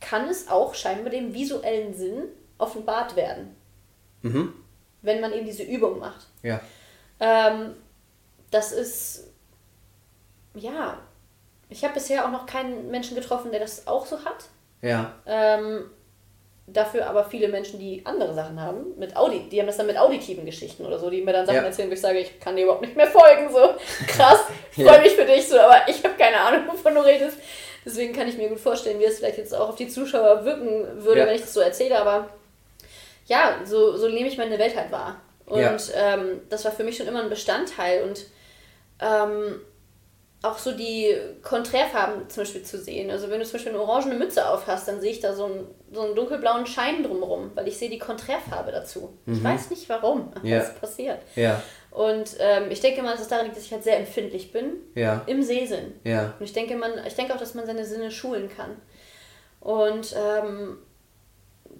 kann 0.00 0.28
es 0.28 0.48
auch 0.48 0.74
scheinbar 0.74 1.10
dem 1.10 1.32
visuellen 1.32 1.94
Sinn 1.94 2.24
offenbart 2.58 3.16
werden. 3.16 3.54
Mhm. 4.22 4.52
Wenn 5.02 5.20
man 5.20 5.32
eben 5.32 5.46
diese 5.46 5.62
Übung 5.62 5.98
macht. 5.98 6.26
Ja. 6.42 6.60
Ähm, 7.20 7.74
das 8.50 8.72
ist, 8.72 9.28
ja, 10.54 10.98
ich 11.74 11.82
habe 11.82 11.94
bisher 11.94 12.24
auch 12.24 12.30
noch 12.30 12.46
keinen 12.46 12.90
Menschen 12.90 13.16
getroffen, 13.16 13.50
der 13.50 13.58
das 13.58 13.86
auch 13.88 14.06
so 14.06 14.24
hat. 14.24 14.44
Ja. 14.80 15.12
Ähm, 15.26 15.90
dafür 16.68 17.06
aber 17.06 17.24
viele 17.24 17.48
Menschen, 17.48 17.80
die 17.80 18.06
andere 18.06 18.32
Sachen 18.32 18.60
haben, 18.60 18.96
mit 18.96 19.16
Audi, 19.16 19.48
die 19.50 19.58
haben 19.58 19.66
das 19.66 19.76
dann 19.76 19.88
mit 19.88 19.98
auditiven 19.98 20.46
Geschichten 20.46 20.86
oder 20.86 21.00
so, 21.00 21.10
die 21.10 21.20
mir 21.20 21.32
dann 21.32 21.46
Sachen 21.46 21.56
ja. 21.56 21.62
erzählen, 21.62 21.90
wo 21.90 21.94
ich 21.94 22.00
sage, 22.00 22.20
ich 22.20 22.38
kann 22.38 22.54
dir 22.54 22.62
überhaupt 22.62 22.82
nicht 22.82 22.96
mehr 22.96 23.08
folgen, 23.08 23.52
so 23.52 23.58
krass, 24.06 24.44
ja. 24.76 24.86
freue 24.86 25.02
mich 25.02 25.14
für 25.14 25.24
dich 25.24 25.48
so, 25.48 25.58
aber 25.58 25.88
ich 25.88 26.02
habe 26.04 26.14
keine 26.16 26.40
Ahnung, 26.40 26.68
wovon 26.68 26.94
du 26.94 27.00
redest. 27.00 27.38
Deswegen 27.84 28.14
kann 28.14 28.28
ich 28.28 28.38
mir 28.38 28.48
gut 28.48 28.60
vorstellen, 28.60 29.00
wie 29.00 29.04
es 29.04 29.18
vielleicht 29.18 29.38
jetzt 29.38 29.54
auch 29.54 29.70
auf 29.70 29.76
die 29.76 29.88
Zuschauer 29.88 30.44
wirken 30.44 31.02
würde, 31.02 31.20
ja. 31.20 31.26
wenn 31.26 31.34
ich 31.34 31.42
das 31.42 31.52
so 31.52 31.60
erzähle, 31.60 32.00
aber 32.00 32.28
ja, 33.26 33.58
so, 33.64 33.96
so 33.96 34.08
nehme 34.08 34.28
ich 34.28 34.38
meine 34.38 34.58
Welt 34.58 34.76
halt 34.76 34.92
wahr. 34.92 35.20
Und 35.46 35.92
ähm, 35.94 36.40
das 36.48 36.64
war 36.64 36.72
für 36.72 36.84
mich 36.84 36.96
schon 36.96 37.08
immer 37.08 37.22
ein 37.22 37.28
Bestandteil 37.28 38.04
und 38.04 38.26
ähm, 39.00 39.60
auch 40.44 40.58
so 40.58 40.72
die 40.72 41.16
Konträrfarben 41.42 42.28
zum 42.28 42.42
Beispiel 42.42 42.62
zu 42.62 42.78
sehen. 42.78 43.10
Also 43.10 43.30
wenn 43.30 43.40
du 43.40 43.44
zum 43.46 43.54
Beispiel 43.54 43.72
eine 43.72 43.80
orangene 43.80 44.16
Mütze 44.16 44.48
auf 44.48 44.66
hast, 44.66 44.86
dann 44.86 45.00
sehe 45.00 45.10
ich 45.10 45.20
da 45.20 45.32
so 45.32 45.46
einen, 45.46 45.66
so 45.92 46.02
einen 46.02 46.14
dunkelblauen 46.14 46.66
Schein 46.66 47.02
drumherum, 47.02 47.52
weil 47.54 47.66
ich 47.66 47.78
sehe 47.78 47.88
die 47.88 47.98
Konträrfarbe 47.98 48.70
dazu. 48.70 49.16
Mhm. 49.24 49.34
Ich 49.34 49.44
weiß 49.44 49.70
nicht 49.70 49.88
warum 49.88 50.32
ja. 50.42 50.58
das 50.58 50.74
passiert. 50.74 51.20
Ja. 51.34 51.62
Und 51.90 52.36
ähm, 52.40 52.64
ich 52.70 52.80
denke 52.80 53.02
mal, 53.02 53.12
dass 53.12 53.22
es 53.22 53.28
daran 53.28 53.46
liegt, 53.46 53.56
dass 53.56 53.64
ich 53.64 53.72
halt 53.72 53.84
sehr 53.84 53.98
empfindlich 53.98 54.52
bin 54.52 54.74
ja. 54.94 55.22
im 55.26 55.42
Sehsinn. 55.42 55.94
Ja. 56.04 56.34
Und 56.38 56.44
ich 56.44 56.52
denke, 56.52 56.76
man, 56.76 56.92
ich 57.06 57.14
denke 57.14 57.32
auch, 57.34 57.38
dass 57.38 57.54
man 57.54 57.66
seine 57.66 57.86
Sinne 57.86 58.10
schulen 58.10 58.50
kann. 58.54 58.76
Und 59.60 60.14
ähm, 60.14 60.78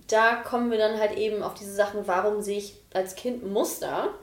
da 0.08 0.36
kommen 0.36 0.70
wir 0.70 0.78
dann 0.78 0.98
halt 0.98 1.18
eben 1.18 1.42
auf 1.42 1.54
diese 1.54 1.72
Sachen, 1.72 2.06
warum 2.06 2.40
sehe 2.40 2.58
ich 2.58 2.76
als 2.94 3.14
Kind 3.14 3.44
Muster 3.44 4.14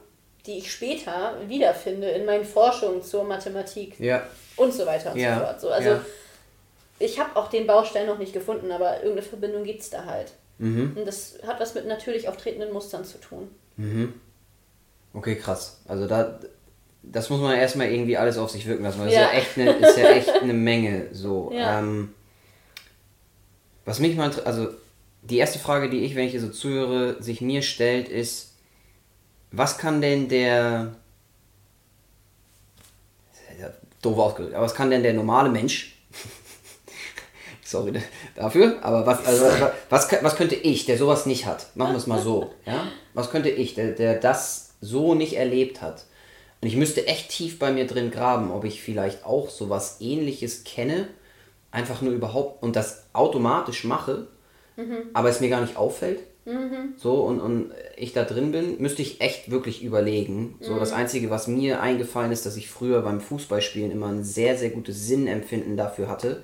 die 0.46 0.58
ich 0.58 0.72
später 0.72 1.36
wiederfinde 1.48 2.10
in 2.10 2.26
meinen 2.26 2.46
Forschungen 2.46 3.04
zur 3.04 3.24
Mathematik 3.24 4.00
ja. 4.00 4.24
und 4.56 4.74
so 4.74 4.86
weiter 4.86 5.14
und 5.14 5.20
ja. 5.20 5.36
so 5.36 5.46
fort. 5.46 5.62
So, 5.62 5.70
also 5.70 5.90
ja. 5.90 6.06
ich 7.00 7.20
habe 7.20 7.36
auch 7.36 7.50
den 7.50 7.68
Baustein 7.68 8.08
noch 8.08 8.18
nicht 8.18 8.34
gefunden, 8.34 8.72
aber 8.72 8.98
irgendeine 8.98 9.22
Verbindung 9.22 9.64
gibt 9.64 9.82
es 9.82 9.90
da 9.90 10.06
halt. 10.06 10.32
Mhm. 10.58 10.94
Und 10.96 11.08
das 11.08 11.40
hat 11.46 11.60
was 11.60 11.76
mit 11.76 11.88
natürlich 11.88 12.28
auftretenden 12.28 12.72
Mustern 12.72 13.06
zu 13.06 13.20
tun. 13.20 13.50
Mhm. 13.78 14.14
Okay, 15.14 15.36
krass. 15.36 15.82
Also 15.88 16.08
da, 16.08 16.40
das 17.04 17.30
muss 17.30 17.42
man 17.42 17.58
erstmal 17.58 17.92
irgendwie 17.92 18.18
alles 18.18 18.38
auf 18.38 18.50
sich 18.50 18.66
wirken 18.66 18.84
lassen. 18.84 19.04
Das 19.04 19.14
ja. 19.14 19.26
Ist, 19.26 19.34
ja 19.34 19.40
echt 19.40 19.58
eine, 19.58 19.88
ist 19.88 19.98
ja 19.98 20.10
echt 20.10 20.42
eine 20.42 20.54
Menge 20.54 21.08
so. 21.12 21.52
Ähm, 21.54 22.14
was 23.86 24.00
mich 24.00 24.16
mal, 24.16 24.32
also 24.46 24.70
die 25.24 25.38
erste 25.38 25.60
Frage, 25.60 25.90
die 25.90 26.04
ich, 26.04 26.16
wenn 26.16 26.26
ich 26.26 26.32
hier 26.32 26.42
so 26.42 26.50
zuhöre, 26.50 27.22
sich 27.22 27.42
mir 27.42 27.62
stellt, 27.62 28.10
ist, 28.10 28.51
was 29.52 29.78
kann 29.78 30.02
denn 30.02 30.28
der. 30.30 30.96
Doof 34.02 34.18
ausgedrückt, 34.18 34.56
aber 34.56 34.66
was 34.66 34.74
kann 34.74 34.90
denn 34.90 35.04
der 35.04 35.14
normale 35.14 35.50
Mensch? 35.50 35.96
Sorry 37.64 37.94
dafür, 38.36 38.84
aber 38.84 39.06
was, 39.06 39.24
also, 39.26 39.46
was, 39.90 40.12
was 40.24 40.36
könnte 40.36 40.56
ich, 40.56 40.86
der 40.88 40.98
sowas 40.98 41.28
nicht 41.28 41.46
hat? 41.46 41.68
Machen 41.76 41.94
wir 41.94 41.98
es 42.00 42.08
mal 42.08 42.20
so. 42.20 42.52
Ja? 42.66 42.88
Was 43.14 43.30
könnte 43.30 43.50
ich, 43.50 43.76
der, 43.76 43.92
der 43.92 44.16
das 44.16 44.72
so 44.82 45.14
nicht 45.14 45.34
erlebt 45.34 45.84
hat? 45.84 46.06
Und 46.62 46.68
ich 46.68 46.76
müsste 46.76 47.08
echt 47.08 47.30
tief 47.30 47.60
bei 47.60 47.72
mir 47.72 47.86
drin 47.86 48.12
graben, 48.12 48.52
ob 48.52 48.66
ich 48.66 48.82
vielleicht 48.82 49.24
auch 49.26 49.50
sowas 49.50 49.98
ähnliches 50.00 50.64
kenne, 50.64 51.08
einfach 51.72 52.02
nur 52.02 52.14
überhaupt 52.14 52.64
und 52.64 52.76
das 52.76 53.04
automatisch 53.14 53.84
mache, 53.84 54.28
mhm. 54.76 55.10
aber 55.14 55.30
es 55.30 55.40
mir 55.40 55.50
gar 55.50 55.62
nicht 55.62 55.78
auffällt. 55.78 56.22
Mhm. 56.46 56.94
So, 56.98 57.22
und, 57.22 57.40
und 57.40 57.72
ich 57.96 58.14
da 58.14 58.24
drin 58.24 58.52
bin, 58.52 58.82
müsste 58.82 59.02
ich 59.02 59.22
echt 59.22 59.52
wirklich 59.52 59.84
überlegen. 59.84 60.56
So, 60.60 60.74
mhm. 60.74 60.80
das 60.80 60.92
Einzige, 60.92 61.30
was 61.30 61.48
mir 61.48 61.82
eingefallen 61.82 62.32
ist, 62.32 62.46
dass 62.46 62.58
ich 62.58 62.70
früher 62.70 63.02
beim 63.02 63.22
Fußballspielen 63.22 63.92
immer 63.92 64.08
ein 64.08 64.24
sehr, 64.24 64.58
sehr 64.58 64.72
gutes 64.72 65.08
Sinnempfinden 65.08 65.78
dafür 65.78 66.08
hatte, 66.08 66.44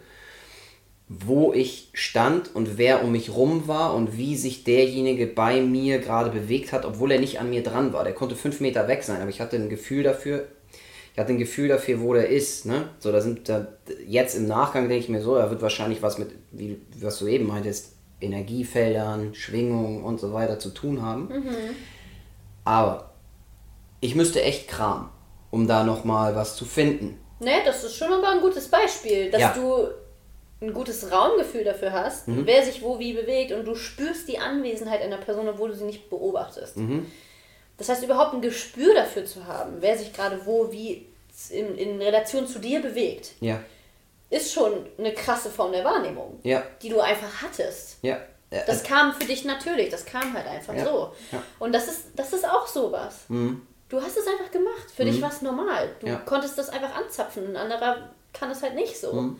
wo 1.10 1.54
ich 1.54 1.90
stand 1.94 2.54
und 2.54 2.78
wer 2.78 3.04
um 3.04 3.14
mich 3.14 3.34
rum 3.34 3.68
war 3.68 3.96
und 3.96 4.18
wie 4.18 4.36
sich 4.36 4.66
derjenige 4.66 5.26
bei 5.26 5.62
mir 5.62 6.00
gerade 6.00 6.30
bewegt 6.30 6.74
hat, 6.74 6.86
obwohl 6.86 7.12
er 7.12 7.20
nicht 7.20 7.40
an 7.40 7.50
mir 7.50 7.64
dran 7.64 7.94
war. 7.94 8.04
Der 8.04 8.14
konnte 8.14 8.36
fünf 8.36 8.60
Meter 8.60 8.88
weg 8.88 9.04
sein, 9.04 9.22
aber 9.22 9.30
ich 9.30 9.40
hatte 9.40 9.56
ein 9.56 9.70
Gefühl 9.70 10.04
dafür, 10.04 10.48
ich 11.14 11.20
hatte 11.20 11.32
ein 11.32 11.40
Gefühl 11.40 11.70
dafür, 11.70 12.02
wo 12.02 12.14
der 12.14 12.28
ist. 12.30 12.66
Ne? 12.66 12.90
So, 13.00 13.12
da 13.12 13.22
sind 13.22 13.50
da, 13.50 13.70
jetzt 14.06 14.36
im 14.36 14.48
Nachgang 14.48 14.90
denke 14.90 15.04
ich 15.04 15.10
mir 15.10 15.22
so, 15.22 15.36
er 15.36 15.50
wird 15.50 15.62
wahrscheinlich 15.64 16.04
was 16.04 16.20
mit, 16.20 16.30
wie 16.52 16.78
was 17.00 17.18
du 17.18 17.28
eben 17.28 17.48
meintest, 17.48 17.94
Energiefeldern, 18.22 19.36
Schwingungen 19.36 20.04
und 20.04 20.20
so 20.20 20.34
weiter 20.34 20.60
zu 20.60 20.70
tun 20.70 21.02
haben. 21.02 21.28
Mhm. 21.28 21.76
Aber 22.66 23.12
ich 24.02 24.16
müsste 24.16 24.42
echt 24.42 24.68
kramen, 24.68 25.10
um 25.52 25.68
da 25.68 25.84
nochmal 25.84 26.36
was 26.36 26.56
zu 26.56 26.66
finden. 26.66 27.20
Ne, 27.40 27.62
das 27.66 27.84
ist 27.84 27.96
schon 27.96 28.10
mal 28.10 28.34
ein 28.34 28.42
gutes 28.42 28.68
Beispiel, 28.68 29.30
dass 29.30 29.42
ja. 29.42 29.54
du 29.54 29.88
ein 30.60 30.74
gutes 30.74 31.12
Raumgefühl 31.12 31.64
dafür 31.64 31.92
hast, 31.92 32.28
mhm. 32.28 32.46
wer 32.46 32.64
sich 32.64 32.82
wo 32.82 32.98
wie 32.98 33.14
bewegt 33.14 33.52
und 33.52 33.66
du 33.66 33.76
spürst 33.76 34.28
die 34.28 34.40
Anwesenheit 34.40 35.02
einer 35.02 35.18
Person, 35.18 35.48
obwohl 35.48 35.70
du 35.70 35.76
sie 35.76 35.86
nicht 35.86 36.10
beobachtest. 36.10 36.78
Mhm. 36.78 37.06
Das 37.78 37.90
heißt, 37.90 38.04
überhaupt 38.04 38.34
ein 38.34 38.42
Gespür 38.42 38.96
dafür 38.96 39.26
zu 39.26 39.46
haben, 39.46 39.74
wer 39.82 39.96
sich 39.96 40.12
gerade 40.14 40.42
wo 40.46 40.72
wie 40.72 41.06
in, 41.52 41.76
in 41.78 42.02
Relation 42.02 42.48
zu 42.48 42.58
dir 42.58 42.82
bewegt. 42.82 43.34
Ja 43.40 43.60
ist 44.30 44.54
schon 44.54 44.86
eine 44.98 45.14
krasse 45.14 45.50
Form 45.50 45.72
der 45.72 45.84
Wahrnehmung, 45.84 46.40
ja. 46.44 46.64
die 46.82 46.90
du 46.90 47.00
einfach 47.00 47.42
hattest. 47.42 47.98
Ja. 48.02 48.20
Das 48.50 48.84
kam 48.84 49.14
für 49.14 49.26
dich 49.26 49.44
natürlich, 49.44 49.90
das 49.90 50.06
kam 50.06 50.34
halt 50.34 50.48
einfach 50.48 50.74
ja. 50.74 50.86
so. 50.86 51.12
Und 51.60 51.74
das 51.74 51.88
ist, 51.88 52.06
das 52.16 52.32
ist 52.32 52.48
auch 52.48 52.66
sowas. 52.66 53.26
Mhm. 53.28 53.62
Du 53.90 54.02
hast 54.02 54.18
es 54.18 54.28
einfach 54.28 54.52
gemacht. 54.52 54.92
Für 54.94 55.04
mhm. 55.04 55.12
dich 55.12 55.22
war 55.22 55.30
es 55.30 55.42
normal. 55.42 55.96
Du 56.00 56.18
konntest 56.26 56.58
das 56.58 56.70
einfach 56.70 56.96
anzapfen. 56.96 57.48
Ein 57.48 57.56
anderer 57.58 58.10
kann 58.34 58.52
es 58.52 58.62
halt 58.62 58.76
nicht 58.76 58.98
so. 58.98 59.14
Mhm. 59.14 59.40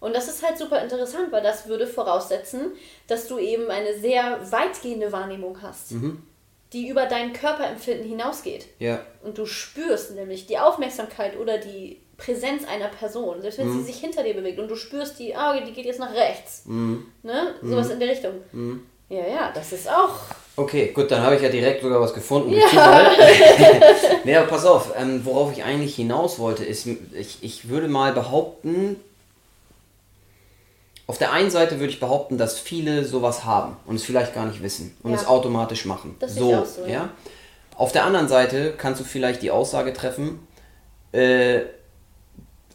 Und 0.00 0.14
das 0.14 0.28
ist 0.28 0.44
halt 0.44 0.58
super 0.58 0.82
interessant, 0.82 1.30
weil 1.30 1.42
das 1.42 1.68
würde 1.68 1.86
voraussetzen, 1.86 2.72
dass 3.06 3.28
du 3.28 3.38
eben 3.38 3.70
eine 3.70 3.96
sehr 3.98 4.40
weitgehende 4.50 5.12
Wahrnehmung 5.12 5.62
hast, 5.62 5.92
mhm. 5.92 6.22
die 6.72 6.88
über 6.88 7.06
dein 7.06 7.32
Körperempfinden 7.32 8.08
hinausgeht. 8.08 8.66
Ja. 8.80 9.00
Und 9.22 9.38
du 9.38 9.46
spürst 9.46 10.10
nämlich 10.16 10.46
die 10.46 10.58
Aufmerksamkeit 10.58 11.38
oder 11.38 11.58
die 11.58 12.02
Präsenz 12.24 12.64
einer 12.64 12.88
Person, 12.88 13.40
selbst 13.40 13.58
wenn 13.58 13.68
mhm. 13.68 13.78
sie 13.78 13.92
sich 13.92 13.96
hinter 13.96 14.22
dir 14.22 14.34
bewegt 14.34 14.58
und 14.58 14.68
du 14.68 14.76
spürst 14.76 15.18
die, 15.18 15.34
ah, 15.34 15.58
die 15.60 15.72
geht 15.72 15.86
jetzt 15.86 15.98
nach 15.98 16.14
rechts. 16.14 16.62
Mhm. 16.66 17.06
Ne? 17.22 17.54
Sowas 17.62 17.86
mhm. 17.86 17.94
in 17.94 18.00
der 18.00 18.08
Richtung. 18.10 18.32
Mhm. 18.52 18.82
Ja, 19.08 19.26
ja, 19.26 19.52
das 19.52 19.72
ist 19.72 19.88
auch. 19.90 20.14
Okay, 20.56 20.92
gut, 20.94 21.10
dann 21.10 21.22
habe 21.22 21.36
ich 21.36 21.42
ja 21.42 21.48
direkt 21.48 21.82
sogar 21.82 22.00
was 22.00 22.14
gefunden. 22.14 22.52
Ja. 22.52 23.10
nee, 24.24 24.36
aber 24.36 24.46
pass 24.46 24.64
auf, 24.64 24.94
ähm, 24.96 25.24
worauf 25.24 25.52
ich 25.52 25.64
eigentlich 25.64 25.96
hinaus 25.96 26.38
wollte, 26.38 26.64
ist, 26.64 26.86
ich, 26.86 27.38
ich 27.42 27.68
würde 27.68 27.88
mal 27.88 28.12
behaupten, 28.12 28.96
auf 31.08 31.18
der 31.18 31.32
einen 31.32 31.50
Seite 31.50 31.80
würde 31.80 31.92
ich 31.92 32.00
behaupten, 32.00 32.38
dass 32.38 32.58
viele 32.58 33.04
sowas 33.04 33.44
haben 33.44 33.76
und 33.84 33.96
es 33.96 34.04
vielleicht 34.04 34.34
gar 34.34 34.46
nicht 34.46 34.62
wissen 34.62 34.96
und 35.02 35.10
Ja. 35.10 35.16
es 35.18 35.26
automatisch 35.26 35.84
machen. 35.84 36.16
Das 36.20 36.36
so, 36.36 36.54
auch 36.54 36.64
so, 36.64 36.82
ja. 36.82 36.88
ja. 36.88 37.08
Auf 37.76 37.92
der 37.92 38.04
anderen 38.04 38.28
Seite 38.28 38.74
kannst 38.78 39.00
du 39.00 39.04
vielleicht 39.04 39.42
die 39.42 39.50
Aussage 39.50 39.92
treffen, 39.92 40.46
äh, 41.12 41.62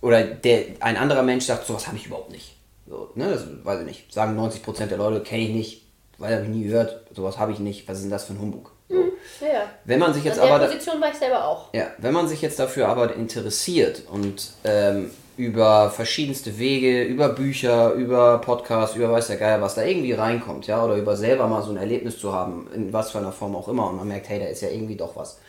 oder 0.01 0.23
der, 0.23 0.63
ein 0.79 0.97
anderer 0.97 1.23
Mensch 1.23 1.45
sagt, 1.45 1.65
sowas 1.67 1.87
habe 1.87 1.97
ich 1.97 2.05
überhaupt 2.05 2.31
nicht. 2.31 2.55
So, 2.87 3.09
ne, 3.15 3.29
das 3.29 3.43
weiß 3.65 3.79
ich 3.81 3.85
nicht. 3.85 4.13
Sagen 4.13 4.39
90% 4.39 4.85
der 4.87 4.97
Leute, 4.97 5.21
kenne 5.21 5.43
ich 5.43 5.49
nicht, 5.49 5.81
weil 6.17 6.33
habe 6.35 6.43
ich 6.43 6.49
nie 6.49 6.63
gehört, 6.63 7.01
sowas 7.15 7.37
habe 7.37 7.51
ich 7.51 7.59
nicht, 7.59 7.87
was 7.87 7.97
ist 7.97 8.03
denn 8.03 8.11
das 8.11 8.25
für 8.25 8.33
ein 8.33 8.39
Humbug? 8.39 8.71
So. 8.89 8.95
Ja, 9.41 9.53
ja. 9.53 9.61
Wenn 9.83 9.99
man 9.99 10.13
sich 10.13 10.23
jetzt 10.23 10.39
An 10.39 10.45
der 10.47 10.55
aber. 10.55 10.63
da- 10.65 10.71
Position 10.71 11.01
war 11.01 11.09
ich 11.11 11.17
selber 11.17 11.45
auch. 11.45 11.73
ja, 11.73 11.87
wenn 11.97 12.13
man 12.13 12.27
sich 12.27 12.41
jetzt 12.41 12.57
dafür 12.59 12.87
aber 12.87 13.13
interessiert 13.15 14.03
und 14.09 14.51
ähm, 14.63 15.11
über 15.35 15.89
verschiedenste 15.91 16.57
Wege, 16.57 17.03
über 17.03 17.29
Bücher, 17.29 17.91
über 17.93 18.39
Podcasts, 18.39 18.95
über 18.95 19.11
weiß 19.11 19.27
der 19.27 19.35
Geier, 19.37 19.61
was 19.61 19.75
da 19.75 19.83
irgendwie 19.83 20.13
reinkommt, 20.13 20.65
ja, 20.67 20.83
oder 20.83 20.95
über 20.95 21.15
selber 21.17 21.47
mal 21.47 21.61
so 21.61 21.71
ein 21.71 21.77
Erlebnis 21.77 22.17
zu 22.17 22.31
haben, 22.33 22.69
in 22.73 22.93
was 22.93 23.11
für 23.11 23.17
einer 23.19 23.33
Form 23.33 23.55
auch 23.55 23.67
immer, 23.67 23.89
und 23.89 23.97
man 23.97 24.07
merkt, 24.07 24.29
hey, 24.29 24.39
da 24.39 24.45
ist 24.45 24.61
ja 24.61 24.69
irgendwie 24.69 24.95
doch 24.95 25.15
was. 25.15 25.39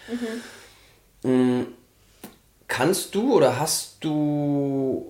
Mm, 1.23 1.63
Kannst 2.69 3.15
du 3.15 3.35
oder 3.35 3.59
hast 3.59 3.97
du 4.01 5.07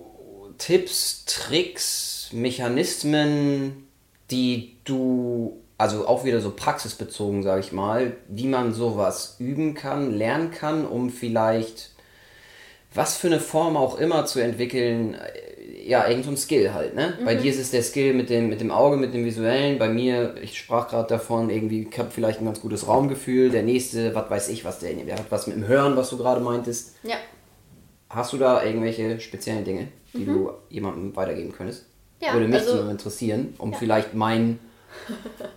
Tipps, 0.59 1.25
Tricks, 1.27 2.31
Mechanismen, 2.33 3.89
die 4.31 4.77
du, 4.85 5.61
also 5.77 6.07
auch 6.07 6.25
wieder 6.25 6.41
so 6.41 6.51
praxisbezogen, 6.51 7.43
sage 7.43 7.61
ich 7.61 7.73
mal, 7.73 8.17
wie 8.29 8.47
man 8.47 8.73
sowas 8.73 9.37
üben 9.39 9.75
kann, 9.75 10.15
lernen 10.15 10.51
kann, 10.51 10.87
um 10.87 11.11
vielleicht 11.11 11.91
was 12.95 13.17
für 13.17 13.27
eine 13.27 13.41
Form 13.41 13.77
auch 13.77 13.99
immer 13.99 14.25
zu 14.25 14.41
entwickeln, 14.41 15.15
äh, 15.15 15.89
ja, 15.89 16.07
irgend 16.07 16.25
so 16.25 16.31
ein 16.31 16.37
Skill 16.37 16.73
halt, 16.75 16.95
ne? 16.95 17.19
Bei 17.25 17.35
dir 17.35 17.51
ist 17.51 17.59
es 17.59 17.71
der 17.71 17.83
Skill 17.83 18.15
mit 18.15 18.31
dem, 18.31 18.49
mit 18.49 18.61
dem 18.61 18.71
Auge, 18.71 18.97
mit 18.97 19.15
dem 19.15 19.25
Visuellen, 19.25 19.79
bei 19.79 19.89
mir, 19.89 20.35
ich 20.43 20.59
sprach 20.59 20.89
gerade 20.89 21.09
davon, 21.09 21.51
irgendwie, 21.51 21.89
ich 21.91 21.99
habe 21.99 22.11
vielleicht 22.11 22.41
ein 22.41 22.45
ganz 22.45 22.61
gutes 22.61 22.87
Raumgefühl, 22.87 23.51
der 23.51 23.63
nächste, 23.63 24.15
was 24.15 24.31
weiß 24.31 24.49
ich, 24.49 24.65
was 24.65 24.81
der, 24.81 24.93
der 24.95 25.17
hat 25.17 25.31
was 25.31 25.47
mit 25.47 25.57
dem 25.57 25.67
Hören, 25.67 25.97
was 25.97 26.11
du 26.11 26.17
gerade 26.19 26.41
meintest. 26.41 26.95
Ja. 27.03 27.17
Hast 28.11 28.33
du 28.33 28.39
da 28.39 28.65
irgendwelche 28.65 29.21
speziellen 29.21 29.65
Dinge, 29.65 29.89
die 30.15 30.25
du 30.25 30.51
jemandem 30.71 31.15
weitergeben 31.15 31.53
könntest? 31.53 31.83
Mhm. 32.21 32.27
Ja, 32.27 32.33
Würde 32.33 32.49
mich 32.49 32.61
also- 32.61 32.83
so 32.83 32.89
interessieren, 32.89 33.55
um 33.59 33.75
vielleicht 33.75 34.15
mein, 34.15 34.59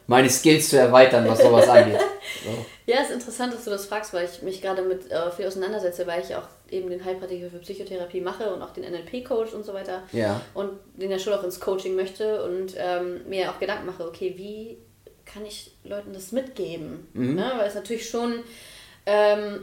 meine 0.07 0.29
Skills 0.29 0.69
zu 0.69 0.77
erweitern, 0.77 1.27
was 1.27 1.41
sowas 1.41 1.67
angeht. 1.69 1.99
So. 2.43 2.65
Ja, 2.85 2.97
es 3.01 3.09
ist 3.09 3.13
interessant, 3.15 3.53
dass 3.53 3.63
du 3.63 3.69
das 3.71 3.85
fragst, 3.85 4.13
weil 4.13 4.25
ich 4.31 4.41
mich 4.41 4.61
gerade 4.61 4.81
mit 4.83 5.09
äh, 5.09 5.31
viel 5.31 5.47
auseinandersetze, 5.47 6.05
weil 6.05 6.21
ich 6.21 6.35
auch 6.35 6.47
eben 6.69 6.89
den 6.89 7.03
Heilpraktiker 7.03 7.49
für 7.49 7.59
Psychotherapie 7.59 8.21
mache 8.21 8.53
und 8.53 8.61
auch 8.61 8.71
den 8.71 8.83
NLP-Coach 8.83 9.53
und 9.53 9.65
so 9.65 9.73
weiter. 9.73 10.03
Ja. 10.11 10.41
Und 10.53 10.71
den 10.95 11.09
ja 11.09 11.17
schon 11.19 11.33
auch 11.33 11.43
ins 11.43 11.59
Coaching 11.59 11.95
möchte 11.95 12.43
und 12.43 12.75
ähm, 12.77 13.21
mir 13.27 13.49
auch 13.49 13.59
Gedanken 13.59 13.85
mache, 13.85 14.05
okay, 14.07 14.33
wie 14.37 14.77
kann 15.25 15.45
ich 15.45 15.71
Leuten 15.83 16.13
das 16.13 16.31
mitgeben? 16.31 17.07
Ne? 17.13 17.51
Weil 17.57 17.67
es 17.67 17.75
natürlich 17.75 18.09
schon 18.09 18.39
ähm, 19.05 19.61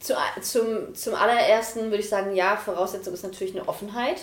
zu, 0.00 0.14
zum, 0.42 0.94
zum 0.94 1.14
allerersten 1.14 1.84
würde 1.90 1.98
ich 1.98 2.08
sagen, 2.08 2.34
ja, 2.34 2.56
Voraussetzung 2.56 3.14
ist 3.14 3.22
natürlich 3.24 3.54
eine 3.56 3.68
Offenheit 3.68 4.20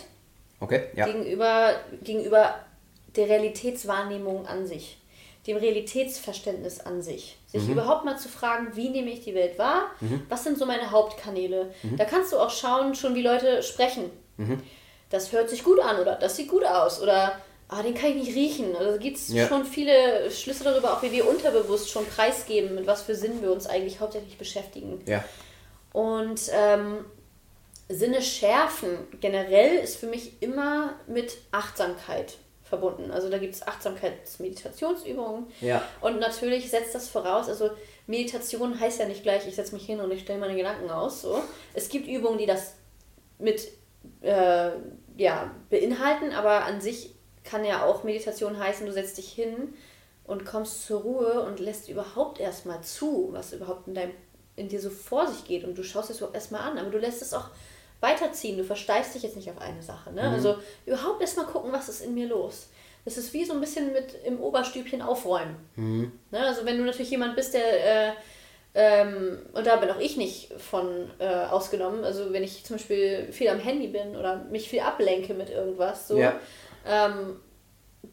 Okay, 0.60 0.84
ja. 0.96 1.06
gegenüber, 1.06 1.74
gegenüber 2.04 2.56
der 3.16 3.28
Realitätswahrnehmung 3.30 4.48
an 4.48 4.66
sich, 4.66 4.98
dem 5.48 5.58
Realitätsverständnis 5.58 6.80
an 6.80 7.02
sich. 7.02 7.38
Sich 7.48 7.68
überhaupt 7.70 8.06
mal 8.06 8.18
zu 8.18 8.30
fragen, 8.30 8.76
wie 8.76 8.90
nehme 8.90 9.12
ich 9.12 9.24
die 9.24 9.36
Welt 9.36 9.60
wahr? 9.60 9.92
Was 10.30 10.44
sind 10.44 10.58
so 10.58 10.66
meine 10.66 10.90
Hauptkanäle? 10.90 11.72
Da 11.98 12.06
kannst 12.06 12.32
du 12.34 12.38
auch 12.40 12.50
schauen, 12.50 12.96
schon 12.96 13.14
wie 13.14 13.22
Leute 13.22 13.62
sprechen. 13.62 14.10
Das 15.12 15.32
hört 15.32 15.50
sich 15.50 15.64
gut 15.64 15.80
an 15.80 16.00
oder 16.00 16.16
das 16.16 16.36
sieht 16.36 16.48
gut 16.50 16.66
aus 16.66 17.00
oder 17.02 17.38
ah, 17.68 17.84
den 17.84 17.94
kann 17.94 18.10
ich 18.10 18.16
nicht 18.16 18.36
riechen. 18.36 18.76
Also 18.76 18.98
gibt 19.00 19.18
es 19.18 19.30
Ja. 19.32 19.48
schon 19.48 19.66
viele 19.66 20.32
Schlüsse 20.32 20.64
darüber, 20.64 20.94
auch 20.94 21.04
wie 21.04 21.12
wir 21.12 21.28
unterbewusst 21.28 21.90
schon 21.92 22.06
preisgeben, 22.08 22.74
mit 22.74 22.88
was 22.88 23.04
für 23.04 23.14
Sinn 23.16 23.42
wir 23.42 23.52
uns 23.52 23.68
eigentlich 23.68 24.00
hauptsächlich 24.00 24.38
beschäftigen. 24.40 25.02
Ja. 25.06 25.24
Und 25.94 26.42
ähm, 26.52 27.06
Sinne 27.88 28.22
schärfen 28.22 28.98
generell 29.22 29.78
ist 29.78 29.96
für 29.96 30.08
mich 30.08 30.42
immer 30.42 30.96
mit 31.08 31.38
Achtsamkeit 31.52 32.38
verbunden. 32.64 33.12
Also 33.12 33.30
da 33.30 33.38
gibt 33.38 33.54
es 33.54 33.66
Achtsamkeits-Meditationsübungen. 33.66 35.46
Ja. 35.62 35.84
Und 36.02 36.20
natürlich 36.20 36.70
setzt 36.70 36.96
das 36.96 37.08
voraus, 37.08 37.48
also 37.48 37.70
Meditation 38.08 38.80
heißt 38.80 39.00
ja 39.00 39.06
nicht 39.06 39.24
gleich, 39.24 39.48
ich 39.48 39.56
setze 39.56 39.76
mich 39.76 39.86
hin 39.86 40.00
und 40.00 40.12
ich 40.12 40.22
stelle 40.22 40.40
meine 40.40 40.56
Gedanken 40.56 40.90
aus. 40.90 41.22
So. 41.22 41.42
Es 41.74 41.88
gibt 41.90 42.08
Übungen, 42.08 42.38
die 42.38 42.46
das 42.46 42.74
mit 43.38 43.70
äh, 44.22 44.72
ja, 45.18 45.52
beinhalten, 45.70 46.34
aber 46.34 46.66
an 46.66 46.82
sich 46.82 47.14
kann 47.44 47.64
ja 47.64 47.86
auch 47.86 48.04
Meditation 48.04 48.58
heißen, 48.58 48.86
du 48.86 48.92
setzt 48.92 49.18
dich 49.18 49.32
hin 49.32 49.76
und 50.26 50.46
kommst 50.46 50.86
zur 50.86 51.02
Ruhe 51.02 51.44
und 51.44 51.60
lässt 51.60 51.90
überhaupt 51.90 52.40
erstmal 52.40 52.82
zu, 52.82 53.30
was 53.32 53.54
überhaupt 53.54 53.88
in, 53.88 53.94
deinem, 53.94 54.14
in 54.56 54.70
dir 54.70 54.80
so 54.80 54.90
vor 54.90 55.28
sich 55.28 55.46
geht 55.46 55.64
und 55.64 55.78
du 55.78 55.84
schaust 55.84 56.10
es 56.10 56.18
überhaupt 56.18 56.36
erstmal 56.36 56.62
an, 56.62 56.78
aber 56.78 56.90
du 56.90 56.98
lässt 56.98 57.22
es 57.22 57.34
auch 57.34 57.50
weiterziehen, 58.02 58.58
du 58.58 58.64
versteifst 58.64 59.16
dich 59.16 59.24
jetzt 59.24 59.36
nicht 59.36 59.50
auf 59.50 59.60
eine 59.62 59.82
Sache. 59.82 60.12
Ne? 60.12 60.22
Also 60.30 60.56
überhaupt 60.86 61.22
erstmal 61.22 61.46
gucken, 61.46 61.72
was 61.72 61.88
ist 61.90 62.02
in 62.02 62.14
mir 62.14 62.28
los. 62.28 62.68
Das 63.06 63.18
ist 63.18 63.34
wie 63.34 63.46
so 63.46 63.54
ein 63.54 63.60
bisschen 63.62 63.92
mit 63.94 64.16
im 64.26 64.40
Oberstübchen 64.42 65.02
aufräumen. 65.02 65.56
Ne? 66.32 66.40
Also 66.40 66.66
wenn 66.66 66.78
du 66.78 66.84
natürlich 66.84 67.12
jemand 67.12 67.36
bist, 67.36 67.54
der, 67.54 68.10
äh, 68.10 68.14
ähm, 68.76 69.40
und 69.54 69.66
da 69.68 69.76
bin 69.78 69.90
auch 69.90 70.00
ich 70.00 70.18
nicht 70.18 70.52
von 70.60 71.10
äh, 71.20 71.28
ausgenommen, 71.46 72.04
also 72.04 72.34
wenn 72.34 72.44
ich 72.44 72.64
zum 72.66 72.76
Beispiel 72.78 73.32
viel 73.32 73.50
am 73.50 73.60
Handy 73.60 73.88
bin 73.88 74.16
oder 74.16 74.44
mich 74.50 74.70
viel 74.70 74.80
ablenke 74.82 75.34
mit 75.34 75.50
irgendwas, 75.50 76.08
so, 76.08 76.18
Ja. 76.18 76.40
ähm, 76.86 77.40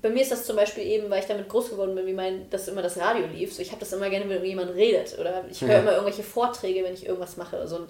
bei 0.03 0.09
mir 0.09 0.23
ist 0.23 0.31
das 0.33 0.47
zum 0.47 0.57
Beispiel 0.57 0.85
eben, 0.85 1.11
weil 1.11 1.21
ich 1.21 1.27
damit 1.27 1.49
groß 1.49 1.71
geworden 1.71 1.95
bin, 1.95 2.07
wie 2.07 2.13
mein, 2.13 2.49
dass 2.51 2.69
immer 2.69 2.81
das 2.83 2.97
Radio 2.97 3.27
lief. 3.27 3.53
So, 3.53 3.61
ich 3.61 3.71
habe 3.71 3.81
das 3.81 3.93
immer 3.93 4.09
gerne, 4.09 4.29
wenn 4.29 4.45
jemand 4.45 4.75
redet. 4.75 5.19
Oder 5.19 5.45
ich 5.51 5.61
höre 5.61 5.71
Ja. 5.71 5.79
immer 5.81 5.93
irgendwelche 5.93 6.23
Vorträge, 6.23 6.85
wenn 6.85 6.95
ich 6.95 7.07
irgendwas 7.07 7.37
mache. 7.37 7.61
Und 7.61 7.89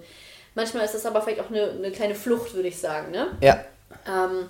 manchmal 0.54 0.84
ist 0.84 0.94
das 0.94 1.04
aber 1.06 1.20
vielleicht 1.20 1.40
auch 1.40 1.50
eine, 1.50 1.70
eine 1.70 1.92
kleine 1.92 2.14
Flucht, 2.14 2.54
würde 2.54 2.68
ich 2.68 2.78
sagen. 2.78 3.10
Ne? 3.12 3.36
Ja. 3.42 3.64
Ähm, 4.08 4.48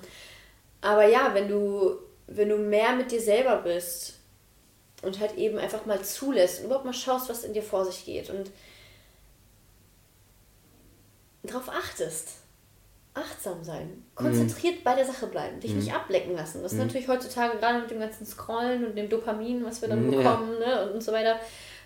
aber 0.81 1.06
ja, 1.09 1.35
wenn 1.35 1.48
du, 1.48 1.98
wenn 2.28 2.48
du 2.48 2.56
mehr 2.56 2.93
mit 2.93 3.10
dir 3.10 3.20
selber 3.20 3.56
bist 3.56 4.14
und 5.02 5.18
halt 5.18 5.36
eben 5.36 5.59
einfach 5.59 5.85
mal 5.86 6.01
zulässt 6.02 6.60
und 6.60 6.66
überhaupt 6.66 6.85
mal 6.86 6.94
schaust, 6.94 7.28
was 7.28 7.43
in 7.44 7.52
dir 7.52 7.62
vor 7.62 7.85
sich 7.85 8.05
geht 8.05 8.31
und 8.31 8.51
darauf 11.43 11.68
achtest, 11.68 12.28
achtsam 13.15 13.65
sein, 13.65 14.05
konzentriert 14.15 14.85
bei 14.85 14.95
der 14.95 15.05
Sache 15.05 15.27
bleiben, 15.27 15.59
dich 15.61 15.74
nicht 15.74 15.93
ablecken 15.93 16.37
lassen. 16.37 16.62
Das 16.62 16.73
ist 16.73 16.78
natürlich 16.78 17.09
heutzutage 17.09 17.59
gerade 17.59 17.81
mit 17.81 17.91
dem 17.91 17.99
ganzen 17.99 18.24
Scrollen 18.24 18.87
und 18.87 18.97
dem 18.97 19.09
Dopamin, 19.09 19.65
was 19.65 19.82
wir 19.82 19.89
dann 19.89 20.11
Ja. 20.12 20.19
bekommen 20.19 20.59
ne, 20.61 20.93
und, 20.93 21.03
so 21.03 21.11
weiter, 21.12 21.37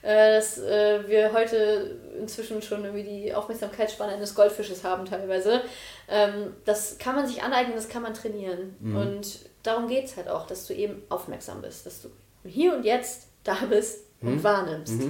äh, 0.02 0.36
dass 0.36 0.58
äh, 0.58 1.08
wir 1.08 1.32
heute 1.32 1.98
inzwischen 2.20 2.60
schon 2.60 2.84
irgendwie 2.84 3.04
die 3.04 3.34
Aufmerksamkeitsspanne 3.34 4.12
eines 4.12 4.34
Goldfisches 4.34 4.84
haben 4.84 5.06
teilweise. 5.06 5.62
Ähm, 6.08 6.54
das 6.66 6.98
kann 6.98 7.16
man 7.16 7.26
sich 7.26 7.42
aneignen, 7.42 7.74
das 7.74 7.88
kann 7.88 8.02
man 8.02 8.12
trainieren. 8.12 8.76
Und 8.94 9.48
darum 9.62 9.88
geht 9.88 10.04
es 10.04 10.16
halt 10.18 10.28
auch, 10.28 10.46
dass 10.46 10.66
du 10.66 10.74
eben 10.74 11.02
aufmerksam 11.08 11.62
bist, 11.62 11.86
dass 11.86 12.02
du 12.02 12.10
hier 12.44 12.74
und 12.74 12.84
jetzt 12.84 13.28
da 13.44 13.56
bist 13.70 14.00
und 14.20 14.44
wahrnimmst. 14.44 15.00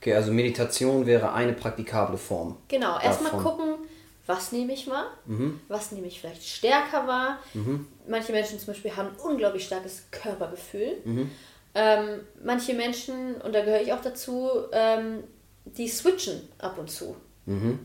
Okay, 0.00 0.14
also 0.14 0.30
Meditation 0.30 1.06
wäre 1.06 1.32
eine 1.32 1.52
praktikable 1.52 2.16
Form. 2.16 2.56
Genau, 2.68 3.00
erstmal 3.00 3.32
gucken, 3.32 3.74
was 4.28 4.52
nehme 4.52 4.74
ich 4.74 4.86
wahr, 4.88 5.06
was 5.68 5.90
nehme 5.90 6.06
ich 6.06 6.20
vielleicht 6.20 6.44
stärker 6.46 7.06
wahr. 7.08 7.38
Manche 8.06 8.30
Menschen 8.30 8.58
zum 8.58 8.68
Beispiel 8.68 8.94
haben 8.94 9.08
ein 9.08 9.16
unglaublich 9.30 9.64
starkes 9.66 10.04
Körpergefühl. 10.12 10.98
Ähm, 11.74 12.20
manche 12.44 12.74
Menschen, 12.74 13.36
und 13.40 13.54
da 13.54 13.64
gehöre 13.64 13.80
ich 13.80 13.92
auch 13.92 14.02
dazu, 14.02 14.48
ähm, 14.72 15.24
die 15.64 15.88
switchen 15.88 16.42
ab 16.58 16.78
und 16.78 16.90
zu. 16.90 17.16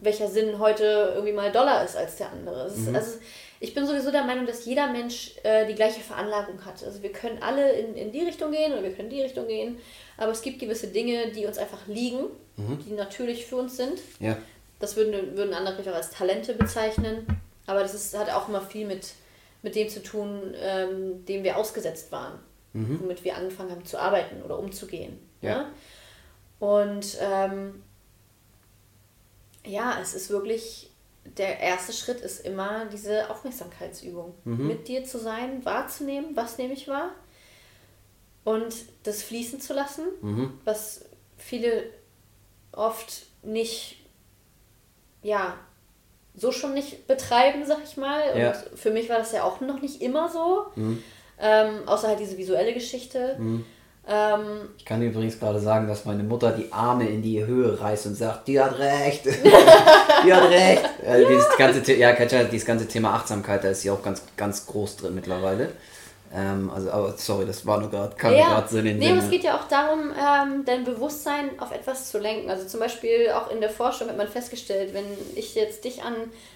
Welcher 0.02 0.28
Sinn 0.28 0.60
heute 0.60 1.11
irgendwie 1.14 1.32
mal 1.34 1.49
doller 1.52 1.86
ist 1.86 1.95
als 1.95 2.18
der 2.18 2.32
andere. 2.32 2.68
Ist, 2.68 2.94
also, 2.94 3.18
ich 3.61 3.74
bin 3.74 3.88
sowieso 3.88 4.11
der 4.11 4.26
Meinung, 4.26 4.45
dass 4.45 4.65
jeder 4.65 4.88
Mensch 4.91 5.36
äh, 5.44 5.65
die 5.65 5.76
gleiche 5.76 6.02
Veranlagung 6.02 6.65
hat. 6.65 6.84
Also 6.84 7.02
wir 7.02 7.14
können 7.14 7.41
alle 7.41 7.72
in, 7.72 7.95
in 7.95 8.11
die 8.11 8.24
Richtung 8.24 8.52
gehen 8.52 8.74
oder 8.74 8.84
wir 8.84 8.91
können 8.91 9.10
in 9.10 9.15
die 9.15 9.22
Richtung 9.22 9.48
gehen, 9.48 9.78
aber 10.18 10.34
es 10.34 10.41
gibt 10.41 10.60
gewisse 10.60 10.88
Dinge, 10.88 11.32
die 11.32 11.45
uns 11.45 11.57
einfach 11.57 11.88
liegen, 11.88 12.26
die 12.86 12.91
natürlich 12.91 13.45
für 13.45 13.56
uns 13.56 13.78
sind. 13.78 13.99
Ja. 14.20 14.38
Das 14.84 14.96
würden, 14.96 15.38
würden 15.38 15.54
andere 15.54 15.76
vielleicht 15.76 15.90
auch 15.90 15.96
als 15.96 16.12
Talente 16.12 16.54
bezeichnen. 16.54 17.26
Aber 17.66 17.82
das 17.82 17.94
ist, 17.94 18.18
hat 18.18 18.30
auch 18.30 18.50
immer 18.50 18.62
viel 18.62 18.86
mit, 18.86 19.14
mit 19.62 19.76
dem 19.76 19.88
zu 19.88 20.04
tun, 20.04 20.54
ähm, 20.58 21.26
dem 21.26 21.44
wir 21.44 21.58
ausgesetzt 21.58 22.12
waren. 22.12 22.40
Womit 23.00 23.24
wir 23.24 23.38
angefangen 23.38 23.72
haben 23.72 23.86
zu 23.86 24.00
arbeiten 24.00 24.42
oder 24.42 24.58
umzugehen. 24.58 25.20
Ja. 25.42 25.60
Ne? 25.60 25.66
Und 26.60 27.18
ähm, 27.22 27.84
ja, 29.66 30.00
es 30.02 30.16
ist 30.16 30.30
wirklich, 30.30 30.90
der 31.38 31.60
erste 31.60 31.94
Schritt 31.94 32.22
ist 32.22 32.46
immer 32.46 32.86
diese 32.88 33.30
Aufmerksamkeitsübung. 33.30 34.34
Mit 34.44 34.88
dir 34.88 35.06
zu 35.06 35.20
sein, 35.20 35.64
wahrzunehmen, 35.64 36.36
was 36.36 36.58
nehme 36.58 36.74
ich 36.74 36.88
wahr 36.88 37.12
und 38.44 38.76
das 39.04 39.24
fließen 39.24 39.62
zu 39.62 39.74
lassen, 39.74 40.04
was 40.66 41.06
viele 41.38 41.86
oft 42.72 43.26
nicht, 43.44 44.03
ja, 45.24 45.56
so 46.36 46.52
schon 46.52 46.74
nicht 46.74 47.08
betreiben, 47.08 47.64
sag 47.66 47.80
ich 47.84 47.98
mal. 47.98 48.22
Und 48.34 48.40
Ja. 48.41 48.54
für 48.76 48.91
mich 48.91 49.10
war 49.10 49.18
das 49.20 49.32
ja 49.32 49.44
auch 49.44 49.62
noch 49.62 49.82
nicht 49.82 50.02
immer 50.02 50.30
so. 50.30 50.66
Ähm, 51.40 51.80
außer 51.88 52.08
halt 52.10 52.20
diese 52.20 52.38
visuelle 52.38 52.74
Geschichte. 52.74 53.36
Mhm. 53.40 53.66
Ähm, 54.08 54.70
Ich 54.78 54.86
kann 54.86 55.02
übrigens 55.02 55.40
gerade 55.40 55.60
sagen, 55.60 55.88
dass 55.88 56.06
meine 56.06 56.24
Mutter 56.24 56.52
die 56.52 56.72
Arme 56.74 57.08
in 57.08 57.22
die 57.22 57.44
Höhe 57.45 57.80
reißt 57.80 58.06
und 58.08 58.16
sagt, 58.16 58.48
die 58.48 58.60
hat 58.60 58.78
recht. 58.78 59.26
die 60.26 60.34
hat 60.34 60.50
recht. 60.50 60.84
Also 61.08 61.28
dieses 61.28 61.50
ganze, 61.58 61.94
ja, 61.94 62.14
dieses 62.14 62.66
ganze 62.66 62.88
Thema 62.88 63.14
Achtsamkeit, 63.14 63.64
da 63.64 63.70
ist 63.70 63.82
sie 63.82 63.91
auch 63.91 64.04
ganz, 64.04 64.22
ganz 64.36 64.66
groß 64.66 64.98
drin 64.98 65.16
mittlerweile. 65.16 65.70
Ähm, 66.36 66.70
also, 66.74 66.90
aber 66.90 67.14
sorry, 67.18 67.46
das 67.46 67.64
war 67.66 67.80
nur 67.80 67.90
gerade, 67.92 68.16
kam 68.16 68.34
ja, 68.34 68.48
gerade 68.50 68.68
so 68.68 68.78
in 68.80 68.86
den 68.86 68.98
nee, 68.98 69.06
Sinn. 69.06 69.14
aber 69.18 69.24
es 69.26 69.30
geht 69.30 69.44
ja 69.44 69.56
auch 69.56 69.68
darum, 69.68 70.12
ähm, 70.12 70.64
dein 70.66 70.84
Bewusstsein 70.84 71.60
auf 71.60 71.72
etwas 71.72 72.10
zu 72.10 72.18
lenken. 72.18 72.50
Also 72.50 72.68
zum 72.68 72.80
Beispiel 72.80 73.30
auch 73.32 73.52
in 73.52 73.62
der 73.62 73.70
Forschung 73.70 74.10
hat 74.10 74.18
man 74.18 74.28
festgestellt, 74.28 74.94
wenn 74.94 75.06
ich 75.36 75.54
jetzt 75.54 75.84
dich 75.86 76.02
an, 76.02 76.16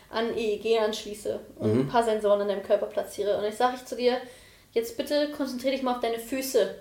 an 0.10 0.36
EEG 0.36 0.80
anschließe 0.80 1.40
und 1.60 1.74
Mhm. 1.74 1.80
ein 1.82 1.88
paar 1.88 2.04
Sensoren 2.04 2.41
in 2.41 2.48
deinem 2.48 2.64
Körper 2.64 2.88
platziere 2.88 3.38
und 3.38 3.44
ich 3.45 3.56
sage 3.56 3.76
ich 3.76 3.86
zu 3.86 3.95
dir, 3.95 4.18
jetzt 4.72 4.98
bitte 4.98 5.30
konzentriere 5.38 5.74
dich 5.76 5.84
mal 5.84 5.94
auf 5.95 5.99
deine 6.02 6.18
Füße. 6.20 6.74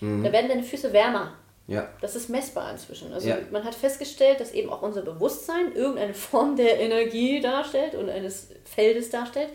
Mhm. 0.00 0.22
Da 0.22 0.30
werden 0.32 0.48
deine 0.48 0.62
Füße 0.62 0.92
wärmer. 0.92 1.32
Ja, 1.66 1.88
Das 2.02 2.14
ist 2.14 2.28
messbar 2.28 2.70
inzwischen. 2.70 3.12
Also 3.12 3.26
Ja. 3.30 3.38
man 3.50 3.64
hat 3.64 3.74
festgestellt, 3.74 4.38
dass 4.38 4.52
eben 4.52 4.68
auch 4.70 4.82
unser 4.82 5.00
Bewusstsein 5.02 5.72
irgendeine 5.74 6.12
Form 6.14 6.56
der 6.56 6.78
Energie 6.78 7.40
darstellt 7.40 7.94
und 7.94 8.10
eines 8.10 8.48
Feldes 8.64 9.08
darstellt, 9.10 9.48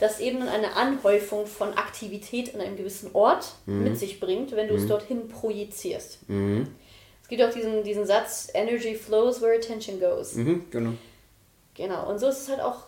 das 0.00 0.18
eben 0.20 0.42
eine 0.42 0.74
Anhäufung 0.76 1.46
von 1.46 1.74
Aktivität 1.74 2.54
an 2.54 2.60
einem 2.60 2.76
gewissen 2.76 3.10
Ort 3.12 3.54
mit 3.66 3.96
sich 3.98 4.18
bringt, 4.18 4.52
wenn 4.52 4.66
du 4.68 4.74
es 4.74 4.86
dorthin 4.86 5.28
projizierst. 5.28 6.18
Es 7.22 7.28
gibt 7.28 7.42
auch 7.42 7.52
diesen, 7.52 7.84
diesen 7.84 8.06
Satz, 8.06 8.48
Energy 8.54 8.94
flows 8.96 9.40
where 9.40 9.54
attention 9.56 10.00
goes. 10.00 10.34
mhm, 10.34 10.64
genau. 10.70 10.92
Genau, 11.74 12.10
und 12.10 12.18
so 12.18 12.26
ist 12.28 12.40
es 12.42 12.48
halt 12.48 12.60
auch 12.60 12.78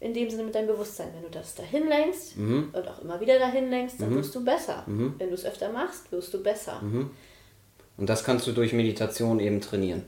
in 0.00 0.14
dem 0.14 0.30
Sinne 0.30 0.44
mit 0.44 0.54
deinem 0.54 0.68
Bewusstsein. 0.68 1.08
Wenn 1.14 1.22
du 1.24 1.28
das 1.30 1.56
dahin 1.56 1.88
lenkst 1.88 2.36
Mhm. 2.36 2.70
und 2.72 2.86
auch 2.88 3.00
immer 3.02 3.20
wieder 3.20 3.38
dahin 3.40 3.68
lenkst, 3.70 4.00
dann 4.00 4.14
wirst 4.14 4.32
du 4.34 4.44
besser. 4.44 4.84
Wenn 4.86 5.28
du 5.28 5.34
es 5.34 5.44
öfter 5.44 5.70
machst, 5.72 6.12
wirst 6.12 6.32
du 6.32 6.40
besser. 6.42 6.80
Mhm. 6.80 7.10
Und 7.96 8.08
das 8.08 8.22
kannst 8.22 8.46
du 8.46 8.52
durch 8.52 8.72
Meditation 8.72 9.40
eben 9.40 9.60
trainieren. 9.60 10.04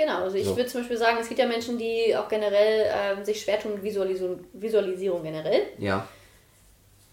Genau, 0.00 0.22
also 0.22 0.36
ich 0.36 0.46
So. 0.46 0.56
würde 0.56 0.68
zum 0.70 0.80
Beispiel 0.80 0.96
sagen, 0.96 1.18
es 1.20 1.28
gibt 1.28 1.38
ja 1.40 1.46
Menschen, 1.46 1.76
die 1.76 2.16
auch 2.16 2.28
generell 2.28 2.86
ähm, 2.90 3.24
sich 3.24 3.42
schwer 3.42 3.60
tun 3.60 3.74
mit 3.74 3.82
Visualisierung, 3.82 4.40
Visualisierung 4.54 5.22
generell. 5.22 5.62
Ja. 5.78 6.08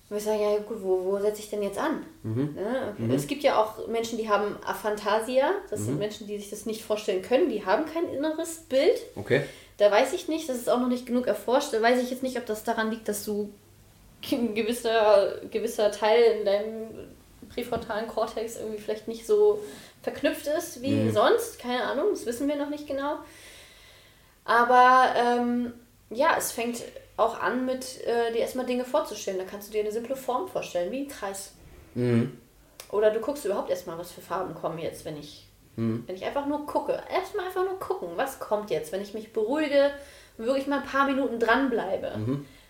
Und 0.09 0.15
ich 0.15 0.23
sage, 0.23 0.41
ja 0.41 0.57
gut, 0.59 0.81
wo, 0.81 1.03
wo 1.03 1.19
setze 1.19 1.41
ich 1.41 1.49
denn 1.49 1.61
jetzt 1.63 1.77
an? 1.77 2.05
Ne? 2.23 3.13
Es 3.13 3.27
gibt 3.27 3.43
ja 3.43 3.61
auch 3.61 3.87
Menschen, 3.87 4.17
die 4.17 4.29
haben 4.29 4.55
Aphantasia. 4.65 5.51
Das 5.69 5.81
sind 5.81 5.99
Menschen, 5.99 6.27
die 6.27 6.37
sich 6.37 6.49
das 6.49 6.65
nicht 6.65 6.81
vorstellen 6.85 7.21
können. 7.21 7.49
Die 7.49 7.65
haben 7.65 7.85
kein 7.85 8.07
inneres 8.07 8.59
Bild. 8.69 9.01
Okay. 9.17 9.41
Da 9.75 9.91
weiß 9.91 10.13
ich 10.13 10.29
nicht, 10.29 10.47
das 10.47 10.55
ist 10.55 10.69
auch 10.69 10.79
noch 10.79 10.87
nicht 10.87 11.05
genug 11.07 11.27
erforscht. 11.27 11.73
Da 11.73 11.81
weiß 11.81 12.01
ich 12.01 12.09
jetzt 12.09 12.23
nicht, 12.23 12.37
ob 12.37 12.45
das 12.45 12.63
daran 12.63 12.89
liegt, 12.89 13.09
dass 13.09 13.25
du 13.25 13.49
ein 14.31 14.55
gewisser, 14.55 15.33
gewisser 15.51 15.91
Teil 15.91 16.23
in 16.39 16.45
deinem 16.45 16.87
präfrontalen 17.53 18.07
Kortex 18.07 18.55
irgendwie 18.57 18.79
vielleicht 18.79 19.09
nicht 19.09 19.27
so 19.27 19.59
verknüpft 20.07 20.47
ist 20.47 20.81
wie 20.81 21.09
sonst. 21.11 21.59
Keine 21.59 21.83
Ahnung, 21.83 22.07
das 22.11 22.25
wissen 22.25 22.47
wir 22.47 22.55
noch 22.55 22.69
nicht 22.69 22.87
genau. 22.87 23.17
Aber 24.45 25.13
ähm, 25.17 25.73
ja, 26.09 26.35
es 26.37 26.53
fängt 26.53 26.81
auch 27.17 27.41
an 27.41 27.65
mit 27.65 28.01
äh, 28.05 28.31
dir 28.31 28.39
erstmal 28.39 28.65
Dinge 28.65 28.85
vorzustellen. 28.85 29.37
Da 29.37 29.43
kannst 29.43 29.67
du 29.67 29.73
dir 29.73 29.81
eine 29.81 29.91
simple 29.91 30.15
Form 30.15 30.47
vorstellen, 30.47 30.91
wie 30.91 31.01
ein 31.01 31.07
Kreis. 31.09 31.53
Mhm. 31.95 32.37
Oder 32.89 33.11
du 33.11 33.19
guckst 33.19 33.43
überhaupt 33.43 33.69
erstmal, 33.69 33.97
was 33.97 34.11
für 34.11 34.21
Farben 34.21 34.55
kommen 34.55 34.79
jetzt, 34.79 35.03
wenn 35.03 35.17
ich, 35.17 35.45
wenn 36.07 36.15
ich 36.15 36.23
einfach 36.23 36.45
nur 36.45 36.65
gucke. 36.65 37.03
Erstmal 37.11 37.47
einfach 37.47 37.65
nur 37.65 37.79
gucken, 37.79 38.09
was 38.15 38.39
kommt 38.39 38.69
jetzt, 38.69 38.93
wenn 38.93 39.01
ich 39.01 39.13
mich 39.13 39.33
beruhige 39.33 39.91
und 40.37 40.45
wirklich 40.45 40.67
mal 40.67 40.79
ein 40.79 40.85
paar 40.85 41.05
Minuten 41.07 41.37
dranbleibe. 41.39 42.13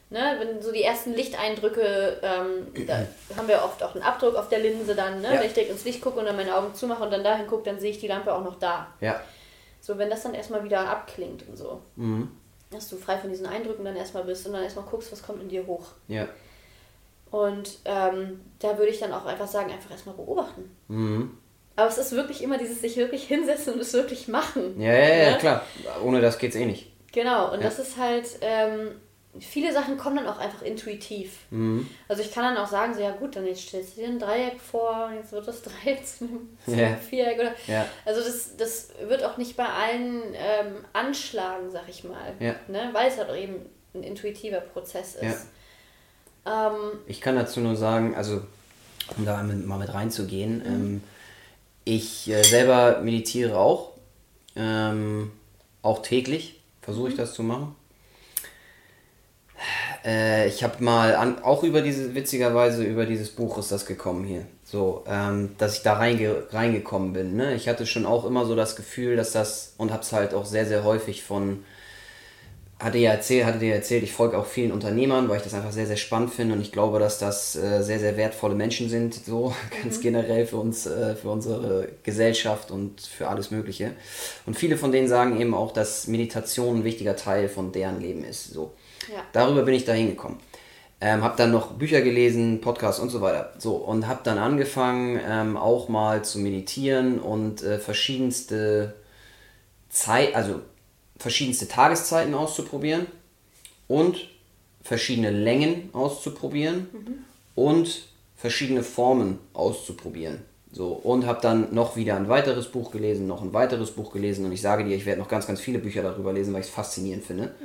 Ne, 0.09 0.37
wenn 0.39 0.61
so 0.61 0.71
die 0.71 0.83
ersten 0.83 1.13
Lichteindrücke, 1.13 2.21
ähm, 2.23 2.85
da 2.87 3.05
haben 3.35 3.47
wir 3.49 3.61
oft 3.61 3.83
auch 3.83 3.93
einen 3.93 4.03
Abdruck 4.05 4.35
auf 4.35 4.47
der 4.47 4.59
Linse 4.59 4.95
dann, 4.95 5.19
ne? 5.21 5.33
Ja. 5.33 5.39
wenn 5.41 5.47
ich 5.47 5.53
direkt 5.53 5.71
ins 5.71 5.83
Licht 5.83 5.99
gucke 6.01 6.19
und 6.19 6.25
dann 6.25 6.37
meine 6.37 6.55
Augen 6.55 6.73
zumache 6.73 7.03
und 7.03 7.11
dann 7.11 7.25
dahin 7.25 7.45
gucke, 7.45 7.63
dann 7.63 7.77
sehe 7.79 7.91
ich 7.91 7.99
die 7.99 8.07
Lampe 8.07 8.33
auch 8.33 8.43
noch 8.43 8.55
da. 8.57 8.87
Ja. 9.01 9.19
So, 9.81 9.97
wenn 9.97 10.09
das 10.09 10.23
dann 10.23 10.33
erstmal 10.33 10.63
wieder 10.63 10.79
abklingt 10.89 11.45
und 11.49 11.57
so, 11.57 11.81
Mhm. 11.97 12.31
dass 12.71 12.87
du 12.87 12.95
frei 12.95 13.17
von 13.17 13.29
diesen 13.29 13.45
Eindrücken 13.47 13.83
dann 13.83 13.97
erstmal 13.97 14.23
bist 14.23 14.45
und 14.47 14.53
dann 14.53 14.63
erstmal 14.63 14.85
guckst, 14.85 15.11
was 15.11 15.21
kommt 15.23 15.41
in 15.41 15.49
dir 15.49 15.67
hoch. 15.67 15.87
Ja. 16.07 16.27
Und 17.29 17.79
ähm, 17.83 18.39
da 18.59 18.77
würde 18.77 18.91
ich 18.91 18.99
dann 18.99 19.11
auch 19.11 19.25
einfach 19.25 19.47
sagen, 19.47 19.71
einfach 19.71 19.91
erstmal 19.91 20.15
beobachten. 20.15 20.73
Mhm. 20.87 21.37
Aber 21.75 21.89
es 21.89 21.97
ist 21.97 22.13
wirklich 22.13 22.41
immer 22.41 22.57
dieses 22.57 22.79
sich 22.81 22.95
wirklich 22.95 23.25
hinsetzen 23.25 23.73
und 23.73 23.81
es 23.81 23.91
wirklich 23.93 24.27
machen. 24.29 24.79
Ja, 24.79 24.93
ja, 24.93 25.15
ja, 25.15 25.31
Ne? 25.31 25.37
klar. 25.37 25.63
Ohne 26.03 26.21
das 26.21 26.37
geht's 26.39 26.55
eh 26.55 26.65
nicht. 26.65 26.93
Genau, 27.11 27.51
und 27.51 27.59
Ja. 27.59 27.65
das 27.65 27.77
ist 27.79 27.97
halt, 27.97 28.25
ähm, 28.41 28.91
viele 29.41 29.73
Sachen 29.73 29.97
kommen 29.97 30.17
dann 30.17 30.27
auch 30.27 30.37
einfach 30.37 30.61
intuitiv. 30.61 31.39
Mhm. 31.49 31.87
Also 32.07 32.21
ich 32.21 32.31
kann 32.31 32.43
dann 32.43 32.57
auch 32.63 32.69
sagen, 32.69 32.93
so 32.93 33.01
ja 33.01 33.11
gut, 33.11 33.35
dann 33.35 33.45
jetzt 33.45 33.61
stellst 33.61 33.97
du 33.97 34.01
dir 34.01 34.07
ein 34.07 34.19
Dreieck 34.19 34.59
vor, 34.59 35.11
jetzt 35.15 35.31
wird 35.31 35.47
das 35.47 35.61
Dreieck 35.63 36.05
zu 36.05 36.25
einem, 36.25 36.79
Ja. 36.79 36.95
Viereck 36.95 37.39
oder. 37.39 37.53
Ja. 37.67 37.85
Also 38.05 38.21
das, 38.21 38.55
das 38.57 38.89
wird 39.07 39.23
auch 39.23 39.37
nicht 39.37 39.55
bei 39.57 39.65
allen 39.65 40.21
ähm, 40.33 40.85
anschlagen, 40.93 41.71
sag 41.71 41.87
ich 41.89 42.03
mal. 42.03 42.33
Ja. 42.39 42.55
Ne? 42.67 42.89
Weil 42.93 43.09
es 43.09 43.17
halt 43.17 43.29
eben 43.37 43.65
ein 43.93 44.03
intuitiver 44.03 44.59
Prozess 44.59 45.15
ist. 45.15 45.47
Ähm, 46.45 46.99
Ich 47.07 47.21
kann 47.21 47.35
dazu 47.35 47.59
nur 47.59 47.75
sagen, 47.75 48.15
also 48.15 48.41
um 49.17 49.25
da 49.25 49.41
mal 49.43 49.79
mit 49.79 49.93
reinzugehen, 49.93 50.61
ähm, 50.65 51.03
ich 51.85 52.29
äh, 52.29 52.43
selber 52.43 52.99
meditiere 53.01 53.57
auch, 53.57 53.93
ähm, 54.55 55.31
auch 55.81 56.01
täglich 56.01 56.59
versuche 56.81 57.09
ich 57.09 57.15
das 57.15 57.33
zu 57.33 57.43
machen. 57.43 57.75
Äh, 60.05 60.47
ich 60.47 60.63
habe 60.63 60.83
mal 60.83 61.15
an, 61.15 61.43
auch 61.43 61.63
über 61.63 61.81
diese, 61.81 62.15
witzigerweise 62.15 62.83
über 62.83 63.05
dieses 63.05 63.29
Buch 63.29 63.57
ist 63.57 63.71
das 63.71 63.85
gekommen 63.85 64.25
hier, 64.25 64.45
so, 64.63 65.03
ähm, 65.07 65.55
dass 65.57 65.77
ich 65.77 65.83
da 65.83 65.93
reinge, 65.93 66.43
reingekommen 66.51 67.13
bin. 67.13 67.35
Ne? 67.35 67.55
Ich 67.55 67.67
hatte 67.67 67.85
schon 67.85 68.05
auch 68.05 68.25
immer 68.25 68.45
so 68.45 68.55
das 68.55 68.75
Gefühl, 68.75 69.15
dass 69.15 69.31
das, 69.31 69.73
und 69.77 69.91
habe 69.91 70.03
es 70.03 70.11
halt 70.11 70.33
auch 70.33 70.45
sehr, 70.45 70.65
sehr 70.65 70.83
häufig 70.83 71.23
von 71.23 71.63
hatte 72.79 72.99
ja 72.99 73.11
erzählt, 73.11 73.45
hatte 73.45 73.57
dir 73.57 73.73
erzählt, 73.73 74.03
ich 74.03 74.11
folge 74.11 74.37
auch 74.37 74.45
vielen 74.45 74.71
Unternehmern, 74.71 75.29
weil 75.29 75.37
ich 75.37 75.43
das 75.43 75.55
einfach 75.55 75.71
sehr, 75.71 75.87
sehr 75.87 75.97
spannend 75.97 76.31
finde 76.31 76.53
und 76.53 76.61
ich 76.61 76.71
glaube, 76.71 76.99
dass 76.99 77.17
das 77.17 77.55
äh, 77.55 77.81
sehr, 77.81 77.99
sehr 77.99 78.17
wertvolle 78.17 78.53
Menschen 78.53 78.87
sind, 78.87 79.15
so 79.15 79.55
ganz 79.83 79.99
generell 79.99 80.45
für 80.45 80.57
uns, 80.57 80.85
äh, 80.85 81.15
für 81.15 81.29
unsere 81.29 81.89
Gesellschaft 82.03 82.69
und 82.69 83.01
für 83.01 83.29
alles 83.29 83.49
Mögliche. 83.49 83.93
Und 84.45 84.55
viele 84.55 84.77
von 84.77 84.91
denen 84.91 85.07
sagen 85.07 85.41
eben 85.41 85.55
auch, 85.55 85.71
dass 85.71 86.07
Meditation 86.07 86.79
ein 86.79 86.83
wichtiger 86.83 87.15
Teil 87.15 87.49
von 87.49 87.71
deren 87.71 87.99
Leben 87.99 88.23
ist. 88.23 88.51
So. 88.53 88.73
Ja. 89.07 89.23
Darüber 89.33 89.63
bin 89.63 89.73
ich 89.73 89.85
da 89.85 89.93
hingekommen. 89.93 90.39
Ähm, 90.99 91.23
habe 91.23 91.37
dann 91.37 91.51
noch 91.51 91.73
Bücher 91.73 92.01
gelesen, 92.01 92.59
Podcasts 92.59 92.99
und 92.99 93.09
so 93.09 93.21
weiter. 93.21 93.53
So, 93.59 93.75
und 93.75 94.07
habe 94.07 94.21
dann 94.23 94.39
angefangen, 94.39 95.19
ähm, 95.27 95.55
auch 95.55 95.89
mal 95.89 96.23
zu 96.23 96.39
meditieren 96.39 97.19
und 97.19 97.61
äh, 97.61 97.77
verschiedenste 97.77 98.95
Zeit, 99.89 100.35
also 100.35 100.61
verschiedenste 101.17 101.67
Tageszeiten 101.67 102.33
auszuprobieren 102.33 103.05
und 103.87 104.29
verschiedene 104.81 105.31
Längen 105.31 105.89
auszuprobieren 105.93 106.87
und 107.55 108.03
verschiedene 108.35 108.83
Formen 108.83 109.39
auszuprobieren. 109.53 110.39
So, 110.71 110.89
und 110.93 111.25
habe 111.25 111.41
dann 111.41 111.73
noch 111.73 111.95
wieder 111.95 112.15
ein 112.15 112.29
weiteres 112.29 112.67
Buch 112.67 112.91
gelesen, 112.91 113.25
noch 113.25 113.41
ein 113.41 113.53
weiteres 113.53 113.91
Buch 113.91 114.11
gelesen 114.11 114.45
und 114.45 114.51
ich 114.51 114.61
sage 114.61 114.83
dir, 114.83 114.95
ich 114.95 115.05
werde 115.05 115.21
noch 115.21 115.29
ganz, 115.29 115.47
ganz 115.47 115.59
viele 115.59 115.79
Bücher 115.79 116.03
darüber 116.03 116.33
lesen, 116.33 116.53
weil 116.53 116.61
ich 116.61 116.67
es 116.67 116.73
faszinierend 116.73 117.23
finde. 117.23 117.55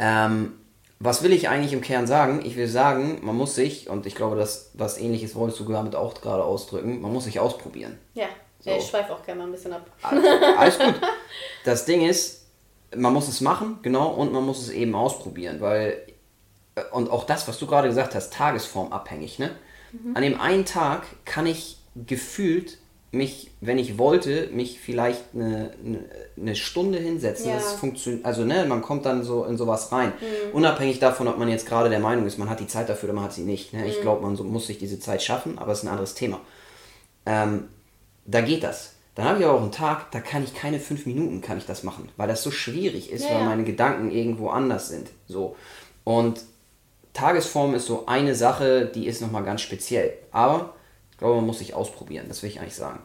Ähm, 0.00 0.54
was 0.98 1.22
will 1.22 1.32
ich 1.32 1.48
eigentlich 1.48 1.72
im 1.72 1.82
Kern 1.82 2.06
sagen? 2.06 2.42
Ich 2.44 2.56
will 2.56 2.68
sagen, 2.68 3.20
man 3.22 3.36
muss 3.36 3.54
sich, 3.54 3.88
und 3.88 4.06
ich 4.06 4.14
glaube, 4.14 4.36
dass 4.36 4.70
was 4.74 4.98
ähnliches 4.98 5.34
wolltest 5.34 5.60
du 5.60 5.64
damit 5.64 5.94
auch 5.94 6.14
gerade 6.14 6.42
ausdrücken, 6.42 7.00
man 7.00 7.12
muss 7.12 7.24
sich 7.24 7.38
ausprobieren. 7.38 7.98
ja. 8.14 8.26
So. 8.62 8.70
ich 8.72 8.86
schweife 8.86 9.14
auch 9.14 9.22
gerne 9.22 9.40
mal 9.40 9.46
ein 9.46 9.52
bisschen 9.52 9.72
ab. 9.72 9.86
Alles 10.58 10.78
gut. 10.78 10.94
Das 11.64 11.86
Ding 11.86 12.06
ist, 12.06 12.44
man 12.94 13.14
muss 13.14 13.26
es 13.26 13.40
machen, 13.40 13.78
genau, 13.80 14.08
und 14.08 14.32
man 14.32 14.44
muss 14.44 14.60
es 14.60 14.70
eben 14.70 14.94
ausprobieren, 14.94 15.62
weil, 15.62 16.02
äh, 16.74 16.82
und 16.92 17.10
auch 17.10 17.24
das, 17.24 17.48
was 17.48 17.58
du 17.58 17.66
gerade 17.66 17.88
gesagt 17.88 18.14
hast, 18.14 18.34
tagesformabhängig, 18.34 19.38
ne? 19.38 19.52
An 20.14 20.22
dem 20.22 20.40
einen 20.40 20.66
Tag 20.66 21.04
kann 21.24 21.46
ich 21.46 21.78
gefühlt 21.96 22.78
mich, 23.12 23.50
wenn 23.60 23.78
ich 23.78 23.98
wollte, 23.98 24.48
mich 24.52 24.78
vielleicht 24.78 25.34
eine, 25.34 25.72
eine, 26.36 26.54
Stunde 26.54 26.98
hinsetzen. 26.98 27.48
Ja. 27.48 27.56
Das 27.56 27.72
funktioniert, 27.72 28.24
also 28.24 28.44
ne, 28.44 28.64
man 28.66 28.82
kommt 28.82 29.04
dann 29.04 29.24
so 29.24 29.44
in 29.44 29.56
sowas 29.56 29.90
rein. 29.90 30.12
Unabhängig 30.52 31.00
davon, 31.00 31.26
ob 31.26 31.36
man 31.36 31.48
jetzt 31.48 31.66
gerade 31.66 31.90
der 31.90 31.98
Meinung 31.98 32.26
ist, 32.26 32.38
man 32.38 32.48
hat 32.48 32.60
die 32.60 32.68
Zeit 32.68 32.88
dafür 32.88 33.08
oder 33.08 33.16
man 33.16 33.24
hat 33.24 33.32
sie 33.32 33.42
nicht. 33.42 33.72
Ne? 33.72 33.86
Ich 33.88 34.00
glaube, 34.00 34.22
man 34.22 34.36
so, 34.36 34.44
muss 34.44 34.68
sich 34.68 34.78
diese 34.78 35.00
Zeit 35.00 35.22
schaffen, 35.22 35.58
aber 35.58 35.72
es 35.72 35.78
ist 35.78 35.84
ein 35.84 35.88
anderes 35.88 36.14
Thema. 36.14 36.40
Ähm, 37.26 37.68
da 38.26 38.42
geht 38.42 38.62
das. 38.62 38.94
Dann 39.16 39.24
habe 39.24 39.40
ich 39.40 39.44
aber 39.44 39.58
auch 39.58 39.62
einen 39.62 39.72
Tag, 39.72 40.12
da 40.12 40.20
kann 40.20 40.44
ich 40.44 40.54
keine 40.54 40.78
fünf 40.78 41.04
Minuten 41.04 41.40
kann 41.40 41.58
ich 41.58 41.66
das 41.66 41.82
machen, 41.82 42.08
weil 42.16 42.28
das 42.28 42.44
so 42.44 42.52
schwierig 42.52 43.10
ist, 43.10 43.24
Ja, 43.24 43.34
weil 43.34 43.44
meine 43.44 43.64
Gedanken 43.64 44.12
irgendwo 44.12 44.50
anders 44.50 44.88
sind. 44.88 45.08
So. 45.26 45.56
Und 46.04 46.42
Tagesform 47.12 47.74
ist 47.74 47.86
so 47.86 48.06
eine 48.06 48.36
Sache, 48.36 48.86
die 48.86 49.06
ist 49.06 49.20
nochmal 49.20 49.42
ganz 49.42 49.62
speziell. 49.62 50.12
Aber 50.30 50.74
glaube, 51.20 51.36
man 51.36 51.46
muss 51.46 51.58
sich 51.58 51.74
ausprobieren, 51.74 52.26
das 52.28 52.42
will 52.42 52.50
ich 52.50 52.60
eigentlich 52.60 52.74
sagen. 52.74 53.00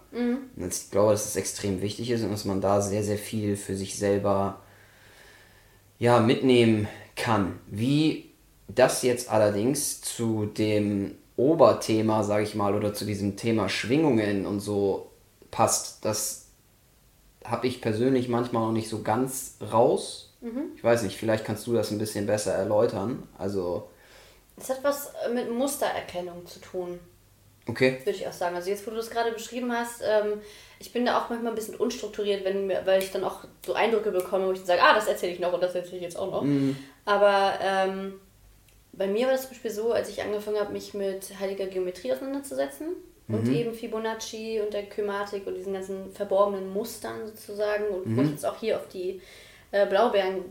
Und 0.56 0.74
ich 0.74 0.90
glaube, 0.90 1.12
dass 1.12 1.26
es 1.26 1.36
extrem 1.36 1.82
wichtig 1.82 2.10
ist 2.10 2.24
und 2.24 2.32
dass 2.32 2.46
man 2.46 2.62
da 2.62 2.82
sehr, 2.82 3.04
sehr 3.04 3.18
viel 3.18 3.58
für 3.58 3.76
sich 3.76 4.00
selber 4.00 4.62
ja, 6.00 6.20
mitnehmen 6.20 6.88
kann. 7.16 7.60
Wie 7.68 8.32
das 8.68 9.04
jetzt 9.04 9.30
allerdings 9.30 10.02
zu 10.02 10.46
dem 10.46 11.16
Oberthema, 11.38 12.24
sage 12.24 12.44
ich 12.44 12.56
mal, 12.56 12.74
oder 12.74 12.94
zu 12.94 13.06
diesem 13.06 13.36
Thema 13.36 13.70
Schwingungen 13.70 14.46
und 14.46 14.62
so 14.62 15.12
passt, 15.52 16.04
das 16.06 16.48
habe 17.44 17.68
ich 17.68 17.82
persönlich 17.82 18.30
manchmal 18.30 18.66
noch 18.66 18.72
nicht 18.72 18.90
so 18.90 19.04
ganz 19.04 19.58
raus. 19.72 20.34
Mhm. 20.42 20.72
Ich 20.76 20.84
weiß 20.84 21.04
nicht, 21.04 21.18
vielleicht 21.18 21.46
kannst 21.46 21.68
du 21.68 21.74
das 21.74 21.92
ein 21.92 22.00
bisschen 22.00 22.26
besser 22.26 22.54
erläutern. 22.54 23.24
Also. 23.38 23.90
Es 24.58 24.70
hat 24.70 24.84
was 24.84 25.12
mit 25.34 25.52
Mustererkennung 25.52 26.46
zu 26.48 26.60
tun. 26.60 27.00
Okay. 27.68 28.00
Würde 28.04 28.18
ich 28.18 28.28
auch 28.28 28.34
sagen. 28.34 28.56
Also 28.56 28.70
jetzt, 28.70 28.86
wo 28.86 28.92
du 28.92 28.98
das 28.98 29.10
gerade 29.10 29.32
beschrieben 29.32 29.72
hast, 29.72 30.02
ähm, 30.04 30.42
ich 30.80 30.94
bin 30.94 31.06
da 31.06 31.20
auch 31.20 31.30
manchmal 31.30 31.52
ein 31.52 31.56
bisschen 31.56 31.76
unstrukturiert, 31.76 32.46
wenn 32.46 32.70
weil 32.70 33.02
ich 33.02 33.12
dann 33.12 33.24
auch 33.24 33.46
so 33.66 33.74
Eindrücke 33.74 34.12
bekomme, 34.12 34.48
wo 34.48 34.52
ich 34.52 34.60
dann 34.60 34.68
sage, 34.68 34.84
ah, 34.84 34.94
das 34.94 35.08
erzähle 35.08 35.34
ich 35.34 35.40
noch 35.40 35.54
und 35.54 35.64
das 35.64 35.74
erzähle 35.74 35.98
ich 35.98 36.04
jetzt 36.04 36.18
auch 36.18 36.30
noch. 36.30 36.44
Mhm. 36.44 36.78
Aber 37.06 37.54
ähm, 37.62 38.20
bei 38.94 39.08
mir 39.08 39.26
war 39.26 39.34
das 39.34 39.44
zum 39.44 39.52
Beispiel 39.52 39.72
so, 39.72 39.92
als 39.92 40.10
ich 40.10 40.22
angefangen 40.22 40.60
habe, 40.60 40.74
mich 40.74 40.94
mit 40.94 41.40
heiliger 41.40 41.66
Geometrie 41.66 42.14
auseinanderzusetzen 42.14 42.88
mhm. 43.28 43.36
und 43.36 43.52
eben 43.52 43.74
Fibonacci 43.74 44.62
und 44.64 44.74
der 44.74 44.84
Kymatik 44.84 45.48
und 45.48 45.56
diesen 45.56 45.74
ganzen 45.74 46.12
verborgenen 46.12 46.72
Mustern 46.72 47.26
sozusagen 47.26 47.88
und 47.88 48.08
mhm. 48.08 48.18
wo 48.18 48.22
ich 48.22 48.32
jetzt 48.32 48.46
auch 48.46 48.60
hier 48.60 48.78
auf 48.78 48.88
die 48.90 49.22
äh, 49.72 49.86
Blaubeeren 49.86 50.44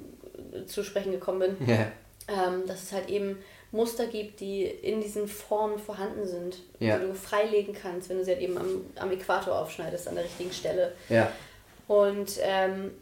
zu 0.66 0.82
sprechen 0.82 1.12
gekommen 1.12 1.56
bin, 1.56 1.68
yeah. 1.68 1.86
ähm, 2.28 2.66
dass 2.66 2.82
es 2.84 2.92
halt 2.92 3.08
eben 3.08 3.38
Muster 3.74 4.06
gibt, 4.06 4.40
die 4.40 4.64
in 4.64 5.00
diesen 5.00 5.26
Formen 5.26 5.78
vorhanden 5.78 6.26
sind, 6.26 6.58
ja. 6.78 6.96
die 6.96 7.06
du 7.06 7.14
freilegen 7.14 7.74
kannst, 7.74 8.08
wenn 8.08 8.18
du 8.18 8.24
sie 8.24 8.30
halt 8.30 8.40
eben 8.40 8.56
am, 8.56 8.86
am 8.96 9.10
Äquator 9.10 9.58
aufschneidest, 9.58 10.06
an 10.06 10.14
der 10.14 10.24
richtigen 10.24 10.52
Stelle. 10.52 10.92
Ja. 11.08 11.30
Und 11.88 12.38
ähm, 12.40 12.92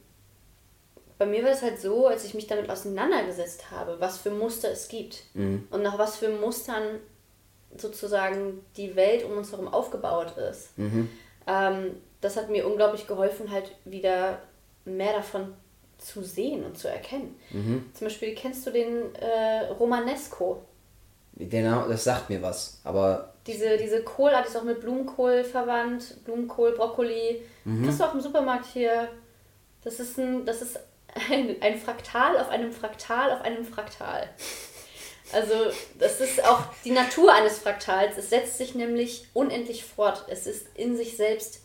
bei 1.19 1.27
mir 1.27 1.45
war 1.45 1.51
es 1.51 1.63
halt 1.63 1.79
so, 1.79 2.07
als 2.07 2.25
ich 2.25 2.35
mich 2.35 2.47
damit 2.47 2.71
auseinandergesetzt 2.71 3.71
habe, 3.71 4.01
was 4.01 4.19
für 4.19 4.31
Muster 4.31 4.71
es 4.71 4.89
gibt 4.89 5.23
mhm. 5.35 5.69
und 5.71 5.83
nach 5.83 5.99
was 5.99 6.17
für 6.17 6.31
Mustern 6.31 7.01
sozusagen 7.77 8.65
die 8.77 8.97
Welt 8.97 9.25
um 9.25 9.37
uns 9.37 9.53
herum 9.53 9.69
aufgebaut 9.69 10.37
ist. 10.39 10.77
Mhm. 10.79 11.11
Ähm, 11.47 11.97
das 12.23 12.37
hat 12.37 12.49
mir 12.49 12.67
unglaublich 12.67 13.07
geholfen, 13.07 13.51
halt 13.51 13.73
wieder 13.85 14.41
mehr 14.85 15.13
davon 15.13 15.55
zu 16.05 16.23
sehen 16.23 16.65
und 16.65 16.79
zu 16.79 16.89
erkennen. 16.89 17.39
Mhm. 17.51 17.91
Zum 17.95 18.07
Beispiel 18.07 18.35
kennst 18.35 18.67
du 18.67 18.71
den 18.71 19.15
äh, 19.15 19.67
Romanesco? 19.79 20.63
Genau, 21.35 21.89
das 21.89 22.05
sagt 22.05 22.31
mir 22.31 22.43
was, 22.43 22.81
aber. 22.85 23.35
Diese, 23.47 23.77
diese 23.77 24.03
Kohlart 24.05 24.47
ist 24.47 24.57
auch 24.57 24.63
mit 24.63 24.81
Blumenkohl 24.81 25.43
verwandt, 25.43 26.25
Blumenkohl, 26.25 26.73
Brokkoli. 26.73 27.43
Mhm. 27.65 27.85
Kriegst 27.85 28.01
du 28.01 28.05
auch 28.05 28.15
im 28.15 28.21
Supermarkt 28.21 28.67
hier. 28.67 29.09
Das 29.83 29.99
ist 29.99 30.19
ein, 30.19 30.45
das 30.47 30.63
ist 30.63 30.79
ein, 31.31 31.57
ein 31.61 31.79
Fraktal 31.79 32.39
auf 32.39 32.51
einem 32.51 32.73
Fraktal 32.73 33.33
auf 33.33 33.43
einem 33.43 33.65
Fraktal. 33.65 34.29
Also, 35.33 35.55
das 35.99 36.21
ist 36.21 36.45
auch 36.45 36.65
die 36.85 36.91
Natur 36.91 37.33
eines 37.33 37.59
Fraktals. 37.59 38.19
Es 38.19 38.31
setzt 38.31 38.59
sich 38.59 38.75
nämlich 38.75 39.27
unendlich 39.33 39.85
fort. 39.85 40.27
Es 40.29 40.47
ist 40.47 40.67
in 40.75 40.97
sich 40.97 41.17
selbst, 41.17 41.61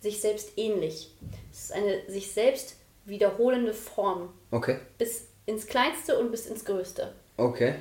sich 0.00 0.20
selbst 0.20 0.56
ähnlich. 0.56 1.14
Es 1.52 1.64
ist 1.64 1.72
eine 1.72 2.02
sich 2.08 2.32
selbst 2.32 2.76
wiederholende 3.04 3.72
Form. 3.72 4.32
Okay. 4.50 4.78
Bis 4.98 5.26
ins 5.46 5.66
Kleinste 5.66 6.18
und 6.18 6.30
bis 6.30 6.46
ins 6.46 6.64
Größte. 6.64 7.12
Okay. 7.36 7.74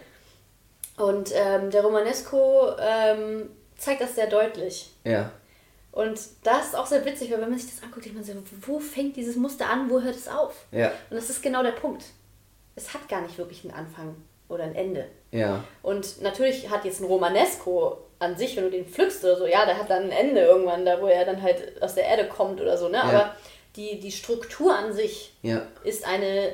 Und 0.98 1.32
ähm, 1.34 1.72
der 1.72 1.84
Romanesco 1.84 2.76
ähm, 2.80 3.50
zeigt 3.78 4.02
das 4.02 4.16
sehr 4.16 4.28
deutlich. 4.28 4.91
Ja. 5.04 5.32
Und 5.91 6.20
das 6.44 6.68
ist 6.68 6.76
auch 6.76 6.86
sehr 6.86 7.06
witzig, 7.06 7.32
weil 7.32 7.41
wenn 7.41 7.50
man 7.50 7.58
sich 7.58 7.72
das 7.74 7.84
anguckt, 7.84 8.06
denkt 8.06 8.18
man 8.18 8.26
so, 8.26 8.34
wo 8.62 8.80
fängt 8.80 9.16
dieses 9.16 9.36
Muster 9.36 9.70
an, 9.70 9.90
wo 9.90 10.02
hört 10.02 10.16
es 10.16 10.28
auf? 10.28 10.66
Ja. 10.72 10.91
Und 11.10 11.18
das 11.18 11.30
ist 11.30 11.41
genau 11.41 11.64
der 11.64 11.72
Punkt. 11.72 12.04
Es 12.76 12.94
hat 12.94 13.10
gar 13.10 13.22
nicht 13.22 13.38
wirklich 13.38 13.64
einen 13.64 13.74
Anfang 13.74 14.16
oder 14.48 14.64
ein 14.64 14.76
Ende. 14.76 15.08
Ja. 15.32 15.64
Und 15.82 16.22
natürlich 16.22 16.70
hat 16.70 16.86
jetzt 16.86 17.02
ein 17.02 17.06
Romanesco 17.06 17.98
an 18.20 18.38
sich, 18.38 18.56
wenn 18.56 18.66
du 18.66 18.72
den 18.72 18.86
pflückst 18.86 19.24
oder 19.24 19.38
so, 19.38 19.48
ja, 19.48 19.66
der 19.66 19.78
hat 19.78 19.90
dann 19.90 20.04
ein 20.04 20.12
Ende 20.12 20.41
irgendwann, 20.41 20.86
da 20.86 21.02
wo 21.02 21.08
er 21.08 21.26
dann 21.26 21.41
halt 21.41 21.82
aus 21.82 21.95
der 21.95 22.06
Erde 22.06 22.27
kommt 22.27 22.60
oder 22.60 22.77
so, 22.77 22.90
ne? 22.90 22.98
Ja. 22.98 23.03
Aber 23.03 23.35
die, 23.80 23.99
die 23.99 24.11
Struktur 24.11 24.77
an 24.77 24.91
sich 24.91 25.33
ja. 25.41 25.66
ist 25.83 26.06
eine 26.06 26.53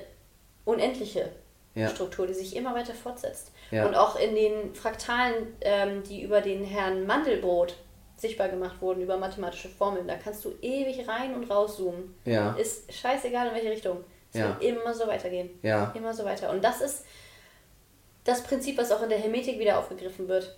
unendliche 0.64 1.32
ja. 1.74 1.90
Struktur, 1.90 2.28
die 2.28 2.34
sich 2.34 2.56
immer 2.56 2.76
weiter 2.76 2.94
fortsetzt. 2.94 3.52
Ja. 3.72 3.88
Und 3.88 3.96
auch 3.96 4.18
in 4.20 4.36
den 4.36 4.76
Fraktalen, 4.76 5.56
ähm, 5.62 6.04
die 6.04 6.22
über 6.22 6.42
den 6.42 6.64
Herrn 6.64 7.08
Mandelbrot 7.08 7.76
sichtbar 8.16 8.50
gemacht 8.50 8.80
wurden, 8.80 9.02
über 9.02 9.18
mathematische 9.18 9.70
Formeln, 9.70 10.08
da 10.08 10.16
kannst 10.16 10.46
du 10.46 10.54
ewig 10.62 11.08
rein 11.08 11.34
und 11.34 11.50
rauszoomen. 11.50 12.16
Ja. 12.26 12.54
Ist 12.54 12.94
scheißegal 12.94 13.48
in 13.50 13.56
welche 13.56 13.72
Richtung. 13.72 14.04
Es 14.32 14.42
wird 14.42 14.64
immer 14.64 14.94
so 14.94 15.08
weitergehen. 15.08 15.50
Ja. 15.62 15.94
Immer 15.96 16.14
so 16.14 16.26
weiter. 16.26 16.52
Und 16.52 16.62
das 16.62 16.82
ist 16.82 17.06
das 18.26 18.44
Prinzip, 18.44 18.78
was 18.78 18.92
auch 18.92 19.02
in 19.02 19.10
der 19.10 19.18
Hermetik 19.18 19.60
wieder 19.60 19.80
aufgegriffen 19.80 20.28
wird. 20.28 20.58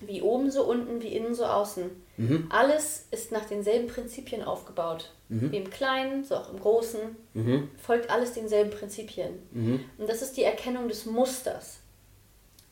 Wie 0.00 0.22
oben 0.22 0.50
so 0.50 0.64
unten, 0.64 1.02
wie 1.02 1.08
innen 1.08 1.34
so 1.34 1.44
außen. 1.44 1.90
Mhm. 2.18 2.46
Alles 2.50 3.06
ist 3.10 3.32
nach 3.32 3.46
denselben 3.46 3.88
Prinzipien 3.88 4.42
aufgebaut. 4.42 5.10
Mhm. 5.28 5.52
Wie 5.52 5.56
im 5.56 5.70
Kleinen, 5.70 6.24
so 6.24 6.36
auch 6.36 6.52
im 6.52 6.60
Großen. 6.60 7.00
Mhm. 7.34 7.70
Folgt 7.78 8.10
alles 8.10 8.32
denselben 8.34 8.70
Prinzipien. 8.70 9.38
Mhm. 9.52 9.84
Und 9.98 10.08
das 10.08 10.22
ist 10.22 10.36
die 10.36 10.44
Erkennung 10.44 10.88
des 10.88 11.06
Musters. 11.06 11.78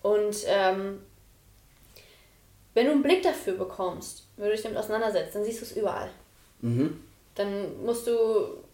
Und 0.03 0.37
ähm, 0.47 1.01
wenn 2.75 2.87
du 2.87 2.93
einen 2.93 3.03
Blick 3.03 3.23
dafür 3.23 3.55
bekommst, 3.55 4.25
wenn 4.37 4.47
du 4.47 4.53
dich 4.53 4.63
damit 4.63 4.79
auseinandersetzt, 4.79 5.35
dann 5.35 5.45
siehst 5.45 5.61
du 5.61 5.65
es 5.65 5.77
überall. 5.77 6.11
Mhm. 6.61 7.01
Dann 7.35 7.85
musst 7.85 8.07
du 8.07 8.13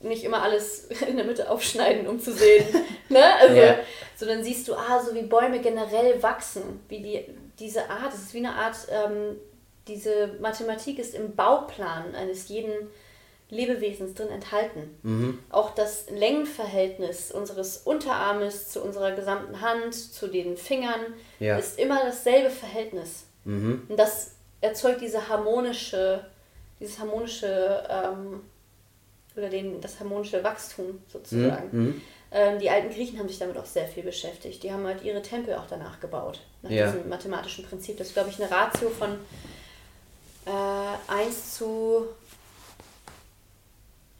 nicht 0.00 0.24
immer 0.24 0.42
alles 0.42 0.86
in 1.08 1.16
der 1.16 1.24
Mitte 1.24 1.48
aufschneiden, 1.48 2.06
um 2.06 2.18
zu 2.18 2.32
sehen. 2.32 2.66
ne? 3.08 3.34
also, 3.36 3.54
ja. 3.54 3.78
So 4.16 4.26
dann 4.26 4.42
siehst 4.42 4.66
du, 4.68 4.74
ah, 4.74 5.02
so 5.02 5.14
wie 5.14 5.22
Bäume 5.22 5.60
generell 5.60 6.22
wachsen, 6.22 6.80
wie 6.88 7.00
die, 7.00 7.24
diese 7.60 7.90
Art, 7.90 8.12
es 8.12 8.20
ist 8.20 8.34
wie 8.34 8.38
eine 8.38 8.54
Art, 8.54 8.76
ähm, 8.90 9.36
diese 9.86 10.34
Mathematik 10.40 10.98
ist 10.98 11.14
im 11.14 11.36
Bauplan 11.36 12.14
eines 12.14 12.48
jeden 12.48 12.88
Lebewesens 13.50 14.14
drin 14.14 14.28
enthalten. 14.28 14.98
Mhm. 15.02 15.38
Auch 15.50 15.74
das 15.74 16.08
Längenverhältnis 16.10 17.32
unseres 17.32 17.78
Unterarmes 17.78 18.68
zu 18.68 18.82
unserer 18.82 19.12
gesamten 19.12 19.60
Hand, 19.60 19.94
zu 19.94 20.28
den 20.28 20.56
Fingern, 20.56 21.14
ja. 21.40 21.58
ist 21.58 21.78
immer 21.78 22.02
dasselbe 22.04 22.50
Verhältnis. 22.50 23.24
Mhm. 23.44 23.82
Und 23.88 23.96
das 23.98 24.32
erzeugt 24.60 25.00
diese 25.00 25.28
harmonische, 25.28 26.24
dieses 26.78 26.98
harmonische 26.98 27.82
ähm, 27.88 28.40
oder 29.36 29.48
den, 29.48 29.80
das 29.80 29.98
harmonische 29.98 30.42
Wachstum 30.44 31.02
sozusagen. 31.08 31.68
Mhm. 31.72 32.02
Ähm, 32.32 32.60
die 32.60 32.70
alten 32.70 32.90
Griechen 32.90 33.18
haben 33.18 33.28
sich 33.28 33.38
damit 33.38 33.58
auch 33.58 33.66
sehr 33.66 33.88
viel 33.88 34.04
beschäftigt. 34.04 34.62
Die 34.62 34.72
haben 34.72 34.86
halt 34.86 35.02
ihre 35.02 35.20
Tempel 35.20 35.54
auch 35.54 35.66
danach 35.68 35.98
gebaut, 35.98 36.40
nach 36.62 36.70
ja. 36.70 36.86
diesem 36.86 37.08
mathematischen 37.08 37.64
Prinzip. 37.64 37.98
Das 37.98 38.08
ist, 38.08 38.12
glaube 38.12 38.30
ich, 38.30 38.40
eine 38.40 38.50
Ratio 38.50 38.88
von 38.90 39.18
äh, 40.46 41.12
1 41.12 41.56
zu 41.56 42.06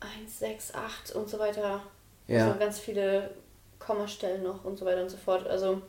1, 0.00 0.39
6, 0.39 0.74
8 0.74 1.12
und 1.12 1.28
so 1.28 1.39
weiter. 1.39 1.82
Ja. 2.26 2.47
Also 2.47 2.58
ganz 2.58 2.78
viele 2.80 3.30
Kommastellen 3.78 4.42
noch 4.42 4.64
und 4.64 4.76
so 4.76 4.84
weiter 4.84 5.02
und 5.02 5.10
so 5.10 5.16
fort. 5.16 5.47
Also 5.47 5.80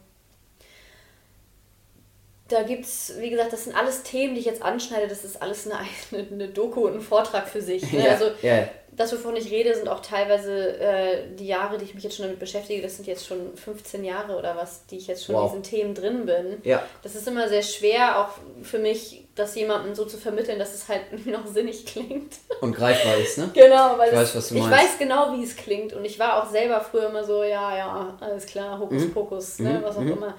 da 2.49 2.61
gibt 2.63 2.85
es, 2.85 3.13
wie 3.17 3.31
gesagt, 3.31 3.53
das 3.53 3.63
sind 3.63 3.75
alles 3.75 4.03
Themen, 4.03 4.35
die 4.35 4.41
ich 4.41 4.45
jetzt 4.45 4.61
anschneide. 4.61 5.07
Das 5.07 5.23
ist 5.23 5.41
alles 5.41 5.65
eine, 5.65 5.79
eine, 6.11 6.27
eine 6.31 6.47
Doku 6.49 6.85
und 6.85 6.95
ein 6.95 7.01
Vortrag 7.01 7.47
für 7.47 7.63
sich. 7.63 7.91
Ne? 7.91 8.05
Ja, 8.05 8.11
also 8.11 8.31
ja 8.43 8.67
das, 8.93 9.13
wovon 9.13 9.35
ich 9.37 9.49
rede, 9.49 9.73
sind 9.73 9.87
auch 9.87 10.01
teilweise 10.01 10.77
äh, 10.79 11.35
die 11.35 11.47
Jahre, 11.47 11.77
die 11.77 11.85
ich 11.85 11.95
mich 11.95 12.03
jetzt 12.03 12.17
schon 12.17 12.25
damit 12.25 12.39
beschäftige. 12.39 12.81
Das 12.81 12.97
sind 12.97 13.07
jetzt 13.07 13.25
schon 13.25 13.55
15 13.55 14.03
Jahre 14.03 14.37
oder 14.37 14.57
was, 14.57 14.85
die 14.87 14.97
ich 14.97 15.07
jetzt 15.07 15.25
schon 15.25 15.35
wow. 15.35 15.53
in 15.53 15.61
diesen 15.61 15.77
Themen 15.77 15.95
drin 15.95 16.25
bin. 16.25 16.57
Ja. 16.63 16.83
Das 17.01 17.15
ist 17.15 17.25
immer 17.27 17.47
sehr 17.47 17.61
schwer, 17.61 18.19
auch 18.19 18.29
für 18.63 18.79
mich, 18.79 19.25
das 19.35 19.55
jemandem 19.55 19.95
so 19.95 20.03
zu 20.03 20.17
vermitteln, 20.17 20.59
dass 20.59 20.73
es 20.73 20.89
halt 20.89 21.03
noch 21.25 21.47
sinnig 21.47 21.85
klingt. 21.85 22.33
Und 22.59 22.75
greifbar 22.75 23.15
ist, 23.17 23.37
ne? 23.37 23.49
Genau, 23.53 23.97
weil 23.97 24.09
ich, 24.09 24.15
weiß, 24.15 24.35
was 24.35 24.49
du 24.49 24.55
ich 24.55 24.69
weiß 24.69 24.97
genau, 24.99 25.37
wie 25.37 25.43
es 25.43 25.55
klingt. 25.55 25.93
Und 25.93 26.03
ich 26.03 26.19
war 26.19 26.43
auch 26.43 26.49
selber 26.49 26.81
früher 26.81 27.09
immer 27.09 27.23
so, 27.23 27.43
ja, 27.43 27.75
ja, 27.75 28.17
alles 28.19 28.45
klar, 28.45 28.77
Hokuspokus, 28.77 29.59
mhm. 29.59 29.65
ne, 29.67 29.79
was 29.83 29.95
auch 29.95 30.01
mhm. 30.01 30.11
immer. 30.11 30.35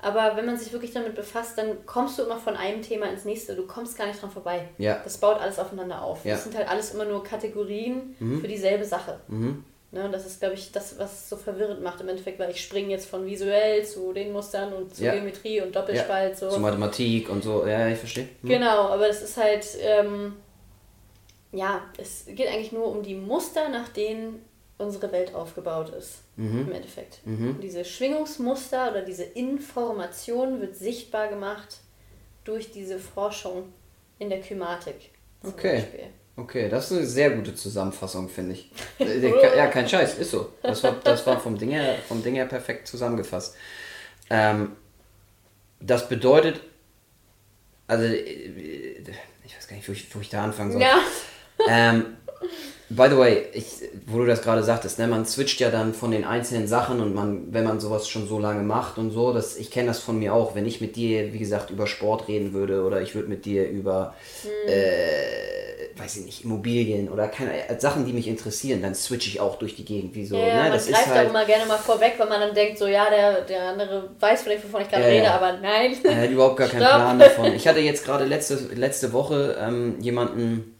Aber 0.00 0.36
wenn 0.36 0.46
man 0.46 0.56
sich 0.56 0.72
wirklich 0.72 0.92
damit 0.92 1.14
befasst, 1.14 1.58
dann 1.58 1.84
kommst 1.84 2.18
du 2.18 2.22
immer 2.22 2.38
von 2.38 2.56
einem 2.56 2.82
Thema 2.82 3.06
ins 3.06 3.24
nächste. 3.24 3.56
Du 3.56 3.66
kommst 3.66 3.98
gar 3.98 4.06
nicht 4.06 4.22
dran 4.22 4.30
vorbei. 4.30 4.68
Ja. 4.78 5.00
Das 5.02 5.18
baut 5.18 5.40
alles 5.40 5.58
aufeinander 5.58 6.02
auf. 6.02 6.24
Ja. 6.24 6.34
Das 6.34 6.44
sind 6.44 6.56
halt 6.56 6.68
alles 6.68 6.94
immer 6.94 7.04
nur 7.04 7.24
Kategorien 7.24 8.14
mhm. 8.20 8.40
für 8.40 8.46
dieselbe 8.46 8.84
Sache. 8.84 9.18
Mhm. 9.26 9.64
Ne, 9.90 10.04
und 10.04 10.12
das 10.12 10.26
ist, 10.26 10.40
glaube 10.40 10.54
ich, 10.54 10.70
das, 10.70 10.98
was 10.98 11.12
es 11.12 11.28
so 11.30 11.36
verwirrend 11.36 11.82
macht 11.82 12.02
im 12.02 12.08
Endeffekt, 12.08 12.38
weil 12.38 12.50
ich 12.50 12.62
springe 12.62 12.90
jetzt 12.90 13.08
von 13.08 13.24
visuell 13.24 13.86
zu 13.86 14.12
den 14.12 14.32
Mustern 14.32 14.74
und 14.74 14.94
zu 14.94 15.02
ja. 15.02 15.14
Geometrie 15.14 15.62
und 15.62 15.74
Doppelspalt. 15.74 16.36
So. 16.36 16.50
Zu 16.50 16.60
Mathematik 16.60 17.30
und 17.30 17.42
so, 17.42 17.66
ja, 17.66 17.88
ich 17.88 17.98
verstehe. 17.98 18.28
Mhm. 18.42 18.48
Genau, 18.48 18.88
aber 18.88 19.08
es 19.08 19.22
ist 19.22 19.38
halt, 19.38 19.66
ähm, 19.80 20.36
ja, 21.52 21.80
es 21.96 22.26
geht 22.26 22.48
eigentlich 22.48 22.72
nur 22.72 22.86
um 22.86 23.02
die 23.02 23.14
Muster, 23.14 23.70
nach 23.70 23.88
denen 23.88 24.44
unsere 24.78 25.10
Welt 25.12 25.34
aufgebaut 25.34 25.90
ist, 25.90 26.22
mhm. 26.36 26.66
im 26.68 26.72
Endeffekt. 26.72 27.26
Mhm. 27.26 27.58
diese 27.60 27.84
Schwingungsmuster 27.84 28.90
oder 28.90 29.02
diese 29.02 29.24
Information 29.24 30.60
wird 30.60 30.76
sichtbar 30.76 31.28
gemacht 31.28 31.78
durch 32.44 32.70
diese 32.70 32.98
Forschung 32.98 33.72
in 34.18 34.30
der 34.30 34.40
Kymatik. 34.40 35.10
Okay. 35.46 35.84
Okay, 36.36 36.68
das 36.68 36.92
ist 36.92 36.98
eine 36.98 37.06
sehr 37.06 37.30
gute 37.30 37.52
Zusammenfassung, 37.54 38.28
finde 38.28 38.52
ich. 38.52 38.70
Äh, 39.00 39.56
ja, 39.56 39.66
kein 39.66 39.88
Scheiß, 39.88 40.18
ist 40.18 40.30
so. 40.30 40.52
Das 40.62 40.82
war, 40.84 40.96
das 41.02 41.26
war 41.26 41.40
vom, 41.40 41.58
Ding 41.58 41.70
her, 41.70 41.96
vom 42.06 42.22
Ding 42.22 42.36
her 42.36 42.46
perfekt 42.46 42.86
zusammengefasst. 42.86 43.56
Ähm, 44.30 44.76
das 45.80 46.08
bedeutet 46.08 46.60
also 47.88 48.04
äh, 48.04 49.02
ich 49.44 49.56
weiß 49.56 49.66
gar 49.66 49.76
nicht, 49.76 49.88
wo 49.88 49.92
ich, 49.92 50.14
wo 50.14 50.20
ich 50.20 50.28
da 50.28 50.44
anfangen 50.44 50.72
soll. 50.72 50.82
Ja. 50.82 51.00
Ähm, 51.66 52.18
by 52.90 53.08
the 53.10 53.18
way, 53.18 53.46
ich, 53.52 53.66
wo 54.06 54.18
du 54.18 54.26
das 54.26 54.42
gerade 54.42 54.62
sagtest, 54.62 54.98
ne, 54.98 55.06
man 55.06 55.26
switcht 55.26 55.60
ja 55.60 55.70
dann 55.70 55.94
von 55.94 56.10
den 56.10 56.24
einzelnen 56.24 56.66
Sachen 56.66 57.00
und 57.00 57.14
man, 57.14 57.52
wenn 57.52 57.64
man 57.64 57.80
sowas 57.80 58.08
schon 58.08 58.26
so 58.26 58.38
lange 58.38 58.62
macht 58.62 58.98
und 58.98 59.10
so, 59.10 59.32
das, 59.32 59.56
ich 59.56 59.70
kenne 59.70 59.88
das 59.88 60.00
von 60.00 60.18
mir 60.18 60.34
auch, 60.34 60.54
wenn 60.54 60.66
ich 60.66 60.80
mit 60.80 60.96
dir, 60.96 61.32
wie 61.32 61.38
gesagt, 61.38 61.70
über 61.70 61.86
Sport 61.86 62.28
reden 62.28 62.52
würde 62.52 62.84
oder 62.84 63.02
ich 63.02 63.14
würde 63.14 63.28
mit 63.28 63.44
dir 63.44 63.68
über 63.68 64.14
hm. 64.42 64.72
äh, 64.72 65.48
weiß 65.98 66.16
ich 66.16 66.24
nicht, 66.24 66.44
Immobilien 66.44 67.08
oder 67.08 67.28
keine 67.28 67.68
äh, 67.68 67.78
Sachen, 67.78 68.06
die 68.06 68.12
mich 68.12 68.28
interessieren, 68.28 68.82
dann 68.82 68.94
switche 68.94 69.28
ich 69.28 69.40
auch 69.40 69.56
durch 69.58 69.74
die 69.74 69.84
Gegend. 69.84 70.14
Wie 70.14 70.24
so, 70.24 70.36
ja, 70.36 70.46
ne? 70.46 70.62
man 70.62 70.72
das 70.72 70.86
greift 70.86 71.08
halt, 71.08 71.26
auch 71.26 71.30
immer 71.30 71.44
gerne 71.44 71.66
mal 71.66 71.78
vorweg, 71.78 72.14
weil 72.18 72.28
man 72.28 72.40
dann 72.40 72.54
denkt, 72.54 72.78
so 72.78 72.86
ja, 72.86 73.10
der, 73.10 73.42
der 73.42 73.62
andere 73.68 74.10
weiß 74.18 74.42
vielleicht, 74.42 74.64
wovon 74.64 74.82
ich 74.82 74.88
gerade 74.88 75.04
ja, 75.04 75.08
rede, 75.08 75.30
aber 75.30 75.58
nein. 75.58 75.96
Er 76.04 76.22
hat 76.22 76.30
überhaupt 76.30 76.56
gar 76.56 76.68
keinen 76.68 76.80
Plan 76.80 77.18
davon. 77.18 77.52
Ich 77.52 77.66
hatte 77.66 77.80
jetzt 77.80 78.04
gerade 78.04 78.24
letzte, 78.24 78.54
letzte 78.74 79.12
Woche 79.12 79.56
ähm, 79.60 79.96
jemanden, 80.00 80.77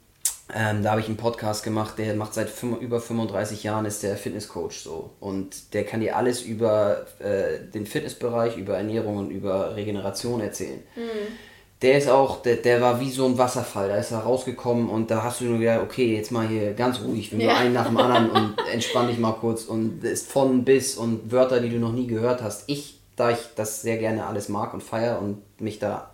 ähm, 0.55 0.83
da 0.83 0.93
habe 0.93 1.01
ich 1.01 1.09
einen 1.09 1.17
Podcast 1.17 1.63
gemacht, 1.63 1.95
der 1.99 2.15
macht 2.15 2.35
seit 2.35 2.51
über 2.81 3.01
35 3.01 3.63
Jahren, 3.63 3.85
ist 3.85 4.03
der 4.03 4.17
Fitnesscoach 4.17 4.73
so. 4.83 5.11
Und 5.21 5.75
der 5.75 5.85
kann 5.85 6.01
dir 6.01 6.17
alles 6.17 6.43
über 6.43 7.07
äh, 7.19 7.59
den 7.73 7.87
Fitnessbereich, 7.87 8.57
über 8.57 8.77
Ernährung 8.77 9.17
und 9.19 9.31
über 9.31 9.77
Regeneration 9.77 10.41
erzählen. 10.41 10.83
Mhm 10.97 11.49
der 11.83 11.99
ist 11.99 12.09
auch, 12.09 12.43
der, 12.43 12.57
der 12.57 12.81
war 12.81 13.01
wie 13.01 13.11
so 13.11 13.25
ein 13.25 13.39
Wasserfall. 13.39 13.89
Da 13.89 13.97
ist 13.97 14.11
er 14.11 14.19
rausgekommen 14.19 14.89
und 14.89 15.11
da 15.11 15.23
hast 15.23 15.41
du 15.41 15.45
nur 15.45 15.59
gedacht, 15.59 15.81
okay, 15.83 16.17
jetzt 16.17 16.33
mal 16.33 16.47
hier 16.47 16.73
ganz 16.75 17.01
ruhig, 17.01 17.31
wir 17.37 17.47
ja. 17.47 17.57
einen 17.57 17.73
nach 17.73 17.87
dem 17.87 17.97
anderen 17.97 18.31
und 18.31 18.55
entspann 18.73 19.07
dich 19.07 19.19
mal 19.19 19.33
kurz 19.33 19.65
und 19.65 20.03
ist 20.03 20.31
von 20.31 20.65
bis 20.65 20.97
und 20.97 21.31
Wörter, 21.31 21.61
die 21.61 21.71
du 21.71 21.79
noch 21.79 21.93
nie 21.93 22.07
gehört 22.07 22.43
hast. 22.43 22.65
Ich, 22.67 22.99
da 23.15 23.31
ich 23.31 23.39
das 23.55 23.83
sehr 23.83 23.99
gerne 23.99 24.27
alles 24.27 24.49
mag 24.49 24.75
und 24.75 24.83
feiere 24.83 25.21
und 25.21 25.39
mich 25.61 25.79
da 25.79 26.11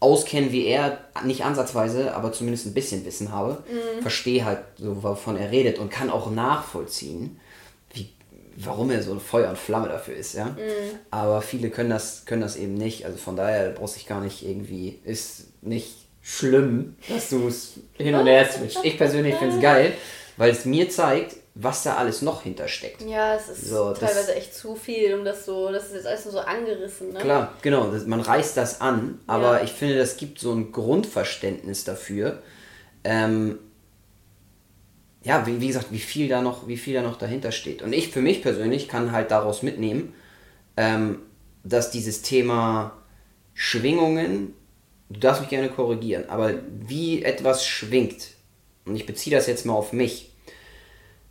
auskenne 0.00 0.52
wie 0.52 0.66
er, 0.66 0.98
nicht 1.24 1.44
ansatzweise, 1.44 2.14
aber 2.14 2.32
zumindest 2.32 2.66
ein 2.66 2.74
bisschen 2.74 3.04
Wissen 3.04 3.32
habe, 3.32 3.62
mhm. 3.68 4.02
verstehe 4.02 4.44
halt 4.44 4.60
so, 4.76 5.02
wovon 5.02 5.36
er 5.36 5.50
redet 5.50 5.78
und 5.78 5.90
kann 5.90 6.10
auch 6.10 6.30
nachvollziehen, 6.30 7.40
warum 8.58 8.90
er 8.90 9.02
so 9.02 9.18
Feuer 9.18 9.50
und 9.50 9.58
Flamme 9.58 9.88
dafür 9.88 10.16
ist, 10.16 10.34
ja. 10.34 10.46
Mhm. 10.46 10.98
Aber 11.10 11.42
viele 11.42 11.70
können 11.70 11.90
das, 11.90 12.24
können 12.26 12.42
das 12.42 12.56
eben 12.56 12.74
nicht. 12.74 13.04
Also 13.04 13.16
von 13.16 13.36
daher 13.36 13.70
brauchst 13.70 13.94
du 13.94 13.98
dich 14.00 14.08
gar 14.08 14.20
nicht 14.20 14.44
irgendwie, 14.44 14.98
ist 15.04 15.46
nicht 15.62 15.94
schlimm, 16.22 16.96
dass 17.08 17.30
du 17.30 17.48
es 17.48 17.74
hin 17.94 18.14
und 18.14 18.26
her 18.26 18.48
switcht. 18.50 18.78
Ich 18.82 18.98
persönlich 18.98 19.36
finde 19.36 19.56
es 19.56 19.62
geil, 19.62 19.92
weil 20.36 20.50
es 20.50 20.64
mir 20.64 20.90
zeigt, 20.90 21.36
was 21.60 21.82
da 21.82 21.96
alles 21.96 22.22
noch 22.22 22.42
hintersteckt. 22.42 23.02
Ja, 23.02 23.34
es 23.34 23.48
ist 23.48 23.68
so, 23.68 23.92
teilweise 23.92 24.32
echt 24.36 24.54
zu 24.54 24.76
viel, 24.76 25.12
um 25.14 25.24
das 25.24 25.44
so, 25.44 25.72
das 25.72 25.86
ist 25.86 25.94
jetzt 25.94 26.06
alles 26.06 26.24
nur 26.24 26.32
so 26.34 26.38
angerissen. 26.38 27.12
Ne? 27.12 27.18
Klar, 27.18 27.52
genau, 27.62 27.90
das, 27.90 28.06
man 28.06 28.20
reißt 28.20 28.56
das 28.56 28.80
an, 28.80 29.18
aber 29.26 29.58
ja. 29.58 29.64
ich 29.64 29.72
finde, 29.72 29.98
das 29.98 30.16
gibt 30.16 30.38
so 30.38 30.52
ein 30.52 30.70
Grundverständnis 30.70 31.82
dafür, 31.82 32.42
ähm, 33.02 33.58
ja, 35.24 35.44
wie, 35.48 35.60
wie 35.60 35.66
gesagt, 35.66 35.90
wie 35.90 35.98
viel 35.98 36.28
da 36.28 36.42
noch, 36.42 36.68
wie 36.68 36.76
viel 36.76 36.94
da 36.94 37.02
noch 37.02 37.18
dahinter 37.18 37.50
steht. 37.50 37.82
Und 37.82 37.92
ich 37.92 38.10
für 38.10 38.22
mich 38.22 38.40
persönlich 38.40 38.86
kann 38.86 39.10
halt 39.10 39.32
daraus 39.32 39.64
mitnehmen, 39.64 40.14
ähm, 40.76 41.18
dass 41.64 41.90
dieses 41.90 42.22
Thema 42.22 42.92
Schwingungen, 43.52 44.54
du 45.08 45.18
darfst 45.18 45.40
mich 45.40 45.50
gerne 45.50 45.70
korrigieren, 45.70 46.26
aber 46.28 46.54
wie 46.86 47.24
etwas 47.24 47.66
schwingt, 47.66 48.28
und 48.84 48.94
ich 48.94 49.06
beziehe 49.06 49.34
das 49.34 49.48
jetzt 49.48 49.66
mal 49.66 49.74
auf 49.74 49.92
mich, 49.92 50.30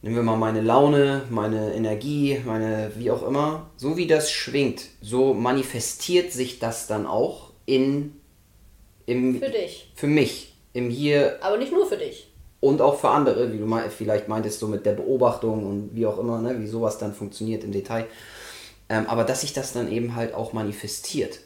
nehmen 0.08 0.16
wir 0.16 0.24
mal 0.24 0.38
meine 0.38 0.61
Laune, 0.61 1.24
meine 1.30 1.74
Energie, 1.74 2.40
meine 2.45 2.94
wie 2.95 3.11
auch 3.11 3.27
immer, 3.27 3.69
so 3.76 3.98
wie 3.98 4.08
das 4.08 4.32
schwingt, 4.32 4.86
so 5.02 5.34
manifestiert 5.34 6.32
sich 6.32 6.60
das 6.60 6.88
dann 6.88 7.06
auch 7.06 7.52
in 7.66 8.14
im 9.06 9.40
für 9.40 9.50
dich. 9.50 9.92
Für 9.95 10.08
mich 10.08 10.56
im 10.72 10.90
hier. 10.90 11.40
Aber 11.42 11.58
nicht 11.58 11.74
nur 11.74 11.86
für 11.86 11.98
dich 11.98 12.30
und 12.61 12.82
auch 12.82 13.00
für 13.00 13.10
andere, 13.10 13.52
wie 13.52 13.58
du 13.58 13.68
vielleicht 13.90 14.30
meintest, 14.30 14.60
so 14.60 14.68
mit 14.68 14.86
der 14.86 14.94
Beobachtung 14.94 15.66
und 15.66 15.90
wie 15.94 16.06
auch 16.06 16.19
immer, 16.19 16.40
ne, 16.40 16.61
wie 16.61 16.68
sowas 16.68 16.98
dann 16.98 17.14
funktioniert 17.14 17.66
im 17.66 17.74
Detail. 17.74 18.06
Ähm, 18.88 19.08
aber 19.08 19.26
dass 19.26 19.42
sich 19.42 19.52
das 19.52 19.74
dann 19.74 19.92
eben 19.92 20.16
halt 20.16 20.34
auch 20.34 20.53
manifestiert. 20.53 21.40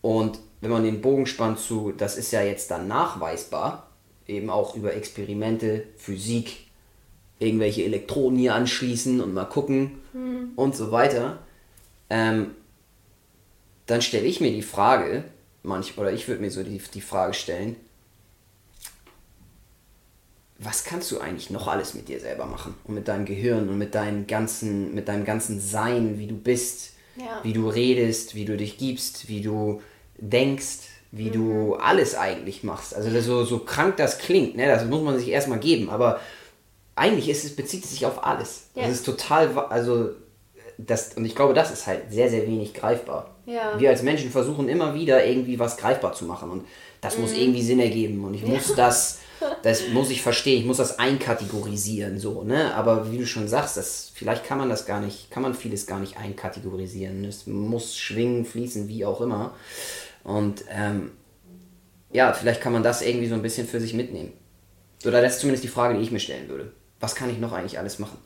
Und 0.00 0.38
wenn 0.62 0.70
man 0.70 0.84
den 0.84 1.02
Bogen 1.02 1.26
spannt 1.26 1.58
zu, 1.58 1.92
das 1.92 2.16
ist 2.16 2.32
ja 2.32 2.42
jetzt 2.42 2.70
dann 2.70 2.88
nachweisbar, 2.88 3.90
eben 4.26 4.48
auch 4.48 4.74
über 4.74 4.94
Experimente, 4.94 5.84
Physik, 5.96 6.64
irgendwelche 7.44 7.84
Elektronen 7.84 8.38
hier 8.38 8.54
anschließen 8.54 9.20
und 9.20 9.34
mal 9.34 9.44
gucken 9.44 10.00
mhm. 10.12 10.52
und 10.56 10.74
so 10.74 10.90
weiter, 10.90 11.40
ähm, 12.10 12.52
dann 13.86 14.02
stelle 14.02 14.26
ich 14.26 14.40
mir 14.40 14.50
die 14.50 14.62
Frage, 14.62 15.24
manch, 15.62 15.98
oder 15.98 16.12
ich 16.12 16.28
würde 16.28 16.40
mir 16.40 16.50
so 16.50 16.62
die, 16.62 16.80
die 16.92 17.00
Frage 17.00 17.34
stellen, 17.34 17.76
was 20.58 20.84
kannst 20.84 21.10
du 21.10 21.18
eigentlich 21.18 21.50
noch 21.50 21.68
alles 21.68 21.94
mit 21.94 22.08
dir 22.08 22.20
selber 22.20 22.46
machen 22.46 22.74
und 22.84 22.94
mit 22.94 23.08
deinem 23.08 23.24
Gehirn 23.24 23.68
und 23.68 23.76
mit 23.76 23.94
deinem 23.94 24.26
ganzen, 24.26 24.94
mit 24.94 25.08
deinem 25.08 25.24
ganzen 25.24 25.60
Sein, 25.60 26.18
wie 26.18 26.26
du 26.26 26.36
bist, 26.36 26.92
ja. 27.16 27.40
wie 27.42 27.52
du 27.52 27.68
redest, 27.68 28.34
wie 28.34 28.44
du 28.44 28.56
dich 28.56 28.78
gibst, 28.78 29.28
wie 29.28 29.42
du 29.42 29.82
denkst, 30.16 30.88
wie 31.10 31.28
mhm. 31.28 31.32
du 31.32 31.74
alles 31.74 32.14
eigentlich 32.14 32.62
machst. 32.62 32.94
Also 32.94 33.20
so, 33.20 33.44
so 33.44 33.58
krank 33.58 33.96
das 33.96 34.18
klingt, 34.18 34.56
ne? 34.56 34.66
das 34.66 34.84
muss 34.84 35.02
man 35.02 35.18
sich 35.18 35.28
erstmal 35.28 35.58
geben, 35.58 35.90
aber 35.90 36.20
eigentlich 36.96 37.28
ist 37.28 37.44
es, 37.44 37.56
bezieht 37.56 37.84
es 37.84 37.90
sich 37.90 38.06
auf 38.06 38.24
alles. 38.24 38.68
Ja. 38.74 38.82
Das 38.82 38.92
ist 38.92 39.06
total, 39.06 39.56
also 39.70 40.10
das, 40.78 41.14
und 41.14 41.24
ich 41.24 41.34
glaube, 41.34 41.54
das 41.54 41.70
ist 41.70 41.86
halt 41.86 42.10
sehr, 42.12 42.30
sehr 42.30 42.46
wenig 42.46 42.74
greifbar. 42.74 43.34
Ja. 43.46 43.78
Wir 43.78 43.90
als 43.90 44.02
Menschen 44.02 44.30
versuchen 44.30 44.68
immer 44.68 44.94
wieder 44.94 45.24
irgendwie 45.24 45.58
was 45.58 45.76
greifbar 45.76 46.12
zu 46.12 46.24
machen 46.24 46.50
und 46.50 46.66
das 47.00 47.16
mhm. 47.16 47.22
muss 47.22 47.32
irgendwie 47.32 47.62
Sinn 47.62 47.80
ergeben 47.80 48.24
und 48.24 48.34
ich 48.34 48.44
muss 48.44 48.74
das 48.74 49.18
das 49.62 49.88
muss 49.88 50.10
ich 50.10 50.22
verstehen, 50.22 50.60
ich 50.60 50.66
muss 50.66 50.76
das 50.78 50.98
einkategorisieren, 50.98 52.18
so, 52.18 52.42
ne? 52.42 52.74
Aber 52.74 53.10
wie 53.10 53.18
du 53.18 53.26
schon 53.26 53.48
sagst, 53.48 53.76
das, 53.76 54.10
vielleicht 54.14 54.44
kann 54.44 54.58
man 54.58 54.68
das 54.68 54.86
gar 54.86 55.00
nicht, 55.00 55.30
kann 55.30 55.42
man 55.42 55.54
vieles 55.54 55.86
gar 55.86 56.00
nicht 56.00 56.16
einkategorisieren. 56.16 57.24
Es 57.24 57.46
muss 57.46 57.96
schwingen, 57.96 58.44
fließen, 58.44 58.88
wie 58.88 59.04
auch 59.04 59.20
immer. 59.20 59.54
Und 60.22 60.64
ähm, 60.70 61.12
ja, 62.12 62.32
vielleicht 62.32 62.60
kann 62.60 62.72
man 62.72 62.82
das 62.82 63.02
irgendwie 63.02 63.26
so 63.26 63.34
ein 63.34 63.42
bisschen 63.42 63.66
für 63.66 63.80
sich 63.80 63.94
mitnehmen. 63.94 64.32
Oder 65.04 65.20
das 65.20 65.34
ist 65.34 65.40
zumindest 65.40 65.64
die 65.64 65.68
Frage, 65.68 65.96
die 65.98 66.02
ich 66.02 66.10
mir 66.10 66.20
stellen 66.20 66.48
würde. 66.48 66.72
Was 67.04 67.14
kann 67.14 67.28
ich 67.28 67.38
noch 67.38 67.52
eigentlich 67.52 67.78
alles 67.78 67.98
machen? 67.98 68.18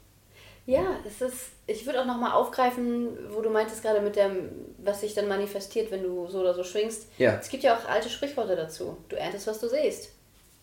Ja, 0.64 1.00
es 1.04 1.20
ist, 1.20 1.46
ich 1.66 1.84
würde 1.84 2.00
auch 2.00 2.06
nochmal 2.06 2.32
aufgreifen, 2.32 3.08
wo 3.30 3.40
du 3.40 3.50
meintest 3.50 3.82
gerade 3.82 4.00
mit 4.00 4.14
dem, 4.14 4.50
was 4.78 5.00
sich 5.00 5.14
dann 5.14 5.26
manifestiert, 5.26 5.90
wenn 5.90 6.04
du 6.04 6.28
so 6.28 6.40
oder 6.40 6.54
so 6.54 6.62
schwingst. 6.62 7.08
Ja. 7.18 7.38
Es 7.40 7.48
gibt 7.48 7.64
ja 7.64 7.76
auch 7.76 7.88
alte 7.88 8.08
Sprichworte 8.08 8.54
dazu. 8.54 8.96
Du 9.08 9.16
erntest, 9.16 9.48
was 9.48 9.58
du 9.58 9.68
siehst 9.68 10.10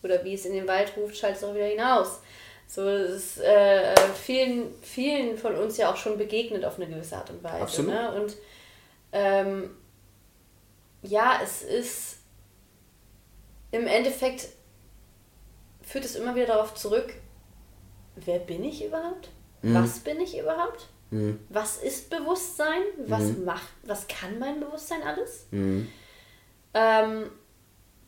oder 0.02 0.24
wie 0.24 0.32
es 0.32 0.46
in 0.46 0.54
den 0.54 0.66
Wald 0.66 0.96
ruft, 0.96 1.16
schaltet 1.16 1.42
es 1.42 1.44
auch 1.44 1.54
wieder 1.54 1.66
hinaus. 1.66 2.20
So 2.66 2.88
ist 2.88 3.38
äh, 3.40 3.94
vielen, 4.14 4.72
vielen 4.80 5.36
von 5.36 5.54
uns 5.54 5.76
ja 5.76 5.92
auch 5.92 5.96
schon 5.96 6.16
begegnet 6.16 6.64
auf 6.64 6.76
eine 6.76 6.86
gewisse 6.86 7.16
Art 7.16 7.28
und 7.28 7.44
Weise. 7.44 7.62
Absolut. 7.62 7.90
Ne? 7.92 8.12
Und 8.12 8.36
ähm, 9.12 9.76
ja, 11.02 11.40
es 11.42 11.62
ist 11.62 12.18
im 13.72 13.86
Endeffekt 13.86 14.48
führt 15.82 16.04
es 16.04 16.16
immer 16.16 16.34
wieder 16.34 16.46
darauf 16.46 16.74
zurück, 16.74 17.12
wer 18.16 18.38
bin 18.38 18.64
ich 18.64 18.84
überhaupt? 18.84 19.28
Mhm. 19.62 19.74
Was 19.74 20.00
bin 20.00 20.20
ich 20.20 20.38
überhaupt? 20.38 20.88
Mhm. 21.10 21.38
Was 21.48 21.78
ist 21.78 22.10
Bewusstsein? 22.10 22.82
Was 23.06 23.24
mhm. 23.24 23.44
macht, 23.44 23.68
was 23.84 24.06
kann 24.08 24.38
mein 24.38 24.60
Bewusstsein 24.60 25.02
alles? 25.02 25.46
Mhm. 25.50 25.88
Ähm, 26.74 27.30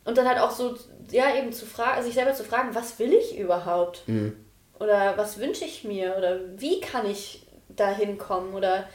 und 0.05 0.17
dann 0.17 0.27
halt 0.27 0.39
auch 0.39 0.51
so, 0.51 0.75
ja, 1.11 1.35
eben 1.35 1.51
zu 1.53 1.65
fragen, 1.65 2.03
sich 2.03 2.13
selber 2.13 2.33
zu 2.33 2.43
fragen, 2.43 2.73
was 2.75 2.99
will 2.99 3.13
ich 3.13 3.37
überhaupt? 3.37 4.07
Mhm. 4.07 4.35
Oder 4.79 5.17
was 5.17 5.39
wünsche 5.39 5.65
ich 5.65 5.83
mir? 5.83 6.15
Oder 6.17 6.39
wie 6.57 6.79
kann 6.79 7.05
ich 7.05 7.45
da 7.69 7.91
hinkommen? 7.91 8.53
Oder 8.53 8.87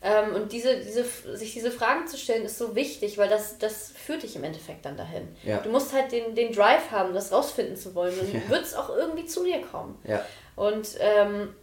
ähm, 0.00 0.34
und 0.34 0.52
diese, 0.52 0.76
diese, 0.76 1.04
sich 1.36 1.54
diese 1.54 1.70
Fragen 1.70 2.06
zu 2.06 2.16
stellen, 2.16 2.44
ist 2.44 2.58
so 2.58 2.74
wichtig, 2.76 3.18
weil 3.18 3.28
das, 3.28 3.58
das 3.58 3.90
führt 3.90 4.22
dich 4.22 4.36
im 4.36 4.44
Endeffekt 4.44 4.84
dann 4.84 4.96
dahin. 4.96 5.28
Ja. 5.42 5.58
Du 5.58 5.70
musst 5.70 5.92
halt 5.92 6.12
den, 6.12 6.34
den 6.34 6.52
Drive 6.52 6.90
haben, 6.90 7.14
das 7.14 7.32
rausfinden 7.32 7.76
zu 7.76 7.94
wollen. 7.94 8.18
Und 8.18 8.32
ja. 8.32 8.40
wird 8.48 8.62
es 8.62 8.74
auch 8.74 8.90
irgendwie 8.90 9.26
zu 9.26 9.44
dir 9.44 9.60
kommen. 9.60 9.98
Ja. 10.04 10.24
Und 10.58 10.96
ähm, 11.00 11.54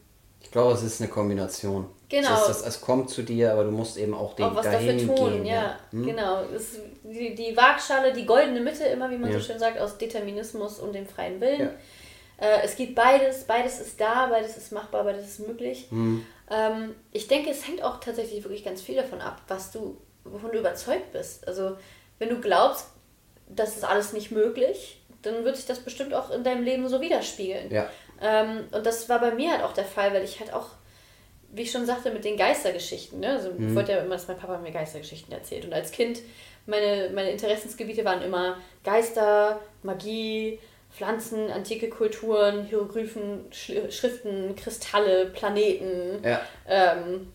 ich 0.41 0.51
glaube, 0.51 0.73
es 0.73 0.83
ist 0.83 1.01
eine 1.01 1.09
Kombination. 1.09 1.87
Genau. 2.07 2.33
Es, 2.33 2.47
das, 2.47 2.61
es 2.65 2.81
kommt 2.81 3.09
zu 3.09 3.23
dir, 3.23 3.51
aber 3.51 3.63
du 3.63 3.71
musst 3.71 3.97
eben 3.97 4.13
auch 4.13 4.35
den 4.35 4.45
auch 4.45 4.55
was 4.55 4.65
dahin 4.65 4.99
dafür 4.99 5.15
tun, 5.15 5.31
gehen, 5.33 5.45
ja. 5.45 5.53
ja. 5.53 5.79
Hm? 5.91 6.05
Genau. 6.05 6.43
Es 6.55 6.77
die, 7.03 7.35
die 7.35 7.57
Waagschale, 7.57 8.13
die 8.13 8.25
goldene 8.25 8.61
Mitte, 8.61 8.85
immer 8.85 9.09
wie 9.09 9.17
man 9.17 9.31
ja. 9.31 9.39
so 9.39 9.43
schön 9.43 9.59
sagt, 9.59 9.79
aus 9.79 9.97
Determinismus 9.97 10.79
und 10.79 10.93
dem 10.93 11.07
freien 11.07 11.41
Willen. 11.41 11.61
Ja. 11.61 12.47
Äh, 12.47 12.63
es 12.63 12.75
gibt 12.75 12.95
beides, 12.95 13.45
beides 13.45 13.79
ist 13.79 13.99
da, 13.99 14.27
beides 14.27 14.55
ist 14.57 14.71
machbar, 14.71 15.03
beides 15.03 15.25
ist 15.25 15.47
möglich. 15.47 15.87
Hm. 15.89 16.25
Ähm, 16.49 16.95
ich 17.11 17.27
denke, 17.27 17.49
es 17.49 17.67
hängt 17.67 17.83
auch 17.83 17.99
tatsächlich 17.99 18.43
wirklich 18.43 18.63
ganz 18.63 18.81
viel 18.81 18.95
davon 18.95 19.21
ab, 19.21 19.41
was 19.47 19.71
du, 19.71 19.97
wovon 20.23 20.51
du 20.51 20.59
überzeugt 20.59 21.11
bist. 21.11 21.47
Also 21.47 21.75
wenn 22.19 22.29
du 22.29 22.39
glaubst, 22.39 22.87
das 23.47 23.75
ist 23.75 23.83
alles 23.83 24.13
nicht 24.13 24.31
möglich, 24.31 25.01
dann 25.21 25.43
wird 25.43 25.55
sich 25.55 25.65
das 25.65 25.79
bestimmt 25.79 26.13
auch 26.13 26.29
in 26.29 26.43
deinem 26.43 26.63
Leben 26.63 26.87
so 26.87 27.01
widerspiegeln. 27.01 27.71
Ja. 27.71 27.89
Ähm, 28.21 28.65
und 28.71 28.85
das 28.85 29.09
war 29.09 29.19
bei 29.19 29.31
mir 29.31 29.51
halt 29.51 29.63
auch 29.63 29.73
der 29.73 29.85
Fall, 29.85 30.13
weil 30.13 30.23
ich 30.23 30.39
halt 30.39 30.53
auch, 30.53 30.67
wie 31.51 31.63
ich 31.63 31.71
schon 31.71 31.85
sagte, 31.85 32.11
mit 32.11 32.25
den 32.25 32.37
Geistergeschichten, 32.37 33.19
ne? 33.19 33.29
also 33.29 33.51
mhm. 33.51 33.69
ich 33.69 33.75
wollte 33.75 33.91
ja 33.93 33.99
immer, 33.99 34.15
dass 34.15 34.27
mein 34.27 34.37
Papa 34.37 34.57
mir 34.57 34.71
Geistergeschichten 34.71 35.33
erzählt. 35.33 35.65
Und 35.65 35.73
als 35.73 35.91
Kind 35.91 36.19
meine, 36.65 37.09
meine 37.13 37.31
Interessensgebiete 37.31 38.03
waren 38.05 38.21
immer 38.21 38.57
Geister, 38.83 39.59
Magie, 39.83 40.59
Pflanzen, 40.91 41.51
antike 41.51 41.89
Kulturen, 41.89 42.65
Hieroglyphen, 42.65 43.45
Schriften, 43.51 44.55
Kristalle, 44.55 45.27
Planeten, 45.27 46.23
ja. 46.23 46.41
ähm, 46.67 47.31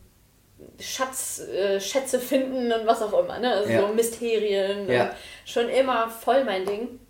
Schatz, 0.78 1.40
äh, 1.40 1.78
Schätze 1.78 2.18
finden 2.18 2.72
und 2.72 2.86
was 2.86 3.02
auch 3.02 3.22
immer, 3.22 3.38
ne? 3.38 3.52
Also 3.52 3.70
ja. 3.70 3.80
so 3.80 3.88
Mysterien. 3.88 4.90
Ja. 4.90 5.14
Schon 5.44 5.68
immer 5.68 6.08
voll 6.08 6.44
mein 6.44 6.64
Ding. 6.64 7.00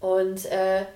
Und 0.00 0.46
äh, 0.46 0.86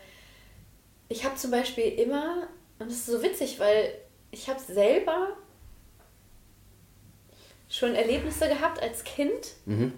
ich 1.14 1.24
habe 1.24 1.36
zum 1.36 1.52
Beispiel 1.52 1.84
immer, 1.84 2.48
und 2.80 2.90
das 2.90 2.96
ist 2.98 3.06
so 3.06 3.22
witzig, 3.22 3.60
weil 3.60 3.94
ich 4.32 4.48
habe 4.48 4.58
selber 4.60 5.28
schon 7.68 7.94
Erlebnisse 7.94 8.48
gehabt 8.48 8.82
als 8.82 9.04
Kind, 9.04 9.52
mhm. 9.64 9.92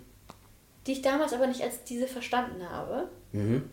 die 0.87 0.93
ich 0.93 1.03
damals 1.03 1.33
aber 1.33 1.47
nicht 1.47 1.63
als 1.63 1.85
diese 1.85 2.07
verstanden 2.07 2.69
habe. 2.69 3.09
Mhm. 3.33 3.71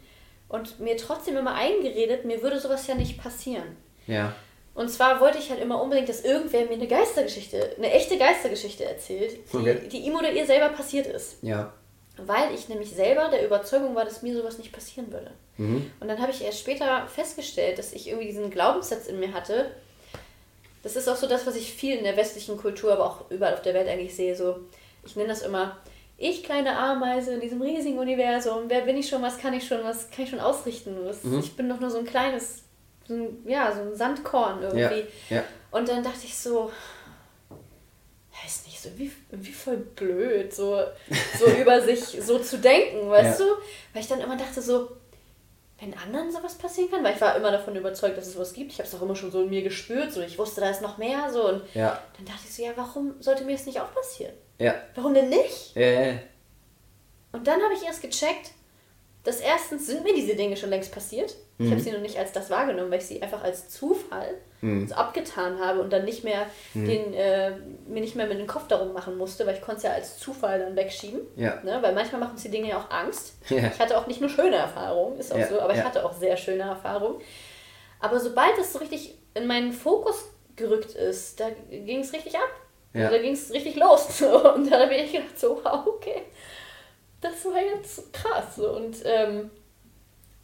Und 0.48 0.80
mir 0.80 0.96
trotzdem 0.96 1.36
immer 1.36 1.56
eingeredet, 1.56 2.24
mir 2.24 2.42
würde 2.42 2.60
sowas 2.60 2.88
ja 2.88 2.96
nicht 2.96 3.22
passieren. 3.22 3.76
Ja. 4.08 4.34
Und 4.74 4.90
zwar 4.90 5.20
wollte 5.20 5.38
ich 5.38 5.50
halt 5.50 5.62
immer 5.62 5.82
unbedingt, 5.82 6.08
dass 6.08 6.24
irgendwer 6.24 6.66
mir 6.66 6.74
eine 6.74 6.88
Geistergeschichte, 6.88 7.76
eine 7.78 7.92
echte 7.92 8.18
Geistergeschichte 8.18 8.86
erzählt, 8.86 9.38
die, 9.52 9.58
okay. 9.58 9.90
die 9.92 10.00
ihm 10.00 10.16
oder 10.16 10.32
ihr 10.32 10.46
selber 10.46 10.70
passiert 10.70 11.08
ist. 11.08 11.38
Ja. 11.42 11.74
Weil 12.18 12.54
ich 12.54 12.70
nämlich 12.70 12.92
selber 12.92 13.30
der 13.30 13.46
Überzeugung 13.46 13.96
war, 13.96 14.06
dass 14.06 14.22
mir 14.22 14.36
sowas 14.36 14.60
nicht 14.60 14.72
passieren 14.72 15.12
würde. 15.12 15.32
Mhm. 15.58 15.92
Und 16.00 16.08
dann 16.08 16.22
habe 16.22 16.32
ich 16.32 16.44
erst 16.44 16.60
später 16.60 17.08
festgestellt, 17.08 17.80
dass 17.80 17.94
ich 17.94 18.08
irgendwie 18.08 18.28
diesen 18.28 18.52
Glaubenssatz 18.52 19.08
in 19.08 19.20
mir 19.20 19.34
hatte. 19.34 19.72
Das 20.84 20.96
ist 20.96 21.08
auch 21.08 21.16
so 21.16 21.28
das, 21.28 21.48
was 21.48 21.56
ich 21.56 21.74
viel 21.74 21.98
in 21.98 22.04
der 22.04 22.18
westlichen 22.18 22.58
Kultur, 22.58 22.94
aber 22.94 23.06
auch 23.06 23.32
überall 23.32 23.54
auf 23.54 23.62
der 23.62 23.74
Welt 23.74 23.88
eigentlich 23.88 24.16
sehe. 24.16 24.36
So, 24.36 24.60
ich 25.06 25.16
nenne 25.16 25.30
das 25.30 25.42
immer, 25.42 25.78
ich 26.18 26.44
kleine 26.44 26.78
Ameise 26.78 27.34
in 27.34 27.42
diesem 27.42 27.62
riesigen 27.62 27.98
Universum, 27.98 28.66
wer 28.68 28.82
bin 28.82 28.98
ich 28.98 29.10
schon, 29.10 29.22
was 29.22 29.38
kann 29.38 29.54
ich 29.54 29.68
schon, 29.68 29.84
was 29.84 30.12
kann 30.12 30.26
ich 30.26 30.30
schon 30.30 30.40
ausrichten? 30.40 30.96
Was, 31.06 31.24
mhm. 31.24 31.40
Ich 31.40 31.56
bin 31.56 31.68
doch 31.68 31.80
nur 31.80 31.90
so 31.90 31.98
ein 31.98 32.06
kleines, 32.06 32.64
so 33.08 33.16
ein, 33.16 33.44
ja, 33.46 33.72
so 33.74 33.82
ein 33.82 33.96
Sandkorn 33.96 34.62
irgendwie. 34.62 35.08
Ja, 35.30 35.38
ja. 35.38 35.44
Und 35.72 35.90
dann 35.90 36.04
dachte 36.04 36.26
ich 36.26 36.38
so, 36.38 36.72
weiß 38.86 38.98
nicht, 39.00 39.12
so 39.30 39.38
wie, 39.38 39.44
wie 39.44 39.52
voll 39.52 39.78
blöd, 39.78 40.54
so, 40.54 40.84
so 41.40 41.46
über 41.62 41.82
sich 41.82 42.00
so 42.00 42.40
zu 42.40 42.58
denken, 42.60 43.10
weißt 43.10 43.40
ja. 43.40 43.46
du? 43.46 43.52
Weil 43.94 44.02
ich 44.02 44.08
dann 44.08 44.22
immer 44.22 44.38
dachte 44.38 44.62
so, 44.62 44.90
wenn 45.80 45.94
anderen 45.96 46.32
sowas 46.32 46.56
passieren 46.56 46.90
kann, 46.90 47.04
weil 47.04 47.16
ich 47.16 47.22
war 47.22 47.36
immer 47.36 47.52
davon 47.52 47.76
überzeugt, 47.76 48.18
dass 48.18 48.28
es 48.28 48.38
was 48.38 48.54
gibt. 48.54 48.72
Ich 48.72 48.80
habe 48.80 48.88
es 48.88 48.96
auch 48.96 49.02
immer 49.02 49.16
schon 49.16 49.32
so 49.32 49.44
in 49.44 49.50
mir 49.50 49.64
gespürt, 49.64 50.14
so 50.14 50.22
ich 50.22 50.38
wusste, 50.38 50.62
da 50.62 50.70
ist 50.70 50.82
noch 50.82 50.98
mehr 50.98 51.32
so 51.32 51.50
und 51.50 51.64
ja. 51.74 52.00
dann 52.18 52.26
dachte 52.26 52.42
ich 52.46 52.56
so, 52.56 52.64
ja, 52.64 52.72
warum 52.76 53.16
sollte 53.20 53.44
mir 53.44 53.54
das 53.54 53.66
nicht 53.66 53.82
auch 53.82 53.94
passieren? 53.94 54.34
Ja. 54.60 54.76
Warum 54.96 55.14
denn 55.14 55.30
nicht? 55.30 55.76
Ja. 55.76 56.14
Und 57.32 57.48
dann 57.48 57.62
habe 57.62 57.74
ich 57.74 57.84
erst 57.84 58.02
gecheckt, 58.02 58.52
dass 59.24 59.40
erstens 59.40 59.88
sind 59.88 60.04
mir 60.04 60.14
diese 60.14 60.36
Dinge 60.36 60.58
schon 60.58 60.70
längst 60.70 60.92
passiert. 60.92 61.36
Mhm. 61.58 61.66
Ich 61.66 61.72
habe 61.72 61.82
sie 61.82 61.92
noch 61.92 62.02
nicht 62.02 62.18
als 62.18 62.34
das 62.34 62.50
wahrgenommen, 62.50 62.92
weil 62.92 63.00
ich 63.00 63.06
sie 63.06 63.22
einfach 63.22 63.44
als 63.44 63.70
Zufall 63.70 64.34
mhm. 64.62 64.88
so 64.88 64.96
abgetan 64.96 65.60
habe 65.60 65.80
und 65.82 65.94
dann 65.94 66.04
nicht 66.04 66.24
mehr 66.26 66.46
mhm. 66.74 66.86
den, 66.86 67.14
äh, 67.14 67.52
mir 67.88 68.02
nicht 68.02 68.16
mehr 68.16 68.28
mit 68.28 68.38
dem 68.38 68.48
Kopf 68.48 68.68
darum 68.68 68.92
machen 68.92 69.18
musste, 69.18 69.46
weil 69.46 69.56
ich 69.56 69.62
konnte 69.62 69.78
es 69.78 69.84
ja 69.84 69.92
als 69.92 70.20
Zufall 70.20 70.60
dann 70.60 70.76
wegschieben. 70.76 71.22
Ja. 71.38 71.62
Ne? 71.64 71.78
Weil 71.82 71.94
manchmal 71.94 72.20
machen 72.20 72.34
uns 72.34 72.44
die 72.44 72.52
Dinge 72.52 72.70
ja 72.70 72.78
auch 72.78 72.92
Angst. 72.92 73.36
Ja. 73.50 73.68
Ich 73.68 73.80
hatte 73.80 73.98
auch 73.98 74.08
nicht 74.08 74.20
nur 74.20 74.30
schöne 74.30 74.58
Erfahrungen, 74.58 75.18
ist 75.20 75.32
auch 75.32 75.38
ja. 75.38 75.48
so, 75.48 75.62
aber 75.62 75.74
ich 75.74 75.84
hatte 75.84 76.06
auch 76.06 76.14
sehr 76.14 76.36
schöne 76.36 76.64
Erfahrungen. 76.64 77.22
Aber 78.02 78.20
sobald 78.20 78.58
es 78.60 78.74
so 78.74 78.80
richtig 78.80 79.18
in 79.34 79.48
meinen 79.48 79.72
Fokus 79.72 80.26
gerückt 80.58 80.96
ist, 80.96 81.40
da 81.40 81.46
ging 81.70 82.02
es 82.02 82.12
richtig 82.12 82.36
ab. 82.36 82.50
Ja. 82.94 83.10
Da 83.10 83.18
ging 83.18 83.34
es 83.34 83.52
richtig 83.52 83.76
los. 83.76 84.22
Und 84.56 84.70
da 84.70 84.82
habe 84.82 84.94
ich 84.96 85.12
gedacht, 85.12 85.40
so, 85.40 85.60
wow, 85.64 85.88
okay. 85.88 86.24
Das 87.24 87.46
war 87.46 87.62
jetzt 87.62 88.14
krass. 88.14 88.60
Und 88.60 88.98
ähm, 89.06 89.50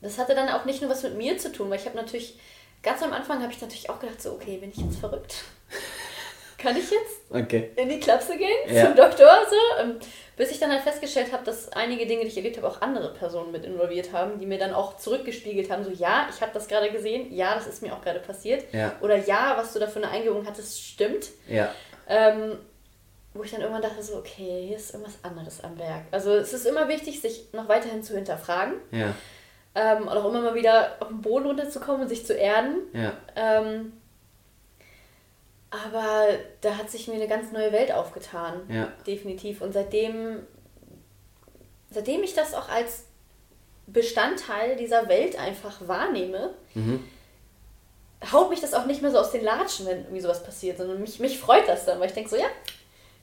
das 0.01 0.17
hatte 0.17 0.33
dann 0.33 0.49
auch 0.49 0.65
nicht 0.65 0.81
nur 0.81 0.89
was 0.89 1.03
mit 1.03 1.15
mir 1.15 1.37
zu 1.37 1.51
tun, 1.51 1.69
weil 1.69 1.79
ich 1.79 1.85
habe 1.85 1.97
natürlich, 1.97 2.39
ganz 2.81 3.03
am 3.03 3.13
Anfang 3.13 3.41
habe 3.41 3.51
ich 3.51 3.61
natürlich 3.61 3.89
auch 3.89 3.99
gedacht, 3.99 4.21
so, 4.21 4.31
okay, 4.31 4.57
bin 4.57 4.71
ich 4.71 4.77
jetzt 4.77 4.99
verrückt? 4.99 5.43
Kann 6.57 6.75
ich 6.75 6.91
jetzt 6.91 7.21
okay. 7.31 7.71
in 7.77 7.87
die 7.87 7.99
Klapse 7.99 8.37
gehen 8.37 8.49
ja. 8.73 8.85
zum 8.85 8.95
Doktor? 8.95 9.29
So? 9.49 9.81
Ähm, 9.81 9.95
bis 10.35 10.51
ich 10.51 10.59
dann 10.59 10.71
halt 10.71 10.81
festgestellt 10.81 11.31
habe, 11.31 11.43
dass 11.43 11.71
einige 11.71 12.05
Dinge, 12.05 12.21
die 12.21 12.27
ich 12.27 12.37
erlebt 12.37 12.57
habe, 12.57 12.67
auch 12.67 12.81
andere 12.81 13.13
Personen 13.13 13.51
mit 13.51 13.65
involviert 13.65 14.11
haben, 14.13 14.39
die 14.39 14.45
mir 14.45 14.57
dann 14.57 14.73
auch 14.73 14.97
zurückgespiegelt 14.97 15.69
haben, 15.69 15.83
so 15.83 15.91
ja, 15.91 16.27
ich 16.33 16.41
habe 16.41 16.51
das 16.53 16.67
gerade 16.67 16.91
gesehen, 16.91 17.33
ja, 17.33 17.55
das 17.55 17.67
ist 17.67 17.81
mir 17.81 17.93
auch 17.93 18.01
gerade 18.01 18.19
passiert. 18.19 18.63
Ja. 18.73 18.93
Oder 19.01 19.17
ja, 19.17 19.55
was 19.57 19.73
du 19.73 19.79
da 19.79 19.87
für 19.87 19.99
eine 19.99 20.09
Eingebung 20.09 20.45
hattest, 20.45 20.81
stimmt. 20.81 21.27
Ja. 21.47 21.73
Ähm, 22.07 22.57
wo 23.39 23.43
ich 23.43 23.51
dann 23.51 23.61
irgendwann 23.61 23.81
dachte, 23.81 24.03
so, 24.03 24.17
okay, 24.17 24.65
hier 24.67 24.75
ist 24.75 24.93
irgendwas 24.93 25.17
anderes 25.23 25.63
am 25.63 25.79
Werk. 25.79 26.03
Also 26.11 26.35
es 26.35 26.51
ist 26.51 26.65
immer 26.65 26.89
wichtig, 26.89 27.21
sich 27.21 27.45
noch 27.53 27.69
weiterhin 27.69 28.03
zu 28.03 28.13
hinterfragen. 28.13 28.73
Ja. 28.91 29.15
Ähm, 29.75 30.03
und 30.03 30.09
auch 30.09 30.25
immer 30.25 30.41
mal 30.41 30.55
wieder 30.55 30.97
auf 30.99 31.07
den 31.07 31.21
Boden 31.21 31.45
runterzukommen 31.45 32.01
und 32.01 32.09
sich 32.09 32.25
zu 32.25 32.33
erden. 32.33 32.79
Ja. 32.91 33.13
Ähm, 33.37 33.93
aber 35.69 36.27
da 36.59 36.77
hat 36.77 36.89
sich 36.89 37.07
mir 37.07 37.13
eine 37.13 37.29
ganz 37.29 37.53
neue 37.53 37.71
Welt 37.71 37.93
aufgetan. 37.93 38.61
Ja. 38.67 38.91
Definitiv. 39.07 39.61
Und 39.61 39.71
seitdem, 39.71 40.45
seitdem 41.89 42.21
ich 42.23 42.33
das 42.33 42.53
auch 42.53 42.67
als 42.67 43.05
Bestandteil 43.87 44.75
dieser 44.75 45.07
Welt 45.07 45.39
einfach 45.39 45.87
wahrnehme, 45.87 46.55
mhm 46.73 47.05
haut 48.31 48.49
mich 48.49 48.59
das 48.59 48.73
auch 48.73 48.85
nicht 48.85 49.01
mehr 49.01 49.11
so 49.11 49.17
aus 49.17 49.31
den 49.31 49.43
Latschen, 49.43 49.85
wenn 49.85 49.99
irgendwie 49.99 50.19
sowas 50.21 50.43
passiert, 50.43 50.77
sondern 50.77 50.99
mich, 50.99 51.19
mich 51.19 51.39
freut 51.39 51.67
das 51.67 51.85
dann, 51.85 51.99
weil 51.99 52.07
ich 52.07 52.13
denke 52.13 52.29
so, 52.29 52.35
ja, 52.35 52.47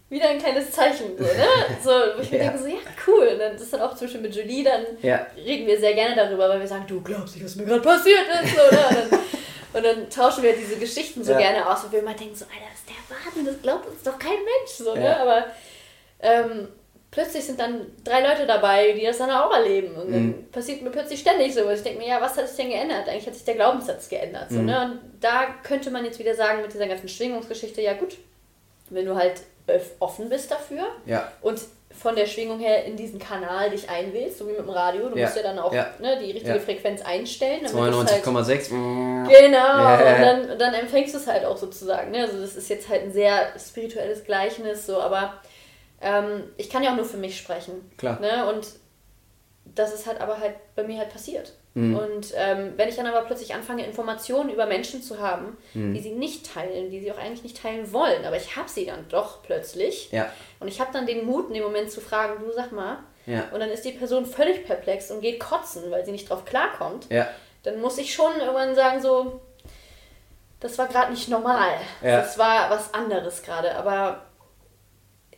wieder 0.09 0.29
ein 0.29 0.39
kleines 0.39 0.71
Zeichen. 0.71 1.17
So, 1.19 1.25
ne? 1.25 1.47
so, 1.83 1.91
wo 1.91 2.23
ich 2.23 2.31
ja. 2.31 2.39
denke 2.39 2.59
so, 2.59 2.67
ja, 2.67 2.79
cool. 3.07 3.29
Und 3.33 3.39
dann 3.39 3.57
ist 3.57 3.73
dann 3.73 3.81
auch 3.81 3.95
zum 3.95 4.07
Beispiel 4.07 4.21
mit 4.21 4.35
Julie, 4.35 4.63
dann 4.63 4.85
ja. 5.03 5.27
reden 5.37 5.67
wir 5.67 5.79
sehr 5.79 5.95
gerne 5.95 6.15
darüber, 6.15 6.49
weil 6.49 6.61
wir 6.61 6.67
sagen, 6.67 6.85
du 6.87 7.01
glaubst 7.01 7.35
nicht, 7.35 7.45
was 7.45 7.57
mir 7.57 7.65
gerade 7.65 7.83
passiert 7.83 8.27
ist. 8.43 8.55
So, 8.55 8.63
ne? 8.63 8.87
und, 8.89 9.13
dann, 9.13 9.21
und, 9.75 9.85
dann, 9.85 10.11
tauschen 10.11 10.43
wir 10.43 10.53
diese 10.55 10.77
Geschichten 10.77 11.25
so 11.25 11.33
ja. 11.33 11.39
gerne 11.39 11.69
aus, 11.69 11.85
und 11.85 11.93
wir 11.93 12.01
immer 12.01 12.15
denken 12.15 12.37
so, 12.37 12.45
Alter, 12.45 12.67
das 12.71 12.81
ist 12.81 12.89
der 12.89 13.17
Wahnsinn, 13.17 13.47
das 13.47 13.63
glaubt 13.63 13.87
uns 13.89 14.03
doch 14.03 14.19
kein 14.19 14.31
Mensch. 14.31 14.71
So, 14.79 14.95
ne? 14.95 15.19
Aber 15.19 15.47
ähm, 16.21 16.69
plötzlich 17.11 17.45
sind 17.45 17.59
dann 17.59 17.87
drei 18.05 18.21
Leute 18.21 18.47
dabei, 18.47 18.93
die 18.93 19.05
das 19.05 19.19
dann 19.19 19.33
auch 19.33 19.53
erleben. 19.53 19.97
Und 19.97 20.13
dann 20.13 20.27
mhm. 20.27 20.51
passiert 20.53 20.83
mir 20.83 20.91
plötzlich 20.91 21.19
ständig 21.19 21.53
so. 21.53 21.69
Ich 21.69 21.83
denke 21.83 21.99
mir, 21.99 22.09
ja, 22.09 22.21
was 22.21 22.37
hat 22.37 22.47
sich 22.47 22.57
denn 22.57 22.71
geändert? 22.71 23.09
Eigentlich 23.09 23.27
hat 23.27 23.35
sich 23.35 23.45
der 23.45 23.57
Glaubenssatz 23.57 24.09
geändert. 24.09 24.51
So, 24.51 24.59
mhm. 24.59 24.67
ne? 24.67 24.85
Und 24.85 25.01
da 25.21 25.47
könnte 25.65 25.91
man 25.91 26.05
jetzt 26.05 26.21
wieder 26.21 26.37
sagen, 26.37 26.63
mit 26.63 26.73
dieser 26.73 26.87
ganzen 26.87 27.09
Schwingungsgeschichte, 27.09 27.83
ja 27.83 27.95
gut, 27.95 28.17
wenn 28.91 29.05
du 29.05 29.17
halt 29.17 29.41
offen 29.99 30.29
bist 30.29 30.51
dafür 30.51 30.87
ja. 31.07 31.31
und 31.43 31.61
von 31.91 32.15
der 32.15 32.27
Schwingung 32.27 32.59
her 32.59 32.85
in 32.85 32.97
diesen 32.97 33.19
Kanal 33.19 33.71
dich 33.71 33.89
einwählst, 33.89 34.39
so 34.39 34.47
wie 34.47 34.51
mit 34.51 34.61
dem 34.61 34.69
Radio. 34.69 35.09
Du 35.09 35.17
ja. 35.17 35.25
musst 35.25 35.37
ja 35.37 35.43
dann 35.43 35.59
auch 35.59 35.73
ja. 35.73 35.89
ne, 35.99 36.19
die 36.19 36.31
richtige. 36.33 36.61
Frequenz 36.61 37.01
einstellen. 37.03 37.67
92,6. 37.67 38.45
Halt, 38.45 38.71
genau, 38.71 39.93
und 39.95 40.21
dann, 40.21 40.59
dann 40.59 40.75
empfängst 40.75 41.15
du 41.15 41.19
es 41.19 41.27
halt 41.27 41.45
auch 41.45 41.57
sozusagen. 41.57 42.11
Ne? 42.11 42.23
Also 42.23 42.41
das 42.41 42.55
ist 42.55 42.69
jetzt 42.69 42.89
halt 42.89 43.05
ein 43.05 43.13
sehr 43.13 43.53
spirituelles 43.59 44.25
Gleichnis, 44.25 44.87
so, 44.87 45.01
aber 45.01 45.41
ähm, 46.01 46.45
ich 46.57 46.69
kann 46.69 46.83
ja 46.83 46.93
auch 46.93 46.97
nur 46.97 47.07
für 47.07 47.17
mich 47.17 47.39
sprechen. 47.39 47.91
Klar. 47.97 48.21
Ne? 48.21 48.53
Und 48.53 48.67
das 49.65 49.95
ist 49.95 50.07
halt 50.07 50.21
aber 50.21 50.39
halt 50.39 50.55
bei 50.75 50.83
mir 50.85 50.99
halt 50.99 51.11
passiert. 51.11 51.55
Mhm. 51.77 51.95
Und 51.95 52.33
ähm, 52.35 52.73
wenn 52.77 52.89
ich 52.89 52.97
dann 52.97 53.07
aber 53.07 53.27
plötzlich 53.27 53.55
anfange, 53.55 53.85
Informationen 53.85 54.49
über 54.49 54.65
Menschen 54.65 55.03
zu 55.03 55.21
haben, 55.21 55.59
mhm. 55.75 55.93
die 55.93 56.01
sie 56.01 56.13
nicht 56.13 56.53
teilen, 56.53 56.91
die 56.91 57.01
sie 57.01 57.13
auch 57.13 57.19
eigentlich 57.19 57.43
nicht 57.43 57.61
teilen 57.61 57.93
wollen, 57.93 58.25
aber 58.25 58.37
ich 58.37 58.57
habe 58.57 58.69
sie 58.69 58.87
dann 58.87 59.07
doch 59.11 59.43
plötzlich. 59.43 60.11
Ja. 60.11 60.33
Und 60.59 60.69
ich 60.69 60.81
habe 60.81 60.91
dann 60.95 61.07
den 61.07 61.27
Mut, 61.27 61.49
in 61.49 61.55
dem 61.55 61.63
Moment 61.63 61.91
zu 61.91 62.01
fragen, 62.01 62.43
du 62.43 62.51
sag 62.51 62.73
mal. 62.73 63.01
Ja. 63.27 63.45
Und 63.53 63.61
dann 63.61 63.69
ist 63.69 63.85
die 63.85 63.93
Person 63.93 64.25
völlig 64.25 64.65
perplex 64.65 65.11
und 65.11 65.21
geht 65.21 65.39
kotzen, 65.39 65.91
weil 65.91 66.05
sie 66.07 66.13
nicht 66.13 66.31
drauf 66.31 66.47
klarkommt. 66.47 67.11
Ja. 67.11 67.29
Dann 67.63 67.79
muss 67.81 67.99
ich 67.99 68.15
schon 68.15 68.33
irgendwann 68.41 68.75
sagen, 68.75 69.03
so, 69.03 69.43
das 70.61 70.79
war 70.79 70.89
gerade 70.89 71.11
nicht 71.11 71.29
normal. 71.29 71.73
Ja. 72.03 72.23
Das 72.23 72.39
war 72.39 72.71
was 72.71 72.95
anderes 72.95 73.43
gerade. 73.43 73.75
Aber 73.75 74.23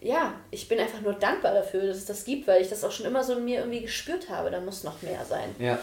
ja, 0.00 0.34
ich 0.52 0.68
bin 0.68 0.78
einfach 0.78 1.00
nur 1.00 1.14
dankbar 1.14 1.52
dafür, 1.52 1.84
dass 1.86 1.96
es 1.96 2.04
das 2.04 2.24
gibt, 2.24 2.46
weil 2.46 2.62
ich 2.62 2.68
das 2.68 2.84
auch 2.84 2.92
schon 2.92 3.06
immer 3.06 3.24
so 3.24 3.32
in 3.32 3.44
mir 3.44 3.58
irgendwie 3.58 3.80
gespürt 3.80 4.30
habe. 4.30 4.52
Da 4.52 4.60
muss 4.60 4.84
noch 4.84 5.02
mehr 5.02 5.24
sein. 5.24 5.52
Ja. 5.58 5.80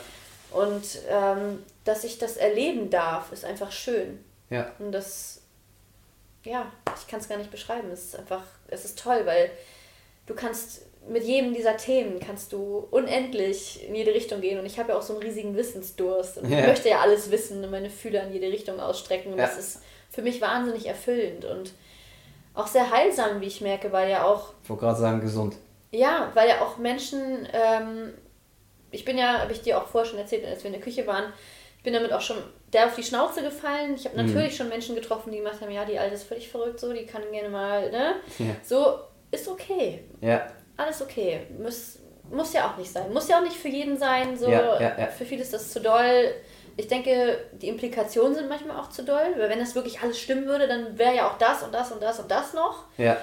Und 0.55 0.99
ähm, 1.09 1.63
dass 1.83 2.05
ich 2.05 2.17
das 2.17 2.37
erleben 2.37 2.89
darf, 2.89 3.33
ist 3.33 3.43
einfach 3.43 3.73
schön. 3.73 4.23
Ja. 4.49 4.71
Und 4.79 4.93
das, 4.93 5.41
ja, 6.43 6.71
ich 6.97 7.07
kann 7.07 7.19
es 7.19 7.27
gar 7.27 7.37
nicht 7.37 7.51
beschreiben. 7.51 7.89
Es 7.91 8.05
ist 8.05 8.19
einfach, 8.19 8.43
es 8.69 8.85
ist 8.85 8.97
toll, 8.97 9.25
weil 9.25 9.51
du 10.27 10.33
kannst 10.33 10.83
mit 11.09 11.23
jedem 11.25 11.53
dieser 11.53 11.75
Themen 11.75 12.19
kannst 12.19 12.53
du 12.53 12.87
unendlich 12.89 13.85
in 13.85 13.95
jede 13.95 14.13
Richtung 14.13 14.39
gehen. 14.39 14.57
Und 14.57 14.65
ich 14.65 14.79
habe 14.79 14.93
ja 14.93 14.97
auch 14.97 15.01
so 15.01 15.13
einen 15.13 15.23
riesigen 15.23 15.57
Wissensdurst. 15.57 16.37
Und 16.37 16.49
ja. 16.49 16.59
ich 16.59 16.67
möchte 16.67 16.87
ja 16.87 17.01
alles 17.01 17.31
wissen 17.31 17.61
und 17.61 17.69
meine 17.69 17.89
Fühler 17.89 18.23
in 18.23 18.31
jede 18.31 18.47
Richtung 18.47 18.79
ausstrecken. 18.79 19.33
Und 19.33 19.39
ja. 19.39 19.47
das 19.47 19.57
ist 19.57 19.81
für 20.09 20.21
mich 20.21 20.39
wahnsinnig 20.39 20.87
erfüllend 20.87 21.43
und 21.43 21.73
auch 22.53 22.67
sehr 22.67 22.89
heilsam, 22.89 23.41
wie 23.41 23.47
ich 23.47 23.59
merke, 23.59 23.91
weil 23.91 24.09
ja 24.09 24.23
auch. 24.23 24.53
Ich 24.63 24.69
wollte 24.69 24.85
gerade 24.85 24.99
sagen, 24.99 25.19
gesund. 25.19 25.57
Ja, 25.91 26.31
weil 26.33 26.47
ja 26.47 26.61
auch 26.61 26.77
Menschen 26.77 27.45
ähm, 27.51 28.13
ich 28.95 29.05
bin 29.05 29.17
ja, 29.17 29.39
habe 29.39 29.51
ich 29.51 29.61
dir 29.61 29.77
auch 29.77 29.87
vorher 29.87 30.09
schon 30.09 30.19
erzählt, 30.19 30.45
als 30.45 30.63
wir 30.63 30.67
in 30.67 30.73
der 30.73 30.81
Küche 30.81 31.05
waren, 31.05 31.33
ich 31.77 31.83
bin 31.83 31.93
damit 31.93 32.11
auch 32.13 32.21
schon 32.21 32.37
der 32.73 32.87
auf 32.87 32.95
die 32.95 33.03
Schnauze 33.03 33.43
gefallen. 33.43 33.95
Ich 33.95 34.05
habe 34.05 34.17
mhm. 34.17 34.27
natürlich 34.27 34.53
mhm. 34.53 34.57
schon 34.57 34.69
Menschen 34.69 34.95
getroffen, 34.95 35.31
die 35.31 35.37
gesagt 35.37 35.61
haben, 35.61 35.71
ja, 35.71 35.85
die 35.85 35.99
Alte 35.99 36.15
ist 36.15 36.23
völlig 36.23 36.49
verrückt, 36.49 36.79
so, 36.79 36.91
die 36.91 37.05
kann 37.05 37.21
gerne 37.31 37.49
mal, 37.49 37.91
ne? 37.91 38.15
Ja. 38.39 38.55
So, 38.63 38.99
ist 39.31 39.47
okay. 39.47 40.05
Ja. 40.21 40.47
alles 40.77 41.01
okay. 41.01 41.41
Muss, 41.61 41.99
muss 42.31 42.53
ja 42.53 42.71
auch 42.71 42.77
nicht 42.77 42.91
sein. 42.91 43.13
Muss 43.13 43.27
ja 43.27 43.37
auch 43.37 43.43
nicht 43.43 43.55
für 43.55 43.67
jeden 43.67 43.97
sein. 43.97 44.35
So, 44.37 44.49
Ja, 44.49 44.79
ja, 44.79 44.95
ja. 44.97 45.07
Für 45.07 45.25
viele 45.25 45.41
ist 45.41 45.53
das 45.53 45.71
zu 45.71 45.79
doll. 45.79 46.33
Ich 46.77 46.87
denke, 46.87 47.37
die 47.53 47.69
Implikationen 47.69 48.35
sind 48.35 48.49
manchmal 48.49 48.77
auch 48.77 48.89
zu 48.89 49.03
doll, 49.03 49.35
weil 49.37 49.49
wenn 49.49 49.59
das 49.59 49.75
wirklich 49.75 50.01
alles 50.01 50.19
stimmen 50.19 50.45
würde, 50.45 50.67
dann 50.67 50.97
wäre 50.97 51.15
ja 51.15 51.29
auch 51.29 51.37
das 51.37 51.63
und 51.63 51.73
das 51.73 51.91
und 51.91 52.01
das 52.01 52.19
und 52.19 52.29
das 52.29 52.53
noch. 52.53 52.85
Ja. 52.97 53.17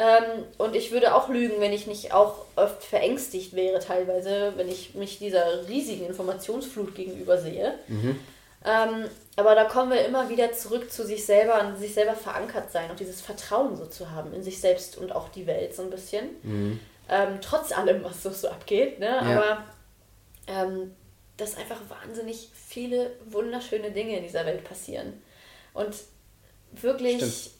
Ähm, 0.00 0.44
und 0.56 0.74
ich 0.74 0.92
würde 0.92 1.14
auch 1.14 1.28
lügen, 1.28 1.60
wenn 1.60 1.74
ich 1.74 1.86
nicht 1.86 2.14
auch 2.14 2.46
oft 2.56 2.82
verängstigt 2.82 3.52
wäre, 3.52 3.80
teilweise, 3.80 4.54
wenn 4.56 4.68
ich 4.68 4.94
mich 4.94 5.18
dieser 5.18 5.68
riesigen 5.68 6.06
Informationsflut 6.06 6.94
gegenüber 6.94 7.36
sehe. 7.36 7.74
Ähm, 8.64 9.04
aber 9.36 9.54
da 9.54 9.64
kommen 9.64 9.90
wir 9.90 10.02
immer 10.06 10.30
wieder 10.30 10.52
zurück 10.52 10.90
zu 10.90 11.04
sich 11.04 11.26
selber, 11.26 11.56
an 11.56 11.76
sich 11.76 11.92
selber 11.92 12.14
verankert 12.14 12.72
sein 12.72 12.90
und 12.90 12.98
dieses 12.98 13.20
Vertrauen 13.20 13.76
so 13.76 13.84
zu 13.84 14.10
haben 14.10 14.32
in 14.32 14.42
sich 14.42 14.58
selbst 14.60 14.96
und 14.96 15.12
auch 15.12 15.28
die 15.28 15.46
Welt 15.46 15.76
so 15.76 15.82
ein 15.82 15.90
bisschen. 15.90 16.30
Ähm, 17.10 17.38
trotz 17.42 17.70
allem, 17.72 18.02
was 18.02 18.22
so, 18.22 18.30
so 18.30 18.48
abgeht. 18.48 19.00
Ne? 19.00 19.20
Aber 19.20 19.64
ähm, 20.46 20.94
dass 21.36 21.58
einfach 21.58 21.80
wahnsinnig 21.88 22.50
viele 22.54 23.10
wunderschöne 23.26 23.90
Dinge 23.90 24.16
in 24.16 24.22
dieser 24.22 24.46
Welt 24.46 24.64
passieren. 24.64 25.20
Und 25.74 25.94
wirklich 26.72 27.16
Stimmt. 27.16 27.59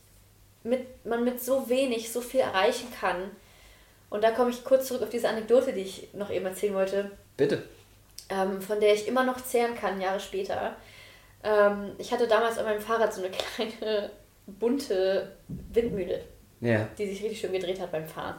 Mit, 0.63 1.05
man 1.07 1.25
mit 1.25 1.43
so 1.43 1.69
wenig 1.69 2.13
so 2.13 2.21
viel 2.21 2.41
erreichen 2.41 2.89
kann. 3.01 3.31
Und 4.11 4.25
da 4.25 4.31
komme 4.33 4.51
ich 4.51 4.65
kurz 4.65 4.89
zurück 4.89 5.03
auf 5.03 5.09
diese 5.11 5.29
Anekdote, 5.29 5.73
die 5.73 5.83
ich 5.83 6.09
noch 6.15 6.31
eben 6.31 6.45
erzählen 6.47 6.75
wollte, 6.75 7.11
Bitte. 7.37 7.63
ähm, 8.29 8.61
von 8.61 8.81
der 8.81 8.93
ich 8.95 9.07
immer 9.07 9.25
noch 9.25 9.41
zehren 9.41 9.75
kann, 9.77 10.01
Jahre 10.01 10.19
später. 10.21 10.75
Ähm, 11.45 11.93
ich 11.99 12.13
hatte 12.13 12.27
damals 12.27 12.59
an 12.59 12.65
meinem 12.65 12.81
Fahrrad 12.81 13.15
so 13.15 13.23
eine 13.23 13.31
kleine 13.57 14.11
bunte 14.47 15.31
Windmühle 15.49 16.23
Ja. 16.61 16.89
die 16.99 17.07
sich 17.07 17.23
richtig 17.23 17.41
schön 17.41 17.53
gedreht 17.53 17.81
hat 17.81 17.93
beim 17.93 18.07
Fahren. 18.07 18.35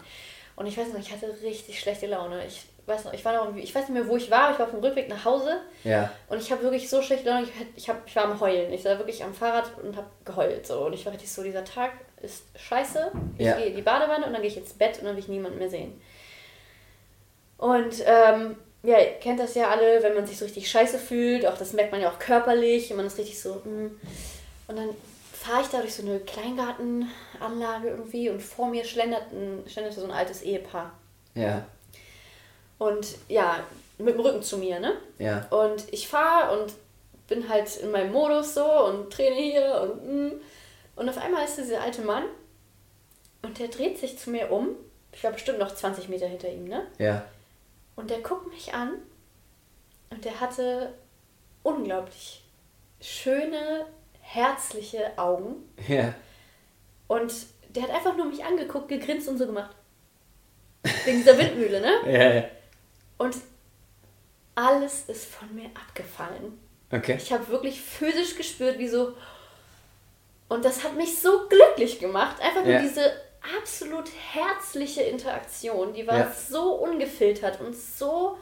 Und 0.57 0.67
ich 0.67 0.77
weiß 0.77 0.89
noch, 0.93 0.99
ich 0.99 1.11
hatte 1.11 1.33
richtig 1.41 1.79
schlechte 1.79 2.05
Laune. 2.07 2.45
Ich 2.45 2.65
weiß 2.85 3.05
noch, 3.05 3.13
ich 3.13 3.23
war 3.23 3.33
noch, 3.33 3.45
irgendwie- 3.45 3.61
ich 3.63 3.73
weiß 3.73 3.83
nicht 3.87 3.97
mehr, 3.97 4.07
wo 4.07 4.17
ich 4.17 4.29
war. 4.29 4.51
Ich 4.51 4.59
war 4.59 4.65
auf 4.65 4.71
dem 4.73 4.81
Rückweg 4.83 5.07
nach 5.07 5.23
Hause 5.23 5.61
Ja. 5.85 6.11
und 6.27 6.39
ich 6.41 6.51
habe 6.51 6.61
wirklich 6.63 6.89
so 6.89 7.01
schlechte 7.01 7.29
Laune. 7.29 7.43
Ich, 7.43 7.51
ich, 7.77 7.89
hab, 7.89 8.05
ich 8.05 8.15
war 8.15 8.25
am 8.25 8.39
Heulen. 8.41 8.71
Ich 8.73 8.83
war 8.85 8.97
wirklich 8.97 9.23
am 9.23 9.33
Fahrrad 9.33 9.71
und 9.81 9.95
habe 9.95 10.07
geheult. 10.25 10.67
So. 10.67 10.85
Und 10.85 10.93
ich 10.93 11.05
war 11.05 11.13
richtig 11.13 11.31
so, 11.31 11.41
dieser 11.43 11.63
Tag 11.63 11.93
ist 12.23 12.43
scheiße. 12.55 13.11
Ich 13.37 13.45
Ja. 13.45 13.57
gehe 13.57 13.67
in 13.67 13.75
die 13.75 13.81
Badewanne 13.81 14.25
und 14.25 14.33
dann 14.33 14.41
gehe 14.41 14.51
ich 14.51 14.57
ins 14.57 14.73
Bett 14.73 14.99
und 14.99 15.05
dann 15.05 15.15
will 15.15 15.23
ich 15.23 15.29
niemanden 15.29 15.59
mehr 15.59 15.69
sehen. 15.69 15.99
Und 17.57 18.03
ähm, 18.05 18.55
ja, 18.83 18.97
ihr 18.99 19.11
kennt 19.19 19.39
das 19.39 19.53
ja 19.55 19.69
alle, 19.69 20.01
wenn 20.01 20.15
man 20.15 20.25
sich 20.25 20.37
so 20.37 20.45
richtig 20.45 20.69
scheiße 20.69 20.97
fühlt. 20.97 21.45
Auch 21.45 21.57
das 21.57 21.73
merkt 21.73 21.91
man 21.91 22.01
ja 22.01 22.09
auch 22.09 22.17
körperlich. 22.19 22.89
Und 22.89 22.97
man 22.97 23.05
ist 23.05 23.17
richtig 23.19 23.39
so. 23.39 23.55
mm. 23.63 23.99
Und 24.67 24.75
dann 24.77 24.89
fahre 25.33 25.61
ich 25.61 25.67
da 25.67 25.79
durch 25.79 25.93
so 25.93 26.03
eine 26.03 26.19
Kleingartenanlage 26.19 27.89
irgendwie 27.89 28.29
und 28.29 28.41
vor 28.41 28.67
mir 28.69 28.85
schlendert 28.85 29.31
ein, 29.31 29.63
schlenderte 29.67 29.99
so 29.99 30.05
ein 30.05 30.11
altes 30.11 30.41
Ehepaar. 30.41 30.93
Ja. 31.35 31.65
Und 32.79 33.15
ja, 33.27 33.59
mit 33.99 34.15
dem 34.15 34.21
Rücken 34.21 34.41
zu 34.41 34.57
mir, 34.57 34.79
ne? 34.79 34.93
Ja. 35.19 35.45
Und 35.51 35.85
ich 35.91 36.07
fahre 36.07 36.59
und 36.59 36.73
bin 37.27 37.47
halt 37.47 37.75
in 37.77 37.91
meinem 37.91 38.11
Modus 38.11 38.55
so 38.55 38.65
und 38.65 39.13
hier 39.15 39.81
und 39.83 40.05
mm. 40.07 40.41
Und 41.01 41.09
auf 41.09 41.17
einmal 41.17 41.43
ist 41.43 41.57
dieser 41.57 41.81
alte 41.81 42.03
Mann 42.03 42.25
und 43.41 43.57
der 43.57 43.69
dreht 43.69 43.97
sich 43.97 44.19
zu 44.19 44.29
mir 44.29 44.51
um. 44.51 44.69
Ich 45.11 45.23
war 45.23 45.31
bestimmt 45.31 45.57
noch 45.57 45.73
20 45.73 46.09
Meter 46.09 46.27
hinter 46.27 46.47
ihm, 46.47 46.65
ne? 46.65 46.85
Ja. 46.99 47.25
Und 47.95 48.11
der 48.11 48.19
guckt 48.19 48.47
mich 48.47 48.75
an 48.75 48.93
und 50.11 50.23
der 50.23 50.39
hatte 50.39 50.93
unglaublich 51.63 52.43
schöne, 53.01 53.87
herzliche 54.19 55.17
Augen. 55.17 55.67
Ja. 55.87 56.13
Und 57.07 57.33
der 57.69 57.81
hat 57.83 57.89
einfach 57.89 58.15
nur 58.15 58.27
mich 58.27 58.45
angeguckt, 58.45 58.87
gegrinst 58.87 59.27
und 59.27 59.39
so 59.39 59.47
gemacht. 59.47 59.75
Wegen 61.05 61.17
dieser 61.17 61.35
Windmühle, 61.35 61.81
ne? 61.81 61.93
Ja. 62.05 62.33
ja. 62.33 62.43
Und 63.17 63.37
alles 64.53 65.09
ist 65.09 65.25
von 65.25 65.53
mir 65.55 65.71
abgefallen. 65.73 66.59
Okay. 66.91 67.17
Ich 67.17 67.33
habe 67.33 67.47
wirklich 67.47 67.81
physisch 67.81 68.35
gespürt, 68.35 68.77
wie 68.77 68.87
so. 68.87 69.15
Und 70.51 70.65
das 70.65 70.83
hat 70.83 70.95
mich 70.97 71.17
so 71.19 71.47
glücklich 71.47 71.99
gemacht. 71.99 72.35
Einfach 72.41 72.63
nur 72.63 72.73
Ja. 72.73 72.81
diese 72.81 73.11
absolut 73.59 74.09
herzliche 74.33 75.01
Interaktion. 75.03 75.93
Die 75.93 76.05
war 76.05 76.17
Ja. 76.19 76.31
so 76.31 76.73
ungefiltert 76.75 77.59
und 77.61 77.73
so 77.75 78.37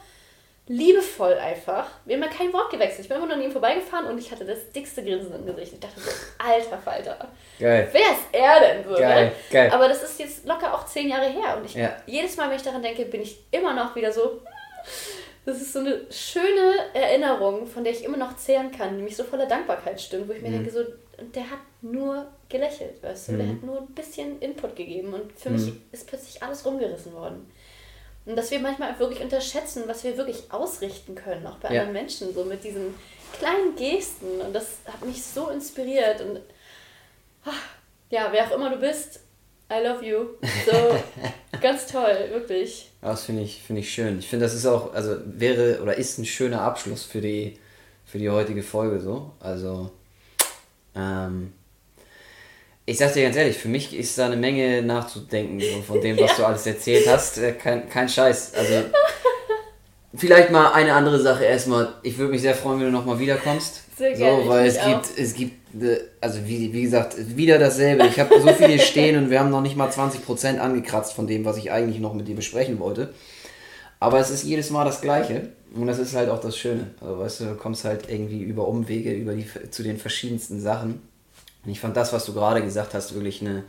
liebevoll 0.68 1.34
einfach. 1.34 1.88
Wir 2.06 2.16
haben 2.16 2.24
ja 2.24 2.30
kein 2.30 2.54
Wort 2.54 2.70
gewechselt. 2.72 3.02
Ich 3.02 3.08
bin 3.08 3.16
einfach 3.16 3.28
nur 3.28 3.38
an 3.38 3.44
ihm 3.44 3.52
vorbeigefahren 3.52 4.06
und 4.08 4.18
ich 4.20 4.32
hatte 4.32 4.46
das 4.46 4.70
dickste 4.72 5.04
Grinsen 5.04 5.34
im 5.34 5.46
Gesicht. 5.46 5.74
Ich 5.74 5.80
dachte 5.80 6.00
so, 6.00 6.10
alter 6.38 6.78
Falter. 6.78 7.28
Geil. 7.60 7.88
Wer 7.92 8.02
ist 8.02 8.26
er 8.32 8.60
denn 8.60 8.84
so? 8.84 8.96
Geil, 8.96 9.26
ne? 9.28 9.32
geil. 9.52 9.72
Aber 9.74 9.88
das 9.88 10.04
ist 10.04 10.20
jetzt 10.20 10.46
locker 10.46 10.74
auch 10.74 10.86
zehn 10.86 11.10
Jahre 11.10 11.28
her. 11.28 11.58
Und 11.58 11.66
ich, 11.66 11.74
Ja. 11.76 11.96
jedes 12.06 12.38
Mal, 12.38 12.50
wenn 12.50 12.58
ich 12.58 12.64
daran 12.64 12.84
denke, 12.84 13.06
bin 13.06 13.22
ich 13.22 13.40
immer 13.52 13.74
noch 13.74 13.96
wieder 13.96 14.12
so. 14.12 14.42
Das 15.46 15.60
ist 15.62 15.74
so 15.74 15.80
eine 15.80 16.02
schöne 16.12 16.74
Erinnerung, 16.94 17.66
von 17.66 17.84
der 17.84 17.94
ich 17.94 18.04
immer 18.04 18.18
noch 18.18 18.36
zehren 18.36 18.72
kann, 18.72 18.98
die 18.98 19.04
mich 19.04 19.16
so 19.16 19.24
voller 19.24 19.46
Dankbarkeit 19.48 20.00
stimmt, 20.00 20.28
wo 20.28 20.34
ich 20.34 20.42
Mhm. 20.42 20.50
mir 20.50 20.58
denke, 20.58 20.72
so, 20.72 20.84
und 21.22 21.36
der 21.36 21.44
hat 21.50 21.60
nur 21.82 22.28
gelächelt, 22.50 23.02
weißt 23.04 23.30
du, 23.30 23.38
der 23.38 23.48
hat 23.50 23.64
nur 23.64 23.80
ein 23.80 23.94
bisschen 23.94 24.40
Input 24.42 24.76
gegeben 24.76 25.14
und 25.14 25.32
für 25.40 25.50
mich 25.50 25.66
Mhm. 25.68 25.82
ist 25.92 26.08
plötzlich 26.08 26.42
alles 26.42 26.66
rumgerissen 26.66 27.14
worden. 27.14 27.50
Und 28.26 28.36
dass 28.36 28.52
wir 28.52 28.60
manchmal 28.60 28.98
wirklich 29.00 29.22
unterschätzen, 29.22 29.84
was 29.88 30.04
wir 30.04 30.16
wirklich 30.18 30.44
ausrichten 30.52 31.16
können, 31.16 31.46
auch 31.48 31.58
bei 31.58 31.70
Ja. 31.74 31.82
anderen 31.82 31.94
Menschen, 31.94 32.34
so 32.34 32.44
mit 32.44 32.64
diesen 32.64 32.94
kleinen 33.40 33.76
Gesten. 33.76 34.42
Und 34.42 34.54
das 34.54 34.78
hat 34.86 35.04
mich 35.06 35.24
so 35.24 35.50
inspiriert. 35.50 36.22
Und 36.22 36.42
ah, 37.46 37.52
ja, 38.10 38.28
wer 38.32 38.46
auch 38.48 38.52
immer 38.56 38.70
du 38.70 38.78
bist, 38.78 39.22
I 39.72 39.84
love 39.86 40.06
you. 40.06 40.26
So, 40.66 40.96
ganz 41.62 41.88
toll, 41.88 42.30
wirklich. 42.32 42.92
Das 43.02 43.24
finde 43.26 43.44
ich, 43.44 43.64
finde 43.64 43.82
ich 43.82 43.92
schön. 43.94 44.20
Ich 44.20 44.28
finde, 44.28 44.46
das 44.46 44.54
ist 44.54 44.66
auch, 44.66 44.94
also 44.94 45.16
wäre 45.26 45.82
oder 45.82 45.96
ist 45.96 46.18
ein 46.20 46.26
schöner 46.26 46.62
Abschluss 46.62 47.04
für 47.04 47.22
die, 47.22 47.58
für 48.06 48.18
die 48.20 48.30
heutige 48.30 48.64
Folge 48.64 49.00
so. 49.00 49.32
Also, 49.40 49.92
ähm, 50.96 51.54
ich 52.86 52.98
sag 52.98 53.14
dir 53.14 53.24
ganz 53.24 53.36
ehrlich, 53.36 53.58
für 53.58 53.68
mich 53.68 53.96
ist 53.96 54.18
da 54.18 54.26
eine 54.26 54.36
Menge 54.38 54.82
nachzudenken 54.82 55.60
so 55.60 55.82
von 55.82 56.02
dem, 56.02 56.20
was 56.20 56.36
du 56.38 56.46
alles 56.46 56.66
erzählt 56.66 57.08
hast. 57.08 57.38
Äh, 57.38 57.52
Kein, 57.54 57.88
kein 57.90 58.10
Scheiß. 58.10 58.54
Also, 58.56 58.86
vielleicht 60.16 60.52
mal 60.52 60.72
eine 60.74 60.94
andere 60.94 61.20
Sache 61.20 61.46
erstmal. 61.46 61.94
Ich 62.04 62.18
würde 62.18 62.32
mich 62.32 62.42
sehr 62.42 62.56
freuen, 62.56 62.80
wenn 62.80 62.88
du 62.88 62.92
nochmal 62.92 63.20
wiederkommst. 63.20 63.84
Sehr 63.98 64.14
gerne, 64.14 64.44
So, 64.44 64.50
weil 64.50 64.68
es 64.68 64.80
auch. 64.80 64.86
gibt, 64.88 65.20
es 65.20 65.34
gibt, 65.34 65.84
äh, 65.84 66.00
also 66.22 66.40
wie, 66.46 66.74
wie 66.74 66.82
gesagt, 66.82 67.16
wieder 67.38 67.60
dasselbe. 67.60 68.08
Ich 68.08 68.20
habe 68.20 68.40
so 68.42 68.48
viel 68.54 68.68
hier 68.70 68.80
stehen 68.80 69.18
und 69.18 69.30
wir 69.30 69.40
haben 69.40 69.50
noch 69.52 69.62
nicht 69.62 69.76
mal 69.76 69.90
20% 69.90 70.58
angekratzt 70.58 71.14
von 71.14 71.28
dem, 71.28 71.46
was 71.46 71.58
ich 71.58 71.72
eigentlich 71.72 72.00
noch 72.00 72.14
mit 72.14 72.28
dir 72.28 72.36
besprechen 72.36 72.80
wollte. 72.80 73.14
Aber 74.00 74.20
es 74.20 74.30
ist 74.30 74.44
jedes 74.44 74.70
Mal 74.70 74.86
das 74.86 75.02
Gleiche. 75.02 75.50
Und 75.76 75.88
das 75.88 76.00
ist 76.00 76.16
halt 76.16 76.30
auch 76.30 76.42
das 76.42 76.58
Schöne. 76.58 76.92
Also, 77.00 77.20
weißt 77.20 77.40
du, 77.42 77.46
du 77.46 77.56
kommst 77.56 77.86
halt 77.86 78.10
irgendwie 78.10 78.42
über 78.42 78.68
Umwege, 78.68 79.14
über 79.14 79.34
die, 79.34 79.46
zu 79.70 79.84
den 79.84 79.98
verschiedensten 79.98 80.60
Sachen. 80.60 81.02
Und 81.64 81.72
ich 81.72 81.80
fand 81.80 81.96
das, 81.96 82.14
was 82.14 82.26
du 82.26 82.34
gerade 82.34 82.64
gesagt 82.64 82.94
hast, 82.94 83.14
wirklich 83.14 83.42
einen 83.42 83.64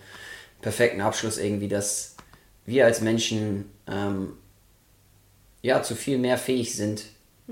perfekten 0.62 1.00
Abschluss 1.00 1.38
irgendwie, 1.38 1.68
dass 1.68 2.16
wir 2.64 2.84
als 2.84 3.00
Menschen 3.00 3.70
ähm, 3.86 4.34
ja 5.62 5.82
zu 5.82 5.94
viel 5.94 6.18
mehr 6.18 6.38
fähig 6.38 6.74
sind, 6.74 7.04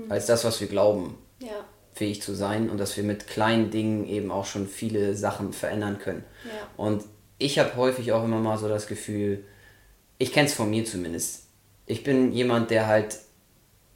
als 0.07 0.25
das, 0.27 0.45
was 0.45 0.61
wir 0.61 0.67
glauben, 0.67 1.17
Ja, 1.39 1.65
fähig 1.93 2.21
zu 2.21 2.33
sein. 2.33 2.69
Und 2.69 2.77
dass 2.77 2.95
wir 2.95 3.03
mit 3.03 3.27
kleinen 3.27 3.69
Dingen 3.69 4.07
eben 4.07 4.31
auch 4.31 4.45
schon 4.45 4.67
viele 4.67 5.15
Sachen 5.15 5.51
verändern 5.53 5.99
können. 5.99 6.23
Ja. 6.45 6.51
Und 6.77 7.03
ich 7.37 7.59
habe 7.59 7.75
häufig 7.75 8.11
auch 8.13 8.23
immer 8.23 8.39
mal 8.39 8.57
so 8.57 8.69
das 8.69 8.87
Gefühl, 8.87 9.43
ich 10.17 10.31
kenne 10.31 10.47
es 10.47 10.53
von 10.53 10.69
mir 10.69 10.85
zumindest. 10.85 11.43
Ich 11.85 12.03
bin 12.03 12.31
jemand, 12.31 12.71
der 12.71 12.87
halt, 12.87 13.19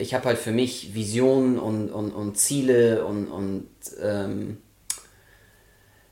ich 0.03 0.13
habe 0.13 0.25
halt 0.25 0.37
für 0.37 0.51
mich 0.51 0.93
Visionen 0.93 1.57
und, 1.57 1.89
und, 1.89 2.11
und 2.11 2.37
Ziele 2.37 3.05
und, 3.05 3.27
und 3.27 3.67
ähm, 4.01 4.57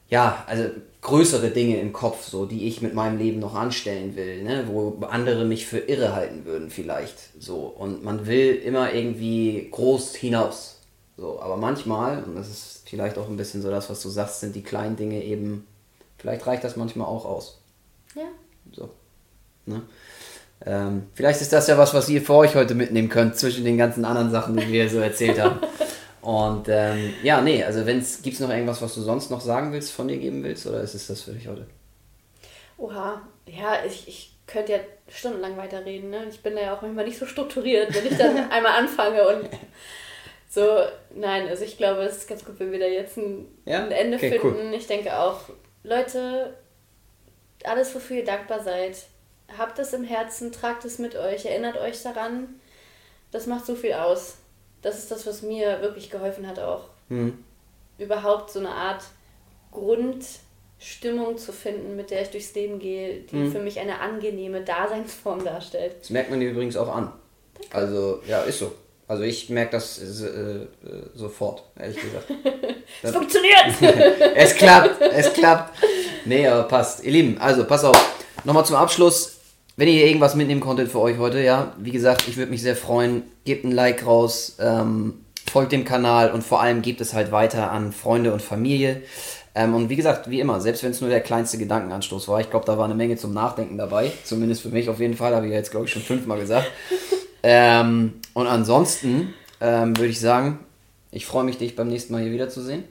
ja, 0.10 0.44
also 0.48 0.70
größere 1.02 1.50
Dinge 1.50 1.80
im 1.80 1.94
Kopf, 1.94 2.28
so 2.28 2.46
die 2.46 2.68
ich 2.68 2.82
mit 2.82 2.94
meinem 2.94 3.18
Leben 3.18 3.40
noch 3.40 3.54
anstellen 3.54 4.16
will, 4.16 4.44
ne? 4.44 4.66
wo 4.68 4.98
andere 5.10 5.46
mich 5.46 5.66
für 5.66 5.80
irre 5.80 6.14
halten 6.14 6.46
würden 6.46 6.70
vielleicht. 6.70 7.18
So. 7.40 7.66
Und 7.66 8.04
man 8.04 8.28
will 8.28 8.56
immer 8.56 8.94
irgendwie 8.94 9.68
groß 9.72 10.16
hinaus. 10.16 10.80
So, 11.18 11.42
aber 11.42 11.58
manchmal, 11.58 12.24
und 12.24 12.36
das 12.36 12.50
ist 12.50 12.84
vielleicht 12.90 13.18
auch 13.18 13.28
ein 13.28 13.38
bisschen 13.38 13.62
so 13.62 13.70
das, 13.70 13.90
was 13.90 14.02
du 14.02 14.10
sagst, 14.10 14.40
sind 14.40 14.56
die 14.56 14.64
kleinen 14.64 14.96
Dinge 14.96 15.24
eben, 15.24 15.68
vielleicht 16.18 16.48
reicht 16.48 16.64
das 16.64 16.78
manchmal 16.78 17.08
auch 17.08 17.26
aus. 17.26 17.60
ja. 18.16 18.28
So. 18.72 18.90
Ne? 19.66 19.82
Ähm, 20.66 21.08
vielleicht 21.14 21.42
ist 21.42 21.54
das 21.54 21.68
ja 21.68 21.78
was, 21.78 21.94
was 21.94 22.08
ihr 22.10 22.22
für 22.22 22.36
euch 22.36 22.56
heute 22.56 22.76
mitnehmen 22.76 23.10
könnt, 23.10 23.36
zwischen 23.36 23.66
den 23.66 23.78
ganzen 23.78 24.06
anderen 24.06 24.32
Sachen, 24.32 24.56
die 24.58 24.68
wir 24.68 24.90
so 24.90 25.00
erzählt 25.00 25.40
haben. 25.40 25.60
Und 26.22 26.68
ähm, 26.70 27.14
ja, 27.24 27.42
nee, 27.42 27.64
also 27.64 27.86
wenn's, 27.86 28.22
gibt's 28.22 28.40
noch 28.40 28.50
irgendwas, 28.50 28.82
was 28.82 28.94
du 28.94 29.02
sonst 29.02 29.32
noch 29.32 29.42
sagen 29.42 29.74
willst, 29.74 29.92
von 29.92 30.08
dir 30.08 30.18
geben 30.18 30.44
willst, 30.44 30.68
oder 30.68 30.82
ist 30.82 30.94
es 30.94 31.08
das 31.08 31.22
für 31.24 31.32
dich 31.32 31.48
heute? 31.48 31.66
Oha, 32.78 33.22
ja, 33.48 33.84
ich, 33.88 34.08
ich 34.08 34.36
könnte 34.46 34.74
ja 34.74 34.80
stundenlang 35.10 35.58
weiterreden. 35.58 36.12
Ne? 36.12 36.26
Ich 36.30 36.42
bin 36.42 36.56
da 36.56 36.62
ja 36.62 36.76
auch 36.76 36.82
manchmal 36.82 37.06
nicht 37.06 37.18
so 37.18 37.26
strukturiert, 37.26 37.94
wenn 37.96 38.06
ich 38.06 38.18
dann 38.18 38.38
einmal 38.52 38.74
anfange 38.74 39.28
und 39.28 39.50
so. 40.48 40.82
Nein, 41.16 41.48
also 41.48 41.64
ich 41.64 41.78
glaube, 41.78 42.02
es 42.04 42.18
ist 42.18 42.30
ganz 42.30 42.46
gut, 42.46 42.60
wenn 42.60 42.72
wir 42.72 42.80
da 42.80 42.86
jetzt 42.86 43.18
ein, 43.18 43.48
Ja? 43.66 43.84
ein 43.84 43.92
Ende 43.92 44.18
Okay, 44.18 44.40
finden. 44.40 44.74
Ich 44.74 44.86
denke 44.88 45.18
auch, 45.18 45.40
Leute, 45.84 46.54
alles, 47.64 47.96
wofür 47.96 48.18
ihr 48.18 48.26
dankbar 48.26 48.62
seid, 48.62 48.98
habt 49.58 49.80
es 49.80 49.94
im 49.94 50.04
Herzen, 50.04 50.52
tragt 50.52 50.86
es 50.86 51.00
mit 51.00 51.16
euch, 51.16 51.46
erinnert 51.46 51.78
euch 51.78 52.02
daran. 52.04 52.48
Das 53.32 53.48
macht 53.48 53.66
so 53.66 53.76
viel 53.76 53.94
aus. 53.94 54.36
Das 54.82 54.98
ist 54.98 55.12
das, 55.12 55.28
was 55.28 55.42
mir 55.42 55.82
wirklich 55.82 56.10
geholfen 56.10 56.48
hat 56.48 56.60
auch. 56.60 56.86
Mhm. 57.10 57.44
Überhaupt 57.98 58.52
so 58.52 58.60
eine 58.60 58.70
Art 58.70 59.04
Grundstimmung 59.72 61.38
zu 61.38 61.54
finden, 61.54 61.96
mit 61.96 62.10
der 62.10 62.24
ich 62.24 62.30
durchs 62.30 62.54
Leben 62.56 62.80
gehe, 62.80 63.22
die 63.22 63.36
mhm. 63.36 63.52
für 63.52 63.60
mich 63.60 63.80
eine 63.80 64.00
angenehme 64.00 64.62
Daseinsform 64.62 65.46
darstellt. 65.46 65.96
Das 66.02 66.10
merkt 66.10 66.30
man 66.30 66.40
dir 66.40 66.50
übrigens 66.50 66.76
auch 66.76 66.94
an. 66.94 67.14
Danke. 67.56 67.76
Also, 67.76 68.22
ja, 68.28 68.42
ist 68.42 68.60
so. 68.60 68.74
Also 69.08 69.24
ich 69.24 69.50
merke 69.50 69.72
das 69.72 70.00
äh, 70.00 70.26
äh, 70.26 70.68
sofort, 71.16 71.64
ehrlich 71.78 71.98
gesagt. 71.98 72.32
es 73.04 73.12
funktioniert! 73.12 73.66
es 74.36 74.56
klappt, 74.56 75.02
es 75.02 75.34
klappt. 75.34 75.78
Nee, 76.24 76.48
aber 76.48 76.64
passt. 76.64 77.04
Ihr 77.04 77.12
Lieben, 77.12 77.38
also 77.38 77.66
pass 77.66 77.84
auf. 77.84 77.98
Nochmal 78.46 78.66
zum 78.66 78.78
Abschluss. 78.78 79.41
Wenn 79.78 79.88
ihr 79.88 80.06
irgendwas 80.06 80.36
mitnehmen 80.36 80.62
konntet 80.62 80.92
für 80.92 81.00
euch 81.00 81.18
heute, 81.18 81.42
ja, 81.42 81.74
wie 81.80 81.92
gesagt, 81.92 82.28
ich 82.28 82.38
würde 82.38 82.52
mich 82.52 82.62
sehr 82.62 82.76
freuen. 82.76 83.24
Gebt 83.46 83.64
ein 83.64 83.72
Like 83.72 84.06
raus, 84.06 84.58
ähm, 84.60 85.26
folgt 85.50 85.72
dem 85.72 85.86
Kanal 85.86 86.32
und 86.32 86.44
vor 86.44 86.62
allem 86.62 86.82
gebt 86.82 87.02
es 87.02 87.14
halt 87.14 87.32
weiter 87.32 87.72
an 87.72 87.92
Freunde 87.92 88.34
und 88.34 88.42
Familie. 88.42 89.02
Ähm, 89.54 89.76
und 89.76 89.90
wie 89.90 89.96
gesagt, 89.96 90.30
wie 90.30 90.40
immer, 90.40 90.62
selbst 90.62 90.84
wenn 90.84 90.92
es 90.92 91.02
nur 91.02 91.10
der 91.10 91.22
kleinste 91.22 91.58
Gedankenanstoß 91.58 92.28
war, 92.28 92.40
ich 92.40 92.50
glaube, 92.50 92.66
da 92.66 92.78
war 92.78 92.86
eine 92.86 92.96
Menge 92.96 93.18
zum 93.18 93.34
Nachdenken 93.34 93.78
dabei. 93.78 94.12
Zumindest 94.24 94.62
für 94.62 94.70
mich 94.70 94.90
auf 94.90 95.00
jeden 95.00 95.16
Fall, 95.16 95.36
habe 95.36 95.46
ich 95.48 95.52
ja 95.52 95.58
jetzt, 95.58 95.72
glaube 95.72 95.86
ich, 95.86 95.92
schon 95.92 96.02
fünfmal 96.02 96.40
gesagt. 96.40 96.70
Ähm, 97.44 98.14
und 98.36 98.46
ansonsten 98.46 99.34
ähm, 99.62 99.98
würde 99.98 100.12
ich 100.12 100.20
sagen, 100.20 100.60
ich 101.10 101.26
freue 101.26 101.44
mich, 101.44 101.58
dich 101.58 101.76
beim 101.76 101.88
nächsten 101.88 102.14
Mal 102.14 102.22
hier 102.22 102.32
wiederzusehen. 102.32 102.84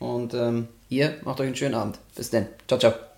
Und 0.00 0.34
ähm, 0.34 0.66
ihr 0.88 1.14
macht 1.22 1.40
euch 1.40 1.46
einen 1.46 1.54
schönen 1.54 1.76
Abend. 1.76 2.00
Bis 2.16 2.30
dann. 2.30 2.48
Ciao, 2.66 2.80
ciao. 2.80 3.15